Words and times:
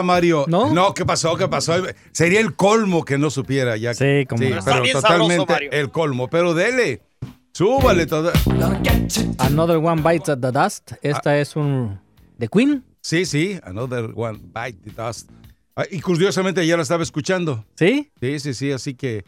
Idea, 0.00 0.02
Mario. 0.02 0.44
¿No? 0.48 0.72
No, 0.72 0.94
¿qué 0.94 1.04
pasó? 1.04 1.36
¿Qué 1.36 1.48
pasó? 1.48 1.74
Sería 2.12 2.40
el 2.40 2.56
colmo 2.56 3.04
que 3.04 3.18
no 3.18 3.30
supiera 3.30 3.76
ya. 3.76 3.94
Sí, 3.94 4.26
como 4.28 4.42
no. 4.42 4.58
pero 4.64 4.82
bien 4.82 4.94
totalmente 4.94 5.36
sabroso, 5.36 5.46
Mario. 5.46 5.70
el 5.72 5.90
colmo. 5.90 6.28
Pero 6.28 6.54
dele, 6.54 7.02
súbale 7.52 8.06
you. 8.06 9.34
Another 9.38 9.76
One 9.76 10.02
Bites 10.02 10.28
at 10.28 10.38
the 10.40 10.52
Dust. 10.52 10.92
Esta 11.02 11.38
es 11.38 11.56
un... 11.56 12.00
¿De 12.38 12.48
Queen? 12.48 12.84
Sí, 13.02 13.24
sí, 13.24 13.58
another 13.64 14.10
one 14.14 14.38
bite 14.38 14.78
the 14.84 14.90
dust. 14.90 15.30
Ah, 15.74 15.84
y 15.90 16.00
curiosamente 16.00 16.66
ya 16.66 16.76
la 16.76 16.82
estaba 16.82 17.02
escuchando. 17.02 17.64
¿Sí? 17.74 18.10
Sí, 18.20 18.40
sí, 18.40 18.54
sí, 18.54 18.72
así 18.72 18.94
que 18.94 19.24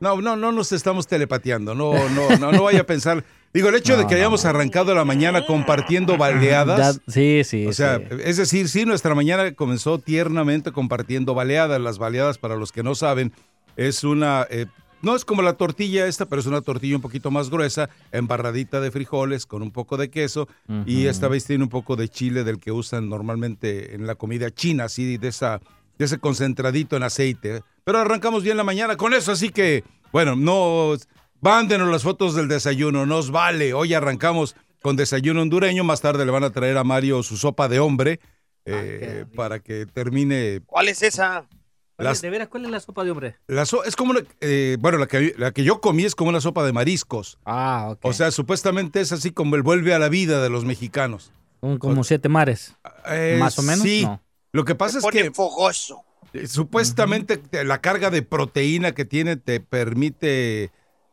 no, 0.00 0.20
no, 0.20 0.36
no 0.36 0.52
nos 0.52 0.72
estamos 0.72 1.06
telepateando. 1.06 1.74
No, 1.74 1.92
no, 2.10 2.36
no, 2.38 2.52
no 2.52 2.62
vaya 2.64 2.80
a 2.80 2.86
pensar. 2.86 3.24
Digo, 3.52 3.68
el 3.68 3.76
hecho 3.76 3.96
de 3.96 4.06
que 4.06 4.16
hayamos 4.16 4.44
arrancado 4.44 4.94
la 4.94 5.04
mañana 5.04 5.46
compartiendo 5.46 6.16
baleadas. 6.16 6.96
Da- 6.96 7.02
sí, 7.12 7.42
sí. 7.44 7.66
O 7.66 7.72
sea, 7.72 7.98
sí. 7.98 8.04
es 8.24 8.36
decir, 8.36 8.68
sí, 8.68 8.84
nuestra 8.84 9.14
mañana 9.14 9.52
comenzó 9.52 9.98
tiernamente 9.98 10.72
compartiendo 10.72 11.34
baleadas. 11.34 11.80
Las 11.80 11.98
baleadas, 11.98 12.38
para 12.38 12.56
los 12.56 12.72
que 12.72 12.82
no 12.82 12.94
saben, 12.96 13.32
es 13.76 14.02
una, 14.02 14.46
eh, 14.50 14.66
no 15.02 15.14
es 15.14 15.24
como 15.24 15.42
la 15.42 15.52
tortilla 15.52 16.06
esta, 16.06 16.26
pero 16.26 16.40
es 16.40 16.46
una 16.46 16.62
tortilla 16.62 16.96
un 16.96 17.02
poquito 17.02 17.30
más 17.30 17.50
gruesa, 17.50 17.90
embarradita 18.10 18.80
de 18.80 18.90
frijoles 18.90 19.46
con 19.46 19.62
un 19.62 19.70
poco 19.70 19.96
de 19.98 20.08
queso 20.10 20.48
y 20.86 21.06
esta 21.06 21.28
vez 21.28 21.44
tiene 21.44 21.62
un 21.64 21.70
poco 21.70 21.94
de 21.94 22.08
chile 22.08 22.42
del 22.42 22.58
que 22.58 22.72
usan 22.72 23.08
normalmente 23.08 23.94
en 23.94 24.06
la 24.06 24.14
comida 24.14 24.50
china, 24.50 24.84
así 24.84 25.18
de 25.18 25.28
esa, 25.28 25.60
ese 25.98 26.18
concentradito 26.18 26.96
en 26.96 27.02
aceite. 27.04 27.62
Pero 27.84 27.98
arrancamos 27.98 28.42
bien 28.42 28.56
la 28.56 28.64
mañana 28.64 28.96
con 28.96 29.14
eso, 29.14 29.32
así 29.32 29.50
que, 29.50 29.84
bueno, 30.12 30.36
no, 30.36 30.94
mándenos 31.40 31.88
las 31.90 32.02
fotos 32.02 32.34
del 32.34 32.48
desayuno, 32.48 33.06
nos 33.06 33.30
vale. 33.30 33.74
Hoy 33.74 33.94
arrancamos 33.94 34.56
con 34.82 34.96
desayuno 34.96 35.42
hondureño, 35.42 35.84
más 35.84 36.00
tarde 36.00 36.24
le 36.24 36.30
van 36.32 36.44
a 36.44 36.50
traer 36.50 36.76
a 36.78 36.84
Mario 36.84 37.22
su 37.22 37.36
sopa 37.36 37.68
de 37.68 37.80
hombre 37.80 38.20
eh, 38.66 39.24
para 39.34 39.58
que 39.60 39.86
termine. 39.86 40.60
¿Cuál 40.66 40.88
es 40.88 41.02
esa? 41.02 41.46
Las- 41.96 42.20
¿De 42.22 42.28
veras 42.30 42.48
cuál 42.48 42.64
es 42.64 42.70
la 42.72 42.80
sopa 42.80 43.04
de 43.04 43.10
hombre? 43.12 43.36
La 43.46 43.66
so- 43.66 43.84
es 43.84 43.94
como, 43.94 44.10
una- 44.10 44.22
eh, 44.40 44.76
bueno, 44.80 44.98
la 44.98 45.06
que, 45.06 45.32
la 45.38 45.52
que 45.52 45.62
yo 45.62 45.80
comí 45.80 46.04
es 46.04 46.14
como 46.16 46.30
una 46.30 46.40
sopa 46.40 46.64
de 46.64 46.72
mariscos. 46.72 47.38
Ah, 47.44 47.88
ok. 47.92 48.00
O 48.06 48.12
sea, 48.12 48.30
supuestamente 48.32 49.00
es 49.00 49.12
así 49.12 49.30
como 49.30 49.54
el 49.56 49.62
vuelve 49.62 49.94
a 49.94 49.98
la 50.00 50.08
vida 50.08 50.42
de 50.42 50.50
los 50.50 50.64
mexicanos. 50.64 51.30
Como 51.78 52.02
siete 52.04 52.28
mares. 52.28 52.74
Eh, 53.06 53.36
¿Más 53.38 53.58
o 53.58 53.62
menos? 53.62 53.82
Sí. 53.82 54.02
No. 54.04 54.20
Lo 54.54 54.64
que 54.64 54.76
pasa 54.76 54.98
es 54.98 55.02
Pone 55.04 55.20
que 55.24 55.30
fogoso. 55.32 56.04
eh, 56.32 56.46
supuestamente 56.46 57.38
te- 57.38 57.64
la 57.64 57.80
carga 57.80 58.08
de 58.10 58.22
proteína 58.22 58.92
que 58.94 59.04
tiene 59.04 59.36
te 59.36 59.58
permite 59.58 60.70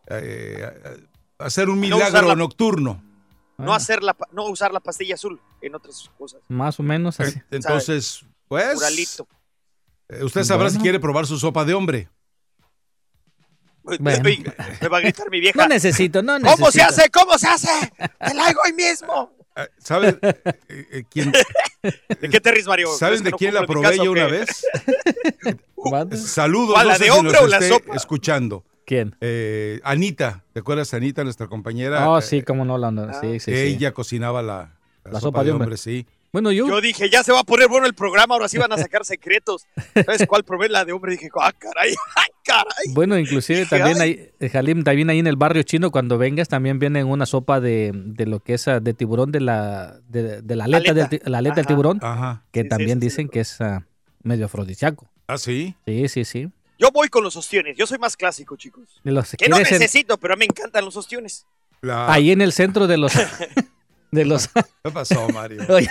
eh, 0.08 0.72
hacer 1.40 1.68
un 1.70 1.82
No 1.82 1.98
milagro 1.98 2.36
nocturno. 2.36 3.04
No 3.58 3.74
hacer 3.74 4.04
la, 4.04 4.16
no 4.32 4.46
usar 4.46 4.72
la 4.72 4.80
pastilla 4.80 5.16
azul 5.16 5.42
en 5.62 5.74
otras 5.74 6.10
cosas. 6.20 6.40
Más 6.50 6.80
o 6.80 6.84
menos 6.84 7.20
así. 7.20 7.40
Entonces, 7.50 8.26
pues, 8.48 8.80
eh, 10.10 10.24
usted 10.24 10.44
sabrá 10.44 10.70
si 10.70 10.78
quiere 10.78 11.00
probar 11.00 11.26
su 11.26 11.40
sopa 11.40 11.66
de 11.66 11.74
hombre. 11.74 12.10
Bueno. 13.84 14.24
Me 14.82 14.88
va 14.88 14.98
a 14.98 15.02
gritar 15.02 15.32
mi 15.32 15.40
vieja. 15.40 15.60
No 15.60 15.68
necesito, 15.68 16.22
no 16.22 16.38
necesito. 16.38 16.60
¿Cómo 16.60 16.72
se 16.72 16.82
hace? 16.84 17.10
¿Cómo 17.10 17.38
se 17.40 17.48
hace? 17.48 17.92
Te 18.20 18.34
la 18.36 18.46
hago 18.46 18.62
hoy 18.66 18.74
mismo. 18.74 19.32
Eh, 19.56 19.68
¿Saben, 19.80 20.20
eh, 20.22 20.42
eh, 20.70 21.04
quién- 21.10 21.34
¿De 21.84 22.30
qué 22.30 22.40
te 22.40 22.64
Mario? 22.64 22.88
¿saben 22.96 23.00
¿Crees 23.00 23.22
que 23.22 23.24
de 23.26 23.32
no 23.32 23.38
quién 23.38 23.54
la 23.54 23.66
probé 23.66 23.90
casa 23.90 24.04
yo 24.04 24.12
una 24.12 24.28
vez? 24.28 24.66
¿Cuándo? 25.76 26.16
Saludos, 26.16 26.74
¿Cuál, 26.74 26.88
no 26.88 26.92
la 26.92 26.98
sé 26.98 27.04
de 27.06 27.12
hombre 27.12 27.34
nos 27.34 27.42
o 27.42 27.48
la 27.48 27.62
sopa? 27.62 27.96
escuchando. 27.96 28.64
¿Quién? 28.86 29.16
Eh, 29.22 29.80
Anita, 29.84 30.44
¿te 30.54 30.60
acuerdas 30.60 30.94
Anita, 30.94 31.24
nuestra 31.24 31.48
compañera? 31.48 32.10
Oh, 32.10 32.22
sí, 32.22 32.42
cómo 32.42 32.66
no, 32.66 32.78
la, 32.78 32.92
sí, 33.20 33.40
sí, 33.40 33.52
sí. 33.52 33.54
ella 33.54 33.94
cocinaba 33.94 34.42
la, 34.42 34.78
La 35.06 35.20
sopa 35.20 35.44
de 35.44 35.52
hombre. 35.52 35.78
sí. 35.78 36.06
Bueno, 36.34 36.52
yo, 36.54 36.66
Yo 36.66 36.80
dije, 36.80 37.10
ya 37.10 37.24
se 37.24 37.34
va 37.34 37.40
a 37.42 37.44
poner 37.44 37.68
bueno 37.68 37.86
el 37.88 37.94
programa, 37.94 38.36
ahora 38.36 38.48
sí 38.48 38.58
van 38.58 38.72
a 38.72 38.78
sacar 38.78 39.04
secretos. 39.04 39.68
¿Sabes 39.94 40.26
cuál 40.28 40.46
probé? 40.46 40.70
La 40.70 40.86
de 40.86 40.94
hombre. 40.94 41.12
Dije, 41.12 41.28
ah, 41.42 41.52
caray, 41.52 41.94
caray. 42.46 42.94
bueno, 42.94 43.18
inclusive 43.20 43.60
Dije, 43.60 43.70
también 43.78 44.00
ay. 44.00 44.10
ahí, 44.12 44.30
eh, 44.40 44.58
Halim, 44.58 44.84
también 44.84 45.10
ahí 45.10 45.20
en 45.20 45.28
el 45.28 45.36
barrio 45.36 45.64
chino, 45.64 45.92
cuando 45.92 46.18
vengas, 46.18 46.48
también 46.48 46.80
vienen 46.80 47.08
una 47.08 47.26
sopa 47.26 47.60
de, 47.60 47.92
de 47.94 48.26
lo 48.28 48.40
que 48.40 48.54
es 48.54 48.66
ah, 48.70 48.80
de 48.80 48.94
tiburón, 48.94 49.34
de 49.34 49.42
la, 49.42 50.00
de, 50.08 50.42
de 50.42 50.56
la 50.56 50.64
aleta, 50.66 50.92
Aleta. 50.92 51.08
del, 51.10 51.22
la 51.26 51.38
aleta 51.40 51.56
del 51.56 51.66
tiburón, 51.66 52.00
Ajá. 52.02 52.44
que 52.54 52.62
Sí, 52.64 52.70
también 52.70 53.00
sí, 53.02 53.08
dicen 53.08 53.28
que 53.28 53.42
es 53.42 53.60
ah, 53.60 53.86
medio 54.24 54.46
afrodisíaco. 54.46 55.10
Ah, 55.28 55.38
sí. 55.38 55.76
Sí, 55.86 56.08
sí, 56.08 56.24
sí. 56.24 56.50
Yo 56.80 56.92
voy 56.92 57.10
con 57.10 57.26
los 57.26 57.36
ostiones. 57.36 57.76
Yo 57.78 57.86
soy 57.86 57.98
más 58.00 58.16
clásico, 58.16 58.56
chicos. 58.56 58.88
Los- 59.04 59.32
Que 59.32 59.50
no 59.50 59.58
¿quieres 59.58 59.74
en- 59.74 59.80
necesito, 59.80 60.18
pero 60.18 60.38
me 60.38 60.46
encantan 60.46 60.86
los 60.86 60.96
ostiones. 60.96 61.46
La- 61.82 62.12
ahí 62.12 62.32
en 62.32 62.40
el 62.42 62.54
centro 62.54 62.88
de 62.88 62.98
los... 62.98 63.12
de 64.12 64.26
los 64.26 64.48
¿Qué 64.48 64.92
pasó, 64.94 65.28
Mario? 65.30 65.64
Oye, 65.70 65.90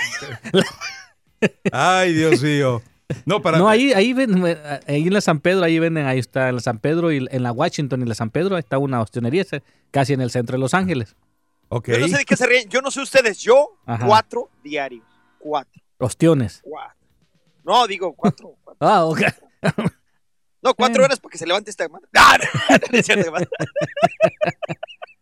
Ay, 1.72 2.12
Dios 2.12 2.42
mío. 2.42 2.82
No, 3.24 3.42
para. 3.42 3.58
no, 3.58 3.68
ahí, 3.68 3.92
ahí 3.92 4.12
ven, 4.12 4.44
ahí 4.86 5.06
en 5.06 5.12
la 5.12 5.20
San 5.20 5.40
Pedro, 5.40 5.64
ahí 5.64 5.78
venden, 5.78 6.06
ahí 6.06 6.18
está 6.18 6.48
en 6.48 6.56
la 6.56 6.60
San 6.60 6.78
Pedro 6.78 7.10
y 7.10 7.26
en 7.30 7.42
la 7.42 7.50
Washington 7.50 8.02
y 8.02 8.04
la 8.04 8.14
San 8.14 8.30
Pedro 8.30 8.56
está 8.56 8.78
una 8.78 9.00
ostionería 9.00 9.44
casi 9.90 10.12
en 10.12 10.20
el 10.20 10.30
centro 10.30 10.54
de 10.54 10.60
Los 10.60 10.74
Ángeles. 10.74 11.16
Ok. 11.68 11.88
Yo 11.88 11.98
no 11.98 12.08
sé 12.08 12.18
de 12.18 12.24
qué 12.24 12.36
se 12.36 12.46
ríen. 12.46 12.68
Yo 12.68 12.82
no 12.82 12.90
sé 12.90 13.00
ustedes. 13.00 13.38
Yo, 13.38 13.78
Ajá. 13.86 14.06
cuatro 14.06 14.50
diarios. 14.62 15.04
Cuatro. 15.38 15.80
Ostiones. 15.98 16.60
Cuatro. 16.62 17.08
No, 17.64 17.86
digo 17.86 18.12
cuatro. 18.14 18.56
cuatro. 18.62 18.88
Ah, 18.88 19.04
ok. 19.04 19.22
No, 20.62 20.74
cuatro 20.74 21.04
horas 21.04 21.18
para 21.20 21.30
que 21.30 21.38
se 21.38 21.46
levante 21.46 21.70
esta 21.70 21.88
mano. 21.88 22.06
No, 22.12 22.36
no, 23.16 23.30
no 23.30 23.46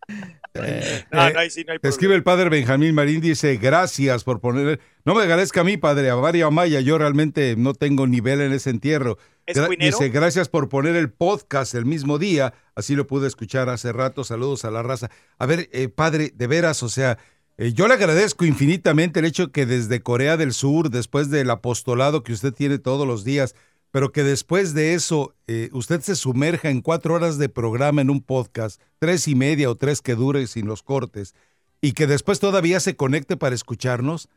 es 0.54 0.62
cierto, 0.62 1.08
hermano. 1.12 1.28
No, 1.28 1.30
no, 1.34 1.38
ahí 1.40 1.50
sí 1.50 1.64
no 1.66 1.72
hay 1.72 1.78
Te 1.78 1.88
escribe 1.88 2.14
el 2.14 2.22
padre 2.22 2.48
Benjamín 2.48 2.94
Marín, 2.94 3.20
dice, 3.20 3.56
gracias 3.56 4.24
por 4.24 4.40
poner... 4.40 4.80
No 5.04 5.14
me 5.14 5.22
agradezca 5.22 5.60
a 5.62 5.64
mí, 5.64 5.76
padre, 5.76 6.10
a 6.10 6.16
Mario 6.16 6.46
Amaya, 6.48 6.80
yo 6.80 6.98
realmente 6.98 7.54
no 7.56 7.74
tengo 7.74 8.06
nivel 8.06 8.40
en 8.40 8.52
ese 8.52 8.70
entierro. 8.70 9.18
¿Es 9.46 9.56
Gra- 9.56 9.66
cuinero? 9.66 9.96
dice, 9.96 10.10
gracias 10.10 10.48
por 10.48 10.68
poner 10.68 10.96
el 10.96 11.10
podcast 11.10 11.74
el 11.74 11.86
mismo 11.86 12.18
día, 12.18 12.52
así 12.74 12.94
lo 12.94 13.06
pude 13.06 13.26
escuchar 13.26 13.68
hace 13.70 13.92
rato, 13.92 14.24
saludos 14.24 14.64
a 14.64 14.70
la 14.70 14.82
raza. 14.82 15.10
A 15.38 15.46
ver, 15.46 15.68
eh, 15.72 15.88
padre, 15.88 16.32
de 16.34 16.46
veras, 16.46 16.82
o 16.82 16.88
sea, 16.90 17.18
eh, 17.56 17.72
yo 17.72 17.88
le 17.88 17.94
agradezco 17.94 18.44
infinitamente 18.44 19.20
el 19.20 19.24
hecho 19.26 19.50
que 19.50 19.64
desde 19.66 20.02
Corea 20.02 20.36
del 20.36 20.52
Sur, 20.52 20.90
después 20.90 21.30
del 21.30 21.50
apostolado 21.50 22.22
que 22.22 22.32
usted 22.32 22.52
tiene 22.52 22.78
todos 22.78 23.06
los 23.06 23.24
días, 23.24 23.54
pero 23.90 24.12
que 24.12 24.22
después 24.24 24.74
de 24.74 24.94
eso 24.94 25.34
eh, 25.46 25.70
usted 25.72 26.00
se 26.00 26.14
sumerja 26.16 26.70
en 26.70 26.82
cuatro 26.82 27.14
horas 27.14 27.38
de 27.38 27.48
programa 27.48 28.02
en 28.02 28.10
un 28.10 28.22
podcast, 28.22 28.80
tres 28.98 29.28
y 29.28 29.34
media 29.34 29.70
o 29.70 29.74
tres 29.74 30.02
que 30.02 30.14
dure 30.14 30.46
sin 30.46 30.66
los 30.66 30.82
cortes, 30.82 31.34
y 31.80 31.92
que 31.92 32.06
después 32.06 32.40
todavía 32.40 32.80
se 32.80 32.96
conecte 32.96 33.36
para 33.36 33.54
escucharnos, 33.54 34.28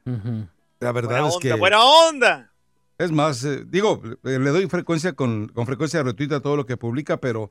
la 0.80 0.92
verdad 0.92 1.22
Buena 1.22 1.28
es 1.28 1.36
onda, 1.36 1.42
que... 1.42 1.54
buena 1.54 1.84
onda. 1.84 2.52
Es 2.98 3.12
más, 3.12 3.44
eh, 3.44 3.64
digo, 3.66 4.02
eh, 4.24 4.38
le 4.38 4.52
doy 4.52 4.68
frecuencia 4.68 5.14
con, 5.14 5.48
con 5.48 5.66
frecuencia 5.66 6.00
de 6.00 6.04
retweet 6.04 6.34
a 6.34 6.40
todo 6.40 6.56
lo 6.56 6.68
que 6.68 6.78
publica, 6.78 7.18
pero 7.18 7.50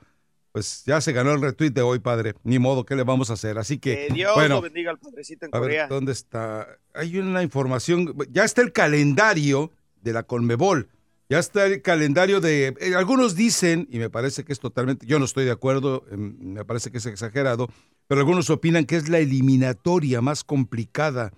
pues 0.53 0.85
ya 0.85 1.01
se 1.01 1.13
ganó 1.13 1.33
el 1.33 1.41
retweet 1.41 1.71
de 1.71 1.83
hoy, 1.83 1.99
padre. 1.99 2.35
Ni 2.45 2.59
modo, 2.59 2.85
¿qué 2.85 2.97
le 2.97 3.05
vamos 3.05 3.31
a 3.31 3.35
hacer? 3.35 3.59
Así 3.59 3.79
que, 3.79 4.07
Que 4.09 4.15
Dios 4.15 4.35
bueno, 4.35 4.57
lo 4.57 4.63
bendiga 4.63 4.91
al 4.91 4.99
padrecito 4.99 5.47
en 5.47 5.55
a 5.55 5.59
ver, 5.59 5.69
Corea. 5.69 5.87
¿dónde 5.89 6.13
está? 6.13 6.67
Hay 6.95 7.19
una 7.19 7.43
información, 7.43 8.17
ya 8.31 8.45
está 8.45 8.63
el 8.63 8.73
calendario 8.73 9.73
de 10.03 10.13
la 10.13 10.23
Conmebol. 10.23 10.89
Ya 11.31 11.39
está 11.39 11.67
el 11.67 11.81
calendario 11.81 12.41
de, 12.41 12.75
eh, 12.81 12.95
algunos 12.97 13.37
dicen, 13.37 13.87
y 13.89 14.01
me 14.01 14.11
parece 14.11 14.43
que 14.43 14.53
es 14.53 14.59
totalmente, 14.59 15.07
yo 15.07 15.21
no 15.21 15.27
estoy 15.27 15.45
de 15.45 15.53
acuerdo, 15.53 16.05
em, 16.11 16.37
me 16.41 16.65
parece 16.65 16.91
que 16.91 16.99
es 16.99 17.07
exagerado, 17.07 17.69
pero 18.09 18.21
algunos 18.21 18.51
opinan 18.51 18.85
que 18.85 18.97
es 18.97 19.09
la 19.09 19.21
eliminatoria 19.21 20.21
más 20.23 20.43
complicada 20.43 21.33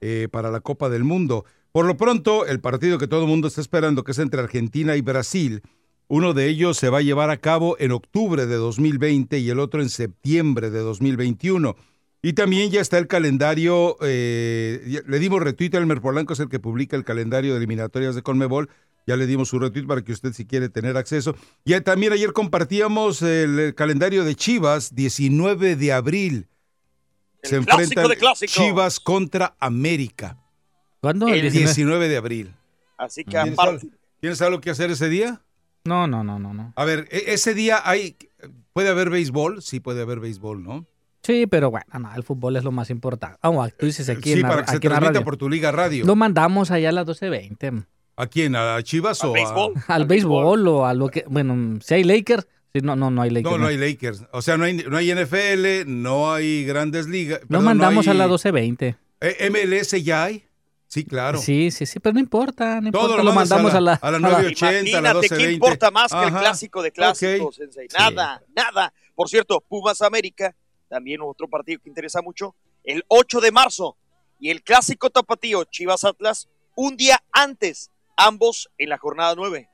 eh, 0.00 0.28
para 0.32 0.50
la 0.50 0.60
Copa 0.60 0.88
del 0.88 1.04
Mundo. 1.04 1.44
Por 1.72 1.84
lo 1.84 1.98
pronto, 1.98 2.46
el 2.46 2.60
partido 2.60 2.96
que 2.96 3.06
todo 3.06 3.24
el 3.24 3.28
mundo 3.28 3.48
está 3.48 3.60
esperando, 3.60 4.02
que 4.02 4.12
es 4.12 4.18
entre 4.18 4.40
Argentina 4.40 4.96
y 4.96 5.02
Brasil, 5.02 5.60
uno 6.08 6.32
de 6.32 6.48
ellos 6.48 6.78
se 6.78 6.88
va 6.88 6.98
a 6.98 7.02
llevar 7.02 7.28
a 7.28 7.36
cabo 7.36 7.76
en 7.78 7.92
octubre 7.92 8.46
de 8.46 8.56
2020 8.56 9.40
y 9.40 9.50
el 9.50 9.60
otro 9.60 9.82
en 9.82 9.90
septiembre 9.90 10.70
de 10.70 10.78
2021. 10.78 11.76
Y 12.24 12.32
también 12.32 12.70
ya 12.70 12.80
está 12.80 12.96
el 12.96 13.06
calendario, 13.06 13.98
eh, 14.00 15.02
le 15.06 15.18
dimos 15.18 15.42
retweet 15.42 15.74
a 15.74 15.76
Elmer 15.76 16.00
Polanco, 16.00 16.32
es 16.32 16.40
el 16.40 16.48
que 16.48 16.58
publica 16.58 16.96
el 16.96 17.04
calendario 17.04 17.52
de 17.52 17.58
eliminatorias 17.58 18.14
de 18.14 18.22
Conmebol. 18.22 18.70
Ya 19.06 19.18
le 19.18 19.26
dimos 19.26 19.50
su 19.50 19.58
retweet 19.58 19.86
para 19.86 20.00
que 20.00 20.12
usted 20.12 20.32
si 20.32 20.46
quiere 20.46 20.70
tener 20.70 20.96
acceso. 20.96 21.36
Y 21.66 21.78
también 21.82 22.14
ayer 22.14 22.32
compartíamos 22.32 23.20
el, 23.20 23.74
calendario 23.74 24.24
de 24.24 24.34
Chivas, 24.36 24.94
19 24.94 25.76
de 25.76 25.92
abril. 25.92 26.48
El 27.42 27.50
se 27.50 27.60
clásico 27.60 28.00
enfrentan 28.00 28.32
de. 28.40 28.46
Chivas 28.46 29.00
contra 29.00 29.54
América. 29.60 30.38
¿Cuándo? 31.02 31.28
El 31.28 31.34
¿El 31.34 31.42
19? 31.52 31.66
19 31.66 32.08
de 32.08 32.16
abril. 32.16 32.54
Así 32.96 33.24
que 33.24 33.32
¿Tienes 33.32 33.58
algo, 33.58 33.80
¿Tienes 34.20 34.40
algo 34.40 34.62
que 34.62 34.70
hacer 34.70 34.90
ese 34.90 35.10
día? 35.10 35.42
No, 35.84 36.06
no, 36.06 36.24
no, 36.24 36.38
no, 36.38 36.54
no. 36.54 36.72
A 36.74 36.84
ver, 36.86 37.06
e- 37.10 37.34
ese 37.34 37.52
día 37.52 37.82
hay, 37.84 38.16
puede 38.72 38.88
haber 38.88 39.10
béisbol, 39.10 39.60
sí 39.60 39.78
puede 39.78 40.00
haber 40.00 40.20
béisbol, 40.20 40.62
¿no? 40.62 40.86
Sí, 41.24 41.46
pero 41.46 41.70
bueno, 41.70 41.86
no, 41.98 42.14
el 42.14 42.22
fútbol 42.22 42.56
es 42.56 42.64
lo 42.64 42.70
más 42.70 42.90
importante. 42.90 43.38
Ah, 43.42 43.50
tú 43.78 43.86
dices 43.86 44.08
aquí 44.10 44.24
sí, 44.24 44.32
en 44.34 44.42
la, 44.42 44.48
para 44.48 44.64
que 44.64 44.70
se 44.72 44.76
aquí 44.76 44.86
la 44.88 44.96
transmita 44.96 45.12
radio. 45.20 45.24
por 45.24 45.36
tu 45.36 45.48
liga 45.48 45.72
radio. 45.72 46.04
Lo 46.04 46.14
mandamos 46.16 46.70
allá 46.70 46.90
a 46.90 46.92
las 46.92 47.06
12.20. 47.06 47.86
¿A 48.16 48.26
quién? 48.26 48.54
¿A 48.54 48.80
Chivas 48.82 49.22
al 49.24 49.30
o 49.30 49.32
béisbol. 49.32 49.72
a.? 49.88 49.94
Al 49.94 50.04
béisbol 50.06 50.68
o 50.68 50.86
a 50.86 50.94
lo 50.94 51.08
que. 51.08 51.24
Bueno, 51.28 51.80
si 51.82 51.94
hay 51.94 52.04
Lakers. 52.04 52.46
sí, 52.72 52.80
no, 52.82 52.94
no, 52.94 53.10
no 53.10 53.22
hay 53.22 53.30
Lakers. 53.30 53.50
No, 53.52 53.58
no 53.58 53.66
hay 53.66 53.76
Lakers. 53.76 54.24
O 54.32 54.42
sea, 54.42 54.56
no 54.56 54.64
hay, 54.64 54.74
no 54.74 54.96
hay 54.96 55.12
NFL, 55.14 55.84
no 55.86 56.32
hay 56.32 56.64
grandes 56.64 57.08
ligas. 57.08 57.40
Lo 57.48 57.58
no 57.58 57.64
mandamos 57.64 58.06
a 58.06 58.14
las 58.14 58.28
12.20. 58.28 58.96
Eh, 59.20 59.50
MLS 59.50 60.04
ya 60.04 60.24
hay. 60.24 60.44
Sí, 60.86 61.04
claro. 61.04 61.38
Sí, 61.38 61.70
sí, 61.72 61.86
sí, 61.86 61.98
pero 61.98 62.12
no 62.14 62.20
importa. 62.20 62.80
No 62.80 62.92
Todo 62.92 63.02
importa, 63.06 63.22
lo 63.24 63.30
lo 63.30 63.34
mandamos 63.34 63.74
a 63.74 63.78
a 63.78 63.80
la- 63.80 63.98
la. 64.00 64.08
a 64.08 64.10
la 64.12 64.16
a 64.18 64.20
la- 64.20 64.42
9.80, 64.42 64.66
a 64.68 65.00
la 65.00 65.10
imagínate 65.10 65.28
qué 65.28 65.34
12.20. 65.48 65.52
importa 65.54 65.90
más 65.90 66.12
que 66.12 66.22
el 66.24 66.30
clásico 66.30 66.82
de 66.82 66.92
clásicos, 66.92 67.46
Ok. 67.46 67.54
Sensei. 67.54 67.88
Sí. 67.90 67.96
Nada, 67.98 68.42
nada. 68.54 68.92
Por 69.16 69.28
cierto, 69.28 69.60
Pumas 69.66 70.02
América, 70.02 70.54
también 70.94 71.20
otro 71.22 71.48
partido 71.48 71.80
que 71.82 71.88
interesa 71.88 72.22
mucho, 72.22 72.54
el 72.84 73.04
8 73.08 73.40
de 73.40 73.50
marzo. 73.50 73.96
Y 74.38 74.50
el 74.50 74.62
clásico 74.62 75.10
tapatío 75.10 75.64
Chivas 75.64 76.04
Atlas, 76.04 76.48
un 76.76 76.96
día 76.96 77.20
antes, 77.32 77.90
ambos 78.16 78.70
en 78.78 78.90
la 78.90 78.98
jornada 78.98 79.34
9. 79.34 79.68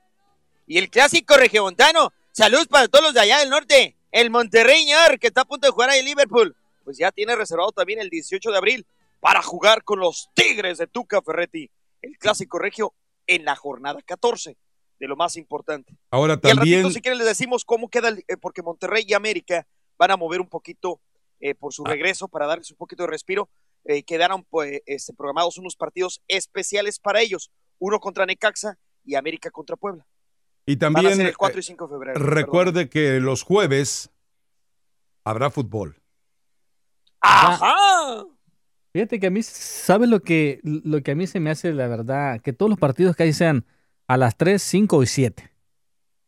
Y 0.65 0.79
el 0.79 0.89
clásico 0.89 1.37
regiomontano, 1.37 2.11
saludos 2.31 2.67
para 2.67 2.87
todos 2.87 3.05
los 3.05 3.13
de 3.13 3.19
allá 3.19 3.37
del 3.37 3.51
norte. 3.51 3.95
El 4.11 4.31
Monterrey, 4.31 4.87
que 5.19 5.27
está 5.27 5.41
a 5.41 5.45
punto 5.45 5.67
de 5.67 5.71
jugar 5.71 5.91
ahí 5.91 5.99
en 5.99 6.05
Liverpool. 6.05 6.55
Pues 6.83 6.97
ya 6.97 7.11
tiene 7.11 7.35
reservado 7.35 7.71
también 7.71 7.99
el 7.99 8.09
18 8.09 8.49
de 8.49 8.57
abril 8.57 8.85
para 9.19 9.43
jugar 9.43 9.83
con 9.83 9.99
los 9.99 10.31
Tigres 10.33 10.79
de 10.79 10.87
Tuca 10.87 11.21
Ferretti. 11.21 11.69
El 12.01 12.17
clásico 12.17 12.57
regio 12.57 12.95
en 13.27 13.45
la 13.45 13.55
jornada 13.55 14.01
14, 14.03 14.57
de 14.99 15.07
lo 15.07 15.15
más 15.15 15.35
importante. 15.35 15.93
Ahora 16.09 16.33
Y 16.33 16.49
al 16.49 16.55
también. 16.57 16.79
ratito, 16.81 16.93
si 16.95 17.01
quieren, 17.01 17.19
les 17.19 17.27
decimos 17.27 17.63
cómo 17.63 17.89
queda, 17.89 18.07
el- 18.09 18.25
eh, 18.27 18.37
porque 18.37 18.63
Monterrey 18.63 19.05
y 19.07 19.13
América 19.13 19.67
van 19.99 20.09
a 20.09 20.17
mover 20.17 20.41
un 20.41 20.49
poquito 20.49 20.99
eh, 21.41 21.55
por 21.55 21.73
Ah. 21.73 21.75
su 21.75 21.83
regreso 21.83 22.27
para 22.27 22.45
darles 22.47 22.71
un 22.71 22.77
poquito 22.77 23.03
de 23.03 23.07
respiro. 23.09 23.49
Eh, 23.83 24.03
quedaron 24.03 24.43
pues, 24.49 24.81
este, 24.85 25.13
programados 25.13 25.57
unos 25.57 25.75
partidos 25.75 26.21
especiales 26.27 26.99
para 26.99 27.21
ellos: 27.21 27.51
uno 27.79 27.99
contra 27.99 28.25
Necaxa 28.25 28.77
y 29.03 29.15
América 29.15 29.49
contra 29.51 29.75
Puebla. 29.75 30.05
Y 30.65 30.75
Van 30.75 30.91
a 30.91 30.93
también. 30.93 31.15
ser 31.17 31.25
el 31.27 31.37
4 31.37 31.57
y 31.57 31.61
eh, 31.61 31.63
5 31.63 31.87
de 31.87 31.93
febrero. 31.93 32.13
perdón. 32.19 32.35
recuerde 32.35 32.89
que 32.89 33.19
los 33.19 33.41
jueves 33.43 34.11
habrá 35.23 35.49
fútbol. 35.49 35.97
¡Ajá! 37.21 38.25
Fíjate 38.93 39.19
que 39.19 39.27
a 39.27 39.29
mí, 39.31 39.41
¿sabes 39.43 40.09
lo 40.09 40.21
que, 40.21 40.59
lo 40.63 41.01
que 41.01 41.11
a 41.11 41.15
mí 41.15 41.25
se 41.27 41.39
me 41.39 41.49
hace 41.49 41.73
la 41.73 41.87
verdad? 41.87 42.41
Que 42.41 42.51
todos 42.53 42.69
los 42.69 42.79
partidos 42.79 43.15
que 43.15 43.23
hay 43.23 43.33
sean 43.33 43.65
a 44.07 44.17
las 44.17 44.35
3, 44.37 44.61
5 44.61 45.01
y 45.03 45.07
7. 45.07 45.51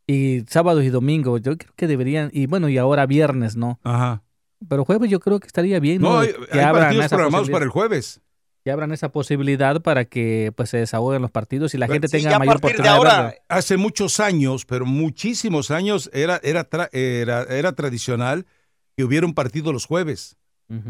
Y 0.07 0.41
sábados 0.47 0.83
y 0.83 0.89
domingos, 0.89 1.41
yo 1.41 1.57
creo 1.57 1.73
que 1.75 1.87
deberían, 1.87 2.29
y 2.33 2.45
bueno, 2.45 2.69
y 2.69 2.77
ahora 2.77 3.05
viernes, 3.05 3.55
¿no? 3.55 3.79
Ajá. 3.83 4.22
Pero 4.67 4.85
jueves 4.85 5.09
yo 5.09 5.19
creo 5.19 5.39
que 5.39 5.47
estaría 5.47 5.79
bien, 5.79 6.01
¿no? 6.01 6.13
No, 6.13 6.19
hay, 6.19 6.29
que, 6.33 6.35
hay 6.51 6.59
abran 6.61 6.83
partidos 6.85 7.05
esa 7.05 7.15
programados 7.15 7.49
para 7.49 7.59
posibilidad, 7.59 7.63
el 7.63 7.69
jueves. 7.69 8.21
que 8.63 8.71
abran 8.71 8.91
esa 8.93 9.09
posibilidad 9.11 9.81
para 9.81 10.05
que 10.05 10.53
pues 10.55 10.69
se 10.69 10.77
desahoguen 10.77 11.21
los 11.21 11.31
partidos 11.31 11.73
y 11.73 11.77
la 11.77 11.87
Pero 11.87 11.95
gente 11.95 12.07
Sí, 12.07 12.17
tenga 12.23 12.39
mayor 12.39 12.61
partir 12.61 12.81
de 12.81 12.89
oportunidad 12.89 13.13
de 13.13 13.19
ahora. 13.21 13.35
Hace 13.49 13.77
muchos 13.77 14.19
años, 14.19 14.65
pero 14.65 14.85
muchísimos 14.85 15.69
años, 15.71 16.09
era, 16.13 16.39
era, 16.43 16.69
tra- 16.69 16.89
era, 16.93 17.43
era 17.43 17.73
tradicional 17.73 18.45
que 18.95 19.03
hubiera 19.03 19.25
un 19.25 19.33
partido 19.33 19.73
los 19.73 19.85
jueves. 19.85 20.37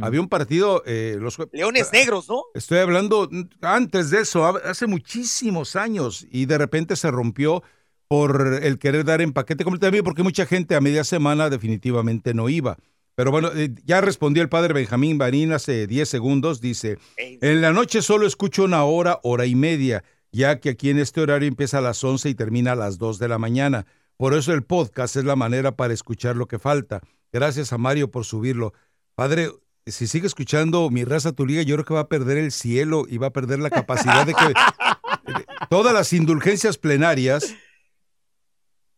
Había 0.02 0.22
un 0.22 0.30
partido 0.30 0.82
eh, 0.86 1.18
los 1.20 1.36
jueves. 1.36 1.52
Leones 1.54 1.92
Negros, 1.92 2.30
¿no? 2.30 2.44
Estoy 2.54 2.78
hablando 2.78 3.30
antes 3.62 4.12
de 4.12 4.22
eso, 4.22 4.46
hace 4.46 4.88
muchísimos 4.88 5.76
años, 5.76 6.26
y 6.32 6.46
de 6.46 6.58
repente 6.58 6.96
se 6.96 7.12
rompió 7.12 7.64
por 8.08 8.60
el 8.62 8.80
querer 8.80 9.04
dar 9.04 9.20
en 9.22 9.34
paquete 9.34 9.66
completamente, 9.66 10.04
porque 10.04 10.24
mucha 10.24 10.46
gente 10.46 10.76
a 10.76 10.80
media 10.80 11.04
semana 11.04 11.50
definitivamente 11.50 12.34
no 12.34 12.48
iba. 12.48 12.78
Pero 13.16 13.32
bueno, 13.32 13.52
eh, 13.54 13.74
ya 13.86 14.02
respondió 14.02 14.42
el 14.42 14.50
padre 14.50 14.74
Benjamín 14.74 15.18
Barín 15.18 15.52
hace 15.52 15.86
10 15.86 16.10
segundos, 16.10 16.62
dice, 16.62 16.98
en 17.18 17.62
la 17.62 17.72
noche 17.72 18.02
solo 18.02 18.26
escucho 18.26 18.64
una 18.64 18.84
hora, 18.84 19.20
hora 19.24 19.46
y 19.46 19.56
media, 19.56 20.04
ya 20.32 20.60
que 20.60 20.70
aquí 20.70 20.90
en 20.90 20.98
este 20.98 21.22
horario 21.22 21.48
empieza 21.48 21.78
a 21.78 21.82
las 21.82 22.04
11 22.04 22.30
y 22.30 22.36
termina 22.36 22.72
a 22.72 22.76
las 22.76 22.98
2 22.98 23.20
de 23.20 23.28
la 23.28 23.38
mañana. 23.38 23.86
Por 24.18 24.34
eso 24.34 24.54
el 24.54 24.64
podcast 24.64 25.16
es 25.16 25.26
la 25.26 25.36
manera 25.36 25.76
para 25.76 25.94
escuchar 25.94 26.36
lo 26.36 26.48
que 26.48 26.58
falta. 26.58 27.02
Gracias 27.32 27.72
a 27.72 27.78
Mario 27.78 28.10
por 28.10 28.26
subirlo. 28.26 28.74
Padre, 29.16 29.52
si 29.86 30.08
sigue 30.08 30.28
escuchando 30.28 30.90
mi 30.90 31.04
raza 31.04 31.34
tu 31.34 31.46
liga, 31.46 31.62
yo 31.62 31.76
creo 31.76 31.86
que 31.86 31.94
va 31.94 32.02
a 32.02 32.10
perder 32.10 32.38
el 32.38 32.52
cielo 32.52 33.06
y 33.08 33.18
va 33.18 33.28
a 33.28 33.34
perder 33.34 33.60
la 33.60 33.70
capacidad 33.70 34.26
de 34.26 34.34
que 34.34 34.54
todas 35.70 35.94
las 35.94 36.14
indulgencias 36.14 36.78
plenarias 36.78 37.56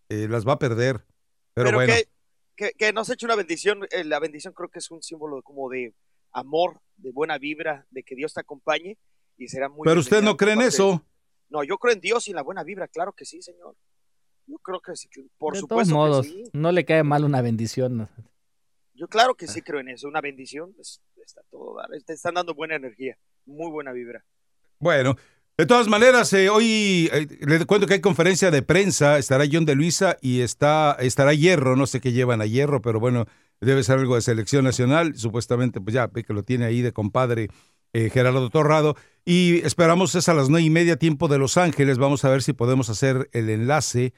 eh, 0.10 0.28
las 0.30 0.48
va 0.48 0.54
a 0.54 0.60
perder. 0.60 1.06
Pero, 1.54 1.68
Pero, 1.68 1.78
bueno, 1.78 1.94
que, 1.94 2.08
que, 2.56 2.72
que 2.78 2.94
nos 2.94 3.10
eche 3.10 3.26
una 3.26 3.36
bendición. 3.36 3.86
eh, 3.92 4.04
la 4.04 4.20
bendición 4.20 4.54
creo 4.54 4.70
que 4.70 4.80
es 4.80 4.90
un 4.92 5.02
símbolo 5.02 5.42
como 5.42 5.70
de 5.70 5.94
amor, 6.32 6.82
de 6.98 7.12
buena 7.12 7.38
vibra, 7.38 7.86
de 7.92 8.04
que 8.04 8.16
Dios 8.16 8.34
te 8.34 8.42
acompañe 8.42 8.98
y 9.38 9.48
será 9.48 9.70
muy 9.70 9.84
pero 9.86 10.00
usted 10.00 10.22
no 10.22 10.38
cree 10.38 10.54
en 10.54 10.62
eso. 10.62 11.06
No, 11.50 11.64
yo 11.64 11.78
creo 11.78 11.94
en 11.94 12.02
Dios 12.02 12.28
y 12.28 12.32
en 12.32 12.36
la 12.38 12.42
buena 12.44 12.64
vibra, 12.64 12.88
claro 12.88 13.14
que 13.14 13.26
sí, 13.26 13.42
señor. 13.42 13.76
Yo 14.48 14.58
creo 14.60 14.80
que 14.80 14.96
sí, 14.96 15.08
que- 15.10 15.26
por 15.38 15.54
de 15.54 15.60
supuesto 15.60 15.94
todos 15.94 16.10
modos, 16.10 16.26
que 16.28 16.32
sí. 16.32 16.44
no 16.54 16.72
le 16.72 16.86
cae 16.86 17.04
mal 17.04 17.24
una 17.24 17.42
bendición. 17.42 18.10
Yo 18.94 19.08
claro 19.08 19.36
que 19.36 19.48
sí 19.48 19.62
creo 19.62 19.80
en 19.82 19.90
eso, 19.90 20.08
una 20.08 20.22
bendición, 20.22 20.74
pues, 20.74 21.02
está 21.24 21.42
todo 21.50 21.76
te 22.06 22.14
están 22.14 22.36
dando 22.36 22.54
buena 22.54 22.76
energía, 22.76 23.18
muy 23.46 23.70
buena 23.70 23.92
vibra. 23.92 24.24
Bueno, 24.80 25.16
de 25.58 25.66
todas 25.66 25.88
maneras, 25.88 26.34
eh, 26.34 26.50
hoy 26.50 27.10
eh, 27.14 27.28
le 27.42 27.66
cuento 27.66 27.88
que 27.88 27.94
hay 27.96 28.02
conferencia 28.02 28.52
de 28.52 28.62
prensa, 28.62 29.18
estará 29.18 29.46
John 29.50 29.66
de 29.66 29.76
Luisa 29.76 30.18
y 30.22 30.42
está, 30.42 30.98
estará 31.00 31.34
Hierro, 31.34 31.76
no 31.78 31.88
sé 31.88 32.02
qué 32.02 32.12
llevan 32.12 32.42
a 32.42 32.46
Hierro, 32.46 32.82
pero 32.82 33.00
bueno, 33.00 33.26
debe 33.62 33.84
ser 33.84 34.00
algo 34.00 34.16
de 34.16 34.22
selección 34.22 34.66
nacional, 34.66 35.16
supuestamente, 35.16 35.80
pues 35.80 35.94
ya 35.94 36.10
que 36.10 36.34
lo 36.34 36.44
tiene 36.44 36.66
ahí 36.66 36.82
de 36.82 36.92
compadre 36.92 37.48
eh, 37.94 38.10
Gerardo 38.10 38.50
Torrado, 38.50 38.96
y 39.24 39.60
esperamos 39.66 40.14
es 40.16 40.28
a 40.28 40.34
las 40.34 40.50
nueve 40.50 40.66
y 40.66 40.70
media 40.70 40.98
tiempo 40.98 41.30
de 41.30 41.38
Los 41.38 41.56
Ángeles, 41.56 41.98
vamos 41.98 42.26
a 42.26 42.30
ver 42.30 42.44
si 42.44 42.52
podemos 42.52 42.90
hacer 42.90 43.30
el 43.32 43.50
enlace. 43.50 44.14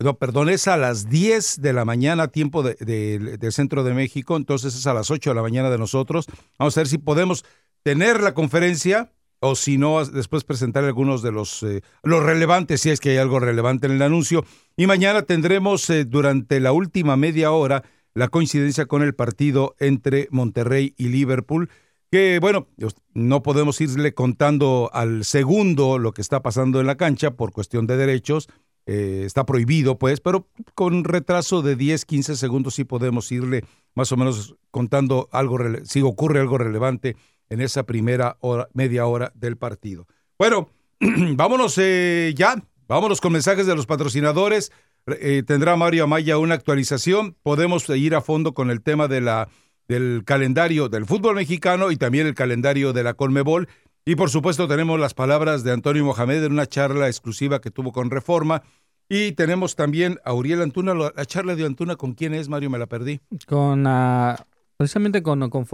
No, 0.00 0.16
perdón, 0.16 0.48
es 0.48 0.66
a 0.68 0.76
las 0.78 1.10
10 1.10 1.60
de 1.60 1.72
la 1.74 1.84
mañana, 1.84 2.28
tiempo 2.28 2.62
de- 2.62 2.76
de- 2.80 3.36
del 3.36 3.52
centro 3.52 3.82
de 3.84 3.92
México, 3.92 4.36
entonces 4.36 4.74
es 4.74 4.86
a 4.86 4.94
las 4.94 5.10
8 5.10 5.30
de 5.30 5.34
la 5.36 5.42
mañana 5.42 5.68
de 5.70 5.76
nosotros. 5.78 6.26
Vamos 6.58 6.76
a 6.76 6.80
ver 6.80 6.86
si 6.88 6.98
podemos 6.98 7.44
tener 7.82 8.22
la 8.22 8.32
conferencia 8.32 9.12
o 9.40 9.54
si 9.54 9.78
no, 9.78 10.04
después 10.04 10.44
presentar 10.44 10.84
algunos 10.84 11.22
de 11.22 11.32
los, 11.32 11.62
eh, 11.62 11.82
los 12.02 12.22
relevantes, 12.22 12.80
si 12.80 12.90
es 12.90 13.00
que 13.00 13.10
hay 13.10 13.16
algo 13.18 13.38
relevante 13.38 13.86
en 13.86 13.92
el 13.92 14.02
anuncio. 14.02 14.44
Y 14.76 14.86
mañana 14.86 15.22
tendremos 15.22 15.88
eh, 15.90 16.04
durante 16.04 16.60
la 16.60 16.72
última 16.72 17.16
media 17.16 17.52
hora 17.52 17.84
la 18.14 18.28
coincidencia 18.28 18.86
con 18.86 19.02
el 19.02 19.14
partido 19.14 19.76
entre 19.78 20.28
Monterrey 20.30 20.94
y 20.96 21.08
Liverpool, 21.08 21.70
que 22.10 22.38
bueno, 22.40 22.68
no 23.14 23.42
podemos 23.42 23.80
irle 23.80 24.14
contando 24.14 24.90
al 24.92 25.24
segundo 25.24 25.98
lo 25.98 26.12
que 26.12 26.22
está 26.22 26.42
pasando 26.42 26.80
en 26.80 26.86
la 26.86 26.96
cancha 26.96 27.32
por 27.32 27.52
cuestión 27.52 27.86
de 27.86 27.96
derechos. 27.96 28.48
eh, 28.86 29.24
está 29.26 29.44
prohibido, 29.44 29.98
pues, 29.98 30.20
pero 30.20 30.48
con 30.74 31.04
retraso 31.04 31.60
de 31.60 31.76
10, 31.76 32.06
15 32.06 32.36
segundos 32.36 32.74
sí 32.74 32.84
podemos 32.84 33.30
irle 33.30 33.62
más 33.94 34.10
o 34.12 34.16
menos 34.16 34.56
contando 34.70 35.28
algo, 35.30 35.58
si 35.84 36.00
ocurre 36.00 36.40
algo 36.40 36.56
relevante 36.56 37.14
en 37.50 37.60
esa 37.60 37.84
primera 37.84 38.36
hora, 38.40 38.68
media 38.72 39.06
hora 39.06 39.32
del 39.34 39.56
partido. 39.56 40.06
Bueno, 40.38 40.70
vámonos 41.00 41.76
eh, 41.78 42.32
ya, 42.36 42.62
vámonos 42.86 43.20
con 43.20 43.32
mensajes 43.32 43.66
de 43.66 43.74
los 43.74 43.86
patrocinadores. 43.86 44.72
Eh, 45.06 45.42
tendrá 45.46 45.76
Mario 45.76 46.04
Amaya 46.04 46.38
una 46.38 46.54
actualización. 46.54 47.36
Podemos 47.42 47.88
ir 47.88 48.14
a 48.14 48.20
fondo 48.20 48.52
con 48.54 48.70
el 48.70 48.82
tema 48.82 49.08
de 49.08 49.20
la, 49.20 49.48
del 49.88 50.22
calendario 50.24 50.88
del 50.88 51.06
fútbol 51.06 51.36
mexicano 51.36 51.90
y 51.90 51.96
también 51.96 52.26
el 52.26 52.34
calendario 52.34 52.92
de 52.92 53.02
la 53.02 53.14
Colmebol. 53.14 53.68
Y 54.04 54.16
por 54.16 54.30
supuesto 54.30 54.68
tenemos 54.68 54.98
las 54.98 55.14
palabras 55.14 55.64
de 55.64 55.72
Antonio 55.72 56.04
Mohamed 56.04 56.44
en 56.44 56.52
una 56.52 56.66
charla 56.66 57.08
exclusiva 57.08 57.60
que 57.60 57.70
tuvo 57.70 57.92
con 57.92 58.10
Reforma. 58.10 58.62
Y 59.08 59.32
tenemos 59.32 59.74
también 59.74 60.18
a 60.24 60.34
Uriel 60.34 60.60
Antuna, 60.60 60.94
la 60.94 61.24
charla 61.24 61.56
de 61.56 61.64
Antuna, 61.64 61.96
¿con 61.96 62.12
quién 62.12 62.34
es, 62.34 62.48
Mario? 62.48 62.68
Me 62.68 62.78
la 62.78 62.86
perdí. 62.86 63.20
Con, 63.46 63.86
uh, 63.86 64.34
precisamente 64.76 65.22
con, 65.22 65.48
con 65.48 65.64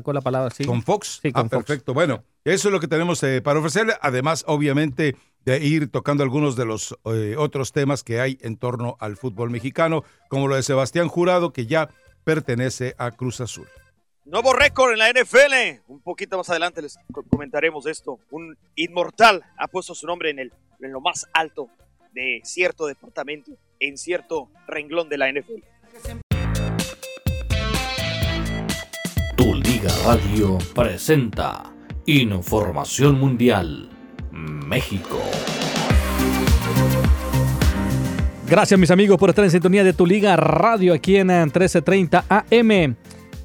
sacó 0.00 0.12
la 0.12 0.20
palabra, 0.20 0.50
sí. 0.50 0.64
¿Con 0.64 0.82
Fox? 0.82 1.20
Sí, 1.22 1.30
con 1.30 1.46
ah, 1.46 1.48
perfecto. 1.48 1.92
Bueno, 1.94 2.24
eso 2.44 2.68
es 2.68 2.72
lo 2.72 2.80
que 2.80 2.88
tenemos 2.88 3.22
eh, 3.22 3.42
para 3.42 3.58
ofrecerle. 3.58 3.94
Además, 4.00 4.44
obviamente, 4.46 5.14
de 5.44 5.64
ir 5.64 5.90
tocando 5.90 6.22
algunos 6.22 6.56
de 6.56 6.64
los 6.64 6.96
eh, 7.04 7.34
otros 7.36 7.72
temas 7.72 8.02
que 8.02 8.20
hay 8.20 8.38
en 8.40 8.56
torno 8.56 8.96
al 9.00 9.16
fútbol 9.16 9.50
mexicano, 9.50 10.04
como 10.28 10.48
lo 10.48 10.56
de 10.56 10.62
Sebastián 10.62 11.08
Jurado, 11.08 11.52
que 11.52 11.66
ya 11.66 11.90
pertenece 12.24 12.94
a 12.98 13.10
Cruz 13.10 13.40
Azul. 13.40 13.68
Nuevo 14.24 14.52
récord 14.52 14.92
en 14.92 14.98
la 14.98 15.10
NFL. 15.10 15.82
Un 15.88 16.00
poquito 16.00 16.36
más 16.38 16.48
adelante 16.50 16.82
les 16.82 16.98
comentaremos 17.30 17.86
esto. 17.86 18.18
Un 18.30 18.56
inmortal 18.76 19.44
ha 19.58 19.68
puesto 19.68 19.94
su 19.94 20.06
nombre 20.06 20.30
en, 20.30 20.38
el, 20.38 20.52
en 20.80 20.92
lo 20.92 21.00
más 21.00 21.26
alto 21.32 21.68
de 22.12 22.40
cierto 22.44 22.86
departamento, 22.86 23.52
en 23.78 23.96
cierto 23.96 24.50
renglón 24.66 25.08
de 25.08 25.18
la 25.18 25.30
NFL. 25.32 25.69
Radio 30.04 30.56
presenta 30.74 31.62
Información 32.06 33.20
Mundial 33.20 33.90
México. 34.32 35.18
Gracias 38.48 38.80
mis 38.80 38.90
amigos 38.90 39.18
por 39.18 39.28
estar 39.28 39.44
en 39.44 39.50
sintonía 39.50 39.84
de 39.84 39.92
Tu 39.92 40.06
Liga 40.06 40.36
Radio 40.36 40.94
aquí 40.94 41.16
en 41.16 41.26
1330 41.26 42.24
AM. 42.28 42.96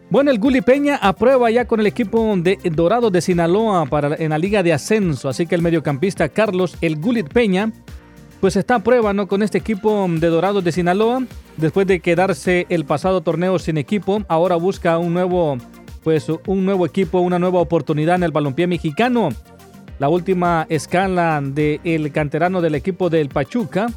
Bueno, 0.09 0.31
el 0.31 0.39
Guli 0.39 0.61
Peña 0.61 0.97
aprueba 1.01 1.51
ya 1.51 1.65
con 1.65 1.81
el 1.81 1.87
equipo 1.87 2.33
de 2.37 2.57
Dorado 2.71 3.11
de 3.11 3.21
Sinaloa 3.21 3.85
para, 3.87 4.15
en 4.15 4.29
la 4.29 4.37
Liga 4.37 4.63
de 4.63 4.71
Ascenso. 4.71 5.27
Así 5.27 5.45
que 5.45 5.55
el 5.55 5.61
mediocampista 5.61 6.29
Carlos 6.29 6.77
El 6.79 6.95
Gulit 6.95 7.27
Peña, 7.27 7.73
pues 8.39 8.55
está 8.55 8.75
a 8.75 8.79
prueba 8.79 9.13
¿no? 9.13 9.27
con 9.27 9.43
este 9.43 9.57
equipo 9.57 10.07
de 10.09 10.27
Dorado 10.27 10.61
de 10.61 10.71
Sinaloa. 10.71 11.23
Después 11.57 11.85
de 11.87 11.99
quedarse 11.99 12.65
el 12.69 12.85
pasado 12.85 13.21
torneo 13.21 13.59
sin 13.59 13.77
equipo, 13.77 14.23
ahora 14.27 14.55
busca 14.55 14.97
un 14.97 15.13
nuevo, 15.13 15.57
pues, 16.05 16.27
un 16.29 16.65
nuevo 16.65 16.85
equipo, 16.85 17.19
una 17.19 17.39
nueva 17.39 17.59
oportunidad 17.59 18.17
en 18.17 18.23
el 18.23 18.31
balompié 18.31 18.67
mexicano. 18.67 19.29
La 19.97 20.07
última 20.07 20.67
escala 20.69 21.41
del 21.43 22.11
canterano 22.11 22.61
del 22.61 22.75
equipo 22.75 23.09
del 23.09 23.29
Pachuca, 23.29 23.87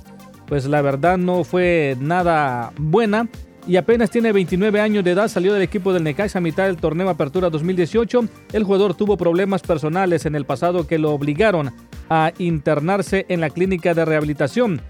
pues 0.46 0.64
la 0.64 0.80
verdad 0.80 1.18
no 1.18 1.44
fue 1.44 1.98
nada 2.00 2.72
buena 2.78 3.28
y 3.66 3.76
apenas 3.76 4.08
tiene 4.08 4.32
29 4.32 4.80
años 4.80 5.04
de 5.04 5.10
edad, 5.10 5.28
salió 5.28 5.52
del 5.52 5.60
equipo 5.60 5.92
del 5.92 6.02
Necaxa 6.02 6.38
a 6.38 6.40
mitad 6.40 6.64
del 6.64 6.78
torneo 6.78 7.10
Apertura 7.10 7.50
2018. 7.50 8.24
El 8.54 8.64
jugador 8.64 8.94
tuvo 8.94 9.18
problemas 9.18 9.60
personales 9.60 10.24
en 10.24 10.34
el 10.34 10.46
pasado 10.46 10.86
que 10.86 10.98
lo 10.98 11.12
obligaron 11.12 11.74
a 12.08 12.32
internarse 12.38 13.26
en 13.28 13.42
la 13.42 13.50
clínica 13.50 13.92
de 13.92 14.06
rehabilitación. 14.06 14.80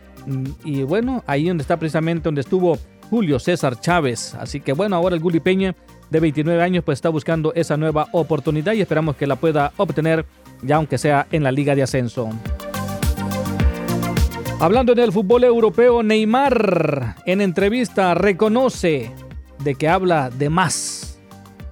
Y 0.64 0.84
bueno, 0.84 1.24
ahí 1.26 1.48
donde 1.48 1.62
está 1.62 1.78
precisamente 1.78 2.22
donde 2.22 2.42
estuvo 2.42 2.78
Julio 3.10 3.40
César 3.40 3.80
Chávez. 3.80 4.36
Así 4.36 4.60
que 4.60 4.72
bueno, 4.72 4.94
ahora 4.94 5.16
el 5.16 5.20
Guli 5.20 5.40
Peña 5.40 5.74
de 6.10 6.20
29 6.20 6.62
años 6.62 6.84
pues 6.84 6.98
está 6.98 7.08
buscando 7.08 7.52
esa 7.54 7.76
nueva 7.76 8.08
oportunidad 8.12 8.72
y 8.72 8.80
esperamos 8.80 9.16
que 9.16 9.26
la 9.26 9.36
pueda 9.36 9.72
obtener 9.76 10.24
ya 10.62 10.76
aunque 10.76 10.98
sea 10.98 11.26
en 11.30 11.42
la 11.42 11.52
liga 11.52 11.74
de 11.74 11.82
ascenso. 11.82 12.30
Hablando 14.60 14.94
del 14.94 15.12
fútbol 15.12 15.44
europeo, 15.44 16.02
Neymar 16.02 17.14
en 17.26 17.40
entrevista 17.40 18.14
reconoce 18.14 19.12
de 19.62 19.74
que 19.76 19.88
habla 19.88 20.30
de 20.30 20.50
más. 20.50 21.20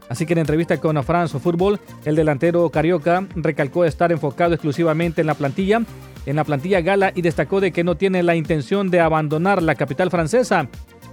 Así 0.09 0.25
que 0.25 0.35
en 0.35 0.39
entrevista 0.39 0.79
con 0.79 1.03
France 1.03 1.37
Football, 1.39 1.81
el 2.05 2.15
delantero 2.15 2.71
carioca 2.71 3.27
recalcó 3.35 3.85
estar 3.85 4.13
enfocado 4.13 4.55
exclusivamente 4.55 5.21
en 5.21 5.27
la 5.27 5.35
plantilla, 5.35 5.83
en 6.27 6.37
la 6.37 6.45
plantilla 6.45 6.81
gala 6.81 7.13
y 7.13 7.23
destacó 7.23 7.61
de 7.61 7.73
que 7.73 7.83
no 7.83 7.97
tiene 7.97 8.23
la 8.23 8.37
intención 8.37 8.89
de 8.89 9.01
abandonar 9.01 9.63
la 9.63 9.75
capital 9.75 10.11
francesa. 10.11 10.69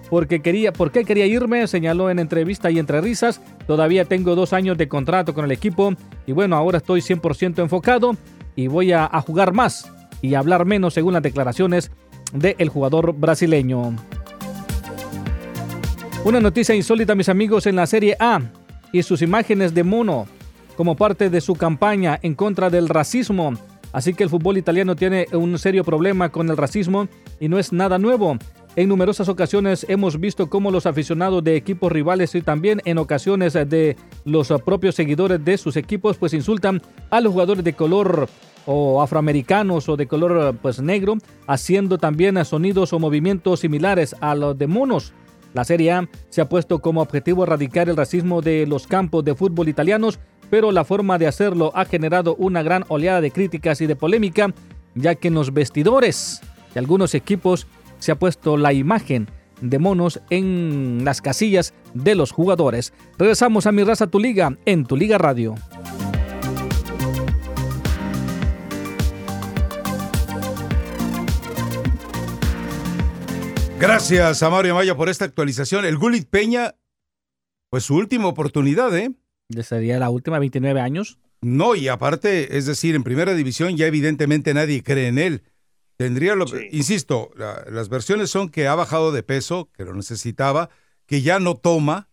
Porque 0.10 0.42
quería, 0.42 0.74
¿Por 0.74 0.92
qué 0.92 1.06
quería 1.06 1.26
irme? 1.26 1.68
Señaló 1.68 2.10
en 2.10 2.20
entrevista 2.20 2.70
y 2.70 2.80
entre 2.80 3.02
risas. 3.02 3.42
Todavía 3.68 4.06
tengo 4.06 4.36
dos 4.36 4.54
años 4.54 4.78
de 4.78 4.88
contrato 4.88 5.34
con 5.34 5.46
el 5.46 5.52
equipo 5.52 5.94
y 6.28 6.32
bueno, 6.32 6.56
ahora 6.56 6.78
estoy 6.78 7.02
100% 7.02 7.60
enfocado 7.60 8.16
y 8.56 8.68
voy 8.68 8.92
a, 8.92 9.06
a 9.06 9.22
jugar 9.22 9.54
más 9.54 9.92
y 10.22 10.36
hablar 10.36 10.66
menos 10.66 10.94
según 10.94 11.14
las 11.14 11.24
declaraciones 11.24 11.92
del 12.34 12.70
jugador 12.70 13.14
brasileño. 13.14 13.96
Una 16.26 16.40
noticia 16.40 16.74
insólita, 16.74 17.16
mis 17.16 17.30
amigos, 17.30 17.68
en 17.68 17.76
la 17.76 17.86
Serie 17.86 18.16
A 18.20 18.40
y 18.94 19.04
sus 19.04 19.22
imágenes 19.22 19.74
de 19.74 19.84
mono 19.84 20.26
como 20.76 20.96
parte 20.96 21.30
de 21.30 21.42
su 21.42 21.56
campaña 21.56 22.20
en 22.22 22.36
contra 22.36 22.70
del 22.70 22.90
racismo. 22.90 23.54
Así 23.92 24.14
que 24.14 24.24
el 24.24 24.30
fútbol 24.30 24.58
italiano 24.58 24.96
tiene 24.96 25.28
un 25.34 25.60
serio 25.60 25.84
problema 25.84 26.30
con 26.30 26.50
el 26.50 26.58
racismo 26.58 27.08
y 27.40 27.48
no 27.48 27.60
es 27.60 27.74
nada 27.74 28.00
nuevo. 28.00 28.38
En 28.76 28.90
numerosas 28.90 29.30
ocasiones 29.30 29.86
hemos 29.88 30.20
visto 30.20 30.50
cómo 30.50 30.72
los 30.72 30.88
aficionados 30.88 31.44
de 31.44 31.56
equipos 31.56 31.92
rivales 31.92 32.34
y 32.34 32.42
también 32.42 32.82
en 32.86 32.98
ocasiones 32.98 33.54
de 33.54 33.96
los 34.26 34.52
propios 34.66 34.96
seguidores 34.96 35.46
de 35.46 35.60
sus 35.60 35.78
equipos 35.78 36.18
pues 36.18 36.34
insultan 36.34 36.82
a 37.12 37.22
los 37.22 37.34
jugadores 37.34 37.64
de 37.64 37.74
color 37.74 38.28
o 38.66 39.04
afroamericanos 39.04 39.90
o 39.90 39.96
de 39.96 40.08
color 40.08 40.56
pues 40.60 40.82
negro, 40.82 41.18
haciendo 41.46 42.00
también 42.00 42.44
sonidos 42.46 42.94
o 42.94 43.00
movimientos 43.00 43.60
similares 43.60 44.16
a 44.22 44.34
los 44.34 44.58
de 44.58 44.66
monos. 44.66 45.14
La 45.54 45.66
Serie 45.66 45.92
A 45.92 46.10
se 46.30 46.42
ha 46.42 46.50
puesto 46.50 46.80
como 46.80 47.02
objetivo 47.02 47.44
erradicar 47.44 47.90
el 47.90 47.98
racismo 47.98 48.42
de 48.42 48.66
los 48.66 48.88
campos 48.88 49.24
de 49.24 49.36
fútbol 49.36 49.70
italianos, 49.70 50.20
pero 50.50 50.72
la 50.72 50.84
forma 50.84 51.20
de 51.20 51.28
hacerlo 51.28 51.72
ha 51.76 51.86
generado 51.86 52.36
una 52.40 52.64
gran 52.64 52.86
oleada 52.88 53.22
de 53.22 53.30
críticas 53.30 53.82
y 53.82 53.86
de 53.86 53.96
polémica, 53.96 54.52
ya 54.96 55.14
que 55.14 55.28
en 55.28 55.36
los 55.36 55.54
vestidores 55.54 56.42
de 56.74 56.80
algunos 56.80 57.14
equipos 57.14 57.68
se 58.04 58.12
ha 58.12 58.20
puesto 58.20 58.58
la 58.58 58.74
imagen 58.74 59.30
de 59.62 59.80
monos 59.80 60.20
en 60.30 61.06
las 61.06 61.22
casillas 61.22 61.74
de 61.94 62.16
los 62.16 62.34
jugadores. 62.34 62.92
Regresamos 63.18 63.66
a 63.66 63.72
Mi 63.72 63.86
Raza 63.86 64.08
Tu 64.08 64.20
Liga 64.20 64.58
en 64.66 64.84
Tu 64.86 64.98
Liga 64.98 65.18
Radio. 65.18 65.56
Gracias 73.80 74.44
a 74.44 74.50
Mario 74.50 74.76
Maya 74.76 74.98
por 74.98 75.08
esta 75.08 75.24
actualización. 75.24 75.86
El 75.86 75.98
Gulit 75.98 76.28
Peña, 76.30 76.76
pues 77.70 77.86
su 77.86 77.96
última 77.96 78.28
oportunidad, 78.28 78.94
¿eh? 78.98 79.14
Sería 79.62 79.98
la 79.98 80.10
última, 80.10 80.40
29 80.40 80.82
años. 80.82 81.20
No, 81.42 81.74
y 81.76 81.88
aparte, 81.88 82.58
es 82.58 82.66
decir, 82.66 82.96
en 82.96 83.04
primera 83.04 83.34
división 83.34 83.78
ya 83.78 83.88
evidentemente 83.88 84.54
nadie 84.54 84.84
cree 84.84 85.08
en 85.08 85.20
él. 85.20 85.44
Tendría 85.98 86.36
lo 86.36 86.46
insisto, 86.72 87.32
las 87.36 87.90
versiones 87.90 88.30
son 88.30 88.50
que 88.50 88.68
ha 88.68 88.76
bajado 88.76 89.12
de 89.12 89.24
peso, 89.24 89.70
que 89.74 89.86
lo 89.86 89.94
necesitaba, 89.94 90.70
que 91.06 91.22
ya 91.22 91.40
no 91.40 91.56
toma, 91.56 92.10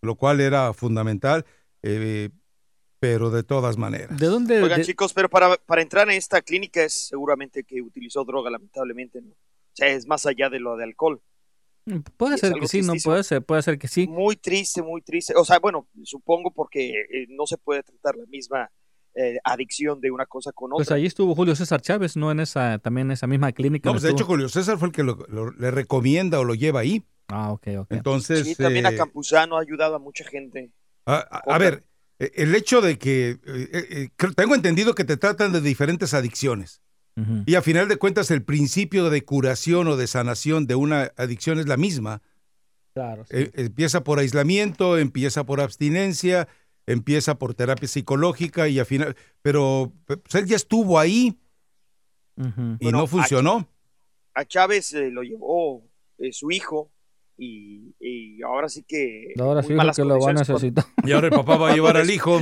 lo 0.00 0.14
cual 0.14 0.40
era 0.40 0.72
fundamental, 0.72 1.44
eh, 1.82 2.30
pero 3.00 3.30
de 3.30 3.42
todas 3.42 3.76
maneras. 3.78 4.18
¿De 4.18 4.26
dónde? 4.26 4.62
Oigan, 4.62 4.82
chicos, 4.82 5.12
pero 5.12 5.28
para, 5.28 5.56
para 5.56 5.82
entrar 5.82 6.08
en 6.08 6.16
esta 6.16 6.40
clínica 6.40 6.84
es 6.84 7.08
seguramente 7.08 7.64
que 7.64 7.82
utilizó 7.82 8.24
droga, 8.24 8.50
lamentablemente, 8.50 9.20
¿no? 9.20 9.30
O 9.32 9.72
sea, 9.72 9.88
es 9.88 10.06
más 10.06 10.26
allá 10.26 10.48
de 10.48 10.60
lo 10.60 10.76
de 10.76 10.84
alcohol. 10.84 11.22
Puede 12.16 12.38
ser 12.38 12.52
que 12.54 12.68
sí, 12.68 12.82
no 12.82 12.94
puede 13.02 13.24
ser, 13.24 13.42
puede 13.42 13.62
ser 13.62 13.78
que 13.78 13.88
sí. 13.88 14.06
Muy 14.06 14.36
triste, 14.36 14.82
muy 14.82 15.02
triste. 15.02 15.34
O 15.36 15.44
sea, 15.44 15.58
bueno, 15.58 15.88
supongo 16.04 16.52
porque 16.52 16.90
eh, 16.90 17.26
no 17.30 17.46
se 17.46 17.56
puede 17.56 17.82
tratar 17.82 18.16
la 18.16 18.26
misma 18.26 18.70
eh, 19.14 19.38
adicción 19.44 20.00
de 20.00 20.10
una 20.10 20.26
cosa 20.26 20.52
con 20.52 20.70
pues 20.70 20.82
otra. 20.82 20.94
Pues 20.94 20.96
allí 20.96 21.06
estuvo 21.06 21.34
Julio 21.34 21.56
César 21.56 21.80
Chávez, 21.80 22.16
¿no? 22.16 22.30
En 22.30 22.40
esa, 22.40 22.78
también 22.78 23.08
en 23.08 23.12
esa 23.12 23.26
misma 23.26 23.52
clínica. 23.52 23.88
No, 23.88 23.94
pues 23.94 24.02
de 24.02 24.10
hecho 24.10 24.24
Julio 24.24 24.48
César 24.48 24.78
fue 24.78 24.88
el 24.88 24.94
que 24.94 25.02
lo, 25.02 25.16
le 25.58 25.70
recomienda 25.70 26.38
o 26.38 26.44
lo 26.44 26.54
lleva 26.54 26.80
ahí. 26.80 27.04
Ah, 27.28 27.52
ok, 27.52 27.68
ok. 27.78 27.86
Entonces. 27.90 28.46
Sí, 28.46 28.54
también 28.54 28.86
a 28.86 28.90
eh, 28.90 28.96
Campuzano 28.96 29.56
ha 29.56 29.60
ayudado 29.60 29.94
a 29.96 29.98
mucha 29.98 30.24
gente. 30.24 30.72
A, 31.06 31.16
a, 31.16 31.54
a 31.54 31.58
ver, 31.58 31.84
el 32.18 32.54
hecho 32.54 32.80
de 32.80 32.98
que. 32.98 33.38
tengo 34.36 34.54
entendido 34.54 34.94
que 34.94 35.04
te 35.04 35.16
tratan 35.16 35.52
de 35.52 35.60
diferentes 35.60 36.14
adicciones. 36.14 36.82
Y 37.44 37.54
a 37.54 37.60
final 37.60 37.86
de 37.86 37.98
cuentas, 37.98 38.30
el 38.30 38.42
principio 38.42 39.10
de 39.10 39.22
curación 39.26 39.88
o 39.88 39.96
de 39.98 40.06
sanación 40.06 40.66
de 40.66 40.74
una 40.74 41.12
adicción 41.18 41.58
es 41.58 41.66
la 41.66 41.76
misma. 41.76 42.22
Claro. 42.94 43.26
Sí. 43.26 43.36
Eh, 43.36 43.50
empieza 43.56 44.04
por 44.04 44.20
aislamiento, 44.20 44.96
empieza 44.96 45.44
por 45.44 45.60
abstinencia, 45.60 46.48
empieza 46.92 47.38
por 47.38 47.54
terapia 47.54 47.88
psicológica 47.88 48.68
y 48.68 48.78
al 48.78 48.86
final. 48.86 49.16
Pero 49.42 49.92
pues, 50.06 50.18
él 50.34 50.46
ya 50.46 50.56
estuvo 50.56 50.98
ahí 50.98 51.38
Uh 52.36 52.42
-huh. 52.44 52.76
y 52.80 52.84
bueno, 52.84 52.98
no 53.00 53.06
funcionó. 53.06 53.68
A 54.34 54.44
Chávez 54.46 54.94
eh, 54.94 55.10
lo 55.10 55.22
llevó 55.22 55.82
eh, 56.18 56.32
su 56.32 56.50
hijo 56.50 56.90
y, 57.36 57.94
y 58.00 58.40
ahora 58.42 58.68
sí 58.70 58.82
que... 58.82 59.34
Ahora 59.38 59.62
sí 59.62 59.68
que 59.68 60.04
lo 60.04 60.18
van 60.18 60.36
a 60.36 60.40
necesitar. 60.40 60.84
Y 61.04 61.12
ahora 61.12 61.26
el 61.26 61.32
papá 61.34 61.56
va 61.56 61.70
a 61.70 61.74
llevar 61.74 61.96
al 61.98 62.08
hijo. 62.16 62.38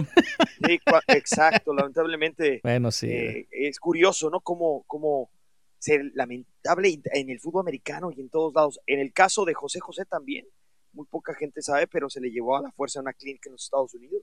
sí, 0.67 0.79
exacto, 1.09 1.75
lamentablemente 1.75 2.61
Bueno, 2.63 2.93
sí. 2.93 3.09
eh, 3.11 3.49
es 3.51 3.81
curioso, 3.81 4.31
¿no? 4.31 4.41
Como, 4.41 4.85
como 4.87 5.31
ser 5.79 6.03
lamentable 6.15 7.01
en 7.13 7.31
el 7.31 7.41
fútbol 7.41 7.63
americano 7.63 8.11
y 8.15 8.21
en 8.21 8.29
todos 8.29 8.55
lados. 8.55 8.79
En 8.87 9.01
el 9.01 9.13
caso 9.13 9.45
de 9.45 9.55
José 9.55 9.81
José 9.81 10.05
también, 10.05 10.47
muy 10.93 11.07
poca 11.07 11.35
gente 11.35 11.61
sabe, 11.63 11.87
pero 11.89 12.09
se 12.09 12.21
le 12.21 12.31
llevó 12.31 12.57
a 12.57 12.63
la 12.63 12.71
fuerza 12.73 13.01
a 13.01 13.03
una 13.03 13.15
clínica 13.15 13.49
en 13.49 13.53
los 13.55 13.65
Estados 13.65 13.95
Unidos. 13.95 14.23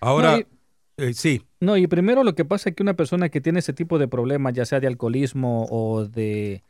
Ahora, 0.00 0.32
No, 0.32 0.38
y- 0.38 0.46
eh, 0.98 1.14
sí, 1.14 1.42
No, 1.60 1.76
y 1.76 1.86
primero 1.86 2.24
lo 2.24 2.34
que 2.34 2.44
pasa 2.44 2.70
es 2.70 2.76
que 2.76 2.82
una 2.82 2.94
persona 2.94 3.28
que 3.28 3.40
tiene 3.40 3.60
ese 3.60 3.72
tipo 3.72 3.98
de 3.98 4.08
problemas, 4.08 4.52
ya 4.54 4.64
sea 4.64 4.80
de 4.80 4.86
alcoholismo 4.86 5.66
o 5.70 6.04
de, 6.06 6.62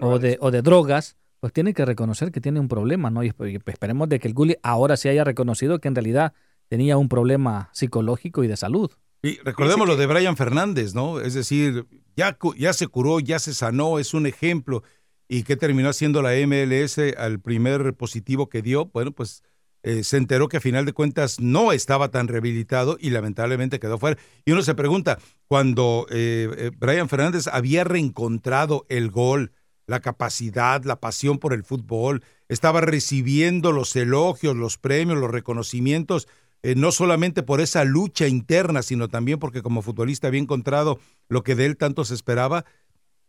o 0.00 0.18
de, 0.18 0.38
o 0.40 0.50
de 0.50 0.62
drogas, 0.62 1.16
pues 1.40 1.52
tiene 1.52 1.74
que 1.74 1.84
reconocer 1.84 2.32
que 2.32 2.40
tiene 2.40 2.60
un 2.60 2.68
problema, 2.68 3.10
¿no? 3.10 3.22
Y 3.22 3.28
esp- 3.30 3.52
y 3.52 3.70
esperemos 3.70 4.08
de 4.08 4.18
que 4.18 4.28
el 4.28 4.34
Gulli 4.34 4.56
ahora 4.62 4.96
sí 4.96 5.08
haya 5.08 5.24
reconocido 5.24 5.78
que 5.80 5.88
en 5.88 5.94
realidad 5.94 6.32
tenía 6.68 6.96
un 6.96 7.08
problema 7.10 7.68
psicológico 7.72 8.42
y 8.44 8.48
de 8.48 8.56
salud. 8.56 8.90
Y 9.22 9.38
recordemos 9.44 9.86
lo 9.86 9.96
de 9.96 10.06
Brian 10.06 10.36
Fernández, 10.36 10.94
¿no? 10.94 11.20
Es 11.20 11.34
decir, 11.34 11.86
ya, 12.16 12.36
ya 12.58 12.72
se 12.72 12.86
curó, 12.88 13.20
ya 13.20 13.38
se 13.38 13.52
sanó, 13.54 13.98
es 13.98 14.14
un 14.14 14.26
ejemplo. 14.26 14.82
¿Y 15.28 15.42
qué 15.44 15.56
terminó 15.56 15.88
haciendo 15.88 16.20
la 16.22 16.34
MLS 16.34 16.98
al 17.16 17.40
primer 17.40 17.94
positivo 17.94 18.48
que 18.50 18.60
dio? 18.62 18.86
Bueno, 18.86 19.12
pues 19.12 19.42
eh, 19.86 20.02
se 20.02 20.16
enteró 20.16 20.48
que 20.48 20.56
a 20.56 20.60
final 20.60 20.86
de 20.86 20.94
cuentas 20.94 21.40
no 21.40 21.70
estaba 21.70 22.10
tan 22.10 22.26
rehabilitado 22.26 22.96
y 22.98 23.10
lamentablemente 23.10 23.78
quedó 23.78 23.98
fuera. 23.98 24.18
Y 24.46 24.52
uno 24.52 24.62
se 24.62 24.74
pregunta, 24.74 25.18
cuando 25.46 26.06
eh, 26.10 26.48
eh, 26.56 26.70
Brian 26.74 27.10
Fernández 27.10 27.48
había 27.48 27.84
reencontrado 27.84 28.86
el 28.88 29.10
gol, 29.10 29.52
la 29.86 30.00
capacidad, 30.00 30.82
la 30.84 31.00
pasión 31.00 31.38
por 31.38 31.52
el 31.52 31.64
fútbol, 31.64 32.22
estaba 32.48 32.80
recibiendo 32.80 33.72
los 33.72 33.94
elogios, 33.94 34.56
los 34.56 34.78
premios, 34.78 35.18
los 35.18 35.30
reconocimientos, 35.30 36.28
no 36.76 36.90
solamente 36.90 37.42
por 37.42 37.60
esa 37.60 37.84
lucha 37.84 38.26
interna, 38.26 38.80
sino 38.80 39.08
también 39.08 39.38
porque 39.38 39.60
como 39.60 39.82
futbolista 39.82 40.28
había 40.28 40.40
encontrado 40.40 40.98
lo 41.28 41.42
que 41.42 41.54
de 41.54 41.66
él 41.66 41.76
tanto 41.76 42.06
se 42.06 42.14
esperaba 42.14 42.64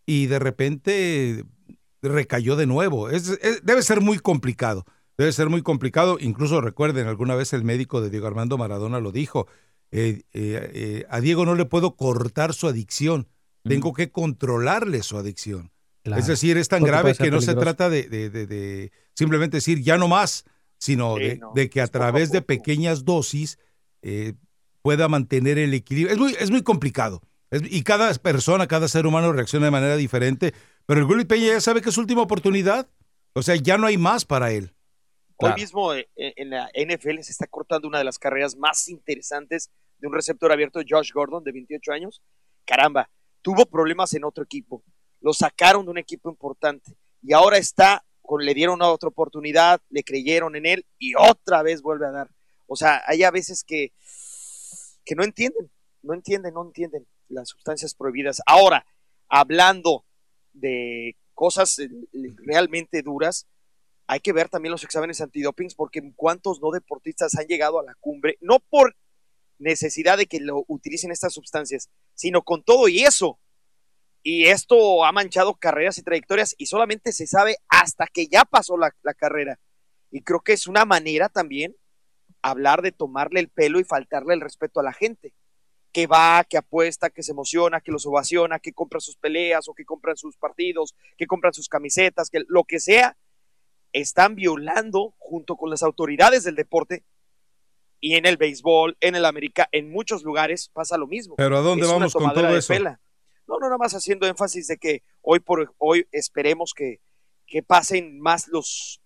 y 0.06 0.28
de 0.28 0.40
repente 0.40 1.44
recayó 2.02 2.56
de 2.56 2.66
nuevo. 2.66 3.10
Debe 3.10 3.82
ser 3.82 4.00
muy 4.00 4.20
complicado, 4.20 4.86
debe 5.18 5.32
ser 5.32 5.50
muy 5.50 5.62
complicado. 5.62 6.18
Incluso 6.20 6.62
recuerden, 6.62 7.08
alguna 7.08 7.36
vez 7.36 7.54
el 7.54 7.64
médico 7.64 8.02
de 8.02 8.10
Diego 8.10 8.28
Armando 8.28 8.58
Maradona 8.58 9.00
lo 9.00 9.12
dijo, 9.12 9.48
eh, 9.92 10.24
eh, 10.34 10.72
eh, 10.74 11.06
a 11.10 11.22
Diego 11.22 11.46
no 11.46 11.56
le 11.56 11.66
puedo 11.66 11.96
cortar 11.96 12.54
su 12.54 12.68
adicción, 12.68 13.28
tengo 13.64 13.94
que 13.94 14.12
controlarle 14.12 15.02
su 15.04 15.18
adicción. 15.18 15.72
Claro. 16.04 16.20
Es 16.22 16.28
decir, 16.28 16.58
es 16.58 16.68
tan 16.68 16.82
Porque 16.82 16.92
grave 16.92 17.16
que 17.16 17.32
no 17.32 17.42
se 17.42 17.56
trata 17.56 17.90
de, 17.90 18.04
de- 18.04 18.30
de- 18.30 18.46
de 18.46 18.92
simplemente 19.16 19.58
decir 19.58 19.82
ya 19.82 19.98
no 19.98 20.08
más, 20.08 20.44
sino 20.78 21.16
Sí, 21.18 21.24
de, 21.24 21.38
no, 21.38 21.52
de 21.56 21.70
que 21.70 21.82
a 21.82 21.88
poco 21.88 21.98
través 22.00 22.32
de 22.32 22.42
pequeñas 22.44 23.06
dosis 23.06 23.58
eh, 24.04 24.34
pueda 24.84 25.08
mantener 25.08 25.58
el 25.58 25.74
equilibrio. 25.74 26.14
Es 26.14 26.20
muy, 26.20 26.36
es 26.40 26.52
muy 26.52 26.62
complicado. 26.62 27.24
Es- 27.50 27.64
y 27.68 27.82
cada 27.82 28.14
persona, 28.16 28.68
cada 28.68 28.88
ser 28.88 29.08
humano 29.08 29.32
reacciona 29.34 29.66
de 29.66 29.72
manera 29.72 29.96
diferente. 29.98 30.54
Pero 30.86 31.00
el 31.00 31.08
Gulli 31.08 31.26
Peña 31.26 31.48
ya 31.48 31.62
sabe 31.62 31.82
que 31.82 31.90
es 31.90 31.96
su 31.96 32.02
última 32.02 32.22
oportunidad. 32.22 32.88
O 33.34 33.42
sea, 33.42 33.56
ya 33.56 33.80
no 33.80 33.88
hay 33.88 33.98
más 33.98 34.26
para 34.26 34.52
él. 34.52 34.75
Claro. 35.38 35.56
Hoy 35.56 35.62
mismo 35.62 35.94
eh, 35.94 36.08
en 36.16 36.50
la 36.50 36.70
NFL 36.74 37.20
se 37.22 37.32
está 37.32 37.48
cortando 37.48 37.88
una 37.88 37.98
de 37.98 38.06
las 38.06 38.18
carreras 38.18 38.56
más 38.56 38.88
interesantes 38.88 39.70
de 39.98 40.08
un 40.08 40.14
receptor 40.14 40.52
abierto, 40.52 40.80
Josh 40.88 41.12
Gordon, 41.12 41.44
de 41.44 41.52
28 41.52 41.92
años. 41.92 42.22
Caramba, 42.66 43.10
tuvo 43.42 43.66
problemas 43.66 44.14
en 44.14 44.24
otro 44.24 44.44
equipo. 44.44 44.84
Lo 45.22 45.34
sacaron 45.34 45.86
de 45.86 45.92
un 45.92 45.98
equipo 45.98 46.30
importante 46.30 46.96
y 47.22 47.34
ahora 47.34 47.58
está, 47.58 48.06
con, 48.22 48.46
le 48.46 48.54
dieron 48.54 48.76
una 48.76 48.90
otra 48.90 49.10
oportunidad, 49.10 49.82
le 49.90 50.04
creyeron 50.04 50.56
en 50.56 50.66
él 50.66 50.86
y 51.00 51.16
otra 51.16 51.64
vez 51.64 51.82
vuelve 51.82 52.08
a 52.08 52.12
dar. 52.12 52.30
O 52.68 52.76
sea, 52.76 53.04
hay 53.06 53.24
a 53.24 53.32
veces 53.32 53.64
que, 53.64 53.94
que 55.04 55.16
no 55.16 55.24
entienden, 55.24 55.70
no 56.02 56.14
entienden, 56.14 56.54
no 56.54 56.64
entienden 56.64 57.08
las 57.28 57.50
sustancias 57.50 57.94
prohibidas. 57.96 58.42
Ahora, 58.46 58.86
hablando 59.28 60.06
de 60.54 61.18
cosas 61.34 61.80
eh, 61.80 61.90
realmente 62.38 63.02
duras, 63.02 63.48
hay 64.08 64.20
que 64.20 64.34
ver 64.34 64.50
también 64.50 64.72
los 64.72 64.84
exámenes 64.84 65.22
antidopings 65.22 65.76
porque 65.76 66.02
cuántos 66.16 66.62
no 66.62 66.72
deportistas 66.72 67.36
han 67.36 67.48
llegado 67.48 67.80
a 67.80 67.84
la 67.84 67.96
cumbre, 67.96 68.38
no 68.42 68.60
por 68.60 68.96
necesidad 69.58 70.18
de 70.18 70.28
que 70.28 70.40
lo 70.40 70.64
utilicen 70.68 71.12
estas 71.12 71.34
sustancias, 71.34 71.90
sino 72.14 72.44
con 72.44 72.64
todo 72.64 72.88
y 72.88 73.04
eso. 73.04 73.40
Y 74.22 74.46
esto 74.48 75.06
ha 75.06 75.12
manchado 75.12 75.56
carreras 75.56 75.98
y 75.98 76.04
trayectorias 76.04 76.56
y 76.58 76.66
solamente 76.66 77.12
se 77.12 77.28
sabe 77.28 77.58
hasta 77.70 78.08
que 78.08 78.28
ya 78.28 78.44
pasó 78.44 78.76
la, 78.78 78.92
carrera. 79.14 79.60
Y 80.12 80.22
creo 80.22 80.40
que 80.40 80.54
es 80.54 80.68
una 80.68 80.86
manera 80.86 81.30
también 81.30 81.76
hablar 82.42 82.82
de 82.82 82.92
tomarle 82.92 83.40
el 83.40 83.50
pelo 83.50 83.80
y 83.80 83.84
faltarle 83.84 84.34
el 84.34 84.42
respeto 84.42 84.80
a 84.80 84.84
la 84.84 84.94
gente 84.94 85.34
que 85.92 86.08
va, 86.08 86.44
que 86.44 86.58
apuesta, 86.58 87.10
que 87.10 87.24
se 87.24 87.32
emociona, 87.32 87.80
que 87.80 87.92
los 87.92 88.06
ovaciona, 88.06 88.60
que 88.60 88.74
compra 88.74 89.00
sus 89.00 89.16
peleas 89.16 89.68
o 89.70 89.74
que 89.74 89.86
compran 89.86 90.18
sus 90.18 90.36
partidos, 90.36 90.94
que 91.18 91.26
compran 91.26 91.54
sus 91.54 91.70
camisetas, 91.70 92.30
que 92.30 92.42
lo 92.48 92.66
que 92.66 92.80
sea, 92.80 93.16
están 93.96 94.36
violando 94.36 95.16
junto 95.18 95.56
con 95.56 95.70
las 95.70 95.82
autoridades 95.82 96.44
del 96.44 96.56
deporte 96.56 97.06
y 98.02 98.16
en 98.16 98.26
el 98.26 98.36
béisbol, 98.36 98.98
en 99.00 99.16
el 99.16 99.24
América, 99.24 99.70
en 99.72 99.90
muchos 99.90 100.24
lugares 100.24 100.70
pasa 100.74 100.98
lo 100.98 101.08
mismo. 101.08 101.36
Pero 101.38 101.58
¿a 101.58 101.62
dónde 101.62 101.86
Es 101.86 101.92
vamos 101.92 102.14
con 102.14 102.34
todo 102.34 102.58
eso? 102.58 102.74
pela. 102.74 103.00
No, 103.48 103.58
no, 103.58 103.68
nada 103.68 103.78
más 103.78 103.94
haciendo 103.94 104.28
énfasis 104.28 104.68
de 104.68 104.78
que 104.78 105.04
hoy 105.22 105.40
por 105.40 105.74
hoy 105.78 106.06
esperemos 106.12 106.74
que, 106.76 107.00
que 107.48 107.64
pasen 107.64 108.20
más 108.20 108.50
los, 108.50 109.02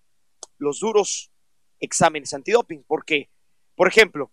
los 0.58 0.80
duros 0.80 1.32
exámenes 1.80 2.34
antidoping, 2.34 2.84
porque, 2.88 3.30
por 3.75 3.88
ejemplo, 3.88 4.32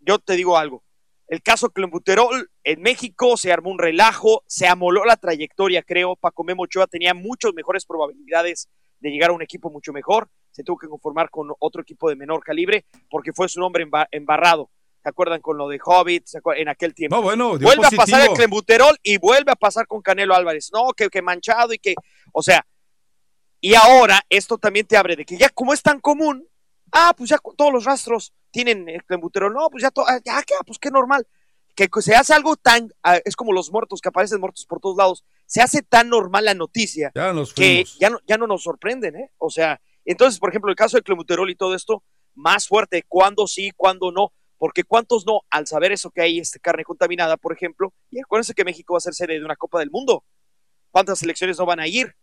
yo 0.00 0.18
te 0.18 0.34
digo 0.34 0.58
algo, 0.58 0.82
el 1.28 1.40
caso 1.40 1.70
Clenbuterol 1.70 2.50
en 2.64 2.82
México 2.82 3.36
se 3.36 3.52
armó 3.52 3.70
un 3.70 3.78
relajo, 3.78 4.42
se 4.48 4.66
amoló 4.66 5.04
la 5.04 5.16
trayectoria, 5.16 5.82
creo. 5.84 6.16
Paco 6.16 6.42
Memo 6.42 6.64
Ochoa 6.64 6.88
tenía 6.88 7.14
muchas 7.14 7.54
mejores 7.54 7.86
probabilidades 7.86 8.68
de 9.04 9.10
llegar 9.10 9.28
a 9.30 9.34
un 9.34 9.42
equipo 9.42 9.70
mucho 9.70 9.92
mejor. 9.92 10.30
Se 10.50 10.64
tuvo 10.64 10.78
que 10.78 10.88
conformar 10.88 11.28
con 11.28 11.48
otro 11.58 11.82
equipo 11.82 12.08
de 12.08 12.16
menor 12.16 12.42
calibre 12.42 12.86
porque 13.10 13.34
fue 13.34 13.48
su 13.50 13.60
nombre 13.60 13.84
emba- 13.86 14.08
embarrado. 14.10 14.70
¿Se 15.02 15.10
acuerdan 15.10 15.42
con 15.42 15.58
lo 15.58 15.68
de 15.68 15.78
Hobbit? 15.84 16.26
En 16.56 16.68
aquel 16.70 16.94
tiempo. 16.94 17.14
No, 17.16 17.20
bueno, 17.22 17.58
vuelve 17.58 17.86
a 17.86 17.90
pasar 17.90 18.20
el 18.22 18.28
positivo. 18.28 18.34
Clenbuterol 18.34 18.96
y 19.02 19.18
vuelve 19.18 19.52
a 19.52 19.56
pasar 19.56 19.86
con 19.86 20.00
Canelo 20.00 20.34
Álvarez. 20.34 20.70
No, 20.72 20.92
que, 20.96 21.10
que 21.10 21.20
manchado 21.20 21.74
y 21.74 21.78
que. 21.78 21.94
O 22.32 22.42
sea, 22.42 22.66
y 23.60 23.74
ahora 23.74 24.22
esto 24.30 24.56
también 24.56 24.86
te 24.86 24.96
abre 24.96 25.16
de 25.16 25.26
que 25.26 25.36
ya 25.36 25.50
como 25.50 25.74
es 25.74 25.82
tan 25.82 26.00
común, 26.00 26.48
ah, 26.92 27.12
pues 27.16 27.28
ya 27.28 27.38
todos 27.58 27.70
los 27.72 27.84
rastros 27.84 28.32
tienen 28.50 28.88
el 28.88 29.04
clenbuterol. 29.04 29.52
No, 29.52 29.68
pues 29.68 29.82
ya, 29.82 29.90
to- 29.90 30.06
ah, 30.08 30.18
ya, 30.24 30.38
ah, 30.38 30.64
pues 30.66 30.78
qué 30.78 30.90
normal. 30.90 31.26
Que 31.74 31.88
se 32.00 32.14
hace 32.14 32.32
algo 32.32 32.56
tan, 32.56 32.90
ah, 33.02 33.18
es 33.22 33.36
como 33.36 33.52
los 33.52 33.70
muertos 33.70 34.00
que 34.00 34.08
aparecen 34.08 34.40
muertos 34.40 34.64
por 34.64 34.80
todos 34.80 34.96
lados. 34.96 35.24
Se 35.46 35.60
hace 35.60 35.82
tan 35.82 36.08
normal 36.08 36.46
la 36.46 36.54
noticia 36.54 37.12
Ya 37.14 37.32
que 37.54 37.84
ya 38.00 38.10
no, 38.10 38.18
ya 38.26 38.38
no 38.38 38.46
nos 38.46 38.62
sorprenden, 38.62 39.16
¿eh? 39.16 39.30
O 39.38 39.50
sea, 39.50 39.80
entonces, 40.04 40.38
por 40.40 40.50
ejemplo, 40.50 40.70
el 40.70 40.76
caso 40.76 40.96
del 40.96 41.04
clenbuterol 41.04 41.50
y 41.50 41.54
todo 41.54 41.74
esto, 41.74 42.02
más 42.34 42.66
fuerte, 42.66 43.04
cuándo 43.08 43.46
sí, 43.46 43.70
cuándo 43.76 44.10
no, 44.10 44.32
porque 44.58 44.84
cuántos 44.84 45.26
no, 45.26 45.42
al 45.50 45.66
saber 45.66 45.92
eso 45.92 46.10
que 46.10 46.22
hay 46.22 46.38
este, 46.38 46.58
carne 46.60 46.84
contaminada, 46.84 47.36
por 47.36 47.52
ejemplo, 47.52 47.92
y 48.10 48.20
acuérdense 48.20 48.54
que 48.54 48.64
México 48.64 48.94
va 48.94 48.98
a 48.98 49.00
ser 49.00 49.14
sede 49.14 49.38
de 49.38 49.44
una 49.44 49.56
Copa 49.56 49.78
del 49.78 49.90
Mundo, 49.90 50.24
¿cuántas 50.90 51.18
selecciones 51.18 51.58
no 51.58 51.66
van 51.66 51.80
a 51.80 51.86
ir? 51.86 52.14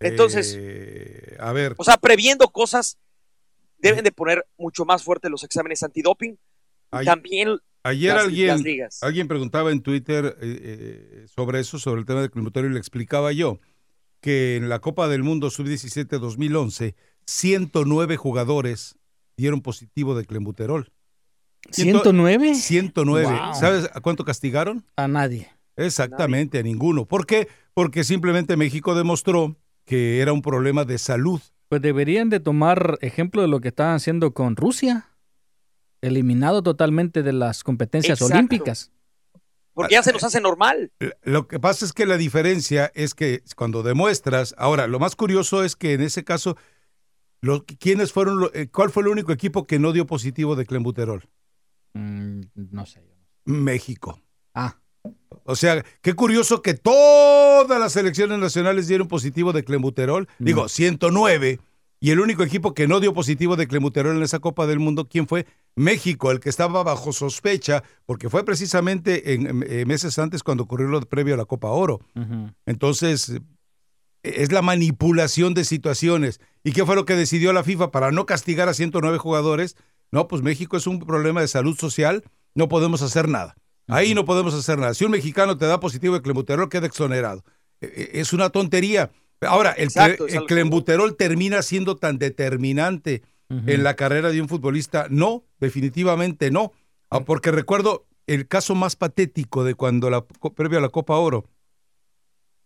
Entonces, 0.00 0.56
Eh, 0.58 1.36
a 1.38 1.52
ver, 1.52 1.74
o 1.78 1.84
sea, 1.84 1.96
previendo 1.96 2.48
cosas, 2.48 2.98
deben 3.78 4.04
de 4.04 4.12
poner 4.12 4.46
mucho 4.56 4.84
más 4.84 5.02
fuerte 5.02 5.28
los 5.30 5.44
exámenes 5.44 5.82
antidoping, 5.82 6.32
y 6.32 6.38
Ay- 6.90 7.06
también 7.06 7.58
ayer 7.84 8.14
las- 8.14 8.24
alguien, 8.24 8.48
las 8.48 8.62
ligas. 8.62 9.02
alguien 9.02 9.28
preguntaba 9.28 9.72
en 9.72 9.80
Twitter 9.82 10.36
eh, 10.40 10.58
eh, 10.62 11.26
sobre 11.34 11.60
eso, 11.60 11.78
sobre 11.78 12.00
el 12.00 12.06
tema 12.06 12.20
del 12.20 12.30
clenbuterol, 12.30 12.70
y 12.70 12.74
le 12.74 12.78
explicaba 12.78 13.32
yo 13.32 13.60
que 14.20 14.56
en 14.56 14.68
la 14.68 14.78
Copa 14.80 15.08
del 15.08 15.22
Mundo 15.22 15.50
Sub-17 15.50 16.18
2011, 16.18 16.94
109 17.26 18.16
jugadores 18.16 18.96
dieron 19.36 19.60
positivo 19.62 20.14
de 20.14 20.24
clenbuterol. 20.26 20.92
Ciento- 21.70 22.02
¿109? 22.12 22.54
109. 22.54 23.26
Wow. 23.28 23.54
¿Sabes 23.54 23.88
a 23.92 24.00
cuánto 24.00 24.24
castigaron? 24.24 24.84
A 24.96 25.08
nadie. 25.08 25.48
Exactamente, 25.76 26.58
a 26.58 26.62
ninguno. 26.62 27.06
¿Por 27.06 27.26
qué? 27.26 27.48
Porque 27.74 28.04
simplemente 28.04 28.56
México 28.56 28.94
demostró 28.94 29.56
que 29.84 30.20
era 30.20 30.32
un 30.32 30.42
problema 30.42 30.84
de 30.84 30.98
salud. 30.98 31.40
Pues 31.68 31.80
deberían 31.80 32.28
de 32.28 32.40
tomar 32.40 32.98
ejemplo 33.00 33.42
de 33.42 33.48
lo 33.48 33.60
que 33.60 33.68
estaban 33.68 33.94
haciendo 33.94 34.34
con 34.34 34.56
Rusia. 34.56 35.08
Eliminado 36.02 36.62
totalmente 36.62 37.22
de 37.22 37.32
las 37.32 37.64
competencias 37.64 38.20
Exacto. 38.20 38.34
olímpicas. 38.36 38.90
porque 39.74 39.94
ya 39.94 40.02
se 40.02 40.12
nos 40.12 40.22
hace 40.22 40.38
normal. 40.40 40.92
Lo 41.22 41.48
que 41.48 41.58
pasa 41.58 41.86
es 41.86 41.94
que 41.94 42.04
la 42.04 42.18
diferencia 42.18 42.92
es 42.94 43.14
que 43.14 43.42
cuando 43.56 43.82
demuestras, 43.82 44.54
ahora, 44.58 44.86
lo 44.86 44.98
más 44.98 45.16
curioso 45.16 45.64
es 45.64 45.76
que 45.76 45.94
en 45.94 46.02
ese 46.02 46.24
caso, 46.24 46.58
lo- 47.40 47.64
¿quiénes 47.64 48.12
fueron, 48.12 48.38
lo- 48.38 48.52
eh, 48.52 48.68
¿cuál 48.68 48.90
fue 48.90 49.02
el 49.04 49.08
único 49.08 49.32
equipo 49.32 49.66
que 49.66 49.78
no 49.78 49.92
dio 49.92 50.04
positivo 50.06 50.56
de 50.56 50.66
clenbuterol? 50.66 51.26
Mm, 51.94 52.40
no 52.70 52.84
sé. 52.84 53.02
México. 53.46 54.20
Ah, 54.54 54.76
O 55.44 55.56
sea, 55.56 55.82
qué 56.02 56.12
curioso 56.14 56.60
que 56.62 56.74
todas 56.74 57.80
las 57.80 57.92
selecciones 57.94 58.38
nacionales 58.38 58.86
dieron 58.88 59.08
positivo 59.08 59.52
de 59.52 59.64
clenbuterol. 59.64 60.28
Digo, 60.38 60.68
109. 60.68 61.58
Y 61.98 62.10
el 62.10 62.20
único 62.20 62.42
equipo 62.42 62.74
que 62.74 62.86
no 62.86 63.00
dio 63.00 63.12
positivo 63.14 63.56
de 63.56 63.66
clenbuterol 63.66 64.16
en 64.16 64.22
esa 64.22 64.38
Copa 64.40 64.66
del 64.66 64.78
Mundo, 64.80 65.08
¿quién 65.08 65.26
fue? 65.26 65.46
México, 65.74 66.30
el 66.30 66.40
que 66.40 66.48
estaba 66.48 66.82
bajo 66.82 67.12
sospecha, 67.12 67.82
porque 68.04 68.28
fue 68.28 68.44
precisamente 68.44 69.34
en, 69.34 69.62
en 69.62 69.88
meses 69.88 70.18
antes 70.18 70.42
cuando 70.42 70.64
ocurrió 70.64 70.88
lo 70.88 71.00
previo 71.00 71.34
a 71.34 71.38
la 71.38 71.44
Copa 71.44 71.68
Oro. 71.68 72.00
Entonces, 72.66 73.40
es 74.22 74.52
la 74.52 74.62
manipulación 74.62 75.54
de 75.54 75.64
situaciones. 75.64 76.40
¿Y 76.62 76.72
qué 76.72 76.84
fue 76.84 76.94
lo 76.94 77.04
que 77.04 77.16
decidió 77.16 77.52
la 77.52 77.64
FIFA 77.64 77.90
para 77.90 78.12
no 78.12 78.26
castigar 78.26 78.68
a 78.68 78.74
109 78.74 79.18
jugadores? 79.18 79.76
No, 80.10 80.28
pues 80.28 80.42
México 80.42 80.76
es 80.76 80.86
un 80.86 81.00
problema 81.00 81.40
de 81.40 81.48
salud 81.48 81.76
social, 81.76 82.22
no 82.54 82.68
podemos 82.68 83.02
hacer 83.02 83.28
nada. 83.28 83.56
Ahí 83.88 84.14
no 84.14 84.24
podemos 84.24 84.54
hacer 84.54 84.78
nada. 84.78 84.94
Si 84.94 85.04
un 85.04 85.10
mexicano 85.10 85.56
te 85.56 85.66
da 85.66 85.80
positivo 85.80 86.14
de 86.14 86.22
clenbuterol, 86.22 86.68
queda 86.68 86.86
exonerado. 86.86 87.44
E, 87.80 87.86
e, 87.86 88.20
Es 88.20 88.32
una 88.32 88.50
tontería. 88.50 89.10
Ahora, 89.40 89.72
el, 89.72 89.84
Exacto, 89.84 90.28
el 90.28 90.44
clenbuterol 90.44 91.16
termina 91.16 91.62
siendo 91.62 91.96
tan 91.96 92.18
determinante 92.18 93.22
en 93.66 93.82
la 93.82 93.94
carrera 93.94 94.30
de 94.30 94.40
un 94.40 94.48
futbolista. 94.48 95.06
No, 95.10 95.44
definitivamente 95.60 96.50
no. 96.50 96.72
Ah, 97.10 97.20
Porque 97.20 97.50
recuerdo 97.50 98.06
el 98.26 98.48
caso 98.48 98.74
más 98.74 98.96
patético 98.96 99.64
de 99.64 99.74
cuando 99.74 100.10
la 100.10 100.24
previo 100.24 100.78
a 100.78 100.82
la 100.82 100.88
Copa 100.88 101.16
Oro, 101.16 101.44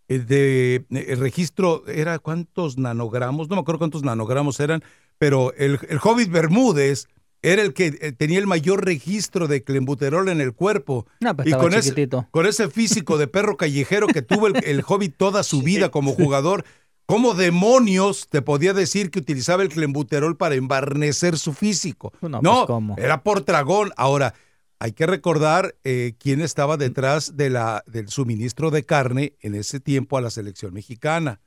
el 0.09 0.27
de 0.27 0.85
el 0.91 1.19
registro 1.19 1.87
era 1.89 2.19
cuántos 2.19 2.79
nanogramos, 2.79 3.49
no 3.49 3.57
me 3.57 3.63
acuerdo 3.63 3.81
cuántos 3.81 4.05
nanogramos 4.05 4.61
eran, 4.61 4.85
pero 5.19 5.53
el, 5.55 5.81
el 5.89 5.99
Hobbit 6.03 6.31
Bermúdez 6.31 7.09
era 7.43 7.63
el 7.63 7.75
que 7.75 7.99
eh, 8.01 8.13
tenía 8.13 8.39
el 8.39 8.47
mayor 8.47 8.85
registro 8.85 9.47
de 9.47 9.63
clenbuterol 9.63 10.29
en 10.29 10.41
el 10.41 10.53
cuerpo. 10.53 11.07
No, 11.21 11.35
pues 11.35 11.49
y 11.49 11.53
con 11.53 11.75
ese, 11.75 12.09
con 12.31 12.47
ese 12.47 12.69
físico 12.69 13.19
de 13.19 13.27
perro 13.27 13.57
callejero 13.57 14.07
que 14.07 14.23
tuvo 14.23 14.49
el, 14.49 14.65
el 14.65 14.83
Hobbit 14.87 15.17
toda 15.17 15.43
su 15.43 15.63
vida 15.65 15.91
como 15.91 16.13
jugador, 16.13 16.65
¿cómo 17.07 17.35
demonios 17.35 18.29
te 18.29 18.43
podía 18.43 18.73
decir 18.75 19.11
que 19.11 19.21
utilizaba 19.21 19.63
el 19.63 19.69
clenbuterol 19.71 20.37
para 20.37 20.55
embarnecer 20.57 21.39
su 21.39 21.53
físico? 21.53 22.13
No, 22.21 22.41
No, 22.43 22.67
pues, 22.67 22.99
era 22.99 23.23
por 23.23 23.45
dragón. 23.45 23.93
Ahora, 23.97 24.35
hay 24.79 24.93
que 24.93 25.07
recordar 25.07 25.75
eh, 25.85 26.15
quién 26.19 26.43
estaba 26.43 26.77
detrás 26.77 27.37
de 27.37 27.49
la, 27.51 27.83
del 27.87 28.09
suministro 28.09 28.71
de 28.71 28.85
carne 28.85 29.35
en 29.41 29.55
ese 29.55 29.81
tiempo 29.81 30.19
a 30.19 30.21
la 30.21 30.31
selección 30.31 30.75
mexicana. 30.75 31.41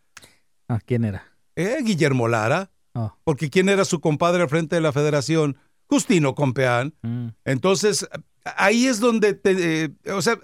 Ah, 0.68 0.80
¿Quién 0.86 1.04
era? 1.06 1.26
Eh, 1.56 1.78
Guillermo 1.84 2.28
Lara, 2.28 2.72
Oh, 2.94 3.14
porque 3.24 3.52
quién 3.52 3.70
era 3.70 3.86
su 3.86 4.00
compadre 4.02 4.42
al 4.42 4.50
frente 4.50 4.76
de 4.76 4.82
la 4.82 4.92
federación, 4.92 5.58
Justino 5.86 6.34
Compeán. 6.34 6.96
mm. 7.04 7.28
Entonces, 7.46 8.08
ahí 8.44 8.88
es 8.88 9.00
donde, 9.00 9.36
te, 9.36 9.84
eh, 9.84 9.90
o 10.12 10.24
sea, 10.24 10.40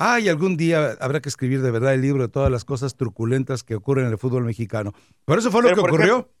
ay, 0.00 0.28
algún 0.30 0.56
día 0.56 0.96
habrá 0.98 1.20
que 1.20 1.28
escribir 1.28 1.60
de 1.60 1.70
verdad 1.70 1.92
el 1.94 2.00
libro 2.00 2.22
de 2.22 2.28
todas 2.28 2.50
las 2.50 2.64
cosas 2.64 2.96
truculentas 2.96 3.62
que 3.62 3.74
ocurren 3.74 4.06
en 4.06 4.12
el 4.12 4.18
fútbol 4.18 4.44
mexicano. 4.44 4.94
Por 5.26 5.38
eso 5.38 5.50
fue 5.50 5.60
lo 5.62 5.68
Pero, 5.68 5.82
que 5.82 5.88
ocurrió. 5.88 6.14
ejemplo, 6.16 6.34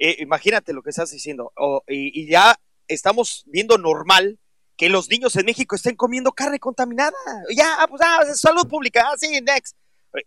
Eh, 0.00 0.16
imagínate 0.20 0.72
lo 0.72 0.82
que 0.82 0.90
estás 0.90 1.10
diciendo. 1.10 1.52
O- 1.56 1.82
y, 1.88 2.22
y 2.22 2.28
ya 2.30 2.54
estamos 2.86 3.44
viendo 3.46 3.78
normal 3.78 4.38
que 4.76 4.88
los 4.88 5.08
niños 5.10 5.34
en 5.36 5.44
México 5.46 5.74
estén 5.76 5.96
comiendo 5.96 6.30
carne 6.32 6.58
contaminada. 6.60 7.16
Ya, 7.56 7.84
pues, 7.88 8.00
ah, 8.04 8.20
salud 8.34 8.68
pública, 8.68 9.04
ah, 9.10 9.16
sí, 9.16 9.40
next. 9.42 9.76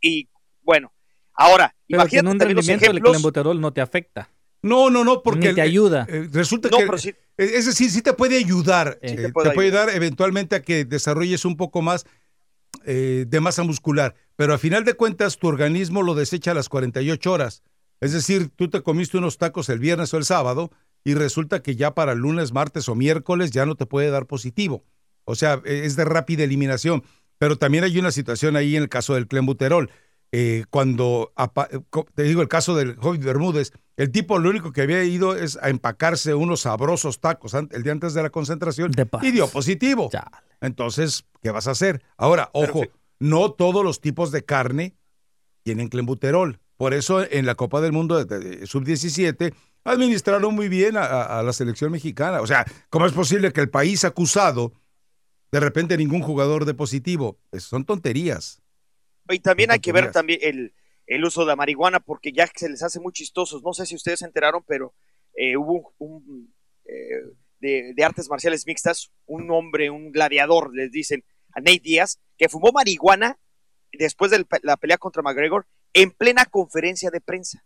Y 0.01 0.27
bueno, 0.61 0.91
ahora, 1.33 1.73
Pero 1.87 2.05
que 2.05 2.17
en 2.17 2.25
imagínate 2.25 2.29
un 2.31 2.39
rendimiento 2.55 2.91
el 2.91 3.01
clenbuterol 3.01 3.61
no 3.61 3.71
te 3.71 3.79
afecta. 3.81 4.29
No, 4.61 4.89
no, 4.89 5.03
no, 5.03 5.23
porque 5.23 5.49
Ni 5.49 5.55
te 5.55 5.61
eh, 5.61 5.63
ayuda. 5.63 6.05
eh, 6.09 6.27
resulta 6.31 6.69
No, 6.69 6.77
que 6.77 6.85
pero 6.85 6.97
sí- 6.97 7.09
eh, 7.09 7.15
es 7.37 7.65
decir, 7.65 7.89
sí 7.89 8.01
te 8.01 8.13
puede 8.13 8.37
ayudar, 8.37 8.99
Sí. 9.01 9.07
eh, 9.07 9.15
te 9.15 9.21
te 9.27 9.31
puede 9.33 9.51
puede, 9.53 9.67
ayudar 9.69 9.89
eventualmente 9.95 10.55
a 10.57 10.61
que 10.61 10.85
desarrolles 10.85 11.45
un 11.45 11.55
poco 11.57 11.81
más 11.81 12.05
eh, 12.85 13.25
de 13.27 13.39
masa 13.39 13.63
muscular, 13.63 14.15
pero 14.35 14.53
a 14.53 14.57
final 14.57 14.83
de 14.83 14.93
cuentas 14.93 15.37
tu 15.37 15.47
organismo 15.47 16.01
lo 16.01 16.15
desecha 16.15 16.51
a 16.51 16.55
las 16.55 16.69
48 16.69 17.31
horas. 17.31 17.63
Es 17.99 18.13
decir, 18.13 18.49
tú 18.55 18.69
te 18.69 18.81
comiste 18.81 19.17
unos 19.17 19.37
tacos 19.37 19.69
el 19.69 19.79
viernes 19.79 20.13
o 20.13 20.17
el 20.17 20.25
sábado 20.25 20.71
y 21.03 21.13
resulta 21.13 21.61
que 21.61 21.75
ya 21.75 21.93
para 21.93 22.13
el 22.13 22.19
lunes, 22.19 22.51
martes 22.51 22.89
o 22.89 22.95
miércoles 22.95 23.51
ya 23.51 23.65
no 23.65 23.75
te 23.75 23.85
puede 23.85 24.09
dar 24.09 24.25
positivo. 24.25 24.83
O 25.25 25.35
sea, 25.35 25.61
eh, 25.65 25.81
es 25.85 25.95
de 25.95 26.05
rápida 26.05 26.43
eliminación. 26.43 27.03
Pero 27.37 27.57
también 27.57 27.83
hay 27.83 27.97
una 27.97 28.11
situación 28.11 28.55
ahí 28.55 28.75
en 28.75 28.83
el 28.83 28.89
caso 28.89 29.15
del 29.15 29.27
clenbuterol. 29.27 29.89
Eh, 30.33 30.63
cuando, 30.69 31.33
apa- 31.35 31.67
eh, 31.71 31.79
te 32.15 32.23
digo 32.23 32.41
el 32.41 32.47
caso 32.47 32.73
del 32.75 32.95
Hobbit 33.01 33.23
Bermúdez, 33.23 33.73
el 33.97 34.11
tipo 34.11 34.39
lo 34.39 34.49
único 34.49 34.71
que 34.71 34.81
había 34.81 35.03
ido 35.03 35.35
es 35.35 35.57
a 35.61 35.69
empacarse 35.69 36.33
unos 36.33 36.61
sabrosos 36.61 37.19
tacos 37.19 37.53
el 37.53 37.83
día 37.83 37.91
antes 37.91 38.13
de 38.13 38.23
la 38.23 38.29
concentración 38.29 38.91
De 38.91 39.07
y 39.23 39.31
dio 39.31 39.47
positivo. 39.49 40.09
Chale. 40.11 40.29
Entonces, 40.61 41.25
¿qué 41.41 41.51
vas 41.51 41.67
a 41.67 41.71
hacer? 41.71 42.01
Ahora, 42.15 42.49
ojo, 42.53 42.83
no 43.19 43.51
todos 43.51 43.83
los 43.83 43.99
tipos 43.99 44.31
de 44.31 44.45
carne 44.45 44.95
tienen 45.63 45.89
clenbuterol. 45.89 46.59
Por 46.77 46.93
eso 46.93 47.21
en 47.29 47.45
la 47.45 47.55
Copa 47.55 47.81
del 47.81 47.91
Mundo 47.91 48.23
de, 48.23 48.39
de- 48.39 48.65
sub-17 48.67 49.53
administraron 49.83 50.55
muy 50.55 50.69
bien 50.69 50.95
a, 50.95 51.01
a- 51.03 51.39
a 51.39 51.43
la 51.43 51.51
selección 51.53 51.91
mexicana. 51.91 52.39
O 52.41 52.47
sea, 52.47 52.65
¿cómo 52.89 53.05
es 53.05 53.11
posible 53.11 53.51
que 53.51 53.61
el 53.61 53.69
país 53.69 54.05
acusado 54.05 54.73
de 55.51 55.59
repente 55.59 55.97
ningún 55.97 56.21
jugador 56.21 56.63
de 56.65 56.73
positivo? 56.73 57.37
Es- 57.51 57.63
son 57.63 57.83
tonterías. 57.83 58.60
Y 59.29 59.39
también 59.39 59.71
hay 59.71 59.79
que 59.79 59.91
ver 59.91 60.11
también 60.11 60.39
el, 60.41 60.73
el 61.07 61.25
uso 61.25 61.41
de 61.41 61.47
la 61.47 61.55
marihuana, 61.55 61.99
porque 61.99 62.31
ya 62.31 62.49
se 62.53 62.69
les 62.69 62.83
hace 62.83 62.99
muy 62.99 63.13
chistosos. 63.13 63.63
No 63.63 63.73
sé 63.73 63.85
si 63.85 63.95
ustedes 63.95 64.19
se 64.19 64.25
enteraron, 64.25 64.63
pero 64.67 64.93
eh, 65.35 65.57
hubo 65.57 65.93
un, 65.97 66.23
un, 66.25 66.53
eh, 66.85 67.21
de, 67.59 67.93
de 67.95 68.03
artes 68.03 68.29
marciales 68.29 68.65
mixtas, 68.65 69.11
un 69.25 69.49
hombre, 69.51 69.89
un 69.89 70.11
gladiador, 70.11 70.73
les 70.73 70.91
dicen, 70.91 71.23
a 71.53 71.59
Nate 71.59 71.81
Díaz, 71.83 72.19
que 72.37 72.49
fumó 72.49 72.71
marihuana 72.71 73.39
después 73.93 74.31
de 74.31 74.45
la 74.63 74.77
pelea 74.77 74.97
contra 74.97 75.21
McGregor 75.21 75.67
en 75.93 76.11
plena 76.11 76.45
conferencia 76.45 77.11
de 77.11 77.21
prensa. 77.21 77.63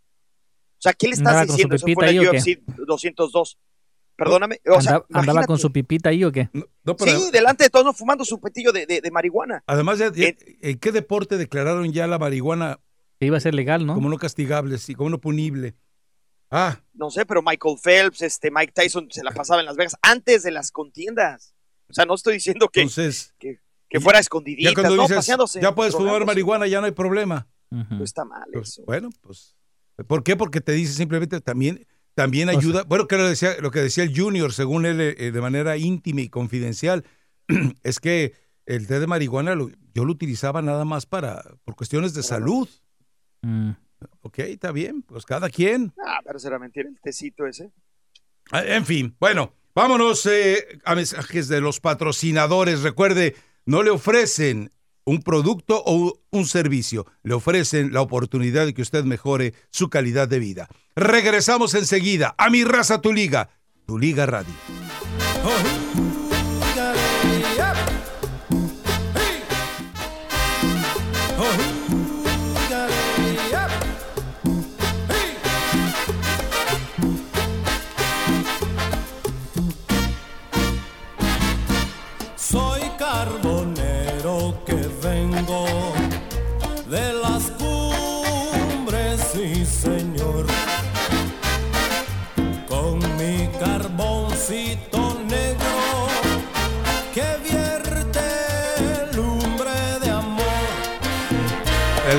O 0.77 0.81
sea, 0.81 0.93
¿qué 0.93 1.07
le 1.07 1.13
estás 1.13 1.27
¿Andaba 1.27 1.45
con 1.45 1.47
su 1.47 1.53
diciendo? 1.53 1.75
Eso 1.75 1.87
fue 1.93 2.09
en 2.09 2.17
el? 2.17 2.29
UFC 2.29 2.59
202. 2.85 3.57
Perdóname. 4.15 4.62
O 4.67 4.82
sea, 4.82 4.95
Anda- 4.95 5.06
¿Andaba 5.19 5.43
con 5.45 5.58
su 5.60 5.71
pipita 5.71 6.10
ahí 6.10 6.23
o 6.23 6.32
qué? 6.32 6.49
No, 6.54 6.65
no, 6.84 6.95
pero 6.95 7.19
Sí, 7.19 7.32
delante 7.32 7.65
de 7.65 7.69
todos, 7.69 7.86
¿no? 7.86 7.93
fumando 7.93 8.23
su 8.25 8.39
petillo 8.39 8.71
de, 8.71 8.86
de- 8.86 9.01
de 9.01 9.12
marihuana. 9.12 9.63
además, 9.67 9.99
ya- 9.99 10.12
ya- 10.13 10.28
Eh, 10.28 10.38
¿en 10.62 10.80
qué 10.80 10.91
deporte 10.91 11.38
declararon 11.38 11.91
ya 11.91 12.08
la 12.08 12.17
marihuana 12.17 12.80
Que 13.19 13.25
iba 13.28 13.38
a 13.38 13.41
ser 13.41 13.54
legal, 13.54 13.86
¿no? 13.86 13.93
como 13.93 14.10
no 14.10 14.17
castigable, 14.17 14.78
sí, 14.78 14.95
como 14.95 15.10
no 15.10 15.19
punible? 15.19 15.75
Ah, 16.51 16.80
no 16.93 17.10
sé, 17.10 17.25
pero 17.25 17.41
Michael 17.41 17.75
Phelps, 17.84 18.21
este 18.21 18.51
Mike 18.51 18.71
Tyson 18.73 19.08
se 19.12 19.23
la 19.23 19.32
pasaba 19.32 19.60
en 19.60 19.65
Las 19.65 19.75
Vegas 19.75 19.95
antes 20.01 20.43
de 20.43 20.51
las 20.51 20.71
contiendas. 20.71 21.54
O 21.89 21.93
sea, 21.93 22.06
no 22.06 22.13
estoy 22.15 22.36
diciendo 22.36 22.69
que, 22.69 22.82
entonces, 22.82 23.34
que, 23.39 23.60
que 23.89 23.99
fuera 23.99 24.19
escondidita, 24.19 24.69
ya 24.69 24.73
cuando 24.75 24.95
no, 24.95 25.01
dices, 25.04 25.17
paseándose. 25.17 25.60
ya 25.62 25.75
puedes 25.75 25.93
fumar 25.93 26.25
marihuana, 26.25 26.67
ya 26.67 26.80
no 26.80 26.86
hay 26.86 26.91
problema. 26.93 27.47
Ujú. 27.71 27.95
No 27.95 28.04
está 28.04 28.23
mal 28.25 28.47
Pues, 28.54 28.69
eso. 28.69 28.84
bueno, 28.86 29.10
pues. 29.21 29.56
¿Por 30.08 30.23
qué? 30.23 30.36
Porque 30.36 30.62
te 30.62 30.71
dice 30.73 30.93
simplemente 30.93 31.41
también, 31.41 31.86
también 32.15 32.49
O 32.49 32.51
ayuda. 32.58 32.84
bueno, 32.84 33.08
que 33.08 33.17
lo, 33.17 33.28
decía, 33.28 33.56
lo 33.62 33.69
que 33.71 33.80
decía 33.82 34.04
el 34.04 34.17
Junior, 34.17 34.51
según 34.54 34.86
él, 34.86 34.99
eh, 35.01 35.32
de 35.32 35.41
manera 35.41 35.78
íntima 35.78 36.21
y 36.21 36.30
confidencial, 36.30 37.04
es 37.84 37.99
que 37.99 38.34
el 38.65 38.88
té 38.88 38.99
de 38.99 39.06
marihuana 39.08 39.54
lo- 39.54 39.69
yo 39.93 40.06
lo 40.06 40.12
utilizaba 40.12 40.62
nada 40.62 40.86
más 40.86 41.06
para 41.06 41.43
por 41.63 41.75
cuestiones 41.75 42.13
de 42.13 42.23
salud. 42.23 42.67
Mm. 43.41 43.71
Ok, 44.21 44.39
está 44.39 44.71
bien, 44.71 45.01
pues 45.04 45.25
cada 45.25 45.49
quien. 45.49 45.93
Ah, 46.06 46.19
pero 46.25 46.39
será 46.39 46.58
mentira 46.60 46.89
el 46.89 46.99
tecito 47.01 47.45
ese. 47.45 47.71
Ah, 48.51 48.63
En 48.65 48.86
fin, 48.86 49.15
bueno, 49.19 49.54
vámonos 49.73 50.25
eh, 50.25 50.80
a 50.84 50.95
mensajes 50.95 51.47
de 51.47 51.62
los 51.62 51.80
patrocinadores. 51.80 52.82
Recuerde, 52.82 53.36
no 53.65 53.84
le 53.84 53.89
ofrecen 53.91 54.71
un 55.05 55.21
producto 55.21 55.81
o 55.85 56.19
un 56.31 56.45
servicio, 56.45 57.05
le 57.23 57.35
ofrecen 57.35 57.93
la 57.93 58.01
oportunidad 58.01 58.65
de 58.65 58.73
que 58.73 58.81
usted 58.81 59.03
mejore 59.03 59.53
su 59.69 59.89
calidad 59.89 60.27
de 60.27 60.39
vida. 60.39 60.67
Regresamos 60.95 61.73
enseguida 61.75 62.35
a 62.37 62.49
Mi 62.49 62.63
Raza 62.63 63.01
Tu 63.01 63.13
Liga, 63.13 63.49
Tu 63.85 63.97
Liga 63.97 64.25
Radio. 64.25 64.53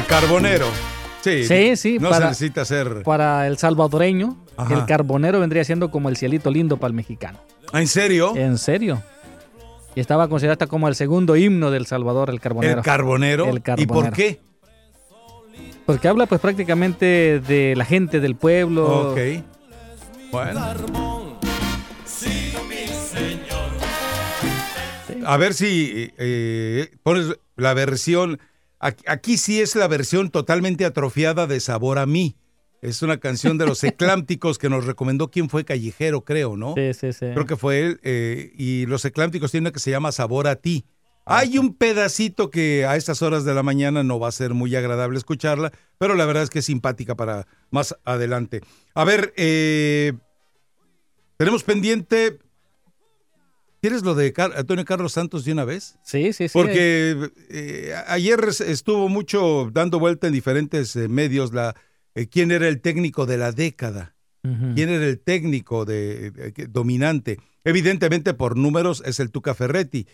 Carbonero. 0.09 0.67
Sí, 1.23 1.45
Sí, 1.45 1.77
sí, 1.77 1.99
No 1.99 2.11
para- 2.11 2.27
se 2.27 2.31
necesita 2.31 2.65
ser. 2.65 3.03
Para 3.03 3.47
el 3.49 3.59
salvadoreño, 3.59 4.37
Ajá. 4.57 4.75
el 4.75 4.87
carbonero 4.87 5.41
vendría 5.41 5.65
siendo 5.65 5.91
como 5.91 6.09
el 6.09 6.17
cielito 6.17 6.51
lindo 6.51 6.77
para 6.77 6.89
el 6.89 6.95
mexicano. 6.95 7.41
Ah, 7.73 7.81
¿En 7.81 7.89
serio? 7.89 8.33
¿En 8.37 8.59
serio? 8.59 9.03
Y 9.97 10.01
estaba 10.01 10.29
considerado 10.29 10.53
hasta 10.53 10.67
como 10.69 10.87
el 10.89 10.95
segundo 10.95 11.37
himno 11.37 11.71
del 11.71 11.87
Salvador, 11.87 12.31
el 12.31 12.41
carbonero. 12.41 12.79
El 12.79 12.85
carbonero. 12.85 13.47
El 13.49 13.63
¿Y 13.79 13.87
por 13.87 14.13
qué? 14.13 14.41
Porque 15.85 16.07
habla 16.09 16.27
pues 16.27 16.41
prácticamente 16.41 17.41
de 17.41 17.75
la 17.77 17.85
gente 17.85 18.21
del 18.21 18.37
pueblo. 18.37 19.11
Ok. 19.13 19.19
Bueno. 20.31 20.61
A 25.25 25.37
ver 25.39 25.55
si 25.55 26.13
eh, 26.19 26.89
pones 27.03 27.37
la 27.57 27.75
versión. 27.75 28.39
Aquí, 28.79 29.39
sí 29.39 29.61
es 29.61 29.75
la 29.75 29.89
versión 29.89 30.31
totalmente 30.31 30.85
atrofiada 30.85 31.47
de 31.47 31.61
Sabor 31.61 31.99
a 31.99 32.07
mí. 32.07 32.37
Es 32.83 33.03
una 33.03 33.19
canción 33.19 33.59
de 33.59 33.67
los 33.67 33.83
eclámpticos 33.85 34.59
que 34.59 34.69
nos 34.69 34.85
recomendó 34.85 35.31
quién 35.31 35.49
fue 35.49 35.65
Callejero, 35.65 36.25
creo, 36.25 36.57
¿no? 36.57 36.75
Sí, 36.77 36.93
sí, 36.95 37.13
sí. 37.13 37.27
Creo 37.33 37.47
que 37.47 37.57
fue 37.57 37.81
él. 37.81 38.01
eh, 38.03 38.53
y 38.57 38.87
los 38.87 39.05
eclámpticos 39.05 39.51
tienen 39.51 39.65
una 39.69 39.73
que 39.73 39.81
se 39.81 39.91
llama 39.91 40.13
Sabor 40.13 40.47
a 40.47 40.57
ti. 40.57 40.85
Hay 41.29 41.59
un 41.59 41.75
pedacito 41.75 42.51
que 42.51 42.87
a 42.87 42.95
estas 42.95 43.21
horas 43.21 43.45
de 43.45 43.53
la 43.53 43.65
mañana 43.65 44.05
no 44.05 44.21
va 44.21 44.29
a 44.29 44.33
ser 44.33 44.55
muy 44.55 44.77
agradable 44.77 45.19
escucharla, 45.19 45.73
pero 45.99 46.15
la 46.15 46.25
verdad 46.25 46.45
es 46.45 46.51
que 46.51 46.61
es 46.61 46.67
simpática 46.67 47.17
para 47.17 47.49
más 47.71 47.97
adelante. 48.05 48.61
A 48.95 49.05
ver, 49.05 49.35
eh, 49.37 50.13
tenemos 51.37 51.65
pendiente. 51.65 52.39
¿Quieres 53.87 54.03
lo 54.03 54.17
de 54.17 54.33
Car- 54.33 54.53
Antonio 54.57 54.85
Carlos 54.85 55.13
Santos 55.13 55.45
de 55.45 55.53
una 55.53 55.65
vez? 55.65 55.97
Sí, 56.03 56.33
sí, 56.33 56.49
sí. 56.49 56.53
Porque 56.53 57.31
eh, 57.49 57.95
ayer 58.09 58.41
estuvo 58.67 59.09
mucho 59.09 59.71
dando 59.73 60.01
vuelta 60.01 60.27
en 60.27 60.33
diferentes 60.33 60.97
eh, 60.97 61.07
medios 61.07 61.55
la 61.55 61.77
eh, 62.17 62.27
quién 62.27 62.51
era 62.51 62.67
el 62.67 62.81
técnico 62.81 63.27
de 63.27 63.39
la 63.39 63.53
década. 63.53 64.17
¿Quién 64.43 64.89
era 64.89 65.07
el 65.07 65.21
técnico 65.21 65.85
de, 65.85 66.33
dominante? 66.69 67.39
Evidentemente, 67.63 68.35
por 68.35 68.57
números, 68.57 69.05
es 69.07 69.21
el 69.21 69.31
Tuca 69.31 69.55
Ferretti, 69.55 70.09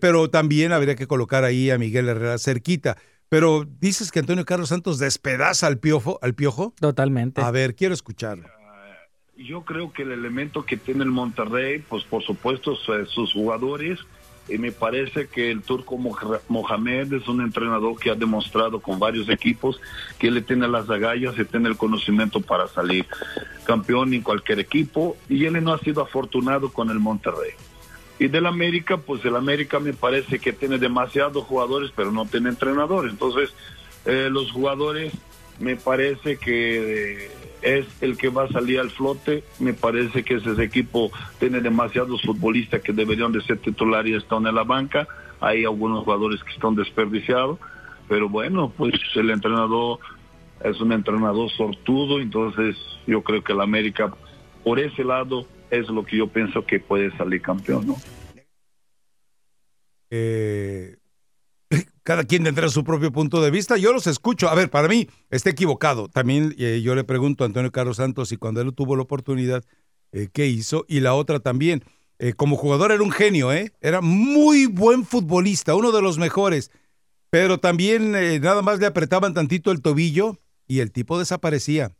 pero 0.00 0.28
también 0.30 0.72
habría 0.72 0.96
que 0.96 1.06
colocar 1.06 1.44
ahí 1.44 1.70
a 1.70 1.78
Miguel 1.78 2.08
Herrera 2.08 2.38
cerquita. 2.38 2.96
Pero 3.28 3.68
dices 3.78 4.10
que 4.10 4.18
Antonio 4.18 4.44
Carlos 4.44 4.70
Santos 4.70 4.98
despedaza 4.98 5.68
al 5.68 5.78
piojo, 5.78 6.18
al 6.22 6.34
piojo. 6.34 6.74
Totalmente. 6.80 7.40
A 7.40 7.52
ver, 7.52 7.76
quiero 7.76 7.94
escucharlo. 7.94 8.48
Yo 9.36 9.62
creo 9.62 9.92
que 9.92 10.02
el 10.02 10.12
elemento 10.12 10.64
que 10.64 10.76
tiene 10.76 11.04
el 11.04 11.10
Monterrey, 11.10 11.82
pues 11.88 12.04
por 12.04 12.22
supuesto 12.22 12.76
su- 12.76 13.06
sus 13.06 13.32
jugadores, 13.32 13.98
y 14.48 14.58
me 14.58 14.72
parece 14.72 15.28
que 15.28 15.50
el 15.50 15.62
turco 15.62 15.96
Mohamed 16.48 17.12
es 17.12 17.28
un 17.28 17.40
entrenador 17.40 17.98
que 17.98 18.10
ha 18.10 18.14
demostrado 18.16 18.80
con 18.80 18.98
varios 18.98 19.28
equipos 19.28 19.80
que 20.18 20.30
le 20.32 20.42
tiene 20.42 20.66
las 20.68 20.90
agallas 20.90 21.38
y 21.38 21.44
tiene 21.44 21.68
el 21.68 21.76
conocimiento 21.76 22.40
para 22.40 22.66
salir 22.66 23.06
campeón 23.64 24.12
en 24.14 24.22
cualquier 24.22 24.58
equipo 24.58 25.16
y 25.28 25.44
él 25.44 25.62
no 25.62 25.72
ha 25.72 25.78
sido 25.78 26.02
afortunado 26.02 26.72
con 26.72 26.90
el 26.90 26.98
Monterrey. 26.98 27.52
Y 28.18 28.26
del 28.26 28.46
América, 28.46 28.98
pues 28.98 29.24
el 29.24 29.36
América 29.36 29.78
me 29.78 29.92
parece 29.92 30.38
que 30.40 30.52
tiene 30.52 30.78
demasiados 30.78 31.44
jugadores, 31.44 31.92
pero 31.94 32.10
no 32.12 32.26
tiene 32.26 32.50
entrenador. 32.50 33.08
Entonces, 33.08 33.54
eh, 34.04 34.28
los 34.30 34.50
jugadores 34.50 35.12
me 35.60 35.76
parece 35.76 36.36
que 36.36 37.24
eh, 37.26 37.30
es 37.62 37.86
el 38.02 38.16
que 38.16 38.28
va 38.28 38.44
a 38.44 38.48
salir 38.48 38.80
al 38.80 38.90
flote. 38.90 39.44
Me 39.58 39.72
parece 39.72 40.22
que 40.22 40.34
ese 40.34 40.62
equipo 40.62 41.10
tiene 41.38 41.60
demasiados 41.60 42.22
futbolistas 42.22 42.82
que 42.82 42.92
deberían 42.92 43.32
de 43.32 43.40
ser 43.42 43.58
titulares 43.58 44.12
y 44.12 44.16
están 44.16 44.46
en 44.46 44.54
la 44.54 44.64
banca. 44.64 45.06
Hay 45.40 45.64
algunos 45.64 46.04
jugadores 46.04 46.42
que 46.44 46.52
están 46.52 46.74
desperdiciados. 46.74 47.58
Pero 48.08 48.28
bueno, 48.28 48.72
pues 48.76 48.94
el 49.14 49.30
entrenador 49.30 49.98
es 50.62 50.80
un 50.80 50.92
entrenador 50.92 51.50
sortudo, 51.50 52.20
entonces 52.20 52.76
yo 53.06 53.22
creo 53.22 53.42
que 53.42 53.52
el 53.52 53.60
América 53.60 54.12
por 54.62 54.78
ese 54.78 55.04
lado 55.04 55.46
es 55.70 55.88
lo 55.88 56.04
que 56.04 56.16
yo 56.16 56.28
pienso 56.28 56.64
que 56.64 56.78
puede 56.78 57.16
salir 57.16 57.42
campeón. 57.42 57.94
Eh, 60.10 60.96
cada 62.02 62.24
quien 62.24 62.44
tendrá 62.44 62.68
su 62.68 62.84
propio 62.84 63.12
punto 63.12 63.42
de 63.42 63.50
vista. 63.50 63.76
Yo 63.76 63.92
los 63.92 64.06
escucho. 64.06 64.48
A 64.48 64.54
ver, 64.54 64.70
para 64.70 64.88
mí 64.88 65.08
está 65.30 65.50
equivocado. 65.50 66.08
También 66.08 66.54
eh, 66.58 66.80
yo 66.82 66.94
le 66.94 67.04
pregunto 67.04 67.44
a 67.44 67.46
Antonio 67.46 67.70
Carlos 67.70 67.98
Santos 67.98 68.32
y 68.32 68.36
cuando 68.36 68.60
él 68.60 68.74
tuvo 68.74 68.96
la 68.96 69.02
oportunidad, 69.02 69.64
eh, 70.12 70.28
¿qué 70.32 70.46
hizo? 70.46 70.84
Y 70.88 71.00
la 71.00 71.14
otra 71.14 71.40
también. 71.40 71.84
Eh, 72.18 72.34
como 72.34 72.56
jugador 72.56 72.92
era 72.92 73.02
un 73.02 73.10
genio, 73.10 73.52
¿eh? 73.52 73.72
Era 73.80 74.00
muy 74.00 74.66
buen 74.66 75.04
futbolista, 75.04 75.74
uno 75.74 75.90
de 75.90 76.02
los 76.02 76.18
mejores. 76.18 76.70
Pero 77.30 77.58
también 77.58 78.12
nada 78.12 78.62
más 78.62 78.78
le 78.78 78.86
apretaban 78.86 79.32
tantito 79.32 79.70
el 79.72 79.80
tobillo 79.80 80.38
y 80.68 80.80
el 80.80 80.92
tipo 80.92 81.18
desaparecía. 81.18 81.96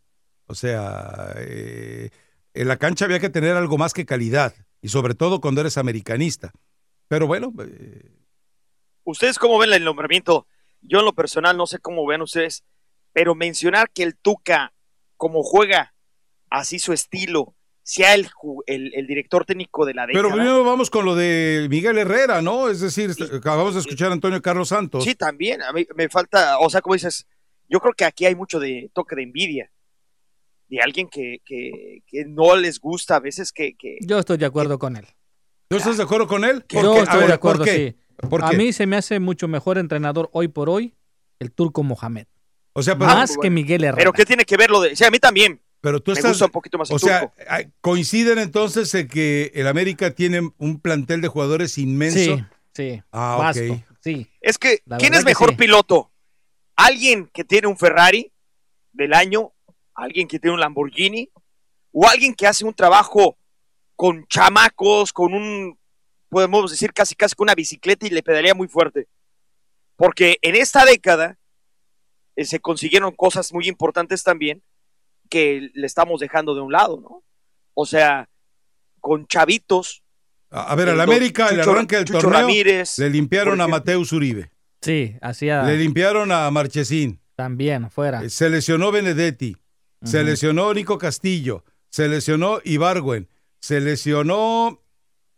O 0.46 0.54
sea, 0.54 1.34
en 1.38 2.68
la 2.68 2.76
cancha 2.76 3.06
había 3.06 3.18
que 3.18 3.30
tener 3.30 3.56
algo 3.56 3.78
más 3.78 3.94
que 3.94 4.04
calidad. 4.04 4.54
Y 4.82 4.88
sobre 4.88 5.14
todo 5.14 5.40
cuando 5.40 5.62
eres 5.62 5.78
americanista. 5.78 6.52
Pero 7.08 7.26
bueno, 7.26 7.52
¿Ustedes 9.04 9.38
cómo 9.38 9.58
ven 9.58 9.72
el 9.72 9.84
nombramiento? 9.84 10.46
Yo 10.80 11.00
en 11.00 11.04
lo 11.04 11.12
personal 11.12 11.56
no 11.56 11.66
sé 11.66 11.78
cómo 11.78 12.06
ven 12.06 12.22
ustedes, 12.22 12.64
pero 13.12 13.34
mencionar 13.34 13.90
que 13.90 14.02
el 14.02 14.16
Tuca, 14.16 14.72
como 15.16 15.42
juega 15.42 15.94
así 16.50 16.78
su 16.78 16.92
estilo, 16.92 17.54
sea 17.84 18.14
el, 18.14 18.28
el, 18.66 18.94
el 18.94 19.06
director 19.06 19.44
técnico 19.44 19.84
de 19.84 19.94
la 19.94 20.06
década. 20.06 20.24
Pero 20.24 20.34
primero 20.34 20.64
vamos 20.64 20.88
con 20.90 21.04
lo 21.04 21.14
de 21.14 21.66
Miguel 21.68 21.98
Herrera, 21.98 22.40
¿no? 22.42 22.68
Es 22.68 22.80
decir, 22.80 23.10
acabamos 23.32 23.74
de 23.74 23.80
escuchar 23.80 24.10
a 24.10 24.12
Antonio 24.12 24.40
Carlos 24.40 24.68
Santos. 24.68 25.04
Sí, 25.04 25.14
también. 25.14 25.62
A 25.62 25.72
mí 25.72 25.86
me 25.96 26.08
falta, 26.08 26.58
o 26.58 26.70
sea, 26.70 26.80
como 26.80 26.94
dices, 26.94 27.26
yo 27.68 27.80
creo 27.80 27.92
que 27.94 28.04
aquí 28.04 28.26
hay 28.26 28.34
mucho 28.34 28.60
de 28.60 28.90
toque 28.92 29.16
de 29.16 29.22
envidia. 29.22 29.70
De 30.68 30.80
alguien 30.80 31.08
que, 31.08 31.40
que, 31.44 32.02
que 32.06 32.24
no 32.24 32.56
les 32.56 32.80
gusta 32.80 33.16
a 33.16 33.20
veces 33.20 33.52
que... 33.52 33.74
que 33.76 33.98
Yo 34.00 34.18
estoy 34.18 34.38
de 34.38 34.46
acuerdo 34.46 34.78
con 34.78 34.96
él. 34.96 35.06
¿No 35.68 35.76
estás 35.76 35.96
de 35.96 36.02
acuerdo 36.02 36.26
con 36.26 36.44
él? 36.44 36.62
¿Por 36.62 36.82
Yo 36.82 36.96
estoy 36.96 37.18
ver, 37.18 37.28
de 37.28 37.34
acuerdo, 37.34 37.64
¿por 38.28 38.44
A 38.44 38.52
mí 38.52 38.72
se 38.72 38.86
me 38.86 38.96
hace 38.96 39.20
mucho 39.20 39.48
mejor 39.48 39.78
entrenador 39.78 40.30
hoy 40.32 40.48
por 40.48 40.68
hoy 40.68 40.94
el 41.38 41.52
turco 41.52 41.82
Mohamed. 41.82 42.26
O 42.72 42.82
sea, 42.82 42.96
pero, 42.96 43.10
Más 43.10 43.36
que 43.36 43.50
Miguel 43.50 43.84
Herrera. 43.84 43.96
pero 43.96 44.12
¿qué 44.12 44.24
tiene 44.24 44.44
que 44.44 44.56
ver 44.56 44.70
lo 44.70 44.80
de...? 44.80 44.96
Sí, 44.96 45.04
a 45.04 45.10
mí 45.10 45.18
también. 45.18 45.60
pero 45.80 46.00
tú 46.00 46.12
me 46.12 46.18
estás... 46.18 46.32
gusta 46.32 46.46
un 46.46 46.50
poquito 46.52 46.78
más 46.78 46.90
el 46.90 46.96
o 46.96 46.98
sea, 46.98 47.20
turco. 47.20 47.70
coinciden 47.80 48.38
entonces 48.38 48.94
en 48.94 49.08
que 49.08 49.52
el 49.54 49.66
América 49.66 50.14
tiene 50.14 50.52
un 50.58 50.80
plantel 50.80 51.20
de 51.20 51.28
jugadores 51.28 51.76
inmenso. 51.78 52.36
Sí, 52.36 52.44
sí. 52.74 53.02
Ah, 53.12 53.36
vasto, 53.38 53.74
ok. 53.74 53.80
Sí. 54.00 54.28
Es 54.40 54.58
que, 54.58 54.82
La 54.86 54.98
¿quién 54.98 55.14
es 55.14 55.20
que 55.20 55.26
mejor 55.26 55.50
sí. 55.50 55.56
piloto? 55.56 56.10
¿Alguien 56.76 57.30
que 57.32 57.44
tiene 57.44 57.68
un 57.68 57.76
Ferrari 57.76 58.32
del 58.92 59.14
año? 59.14 59.52
¿Alguien 59.94 60.26
que 60.26 60.38
tiene 60.38 60.54
un 60.54 60.60
Lamborghini? 60.60 61.30
¿O 61.92 62.08
alguien 62.08 62.34
que 62.34 62.46
hace 62.46 62.64
un 62.64 62.74
trabajo 62.74 63.36
con 63.94 64.26
chamacos, 64.26 65.12
con 65.12 65.34
un, 65.34 65.78
podemos 66.32 66.70
decir 66.70 66.94
casi 66.94 67.14
casi 67.14 67.34
con 67.34 67.44
una 67.44 67.54
bicicleta 67.54 68.06
y 68.06 68.10
le 68.10 68.22
pedalea 68.22 68.54
muy 68.54 68.66
fuerte? 68.66 69.06
Porque 69.96 70.38
en 70.40 70.56
esta 70.56 70.86
década 70.86 71.36
eh, 72.36 72.46
se 72.46 72.58
consiguieron 72.58 73.12
cosas 73.14 73.52
muy 73.52 73.68
importantes 73.68 74.24
también 74.24 74.62
que 75.28 75.68
le 75.74 75.86
estamos 75.86 76.20
dejando 76.20 76.54
de 76.54 76.62
un 76.62 76.72
lado, 76.72 76.98
¿no? 77.02 77.22
O 77.74 77.84
sea, 77.84 78.30
con 79.00 79.26
chavitos. 79.26 80.02
A 80.50 80.72
a 80.72 80.74
ver, 80.74 80.88
al 80.88 81.00
América, 81.02 81.48
el 81.48 81.60
arranque 81.60 81.96
del 81.96 82.06
Chucho 82.06 82.20
torneo, 82.20 82.40
Ramírez, 82.40 82.98
le 82.98 83.10
limpiaron 83.10 83.60
a. 83.60 83.68
Mateus 83.68 84.12
Uribe. 84.12 84.50
Sí, 84.80 85.14
hacía 85.20 85.62
Le 85.64 85.76
limpiaron 85.76 86.32
a 86.32 86.50
Marchesín. 86.50 87.20
también 87.36 87.90
fuera. 87.90 88.24
Eh, 88.24 88.30
Se 88.30 88.48
lesionó 88.48 88.90
Benedetti. 88.90 89.56
Se 90.02 90.24
lesionó 90.24 90.72
Nico 90.72 90.96
Castillo. 90.98 91.62
Se 91.90 92.08
lesionó 92.08 92.58
Ibargüen. 92.64 93.28
Se 93.60 93.80
lesionó... 93.80 94.81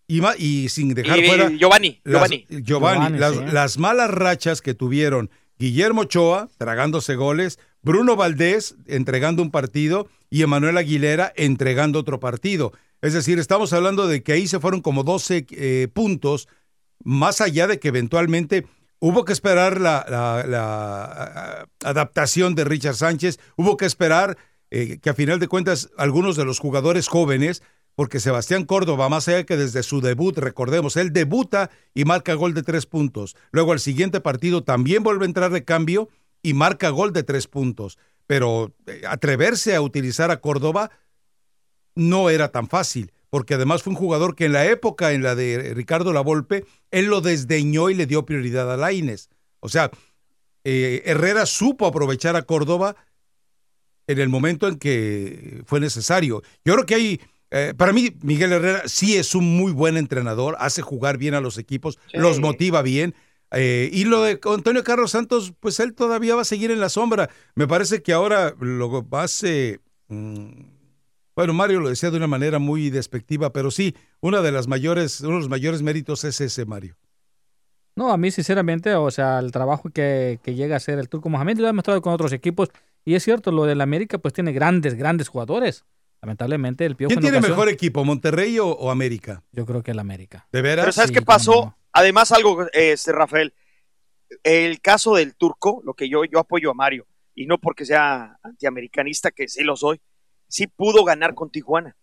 Y, 0.07 0.69
sin 0.69 0.95
dejar 0.95 1.19
y- 1.19 1.27
fuera... 1.27 1.49
Giovanni, 1.51 2.01
las- 2.05 2.13
Giovanni. 2.13 2.47
Giovanni, 2.49 2.63
Giovanni, 2.65 3.19
las, 3.19 3.35
sí. 3.35 3.41
las 3.53 3.79
malas 3.79 4.11
rachas 4.11 4.61
que 4.61 4.75
tuvieron 4.75 5.31
Guillermo 5.59 6.03
Ochoa 6.03 6.49
tragándose 6.59 7.15
goles, 7.15 7.59
Bruno 7.83 8.17
Valdés 8.17 8.77
entregando 8.87 9.43
un 9.43 9.51
partido 9.51 10.09
y 10.31 10.43
Emanuel 10.43 10.77
Aguilera 10.79 11.33
entregando 11.37 12.01
otro 12.01 12.21
partido. 12.21 12.73
Es 13.03 13.13
decir, 13.13 13.39
estamos 13.39 13.73
hablando 13.73 14.07
de 14.07 14.23
que 14.23 14.33
ahí 14.33 14.47
se 14.49 14.61
fueron 14.61 14.81
como 14.81 15.05
12 15.05 15.47
eh, 15.51 15.89
puntos, 15.93 16.49
más 17.03 17.41
allá 17.41 17.67
de 17.67 17.79
que 17.79 17.89
eventualmente 17.89 18.67
hubo 18.99 19.25
que 19.25 19.33
esperar 19.33 19.81
la, 19.81 20.05
la- 20.09 20.45
la, 20.47 21.69
adaptación 21.85 22.55
de 22.55 22.65
Richard 22.65 22.95
Sánchez, 22.97 23.39
hubo 23.57 23.77
que 23.77 23.85
esperar 23.87 24.37
eh, 24.71 24.99
que 25.01 25.11
a 25.11 25.15
final 25.15 25.39
de 25.39 25.49
cuentas 25.49 25.91
algunos 25.97 26.37
de 26.37 26.45
los 26.45 26.59
jugadores 26.59 27.09
jóvenes 27.09 27.63
porque 27.95 28.21
Sebastián 28.21 28.65
Córdoba, 28.65 29.09
más 29.09 29.29
allá 29.29 29.45
que 29.45 29.57
desde 29.57 29.83
su 29.83 30.01
debut, 30.01 30.37
recordemos, 30.39 30.97
él 30.97 31.13
debuta 31.13 31.71
y 31.95 32.05
marca 32.05 32.35
gol 32.35 32.55
de 32.55 32.63
tres 32.63 32.87
puntos. 32.87 33.37
Luego 33.53 33.73
al 33.73 33.81
siguiente 33.81 34.21
partido 34.21 34.65
también 34.65 35.03
vuelve 35.03 35.25
a 35.25 35.29
entrar 35.29 35.53
de 35.53 35.65
cambio 35.65 36.09
y 36.43 36.55
marca 36.55 36.91
gol 36.91 37.13
de 37.13 37.23
tres 37.23 37.47
puntos. 37.47 37.99
Pero 38.27 38.75
eh, 38.87 39.03
atreverse 39.09 39.75
a 39.75 39.81
utilizar 39.81 40.31
a 40.31 40.41
Córdoba 40.41 40.91
no 41.95 42.31
era 42.31 42.49
tan 42.49 42.69
fácil, 42.69 43.13
porque 43.31 43.55
además 43.55 43.83
fue 43.83 43.93
un 43.93 43.99
jugador 43.99 44.35
que 44.35 44.47
en 44.47 44.53
la 44.53 44.67
época, 44.67 45.13
en 45.13 45.23
la 45.23 45.37
de 45.37 45.73
Ricardo 45.75 46.13
Lavolpe, 46.13 46.65
él 46.91 47.07
lo 47.07 47.21
desdeñó 47.21 47.91
y 47.91 47.95
le 47.95 48.07
dio 48.07 48.27
prioridad 48.27 48.73
a 48.73 48.77
Laines. 48.77 49.31
O 49.61 49.69
sea, 49.69 49.91
eh, 50.65 51.03
Herrera 51.05 51.47
supo 51.47 51.87
aprovechar 51.87 52.35
a 52.35 52.43
Córdoba 52.43 52.97
en 54.07 54.19
el 54.19 54.29
momento 54.29 54.67
en 54.67 54.79
que 54.79 55.63
fue 55.67 55.79
necesario. 55.79 56.43
Yo 56.65 56.75
creo 56.75 56.87
que 56.87 56.95
hay 56.97 57.21
eh, 57.51 57.75
para 57.77 57.93
mí, 57.93 58.11
Miguel 58.23 58.53
Herrera 58.53 58.83
sí 58.87 59.17
es 59.17 59.35
un 59.35 59.57
muy 59.57 59.73
buen 59.73 59.97
entrenador, 59.97 60.57
hace 60.59 60.83
jugar 60.83 61.19
bien 61.19 61.35
a 61.35 61.41
los 61.41 61.59
equipos, 61.59 61.99
Sí. 62.11 62.19
los 62.19 62.41
motiva 62.41 62.83
bien. 62.83 63.15
eh, 63.57 63.89
y 63.93 64.05
lo 64.05 64.23
de 64.23 64.41
Antonio 64.45 64.83
Carlos 64.83 65.13
Santos, 65.13 65.53
pues 65.61 65.79
él 65.79 65.95
todavía 65.95 66.35
va 66.35 66.43
a 66.43 66.45
seguir 66.45 66.73
en 66.73 66.81
la 66.81 66.89
sombra. 66.89 67.31
Me 67.55 67.69
parece 67.69 68.03
que 68.03 68.13
ahora 68.13 68.55
lo 68.59 69.07
hace. 69.13 69.81
mm, 70.09 70.47
bueno, 71.37 71.53
Mario 71.53 71.81
lo 71.81 71.89
decía 71.89 72.11
de 72.11 72.17
una 72.17 72.27
manera 72.27 72.59
muy 72.59 72.91
despectiva, 72.91 73.53
pero 73.53 73.71
sí, 73.71 73.95
una 74.21 74.41
de 74.41 74.51
las 74.53 74.67
mayores, 74.69 75.21
uno 75.21 75.35
de 75.35 75.39
los 75.41 75.49
mayores 75.49 75.83
méritos 75.83 76.25
es 76.25 76.41
ese, 76.41 76.65
Mario. 76.65 76.97
No, 77.97 78.11
a 78.13 78.17
mí 78.17 78.31
sinceramente, 78.33 78.95
o 78.97 79.11
sea, 79.11 79.39
el 79.39 79.53
trabajo 79.53 79.89
que, 79.91 80.41
que 80.43 80.55
llega 80.55 80.75
a 80.75 80.79
hacer 80.79 80.99
el 80.99 81.09
Turco 81.09 81.29
Mohamed 81.31 81.59
lo 81.59 81.65
ha 81.67 81.69
demostrado 81.69 82.03
con 82.03 82.13
otros 82.13 82.33
equipos. 82.33 82.71
Y 83.05 83.15
es 83.15 83.23
cierto, 83.23 83.53
lo 83.53 83.65
del 83.67 83.81
América 83.81 84.19
pues 84.19 84.35
tiene 84.35 84.53
grandes, 84.53 84.95
grandes 84.95 85.29
jugadores. 85.29 85.85
Lamentablemente 86.25 86.87
el 86.87 86.97
Piojo 86.97 87.09
¿Quién 87.11 87.19
en 87.19 87.23
tiene 87.23 87.37
ocasión- 87.37 87.57
mejor 87.59 87.69
equipo, 87.69 88.03
Monterrey 88.03 88.59
o, 88.59 88.69
o 88.69 88.91
América? 88.91 89.43
Yo 89.53 89.67
creo 89.67 89.83
que 89.83 89.91
el 89.91 89.99
América. 89.99 90.49
¿De 90.51 90.63
veras? 90.63 90.85
Pero 90.85 90.93
¿sabes 90.93 91.09
Sí, 91.11 91.15
qué 91.17 91.23
pasó? 91.23 91.53
no. 91.67 91.79
Además, 91.93 92.33
algo, 92.33 92.67
este, 92.73 93.13
Rafael, 93.13 93.53
el 94.43 94.81
caso 94.81 95.15
del 95.17 95.37
turco, 95.37 95.83
lo 95.85 95.93
que 95.93 96.09
yo, 96.09 96.25
yo 96.25 96.39
apoyo 96.39 96.71
a 96.71 96.75
Mario, 96.75 97.07
y 97.35 97.45
no 97.47 97.59
porque 97.59 97.85
sea 97.85 98.39
antiamericanista, 98.43 99.31
que 99.33 99.49
sí 99.49 99.63
lo 99.65 99.77
soy, 99.77 100.01
sí 100.49 100.67
pudo 100.67 101.05
ganar 101.05 101.35
con 101.35 101.51
Tijuana. 101.51 101.95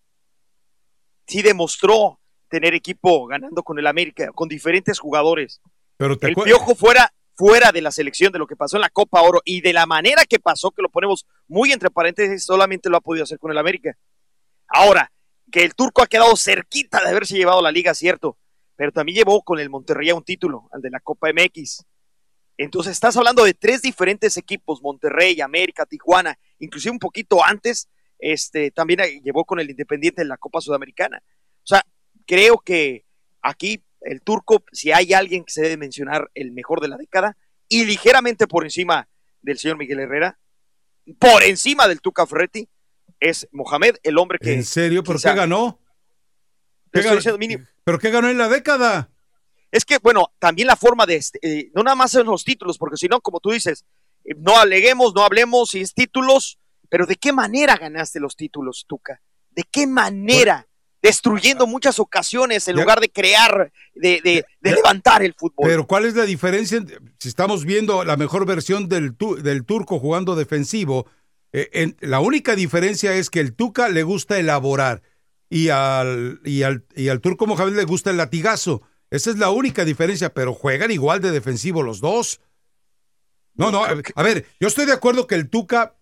Sí 1.26 1.42
demostró 1.42 2.20
tener 2.48 2.74
equipo 2.76 3.26
ganando 3.26 3.64
con 3.64 3.80
el 3.80 3.88
América, 3.88 4.32
con 4.34 4.48
diferentes 4.48 5.00
jugadores. 5.00 5.62
Pero 5.98 6.16
te 6.18 6.28
El 6.28 6.36
Piojo 6.36 6.76
fuera, 6.76 7.12
fuera 7.34 7.72
de 7.72 7.82
la 7.82 7.92
selección 7.92 8.32
de 8.32 8.40
lo 8.40 8.46
que 8.48 8.56
pasó 8.56 8.78
en 8.78 8.82
la 8.82 8.90
Copa 8.90 9.22
Oro 9.24 9.42
y 9.46 9.62
de 9.62 9.74
la 9.74 9.86
manera 9.86 10.26
que 10.26 10.40
pasó, 10.40 10.70
que 10.72 10.82
lo 10.84 10.90
ponemos 10.90 11.26
muy 11.48 11.72
entre 11.72 11.90
paréntesis, 11.90 12.44
solamente 12.46 12.90
lo 12.90 12.98
ha 12.98 13.02
podido 13.02 13.24
hacer 13.24 13.40
con 13.40 13.52
el 13.52 13.58
América. 13.58 13.98
Ahora, 14.74 15.12
que 15.52 15.64
el 15.64 15.76
turco 15.76 16.02
ha 16.02 16.08
quedado 16.08 16.36
cerquita 16.36 17.02
de 17.02 17.10
haberse 17.10 17.36
llevado 17.36 17.62
la 17.62 17.72
liga, 17.72 17.94
cierto, 17.94 18.38
pero 18.76 18.92
también 18.92 19.18
llevó 19.18 19.44
con 19.44 19.60
el 19.60 19.70
Monterrey 19.70 20.10
a 20.10 20.16
un 20.16 20.24
título, 20.24 20.70
al 20.72 20.82
de 20.82 20.90
la 20.90 21.00
Copa 21.00 21.30
MX. 21.32 21.86
Entonces 22.58 22.94
estás 22.94 23.18
hablando 23.18 23.44
de 23.44 23.54
tres 23.54 23.82
diferentes 23.82 24.38
equipos, 24.38 24.82
Monterrey, 24.82 25.42
América, 25.42 25.86
Tijuana, 25.86 26.38
inclusive 26.60 26.92
un 26.92 27.00
poquito 27.00 27.44
antes, 27.44 27.90
este, 28.20 28.72
también 28.72 29.00
llevó 29.24 29.46
con 29.46 29.60
el 29.60 29.70
Independiente 29.70 30.22
en 30.22 30.30
la 30.30 30.38
Copa 30.38 30.62
Sudamericana. 30.62 31.22
O 31.58 31.68
sea, 31.68 31.84
creo 32.26 32.60
que 32.60 33.06
aquí 33.42 33.84
el 34.02 34.22
turco, 34.22 34.64
si 34.72 34.92
hay 34.92 35.14
alguien 35.14 35.44
que 35.44 35.54
se 35.54 35.62
debe 35.62 35.78
mencionar 35.78 36.30
el 36.34 36.52
mejor 36.52 36.82
de 36.82 36.88
la 36.88 36.98
década, 36.98 37.38
y 37.68 37.86
ligeramente 37.86 38.48
por 38.48 38.64
encima 38.64 39.08
del 39.42 39.58
señor 39.58 39.78
Miguel 39.78 40.00
Herrera, 40.00 40.40
por 41.20 41.44
encima 41.44 41.88
del 41.88 42.02
Tuca 42.02 42.26
Ferretti, 42.28 42.68
es 43.22 43.48
Mohamed, 43.54 43.96
el 44.04 44.18
hombre 44.18 44.38
que... 44.40 44.54
¿En 44.54 44.66
serio? 44.66 45.04
¿Por 45.04 45.16
quizá- 45.16 45.32
qué 45.32 45.38
ganó? 45.40 45.80
¿Pero 46.92 48.00
qué 48.00 48.10
ganó 48.12 48.30
en 48.30 48.38
la 48.38 48.50
década? 48.50 49.10
Es 49.72 49.86
que, 49.86 49.98
bueno, 50.00 50.34
también 50.40 50.68
la 50.68 50.76
forma 50.76 51.06
de, 51.06 51.16
este, 51.16 51.40
eh, 51.42 51.72
no 51.74 51.84
nada 51.84 51.96
más 51.96 52.14
en 52.16 52.26
los 52.26 52.44
títulos, 52.44 52.78
porque 52.78 52.98
si 52.98 53.08
no, 53.08 53.22
como 53.22 53.40
tú 53.40 53.52
dices, 53.52 53.86
eh, 54.26 54.34
no 54.38 54.58
aleguemos, 54.60 55.14
no 55.16 55.24
hablemos, 55.24 55.70
si 55.70 55.80
es 55.80 55.94
títulos, 55.94 56.60
pero 56.90 57.06
¿de 57.06 57.16
qué 57.16 57.32
manera 57.32 57.78
ganaste 57.78 58.20
los 58.20 58.36
títulos, 58.36 58.86
Tuca? 58.88 59.22
¿De 59.52 59.64
qué 59.64 59.88
manera? 59.88 60.68
Destruyendo 61.02 61.66
muchas 61.66 61.98
ocasiones 62.00 62.68
en 62.68 62.76
Ya- 62.76 62.82
lugar 62.82 63.00
de 63.00 63.10
crear, 63.10 63.72
de, 63.96 64.22
de- 64.22 64.46
de 64.60 64.70
Ya- 64.70 64.76
levantar 64.76 65.24
el 65.24 65.34
fútbol. 65.34 65.66
Pero 65.68 65.88
¿cuál 65.88 66.06
es 66.06 66.16
la 66.16 66.26
diferencia? 66.26 66.78
entre- 66.78 67.00
Si 67.18 67.30
estamos 67.30 67.64
viendo 67.66 68.04
la 68.04 68.18
mejor 68.18 68.46
versión 68.46 68.90
del, 68.90 69.16
tu- 69.16 69.38
del 69.42 69.66
turco 69.66 70.00
jugando 70.00 70.36
defensivo, 70.36 71.08
eh, 71.54 71.70
en- 71.74 71.98
la 72.00 72.20
única 72.20 72.56
diferencia 72.56 73.14
es 73.16 73.30
que 73.30 73.40
el 73.40 73.54
Tuca 73.54 73.90
le 73.90 74.04
gusta 74.04 74.40
elaborar 74.40 75.02
y 75.50 75.70
al, 75.70 76.40
y 76.46 76.64
al, 76.64 76.86
y 76.96 77.10
al 77.10 77.20
turco 77.22 77.46
Mohamed 77.48 77.76
le 77.76 77.84
gusta 77.86 78.10
el 78.12 78.18
latigazo. 78.18 78.82
Esa 79.10 79.30
es 79.32 79.38
la 79.38 79.50
única 79.50 79.84
diferencia, 79.84 80.34
pero 80.34 80.54
juegan 80.54 80.92
igual 80.92 81.20
de 81.22 81.32
defensivo 81.32 81.84
los 81.84 82.00
dos. 82.00 82.40
No, 83.56 83.70
no, 83.70 83.84
a 83.84 84.24
ver, 84.24 84.46
yo 84.62 84.68
estoy 84.70 84.86
de 84.86 84.94
acuerdo 84.94 85.28
que 85.28 85.36
el 85.36 85.50
Tuca 85.50 85.98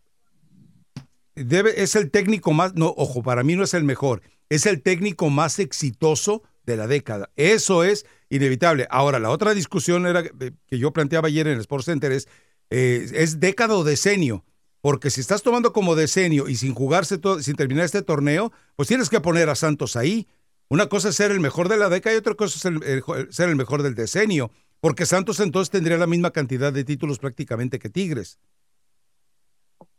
debe, 1.35 1.81
es 1.81 1.95
el 1.95 2.11
técnico 2.11 2.53
más, 2.53 2.75
no, 2.75 2.93
ojo, 2.95 3.23
para 3.23 3.43
mí 3.43 3.55
no 3.55 3.63
es 3.63 3.73
el 3.73 3.83
mejor, 3.83 4.21
es 4.49 4.65
el 4.67 4.81
técnico 4.83 5.29
más 5.31 5.57
exitoso 5.57 6.43
de 6.65 6.77
la 6.77 6.85
década. 6.85 7.31
Eso 7.35 7.83
es 7.83 8.05
inevitable. 8.29 8.87
Ahora, 8.91 9.17
la 9.17 9.31
otra 9.31 9.55
discusión 9.55 10.05
era 10.05 10.21
que 10.21 10.53
que 10.67 10.77
yo 10.77 10.93
planteaba 10.93 11.27
ayer 11.27 11.47
en 11.47 11.53
el 11.55 11.61
Sports 11.61 11.85
Center 11.85 12.11
es, 12.11 12.27
eh, 12.69 13.09
es 13.13 13.39
década 13.39 13.75
o 13.75 13.83
decenio. 13.83 14.45
Porque 14.81 15.09
si 15.09 15.19
estás 15.21 15.43
tomando 15.43 15.73
como 15.73 15.95
decenio 15.95 16.47
y 16.47 16.55
sin 16.55 16.73
jugarse 16.73 17.17
todo, 17.17 17.41
sin 17.41 17.55
terminar 17.55 17.85
este 17.85 18.01
torneo, 18.01 18.51
pues 18.75 18.87
tienes 18.87 19.09
que 19.09 19.19
poner 19.19 19.49
a 19.49 19.55
Santos 19.55 19.95
ahí. 19.95 20.27
Una 20.69 20.87
cosa 20.87 21.09
es 21.09 21.15
ser 21.15 21.31
el 21.31 21.39
mejor 21.39 21.67
de 21.67 21.77
la 21.77 21.89
década 21.89 22.15
y 22.15 22.19
otra 22.19 22.35
cosa 22.35 22.55
es 22.57 22.65
el- 22.65 22.83
el- 22.83 23.33
ser 23.33 23.49
el 23.49 23.55
mejor 23.55 23.83
del 23.83 23.95
decenio. 23.95 24.51
Porque 24.79 25.05
Santos 25.05 25.39
entonces 25.41 25.69
tendría 25.71 25.97
la 25.97 26.07
misma 26.07 26.31
cantidad 26.31 26.71
de 26.71 26.83
títulos 26.85 27.19
prácticamente 27.19 27.79
que 27.79 27.89
Tigres. 27.89 28.39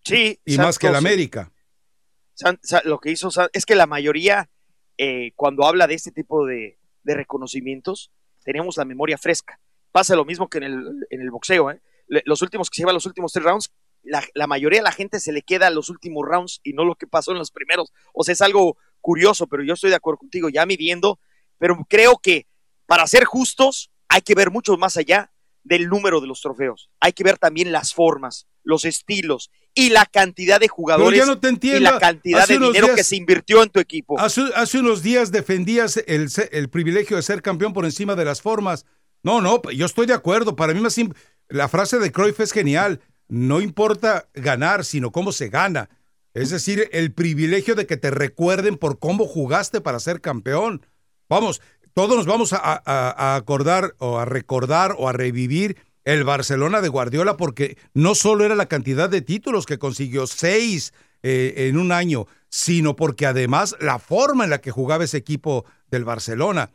sí, 0.04 0.40
Y 0.44 0.56
más 0.58 0.78
que 0.78 0.86
el 0.88 0.94
América. 0.96 1.52
San- 2.34 2.58
lo 2.84 2.98
que 2.98 3.10
hizo 3.10 3.30
San- 3.30 3.50
es 3.52 3.66
que 3.66 3.74
la 3.74 3.86
mayoría, 3.86 4.48
eh, 4.96 5.32
cuando 5.36 5.66
habla 5.66 5.86
de 5.86 5.94
este 5.94 6.10
tipo 6.10 6.46
de, 6.46 6.78
de 7.02 7.14
reconocimientos, 7.14 8.10
tenemos 8.44 8.76
la 8.78 8.84
memoria 8.86 9.18
fresca. 9.18 9.60
Pasa 9.92 10.16
lo 10.16 10.24
mismo 10.24 10.48
que 10.48 10.58
en 10.58 10.64
el, 10.64 11.06
en 11.10 11.20
el 11.20 11.30
boxeo. 11.30 11.70
¿eh? 11.70 11.82
Los 12.24 12.40
últimos 12.42 12.70
que 12.70 12.76
se 12.76 12.82
llevan 12.82 12.94
los 12.94 13.06
últimos 13.06 13.32
tres 13.32 13.44
rounds, 13.44 13.70
la, 14.02 14.22
la 14.34 14.46
mayoría 14.46 14.80
de 14.80 14.84
la 14.84 14.92
gente 14.92 15.20
se 15.20 15.32
le 15.32 15.42
queda 15.42 15.70
los 15.70 15.88
últimos 15.88 16.26
rounds 16.26 16.60
y 16.62 16.72
no 16.72 16.84
lo 16.84 16.94
que 16.94 17.06
pasó 17.06 17.32
en 17.32 17.38
los 17.38 17.50
primeros. 17.50 17.92
O 18.14 18.24
sea, 18.24 18.32
es 18.32 18.40
algo 18.40 18.76
curioso, 19.00 19.46
pero 19.46 19.62
yo 19.62 19.74
estoy 19.74 19.90
de 19.90 19.96
acuerdo 19.96 20.18
contigo, 20.18 20.48
ya 20.48 20.66
midiendo, 20.66 21.18
pero 21.58 21.76
creo 21.88 22.18
que 22.22 22.46
para 22.86 23.06
ser 23.06 23.24
justos 23.24 23.90
hay 24.08 24.22
que 24.22 24.34
ver 24.34 24.50
mucho 24.50 24.76
más 24.76 24.96
allá 24.96 25.32
del 25.62 25.88
número 25.88 26.20
de 26.20 26.26
los 26.26 26.40
trofeos. 26.40 26.90
Hay 27.00 27.12
que 27.12 27.22
ver 27.22 27.38
también 27.38 27.70
las 27.72 27.94
formas, 27.94 28.46
los 28.62 28.84
estilos 28.84 29.50
y 29.74 29.90
la 29.90 30.06
cantidad 30.06 30.58
de 30.58 30.68
jugadores 30.68 31.26
no 31.26 31.38
y 31.76 31.80
la 31.80 31.98
cantidad 31.98 32.48
de 32.48 32.58
dinero 32.58 32.86
días- 32.86 32.96
que 32.96 33.04
se 33.04 33.16
invirtió 33.16 33.62
en 33.62 33.68
tu 33.70 33.78
equipo. 33.78 34.18
Hace, 34.18 34.42
hace 34.54 34.78
unos 34.80 35.02
días 35.02 35.30
defendías 35.30 35.98
el, 36.06 36.28
el 36.50 36.68
privilegio 36.70 37.16
de 37.16 37.22
ser 37.22 37.42
campeón 37.42 37.72
por 37.72 37.84
encima 37.84 38.16
de 38.16 38.24
las 38.24 38.42
formas. 38.42 38.86
No, 39.22 39.40
no, 39.40 39.60
yo 39.70 39.86
estoy 39.86 40.06
de 40.06 40.14
acuerdo. 40.14 40.56
Para 40.56 40.72
mí 40.74 40.80
más 40.80 40.96
la 41.48 41.68
frase 41.68 41.98
de 41.98 42.10
Cruyff 42.10 42.40
es 42.40 42.52
genial. 42.52 43.00
No 43.30 43.60
importa 43.60 44.28
ganar, 44.34 44.84
sino 44.84 45.12
cómo 45.12 45.32
se 45.32 45.48
gana. 45.48 45.88
Es 46.34 46.50
decir, 46.50 46.88
el 46.92 47.12
privilegio 47.12 47.74
de 47.74 47.86
que 47.86 47.96
te 47.96 48.10
recuerden 48.10 48.76
por 48.76 48.98
cómo 48.98 49.26
jugaste 49.26 49.80
para 49.80 50.00
ser 50.00 50.20
campeón. 50.20 50.84
Vamos, 51.28 51.62
todos 51.94 52.16
nos 52.16 52.26
vamos 52.26 52.52
a, 52.52 53.36
acordar 53.36 53.94
o 53.98 54.18
a 54.18 54.24
recordar 54.24 54.94
o 54.98 55.08
a 55.08 55.12
revivir 55.12 55.76
el 56.04 56.24
Barcelona 56.24 56.80
de 56.80 56.88
Guardiola 56.88 57.36
porque 57.36 57.78
no 57.94 58.14
solo 58.14 58.44
era 58.44 58.56
la 58.56 58.66
cantidad 58.66 59.08
de 59.08 59.22
títulos 59.22 59.64
que 59.64 59.78
consiguió, 59.78 60.26
seis 60.26 60.92
eh, 61.22 61.54
en 61.68 61.78
un 61.78 61.92
año, 61.92 62.26
sino 62.48 62.96
porque 62.96 63.26
además 63.26 63.76
la 63.80 63.98
forma 63.98 64.44
en 64.44 64.50
la 64.50 64.60
que 64.60 64.70
jugaba 64.70 65.04
ese 65.04 65.18
equipo 65.18 65.64
del 65.88 66.04
Barcelona. 66.04 66.70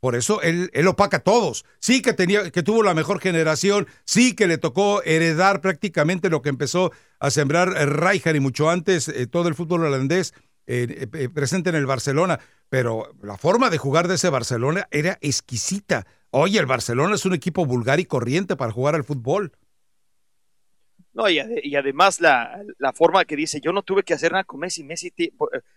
Por 0.00 0.16
eso 0.16 0.40
él, 0.40 0.70
él 0.72 0.88
opaca 0.88 1.18
a 1.18 1.20
todos. 1.20 1.64
Sí 1.78 2.00
que 2.00 2.14
tenía, 2.14 2.50
que 2.50 2.62
tuvo 2.62 2.82
la 2.82 2.94
mejor 2.94 3.20
generación, 3.20 3.86
sí 4.04 4.34
que 4.34 4.46
le 4.46 4.58
tocó 4.58 5.02
heredar 5.04 5.60
prácticamente 5.60 6.30
lo 6.30 6.40
que 6.42 6.48
empezó 6.48 6.90
a 7.18 7.30
sembrar 7.30 7.74
eh, 7.76 7.86
Rijkaard 7.86 8.36
y 8.36 8.40
mucho 8.40 8.70
antes 8.70 9.08
eh, 9.08 9.26
todo 9.26 9.48
el 9.48 9.54
fútbol 9.54 9.84
holandés 9.84 10.32
eh, 10.66 11.08
presente 11.34 11.70
en 11.70 11.76
el 11.76 11.86
Barcelona. 11.86 12.40
Pero 12.70 13.12
la 13.22 13.36
forma 13.36 13.68
de 13.68 13.78
jugar 13.78 14.08
de 14.08 14.14
ese 14.14 14.30
Barcelona 14.30 14.88
era 14.90 15.18
exquisita. 15.20 16.06
Oye, 16.30 16.58
el 16.58 16.66
Barcelona 16.66 17.16
es 17.16 17.26
un 17.26 17.34
equipo 17.34 17.66
vulgar 17.66 18.00
y 18.00 18.06
corriente 18.06 18.56
para 18.56 18.72
jugar 18.72 18.94
al 18.94 19.04
fútbol. 19.04 19.52
No, 21.12 21.28
y, 21.28 21.40
y 21.64 21.74
además 21.74 22.20
la, 22.20 22.62
la 22.78 22.92
forma 22.92 23.24
que 23.24 23.34
dice, 23.34 23.60
yo 23.60 23.72
no 23.72 23.82
tuve 23.82 24.04
que 24.04 24.14
hacer 24.14 24.30
nada 24.32 24.44
con 24.44 24.60
Messi, 24.60 24.84
Messi 24.84 25.12
eh, 25.18 25.30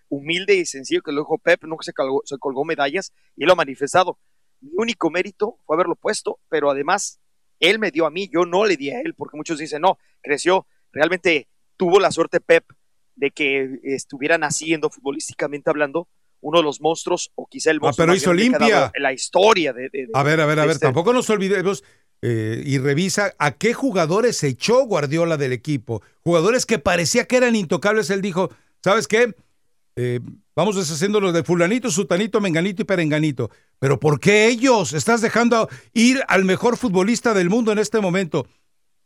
humilde 0.08 0.56
y 0.56 0.66
sencillo 0.66 1.02
que 1.02 1.12
lo 1.12 1.22
dijo 1.22 1.40
Pep, 1.40 1.64
nunca 1.64 1.84
se 1.84 1.94
colgó, 1.94 2.22
se 2.24 2.38
colgó 2.38 2.64
medallas 2.66 3.14
y 3.36 3.46
lo 3.46 3.54
ha 3.54 3.56
manifestado. 3.56 4.20
Mi 4.62 4.70
único 4.78 5.10
mérito 5.10 5.58
fue 5.66 5.76
haberlo 5.76 5.96
puesto, 5.96 6.40
pero 6.50 6.70
además 6.70 7.20
él 7.60 7.80
me 7.80 7.92
dio 7.92 8.06
a 8.06 8.12
mí, 8.12 8.30
yo 8.32 8.46
no 8.46 8.66
le 8.66 8.78
di 8.78 8.92
a 8.92 9.02
él, 9.02 9.16
porque 9.16 9.38
muchos 9.38 9.58
dicen, 9.58 9.82
no, 9.82 9.98
creció, 10.22 10.68
realmente 10.92 11.48
tuvo 11.78 12.00
la 12.00 12.12
suerte 12.12 12.40
Pep 12.40 12.66
de 13.16 13.32
que 13.32 13.80
estuviera 13.84 14.38
naciendo 14.38 14.90
futbolísticamente 14.90 15.70
hablando 15.70 16.08
uno 16.44 16.60
de 16.60 16.64
los 16.64 16.80
monstruos 16.82 17.32
o 17.36 17.48
quizá 17.48 17.72
el 17.72 17.78
Ah, 17.78 17.80
monstruo 17.86 18.04
pero 18.04 18.14
más 18.14 18.22
hizo 18.22 18.34
la 19.00 19.14
historia 19.14 19.74
de, 19.74 19.84
de- 19.84 19.90
de- 20.08 20.10
A 20.14 20.24
ver, 20.24 20.40
a 20.40 20.46
ver, 20.46 20.60
a 20.60 20.64
ver, 20.66 20.74
este- 20.76 20.86
tampoco 20.86 21.12
nos 21.14 21.30
olvidemos 21.30 21.84
eh, 22.22 22.62
y 22.66 22.78
revisa 22.78 23.34
a 23.38 23.52
qué 23.52 23.74
jugadores 23.74 24.42
echó 24.44 24.86
Guardiola 24.86 25.36
del 25.38 25.52
equipo. 25.52 26.02
Jugadores 26.24 26.66
que 26.66 26.80
parecía 26.80 27.26
que 27.26 27.36
eran 27.38 27.56
intocables. 27.56 28.10
Él 28.10 28.22
dijo, 28.22 28.50
¿sabes 28.82 29.08
qué? 29.10 29.36
Eh, 29.98 30.22
vamos 30.56 30.76
deshaciéndolos 30.78 31.34
de 31.34 31.44
fulanito, 31.44 31.92
sutanito, 31.92 32.40
menganito 32.40 32.82
y 32.82 32.86
perenganito. 32.86 33.50
Pero 33.80 34.00
¿por 34.00 34.20
qué 34.22 34.48
ellos? 34.48 34.94
Estás 34.94 35.22
dejando 35.22 35.68
ir 35.94 36.24
al 36.30 36.46
mejor 36.46 36.78
futbolista 36.78 37.34
del 37.34 37.50
mundo 37.50 37.72
en 37.74 37.80
este 37.80 38.00
momento. 38.00 38.48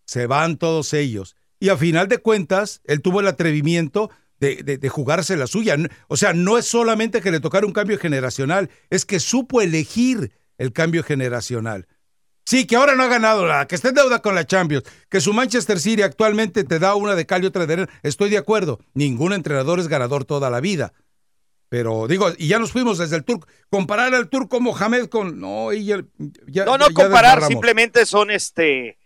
Se 0.06 0.28
van 0.28 0.58
todos 0.58 0.94
ellos. 0.94 1.36
Y 1.60 1.70
a 1.70 1.78
final 1.78 2.08
de 2.08 2.20
cuentas, 2.20 2.82
él 2.86 3.02
tuvo 3.02 3.20
el 3.22 3.28
atrevimiento 3.28 4.12
de, 4.40 4.58
de- 4.64 4.78
de 4.78 4.90
jugarse 4.90 5.36
la 5.38 5.48
suya. 5.48 5.76
O 6.08 6.18
sea, 6.18 6.34
no 6.34 6.58
es 6.58 6.66
solamente 6.66 7.22
que 7.22 7.32
le 7.32 7.40
tocara 7.40 7.66
un 7.66 7.74
cambio 7.74 7.98
generacional, 7.98 8.70
es 8.90 9.06
que 9.06 9.20
supo 9.20 9.62
elegir 9.62 10.32
el 10.58 10.74
cambio 10.74 11.04
generacional. 11.04 11.88
Sí, 12.46 12.66
que 12.66 12.78
ahora 12.78 12.96
no 12.96 13.04
ha 13.04 13.08
ganado 13.08 13.46
nada, 13.46 13.68
que 13.68 13.76
está 13.76 13.90
en 13.90 13.96
deuda 13.96 14.22
con 14.22 14.34
la 14.34 14.46
Champions, 14.46 14.86
que 15.10 15.20
su 15.20 15.34
Manchester 15.34 15.80
City 15.82 16.02
actualmente 16.02 16.64
te 16.64 16.80
da 16.80 16.96
una 16.96 17.14
de 17.16 17.26
cal 17.26 17.44
y 17.44 17.48
otra 17.48 17.66
de 17.66 17.74
arena. 17.74 17.90
Estoy 18.04 18.30
de 18.30 18.38
acuerdo, 18.38 18.80
ningún 18.94 19.34
entrenador 19.34 19.80
es 19.82 19.90
ganador 19.90 20.24
toda 20.24 20.50
la 20.50 20.62
vida. 20.62 20.94
Pero 21.70 22.08
digo, 22.08 22.30
y 22.38 22.48
ya 22.48 22.60
nos 22.60 22.72
fuimos 22.72 22.98
desde 23.00 23.18
el 23.18 23.26
turco. 23.26 23.46
Comparar 23.70 24.16
al 24.16 24.30
turco 24.30 24.62
Mohamed 24.62 25.08
con. 25.08 25.38
No, 25.42 25.74
y 25.74 25.84
ya, 25.84 26.02
ya- 26.48 26.64
No, 26.64 26.78
no 26.78 26.88
ya 26.88 26.94
comparar, 26.94 27.40
simplemente 27.50 28.06
son 28.06 28.32
este 28.32 28.98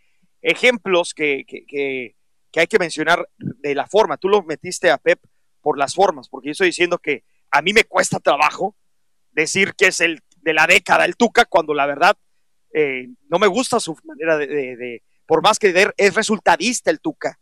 ejemplos 0.44 1.16
que, 1.16 1.44
que, 1.48 1.66
que- 1.66 2.16
que 2.52 2.60
hay 2.62 2.68
que 2.68 2.80
mencionar 2.80 3.28
de 3.38 3.76
la 3.76 3.88
forma. 3.88 4.18
Tú 4.18 4.28
lo 4.30 4.44
metiste 4.44 4.90
a 4.92 4.98
Pep 4.98 5.20
por 5.62 5.78
las 5.78 5.94
formas, 5.94 6.28
porque 6.30 6.48
yo 6.48 6.52
estoy 6.54 6.68
diciendo 6.68 6.98
que 6.98 7.24
a 7.52 7.62
mí 7.62 7.74
me 7.74 7.84
cuesta 7.86 8.20
trabajo 8.20 8.76
decir 9.32 9.74
que 9.76 9.88
es 9.88 10.02
el 10.02 10.22
de 10.38 10.54
la 10.54 10.66
década 10.68 11.06
el 11.06 11.16
Tuca, 11.16 11.46
cuando 11.46 11.74
la 11.74 11.86
verdad 11.86 12.18
eh, 12.74 13.08
no 13.30 13.38
me 13.40 13.48
gusta 13.48 13.80
su 13.80 13.96
manera 14.04 14.38
de, 14.38 14.48
de- 14.48 14.76
de- 14.76 15.04
por 15.26 15.42
más 15.44 15.60
que 15.60 15.72
de- 15.72 15.94
es 15.98 16.16
resultadista 16.16 16.90
el 16.92 17.00
Tuca. 17.00 17.40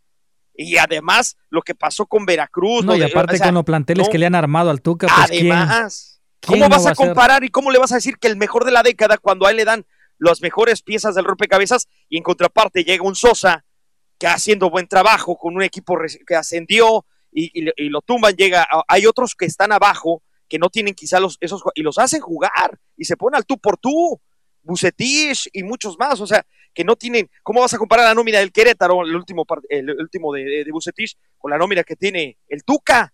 Y 0.53 0.77
además 0.77 1.37
lo 1.49 1.61
que 1.61 1.73
pasó 1.75 2.05
con 2.05 2.25
Veracruz. 2.25 2.83
No, 2.83 2.95
y 2.95 3.01
aparte 3.01 3.35
o 3.35 3.37
sea, 3.37 3.47
con 3.47 3.55
los 3.55 3.63
planteles 3.63 4.07
no, 4.07 4.11
que 4.11 4.17
le 4.17 4.25
han 4.25 4.35
armado 4.35 4.69
al 4.69 4.81
Tuca, 4.81 5.07
pues. 5.07 5.31
Además, 5.31 6.21
quién 6.41 6.59
¿cómo 6.59 6.69
no 6.69 6.75
vas 6.75 6.85
va 6.85 6.91
a 6.91 6.95
comparar 6.95 7.43
y 7.45 7.49
cómo 7.49 7.71
le 7.71 7.79
vas 7.79 7.91
a 7.93 7.95
decir 7.95 8.17
que 8.17 8.27
el 8.27 8.35
mejor 8.35 8.65
de 8.65 8.71
la 8.71 8.83
década 8.83 9.17
cuando 9.17 9.45
a 9.47 9.51
él 9.51 9.57
le 9.57 9.65
dan 9.65 9.85
las 10.17 10.41
mejores 10.41 10.81
piezas 10.81 11.15
del 11.15 11.23
rompecabezas 11.25 11.87
y 12.09 12.17
en 12.17 12.23
contraparte 12.23 12.83
llega 12.83 13.03
un 13.03 13.15
Sosa 13.15 13.63
que 14.19 14.27
haciendo 14.27 14.69
buen 14.69 14.87
trabajo 14.87 15.37
con 15.37 15.55
un 15.55 15.63
equipo 15.63 15.97
que 16.27 16.35
ascendió 16.35 17.05
y, 17.31 17.51
y 17.53 17.89
lo 17.89 18.01
tumban, 18.01 18.35
llega, 18.35 18.67
hay 18.87 19.05
otros 19.05 19.33
que 19.35 19.45
están 19.45 19.71
abajo 19.71 20.21
que 20.47 20.59
no 20.59 20.69
tienen 20.69 20.95
quizá 20.95 21.19
los, 21.19 21.37
esos 21.39 21.63
y 21.75 21.83
los 21.83 21.97
hacen 21.97 22.21
jugar 22.21 22.77
y 22.97 23.05
se 23.05 23.15
ponen 23.15 23.37
al 23.37 23.45
tú 23.45 23.57
por 23.57 23.77
tú, 23.77 24.19
Bucetich 24.61 25.47
y 25.53 25.63
muchos 25.63 25.97
más, 25.97 26.19
o 26.19 26.27
sea, 26.27 26.45
que 26.73 26.83
no 26.83 26.95
tienen, 26.95 27.29
¿cómo 27.43 27.61
vas 27.61 27.73
a 27.73 27.77
comparar 27.77 28.05
la 28.05 28.13
nómina 28.13 28.39
del 28.39 28.51
Querétaro, 28.51 29.03
el 29.03 29.15
último, 29.15 29.45
el 29.69 29.89
último 29.91 30.33
de, 30.33 30.43
de, 30.43 31.11
con 31.37 31.51
la 31.51 31.57
nómina 31.57 31.83
que 31.83 31.95
tiene 31.95 32.37
el 32.47 32.63
Tuca? 32.63 33.13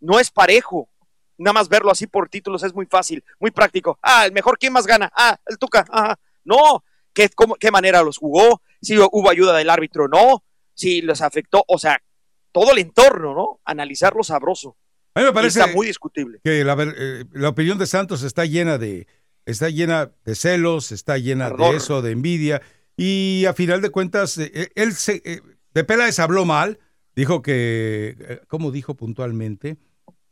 No 0.00 0.18
es 0.18 0.30
parejo, 0.30 0.88
nada 1.36 1.52
más 1.52 1.68
verlo 1.68 1.90
así 1.90 2.06
por 2.06 2.28
títulos 2.28 2.62
es 2.62 2.74
muy 2.74 2.86
fácil, 2.86 3.22
muy 3.38 3.50
práctico. 3.50 3.98
Ah, 4.02 4.26
el 4.26 4.32
mejor, 4.32 4.58
¿quién 4.58 4.72
más 4.72 4.86
gana? 4.86 5.10
Ah, 5.14 5.38
el 5.46 5.58
Tuca. 5.58 5.84
Ajá. 5.90 6.18
No, 6.44 6.82
¿Qué, 7.14 7.28
cómo- 7.30 7.56
¿qué 7.56 7.70
manera 7.70 8.02
los 8.02 8.18
jugó? 8.18 8.62
Si 8.80 8.98
hubo 8.98 9.30
ayuda 9.30 9.56
del 9.56 9.70
árbitro, 9.70 10.08
no. 10.08 10.42
Si 10.74 11.02
les 11.02 11.20
afectó, 11.20 11.64
o 11.68 11.78
sea, 11.78 12.02
todo 12.52 12.72
el 12.72 12.78
entorno, 12.78 13.34
¿no? 13.34 13.60
Analizarlo 13.64 14.22
sabroso. 14.22 14.76
A 15.14 15.20
mí 15.20 15.24
me 15.24 15.30
Y 15.30 15.34
parece 15.34 15.60
está 15.60 15.72
muy 15.72 15.86
discutible. 15.86 16.40
que 16.42 16.64
la, 16.64 16.74
ver- 16.74 16.94
eh, 16.98 17.24
la 17.32 17.50
opinión 17.50 17.78
de 17.78 17.86
Santos 17.86 18.22
está 18.22 18.44
llena 18.46 18.78
de 18.78 19.06
está 19.44 19.68
llena 19.68 20.12
de 20.24 20.34
celos, 20.34 20.92
está 20.92 21.18
llena 21.18 21.50
de 21.50 21.76
eso, 21.76 22.00
de 22.00 22.12
envidia 22.12 22.62
y 22.96 23.44
a 23.46 23.52
final 23.54 23.82
de 23.82 23.90
cuentas 23.90 24.38
eh, 24.38 24.50
eh, 24.54 24.68
él 24.76 24.92
se 24.94 25.20
eh, 25.24 25.40
de 25.74 25.84
Peláez 25.84 26.18
habló 26.20 26.44
mal, 26.44 26.78
dijo 27.16 27.42
que 27.42 28.40
¿cómo 28.48 28.70
dijo 28.70 28.94
puntualmente? 28.94 29.76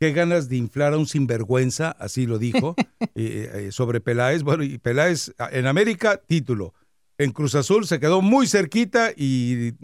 Qué 0.01 0.12
ganas 0.12 0.48
de 0.48 0.57
inflar 0.57 0.94
a 0.94 0.96
un 0.98 1.07
sinvergüenza, 1.07 1.90
así 1.90 2.26
lo 2.26 2.38
dijo, 2.38 2.74
eh, 3.14 3.51
eh, 3.55 3.68
sobre 3.70 4.01
Peláez. 4.01 4.42
Bueno, 4.42 4.64
y 4.64 4.78
Peláez 4.78 5.32
en 5.53 5.66
América, 5.66 6.16
título. 6.26 6.72
En 7.18 7.32
Cruz 7.32 7.55
Azul 7.55 7.86
se 7.86 8.01
quedó 8.01 8.22
muy 8.22 8.46
cerquita 8.46 9.11
y 9.14 9.74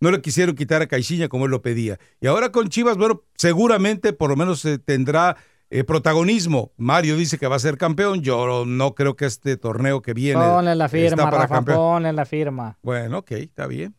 no 0.00 0.10
le 0.10 0.20
quisieron 0.20 0.54
quitar 0.54 0.80
a 0.82 0.86
Caixinha 0.86 1.28
como 1.28 1.44
él 1.46 1.50
lo 1.50 1.62
pedía. 1.62 1.98
Y 2.20 2.28
ahora 2.28 2.50
con 2.50 2.68
Chivas, 2.68 2.96
bueno, 2.96 3.24
seguramente 3.34 4.12
por 4.12 4.30
lo 4.30 4.36
menos 4.36 4.64
eh, 4.64 4.78
tendrá 4.78 5.36
eh, 5.70 5.84
protagonismo. 5.84 6.72
Mario 6.76 7.16
dice 7.16 7.36
que 7.38 7.46
va 7.46 7.56
a 7.56 7.60
ser 7.60 7.76
campeón. 7.76 8.22
Yo 8.22 8.64
no 8.64 8.94
creo 8.94 9.16
que 9.16 9.26
este 9.26 9.56
torneo 9.56 10.00
que 10.00 10.14
viene. 10.14 10.40
Ponle 10.40 10.74
la 10.74 10.86
está 10.86 10.96
firma, 10.96 11.24
para 11.24 11.42
Rafa, 11.42 11.54
campeón. 11.56 11.76
ponle 11.76 12.12
la 12.12 12.24
firma. 12.24 12.78
Bueno, 12.82 13.18
ok, 13.18 13.32
está 13.32 13.66
bien. 13.66 13.94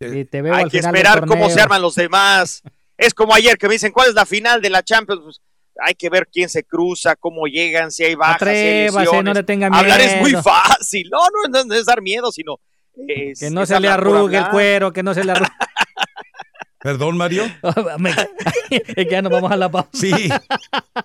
Y 0.00 0.24
te 0.24 0.42
veo 0.42 0.54
Hay 0.54 0.64
al 0.64 0.70
que 0.70 0.78
final 0.78 0.94
esperar 0.94 1.26
cómo 1.26 1.48
se 1.50 1.60
arman 1.60 1.82
los 1.82 1.94
demás. 1.94 2.62
Es 3.00 3.14
como 3.14 3.34
ayer 3.34 3.56
que 3.56 3.66
me 3.66 3.72
dicen, 3.74 3.92
¿cuál 3.92 4.08
es 4.10 4.14
la 4.14 4.26
final 4.26 4.60
de 4.60 4.68
la 4.70 4.82
Champions? 4.82 5.22
Pues, 5.24 5.40
hay 5.82 5.94
que 5.94 6.10
ver 6.10 6.28
quién 6.30 6.48
se 6.50 6.64
cruza, 6.64 7.16
cómo 7.16 7.46
llegan, 7.46 7.90
si 7.90 8.04
hay 8.04 8.14
bajas, 8.14 8.40
si 8.42 8.48
hay 8.48 8.86
Atrévase, 8.88 9.22
no 9.22 9.32
le 9.32 9.42
tenga 9.42 9.68
Hablar 9.68 10.00
es 10.02 10.20
muy 10.20 10.30
miedo. 10.32 10.42
fácil. 10.42 11.08
No, 11.10 11.18
no, 11.18 11.48
no, 11.48 11.64
no 11.64 11.74
es 11.74 11.86
dar 11.86 12.02
miedo, 12.02 12.30
sino... 12.30 12.60
es- 13.08 13.40
Que 13.40 13.50
no 13.50 13.62
es 13.62 13.68
se 13.70 13.80
le 13.80 13.88
arrugue 13.88 14.36
el 14.36 14.48
cuero, 14.50 14.92
que 14.92 15.02
no 15.02 15.14
se 15.14 15.24
le 15.24 15.32
arrugue. 15.32 15.50
Perdón, 16.82 17.16
Mario. 17.16 17.44
Que 18.70 19.06
ya 19.10 19.22
nos 19.22 19.32
vamos 19.32 19.50
a 19.50 19.56
la 19.56 19.70
pausa. 19.70 19.88
Sí. 19.94 20.28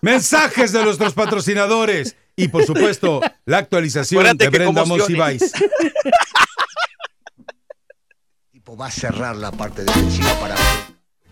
Mensajes 0.02 0.72
de 0.74 0.84
nuestros 0.84 1.14
patrocinadores. 1.14 2.16
Y 2.36 2.50
por 2.50 2.66
supuesto, 2.66 3.22
la 3.46 3.60
actualización 3.60 4.22
Acuérdate 4.26 4.44
de 4.46 4.50
Brenda. 4.50 4.84
Monsiváis. 4.86 5.52
tipo 8.52 8.76
va 8.76 8.88
a 8.88 8.92
cerrar 8.92 9.36
la 9.38 9.52
parte 9.52 9.84
defensiva 9.84 10.34
para 10.40 10.56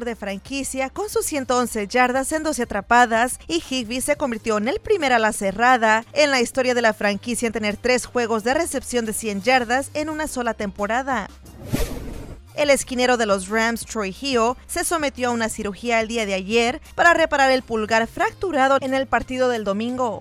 De 0.00 0.16
franquicia 0.16 0.88
con 0.88 1.08
sus 1.10 1.26
111 1.26 1.86
yardas 1.86 2.32
en 2.32 2.42
12 2.42 2.62
atrapadas 2.62 3.38
y 3.46 3.60
Higby 3.60 4.00
se 4.00 4.16
convirtió 4.16 4.56
en 4.56 4.68
el 4.68 4.80
primer 4.80 5.12
a 5.12 5.18
la 5.18 5.32
cerrada 5.32 6.04
en 6.14 6.30
la 6.30 6.40
historia 6.40 6.74
de 6.74 6.82
la 6.82 6.94
franquicia 6.94 7.46
en 7.46 7.52
tener 7.52 7.76
tres 7.76 8.06
juegos 8.06 8.42
de 8.42 8.54
recepción 8.54 9.04
de 9.04 9.12
100 9.12 9.42
yardas 9.42 9.90
en 9.94 10.08
una 10.08 10.26
sola 10.26 10.54
temporada. 10.54 11.28
El 12.54 12.70
esquinero 12.70 13.16
de 13.16 13.26
los 13.26 13.48
Rams, 13.48 13.86
Troy 13.86 14.14
Hill, 14.18 14.54
se 14.66 14.84
sometió 14.84 15.28
a 15.28 15.32
una 15.32 15.48
cirugía 15.48 16.00
el 16.00 16.08
día 16.08 16.26
de 16.26 16.34
ayer 16.34 16.80
para 16.94 17.14
reparar 17.14 17.50
el 17.50 17.62
pulgar 17.62 18.06
fracturado 18.06 18.78
en 18.80 18.94
el 18.94 19.06
partido 19.06 19.48
del 19.48 19.64
domingo. 19.64 20.20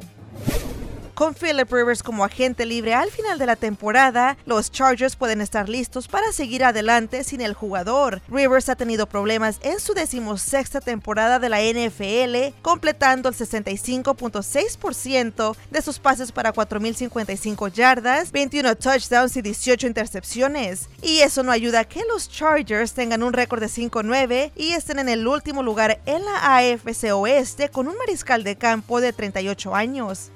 Con 1.22 1.36
Philip 1.36 1.72
Rivers 1.72 2.02
como 2.02 2.26
agente 2.26 2.66
libre 2.66 2.96
al 2.96 3.12
final 3.12 3.38
de 3.38 3.46
la 3.46 3.56
temporada, 3.56 4.38
los 4.48 4.72
Chargers 4.72 5.16
pueden 5.16 5.40
estar 5.40 5.70
listos 5.70 6.08
para 6.08 6.32
seguir 6.32 6.64
adelante 6.64 7.24
sin 7.24 7.42
el 7.42 7.54
jugador. 7.54 8.24
Rivers 8.28 8.70
ha 8.70 8.76
tenido 8.76 9.06
problemas 9.06 9.60
en 9.62 9.80
su 9.80 9.94
decimosexta 9.94 10.82
temporada 10.82 11.38
de 11.38 11.50
la 11.50 11.62
NFL, 11.62 12.58
completando 12.64 13.30
el 13.30 13.36
65.6% 13.36 15.56
de 15.70 15.82
sus 15.84 16.00
pases 16.00 16.32
para 16.32 16.56
4.055 16.56 17.72
yardas, 17.72 18.32
21 18.32 18.76
touchdowns 18.78 19.38
y 19.38 19.44
18 19.44 19.86
intercepciones. 19.86 20.90
Y 21.04 21.20
eso 21.20 21.44
no 21.44 21.52
ayuda 21.52 21.82
a 21.82 21.86
que 21.86 22.02
los 22.12 22.32
Chargers 22.32 22.94
tengan 22.94 23.22
un 23.22 23.34
récord 23.34 23.62
de 23.62 23.68
5-9 23.68 24.54
y 24.56 24.72
estén 24.72 24.98
en 24.98 25.08
el 25.08 25.28
último 25.28 25.62
lugar 25.62 26.02
en 26.08 26.26
la 26.26 26.58
AFC 26.58 27.14
Oeste 27.14 27.70
con 27.70 27.88
un 27.88 27.96
mariscal 28.00 28.44
de 28.44 28.56
campo 28.56 29.02
de 29.02 29.14
38 29.14 29.76
años. 29.76 30.32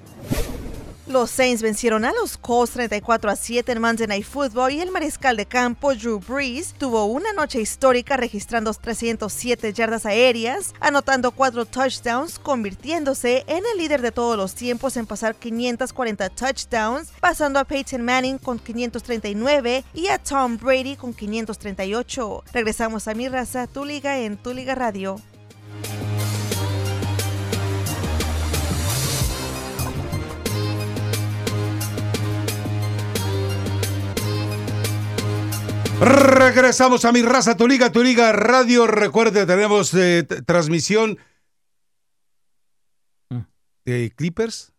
Los 1.08 1.30
Saints 1.30 1.62
vencieron 1.62 2.04
a 2.04 2.14
los 2.14 2.36
Colts 2.36 2.74
34 2.74 3.30
a 3.30 3.36
7 3.36 3.72
en 3.72 3.80
Monday 3.80 4.08
Night 4.08 4.26
Football 4.26 4.72
y 4.72 4.82
el 4.82 4.90
mariscal 4.90 5.38
de 5.38 5.46
campo 5.46 5.94
Drew 5.94 6.20
Brees 6.20 6.74
tuvo 6.74 7.06
una 7.06 7.32
noche 7.32 7.62
histórica 7.62 8.18
registrando 8.18 8.74
307 8.74 9.72
yardas 9.72 10.08
aéreas, 10.08 10.74
anotando 10.80 11.30
4 11.30 11.66
touchdowns, 11.66 12.40
convirtiéndose 12.40 13.44
en 13.46 13.64
el 13.72 13.78
líder 13.78 14.02
de 14.02 14.12
todos 14.12 14.36
los 14.36 14.56
tiempos 14.56 14.98
en 14.98 15.06
pasar 15.06 15.36
540 15.36 16.30
touchdowns, 16.30 17.10
pasando 17.20 17.60
a 17.60 17.66
Peyton 17.66 18.02
Manning 18.02 18.40
con 18.40 18.58
539 18.58 19.84
y 19.94 20.08
a 20.08 20.18
Tom 20.18 20.58
Brady 20.58 20.96
con 20.96 21.14
538. 21.14 22.44
Regresamos 22.52 23.08
a 23.08 23.14
mi 23.14 23.28
raza, 23.28 23.68
tu 23.68 23.86
liga 23.86 24.18
en 24.18 24.38
tu 24.38 24.54
liga 24.56 24.74
radio. 24.74 25.22
Regresamos 36.06 37.04
a 37.04 37.12
mi 37.12 37.24
raza, 37.24 37.58
tu 37.58 37.68
liga, 37.68 37.92
tu 37.92 38.04
liga 38.04 38.32
radio. 38.32 38.86
Recuerde, 38.86 39.48
tenemos 39.48 39.92
eh, 39.96 40.22
transmisión 40.46 41.18
de 43.86 44.14
Clippers. 44.16 44.72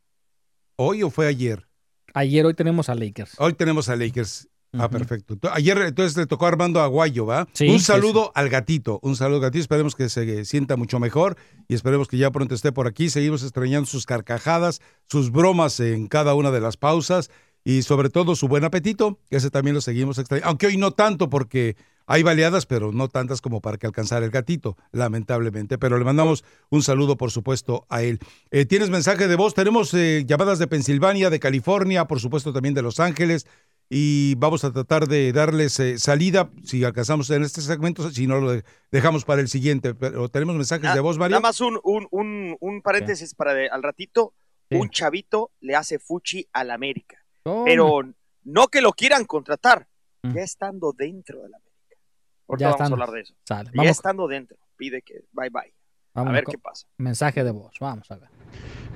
¿Hoy 0.77 1.03
o 1.03 1.11
fue 1.11 1.27
ayer? 1.27 1.67
Ayer, 2.15 2.47
hoy 2.47 2.55
tenemos 2.55 2.89
a 2.89 2.95
Lakers. 2.95 3.33
Hoy 3.39 3.55
tenemos 3.55 3.89
a 3.89 3.97
Lakers. 3.97 4.49
Ah, 4.73 4.89
perfecto. 4.89 5.37
Ayer 5.53 5.79
entonces 5.79 6.17
le 6.17 6.27
tocó 6.27 6.45
a 6.45 6.49
Armando 6.49 6.81
Aguayo, 6.81 7.27
¿va? 7.27 7.49
Sí, 7.55 7.69
un 7.71 7.81
sí, 7.81 7.87
saludo 7.87 8.31
al 8.35 8.49
gatito, 8.49 9.01
un 9.03 9.17
saludo 9.17 9.39
al 9.39 9.43
gatito. 9.43 9.63
Esperemos 9.63 9.97
que 9.97 10.09
se 10.09 10.45
sienta 10.45 10.77
mucho 10.77 11.01
mejor 11.01 11.37
y 11.67 11.75
esperemos 11.75 12.07
que 12.07 12.19
ya 12.19 12.31
pronto 12.31 12.55
esté 12.55 12.71
por 12.71 12.87
aquí. 12.87 13.11
Seguimos 13.11 13.43
extrañando 13.43 13.87
sus 13.87 14.07
carcajadas, 14.07 14.81
sus 15.07 15.33
bromas 15.33 15.81
en 15.81 16.07
cada 16.07 16.35
una 16.35 16.53
de 16.53 16.61
las 16.61 16.77
pausas 16.77 17.31
y 17.67 17.83
sobre 17.83 18.11
todo 18.11 18.37
su 18.37 18.47
buen 18.47 18.63
apetito, 18.63 19.19
que 19.29 19.37
ese 19.39 19.51
también 19.51 19.75
lo 19.75 19.81
seguimos 19.81 20.19
extrañando. 20.19 20.49
Aunque 20.49 20.69
hoy 20.69 20.77
no 20.77 20.93
tanto 20.93 21.29
porque 21.29 21.77
hay 22.07 22.23
baleadas, 22.23 22.65
pero 22.65 22.93
no 22.93 23.09
tantas 23.09 23.41
como 23.41 23.61
para 23.61 23.77
que 23.77 23.89
alcanzar 23.89 24.23
el 24.23 24.31
gatito, 24.31 24.77
lamentablemente. 24.93 25.77
Pero 25.77 25.99
le 25.99 26.05
mandamos 26.05 26.45
un 26.71 26.85
saludo, 26.85 27.17
por 27.17 27.33
supuesto, 27.33 27.85
a 27.89 28.05
él. 28.05 28.21
Eh, 28.53 28.67
¿Tienes 28.67 28.89
mensaje 28.91 29.27
de 29.27 29.35
voz? 29.35 29.55
Tenemos 29.55 29.93
eh, 29.95 30.23
llamadas 30.29 30.61
de 30.61 30.69
Pensilvania, 30.69 31.29
de 31.29 31.41
California, 31.41 32.05
por 32.07 32.21
supuesto 32.21 32.53
también 32.53 32.75
de 32.75 32.83
Los 32.83 33.01
Ángeles. 33.01 33.49
Y 33.91 34.37
vamos 34.37 34.63
a 34.65 34.73
tratar 34.73 35.09
de 35.09 35.33
darles 35.33 35.81
eh, 35.81 35.99
salida 35.99 36.51
si 36.65 36.85
alcanzamos 36.85 37.31
en 37.31 37.43
este 37.43 37.61
segmento, 37.63 38.09
si 38.11 38.29
no 38.29 38.41
lo 38.41 38.63
dejamos 38.93 39.25
para 39.25 39.41
el 39.41 39.49
siguiente. 39.49 39.95
Pero 39.95 40.29
tenemos 40.29 40.55
mensajes 40.55 40.95
de 40.95 41.01
voz, 41.01 41.19
Mario. 41.19 41.33
Nada 41.41 41.49
más 41.49 41.61
un, 41.61 41.81
un, 41.83 42.07
un, 42.13 42.57
un 42.61 42.83
paréntesis 42.83 43.35
para 43.35 43.55
de- 43.55 43.69
al 43.69 43.83
ratito. 43.83 44.35
Un 44.71 44.91
chavito 44.91 45.51
le 45.61 45.75
hace 45.77 45.99
fuchi 45.99 46.47
al 46.53 46.71
América. 46.73 47.17
Pero 47.65 48.03
no 48.45 48.69
que 48.69 48.81
lo 48.81 48.93
quieran 48.93 49.25
contratar, 49.25 49.87
ya 50.23 50.43
estando 50.43 50.93
dentro 50.93 51.43
de 51.43 51.49
la 51.51 51.57
América. 51.57 51.97
Ahorita 52.49 52.65
Ya 52.65 52.69
vamos 52.69 52.81
estando. 52.81 52.97
a 52.97 53.05
hablar 53.05 53.15
de 53.17 53.21
eso. 53.23 53.35
Sale. 53.45 53.71
Ya 53.73 53.77
Vamos, 53.77 53.91
estando 53.91 54.29
dentro, 54.29 54.57
pide 54.77 55.03
que 55.03 55.21
bye 55.33 55.51
bye. 55.51 55.73
vamos 56.15 56.31
a 56.31 56.33
ver 56.35 56.45
qué 56.45 56.59
pasa. 56.59 56.87
Mensaje 56.99 57.45
de 57.45 57.51
voz. 57.51 57.75
Vamos 57.81 58.11
a 58.11 58.17
ver. 58.17 58.29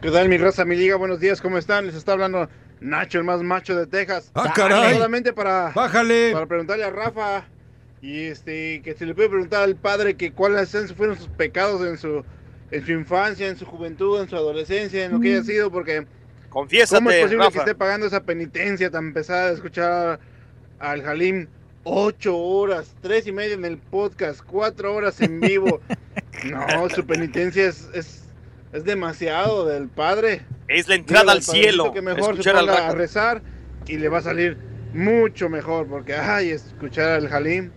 ¿Qué 0.00 0.10
tal 0.10 0.28
mi 0.28 0.38
raza, 0.38 0.64
mi 0.64 0.76
liga? 0.76 0.96
Buenos 0.96 1.20
días, 1.20 1.40
¿cómo 1.40 1.58
están? 1.58 1.86
Les 1.86 1.94
está 1.94 2.12
hablando 2.12 2.48
Nacho, 2.80 3.18
el 3.18 3.24
más 3.24 3.42
macho 3.42 3.76
de 3.76 3.86
Texas. 3.86 4.30
¡Ah, 4.34 4.52
caray! 4.54 4.94
Solamente 4.94 5.32
para, 5.32 5.70
¡Bájale! 5.72 6.32
para 6.32 6.46
preguntarle 6.46 6.84
a 6.84 6.90
Rafa 6.90 7.44
y 8.00 8.24
este 8.24 8.80
que 8.82 8.94
se 8.94 9.04
le 9.04 9.14
puede 9.14 9.28
preguntar 9.28 9.62
al 9.62 9.76
padre 9.76 10.16
que 10.16 10.32
cuáles 10.32 10.70
fueron 10.94 11.16
sus 11.18 11.28
pecados 11.28 11.86
en 11.86 11.98
su 11.98 12.24
en 12.70 12.86
su 12.86 12.92
infancia, 12.92 13.48
en 13.48 13.56
su 13.58 13.66
juventud, 13.66 14.22
en 14.22 14.28
su 14.28 14.36
adolescencia, 14.36 15.04
en 15.04 15.12
lo 15.12 15.20
que 15.20 15.34
haya 15.34 15.42
sido, 15.44 15.70
porque 15.72 16.06
Confiésate, 16.50 16.98
¿cómo 16.98 17.10
es 17.10 17.22
posible 17.22 17.44
Rafa. 17.44 17.52
que 17.52 17.58
esté 17.58 17.74
pagando 17.74 18.06
esa 18.06 18.24
penitencia 18.24 18.90
tan 18.90 19.12
pesada 19.14 19.48
de 19.48 19.54
escuchar 19.54 20.20
al 20.78 21.02
Jalim 21.02 21.46
ocho 21.84 22.36
horas, 22.36 22.94
tres 23.00 23.26
y 23.26 23.32
media 23.32 23.54
en 23.54 23.64
el 23.64 23.78
podcast, 23.78 24.40
cuatro 24.44 24.94
horas 24.94 25.20
en 25.20 25.40
vivo? 25.40 25.80
No, 26.44 26.88
su 26.88 27.04
penitencia 27.04 27.66
es, 27.66 27.90
es, 27.92 28.22
es 28.72 28.84
demasiado 28.84 29.66
del 29.66 29.88
padre. 29.88 30.46
Es 30.68 30.88
la 30.88 30.94
entrada 30.94 31.32
al 31.32 31.42
cielo. 31.42 31.92
Que 31.92 32.00
mejor 32.00 32.22
se 32.22 32.30
escuchar 32.30 32.56
al 32.56 32.66
ponga 32.66 32.88
a 32.88 32.94
rezar 32.94 33.42
y 33.86 33.98
le 33.98 34.08
va 34.08 34.18
a 34.18 34.22
salir 34.22 34.56
mucho 34.94 35.50
mejor, 35.50 35.86
porque 35.86 36.14
ay, 36.14 36.50
escuchar 36.50 37.10
al 37.10 37.28
Jalim. 37.28 37.72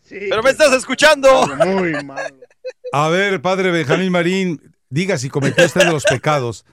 Sí, 0.00 0.16
Pero 0.30 0.42
me 0.42 0.50
estás 0.50 0.72
escuchando. 0.72 1.46
Muy 1.66 1.92
malo. 2.04 2.36
A 2.92 3.08
ver, 3.08 3.42
padre 3.42 3.70
Benjamín 3.70 4.10
Marín, 4.10 4.74
diga 4.88 5.18
si 5.18 5.28
cometió 5.28 5.66
usted 5.66 5.84
los 5.90 6.04
pecados. 6.04 6.64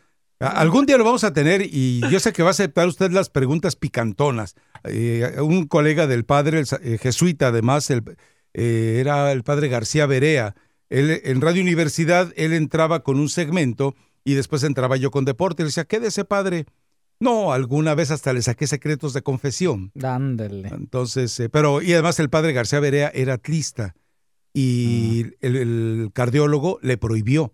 Algún 0.44 0.86
día 0.86 0.98
lo 0.98 1.06
vamos 1.06 1.24
a 1.24 1.34
tener 1.34 1.62
y 1.62 2.02
yo 2.10 2.20
sé 2.20 2.34
que 2.34 2.44
va 2.44 2.50
a 2.50 2.52
aceptar 2.52 2.88
usted 2.88 3.12
las 3.12 3.30
preguntas 3.30 3.76
picantonas. 3.76 4.56
Eh, 4.84 5.38
un 5.42 5.68
colega 5.68 6.06
del 6.08 6.26
padre, 6.26 6.60
el 6.60 6.68
eh, 6.82 6.98
jesuita 6.98 7.48
además, 7.48 7.90
el, 7.90 8.04
eh, 8.54 8.98
era 9.00 9.32
el 9.32 9.44
padre 9.44 9.70
García 9.70 10.06
Berea. 10.06 10.56
Él, 10.90 11.22
en 11.24 11.42
Radio 11.42 11.62
Universidad, 11.62 12.34
él 12.36 12.54
entraba 12.54 13.04
con 13.04 13.20
un 13.20 13.30
segmento 13.30 13.96
y 14.24 14.34
después 14.34 14.64
entraba 14.64 14.98
yo 14.98 15.12
con 15.12 15.26
deporte. 15.26 15.64
Le 15.64 15.68
decía, 15.68 15.86
quédese 15.86 16.26
padre. 16.26 16.66
No, 17.20 17.54
alguna 17.54 17.96
vez 17.96 18.12
hasta 18.12 18.34
le 18.34 18.42
saqué 18.42 18.68
secretos 18.68 19.14
de 19.14 19.22
confesión. 19.22 19.92
Dándole. 19.94 20.68
Entonces, 20.70 21.40
eh, 21.40 21.50
pero, 21.50 21.82
y 21.82 21.94
además 21.94 22.20
el 22.20 22.30
padre 22.30 22.54
García 22.54 22.80
Berea 22.80 23.12
era 23.14 23.36
atlista 23.36 23.96
y 24.54 25.28
el, 25.40 25.56
el 25.56 26.10
cardiólogo 26.14 26.80
le 26.82 26.98
prohibió. 26.98 27.54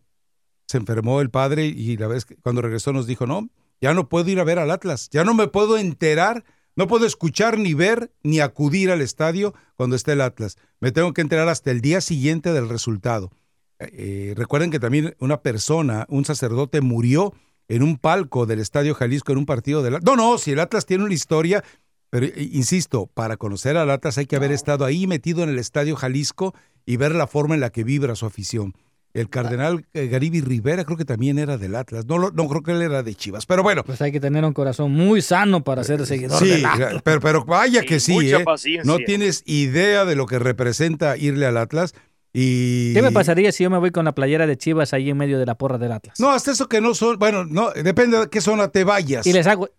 Se 0.70 0.78
enfermó 0.78 1.20
el 1.20 1.32
padre 1.32 1.66
y 1.66 1.98
la 1.98 2.06
vez 2.06 2.26
que 2.26 2.36
cuando 2.36 2.62
regresó 2.62 2.94
nos 2.94 3.08
dijo, 3.08 3.26
no, 3.26 3.50
ya 3.82 3.96
no 3.96 4.08
puedo 4.08 4.30
ir 4.30 4.40
a 4.40 4.44
ver 4.44 4.60
al 4.60 4.70
Atlas, 4.70 5.10
ya 5.10 5.24
no 5.24 5.34
me 5.34 5.48
puedo 5.48 5.80
enterar, 5.80 6.46
no 6.76 6.86
puedo 6.86 7.08
escuchar 7.08 7.58
ni 7.58 7.74
ver 7.74 8.12
ni 8.22 8.40
acudir 8.40 8.92
al 8.92 9.02
estadio 9.02 9.56
cuando 9.76 9.96
esté 9.96 10.12
el 10.12 10.22
Atlas. 10.22 10.58
Me 10.80 10.92
tengo 10.92 11.12
que 11.14 11.22
enterar 11.22 11.50
hasta 11.50 11.72
el 11.72 11.82
día 11.82 12.02
siguiente 12.02 12.54
del 12.54 12.70
resultado. 12.70 13.32
Eh, 13.80 14.36
recuerden 14.38 14.70
que 14.70 14.80
también 14.80 15.16
una 15.18 15.42
persona, 15.42 16.06
un 16.08 16.24
sacerdote, 16.24 16.82
murió 16.82 17.34
en 17.68 17.82
un 17.82 17.98
palco 17.98 18.46
del 18.46 18.60
Estadio 18.60 18.94
Jalisco 18.94 19.32
en 19.32 19.40
un 19.40 19.48
partido 19.48 19.82
del 19.82 19.96
Atlas. 19.96 20.16
No, 20.16 20.22
no, 20.22 20.38
si 20.38 20.52
el 20.52 20.60
Atlas 20.60 20.86
tiene 20.86 21.04
una 21.04 21.16
historia, 21.16 21.64
pero 22.12 22.28
eh, 22.28 22.48
insisto, 22.52 23.08
para 23.08 23.38
conocer 23.38 23.76
al 23.76 23.90
Atlas 23.90 24.20
hay 24.20 24.28
que 24.28 24.36
haber 24.36 24.52
estado 24.52 24.86
ahí 24.86 25.08
metido 25.08 25.42
en 25.42 25.50
el 25.50 25.58
Estadio 25.58 25.96
Jalisco 25.96 26.54
y 26.86 26.98
ver 26.98 27.16
la 27.16 27.26
forma 27.26 27.56
en 27.56 27.62
la 27.62 27.72
que 27.72 27.84
vibra 27.84 28.14
su 28.14 28.28
afición. 28.28 28.76
El 29.14 29.28
cardenal 29.30 29.86
eh, 29.94 30.08
Garibi 30.08 30.42
Rivera 30.42 30.86
creo 30.86 30.96
que 30.98 31.06
también 31.06 31.40
era 31.40 31.58
del 31.58 31.76
Atlas. 31.76 32.06
No, 32.06 32.18
no 32.30 32.48
creo 32.48 32.62
que 32.62 32.72
él 32.72 32.82
era 32.84 33.02
de 33.02 33.16
Chivas, 33.16 33.46
pero 33.48 33.64
bueno. 33.64 33.84
Pues 33.84 34.02
hay 34.04 34.12
que 34.12 34.20
tener 34.20 34.46
un 34.46 34.54
corazón 34.54 34.92
muy 34.92 35.22
sano 35.24 35.64
para 35.64 35.84
ser 35.84 36.06
seguidor 36.06 36.38
Sí, 36.40 36.48
del 36.50 36.66
Atlas. 36.66 37.02
pero, 37.04 37.20
pero 37.20 37.46
vaya 37.46 37.82
que 37.82 38.00
sí, 38.00 38.14
mucha 38.14 38.38
¿eh? 38.42 38.44
paciencia. 38.44 38.84
No 38.92 39.00
tienes 39.04 39.42
idea 39.48 40.06
de 40.06 40.16
lo 40.16 40.28
que 40.28 40.38
representa 40.38 41.18
irle 41.18 41.48
al 41.48 41.58
Atlas 41.58 41.96
y... 42.34 42.94
¿Qué 42.94 43.02
me 43.02 43.12
pasaría 43.12 43.52
si 43.52 43.64
yo 43.64 43.72
me 43.72 43.80
voy 43.80 43.90
con 43.90 44.06
la 44.06 44.14
playera 44.14 44.46
de 44.46 44.56
Chivas 44.58 44.94
ahí 44.94 45.10
en 45.10 45.18
medio 45.18 45.40
de 45.40 45.46
la 45.48 45.56
porra 45.56 45.80
del 45.80 45.92
Atlas? 45.92 46.20
No, 46.20 46.30
hasta 46.30 46.52
eso 46.52 46.68
que 46.70 46.80
no 46.80 46.94
son, 46.94 47.18
bueno, 47.18 47.44
no, 47.46 47.72
depende 47.72 48.20
de 48.20 48.30
qué 48.30 48.42
zona 48.42 48.68
te 48.68 48.84
vayas. 48.84 49.26
Y 49.26 49.34
les 49.34 49.48
hago... 49.48 49.70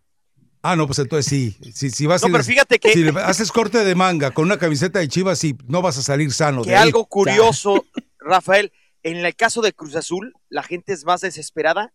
Ah, 0.62 0.74
no, 0.76 0.86
pues 0.88 0.98
entonces 0.98 1.24
sí. 1.26 1.56
Si, 1.72 1.88
si 1.90 2.06
vas 2.06 2.20
No, 2.22 2.26
pero 2.26 2.38
les- 2.38 2.46
fíjate 2.48 2.80
que- 2.80 2.92
Si 2.92 3.04
le 3.04 3.10
haces 3.20 3.52
corte 3.52 3.78
de 3.84 3.94
manga 3.94 4.32
con 4.32 4.44
una 4.44 4.58
camiseta 4.58 4.98
de 4.98 5.06
Chivas, 5.08 5.38
sí, 5.38 5.56
no 5.68 5.80
vas 5.82 5.96
a 5.98 6.02
salir 6.02 6.32
sano 6.32 6.62
Que 6.64 6.70
de 6.70 6.76
ahí. 6.76 6.82
algo 6.82 7.06
curioso, 7.06 7.84
Rafael, 8.18 8.72
en 9.02 9.16
el 9.24 9.36
caso 9.36 9.62
de 9.62 9.72
Cruz 9.72 9.96
Azul, 9.96 10.34
la 10.48 10.62
gente 10.62 10.92
es 10.92 11.04
más 11.04 11.20
desesperada 11.20 11.92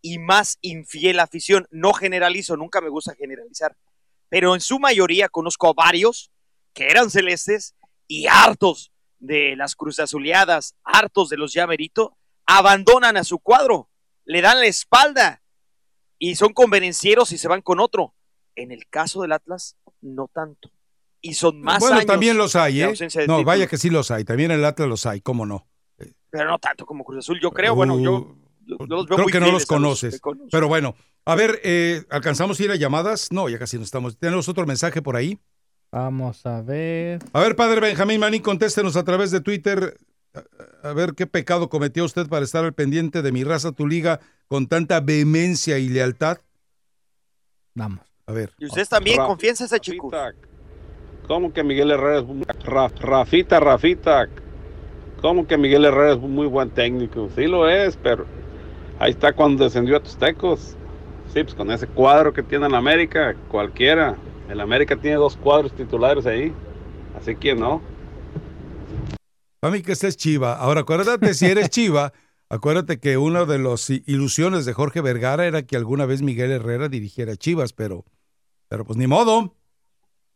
y 0.00 0.18
más 0.18 0.58
infiel 0.60 1.20
a 1.20 1.24
afición. 1.24 1.66
No 1.70 1.92
generalizo, 1.92 2.56
nunca 2.56 2.80
me 2.80 2.88
gusta 2.88 3.14
generalizar, 3.14 3.76
pero 4.28 4.54
en 4.54 4.60
su 4.60 4.78
mayoría 4.78 5.28
conozco 5.28 5.68
a 5.68 5.74
varios 5.74 6.30
que 6.72 6.86
eran 6.86 7.10
celestes 7.10 7.74
y 8.06 8.26
hartos 8.26 8.92
de 9.18 9.56
las 9.56 9.74
Cruz 9.74 9.98
Azuleadas, 9.98 10.74
hartos 10.84 11.28
de 11.28 11.36
los 11.36 11.52
Llamerito, 11.52 12.16
abandonan 12.46 13.16
a 13.16 13.24
su 13.24 13.38
cuadro, 13.38 13.90
le 14.24 14.40
dan 14.40 14.60
la 14.60 14.66
espalda 14.66 15.42
y 16.18 16.36
son 16.36 16.52
convenencieros 16.52 17.32
y 17.32 17.38
se 17.38 17.48
van 17.48 17.62
con 17.62 17.80
otro. 17.80 18.14
En 18.54 18.72
el 18.72 18.88
caso 18.88 19.22
del 19.22 19.32
Atlas, 19.32 19.76
no 20.00 20.28
tanto. 20.28 20.70
Y 21.20 21.34
son 21.34 21.60
más 21.60 21.80
bueno, 21.80 21.96
años 21.96 22.06
también 22.06 22.36
los 22.36 22.56
hay, 22.56 22.82
¿eh? 22.82 22.86
No, 22.86 22.92
título. 22.92 23.44
vaya 23.44 23.66
que 23.66 23.76
sí 23.76 23.90
los 23.90 24.10
hay. 24.10 24.24
También 24.24 24.50
en 24.50 24.58
el 24.58 24.64
Atlas 24.64 24.88
los 24.88 25.06
hay, 25.06 25.20
¿cómo 25.20 25.46
no? 25.46 25.68
Pero 26.30 26.50
no 26.50 26.58
tanto 26.58 26.84
como 26.86 27.04
Cruz 27.04 27.18
Azul. 27.24 27.38
Yo 27.40 27.50
creo, 27.50 27.74
bueno, 27.74 27.98
yo, 27.98 28.36
yo- 28.66 28.76
yo 28.78 28.86
los 28.86 29.06
veo 29.06 29.16
Creo 29.16 29.24
muy 29.24 29.32
que 29.32 29.40
no 29.40 29.50
los 29.50 29.64
a 29.64 29.66
conoces. 29.66 30.20
Pero 30.50 30.68
bueno, 30.68 30.94
a 31.24 31.34
ver, 31.34 31.60
eh, 31.64 32.02
¿alcanzamos 32.10 32.58
a 32.60 32.64
ir 32.64 32.70
a 32.70 32.76
llamadas? 32.76 33.32
No, 33.32 33.48
ya 33.48 33.58
casi 33.58 33.76
no 33.76 33.82
estamos. 33.84 34.18
¿Tenemos 34.18 34.48
otro 34.48 34.66
mensaje 34.66 35.00
por 35.02 35.16
ahí? 35.16 35.38
Vamos 35.90 36.44
a 36.44 36.60
ver. 36.60 37.20
A 37.32 37.40
ver, 37.40 37.56
padre 37.56 37.80
Benjamín 37.80 38.20
Manín, 38.20 38.42
contéstenos 38.42 38.96
a 38.96 39.04
través 39.04 39.30
de 39.30 39.40
Twitter. 39.40 39.98
A, 40.82 40.90
a 40.90 40.92
ver 40.92 41.14
qué 41.14 41.26
pecado 41.26 41.70
cometió 41.70 42.04
usted 42.04 42.28
para 42.28 42.44
estar 42.44 42.62
al 42.64 42.74
pendiente 42.74 43.22
de 43.22 43.32
mi 43.32 43.42
raza, 43.44 43.72
tu 43.72 43.86
liga, 43.86 44.20
con 44.48 44.66
tanta 44.66 45.00
vehemencia 45.00 45.78
y 45.78 45.88
lealtad. 45.88 46.38
Vamos. 47.74 48.00
A 48.26 48.32
ver. 48.32 48.52
Y 48.58 48.66
ustedes 48.66 48.90
también, 48.90 49.16
confianza 49.24 49.64
ese 49.64 49.80
chico. 49.80 50.10
¿Cómo 51.26 51.52
que 51.52 51.62
Miguel 51.64 51.90
Herrera 51.90 52.18
es 52.20 52.24
un... 52.24 52.42
Ra- 52.64 52.88
Rafita, 52.88 53.58
Rafita? 53.60 54.28
¿Cómo 55.20 55.46
que 55.46 55.58
Miguel 55.58 55.84
Herrera 55.84 56.12
es 56.12 56.18
un 56.18 56.32
muy 56.32 56.46
buen 56.46 56.70
técnico? 56.70 57.28
Sí 57.34 57.46
lo 57.46 57.68
es, 57.68 57.96
pero 57.96 58.24
ahí 58.98 59.10
está 59.10 59.32
cuando 59.32 59.64
descendió 59.64 59.96
a 59.96 60.00
tus 60.00 60.16
tecos. 60.16 60.76
Sí, 61.32 61.42
pues 61.42 61.54
con 61.54 61.70
ese 61.70 61.86
cuadro 61.86 62.32
que 62.32 62.42
tiene 62.42 62.66
en 62.66 62.74
América, 62.74 63.34
cualquiera. 63.50 64.16
El 64.48 64.60
América 64.60 64.96
tiene 64.96 65.16
dos 65.16 65.36
cuadros 65.36 65.72
titulares 65.72 66.24
ahí. 66.26 66.52
Así 67.18 67.34
que 67.34 67.54
no. 67.54 67.82
Para 69.60 69.72
mí 69.74 69.82
que 69.82 69.92
este 69.92 70.06
es 70.06 70.16
Chiva. 70.16 70.54
Ahora, 70.54 70.82
acuérdate, 70.82 71.34
si 71.34 71.46
eres 71.46 71.68
Chiva, 71.68 72.12
acuérdate 72.48 73.00
que 73.00 73.16
una 73.18 73.44
de 73.44 73.58
las 73.58 73.90
i- 73.90 74.04
ilusiones 74.06 74.64
de 74.64 74.72
Jorge 74.72 75.00
Vergara 75.00 75.46
era 75.46 75.62
que 75.66 75.76
alguna 75.76 76.06
vez 76.06 76.22
Miguel 76.22 76.52
Herrera 76.52 76.88
dirigiera 76.88 77.36
Chivas, 77.36 77.72
pero, 77.72 78.04
pero 78.68 78.84
pues 78.84 78.96
ni 78.96 79.06
modo. 79.08 79.56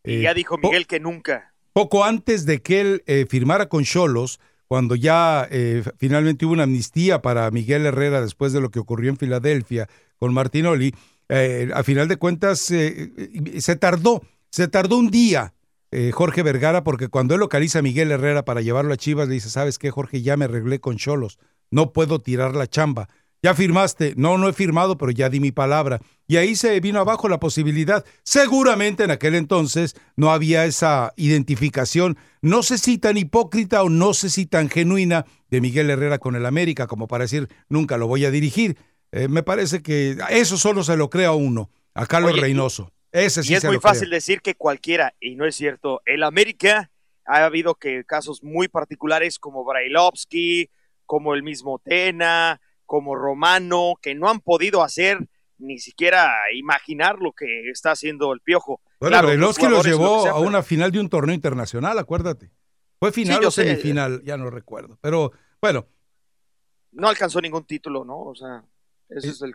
Y 0.05 0.19
Eh, 0.19 0.23
ya 0.23 0.35
dijo 0.35 0.59
Miguel 0.59 0.87
que 0.89 0.99
nunca. 0.99 1.55
poco 1.73 2.05
antes 2.05 2.45
de 2.47 2.61
que 2.61 2.81
él 2.81 3.03
eh, 3.07 3.27
firmara 3.31 3.69
con 3.69 3.85
Cholos, 3.85 4.41
cuando 4.73 4.97
ya 4.97 5.47
eh, 5.51 5.83
finalmente 5.99 6.47
hubo 6.47 6.55
una 6.55 6.63
amnistía 6.63 7.21
para 7.21 7.51
Miguel 7.51 7.85
Herrera 7.85 8.23
después 8.23 8.55
de 8.55 8.61
lo 8.63 8.71
que 8.71 8.79
ocurrió 8.79 9.11
en 9.11 9.19
Filadelfia 9.19 9.87
con 10.17 10.33
Martinoli, 10.33 10.95
eh, 11.29 11.71
a 11.75 11.83
final 11.83 12.09
de 12.09 12.17
cuentas 12.17 12.71
eh, 12.71 13.13
eh, 13.19 13.61
se 13.61 13.77
tardó, 13.77 14.23
se 14.49 14.69
tardó 14.69 14.97
un 14.97 15.11
día 15.11 15.53
eh, 15.91 16.11
Jorge 16.11 16.43
Vergara, 16.43 16.85
porque 16.85 17.09
cuando 17.09 17.35
él 17.35 17.41
localiza 17.41 17.81
a 17.81 17.83
Miguel 17.83 18.13
Herrera 18.13 18.47
para 18.47 18.63
llevarlo 18.63 18.95
a 18.95 18.97
Chivas, 18.97 19.29
le 19.29 19.35
dice, 19.35 19.51
¿sabes 19.51 19.79
qué, 19.79 19.91
Jorge? 19.91 20.23
Ya 20.23 20.39
me 20.39 20.47
arreglé 20.47 20.81
con 20.81 20.97
Cholos, 20.97 21.39
no 21.71 21.93
puedo 21.93 22.21
tirar 22.21 22.57
la 22.57 22.67
chamba. 22.67 23.11
¿Ya 23.45 23.55
firmaste? 23.55 24.15
No, 24.17 24.39
no 24.39 24.49
he 24.49 24.53
firmado, 24.53 24.97
pero 24.97 25.11
ya 25.11 25.29
di 25.29 25.41
mi 25.41 25.51
palabra. 25.51 26.01
Y 26.29 26.37
ahí 26.37 26.55
se 26.55 26.79
vino 26.79 27.01
abajo 27.01 27.29
la 27.29 27.41
posibilidad. 27.41 28.05
Seguramente 28.23 29.03
en 29.03 29.11
aquel 29.11 29.35
entonces 29.35 29.97
no 30.15 30.31
había 30.31 30.65
esa 30.65 31.13
identificación, 31.17 32.17
no 32.41 32.63
sé 32.63 32.79
si 32.79 32.99
tan 32.99 33.17
hipócrita 33.17 33.83
o 33.83 33.89
no 33.89 34.15
sé 34.15 34.31
si 34.31 34.47
tan 34.47 34.71
genuina 34.71 35.27
de 35.51 35.61
Miguel 35.61 35.91
Herrera 35.91 36.19
con 36.19 36.37
el 36.37 36.47
América, 36.47 36.87
como 36.87 37.09
para 37.09 37.25
decir, 37.25 37.49
nunca 37.69 37.97
lo 37.97 38.07
voy 38.07 38.25
a 38.25 38.31
dirigir. 38.31 38.77
Eh, 39.11 39.27
me 39.27 39.43
parece 39.43 39.83
que 39.83 40.17
eso 40.31 40.57
solo 40.57 40.85
se 40.85 40.97
lo 40.97 41.11
crea 41.11 41.33
uno, 41.33 41.69
a 41.95 42.07
Carlos 42.07 42.33
Oye, 42.35 42.43
Reynoso. 42.43 42.93
Ese 43.11 43.43
sí 43.43 43.53
y 43.53 43.57
es 43.57 43.63
se 43.63 43.67
muy 43.67 43.75
lo 43.77 43.81
creo. 43.83 43.93
fácil 43.93 44.11
decir 44.11 44.41
que 44.41 44.55
cualquiera, 44.55 45.15
y 45.21 45.35
no 45.35 45.47
es 45.47 45.57
cierto. 45.57 46.01
El 46.07 46.23
América 46.23 46.93
ha 47.27 47.45
habido 47.45 47.75
que 47.75 48.05
casos 48.05 48.43
muy 48.45 48.69
particulares 48.69 49.39
como 49.41 49.65
Brailovsky, 49.65 50.71
como 51.07 51.35
el 51.35 51.43
mismo 51.43 51.81
Tena, 51.85 52.61
como 52.93 53.15
Romano, 53.17 53.95
que 54.03 54.15
no 54.15 54.29
han 54.29 54.41
podido 54.41 54.83
hacer 54.83 55.27
ni 55.57 55.79
siquiera 55.79 56.31
imaginar 56.55 57.17
lo 57.21 57.33
que 57.33 57.71
está 57.71 57.93
haciendo 57.93 58.35
el 58.35 58.41
Piojo. 58.41 58.83
Bueno, 59.01 59.15
Claro, 59.15 59.29
los 59.29 59.39
los 59.39 59.57
jugadores, 59.57 59.93
lo 59.93 59.99
llevó 59.99 60.17
que 60.19 60.23
sea, 60.25 60.33
a 60.33 60.35
pero- 60.35 60.47
una 60.47 60.63
final 60.63 60.93
de 60.93 61.01
un 61.01 61.09
torneo 61.09 61.35
internacional, 61.35 61.99
acuérdate. 61.99 62.51
Fue 62.99 63.11
final 63.13 63.43
o 63.47 63.51
sé. 63.51 63.65
semifinal, 63.65 64.23
ya 64.25 64.37
no 64.37 64.51
recuerdo. 64.51 64.99
Pero 65.01 65.33
bueno, 65.63 65.87
No 66.91 67.09
alcanzó 67.09 67.41
ningún 67.41 67.65
título, 67.65 68.05
¿no? 68.05 68.19
O 68.25 68.35
sea, 68.35 68.63
eso 69.09 69.31
es 69.31 69.41
el... 69.41 69.55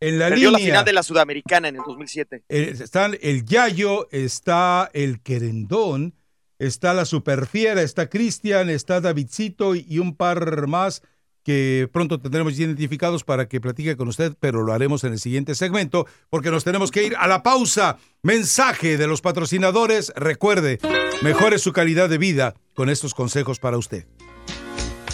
en 0.00 0.18
la 0.18 0.30
Perdió 0.30 0.50
la 0.50 0.58
final 0.58 0.84
de 0.86 0.92
la 0.94 1.02
Sudamericana 1.02 1.68
en 1.68 1.76
el 1.76 1.82
2007. 1.86 2.44
eh, 2.48 2.70
están 2.80 3.18
el 3.20 3.44
Yayo, 3.44 4.08
está 4.10 4.88
el 4.94 5.20
Querendón, 5.20 6.14
está 6.58 6.94
la 6.94 7.04
Superfiera, 7.04 7.82
está 7.82 8.08
Cristian, 8.08 8.70
está 8.70 9.02
Davidcito 9.02 9.74
y 9.74 9.98
un 9.98 10.16
par 10.16 10.66
más 10.66 11.02
que 11.48 11.88
pronto 11.90 12.20
tendremos 12.20 12.58
identificados 12.58 13.24
para 13.24 13.48
que 13.48 13.58
platique 13.58 13.96
con 13.96 14.06
usted, 14.08 14.34
pero 14.38 14.62
lo 14.62 14.74
haremos 14.74 15.02
en 15.04 15.14
el 15.14 15.18
siguiente 15.18 15.54
segmento 15.54 16.06
porque 16.28 16.50
nos 16.50 16.62
tenemos 16.62 16.90
que 16.90 17.04
ir 17.04 17.16
a 17.16 17.26
la 17.26 17.42
pausa. 17.42 17.96
Mensaje 18.22 18.98
de 18.98 19.06
los 19.06 19.22
patrocinadores. 19.22 20.12
Recuerde, 20.14 20.78
mejore 21.22 21.58
su 21.58 21.72
calidad 21.72 22.10
de 22.10 22.18
vida 22.18 22.54
con 22.74 22.90
estos 22.90 23.14
consejos 23.14 23.60
para 23.60 23.78
usted. 23.78 24.04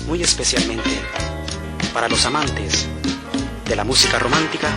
muy 0.08 0.24
especialmente 0.24 0.90
para 1.92 2.08
los 2.08 2.26
amantes 2.26 2.88
de 3.68 3.76
la 3.76 3.84
música 3.84 4.18
romántica, 4.18 4.70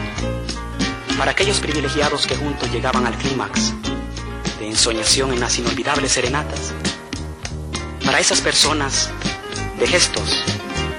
para 1.17 1.31
aquellos 1.31 1.59
privilegiados 1.59 2.27
que 2.27 2.35
juntos 2.35 2.71
llegaban 2.71 3.07
al 3.07 3.17
clímax 3.17 3.73
de 4.59 4.67
ensoñación 4.67 5.33
en 5.33 5.39
las 5.39 5.57
inolvidables 5.57 6.11
serenatas, 6.11 6.75
para 8.05 8.19
esas 8.19 8.41
personas 8.41 9.09
de 9.79 9.87
gestos, 9.87 10.43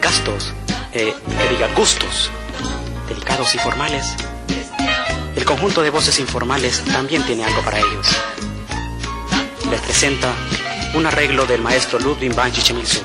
gastos, 0.00 0.52
eh, 0.92 1.14
que 1.26 1.48
diga 1.48 1.68
gustos, 1.76 2.30
delicados 3.08 3.54
y 3.54 3.58
formales, 3.58 4.14
el 5.36 5.44
conjunto 5.44 5.82
de 5.82 5.90
voces 5.90 6.18
informales 6.18 6.82
también 6.84 7.22
tiene 7.24 7.44
algo 7.44 7.62
para 7.62 7.78
ellos. 7.78 8.06
Les 9.70 9.80
presenta 9.80 10.32
un 10.94 11.06
arreglo 11.06 11.46
del 11.46 11.60
maestro 11.60 11.98
Ludwig 11.98 12.34
van 12.34 12.52
Chichimizu. 12.52 13.00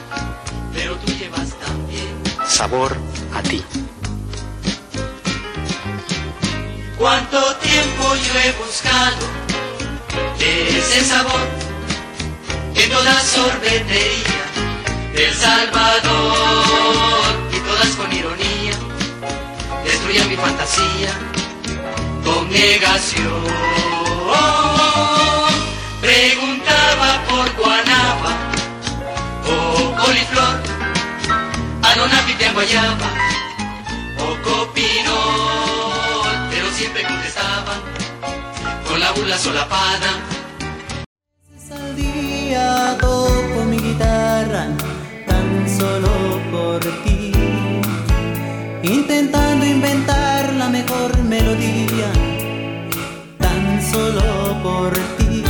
Sabor 2.47 2.95
a 3.33 3.41
ti. 3.41 3.63
cuánto 7.03 7.37
tiempo 7.57 8.15
yo 8.15 8.39
he 8.39 8.51
buscado 8.65 9.27
ese 10.39 11.03
sabor 11.03 11.41
en 12.75 12.89
toda 12.89 13.19
sorbetería 13.19 14.72
del 15.13 15.33
Salvador 15.35 16.09
y 17.51 17.59
todas 17.59 17.89
con 17.95 18.11
ironía 18.11 18.73
destruían 19.83 20.27
mi 20.27 20.35
fantasía 20.35 21.11
con 22.23 22.49
negación. 22.49 23.43
Preguntaba 26.01 27.23
por 27.29 27.55
guanaba 27.55 28.31
o 29.45 29.95
coliflor, 30.03 30.61
anonapite 31.83 32.45
en 32.45 32.53
guayaba 32.53 33.09
o 34.19 34.35
copinol, 34.41 36.31
pero 36.49 36.71
siempre 36.71 37.03
contestaban 37.03 37.81
con 38.87 38.99
la 38.99 39.11
burla 39.11 39.37
solapada. 39.37 40.09
día 41.95 42.97
toco 42.99 43.63
mi 43.65 43.77
guitarra 43.77 44.92
por 46.73 46.81
ti, 47.03 47.31
intentando 48.81 49.63
inventar 49.63 50.51
la 50.53 50.69
mejor 50.69 51.15
melodía 51.23 52.11
tan 53.37 53.79
solo 53.91 54.57
por 54.63 54.93
ti. 55.17 55.43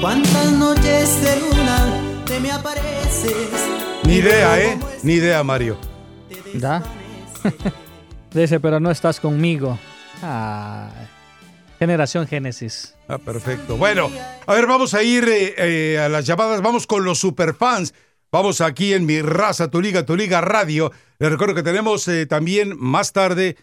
Cuántas 0.00 0.52
noches 0.52 1.22
de 1.22 1.40
luna 1.40 2.22
te 2.24 2.40
me 2.40 2.50
apareces. 2.50 3.50
Ni 4.04 4.14
idea, 4.14 4.58
¿eh? 4.58 4.78
Ni 5.02 5.14
idea, 5.14 5.44
Mario. 5.44 5.76
¿Da? 6.54 6.82
Dice, 8.32 8.58
pero 8.58 8.80
no 8.80 8.90
estás 8.90 9.20
conmigo. 9.20 9.78
Ah, 10.22 10.88
generación 11.78 12.26
Génesis. 12.26 12.94
Ah, 13.06 13.18
perfecto. 13.18 13.76
Bueno, 13.76 14.10
a 14.46 14.54
ver, 14.54 14.66
vamos 14.66 14.94
a 14.94 15.02
ir 15.02 15.28
eh, 15.28 15.54
eh, 15.58 15.98
a 15.98 16.08
las 16.08 16.24
llamadas. 16.24 16.62
Vamos 16.62 16.86
con 16.86 17.04
los 17.04 17.18
superfans. 17.18 17.92
Vamos 18.32 18.60
aquí 18.60 18.92
en 18.92 19.06
Mi 19.06 19.22
Raza, 19.22 19.70
Tu 19.70 19.80
Liga, 19.80 20.04
Tu 20.06 20.16
Liga 20.16 20.40
Radio. 20.40 20.92
Les 21.18 21.30
recuerdo 21.30 21.54
que 21.54 21.62
tenemos 21.62 22.06
eh, 22.08 22.26
también 22.26 22.74
más 22.78 23.12
tarde 23.12 23.56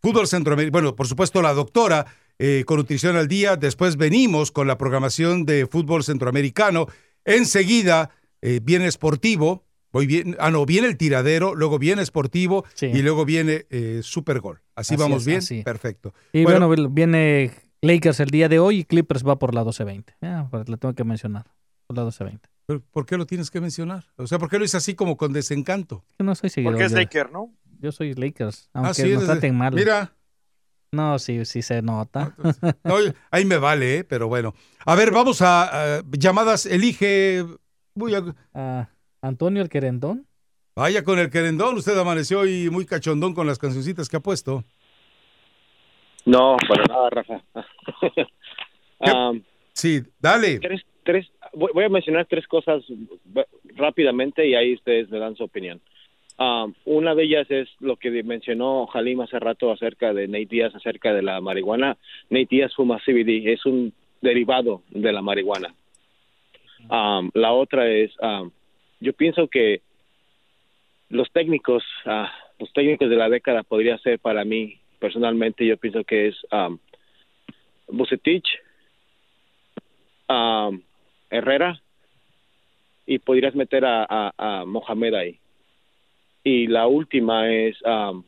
Fútbol 0.00 0.26
Centroamericano. 0.26 0.72
Bueno, 0.72 0.96
por 0.96 1.06
supuesto, 1.06 1.42
la 1.42 1.52
doctora 1.52 2.06
eh, 2.38 2.64
con 2.66 2.78
Nutrición 2.78 3.16
al 3.16 3.28
Día. 3.28 3.56
Después 3.56 3.96
venimos 3.96 4.52
con 4.52 4.66
la 4.68 4.78
programación 4.78 5.44
de 5.44 5.66
Fútbol 5.66 6.02
Centroamericano. 6.02 6.86
Enseguida 7.24 8.10
eh, 8.40 8.60
viene 8.62 8.86
Esportivo. 8.86 9.64
Voy 9.92 10.06
bien, 10.06 10.36
ah, 10.38 10.50
no, 10.50 10.64
viene 10.66 10.86
el 10.86 10.96
tiradero, 10.96 11.54
luego 11.54 11.78
viene 11.78 12.02
Esportivo 12.02 12.64
y 12.80 13.02
luego 13.02 13.24
viene 13.24 13.66
eh, 13.70 14.00
Supergol. 14.02 14.60
Así, 14.74 14.94
Así 14.94 15.02
vamos 15.02 15.22
es, 15.22 15.26
bien. 15.26 15.38
así. 15.38 15.62
Perfecto. 15.62 16.14
Y 16.32 16.44
Bueno, 16.44 16.68
bueno, 16.68 16.88
viene 16.88 17.52
Lakers 17.82 18.20
el 18.20 18.30
día 18.30 18.48
de 18.48 18.58
hoy 18.58 18.80
y 18.80 18.84
Clippers 18.84 19.26
va 19.26 19.38
por 19.38 19.54
la 19.54 19.64
12-20. 19.64 20.04
Ah, 20.22 20.46
pues 20.50 20.68
lo 20.68 20.76
tengo 20.76 20.94
que 20.94 21.04
mencionar. 21.04 21.46
Por 21.86 21.96
la 21.96 22.04
12-20. 22.04 22.40
¿Pero 22.68 22.82
¿Por 22.92 23.06
qué 23.06 23.16
lo 23.16 23.24
tienes 23.24 23.50
que 23.50 23.62
mencionar? 23.62 24.04
O 24.16 24.26
sea, 24.26 24.38
¿por 24.38 24.50
qué 24.50 24.58
lo 24.58 24.64
es 24.66 24.74
así 24.74 24.94
como 24.94 25.16
con 25.16 25.32
desencanto? 25.32 26.04
Yo 26.18 26.24
no 26.26 26.34
soy 26.34 26.50
seguidor. 26.50 26.74
Porque 26.74 26.84
es 26.84 26.92
yo- 26.92 26.98
Laker, 26.98 27.32
¿no? 27.32 27.50
Yo 27.80 27.92
soy 27.92 28.12
Lakers, 28.12 28.68
aunque 28.74 28.90
Ah, 28.90 28.94
sí, 28.94 29.10
nos 29.10 29.24
traten 29.24 29.56
mal. 29.56 29.72
Mira. 29.72 30.12
No, 30.92 31.18
sí, 31.18 31.46
sí 31.46 31.62
se 31.62 31.80
nota. 31.80 32.36
No, 32.84 32.96
ahí 33.30 33.46
me 33.46 33.56
vale, 33.56 33.98
¿eh? 33.98 34.04
pero 34.04 34.28
bueno. 34.28 34.54
A 34.84 34.94
ver, 34.96 35.12
vamos 35.12 35.40
a, 35.40 35.96
a 35.98 36.02
llamadas. 36.10 36.66
Elige. 36.66 37.42
Voy 37.94 38.14
a- 38.14 38.34
Ah, 38.52 38.88
Antonio 39.22 39.62
el 39.62 39.70
Querendón. 39.70 40.26
vaya 40.76 41.02
con 41.04 41.18
el 41.18 41.30
querendón. 41.30 41.74
Usted 41.78 41.96
amaneció 41.98 42.44
y 42.46 42.68
muy 42.68 42.84
cachondón 42.84 43.32
con 43.34 43.46
las 43.46 43.58
cancioncitas 43.58 44.10
que 44.10 44.18
ha 44.18 44.20
puesto. 44.20 44.62
No, 46.26 46.56
para 46.68 46.84
nada, 46.84 47.08
Rafa. 47.10 47.42
Am, 49.00 49.42
sí, 49.72 50.02
dale. 50.20 50.58
Tres, 50.58 50.82
tres, 51.04 51.26
voy, 51.58 51.70
voy 51.74 51.84
a 51.84 51.88
mencionar 51.88 52.26
tres 52.26 52.46
cosas 52.46 52.84
rápidamente 53.76 54.46
y 54.46 54.54
ahí 54.54 54.74
ustedes 54.74 55.10
me 55.10 55.18
dan 55.18 55.36
su 55.36 55.44
opinión. 55.44 55.80
Am, 56.38 56.74
una 56.84 57.16
de 57.16 57.24
ellas 57.24 57.50
es 57.50 57.68
lo 57.80 57.96
que 57.96 58.22
mencionó 58.22 58.86
Jalim 58.86 59.20
hace 59.20 59.40
rato 59.40 59.72
acerca 59.72 60.14
de 60.14 60.28
Nate 60.28 60.46
Díaz, 60.46 60.74
acerca 60.74 61.12
de 61.12 61.22
la 61.22 61.40
marihuana. 61.40 61.96
Nate 62.30 62.46
Díaz 62.48 62.74
fuma 62.74 63.00
CBD, 63.04 63.52
es 63.52 63.66
un 63.66 63.92
derivado 64.20 64.82
de 64.90 65.12
la 65.12 65.20
marihuana. 65.20 65.74
Am, 66.88 67.30
la 67.34 67.52
otra 67.52 67.88
es, 67.88 68.12
am, 68.20 68.52
yo 69.00 69.12
pienso 69.12 69.48
que 69.48 69.80
los 71.08 71.30
técnicos, 71.32 71.82
ah, 72.06 72.32
los 72.58 72.72
técnicos 72.72 73.10
de 73.10 73.16
la 73.16 73.28
década 73.28 73.62
podría 73.64 73.98
ser 73.98 74.20
para 74.20 74.44
mí, 74.44 74.78
personalmente, 74.98 75.66
yo 75.66 75.76
pienso 75.76 76.04
que 76.04 76.28
es 76.28 76.36
um, 76.52 76.78
Bucetich, 77.88 78.46
um, 80.28 80.82
Herrera, 81.30 81.80
y 83.06 83.18
podrías 83.18 83.54
meter 83.54 83.84
a, 83.84 84.06
a, 84.08 84.32
a 84.36 84.64
Mohamed 84.64 85.14
ahí. 85.14 85.38
Y 86.44 86.66
la 86.66 86.86
última 86.86 87.50
es 87.52 87.76
um, 87.82 88.22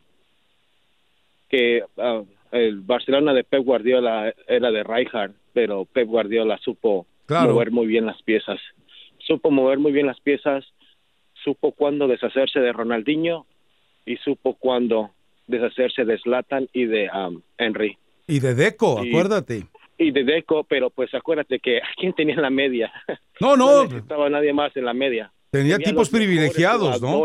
que 1.48 1.82
ah, 1.98 2.22
el 2.52 2.80
Barcelona 2.80 3.32
de 3.34 3.44
Pep 3.44 3.64
Guardiola 3.64 4.32
era 4.46 4.70
de 4.70 4.82
Rijkaard, 4.82 5.32
pero 5.52 5.84
Pep 5.84 6.06
Guardiola 6.08 6.58
supo 6.58 7.06
Claro. 7.26 7.52
mover 7.54 7.70
muy 7.70 7.86
bien 7.86 8.06
las 8.06 8.20
piezas. 8.22 8.58
Supo 9.18 9.50
mover 9.52 9.78
muy 9.78 9.92
bien 9.92 10.06
las 10.06 10.18
piezas, 10.20 10.64
supo 11.44 11.70
cuándo 11.72 12.08
deshacerse 12.08 12.58
de 12.58 12.72
Ronaldinho 12.72 13.46
y 14.04 14.16
supo 14.16 14.54
cuándo 14.54 15.10
deshacerse 15.46 16.04
de 16.04 16.18
Zlatan 16.18 16.68
y 16.72 16.86
de 16.86 17.08
um, 17.10 17.40
Henry. 17.58 17.96
Y 18.26 18.40
de 18.40 18.54
Deco, 18.54 19.04
Y- 19.04 19.10
acuérdate. 19.10 19.66
Y 20.00 20.12
de 20.12 20.24
Deco, 20.24 20.64
pero 20.64 20.88
pues 20.88 21.12
acuérdate 21.14 21.58
que 21.60 21.76
¿a 21.76 21.88
quién 21.94 22.14
tenía 22.14 22.34
en 22.34 22.42
la 22.42 22.50
media? 22.50 22.90
No, 23.40 23.56
no. 23.56 23.84
necesitaba 23.84 24.28
nadie 24.28 24.52
más 24.52 24.76
en 24.76 24.84
la 24.84 24.92
media. 24.92 25.32
Tenía 25.50 25.76
a 25.76 25.78
tipos 25.78 26.10
privilegiados, 26.10 27.00
¿no? 27.00 27.24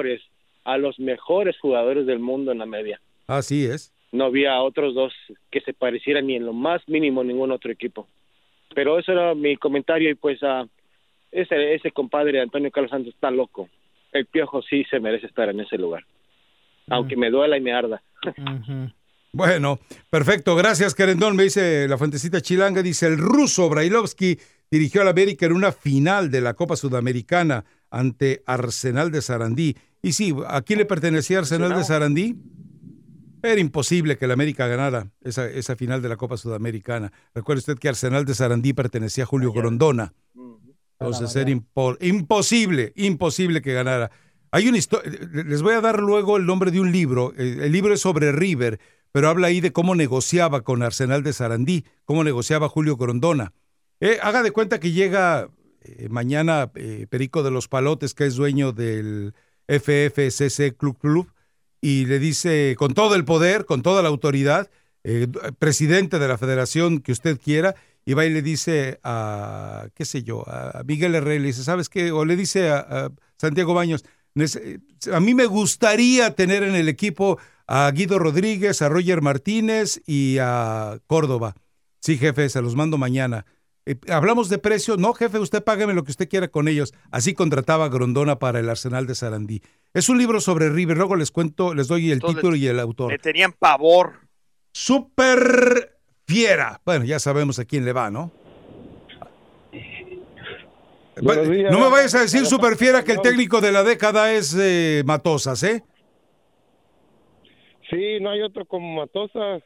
A 0.64 0.78
los 0.78 0.98
mejores 0.98 1.58
jugadores 1.60 2.06
del 2.06 2.20
mundo 2.20 2.54
en 2.54 2.60
la 2.60 2.66
media. 2.66 3.02
Así 3.28 3.66
es. 3.66 3.94
No 4.14 4.26
había 4.26 4.62
otros 4.62 4.96
dos 4.96 5.14
que 5.52 5.60
se 5.60 5.74
parecieran 5.74 6.28
ni 6.28 6.38
en 6.38 6.46
lo 6.46 6.54
más 6.54 6.82
mínimo 6.88 7.20
a 7.20 7.24
ningún 7.26 7.52
otro 7.52 7.70
equipo. 7.72 8.08
Pero 8.74 8.98
eso 8.98 9.12
era 9.12 9.36
mi 9.36 9.58
comentario 9.58 10.10
y 10.10 10.16
pues 10.16 10.40
ah, 10.42 10.66
ese, 11.32 11.76
ese 11.76 11.92
compadre 11.92 12.40
Antonio 12.42 12.72
Carlos 12.72 12.92
Santos 12.92 13.14
está 13.14 13.30
loco. 13.30 13.70
El 14.14 14.26
Piojo 14.26 14.62
sí 14.62 14.86
se 14.90 15.02
merece 15.02 15.28
estar 15.28 15.50
en 15.50 15.60
ese 15.60 15.78
lugar. 15.78 16.06
Aunque 16.90 17.18
me 17.18 17.30
duela 17.30 17.58
y 17.58 17.62
me 17.62 17.74
arda. 17.74 18.02
Bueno, 19.36 19.82
perfecto. 20.10 20.56
Gracias, 20.56 20.96
Querendón. 20.96 21.36
Me 21.36 21.44
dice 21.44 21.90
la 21.90 21.98
fuentecita 21.98 22.40
chilanga. 22.40 22.82
Dice, 22.82 23.06
el 23.08 23.18
ruso 23.18 23.68
Brailovsky 23.68 24.40
dirigió 24.72 25.02
al 25.02 25.10
América 25.10 25.46
en 25.46 25.52
una 25.52 25.74
final 25.74 26.32
de 26.32 26.40
la 26.40 26.54
Copa 26.54 26.78
Sudamericana 26.78 27.66
ante 27.90 28.44
Arsenal 28.46 29.12
de 29.12 29.22
Sarandí. 29.22 29.76
Y 30.02 30.14
sí, 30.14 30.34
¿a 30.48 30.62
quién 30.62 30.80
le 30.80 30.86
pertenecía 30.86 31.40
Arsenal 31.40 31.76
de 31.76 31.84
Sarandí? 31.84 32.38
Era 33.44 33.60
imposible 33.60 34.18
que 34.18 34.24
el 34.24 34.32
América 34.32 34.68
ganara 34.68 35.12
esa, 35.22 35.50
esa 35.50 35.76
final 35.76 36.02
de 36.02 36.08
la 36.08 36.16
Copa 36.16 36.38
Sudamericana. 36.38 37.12
Recuerde 37.34 37.60
usted 37.60 37.78
que 37.78 37.90
Arsenal 37.90 38.24
de 38.24 38.36
Sarandí 38.36 38.72
pertenecía 38.72 39.26
a 39.26 39.28
Julio 39.28 39.52
Grondona. 39.52 40.14
Entonces 40.98 41.36
era 41.36 41.52
impo- 41.52 41.98
imposible, 42.00 42.94
imposible 42.96 43.62
que 43.62 43.74
ganara. 43.74 44.12
Hay 44.52 44.70
una 44.70 44.78
historia, 44.78 45.12
les 45.46 45.62
voy 45.62 45.74
a 45.74 45.82
dar 45.82 46.00
luego 46.00 46.38
el 46.38 46.46
nombre 46.46 46.72
de 46.72 46.80
un 46.80 46.94
libro. 46.94 47.34
El 47.36 47.70
libro 47.74 47.94
es 47.94 48.00
sobre 48.00 48.32
River, 48.32 48.80
pero 49.16 49.30
habla 49.30 49.48
ahí 49.48 49.62
de 49.62 49.72
cómo 49.72 49.96
negociaba 49.96 50.60
con 50.66 50.84
Arsenal 50.84 51.24
de 51.24 51.32
Sarandí, 51.32 51.86
cómo 52.04 52.26
negociaba 52.26 52.68
Julio 52.68 52.98
Grondona. 52.98 53.54
Eh, 54.02 54.20
haga 54.22 54.44
de 54.44 54.52
cuenta 54.52 54.82
que 54.82 54.92
llega 54.92 55.48
eh, 55.84 56.10
mañana 56.10 56.70
eh, 56.76 57.08
Perico 57.10 57.42
de 57.42 57.50
los 57.50 57.70
Palotes, 57.70 58.14
que 58.14 58.26
es 58.26 58.36
dueño 58.36 58.74
del 58.74 59.34
FFCC 59.70 60.76
Club 60.76 60.98
Club, 61.00 61.32
y 61.80 62.08
le 62.08 62.20
dice 62.20 62.76
con 62.78 62.94
todo 62.94 63.16
el 63.16 63.24
poder, 63.24 63.64
con 63.64 63.84
toda 63.84 64.02
la 64.02 64.10
autoridad, 64.10 64.70
presidente 65.60 66.20
de 66.20 66.28
la 66.28 66.38
federación 66.38 67.00
que 67.00 67.14
usted 67.14 67.40
quiera, 67.40 67.74
y 68.04 68.16
va 68.16 68.26
y 68.26 68.32
le 68.32 68.42
dice 68.42 69.00
a, 69.02 69.88
qué 69.96 70.04
sé 70.04 70.24
yo, 70.24 70.44
a 70.46 70.84
Miguel 70.86 71.16
Herrera, 71.16 71.40
le 71.40 71.48
dice, 71.48 71.64
¿sabes 71.64 71.88
qué? 71.88 72.12
O 72.12 72.26
le 72.26 72.36
dice 72.36 72.70
a, 72.70 73.10
Santiago 73.38 73.74
Baños, 73.74 74.04
"Nece- 74.36 74.82
a 75.14 75.22
mí 75.22 75.34
me 75.34 75.46
gustaría 75.46 76.36
tener 76.36 76.64
en 76.64 76.76
el 76.76 76.90
equipo 76.90 77.40
a 77.68 77.92
Guido 77.92 78.20
Rodríguez, 78.20 78.82
a 78.82 78.90
Roger 78.90 79.22
Martínez 79.22 80.02
y 80.06 80.38
a 80.40 81.00
Córdoba. 81.08 81.56
Sí, 82.00 82.18
jefe, 82.18 82.50
se 82.50 82.62
los 82.62 82.76
mando 82.76 82.98
mañana. 82.98 83.46
Eh, 83.86 83.98
Hablamos 84.10 84.50
de 84.50 84.58
precio. 84.58 84.98
No, 84.98 85.14
jefe, 85.14 85.40
usted 85.40 85.64
págame 85.64 85.94
lo 85.94 86.04
que 86.04 86.12
usted 86.12 86.30
quiera 86.30 86.48
con 86.48 86.68
ellos. 86.68 86.94
Así 87.12 87.34
contrataba 87.34 87.86
a 87.86 87.90
Grondona 87.90 88.40
para 88.40 88.60
el 88.60 88.70
Arsenal 88.70 89.08
de 89.08 89.16
Sarandí. 89.16 89.62
Es 89.94 90.10
un 90.10 90.18
libro 90.18 90.42
sobre 90.42 90.70
River. 90.70 90.98
Luego 90.98 91.16
les 91.16 91.32
cuento, 91.32 91.74
les 91.74 91.88
doy 91.88 92.08
el 92.08 92.14
Entonces, 92.14 92.38
título 92.38 92.56
y 92.56 92.68
el 92.68 92.80
autor. 92.80 93.12
Le 93.12 93.20
tenían 93.20 93.54
pavor. 93.54 94.28
Super 94.72 95.98
fiera. 96.28 96.82
Bueno, 96.86 97.06
ya 97.06 97.20
sabemos 97.20 97.60
a 97.60 97.66
quién 97.66 97.86
le 97.86 97.94
va, 97.94 98.12
¿no? 98.12 98.32
Días. 101.22 101.72
no 101.72 101.80
me 101.80 101.90
vayas 101.90 102.14
a 102.16 102.22
decir 102.22 102.46
super 102.46 102.76
fiera 102.76 103.04
que 103.06 103.14
el 103.14 103.22
técnico 103.22 103.62
de 103.62 103.72
la 103.72 103.84
década 103.84 104.34
es 104.34 104.54
eh, 104.60 105.02
Matosas, 105.06 105.64
¿eh? 105.64 105.84
Sí, 107.90 108.20
no 108.20 108.30
hay 108.32 108.42
otro 108.42 108.66
como 108.66 108.96
Matosas. 109.02 109.64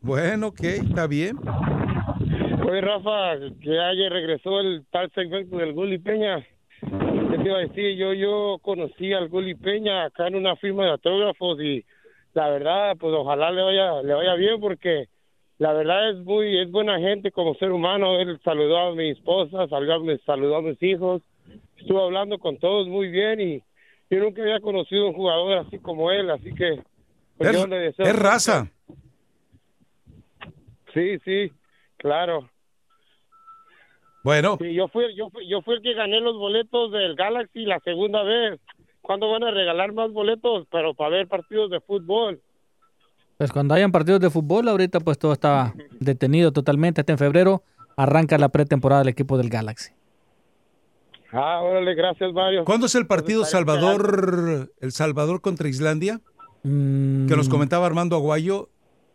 Bueno, 0.00 0.48
ok, 0.48 0.60
está 0.62 1.06
bien. 1.06 1.36
Oye, 2.68 2.80
Rafa, 2.80 3.36
que 3.62 3.78
ayer 3.78 4.12
regresó 4.12 4.60
el 4.60 4.84
tal 4.90 5.10
segmento 5.12 5.56
del 5.56 5.72
Gulli 5.72 5.98
Peña. 5.98 6.44
¿Qué 6.80 7.38
te 7.38 7.44
iba 7.48 7.58
a 7.58 7.60
decir? 7.60 7.96
Yo, 7.96 8.12
yo 8.12 8.58
conocí 8.62 9.12
al 9.12 9.28
Gulli 9.28 9.54
Peña 9.54 10.04
acá 10.04 10.26
en 10.28 10.36
una 10.36 10.56
firma 10.56 10.84
de 10.84 10.90
autógrafos 10.90 11.60
y 11.60 11.84
la 12.34 12.48
verdad, 12.50 12.96
pues 12.98 13.14
ojalá 13.14 13.50
le 13.50 13.62
vaya, 13.62 14.02
le 14.02 14.14
vaya 14.14 14.34
bien 14.34 14.60
porque 14.60 15.06
la 15.58 15.72
verdad 15.72 16.10
es 16.10 16.16
muy, 16.18 16.58
es 16.60 16.70
buena 16.70 16.98
gente 16.98 17.30
como 17.30 17.54
ser 17.54 17.72
humano. 17.72 18.18
Él 18.20 18.38
saludó 18.44 18.78
a 18.78 18.94
mi 18.94 19.10
esposa, 19.10 19.66
saludó 19.68 19.94
a, 19.94 19.98
mis- 20.00 20.22
saludó 20.22 20.56
a 20.56 20.62
mis 20.62 20.82
hijos, 20.82 21.22
estuvo 21.78 22.02
hablando 22.04 22.38
con 22.38 22.58
todos 22.58 22.86
muy 22.88 23.08
bien 23.08 23.40
y 23.40 23.62
yo 24.10 24.20
nunca 24.20 24.42
había 24.42 24.60
conocido 24.60 25.08
un 25.08 25.14
jugador 25.14 25.58
así 25.58 25.78
como 25.78 26.10
él, 26.10 26.30
así 26.30 26.54
que 26.54 26.82
pues 27.36 27.50
Es, 27.50 27.56
yo 27.56 27.66
le 27.66 27.76
deseo 27.78 28.06
es 28.06 28.16
raza. 28.16 28.70
Sí, 30.94 31.18
sí, 31.24 31.52
claro. 31.96 32.48
Bueno, 34.22 34.56
Sí, 34.60 34.74
yo 34.74 34.88
fui, 34.88 35.14
yo 35.14 35.30
fui, 35.30 35.48
yo 35.48 35.62
fui 35.62 35.76
el 35.76 35.82
que 35.82 35.94
gané 35.94 36.20
los 36.20 36.36
boletos 36.36 36.90
del 36.90 37.14
Galaxy 37.14 37.64
la 37.64 37.78
segunda 37.80 38.22
vez. 38.22 38.58
¿Cuándo 39.00 39.30
van 39.30 39.44
a 39.44 39.52
regalar 39.52 39.92
más 39.92 40.10
boletos? 40.10 40.66
Pero 40.70 40.94
para 40.94 41.10
ver 41.10 41.28
partidos 41.28 41.70
de 41.70 41.80
fútbol. 41.80 42.40
Pues 43.38 43.52
cuando 43.52 43.74
hayan 43.74 43.92
partidos 43.92 44.20
de 44.20 44.30
fútbol, 44.30 44.66
ahorita 44.68 44.98
pues 44.98 45.18
todo 45.18 45.32
está 45.32 45.74
detenido 46.00 46.50
totalmente. 46.52 47.02
Hasta 47.02 47.12
en 47.12 47.18
febrero 47.18 47.62
arranca 47.96 48.36
la 48.38 48.48
pretemporada 48.48 49.02
del 49.02 49.10
equipo 49.10 49.38
del 49.38 49.48
Galaxy. 49.48 49.92
Ah, 51.36 51.60
órale, 51.62 51.94
gracias, 51.94 52.32
Mario. 52.32 52.64
¿Cuándo 52.64 52.86
es 52.86 52.94
el 52.94 53.06
partido 53.06 53.44
Salvador, 53.44 54.72
El 54.80 54.92
Salvador 54.92 55.40
contra 55.40 55.68
Islandia? 55.68 56.20
Que 56.62 56.68
nos 57.36 57.48
comentaba 57.48 57.86
Armando 57.86 58.16
Aguayo. 58.16 58.70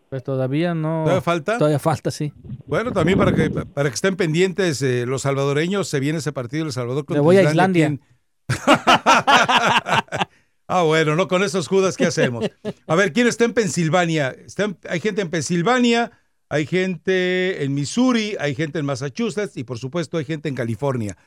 Pues 0.09 0.23
todavía 0.23 0.73
no. 0.73 1.03
¿Todavía 1.03 1.21
falta? 1.21 1.57
Todavía 1.57 1.79
falta, 1.79 2.11
sí. 2.11 2.33
Bueno, 2.65 2.91
también 2.91 3.17
para 3.17 3.33
que 3.33 3.49
para 3.49 3.89
que 3.89 3.95
estén 3.95 4.15
pendientes 4.17 4.81
eh, 4.81 5.05
los 5.05 5.21
salvadoreños, 5.23 5.87
se 5.87 5.99
viene 5.99 6.19
ese 6.19 6.31
partido 6.33 6.65
El 6.65 6.71
Salvador 6.73 7.05
contra 7.05 7.21
Me 7.21 7.23
voy 7.25 7.37
a 7.37 7.43
Islandia. 7.43 7.87
Islandia. 7.87 8.07
¿Quién- 8.47 8.77
ah, 10.67 10.83
bueno, 10.83 11.15
no 11.15 11.27
con 11.27 11.43
esos 11.43 11.67
judas, 11.67 11.97
¿qué 11.97 12.05
hacemos? 12.05 12.45
A 12.87 12.95
ver, 12.95 13.13
¿quién 13.13 13.27
está 13.27 13.45
en 13.45 13.53
Pensilvania? 13.53 14.29
Está 14.29 14.65
en- 14.65 14.77
hay 14.89 14.99
gente 14.99 15.21
en 15.21 15.29
Pensilvania, 15.29 16.11
hay 16.49 16.65
gente 16.65 17.63
en 17.63 17.73
Missouri, 17.73 18.35
hay 18.39 18.53
gente 18.55 18.79
en 18.79 18.85
Massachusetts 18.85 19.55
y 19.57 19.63
por 19.63 19.77
supuesto 19.79 20.17
hay 20.17 20.25
gente 20.25 20.49
en 20.49 20.55
California. 20.55 21.17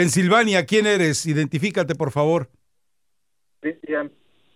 Pensilvania, 0.00 0.64
¿quién 0.64 0.86
eres? 0.86 1.26
Identifícate, 1.26 1.94
por 1.94 2.10
favor. 2.10 2.48
Cristian. 3.60 4.10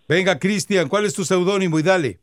Venga, 0.08 0.38
Cristian, 0.38 0.88
¿cuál 0.88 1.04
es 1.04 1.12
tu 1.12 1.22
seudónimo? 1.22 1.78
Y 1.78 1.82
dale. 1.82 2.18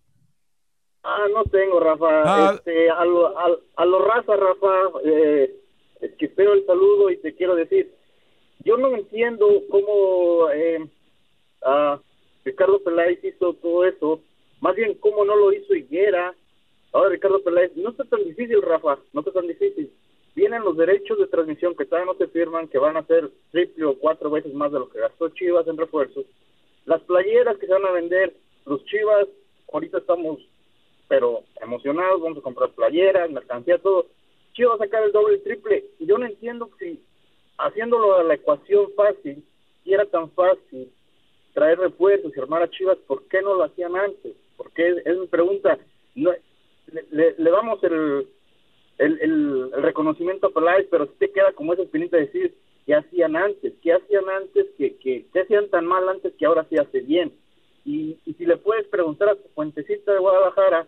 Ah, 1.04 1.28
no 1.32 1.44
tengo, 1.44 1.80
Rafa. 1.80 2.08
Ah. 2.26 2.54
Este, 2.56 2.90
a, 2.90 3.06
lo, 3.06 3.38
a, 3.38 3.46
a 3.76 3.86
lo 3.86 4.00
raza, 4.04 4.36
Rafa, 4.36 4.74
eh, 5.06 5.54
es 6.02 6.12
que 6.18 6.26
espero 6.26 6.54
el 6.54 6.66
saludo 6.66 7.12
y 7.12 7.18
te 7.18 7.36
quiero 7.36 7.54
decir, 7.54 7.94
yo 8.66 8.78
no 8.78 8.96
entiendo 8.96 9.46
cómo 9.70 10.50
eh, 10.52 10.90
ah, 11.64 12.02
Ricardo 12.44 12.82
Peláez 12.84 13.24
hizo 13.24 13.54
todo 13.54 13.86
eso, 13.86 14.20
más 14.62 14.76
bien 14.76 14.96
cómo 14.96 15.26
no 15.26 15.36
lo 15.36 15.54
hizo 15.54 15.76
Higuera. 15.76 16.34
Ahora 16.92 17.12
Ricardo 17.12 17.44
Peláez, 17.44 17.72
no 17.76 17.92
está 17.92 18.04
tan 18.06 18.24
difícil, 18.24 18.64
Rafa, 18.64 18.98
no 19.14 19.20
está 19.22 19.32
tan 19.32 19.46
difícil. 19.48 19.94
Vienen 20.36 20.64
los 20.64 20.78
derechos 20.78 21.18
de 21.20 21.28
transmisión 21.28 21.76
que 21.76 21.86
todavía 21.86 22.14
no 22.14 22.18
se 22.18 22.28
firman, 22.28 22.68
que 22.68 22.78
van 22.78 22.96
a 22.98 23.06
ser 23.06 23.30
triple 23.52 23.86
o 23.86 23.98
cuatro 23.98 24.30
veces 24.30 24.54
más 24.54 24.72
de 24.72 24.80
lo 24.80 24.90
que 24.90 25.00
gastó 25.00 25.30
Chivas 25.30 25.68
en 25.68 25.78
refuerzos. 25.78 26.26
Las 26.86 27.02
playeras 27.02 27.58
que 27.58 27.68
se 27.68 27.74
van 27.74 27.86
a 27.86 27.92
vender, 27.92 28.34
los 28.66 28.84
Chivas, 28.86 29.28
ahorita 29.72 29.98
estamos 30.00 30.40
pero 31.08 31.44
emocionados, 31.62 32.22
vamos 32.22 32.38
a 32.38 32.42
comprar 32.42 32.70
playeras, 32.70 33.30
mercancía, 33.30 33.78
todo. 33.80 34.06
Chivas 34.54 34.80
va 34.80 34.86
sacar 34.86 35.04
el 35.04 35.12
doble 35.12 35.36
y 35.36 35.40
triple. 35.42 35.84
Yo 36.00 36.18
no 36.18 36.26
entiendo 36.26 36.70
si 36.80 37.04
haciéndolo 37.58 38.16
a 38.16 38.24
la 38.24 38.36
ecuación 38.36 38.88
fácil, 38.96 39.44
si 39.84 39.94
era 39.94 40.06
tan 40.06 40.32
fácil 40.32 40.90
traer 41.54 41.80
refuerzos 41.80 42.32
y 42.34 42.40
armar 42.40 42.64
a 42.64 42.70
Chivas, 42.70 42.98
¿por 43.08 43.28
qué 43.28 43.42
no 43.42 43.56
lo 43.56 43.64
hacían 43.64 43.94
antes? 43.98 44.34
Porque 44.56 44.88
es, 44.88 45.06
es 45.06 45.18
mi 45.18 45.28
pregunta. 45.28 45.78
No, 46.16 46.32
le, 46.88 47.06
le- 47.12 47.36
le 47.38 47.52
damos 47.52 47.84
el, 47.84 48.28
el, 49.02 49.20
el, 49.22 49.72
el 49.76 49.84
reconocimiento 49.84 50.48
a 50.48 50.52
Peláez, 50.52 50.88
pero 50.90 51.06
si 51.08 51.14
te 51.14 51.32
queda 51.32 51.52
como 51.54 51.74
esa 51.74 51.84
espinita 51.84 52.18
de 52.18 52.26
decir, 52.28 52.56
¿qué 52.86 52.96
hacían 52.96 53.36
antes? 53.36 53.74
¿Qué 53.82 53.94
hacían 53.94 54.30
antes? 54.30 54.68
que 54.78 54.96
que 54.98 55.26
¿Qué 55.34 55.42
hacían 55.42 55.70
tan 55.70 55.86
mal 55.86 56.08
antes 56.08 56.34
que 56.38 56.46
ahora 56.46 56.66
sí 56.70 56.78
hace 56.78 57.02
bien? 57.02 57.34
Y, 57.84 58.18
y 58.26 58.34
si 58.34 58.46
le 58.46 58.58
puedes 58.58 58.86
preguntar 58.88 59.30
a 59.30 59.36
tu 59.36 59.48
fuentecita 59.56 60.14
de 60.14 60.20
Guadalajara, 60.20 60.88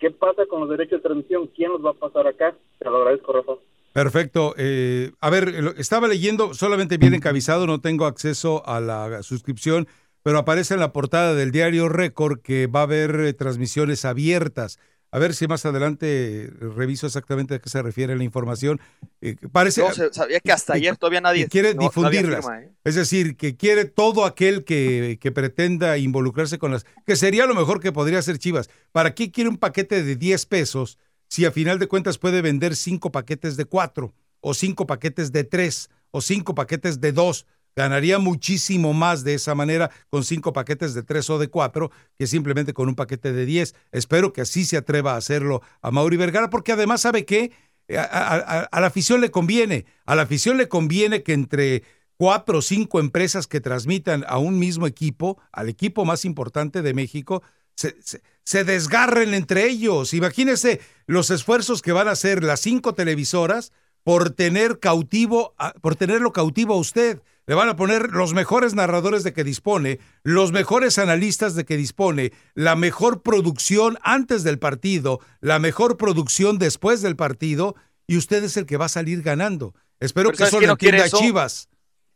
¿qué 0.00 0.10
pasa 0.10 0.46
con 0.46 0.60
los 0.60 0.70
derechos 0.70 0.98
de 0.98 1.08
transmisión? 1.08 1.48
¿Quién 1.54 1.70
los 1.70 1.84
va 1.84 1.90
a 1.90 1.94
pasar 1.94 2.26
acá? 2.26 2.54
Te 2.78 2.84
lo 2.86 2.96
agradezco, 2.96 3.32
Rafa. 3.32 3.52
Perfecto. 3.92 4.54
Eh, 4.58 5.12
a 5.20 5.30
ver, 5.30 5.54
estaba 5.78 6.08
leyendo, 6.08 6.52
solamente 6.54 6.98
bien 6.98 7.14
encabezado, 7.14 7.68
no 7.68 7.80
tengo 7.80 8.06
acceso 8.06 8.66
a 8.66 8.80
la 8.80 9.22
suscripción, 9.22 9.86
pero 10.24 10.38
aparece 10.38 10.74
en 10.74 10.80
la 10.80 10.92
portada 10.92 11.34
del 11.34 11.52
diario 11.52 11.88
Récord 11.88 12.40
que 12.40 12.66
va 12.66 12.80
a 12.80 12.84
haber 12.84 13.20
eh, 13.20 13.32
transmisiones 13.34 14.04
abiertas. 14.04 14.80
A 15.14 15.18
ver 15.20 15.32
si 15.32 15.46
más 15.46 15.64
adelante 15.64 16.50
reviso 16.74 17.06
exactamente 17.06 17.54
a 17.54 17.58
qué 17.60 17.70
se 17.70 17.80
refiere 17.80 18.16
la 18.16 18.24
información. 18.24 18.80
Eh, 19.20 19.36
parece, 19.52 19.80
No, 19.80 19.92
sabía 20.12 20.40
que 20.40 20.50
hasta 20.50 20.72
ayer 20.74 20.96
todavía 20.96 21.20
nadie 21.20 21.46
quiere 21.46 21.72
no- 21.72 21.82
difundirlas. 21.82 22.44
firma, 22.44 22.62
¿eh? 22.62 22.72
Es 22.82 22.96
decir, 22.96 23.36
que 23.36 23.56
quiere 23.56 23.84
todo 23.84 24.24
aquel 24.24 24.64
que, 24.64 25.18
que 25.20 25.30
pretenda 25.30 25.98
involucrarse 25.98 26.58
con 26.58 26.72
las... 26.72 26.84
Que 27.06 27.14
sería 27.14 27.46
lo 27.46 27.54
mejor 27.54 27.78
que 27.78 27.92
podría 27.92 28.18
hacer 28.18 28.38
Chivas. 28.38 28.68
¿Para 28.90 29.14
qué 29.14 29.30
quiere 29.30 29.50
un 29.50 29.56
paquete 29.56 30.02
de 30.02 30.16
10 30.16 30.46
pesos 30.46 30.98
si 31.28 31.44
a 31.44 31.52
final 31.52 31.78
de 31.78 31.86
cuentas 31.86 32.18
puede 32.18 32.42
vender 32.42 32.74
cinco 32.74 33.12
paquetes 33.12 33.56
de 33.56 33.66
cuatro 33.66 34.12
o 34.40 34.52
cinco 34.52 34.84
paquetes 34.88 35.30
de 35.30 35.44
tres 35.44 35.90
o 36.10 36.20
cinco 36.22 36.56
paquetes 36.56 37.00
de 37.00 37.12
dos? 37.12 37.46
Ganaría 37.76 38.18
muchísimo 38.18 38.92
más 38.92 39.24
de 39.24 39.34
esa 39.34 39.54
manera 39.54 39.90
con 40.10 40.22
cinco 40.24 40.52
paquetes 40.52 40.94
de 40.94 41.02
tres 41.02 41.28
o 41.30 41.38
de 41.38 41.48
cuatro 41.48 41.90
que 42.18 42.26
simplemente 42.26 42.72
con 42.72 42.88
un 42.88 42.94
paquete 42.94 43.32
de 43.32 43.44
10. 43.46 43.74
Espero 43.92 44.32
que 44.32 44.42
así 44.42 44.64
se 44.64 44.76
atreva 44.76 45.14
a 45.14 45.16
hacerlo 45.16 45.60
a 45.82 45.90
Mauri 45.90 46.16
Vergara, 46.16 46.50
porque 46.50 46.72
además, 46.72 47.00
¿sabe 47.00 47.24
qué? 47.24 47.52
A, 47.96 48.68
a- 48.70 48.80
la 48.80 48.86
afición 48.86 49.20
le 49.20 49.30
conviene. 49.30 49.86
A 50.06 50.14
la 50.14 50.22
afición 50.22 50.56
le 50.56 50.68
conviene 50.68 51.22
que 51.22 51.32
entre 51.32 51.82
cuatro 52.16 52.58
o 52.58 52.62
cinco 52.62 53.00
empresas 53.00 53.46
que 53.46 53.60
transmitan 53.60 54.24
a 54.28 54.38
un 54.38 54.58
mismo 54.58 54.86
equipo, 54.86 55.38
al 55.52 55.68
equipo 55.68 56.04
más 56.04 56.24
importante 56.24 56.80
de 56.80 56.94
México, 56.94 57.42
se, 57.74 58.64
desgarren 58.64 59.34
entre 59.34 59.66
ellos. 59.66 60.14
Imagínense 60.14 60.80
los 61.06 61.30
esfuerzos 61.30 61.82
que 61.82 61.92
van 61.92 62.08
a 62.08 62.12
hacer 62.12 62.44
las 62.44 62.60
cinco 62.60 62.94
televisoras 62.94 63.72
por 64.04 64.30
tener 64.30 64.78
cautivo, 64.78 65.54
por 65.80 65.96
tenerlo 65.96 66.32
cautivo 66.32 66.74
a 66.74 66.78
usted. 66.78 67.20
Le 67.46 67.54
van 67.54 67.68
a 67.68 67.76
poner 67.76 68.10
los 68.10 68.32
mejores 68.32 68.74
narradores 68.74 69.22
de 69.22 69.34
que 69.34 69.44
dispone, 69.44 69.98
los 70.22 70.50
mejores 70.50 70.98
analistas 70.98 71.54
de 71.54 71.64
que 71.64 71.76
dispone, 71.76 72.32
la 72.54 72.74
mejor 72.74 73.22
producción 73.22 73.98
antes 74.02 74.44
del 74.44 74.58
partido, 74.58 75.20
la 75.40 75.58
mejor 75.58 75.98
producción 75.98 76.58
después 76.58 77.02
del 77.02 77.16
partido, 77.16 77.74
y 78.06 78.16
usted 78.16 78.42
es 78.44 78.56
el 78.56 78.64
que 78.64 78.78
va 78.78 78.86
a 78.86 78.90
salir 78.90 79.22
ganando. 79.22 79.74
Espero 80.00 80.28
Pero 80.28 80.32
que 80.32 80.38
¿sabes 80.38 80.52
eso 80.54 80.60
lo 80.60 80.66
no 80.68 80.72
entienda 80.72 81.04
eso? 81.04 81.18
Chivas. 81.18 81.68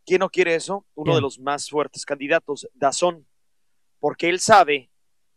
¿Quién 0.05 0.19
no 0.19 0.29
quiere 0.29 0.55
eso? 0.55 0.85
Uno 0.95 1.11
¿Quién? 1.11 1.15
de 1.17 1.21
los 1.21 1.39
más 1.39 1.69
fuertes 1.69 2.05
candidatos, 2.05 2.67
Dazón. 2.73 3.27
Porque 3.99 4.29
él 4.29 4.39
sabe 4.39 4.89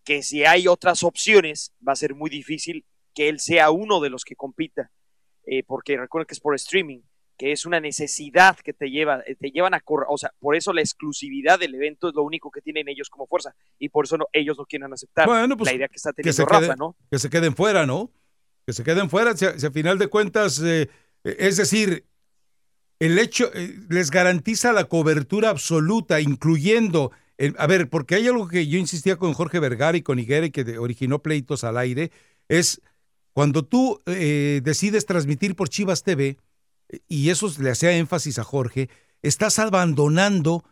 que 0.05 0.23
si 0.23 0.45
hay 0.45 0.69
otras 0.69 1.03
opciones, 1.03 1.73
va 1.87 1.93
a 1.93 1.97
ser 1.97 2.15
muy 2.15 2.31
difícil 2.31 2.87
que 3.15 3.29
él 3.29 3.41
sea 3.41 3.71
uno 3.71 4.01
de 4.01 4.09
los 4.09 4.25
que 4.25 4.37
compita. 4.37 4.91
Eh, 5.45 5.65
porque 5.65 5.97
recuerden 5.97 6.27
que 6.27 6.35
es 6.35 6.41
por 6.41 6.55
streaming, 6.55 7.01
que 7.43 7.51
es 7.51 7.67
una 7.67 7.81
necesidad 7.81 8.57
que 8.57 8.73
te 8.73 8.89
lleva, 8.89 9.21
eh, 9.27 9.35
te 9.35 9.51
llevan 9.51 9.75
a 9.75 9.81
correr. 9.81 10.07
O 10.09 10.17
sea, 10.17 10.33
por 10.39 10.55
eso 10.55 10.73
la 10.73 10.81
exclusividad 10.81 11.59
del 11.59 11.75
evento 11.75 12.09
es 12.09 12.15
lo 12.15 12.23
único 12.23 12.53
que 12.53 12.61
tienen 12.61 12.89
ellos 12.89 13.11
como 13.11 13.27
fuerza. 13.27 13.53
Y 13.81 13.89
por 13.89 14.05
eso 14.05 14.17
no, 14.17 14.27
ellos 14.33 14.57
no 14.57 14.65
quieren 14.65 14.93
aceptar 14.93 15.27
Bueno, 15.27 15.57
pues, 15.57 15.69
la 15.69 15.77
idea 15.77 15.89
que 15.89 15.97
está 15.97 16.13
que 16.13 16.23
teniendo 16.23 16.37
se, 16.37 16.45
Rafa, 16.45 16.61
queden, 16.61 16.77
¿no? 16.79 16.97
que 17.11 17.19
se 17.19 17.31
queden 17.31 17.57
fuera, 17.57 17.85
¿no? 17.85 18.13
Que 18.65 18.73
se 18.73 18.85
queden 18.85 19.11
fuera, 19.11 19.37
si 19.37 19.47
a, 19.47 19.59
si 19.59 19.67
a 19.67 19.73
final 19.73 19.99
de 19.99 20.07
cuentas, 20.07 20.61
eh, 20.61 20.89
eh, 21.25 21.37
es 21.41 21.57
decir, 21.57 22.07
el 23.01 23.19
hecho 23.19 23.51
eh, 23.55 23.77
les 23.89 24.13
garantiza 24.13 24.73
la 24.73 24.85
cobertura 24.85 25.51
absoluta, 25.51 26.21
incluyendo, 26.21 27.11
a 27.59 27.67
ver, 27.67 27.91
porque 27.91 28.15
hay 28.15 28.29
algo 28.29 28.47
que 28.47 28.69
yo 28.69 28.79
insistía 28.79 29.17
con 29.17 29.33
Jorge 29.33 29.59
Vergara 29.59 29.99
y 29.99 30.03
con 30.03 30.21
Higuera 30.21 30.49
que 30.51 30.79
originó 30.79 31.25
pleitos 31.25 31.65
al 31.65 31.77
aire, 31.77 32.13
es 32.47 32.81
cuando 33.33 33.65
tú 33.65 34.01
eh, 34.07 34.61
decides 34.63 35.07
transmitir 35.07 35.57
por 35.57 35.69
Chivas 35.69 36.03
TV, 36.03 36.37
y 37.09 37.31
eso 37.31 37.53
le 37.59 37.71
hacía 37.71 37.93
énfasis 37.93 38.39
a 38.39 38.45
Jorge, 38.45 38.89
estás 39.23 39.59
abandonando 39.59 40.65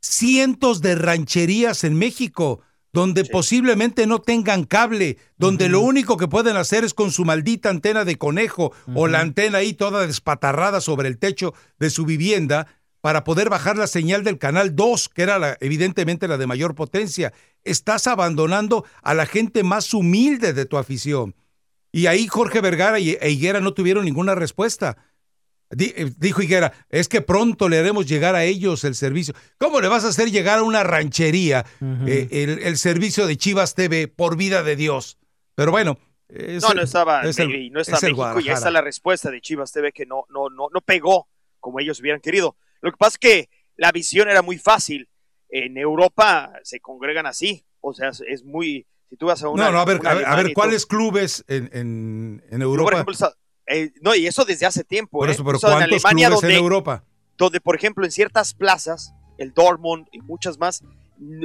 cientos 0.00 0.80
de 0.82 0.94
rancherías 0.94 1.84
en 1.84 1.94
México 1.94 2.60
donde 2.92 3.24
posiblemente 3.24 4.06
no 4.06 4.20
tengan 4.20 4.62
cable, 4.62 5.18
donde 5.36 5.68
lo 5.68 5.80
único 5.80 6.16
que 6.16 6.28
pueden 6.28 6.56
hacer 6.56 6.84
es 6.84 6.94
con 6.94 7.10
su 7.10 7.24
maldita 7.24 7.68
antena 7.68 8.04
de 8.04 8.16
conejo 8.18 8.72
o 8.94 9.08
la 9.08 9.18
antena 9.20 9.58
ahí 9.58 9.72
toda 9.72 10.06
despatarrada 10.06 10.80
sobre 10.80 11.08
el 11.08 11.18
techo 11.18 11.54
de 11.80 11.90
su 11.90 12.04
vivienda 12.04 12.68
para 13.00 13.24
poder 13.24 13.50
bajar 13.50 13.76
la 13.76 13.88
señal 13.88 14.22
del 14.22 14.38
canal 14.38 14.76
2, 14.76 15.08
que 15.08 15.22
era 15.22 15.40
la- 15.40 15.58
evidentemente 15.60 16.28
la 16.28 16.38
de 16.38 16.46
mayor 16.46 16.76
potencia. 16.76 17.32
Estás 17.64 18.06
abandonando 18.06 18.84
a 19.02 19.12
la 19.12 19.26
gente 19.26 19.64
más 19.64 19.92
humilde 19.92 20.52
de 20.52 20.64
tu 20.64 20.78
afición. 20.78 21.34
Y 21.90 22.06
ahí 22.06 22.28
Jorge 22.28 22.60
Vergara 22.60 23.00
y 23.00 23.18
e 23.20 23.30
Higuera 23.30 23.60
no 23.60 23.74
tuvieron 23.74 24.04
ninguna 24.04 24.36
respuesta. 24.36 24.96
Di- 25.76 25.92
eh, 25.96 26.12
Dijo 26.18 26.42
Higuera, 26.42 26.72
es 26.88 27.08
que 27.08 27.20
pronto 27.20 27.68
le 27.68 27.78
haremos 27.78 28.06
llegar 28.06 28.34
a 28.34 28.44
ellos 28.44 28.84
el 28.84 28.94
servicio. 28.94 29.34
¿Cómo 29.58 29.80
le 29.80 29.88
vas 29.88 30.04
a 30.04 30.08
hacer 30.08 30.30
llegar 30.30 30.58
a 30.58 30.62
una 30.62 30.82
ranchería 30.84 31.64
eh, 32.06 32.28
el, 32.30 32.58
el 32.60 32.76
servicio 32.78 33.26
de 33.26 33.36
Chivas 33.36 33.74
TV 33.74 34.08
por 34.08 34.36
vida 34.36 34.62
de 34.62 34.76
Dios? 34.76 35.18
Pero 35.54 35.70
bueno. 35.70 35.98
es 36.28 36.62
no, 36.62 36.70
el- 36.70 36.76
no 36.76 36.82
estaba, 36.82 37.22
es 37.22 37.38
el- 37.38 37.54
y 37.54 37.70
no 37.70 37.80
está 37.80 37.96
es 37.96 38.02
el 38.02 38.10
México 38.10 38.22
y 38.22 38.24
ahí 38.24 38.32
Guadalajara. 38.32 38.58
está 38.58 38.70
la 38.70 38.80
respuesta 38.80 39.30
de 39.30 39.40
Chivas 39.40 39.72
TV 39.72 39.92
que 39.92 40.06
no, 40.06 40.24
no, 40.30 40.48
no, 40.50 40.68
no 40.72 40.80
pegó 40.80 41.28
como 41.60 41.80
ellos 41.80 42.00
hubieran 42.00 42.20
querido. 42.20 42.56
Lo 42.80 42.90
que 42.90 42.96
pasa 42.96 43.14
es 43.14 43.18
que 43.18 43.48
la 43.76 43.90
visión 43.92 44.28
era 44.28 44.42
muy 44.42 44.58
fácil. 44.58 45.08
En 45.48 45.76
Europa 45.78 46.52
se 46.64 46.80
congregan 46.80 47.26
así, 47.26 47.64
o 47.80 47.92
sea, 47.94 48.08
es, 48.08 48.22
es 48.26 48.44
muy... 48.44 48.86
Si 49.08 49.16
tú 49.16 49.26
vas 49.26 49.40
a 49.44 49.48
una... 49.48 49.66
no, 49.66 49.72
no, 49.72 49.78
a 49.80 49.84
ver, 49.84 50.00
a 50.04 50.14
ver, 50.14 50.26
a 50.26 50.36
ver, 50.36 50.52
¿cuáles 50.52 50.84
clubes 50.86 51.44
en, 51.46 51.70
en- 51.72 52.42
en 52.50 52.62
Europa? 52.62 52.84
Por 52.86 52.94
ejemplo, 52.94 53.12
está- 53.12 53.34
eh, 53.66 53.92
no, 54.00 54.14
y 54.14 54.26
eso 54.26 54.44
desde 54.44 54.66
hace 54.66 54.84
tiempo. 54.84 55.18
Por 55.18 55.28
¿eh? 55.28 55.32
eso, 55.32 55.44
pero 55.44 55.56
Eso 55.58 55.68
en 55.68 55.74
¿cuántos 55.78 56.04
Alemania 56.04 56.26
clubes 56.28 56.40
donde, 56.42 56.56
en 56.56 56.62
Europa? 56.62 57.04
donde, 57.36 57.60
por 57.60 57.76
ejemplo, 57.76 58.04
en 58.04 58.10
ciertas 58.12 58.54
plazas, 58.54 59.12
el 59.38 59.52
Dortmund 59.52 60.06
y 60.12 60.20
muchas 60.20 60.58
más, 60.58 60.82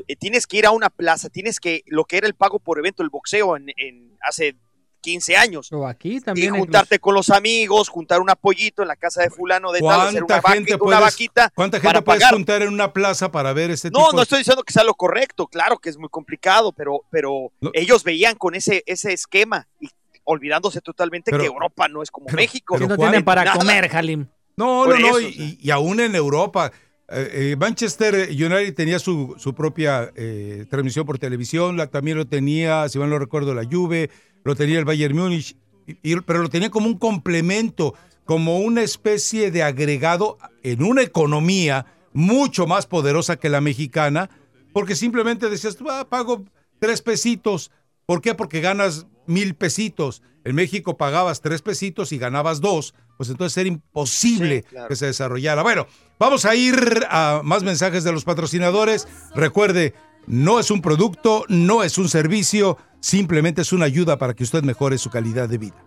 eh, 0.08 0.16
tienes 0.16 0.46
que 0.48 0.58
ir 0.58 0.66
a 0.66 0.72
una 0.72 0.90
plaza, 0.90 1.30
tienes 1.30 1.60
que, 1.60 1.84
lo 1.88 2.06
que 2.06 2.18
era 2.18 2.28
el 2.28 2.36
pago 2.36 2.60
por 2.60 2.78
evento, 2.80 3.04
el 3.04 3.10
boxeo 3.10 3.56
en, 3.58 3.70
en 3.78 4.18
hace 4.28 4.56
15 5.02 5.38
años. 5.38 5.72
O 5.72 5.88
aquí 5.88 6.18
Y 6.18 6.20
también. 6.22 6.56
juntarte 6.58 7.00
con 7.00 7.16
los 7.16 7.30
amigos, 7.30 7.88
juntar 7.88 8.20
un 8.20 8.30
apoyito 8.30 8.82
en 8.82 8.90
la 8.90 8.98
casa 8.98 9.22
de 9.22 9.30
fulano 9.30 9.72
de 9.72 9.80
tal, 9.80 10.02
hacer 10.10 10.24
una, 10.24 10.28
¿Cuánta 10.28 10.42
vaquita, 10.42 10.54
gente, 10.54 10.74
una 10.74 10.80
puedes, 10.84 11.00
vaquita 11.00 11.52
¿cuánta 11.56 11.78
para 11.80 11.90
gente 11.94 12.02
puedes 12.06 12.20
pagar. 12.22 12.34
juntar 12.34 12.62
en 12.64 12.74
una 12.74 12.92
plaza 12.92 13.32
para 13.32 13.54
ver 13.54 13.72
este 13.72 13.90
No, 13.92 14.00
tipo 14.00 14.12
no 14.12 14.18
de- 14.18 14.24
estoy 14.24 14.40
diciendo 14.40 14.62
que 14.64 14.74
sea 14.74 14.84
lo 14.84 14.94
correcto, 14.96 15.48
claro 15.48 15.78
que 15.78 15.90
es 15.90 15.98
muy 15.98 16.10
complicado, 16.10 16.74
pero, 16.74 17.06
pero 17.10 17.54
ellos 17.74 18.04
veían 18.04 18.36
con 18.36 18.56
ese, 18.56 18.84
ese 18.86 19.14
esquema 19.14 19.70
y 19.80 19.88
olvidándose 20.32 20.82
totalmente 20.82 21.32
Pero- 21.32 21.44
que 21.44 21.48
Europa 21.48 21.88
no 21.88 22.02
es 22.04 22.12
como 22.12 22.28
México. 22.34 22.76
pero 22.76 22.88
no 22.88 22.96
¿cuál? 22.96 23.10
tienen 23.10 23.26
para 23.26 23.44
Nada. 23.46 23.58
comer, 23.58 23.90
Halim. 23.96 24.28
No, 24.56 24.84
Por 24.86 25.00
no, 25.00 25.08
no, 25.12 25.18
eso, 25.18 25.22
y, 25.22 25.26
o 25.26 25.32
sea. 25.34 25.46
y- 25.46 25.58
y 25.62 25.72
aún 25.72 26.00
en 26.00 26.16
Europa. 26.16 26.72
eh, 27.12 27.52
eh, 27.54 27.56
Manchester 27.58 28.30
United 28.30 28.76
tenía 28.76 29.00
su, 29.00 29.34
su 29.40 29.56
propia 29.56 30.12
eh, 30.16 30.66
transmisión 30.70 31.08
por 31.08 31.18
televisión, 31.18 31.76
la, 31.76 31.88
también 31.88 32.18
lo 32.18 32.28
tenía, 32.28 32.88
si 32.88 33.00
mal 33.00 33.10
no 33.10 33.18
recuerdo, 33.18 33.56
la 33.56 33.64
Juve, 33.64 34.12
lo 34.44 34.56
tenía 34.56 34.78
el 34.78 34.86
Bayern 34.86 35.16
Múnich, 35.18 35.56
y- 35.88 35.98
y- 36.04 36.22
pero 36.22 36.44
lo 36.44 36.50
tenía 36.50 36.70
como 36.70 36.86
un 36.88 37.00
complemento, 37.00 37.96
como 38.26 38.60
una 38.60 38.84
especie 38.84 39.50
de 39.50 39.64
agregado 39.64 40.38
en 40.62 40.84
una 40.84 41.02
economía 41.02 41.88
mucho 42.14 42.68
más 42.68 42.86
poderosa 42.86 43.38
que 43.38 43.50
la 43.50 43.60
mexicana, 43.62 44.30
porque 44.72 44.96
simplemente 44.96 45.50
decías, 45.50 45.76
tú, 45.78 45.90
ah, 45.90 46.08
pago 46.08 46.46
tres 46.78 47.02
pesitos. 47.02 47.72
¿Por 48.06 48.22
qué? 48.22 48.36
Porque 48.36 48.62
ganas 48.62 49.08
mil 49.30 49.56
pesitos. 49.56 50.22
En 50.44 50.56
México 50.56 50.98
pagabas 50.98 51.42
tres 51.42 51.62
pesitos 51.62 52.12
y 52.12 52.18
ganabas 52.18 52.62
dos, 52.62 52.94
pues 53.18 53.30
entonces 53.30 53.58
era 53.58 53.68
imposible 53.68 54.62
Sí, 54.64 54.70
claro. 54.70 54.88
que 54.88 54.96
se 54.96 55.06
desarrollara. 55.08 55.64
Bueno, 55.64 55.86
vamos 56.18 56.46
a 56.46 56.56
ir 56.56 56.76
a 57.10 57.42
más 57.44 57.64
mensajes 57.64 58.04
de 58.04 58.12
los 58.12 58.24
patrocinadores. 58.24 59.08
Recuerde, 59.36 59.94
no 60.28 60.60
es 60.60 60.72
un 60.72 60.82
producto, 60.82 61.44
no 61.50 61.84
es 61.84 61.98
un 61.98 62.08
servicio, 62.10 62.78
simplemente 63.02 63.62
es 63.62 63.74
una 63.74 63.86
ayuda 63.86 64.18
para 64.18 64.34
que 64.34 64.44
usted 64.44 64.64
mejore 64.64 64.98
su 64.98 65.10
calidad 65.10 65.50
de 65.50 65.58
vida. 65.58 65.84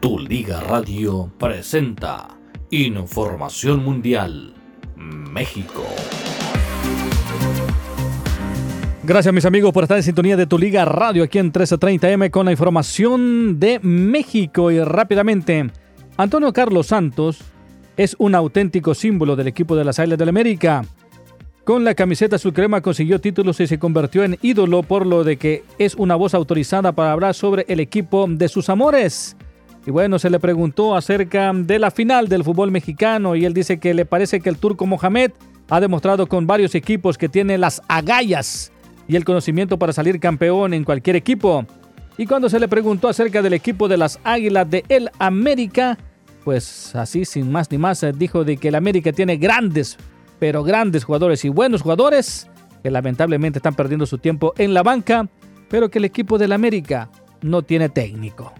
Tu 0.00 0.18
Liga 0.18 0.60
Radio 0.60 1.32
presenta 1.38 2.28
Información 2.70 3.84
Mundial 3.84 4.54
México. 4.96 5.84
Gracias 9.06 9.34
mis 9.34 9.44
amigos 9.44 9.70
por 9.74 9.84
estar 9.84 9.98
en 9.98 10.02
sintonía 10.02 10.34
de 10.34 10.46
tu 10.46 10.58
Liga 10.58 10.86
Radio 10.86 11.24
aquí 11.24 11.38
en 11.38 11.52
1330M 11.52 12.30
con 12.30 12.46
la 12.46 12.52
información 12.52 13.60
de 13.60 13.78
México 13.82 14.70
y 14.70 14.82
rápidamente. 14.82 15.70
Antonio 16.16 16.54
Carlos 16.54 16.86
Santos 16.86 17.40
es 17.98 18.16
un 18.18 18.34
auténtico 18.34 18.94
símbolo 18.94 19.36
del 19.36 19.48
equipo 19.48 19.76
de 19.76 19.84
las 19.84 19.98
Águilas 19.98 20.18
del 20.18 20.30
América. 20.30 20.86
Con 21.64 21.84
la 21.84 21.94
camiseta 21.94 22.36
azul 22.36 22.54
crema 22.54 22.80
consiguió 22.80 23.20
títulos 23.20 23.60
y 23.60 23.66
se 23.66 23.78
convirtió 23.78 24.24
en 24.24 24.38
ídolo 24.40 24.82
por 24.82 25.04
lo 25.04 25.22
de 25.22 25.36
que 25.36 25.64
es 25.78 25.94
una 25.96 26.14
voz 26.14 26.32
autorizada 26.32 26.92
para 26.92 27.12
hablar 27.12 27.34
sobre 27.34 27.66
el 27.68 27.80
equipo 27.80 28.24
de 28.26 28.48
sus 28.48 28.70
amores. 28.70 29.36
Y 29.84 29.90
bueno, 29.90 30.18
se 30.18 30.30
le 30.30 30.40
preguntó 30.40 30.96
acerca 30.96 31.52
de 31.52 31.78
la 31.78 31.90
final 31.90 32.28
del 32.28 32.42
fútbol 32.42 32.70
mexicano 32.70 33.36
y 33.36 33.44
él 33.44 33.52
dice 33.52 33.78
que 33.78 33.92
le 33.92 34.06
parece 34.06 34.40
que 34.40 34.48
el 34.48 34.56
turco 34.56 34.86
Mohamed 34.86 35.32
ha 35.68 35.80
demostrado 35.80 36.26
con 36.26 36.46
varios 36.46 36.74
equipos 36.74 37.18
que 37.18 37.28
tiene 37.28 37.58
las 37.58 37.82
agallas 37.86 38.70
y 39.08 39.16
el 39.16 39.24
conocimiento 39.24 39.78
para 39.78 39.92
salir 39.92 40.20
campeón 40.20 40.74
en 40.74 40.84
cualquier 40.84 41.16
equipo. 41.16 41.66
Y 42.16 42.26
cuando 42.26 42.48
se 42.48 42.60
le 42.60 42.68
preguntó 42.68 43.08
acerca 43.08 43.42
del 43.42 43.54
equipo 43.54 43.88
de 43.88 43.96
las 43.96 44.20
Águilas 44.24 44.70
de 44.70 44.84
El 44.88 45.10
América, 45.18 45.98
pues 46.44 46.94
así 46.94 47.24
sin 47.24 47.50
más 47.50 47.70
ni 47.70 47.78
más 47.78 48.02
eh, 48.02 48.12
dijo 48.12 48.44
de 48.44 48.56
que 48.56 48.68
el 48.68 48.76
América 48.76 49.12
tiene 49.12 49.36
grandes, 49.36 49.96
pero 50.38 50.62
grandes 50.62 51.04
jugadores 51.04 51.44
y 51.44 51.48
buenos 51.48 51.82
jugadores 51.82 52.48
que 52.82 52.90
lamentablemente 52.90 53.58
están 53.58 53.74
perdiendo 53.74 54.06
su 54.06 54.18
tiempo 54.18 54.52
en 54.58 54.74
la 54.74 54.82
banca, 54.82 55.26
pero 55.68 55.90
que 55.90 55.98
el 55.98 56.04
equipo 56.04 56.38
del 56.38 56.52
América 56.52 57.10
no 57.40 57.62
tiene 57.62 57.88
técnico. 57.88 58.52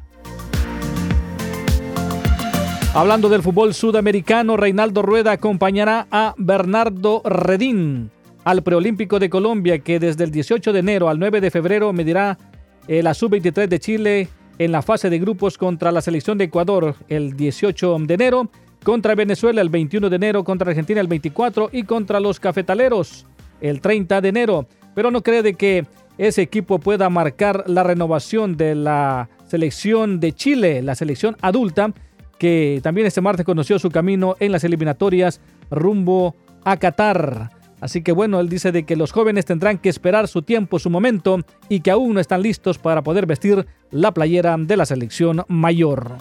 Hablando 2.95 3.29
del 3.29 3.43
fútbol 3.43 3.75
sudamericano, 3.75 4.57
Reinaldo 4.57 5.03
Rueda 5.03 5.33
acompañará 5.33 6.07
a 6.11 6.35
Bernardo 6.39 7.23
Redín 7.25 8.11
al 8.45 8.63
preolímpico 8.63 9.19
de 9.19 9.31
Colombia 9.31 9.79
que 9.79 9.99
desde 9.99 10.25
el 10.25 10.31
18 10.31 10.73
de 10.73 10.79
enero 10.79 11.09
al 11.09 11.19
9 11.19 11.41
de 11.41 11.51
febrero 11.51 11.93
medirá 11.93 12.39
eh, 12.87 13.03
la 13.03 13.15
sub-23 13.15 13.67
de 13.67 13.81
Chile 13.81 14.29
en 14.59 14.73
la 14.73 14.83
fase 14.83 15.11
de 15.11 15.19
grupos 15.19 15.59
contra 15.59 15.91
la 15.91 16.01
selección 16.01 16.39
de 16.39 16.45
Ecuador 16.45 16.95
el 17.09 17.37
18 17.37 17.99
de 18.01 18.15
enero, 18.15 18.51
contra 18.83 19.15
Venezuela 19.15 19.61
el 19.61 19.69
21 19.69 20.11
de 20.11 20.17
enero, 20.17 20.45
contra 20.45 20.69
Argentina 20.69 21.01
el 21.01 21.09
24 21.09 21.71
y 21.73 21.85
contra 21.85 22.21
los 22.21 22.39
cafetaleros 22.39 23.27
el 23.61 23.81
30 23.81 24.21
de 24.21 24.29
enero. 24.29 24.67
Pero 24.95 25.11
no 25.11 25.23
cree 25.23 25.43
de 25.43 25.55
que 25.55 25.87
ese 26.19 26.43
equipo 26.43 26.79
pueda 26.79 27.09
marcar 27.11 27.65
la 27.67 27.83
renovación 27.83 28.57
de 28.57 28.75
la 28.75 29.29
selección 29.47 30.21
de 30.21 30.33
Chile, 30.33 30.83
la 30.83 30.95
selección 30.95 31.37
adulta, 31.41 31.93
que 32.39 32.81
también 32.83 33.07
este 33.07 33.21
martes 33.21 33.47
conoció 33.47 33.79
su 33.79 33.91
camino 33.91 34.37
en 34.39 34.53
las 34.53 34.65
eliminatorias 34.65 35.41
rumbo 35.71 36.37
a 36.65 36.77
Qatar. 36.77 37.51
Así 37.85 38.01
que 38.01 38.13
bueno, 38.13 38.41
él 38.41 38.49
dice 38.49 38.73
de 38.73 38.85
que 38.85 38.97
los 38.97 39.13
jóvenes 39.13 39.45
tendrán 39.45 39.77
que 39.77 39.91
esperar 39.91 40.27
su 40.27 40.41
tiempo, 40.41 40.79
su 40.79 40.89
momento 40.89 41.41
y 41.69 41.81
que 41.81 41.91
aún 41.91 42.15
no 42.15 42.21
están 42.21 42.41
listos 42.41 42.79
para 42.79 43.03
poder 43.03 43.27
vestir 43.27 43.67
la 43.91 44.11
playera 44.15 44.57
de 44.59 44.79
la 44.79 44.87
selección 44.87 45.45
mayor. 45.49 46.13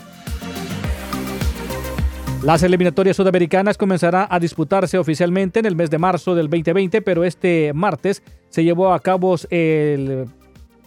Las 2.43 2.63
eliminatorias 2.63 3.15
sudamericanas 3.15 3.77
comenzarán 3.77 4.27
a 4.29 4.41
disputarse 4.41 4.97
oficialmente 4.97 5.59
en 5.59 5.65
el 5.65 5.77
mes 5.77 5.89
de 5.89 5.99
marzo 5.99 6.35
del 6.35 6.49
2020, 6.49 7.01
pero 7.01 7.23
este 7.23 7.71
martes 7.73 8.23
se 8.49 8.65
llevó 8.65 8.91
a 8.91 8.99
cabo 8.99 9.37
el, 9.49 10.25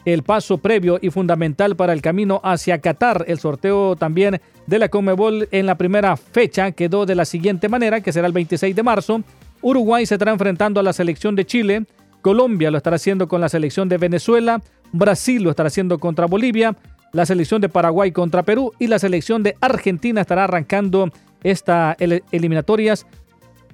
el 0.04 0.22
paso 0.24 0.58
previo 0.58 0.98
y 1.00 1.08
fundamental 1.08 1.74
para 1.76 1.94
el 1.94 2.02
camino 2.02 2.38
hacia 2.44 2.82
Qatar. 2.82 3.24
El 3.28 3.38
sorteo 3.38 3.96
también 3.96 4.42
de 4.66 4.78
la 4.78 4.90
Conmebol 4.90 5.48
en 5.52 5.64
la 5.64 5.78
primera 5.78 6.18
fecha 6.18 6.72
quedó 6.72 7.06
de 7.06 7.14
la 7.14 7.24
siguiente 7.24 7.70
manera, 7.70 8.02
que 8.02 8.12
será 8.12 8.26
el 8.26 8.34
26 8.34 8.76
de 8.76 8.82
marzo. 8.82 9.22
Uruguay 9.62 10.06
se 10.06 10.14
estará 10.14 10.32
enfrentando 10.32 10.80
a 10.80 10.82
la 10.82 10.92
selección 10.92 11.36
de 11.36 11.44
Chile, 11.44 11.86
Colombia 12.22 12.70
lo 12.70 12.76
estará 12.76 12.96
haciendo 12.96 13.28
con 13.28 13.40
la 13.40 13.48
selección 13.48 13.88
de 13.88 13.98
Venezuela, 13.98 14.60
Brasil 14.92 15.42
lo 15.42 15.50
estará 15.50 15.68
haciendo 15.68 15.98
contra 15.98 16.26
Bolivia, 16.26 16.76
la 17.12 17.26
selección 17.26 17.60
de 17.60 17.68
Paraguay 17.68 18.12
contra 18.12 18.42
Perú. 18.42 18.72
Y 18.78 18.88
la 18.88 18.98
selección 18.98 19.42
de 19.42 19.56
Argentina 19.60 20.20
estará 20.20 20.44
arrancando 20.44 21.10
estas 21.42 21.96
eliminatorias 22.30 23.06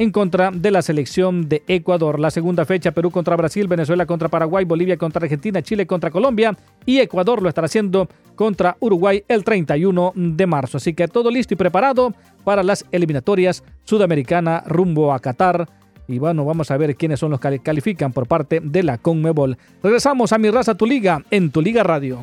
en 0.03 0.11
contra 0.11 0.51
de 0.51 0.71
la 0.73 0.83
selección 0.83 1.49
de 1.49 1.63
Ecuador. 1.69 2.19
La 2.19 2.33
segunda 2.33 2.65
fecha, 2.65 2.91
Perú 2.91 3.11
contra 3.11 3.37
Brasil, 3.37 3.69
Venezuela 3.69 4.05
contra 4.05 4.29
Paraguay, 4.29 4.65
Bolivia 4.65 4.97
contra 4.97 5.23
Argentina, 5.23 5.63
Chile 5.63 5.87
contra 5.87 6.11
Colombia 6.11 6.57
y 6.85 6.99
Ecuador 6.99 7.41
lo 7.41 7.49
estará 7.49 7.67
haciendo 7.67 8.09
contra 8.35 8.77
Uruguay 8.81 9.23
el 9.29 9.45
31 9.45 10.13
de 10.17 10.47
marzo. 10.47 10.79
Así 10.79 10.93
que 10.93 11.07
todo 11.07 11.31
listo 11.31 11.55
y 11.55 11.57
preparado 11.57 12.15
para 12.43 12.65
las 12.65 12.85
eliminatorias 12.91 13.63
sudamericanas 13.85 14.67
rumbo 14.67 15.13
a 15.13 15.21
Qatar. 15.21 15.69
Y 16.09 16.19
bueno, 16.19 16.45
vamos 16.45 16.73
a 16.73 16.77
ver 16.77 16.97
quiénes 16.97 17.21
son 17.21 17.31
los 17.31 17.39
que 17.39 17.61
califican 17.61 18.13
por 18.13 18.27
parte 18.27 18.61
de 18.61 18.83
la 18.83 18.99
Conmebol. 18.99 19.57
Regresamos 19.85 20.33
a 20.33 20.39
Mi 20.39 20.51
Raza 20.51 20.75
Tu 20.75 20.85
Liga 20.85 21.25
en 21.31 21.53
Tu 21.53 21.63
Liga 21.63 21.85
Radio. 21.85 22.19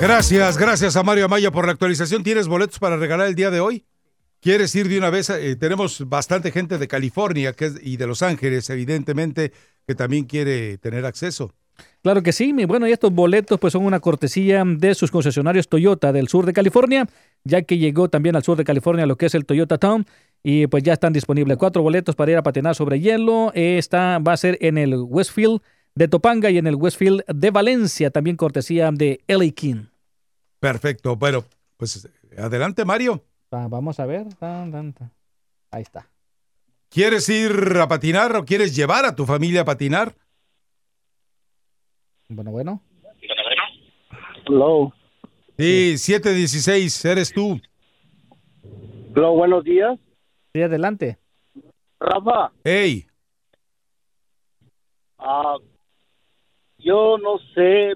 Gracias, 0.00 0.58
gracias 0.58 0.96
a 0.96 1.02
Mario 1.02 1.24
Amaya 1.24 1.50
por 1.50 1.66
la 1.66 1.72
actualización. 1.72 2.22
¿Tienes 2.22 2.46
boletos 2.46 2.78
para 2.78 2.96
regalar 2.96 3.26
el 3.26 3.34
día 3.34 3.50
de 3.50 3.58
hoy? 3.58 3.84
¿Quieres 4.44 4.74
ir 4.74 4.88
de 4.90 4.98
una 4.98 5.08
vez? 5.08 5.30
Eh, 5.30 5.56
tenemos 5.56 6.06
bastante 6.06 6.52
gente 6.52 6.76
de 6.76 6.86
California 6.86 7.54
que 7.54 7.64
es- 7.64 7.80
y 7.82 7.96
de 7.96 8.06
Los 8.06 8.20
Ángeles, 8.20 8.68
evidentemente, 8.68 9.52
que 9.86 9.94
también 9.94 10.26
quiere 10.26 10.76
tener 10.76 11.06
acceso. 11.06 11.54
Claro 12.02 12.22
que 12.22 12.30
sí, 12.30 12.52
bueno, 12.66 12.86
y 12.86 12.92
estos 12.92 13.10
boletos 13.10 13.58
pues 13.58 13.72
son 13.72 13.86
una 13.86 14.00
cortesía 14.00 14.62
de 14.66 14.94
sus 14.94 15.10
concesionarios 15.10 15.66
Toyota 15.66 16.12
del 16.12 16.28
sur 16.28 16.44
de 16.44 16.52
California, 16.52 17.08
ya 17.42 17.62
que 17.62 17.78
llegó 17.78 18.10
también 18.10 18.36
al 18.36 18.42
sur 18.42 18.58
de 18.58 18.64
California 18.64 19.06
lo 19.06 19.16
que 19.16 19.24
es 19.26 19.34
el 19.34 19.46
Toyota 19.46 19.78
Town 19.78 20.04
y 20.42 20.66
pues 20.66 20.82
ya 20.82 20.92
están 20.92 21.14
disponibles 21.14 21.56
cuatro 21.56 21.80
boletos 21.82 22.14
para 22.14 22.32
ir 22.32 22.36
a 22.36 22.42
patinar 22.42 22.74
sobre 22.74 23.00
hielo. 23.00 23.50
Esta 23.54 24.18
va 24.18 24.34
a 24.34 24.36
ser 24.36 24.58
en 24.60 24.76
el 24.76 24.94
Westfield 24.94 25.62
de 25.94 26.06
Topanga 26.08 26.50
y 26.50 26.58
en 26.58 26.66
el 26.66 26.74
Westfield 26.74 27.22
de 27.34 27.50
Valencia, 27.50 28.10
también 28.10 28.36
cortesía 28.36 28.90
de 28.92 29.20
LA 29.26 29.50
King. 29.52 29.86
Perfecto. 30.60 31.16
Bueno, 31.16 31.46
pues 31.78 32.06
adelante, 32.36 32.84
Mario. 32.84 33.24
Va- 33.54 33.68
vamos 33.68 34.00
a 34.00 34.06
ver. 34.06 34.26
Tan, 34.34 34.72
tan, 34.72 34.92
tan. 34.92 35.12
Ahí 35.70 35.82
está. 35.82 36.08
¿Quieres 36.88 37.28
ir 37.28 37.52
a 37.80 37.86
patinar 37.86 38.34
o 38.36 38.44
quieres 38.44 38.74
llevar 38.74 39.04
a 39.04 39.14
tu 39.14 39.26
familia 39.26 39.60
a 39.60 39.64
patinar? 39.64 40.14
Bueno, 42.28 42.50
bueno. 42.50 42.82
Hello. 44.46 44.92
Sí, 45.56 45.96
716, 45.98 47.04
eres 47.04 47.32
tú. 47.32 47.60
Hello, 49.14 49.32
buenos 49.34 49.62
días. 49.64 49.98
Sí, 50.52 50.62
adelante. 50.62 51.18
Rafa, 52.00 52.52
Hey, 52.64 53.06
ah, 55.18 55.56
yo 56.78 57.16
no 57.18 57.38
sé. 57.54 57.94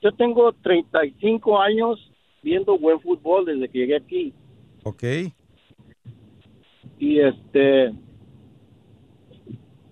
Yo 0.00 0.12
tengo 0.12 0.52
35 0.54 1.60
años 1.60 1.98
viendo 2.42 2.78
buen 2.78 3.00
fútbol 3.00 3.44
desde 3.44 3.68
que 3.68 3.78
llegué 3.78 3.96
aquí. 3.96 4.32
ok. 4.84 5.02
Y 6.98 7.20
este. 7.20 7.92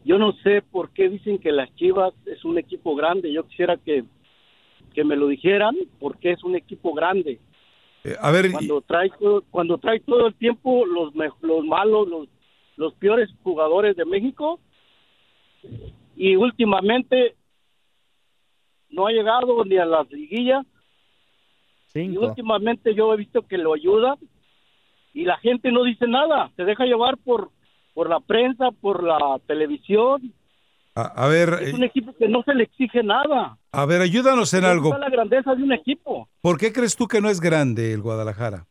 Yo 0.05 0.19
no 0.19 0.33
sé 0.45 0.63
por 0.63 0.91
qué 0.91 1.09
dicen 1.09 1.39
que 1.39 1.51
las 1.51 1.75
Chivas 1.75 2.15
es 2.27 2.45
un 2.45 2.59
equipo 2.59 2.95
grande. 2.95 3.33
Yo 3.33 3.45
quisiera 3.47 3.77
que, 3.77 4.05
que 4.95 5.03
me 5.05 5.17
lo 5.17 5.27
dijeran 5.29 5.75
porque 5.99 6.31
es 6.33 6.45
un 6.45 6.55
equipo 6.55 6.95
grande. 6.95 7.41
Eh, 8.05 8.15
a 8.21 8.31
ver, 8.31 8.53
cuando 8.53 8.81
trae 8.83 9.11
todo- 9.19 9.43
cuando 9.51 9.79
trae 9.79 9.99
todo 10.01 10.29
el 10.29 10.35
tiempo 10.35 10.87
los 10.87 11.13
los 11.43 11.65
malos 11.65 12.09
los 12.09 12.29
los 12.77 12.95
peores 12.95 13.29
jugadores 13.43 13.97
de 13.97 14.05
México 14.05 14.61
y 16.15 16.37
últimamente 16.37 17.35
no 18.91 19.07
ha 19.09 19.13
llegado 19.13 19.65
ni 19.65 19.77
a 19.77 19.85
las 19.87 20.09
liguillas 20.13 20.65
y 22.05 22.09
Cinco. 22.09 22.27
últimamente 22.27 22.95
yo 22.95 23.13
he 23.13 23.17
visto 23.17 23.43
que 23.47 23.59
lo 23.59 23.75
ayuda 23.75 24.17
y 25.15 25.25
la 25.25 25.37
gente 25.39 25.71
no 25.73 25.85
dice 25.85 26.07
nada 26.07 26.51
se 26.57 26.65
deja 26.65 26.85
llevar 26.85 27.17
por 27.19 27.51
por 27.95 28.09
la 28.11 28.21
prensa 28.21 28.71
por 28.81 29.03
la 29.03 29.39
televisión 29.47 30.33
a, 30.95 31.03
a 31.25 31.29
ver, 31.29 31.51
es 31.61 31.73
eh, 31.73 31.75
un 31.75 31.85
equipo 31.85 32.15
que 32.19 32.27
no 32.29 32.43
se 32.43 32.55
le 32.55 32.65
exige 32.65 33.03
nada 33.03 33.59
a 33.73 33.85
ver, 33.87 34.01
ayúdanos 34.01 34.53
en 34.55 34.65
algo. 34.65 34.97
la 34.97 35.11
grandeza 35.11 35.55
de 35.55 35.63
un 35.63 35.73
equipo 35.73 36.29
¿Por 36.41 36.59
qué 36.59 36.73
crees 36.73 36.97
tú 36.97 37.07
que 37.07 37.21
no 37.21 37.29
es 37.29 37.41
grande 37.41 37.93
el 37.93 38.01
Guadalajara? 38.03 38.67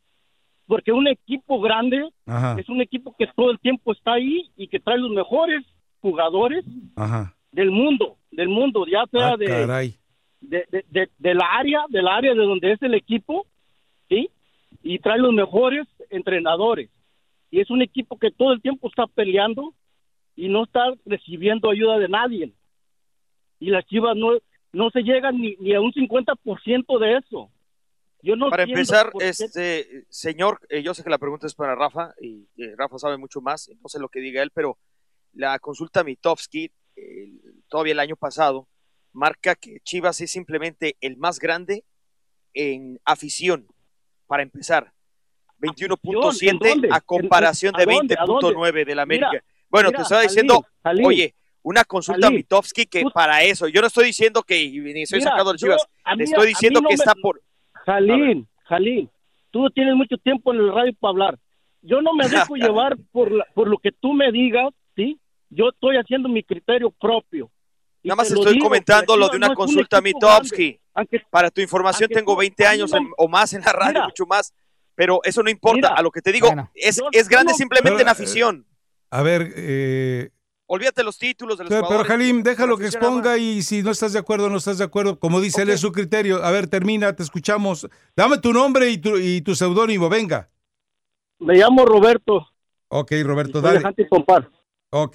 porque 0.68 0.90
un 0.92 1.06
equipo 1.06 1.60
grande 1.60 2.08
Ajá, 2.26 2.56
es 2.58 2.68
un 2.68 2.80
equipo 2.80 3.14
que 3.16 3.26
todo 3.36 3.50
el 3.52 3.60
tiempo 3.60 3.92
está 3.92 4.14
ahí 4.14 4.50
y 4.56 4.66
que 4.68 4.80
trae 4.80 4.98
los 4.98 5.10
mejores 5.10 5.64
jugadores 6.00 6.64
ajá. 6.96 7.34
del 7.52 7.70
mundo, 7.70 8.16
del 8.32 8.48
mundo, 8.48 8.84
ya 8.86 9.04
sea 9.10 9.28
Ah, 9.32 9.36
de, 9.36 9.46
caray. 9.46 9.94
De, 10.48 10.66
de, 10.70 10.84
de- 10.90 11.10
del 11.18 11.40
área, 11.42 11.84
del 11.88 12.06
área 12.08 12.34
de 12.34 12.44
donde 12.44 12.72
es 12.72 12.82
el 12.82 12.94
equipo, 12.94 13.46
¿sí? 14.08 14.30
Y 14.82 14.98
trae 14.98 15.18
los 15.18 15.32
mejores 15.32 15.86
entrenadores. 16.10 16.90
Y 17.50 17.60
es 17.60 17.70
un 17.70 17.82
equipo 17.82 18.18
que 18.18 18.30
todo 18.30 18.52
el 18.52 18.60
tiempo 18.62 18.88
está 18.88 19.06
peleando 19.06 19.74
y 20.34 20.48
no 20.48 20.64
está 20.64 20.94
recibiendo 21.04 21.70
ayuda 21.70 21.98
de 21.98 22.08
nadie. 22.08 22.52
Y 23.58 23.70
las 23.70 23.86
Chivas 23.86 24.16
no, 24.16 24.32
no 24.72 24.90
se 24.90 25.02
llegan 25.02 25.40
ni, 25.40 25.56
ni 25.60 25.74
a 25.74 25.80
un 25.80 25.92
50% 25.92 26.98
de 26.98 27.16
eso. 27.18 27.50
Yo 28.22 28.34
no 28.36 28.50
Para 28.50 28.64
empezar, 28.64 29.10
este 29.20 30.04
señor, 30.08 30.58
eh, 30.68 30.82
yo 30.82 30.94
sé 30.94 31.04
que 31.04 31.10
la 31.10 31.18
pregunta 31.18 31.46
es 31.46 31.54
para 31.54 31.74
Rafa 31.74 32.12
y 32.20 32.48
eh, 32.56 32.74
Rafa 32.76 32.98
sabe 32.98 33.16
mucho 33.18 33.40
más, 33.40 33.70
no 33.82 33.88
sé 33.88 34.00
lo 34.00 34.08
que 34.08 34.20
diga 34.20 34.42
él, 34.42 34.50
pero 34.52 34.78
la 35.32 35.58
consulta 35.58 36.02
Mitofsky, 36.02 36.70
eh, 36.96 37.30
todavía 37.68 37.92
el 37.92 38.00
año 38.00 38.16
pasado, 38.16 38.66
marca 39.16 39.54
que 39.54 39.80
Chivas 39.82 40.20
es 40.20 40.30
simplemente 40.30 40.96
el 41.00 41.16
más 41.16 41.38
grande 41.38 41.84
en 42.54 43.00
afición, 43.04 43.66
para 44.26 44.42
empezar. 44.42 44.92
21.7 45.58 46.50
¿en 46.50 46.58
dónde? 46.58 46.88
a 46.92 47.00
comparación 47.00 47.74
¿En- 47.78 47.86
de 47.86 47.92
a 47.92 47.96
dónde? 47.96 48.14
¿A 48.18 48.24
dónde? 48.26 48.46
20.9 48.54 48.84
del 48.84 48.98
América. 48.98 49.30
Mira, 49.32 49.44
bueno, 49.70 49.88
mira, 49.88 49.96
te 49.98 50.02
estaba 50.02 50.22
diciendo, 50.22 50.64
oye, 51.04 51.34
una 51.62 51.84
consulta 51.84 52.26
Jalil, 52.26 52.38
Mitofsky 52.40 52.86
que 52.86 53.02
para 53.12 53.42
eso, 53.42 53.66
yo 53.68 53.80
no 53.80 53.86
estoy 53.86 54.06
diciendo 54.06 54.42
que 54.42 54.68
ni 54.70 55.02
estoy 55.02 55.18
Mira, 55.20 55.30
sacando 55.30 55.52
de 55.52 55.58
Chivas, 55.58 55.86
a 56.04 56.14
te 56.16 56.22
a 56.22 56.24
estoy 56.24 56.46
diciendo 56.48 56.80
no 56.80 56.88
que 56.88 56.92
me- 56.94 56.98
está 57.02 57.14
por... 57.14 57.42
Jalín, 57.86 58.46
Jalín, 58.64 59.10
tú 59.50 59.68
tienes 59.70 59.94
mucho 59.96 60.16
tiempo 60.18 60.52
en 60.52 60.60
el 60.60 60.72
radio 60.72 60.92
para 61.00 61.10
hablar. 61.10 61.38
Yo 61.82 62.02
no 62.02 62.12
me 62.14 62.24
dejo 62.50 62.56
llevar 62.56 62.96
por, 63.12 63.32
la- 63.32 63.46
por 63.54 63.66
lo 63.68 63.78
que 63.78 63.92
tú 63.92 64.12
me 64.12 64.30
digas, 64.30 64.72
¿sí? 64.94 65.18
Yo 65.50 65.70
estoy 65.70 65.96
haciendo 65.96 66.28
mi 66.28 66.42
criterio 66.42 66.90
propio. 66.90 67.50
Nada 68.06 68.16
más 68.16 68.30
estoy 68.30 68.54
digo, 68.54 68.64
comentando 68.66 69.16
lo 69.16 69.28
de 69.28 69.36
una 69.36 69.46
no 69.48 69.52
es 69.52 69.58
un 69.58 69.64
consulta 69.64 69.98
equipo 69.98 70.18
Mitofsky. 70.18 70.80
grande. 70.94 71.26
Para 71.30 71.50
tu 71.50 71.60
información, 71.60 72.08
tengo 72.08 72.34
tú- 72.34 72.38
20 72.40 72.66
a 72.66 72.70
mí 72.70 72.74
años 72.74 72.92
en- 72.94 73.10
o 73.16 73.28
más 73.28 73.52
en 73.52 73.62
la 73.62 73.72
radio, 73.72 73.92
Mira. 73.94 74.04
mucho 74.06 74.26
más. 74.26 74.54
Pero 74.94 75.20
eso 75.24 75.42
no 75.42 75.50
importa. 75.50 75.76
Mira. 75.90 75.94
a 75.94 76.02
lo 76.02 76.10
que 76.10 76.22
te 76.22 76.32
digo, 76.32 76.46
Bueno. 76.46 76.70
es, 76.74 76.96
Yo- 76.96 77.08
es 77.12 77.28
grande 77.28 77.52
simplemente 77.54 78.00
en 78.00 78.06
Pero, 78.06 78.10
afición. 78.10 78.66
A 79.10 79.22
ver, 79.22 79.52
eh, 79.56 80.30
Olvídate 80.68 81.04
los 81.04 81.16
títulos 81.16 81.58
de 81.58 81.62
los 81.64 81.68
pero, 81.70 81.86
pero. 81.86 82.12
Halim, 82.12 82.42
déjalo 82.42 82.76
que 82.76 82.86
exponga 82.86 83.38
y 83.38 83.62
si 83.62 83.84
no 83.84 83.92
estás 83.92 84.12
de 84.14 84.18
acuerdo, 84.18 84.50
no 84.50 84.56
estás 84.56 84.78
de 84.78 84.84
acuerdo. 84.84 85.16
Como 85.20 85.40
dice 85.40 85.62
él, 85.62 85.70
es 85.70 85.80
su 85.80 85.92
criterio. 85.92 86.42
A 86.42 86.50
ver, 86.50 86.66
termina, 86.66 87.14
te 87.14 87.22
escuchamos. 87.22 87.88
Dame 88.16 88.38
tu 88.38 88.52
nombre 88.52 88.90
y 88.90 88.98
tu, 88.98 89.16
y 89.16 89.42
tu 89.42 89.54
seudónimo, 89.54 90.08
venga. 90.08 90.48
Me 91.38 91.54
llamo 91.54 91.84
Roberto. 91.86 92.48
Ok, 92.88 93.12
Roberto, 93.22 93.60
dale. 93.60 93.78
de 93.78 94.06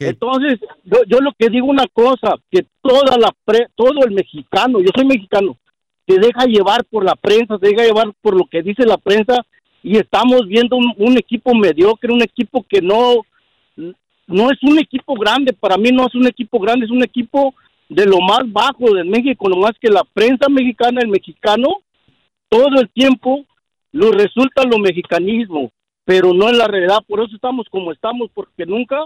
Entonces, 0.09 0.59
yo, 0.83 0.97
yo 1.07 1.19
lo 1.19 1.31
que 1.37 1.49
digo 1.49 1.67
una 1.67 1.87
cosa, 1.93 2.35
que 2.51 2.65
toda 2.81 3.17
la 3.17 3.31
pre- 3.45 3.67
todo 3.75 4.05
el 4.05 4.11
mexicano, 4.11 4.79
yo 4.79 4.89
soy 4.95 5.05
mexicano, 5.05 5.57
se 6.07 6.19
deja 6.19 6.45
llevar 6.45 6.83
por 6.85 7.03
la 7.05 7.15
prensa, 7.15 7.57
se 7.59 7.67
deja 7.69 7.83
llevar 7.85 8.11
por 8.21 8.35
lo 8.35 8.45
que 8.45 8.61
dice 8.61 8.85
la 8.85 8.97
prensa 8.97 9.45
y 9.81 9.97
estamos 9.97 10.45
viendo 10.47 10.75
un, 10.75 10.93
un 10.97 11.17
equipo 11.17 11.55
mediocre, 11.55 12.11
un 12.13 12.21
equipo 12.21 12.65
que 12.67 12.81
no 12.81 13.21
no 14.27 14.49
es 14.51 14.59
un 14.63 14.79
equipo 14.79 15.13
grande, 15.15 15.51
para 15.53 15.77
mí 15.77 15.89
no 15.91 16.05
es 16.07 16.15
un 16.15 16.25
equipo 16.27 16.59
grande, 16.59 16.85
es 16.85 16.91
un 16.91 17.03
equipo 17.03 17.53
de 17.89 18.05
lo 18.05 18.19
más 18.21 18.43
bajo 18.51 18.93
de 18.93 19.03
México, 19.03 19.49
lo 19.49 19.57
más 19.57 19.71
que 19.81 19.89
la 19.89 20.03
prensa 20.13 20.47
mexicana, 20.49 21.01
el 21.01 21.09
mexicano, 21.09 21.67
todo 22.49 22.79
el 22.79 22.89
tiempo 22.89 23.45
lo 23.91 24.11
resulta 24.11 24.63
lo 24.63 24.77
mexicanismo. 24.79 25.71
pero 26.05 26.33
no 26.33 26.49
es 26.49 26.57
la 26.57 26.67
realidad. 26.67 26.99
Por 27.07 27.19
eso 27.21 27.35
estamos 27.35 27.67
como 27.69 27.91
estamos, 27.91 28.29
porque 28.33 28.65
nunca, 28.65 29.05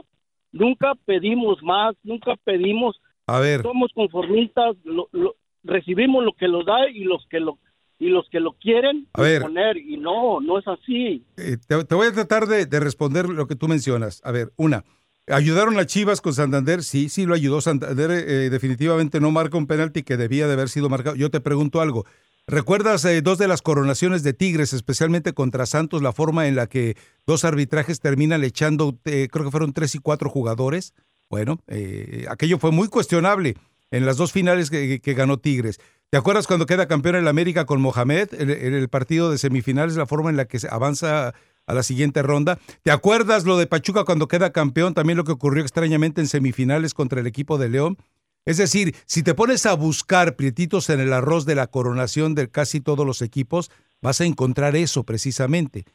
nunca 0.55 0.93
pedimos 1.05 1.61
más, 1.61 1.95
nunca 2.03 2.35
pedimos. 2.43 2.99
A 3.27 3.39
ver. 3.39 3.61
Somos 3.61 3.91
conformistas, 3.93 4.75
lo- 4.83 5.09
lo- 5.11 5.35
recibimos 5.63 6.23
lo 6.23 6.33
que 6.33 6.47
nos 6.47 6.65
da 6.65 6.89
y 6.89 7.03
los 7.03 7.25
que 7.29 7.39
lo 7.39 7.57
y 7.97 8.09
los 8.09 8.27
que 8.29 8.39
lo 8.41 8.51
quieren 8.53 9.07
A 9.13 9.21
ver. 9.21 9.41
poner 9.41 9.77
y 9.77 9.95
no, 9.97 10.41
no 10.41 10.59
es 10.59 10.67
así. 10.67 11.23
Eh, 11.37 11.55
te, 11.65 11.85
te 11.85 11.95
voy 11.95 12.07
a 12.07 12.11
tratar 12.11 12.45
de, 12.45 12.65
de 12.65 12.79
responder 12.81 13.29
lo 13.29 13.47
que 13.47 13.55
tú 13.55 13.67
mencionas. 13.69 14.21
A 14.25 14.31
ver, 14.31 14.51
una. 14.57 14.83
¿Ayudaron 15.27 15.79
a 15.79 15.85
Chivas 15.87 16.19
con 16.21 16.33
Santander? 16.33 16.83
Sí, 16.83 17.07
sí 17.09 17.25
lo 17.25 17.33
ayudó. 17.33 17.61
Santander 17.61 18.11
eh, 18.11 18.49
definitivamente 18.51 19.19
no 19.21 19.31
marca 19.31 19.57
un 19.57 19.65
penalti 19.65 20.03
que 20.03 20.17
debía 20.17 20.45
de 20.45 20.53
haber 20.53 20.69
sido 20.69 20.89
marcado. 20.89 21.15
Yo 21.15 21.31
te 21.31 21.39
pregunto 21.39 21.79
algo. 21.81 22.05
¿Recuerdas 22.47 23.03
eh, 23.05 23.23
dos 23.23 23.39
de 23.39 23.47
las 23.47 23.63
coronaciones 23.63 24.21
de 24.21 24.33
Tigres, 24.33 24.71
especialmente 24.71 25.33
contra 25.33 25.65
Santos, 25.65 26.03
la 26.03 26.13
forma 26.13 26.47
en 26.47 26.55
la 26.55 26.67
que 26.67 26.95
dos 27.25 27.43
arbitrajes 27.43 27.99
terminan 27.99 28.43
echando, 28.43 28.99
eh, 29.05 29.29
creo 29.31 29.45
que 29.45 29.51
fueron 29.51 29.73
tres 29.73 29.95
y 29.95 29.99
cuatro 29.99 30.29
jugadores? 30.29 30.93
Bueno, 31.27 31.59
eh, 31.65 32.27
aquello 32.29 32.59
fue 32.59 32.71
muy 32.71 32.87
cuestionable 32.87 33.55
en 33.89 34.05
las 34.05 34.17
dos 34.17 34.31
finales 34.31 34.69
que, 34.69 34.99
ganó 35.15 35.39
Tigres. 35.39 35.79
¿Te 36.11 36.17
acuerdas 36.17 36.45
cuando 36.45 36.67
queda 36.67 36.87
campeón 36.87 37.15
en 37.15 37.27
América 37.27 37.65
con 37.65 37.81
Mohamed 37.81 38.29
en, 38.33 38.51
en 38.51 38.75
el 38.75 38.89
partido 38.89 39.31
de 39.31 39.39
semifinales, 39.39 39.95
la 39.95 40.05
forma 40.05 40.29
en 40.29 40.37
la 40.37 40.45
que 40.45 40.59
se 40.59 40.67
avanza 40.69 41.33
a 41.65 41.73
la 41.73 41.81
siguiente 41.81 42.21
ronda? 42.21 42.59
¿Te 42.83 42.91
acuerdas 42.91 43.45
lo 43.45 43.57
de 43.57 43.65
Pachuca 43.65 44.03
cuando 44.03 44.27
queda 44.27 44.51
campeón? 44.51 44.93
También 44.93 45.17
lo 45.17 45.23
que 45.23 45.31
ocurrió 45.31 45.63
extrañamente 45.63 46.21
en 46.21 46.27
semifinales 46.27 46.93
contra 46.93 47.21
el 47.21 47.25
equipo 47.25 47.57
de 47.57 47.69
León. 47.69 47.97
Es 48.45 48.57
decir, 48.57 48.95
si 49.07 49.23
te 49.23 49.33
pones 49.33 49.65
a 49.65 49.73
buscar 49.73 50.35
prietitos 50.35 50.89
en 50.91 50.99
el 50.99 51.13
arroz 51.13 51.45
de 51.45 51.55
la 51.55 51.67
coronación 51.67 52.35
de 52.35 52.49
casi 52.49 52.79
todos 52.79 53.05
los 53.05 53.23
equipos, 53.23 53.71
vas 54.01 54.21
a 54.21 54.25
encontrar 54.25 54.75
eso 54.75 55.03
precisamente. 55.03 55.85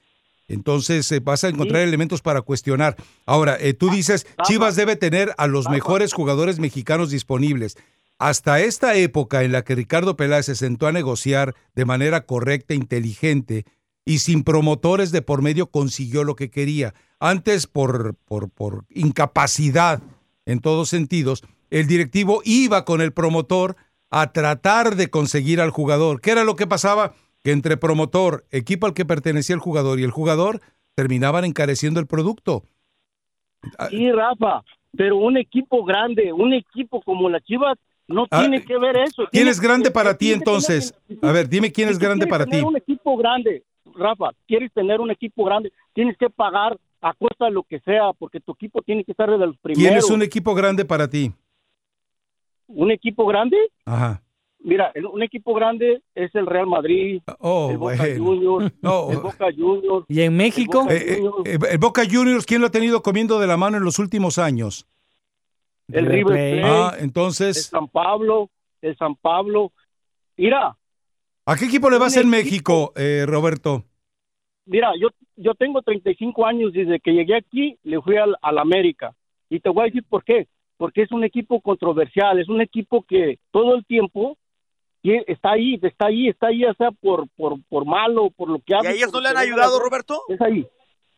Entonces 0.48 1.10
eh, 1.12 1.20
vas 1.20 1.44
a 1.44 1.48
encontrar 1.48 1.82
elementos 1.82 2.22
para 2.22 2.42
cuestionar. 2.42 2.96
Ahora, 3.24 3.56
eh, 3.60 3.72
tú 3.72 3.88
dices, 3.88 4.26
Chivas 4.44 4.74
debe 4.74 4.96
tener 4.96 5.32
a 5.38 5.46
los 5.46 5.68
mejores 5.68 6.12
jugadores 6.12 6.58
mexicanos 6.58 7.10
disponibles. 7.10 7.78
Hasta 8.18 8.60
esta 8.60 8.96
época 8.96 9.44
en 9.44 9.52
la 9.52 9.62
que 9.62 9.76
Ricardo 9.76 10.16
Peláez 10.16 10.46
se 10.46 10.56
sentó 10.56 10.88
a 10.88 10.92
negociar 10.92 11.54
de 11.76 11.84
manera 11.84 12.26
correcta, 12.26 12.74
inteligente 12.74 13.64
y 14.04 14.18
sin 14.18 14.42
promotores 14.42 15.12
de 15.12 15.22
por 15.22 15.40
medio 15.40 15.68
consiguió 15.68 16.24
lo 16.24 16.34
que 16.34 16.50
quería. 16.50 16.94
Antes, 17.20 17.68
por, 17.68 18.16
por, 18.24 18.50
por 18.50 18.86
incapacidad 18.90 20.02
en 20.46 20.58
todos 20.58 20.88
sentidos, 20.88 21.44
el 21.70 21.86
directivo 21.86 22.40
iba 22.44 22.84
con 22.84 23.00
el 23.00 23.12
promotor 23.12 23.76
a 24.10 24.32
tratar 24.32 24.96
de 24.96 25.08
conseguir 25.08 25.60
al 25.60 25.70
jugador. 25.70 26.20
¿Qué 26.20 26.32
era 26.32 26.44
lo 26.44 26.56
que 26.56 26.66
pasaba? 26.66 27.14
Que 27.42 27.52
entre 27.52 27.76
promotor, 27.76 28.44
equipo 28.50 28.86
al 28.86 28.94
que 28.94 29.04
pertenecía 29.04 29.54
el 29.54 29.60
jugador 29.60 29.98
y 30.00 30.02
el 30.04 30.10
jugador 30.10 30.60
terminaban 30.94 31.44
encareciendo 31.44 32.00
el 32.00 32.06
producto. 32.06 32.64
Sí, 33.90 34.10
Rafa, 34.10 34.62
pero 34.96 35.16
un 35.16 35.36
equipo 35.36 35.84
grande, 35.84 36.32
un 36.32 36.52
equipo 36.52 37.00
como 37.02 37.28
la 37.28 37.40
Chivas 37.40 37.78
no 38.08 38.26
Ah, 38.30 38.40
tiene 38.40 38.64
que 38.64 38.76
ver 38.78 38.96
eso. 38.96 39.22
¿Quién 39.30 39.46
es 39.48 39.60
grande 39.60 39.90
para 39.90 40.16
ti 40.16 40.26
tener- 40.26 40.38
entonces? 40.38 40.94
A 41.22 41.30
ver, 41.30 41.48
dime 41.48 41.70
quién 41.70 41.88
es 41.88 41.98
grande 41.98 42.26
para 42.26 42.46
ti. 42.46 42.58
un 42.60 42.76
equipo 42.76 43.16
grande, 43.16 43.62
Rafa, 43.94 44.30
quieres 44.48 44.72
tener 44.72 45.00
un 45.00 45.10
equipo 45.10 45.44
grande, 45.44 45.72
tienes 45.92 46.16
que 46.18 46.28
pagar 46.28 46.76
a 47.00 47.14
costa 47.14 47.44
de 47.46 47.52
lo 47.52 47.62
que 47.62 47.78
sea, 47.80 48.12
porque 48.18 48.40
tu 48.40 48.52
equipo 48.52 48.82
tiene 48.82 49.04
que 49.04 49.12
estar 49.12 49.30
de 49.30 49.38
los 49.38 49.56
primeros. 49.58 49.82
¿Quién 49.88 49.96
es 49.96 50.10
un 50.10 50.22
equipo 50.22 50.54
grande 50.54 50.84
para 50.84 51.08
ti? 51.08 51.32
¿Un 52.72 52.90
equipo 52.90 53.26
grande? 53.26 53.56
Ajá. 53.84 54.22
Mira, 54.62 54.92
el- 54.94 55.06
un 55.06 55.22
equipo 55.22 55.54
grande 55.54 56.02
es 56.14 56.34
el 56.34 56.46
Real 56.46 56.66
Madrid, 56.66 57.22
Oh, 57.38 57.68
el 57.70 57.78
Boca 57.78 57.96
bueno. 57.96 58.24
Juniors, 58.24 58.72
No. 58.82 59.10
el 59.10 59.18
Boca 59.18 59.46
Juniors. 59.56 60.04
¿Y 60.08 60.20
en 60.20 60.36
México? 60.36 60.86
Eh, 60.90 61.18
eh, 61.18 61.30
eh, 61.46 61.58
el 61.70 61.78
Boca 61.78 62.02
Juniors, 62.10 62.44
¿quién 62.46 62.60
lo 62.60 62.66
ha 62.66 62.70
tenido 62.70 63.02
comiendo 63.02 63.38
de 63.40 63.46
la 63.46 63.56
mano 63.56 63.76
en 63.78 63.84
los 63.84 63.98
últimos 63.98 64.38
años? 64.38 64.86
el 65.92 66.06
River 66.06 66.26
Plate, 66.26 66.62
Ah, 66.62 66.94
el 66.98 67.04
entonces, 67.04 67.66
San 67.66 67.88
Pablo, 67.88 68.48
el 68.80 68.96
San 68.96 69.16
Pablo. 69.16 69.72
Mira, 70.36 70.76
¿a 71.46 71.56
qué 71.56 71.64
equipo 71.64 71.90
le 71.90 71.98
vas 71.98 72.16
en 72.16 72.28
México, 72.30 72.92
eh, 72.96 73.24
Roberto? 73.26 73.84
mira, 74.66 74.92
yo, 75.00 75.08
yo 75.36 75.52
tengo 75.54 75.82
35 75.82 76.46
años 76.46 76.72
desde 76.72 77.00
que 77.00 77.10
llegué 77.12 77.34
aquí, 77.36 77.76
le 77.82 78.00
fui 78.02 78.16
al, 78.18 78.36
al 78.40 78.58
América. 78.58 79.12
Y 79.48 79.58
te 79.58 79.68
voy 79.68 79.82
a 79.82 79.86
decir 79.86 80.04
por 80.08 80.22
qué. 80.22 80.46
Porque 80.80 81.02
es 81.02 81.12
un 81.12 81.24
equipo 81.24 81.60
controversial, 81.60 82.38
es 82.40 82.48
un 82.48 82.62
equipo 82.62 83.02
que 83.06 83.38
todo 83.50 83.74
el 83.74 83.84
tiempo 83.84 84.38
tie- 85.02 85.22
está 85.26 85.50
ahí, 85.52 85.78
está 85.82 86.06
ahí, 86.06 86.28
está 86.30 86.46
ahí, 86.46 86.60
ya 86.60 86.72
sea 86.72 86.90
por, 86.90 87.28
por, 87.36 87.62
por 87.68 87.84
malo, 87.84 88.30
por 88.30 88.48
lo 88.48 88.60
que 88.60 88.72
¿Y 88.72 88.76
hace. 88.76 88.88
a 88.88 88.92
ellos 88.92 89.12
no 89.12 89.20
le 89.20 89.28
han 89.28 89.36
ayudado, 89.36 89.76
la- 89.76 89.84
Roberto? 89.84 90.22
Es 90.30 90.40
ahí. 90.40 90.66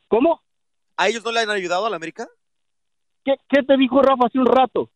¿Cómo? 0.09 0.41
¿A 0.97 1.07
ellos 1.09 1.25
no 1.25 1.31
le 1.31 1.39
han 1.39 1.51
ayudado 1.51 1.87
a 1.87 1.91
la 1.91 1.95
América? 1.95 2.27
¿Qué, 3.25 3.37
qué 3.49 3.63
te 3.63 3.77
dijo 3.77 4.03
Rafa 4.03 4.27
hace 4.27 4.41
un 4.41 4.47
rato? 4.47 4.91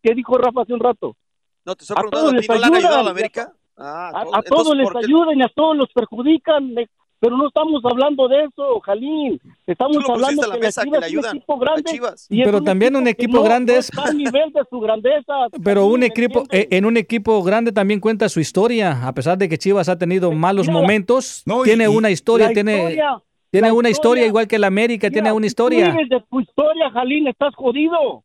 ¿Qué 0.00 0.14
dijo 0.14 0.38
Rafa 0.38 0.62
hace 0.62 0.72
un 0.72 0.78
rato? 0.80 1.16
No, 1.64 1.74
te 1.74 1.82
estoy 1.82 1.94
A 1.94 2.00
preguntando, 2.02 2.30
todos 2.30 2.38
¿a 2.38 2.40
ti 2.42 2.46
les 2.46 2.48
no 2.48 2.54
le 2.60 2.66
han 2.66 2.74
ayudado 2.76 3.00
a 3.00 3.02
la. 3.02 3.10
América? 3.10 3.52
Ah, 3.76 4.08
A, 4.14 4.22
todos- 4.22 4.34
a 4.36 4.42
todos 4.42 4.44
entonces, 4.68 4.76
les 4.76 4.84
¿por 4.84 5.00
qué- 5.00 5.06
ayudan 5.06 5.38
y 5.38 5.42
a 5.42 5.48
todos 5.48 5.76
los 5.76 5.92
perjudican, 5.92 6.74
pero 7.18 7.36
no 7.36 7.48
estamos 7.48 7.82
hablando 7.84 8.28
de 8.28 8.44
eso, 8.44 8.80
Jalín. 8.80 9.40
Estamos 9.66 9.96
Tú 9.96 10.02
lo 10.02 10.14
hablando 10.14 10.42
la 10.46 10.54
que 10.54 10.60
mesa, 10.60 10.82
le 10.84 10.90
es 10.90 10.96
un 10.98 11.04
ayudan 11.04 11.36
equipo 11.36 11.58
grande. 11.58 11.82
Chivas. 11.90 12.26
y 12.30 12.44
Pero 12.44 12.62
también 12.62 12.96
un 12.96 13.06
equipo 13.08 13.38
no- 13.38 13.42
grande 13.42 13.72
no 13.74 13.78
es- 13.78 13.88
está 13.88 14.04
al 14.04 14.16
nivel 14.16 14.52
de 14.52 14.60
su 14.68 14.80
grandeza. 14.80 15.32
Pero 15.64 15.86
un 15.86 15.92
Jalín, 15.92 16.00
¿me 16.00 16.06
equipo, 16.06 16.40
entiendes? 16.40 16.68
eh, 16.72 16.76
en 16.76 16.84
un 16.84 16.96
equipo 16.96 17.42
grande 17.42 17.72
también 17.72 18.00
cuenta 18.00 18.28
su 18.28 18.40
historia. 18.40 19.06
A 19.06 19.12
pesar 19.12 19.38
de 19.38 19.48
que 19.48 19.58
Chivas 19.58 19.88
ha 19.88 19.98
tenido 19.98 20.30
malos 20.32 20.66
mira, 20.68 20.80
momentos, 20.80 21.42
No, 21.46 21.62
y- 21.62 21.64
tiene 21.64 21.84
y- 21.84 21.88
una 21.88 22.10
historia, 22.10 22.48
tiene, 22.52 22.76
historia, 22.76 23.22
tiene 23.50 23.72
una 23.72 23.88
historia, 23.88 23.90
historia. 23.90 24.26
igual 24.26 24.46
que 24.48 24.56
el 24.56 24.64
América, 24.64 25.10
tiene 25.10 25.32
una 25.32 25.42
si 25.44 25.46
historia. 25.48 25.86
Tú 25.86 25.92
vives 25.92 26.08
de 26.10 26.20
tu 26.28 26.40
historia, 26.40 26.90
Jalín, 26.90 27.28
estás 27.28 27.54
jodido. 27.54 28.22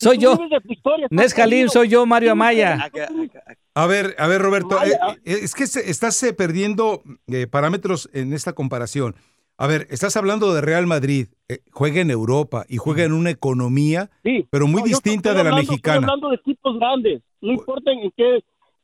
Soy 0.00 0.18
yo. 0.18 0.36
vives 0.36 0.50
de 0.50 0.60
tu 0.60 0.72
historia, 0.72 1.06
No 1.10 1.20
es 1.22 1.26
estás 1.28 1.42
Jalín, 1.44 1.58
jodido. 1.66 1.72
soy 1.72 1.88
yo, 1.88 2.06
Mario 2.06 2.32
Amaya. 2.32 2.90
A 3.74 3.86
ver, 3.86 4.14
a 4.18 4.26
ver, 4.28 4.40
Roberto, 4.42 4.80
eh, 4.84 4.92
eh, 5.24 5.38
es 5.42 5.54
que 5.54 5.66
se- 5.66 5.90
estás 5.90 6.22
eh, 6.22 6.32
perdiendo 6.32 7.02
eh, 7.26 7.46
parámetros 7.46 8.08
en 8.12 8.32
esta 8.32 8.52
comparación. 8.52 9.16
A 9.56 9.66
ver, 9.66 9.88
estás 9.90 10.16
hablando 10.16 10.54
de 10.54 10.60
Real 10.60 10.86
Madrid, 10.86 11.26
eh, 11.48 11.58
juega 11.72 12.00
en 12.00 12.10
Europa 12.12 12.64
y 12.68 12.76
juega 12.76 13.02
en 13.02 13.12
una 13.12 13.30
economía, 13.30 14.08
Sí. 14.22 14.46
pero 14.50 14.68
muy 14.68 14.82
No, 14.82 14.86
distinta 14.86 15.30
de 15.30 15.34
la 15.42 15.50
hablando- 15.50 15.62
mexicana. 15.72 15.96
Estoy 15.96 16.04
hablando 16.10 16.28
de 16.30 16.34
equipos 16.36 16.78
grandes, 16.78 17.22
no 17.40 17.52
importa 17.52 17.90
en 17.90 18.12
qué, 18.16 18.34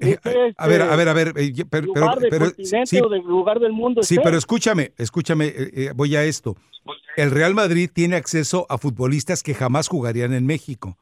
en 0.01 0.09
Eh, 0.09 0.19
a 0.57 0.67
ver, 0.67 0.81
este, 0.81 0.93
a 0.93 0.97
ver, 0.97 1.09
a 1.09 1.13
ver, 1.13 1.29
eh, 1.37 1.53
pero, 1.71 1.93
pero- 1.93 2.07
lugar 2.07 2.19
del 2.19 2.31
pero- 2.31 2.45
continente 2.47 2.87
sí, 2.87 3.01
o 3.01 3.09
del 3.09 3.23
lugar 3.23 3.61
del 3.61 3.73
mundo 3.73 4.03
sí, 4.03 4.15
esté. 4.15 4.25
pero 4.25 4.37
escúchame, 4.37 4.93
escúchame, 4.99 5.47
eh, 5.47 5.71
eh, 5.75 5.91
voy 5.95 6.17
a 6.17 6.25
esto. 6.25 6.57
El 7.17 7.31
Real 7.31 7.55
Madrid 7.55 7.89
tiene 7.93 8.17
acceso 8.17 8.67
a 8.69 8.77
futbolistas 8.77 9.45
que 9.45 9.55
jamás 9.55 9.87
jugarían 9.87 10.33
en 10.33 10.45
México. 10.45 10.99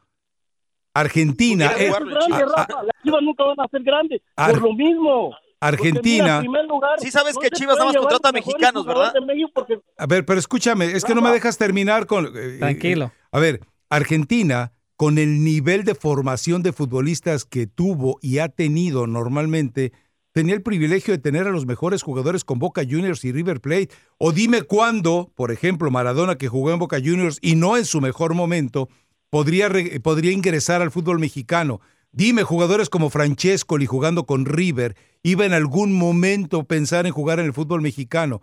Argentina, 0.95 1.73
eh, 1.79 1.89
Es 1.89 1.99
grande, 1.99 2.35
a- 2.35 2.37
a- 2.37 2.41
Rafa, 2.67 2.83
las 2.85 3.03
Chivas 3.03 3.23
nunca 3.23 3.45
van 3.45 3.61
a 3.61 3.69
ser 3.69 3.83
grandes, 3.83 4.21
Ar- 4.37 4.53
por 4.53 4.63
lo 4.63 4.73
mismo. 4.75 5.35
Argentina. 5.61 6.41
Mira, 6.43 6.61
en 6.61 6.67
lugar, 6.69 6.99
Sí 7.01 7.11
sabes 7.13 7.35
no 7.37 7.41
que 7.41 7.51
Chivas 7.51 7.77
nada 7.77 7.87
más 7.93 7.97
contrata 7.97 8.33
mejores 8.33 8.55
mexicanos, 8.61 8.85
¿verdad? 8.85 9.13
porque 9.55 9.79
A 9.97 10.07
ver, 10.07 10.25
pero 10.27 10.39
escúchame, 10.41 10.87
es 10.87 11.05
que 11.05 11.15
no 11.15 11.23
me 11.23 11.31
dejas 11.31 11.57
terminar 11.57 12.07
con... 12.07 12.27
eh, 12.35 12.57
Tranquilo. 12.59 13.07
eh, 13.07 13.19
a 13.31 13.39
ver, 13.39 13.61
Argentina, 13.89 14.73
con 14.97 15.19
el 15.19 15.45
nivel 15.45 15.85
de 15.85 15.95
formación 15.95 16.63
de 16.65 16.73
futbolistas 16.73 17.45
que 17.45 17.67
tuvo 17.69 18.19
y 18.21 18.39
ha 18.39 18.49
tenido 18.49 19.07
normalmente, 19.07 19.93
tenía 20.33 20.55
el 20.55 20.63
privilegio 20.63 21.15
de 21.15 21.19
tener 21.19 21.47
a 21.47 21.51
los 21.51 21.65
mejores 21.67 22.03
jugadores 22.03 22.45
con 22.45 22.59
Boca 22.59 22.83
Juniors 22.83 23.25
y 23.25 23.31
River 23.33 23.61
Plate. 23.61 23.91
O 24.19 24.33
dime 24.33 24.63
cuándo, 24.63 25.31
por 25.37 25.53
ejemplo, 25.53 25.91
Maradona, 25.93 26.37
que 26.39 26.49
jugó 26.49 26.73
en 26.73 26.79
Boca 26.81 26.97
Juniors 26.99 27.39
y 27.41 27.55
no 27.55 27.77
en 27.77 27.85
su 27.85 28.01
mejor 28.01 28.35
momento, 28.35 28.89
podría, 29.33 29.71
podría 30.03 30.31
ingresar 30.31 30.83
al 30.83 30.91
fútbol 30.91 31.19
mexicano. 31.19 31.81
Dime, 32.13 32.43
jugadores 32.43 32.91
como 32.91 33.09
Francescoli 33.09 33.87
jugando 33.87 34.27
con 34.27 34.45
River, 34.45 34.95
iba 35.23 35.47
en 35.47 35.55
algún 35.55 35.95
momento 35.95 36.65
pensar 36.65 37.07
en 37.07 37.15
jugar 37.15 37.41
en 37.41 37.47
el 37.47 37.55
fútbol 37.55 37.81
mexicano. 37.81 38.43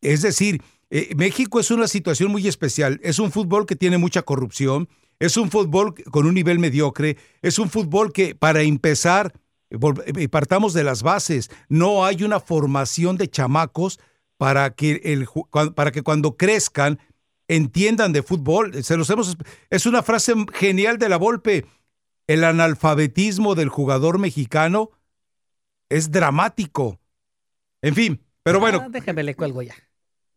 Es 0.00 0.22
decir, 0.22 0.62
eh, 0.88 1.12
México 1.16 1.58
es 1.58 1.72
una 1.72 1.88
situación 1.88 2.30
muy 2.30 2.46
especial. 2.46 3.00
Es 3.02 3.18
un 3.18 3.32
fútbol 3.32 3.66
que 3.66 3.74
tiene 3.74 3.98
mucha 3.98 4.22
corrupción, 4.22 4.88
es 5.18 5.36
un 5.36 5.50
fútbol 5.50 5.94
con 6.12 6.26
un 6.26 6.34
nivel 6.34 6.60
mediocre, 6.60 7.16
es 7.42 7.58
un 7.58 7.68
fútbol 7.68 8.12
que, 8.12 8.36
para 8.36 8.62
empezar, 8.62 9.32
eh, 9.68 10.28
partamos 10.28 10.74
de 10.74 10.84
las 10.84 11.02
bases, 11.02 11.50
no 11.68 12.04
hay 12.04 12.22
una 12.22 12.38
formación 12.38 13.16
de 13.16 13.28
chamacos 13.28 13.98
para 14.36 14.70
que, 14.70 15.00
el, 15.02 15.26
para 15.74 15.90
que 15.90 16.02
cuando 16.02 16.36
crezcan 16.36 17.00
entiendan 17.56 18.12
de 18.12 18.22
fútbol. 18.22 18.82
Se 18.84 18.96
los 18.96 19.10
hemos, 19.10 19.36
es 19.70 19.86
una 19.86 20.02
frase 20.02 20.34
genial 20.54 20.98
de 20.98 21.08
la 21.08 21.16
Volpe. 21.16 21.66
El 22.26 22.44
analfabetismo 22.44 23.54
del 23.54 23.68
jugador 23.68 24.18
mexicano 24.18 24.90
es 25.88 26.10
dramático. 26.12 27.00
En 27.82 27.94
fin, 27.94 28.20
pero 28.42 28.60
bueno, 28.60 28.82
Ah, 28.84 28.88
déjame 28.90 29.22
le 29.24 29.34
cuelgo 29.34 29.62
ya. 29.62 29.74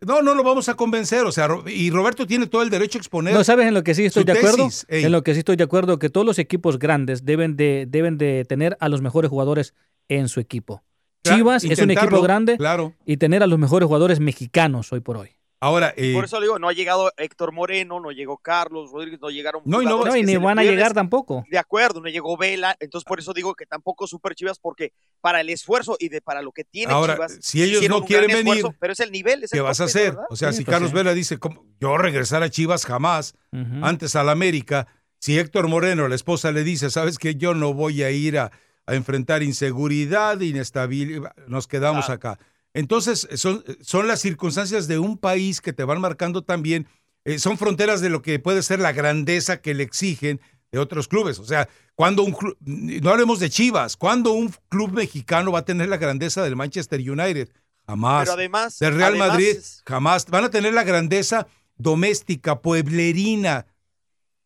no, 0.02 0.22
no 0.22 0.34
lo 0.34 0.44
vamos 0.44 0.70
a 0.70 0.74
convencer, 0.76 1.24
o 1.26 1.32
sea, 1.32 1.48
y 1.68 1.92
Roberto 1.92 2.26
tiene 2.26 2.48
todo 2.48 2.64
el 2.64 2.70
derecho 2.70 2.98
a 2.98 3.02
exponer. 3.02 3.34
No, 3.34 3.44
¿sabes 3.44 3.68
en 3.68 3.74
lo 3.74 3.84
que 3.84 3.94
sí 3.94 4.06
estoy 4.06 4.24
de 4.24 4.32
acuerdo? 4.32 4.66
tesis. 4.66 4.86
En 4.90 5.12
lo 5.12 5.22
que 5.24 5.34
sí 5.34 5.40
estoy 5.40 5.56
de 5.56 5.64
acuerdo, 5.66 6.00
que 6.00 6.10
todos 6.10 6.26
los 6.26 6.40
equipos 6.40 6.80
grandes 6.80 7.26
deben 7.26 7.56
de, 7.56 7.86
deben 7.88 8.18
de 8.18 8.44
tener 8.46 8.76
a 8.80 8.90
los 8.90 9.02
mejores 9.02 9.30
jugadores 9.30 9.74
en 10.10 10.30
su 10.30 10.40
equipo. 10.40 10.84
Claro, 11.22 11.38
Chivas 11.38 11.64
es 11.64 11.80
un 11.80 11.92
equipo 11.92 12.22
grande 12.22 12.58
Claro. 12.58 12.94
y 13.06 13.18
tener 13.18 13.44
a 13.44 13.48
los 13.48 13.60
mejores 13.60 13.86
jugadores 13.88 14.20
mexicanos 14.20 14.92
hoy 14.92 15.00
por 15.00 15.18
hoy. 15.18 15.30
Ahora, 15.64 15.94
eh, 15.96 16.12
Por 16.14 16.26
eso 16.26 16.42
le 16.42 16.48
digo, 16.48 16.60
no 16.60 16.68
ha 16.68 16.74
llegado 16.74 17.10
Héctor 17.16 17.54
Moreno, 17.54 18.02
no 18.02 18.12
llegó 18.12 18.38
Carlos 18.38 18.92
Rodríguez, 18.92 19.22
no 19.22 19.30
llegaron. 19.30 19.62
No, 19.64 19.82
y 19.82 19.86
no- 19.86 20.04
No, 20.04 20.14
y 20.18 20.22
ni 20.24 20.36
van 20.36 20.60
a 20.60 20.64
llegar 20.64 20.94
tampoco. 20.94 21.46
De 21.50 21.58
acuerdo, 21.58 22.02
no 22.02 22.10
llegó 22.10 22.36
Vela, 22.36 22.76
entonces 22.82 23.06
por 23.06 23.20
eso 23.20 23.32
digo 23.32 23.56
que 23.56 23.66
tampoco 23.66 24.06
Super 24.06 24.36
Chivas, 24.36 24.60
porque 24.60 24.92
para 25.22 25.40
el 25.40 25.50
esfuerzo 25.50 25.96
y 25.98 26.10
de 26.10 26.20
para 26.20 26.42
lo 26.42 26.52
que 26.52 26.66
tiene 26.66 26.92
Ahora, 26.92 27.14
Chivas, 27.14 27.38
si 27.42 27.64
ellos 27.64 27.88
no 27.88 28.04
quieren 28.04 28.30
esfuerzo, 28.30 28.64
venir, 28.68 28.78
pero 28.78 28.92
es 28.92 29.00
el 29.00 29.12
nivel, 29.14 29.44
es 29.46 29.52
¿qué 29.52 29.58
el 29.60 29.64
vas 29.64 29.80
a 29.80 29.86
hacer? 29.86 30.12
¿verdad? 30.12 30.26
O 30.30 30.36
sea, 30.36 30.52
Sí, 30.52 30.58
si 30.58 30.64
pues 30.66 30.74
Carlos 30.74 30.90
sí. 30.92 30.96
Vela 30.98 31.14
dice, 31.14 31.38
¿cómo? 31.38 31.66
yo 31.80 31.98
regresar 31.98 32.44
a 32.44 32.50
Chivas 32.50 32.86
jamás, 32.86 33.34
antes 33.82 34.18
al 34.18 34.28
América, 34.28 34.88
si 35.20 35.40
Héctor 35.40 35.70
Moreno, 35.70 36.10
la 36.10 36.16
esposa, 36.16 36.52
le 36.52 36.66
dice, 36.66 36.90
sabes 36.90 37.18
que 37.18 37.36
yo 37.36 37.54
no 37.54 37.74
voy 37.74 38.04
a 38.04 38.12
ir 38.12 38.38
a, 38.38 38.52
a 38.86 38.96
enfrentar 38.96 39.44
inseguridad, 39.44 40.42
inestabilidad, 40.42 41.34
nos 41.48 41.68
quedamos 41.68 42.10
acá. 42.10 42.38
Entonces, 42.74 43.28
son, 43.36 43.64
son 43.82 44.08
las 44.08 44.22
circunstancias 44.22 44.88
de 44.88 45.00
un 45.00 45.18
país 45.18 45.62
que 45.62 45.74
te 45.74 45.84
van 45.84 46.02
marcando 46.02 46.44
también, 46.44 46.88
eh, 47.26 47.40
son 47.40 47.58
fronteras 47.58 48.02
de 48.02 48.10
lo 48.10 48.22
que 48.22 48.40
puede 48.40 48.64
ser 48.64 48.80
la 48.80 48.92
grandeza 48.92 49.62
que 49.62 49.74
le 49.74 49.84
exigen 49.84 50.42
de 50.72 50.80
otros 50.80 51.08
clubes. 51.08 51.38
O 51.40 51.46
sea, 51.46 51.70
cuando 51.96 52.24
un 52.24 52.34
club, 52.34 52.58
no 52.60 53.12
hablemos 53.12 53.40
de 53.40 53.50
Chivas, 53.50 53.96
cuando 53.96 54.32
un 54.32 54.54
club 54.70 54.92
mexicano 54.92 55.52
va 55.52 55.60
a 55.60 55.66
tener 55.66 55.88
la 55.88 55.98
grandeza 55.98 56.44
del 56.44 56.56
Manchester 56.56 57.00
United, 57.00 57.50
jamás. 57.86 58.24
Pero 58.24 58.34
además- 58.34 58.80
del 58.80 58.96
Real 58.96 59.12
además 59.12 59.28
Madrid, 59.30 59.58
jamás. 59.86 60.26
Van 60.26 60.44
a 60.46 60.50
tener 60.50 60.74
la 60.74 60.84
grandeza 60.84 61.48
doméstica, 61.78 62.60
pueblerina. 62.62 63.68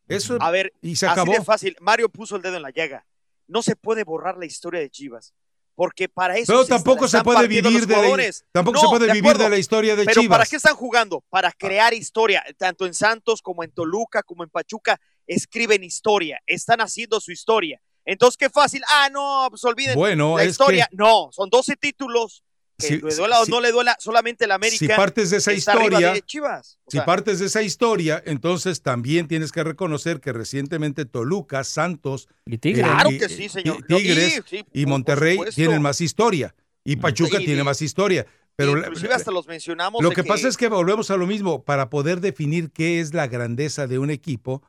Eso 0.09 0.37
A 0.41 0.51
ver, 0.51 0.73
y 0.81 0.95
se 0.97 1.05
así 1.05 1.13
acabó. 1.13 1.31
de 1.33 1.43
fácil. 1.43 1.75
Mario 1.79 2.09
puso 2.09 2.35
el 2.35 2.41
dedo 2.41 2.57
en 2.57 2.61
la 2.61 2.71
llaga. 2.71 3.05
No 3.47 3.61
se 3.61 3.75
puede 3.75 4.03
borrar 4.03 4.37
la 4.37 4.45
historia 4.45 4.79
de 4.81 4.89
Chivas. 4.89 5.33
Porque 5.77 6.09
para 6.09 6.35
eso 6.37 6.51
Pero 6.53 6.63
se 6.63 6.69
tampoco 6.69 7.07
se 7.07 7.21
puede 7.23 7.47
vivir 7.47 7.85
de 7.85 7.95
la- 7.95 8.33
tampoco 8.51 8.77
No, 8.77 8.81
se 8.81 8.87
puede 8.87 9.05
de 9.05 9.13
vivir 9.13 9.37
de 9.37 9.47
la 9.47 9.57
historia 9.59 9.95
de 9.95 10.05
Pero 10.05 10.21
Chivas. 10.21 10.39
¿para 10.39 10.49
qué 10.49 10.55
están 10.55 10.75
jugando? 10.75 11.23
Para 11.29 11.51
crear 11.51 11.93
historia. 11.93 12.43
Tanto 12.57 12.87
en 12.87 12.95
Santos 12.95 13.43
como 13.43 13.63
en 13.63 13.69
Toluca, 13.71 14.23
como 14.23 14.43
en 14.43 14.49
Pachuca, 14.49 14.99
escriben 15.27 15.83
historia. 15.83 16.41
Están 16.47 16.81
haciendo 16.81 17.19
su 17.19 17.31
historia. 17.31 17.79
Entonces, 18.05 18.37
qué 18.37 18.49
fácil. 18.49 18.81
Ah, 18.89 19.09
no, 19.11 19.45
pues 19.51 19.63
olviden 19.65 19.93
Bueno, 19.95 20.35
la 20.37 20.45
historia. 20.45 20.87
que- 20.89 20.95
No, 20.97 21.29
son 21.31 21.47
12 21.51 21.75
títulos. 21.75 22.43
Que 22.79 22.87
Si- 22.87 22.97
le 23.01 23.15
duela 23.15 23.41
o 23.41 23.45
si- 23.45 23.51
no 23.51 23.59
le 23.59 23.71
duela 23.71 23.97
solamente 23.99 24.45
el 24.45 24.51
América. 24.51 24.77
si 24.77 24.87
partes 24.87 25.31
de 25.31 25.37
esa 25.37 25.51
historia, 25.51 26.13
de 26.13 26.21
Chivas. 26.21 26.77
O 26.85 26.91
si 26.91 26.97
sea, 26.97 27.05
partes 27.05 27.39
de 27.39 27.47
esa 27.47 27.63
historia, 27.63 28.21
entonces 28.23 28.83
también 28.83 29.27
tienes 29.27 29.51
que 29.51 29.63
reconocer 29.63 30.19
que 30.19 30.31
recientemente 30.31 31.05
Toluca, 31.05 31.63
Santos 31.63 32.27
y 32.45 32.59
Tigres, 32.59 32.85
Claro 32.85 33.09
y- 33.11 33.17
que 33.17 33.29
sí, 33.29 33.49
señor. 33.49 33.83
Tigres 33.87 34.33
Sí, 34.45 34.57
sí, 34.59 34.65
y 34.73 34.85
Monterrey 34.85 35.39
tienen 35.55 35.81
más 35.81 36.01
historia 36.01 36.53
y 36.83 36.97
Pachuca 36.97 37.39
tiene 37.39 37.63
más 37.63 37.81
historia. 37.81 38.27
Pero 38.55 38.77
Inclusive 38.77 39.13
hasta 39.13 39.31
los 39.31 39.47
mencionamos. 39.47 40.03
Lo 40.03 40.11
que 40.11 40.23
pasa 40.23 40.47
es 40.47 40.55
que 40.55 40.67
volvemos 40.67 41.09
a 41.09 41.17
lo 41.17 41.25
mismo. 41.25 41.63
Para 41.63 41.89
poder 41.89 42.21
definir 42.21 42.69
qué 42.71 42.99
es 42.99 43.11
la 43.13 43.27
grandeza 43.27 43.87
de 43.87 43.97
un 43.99 44.09
equipo, 44.11 44.61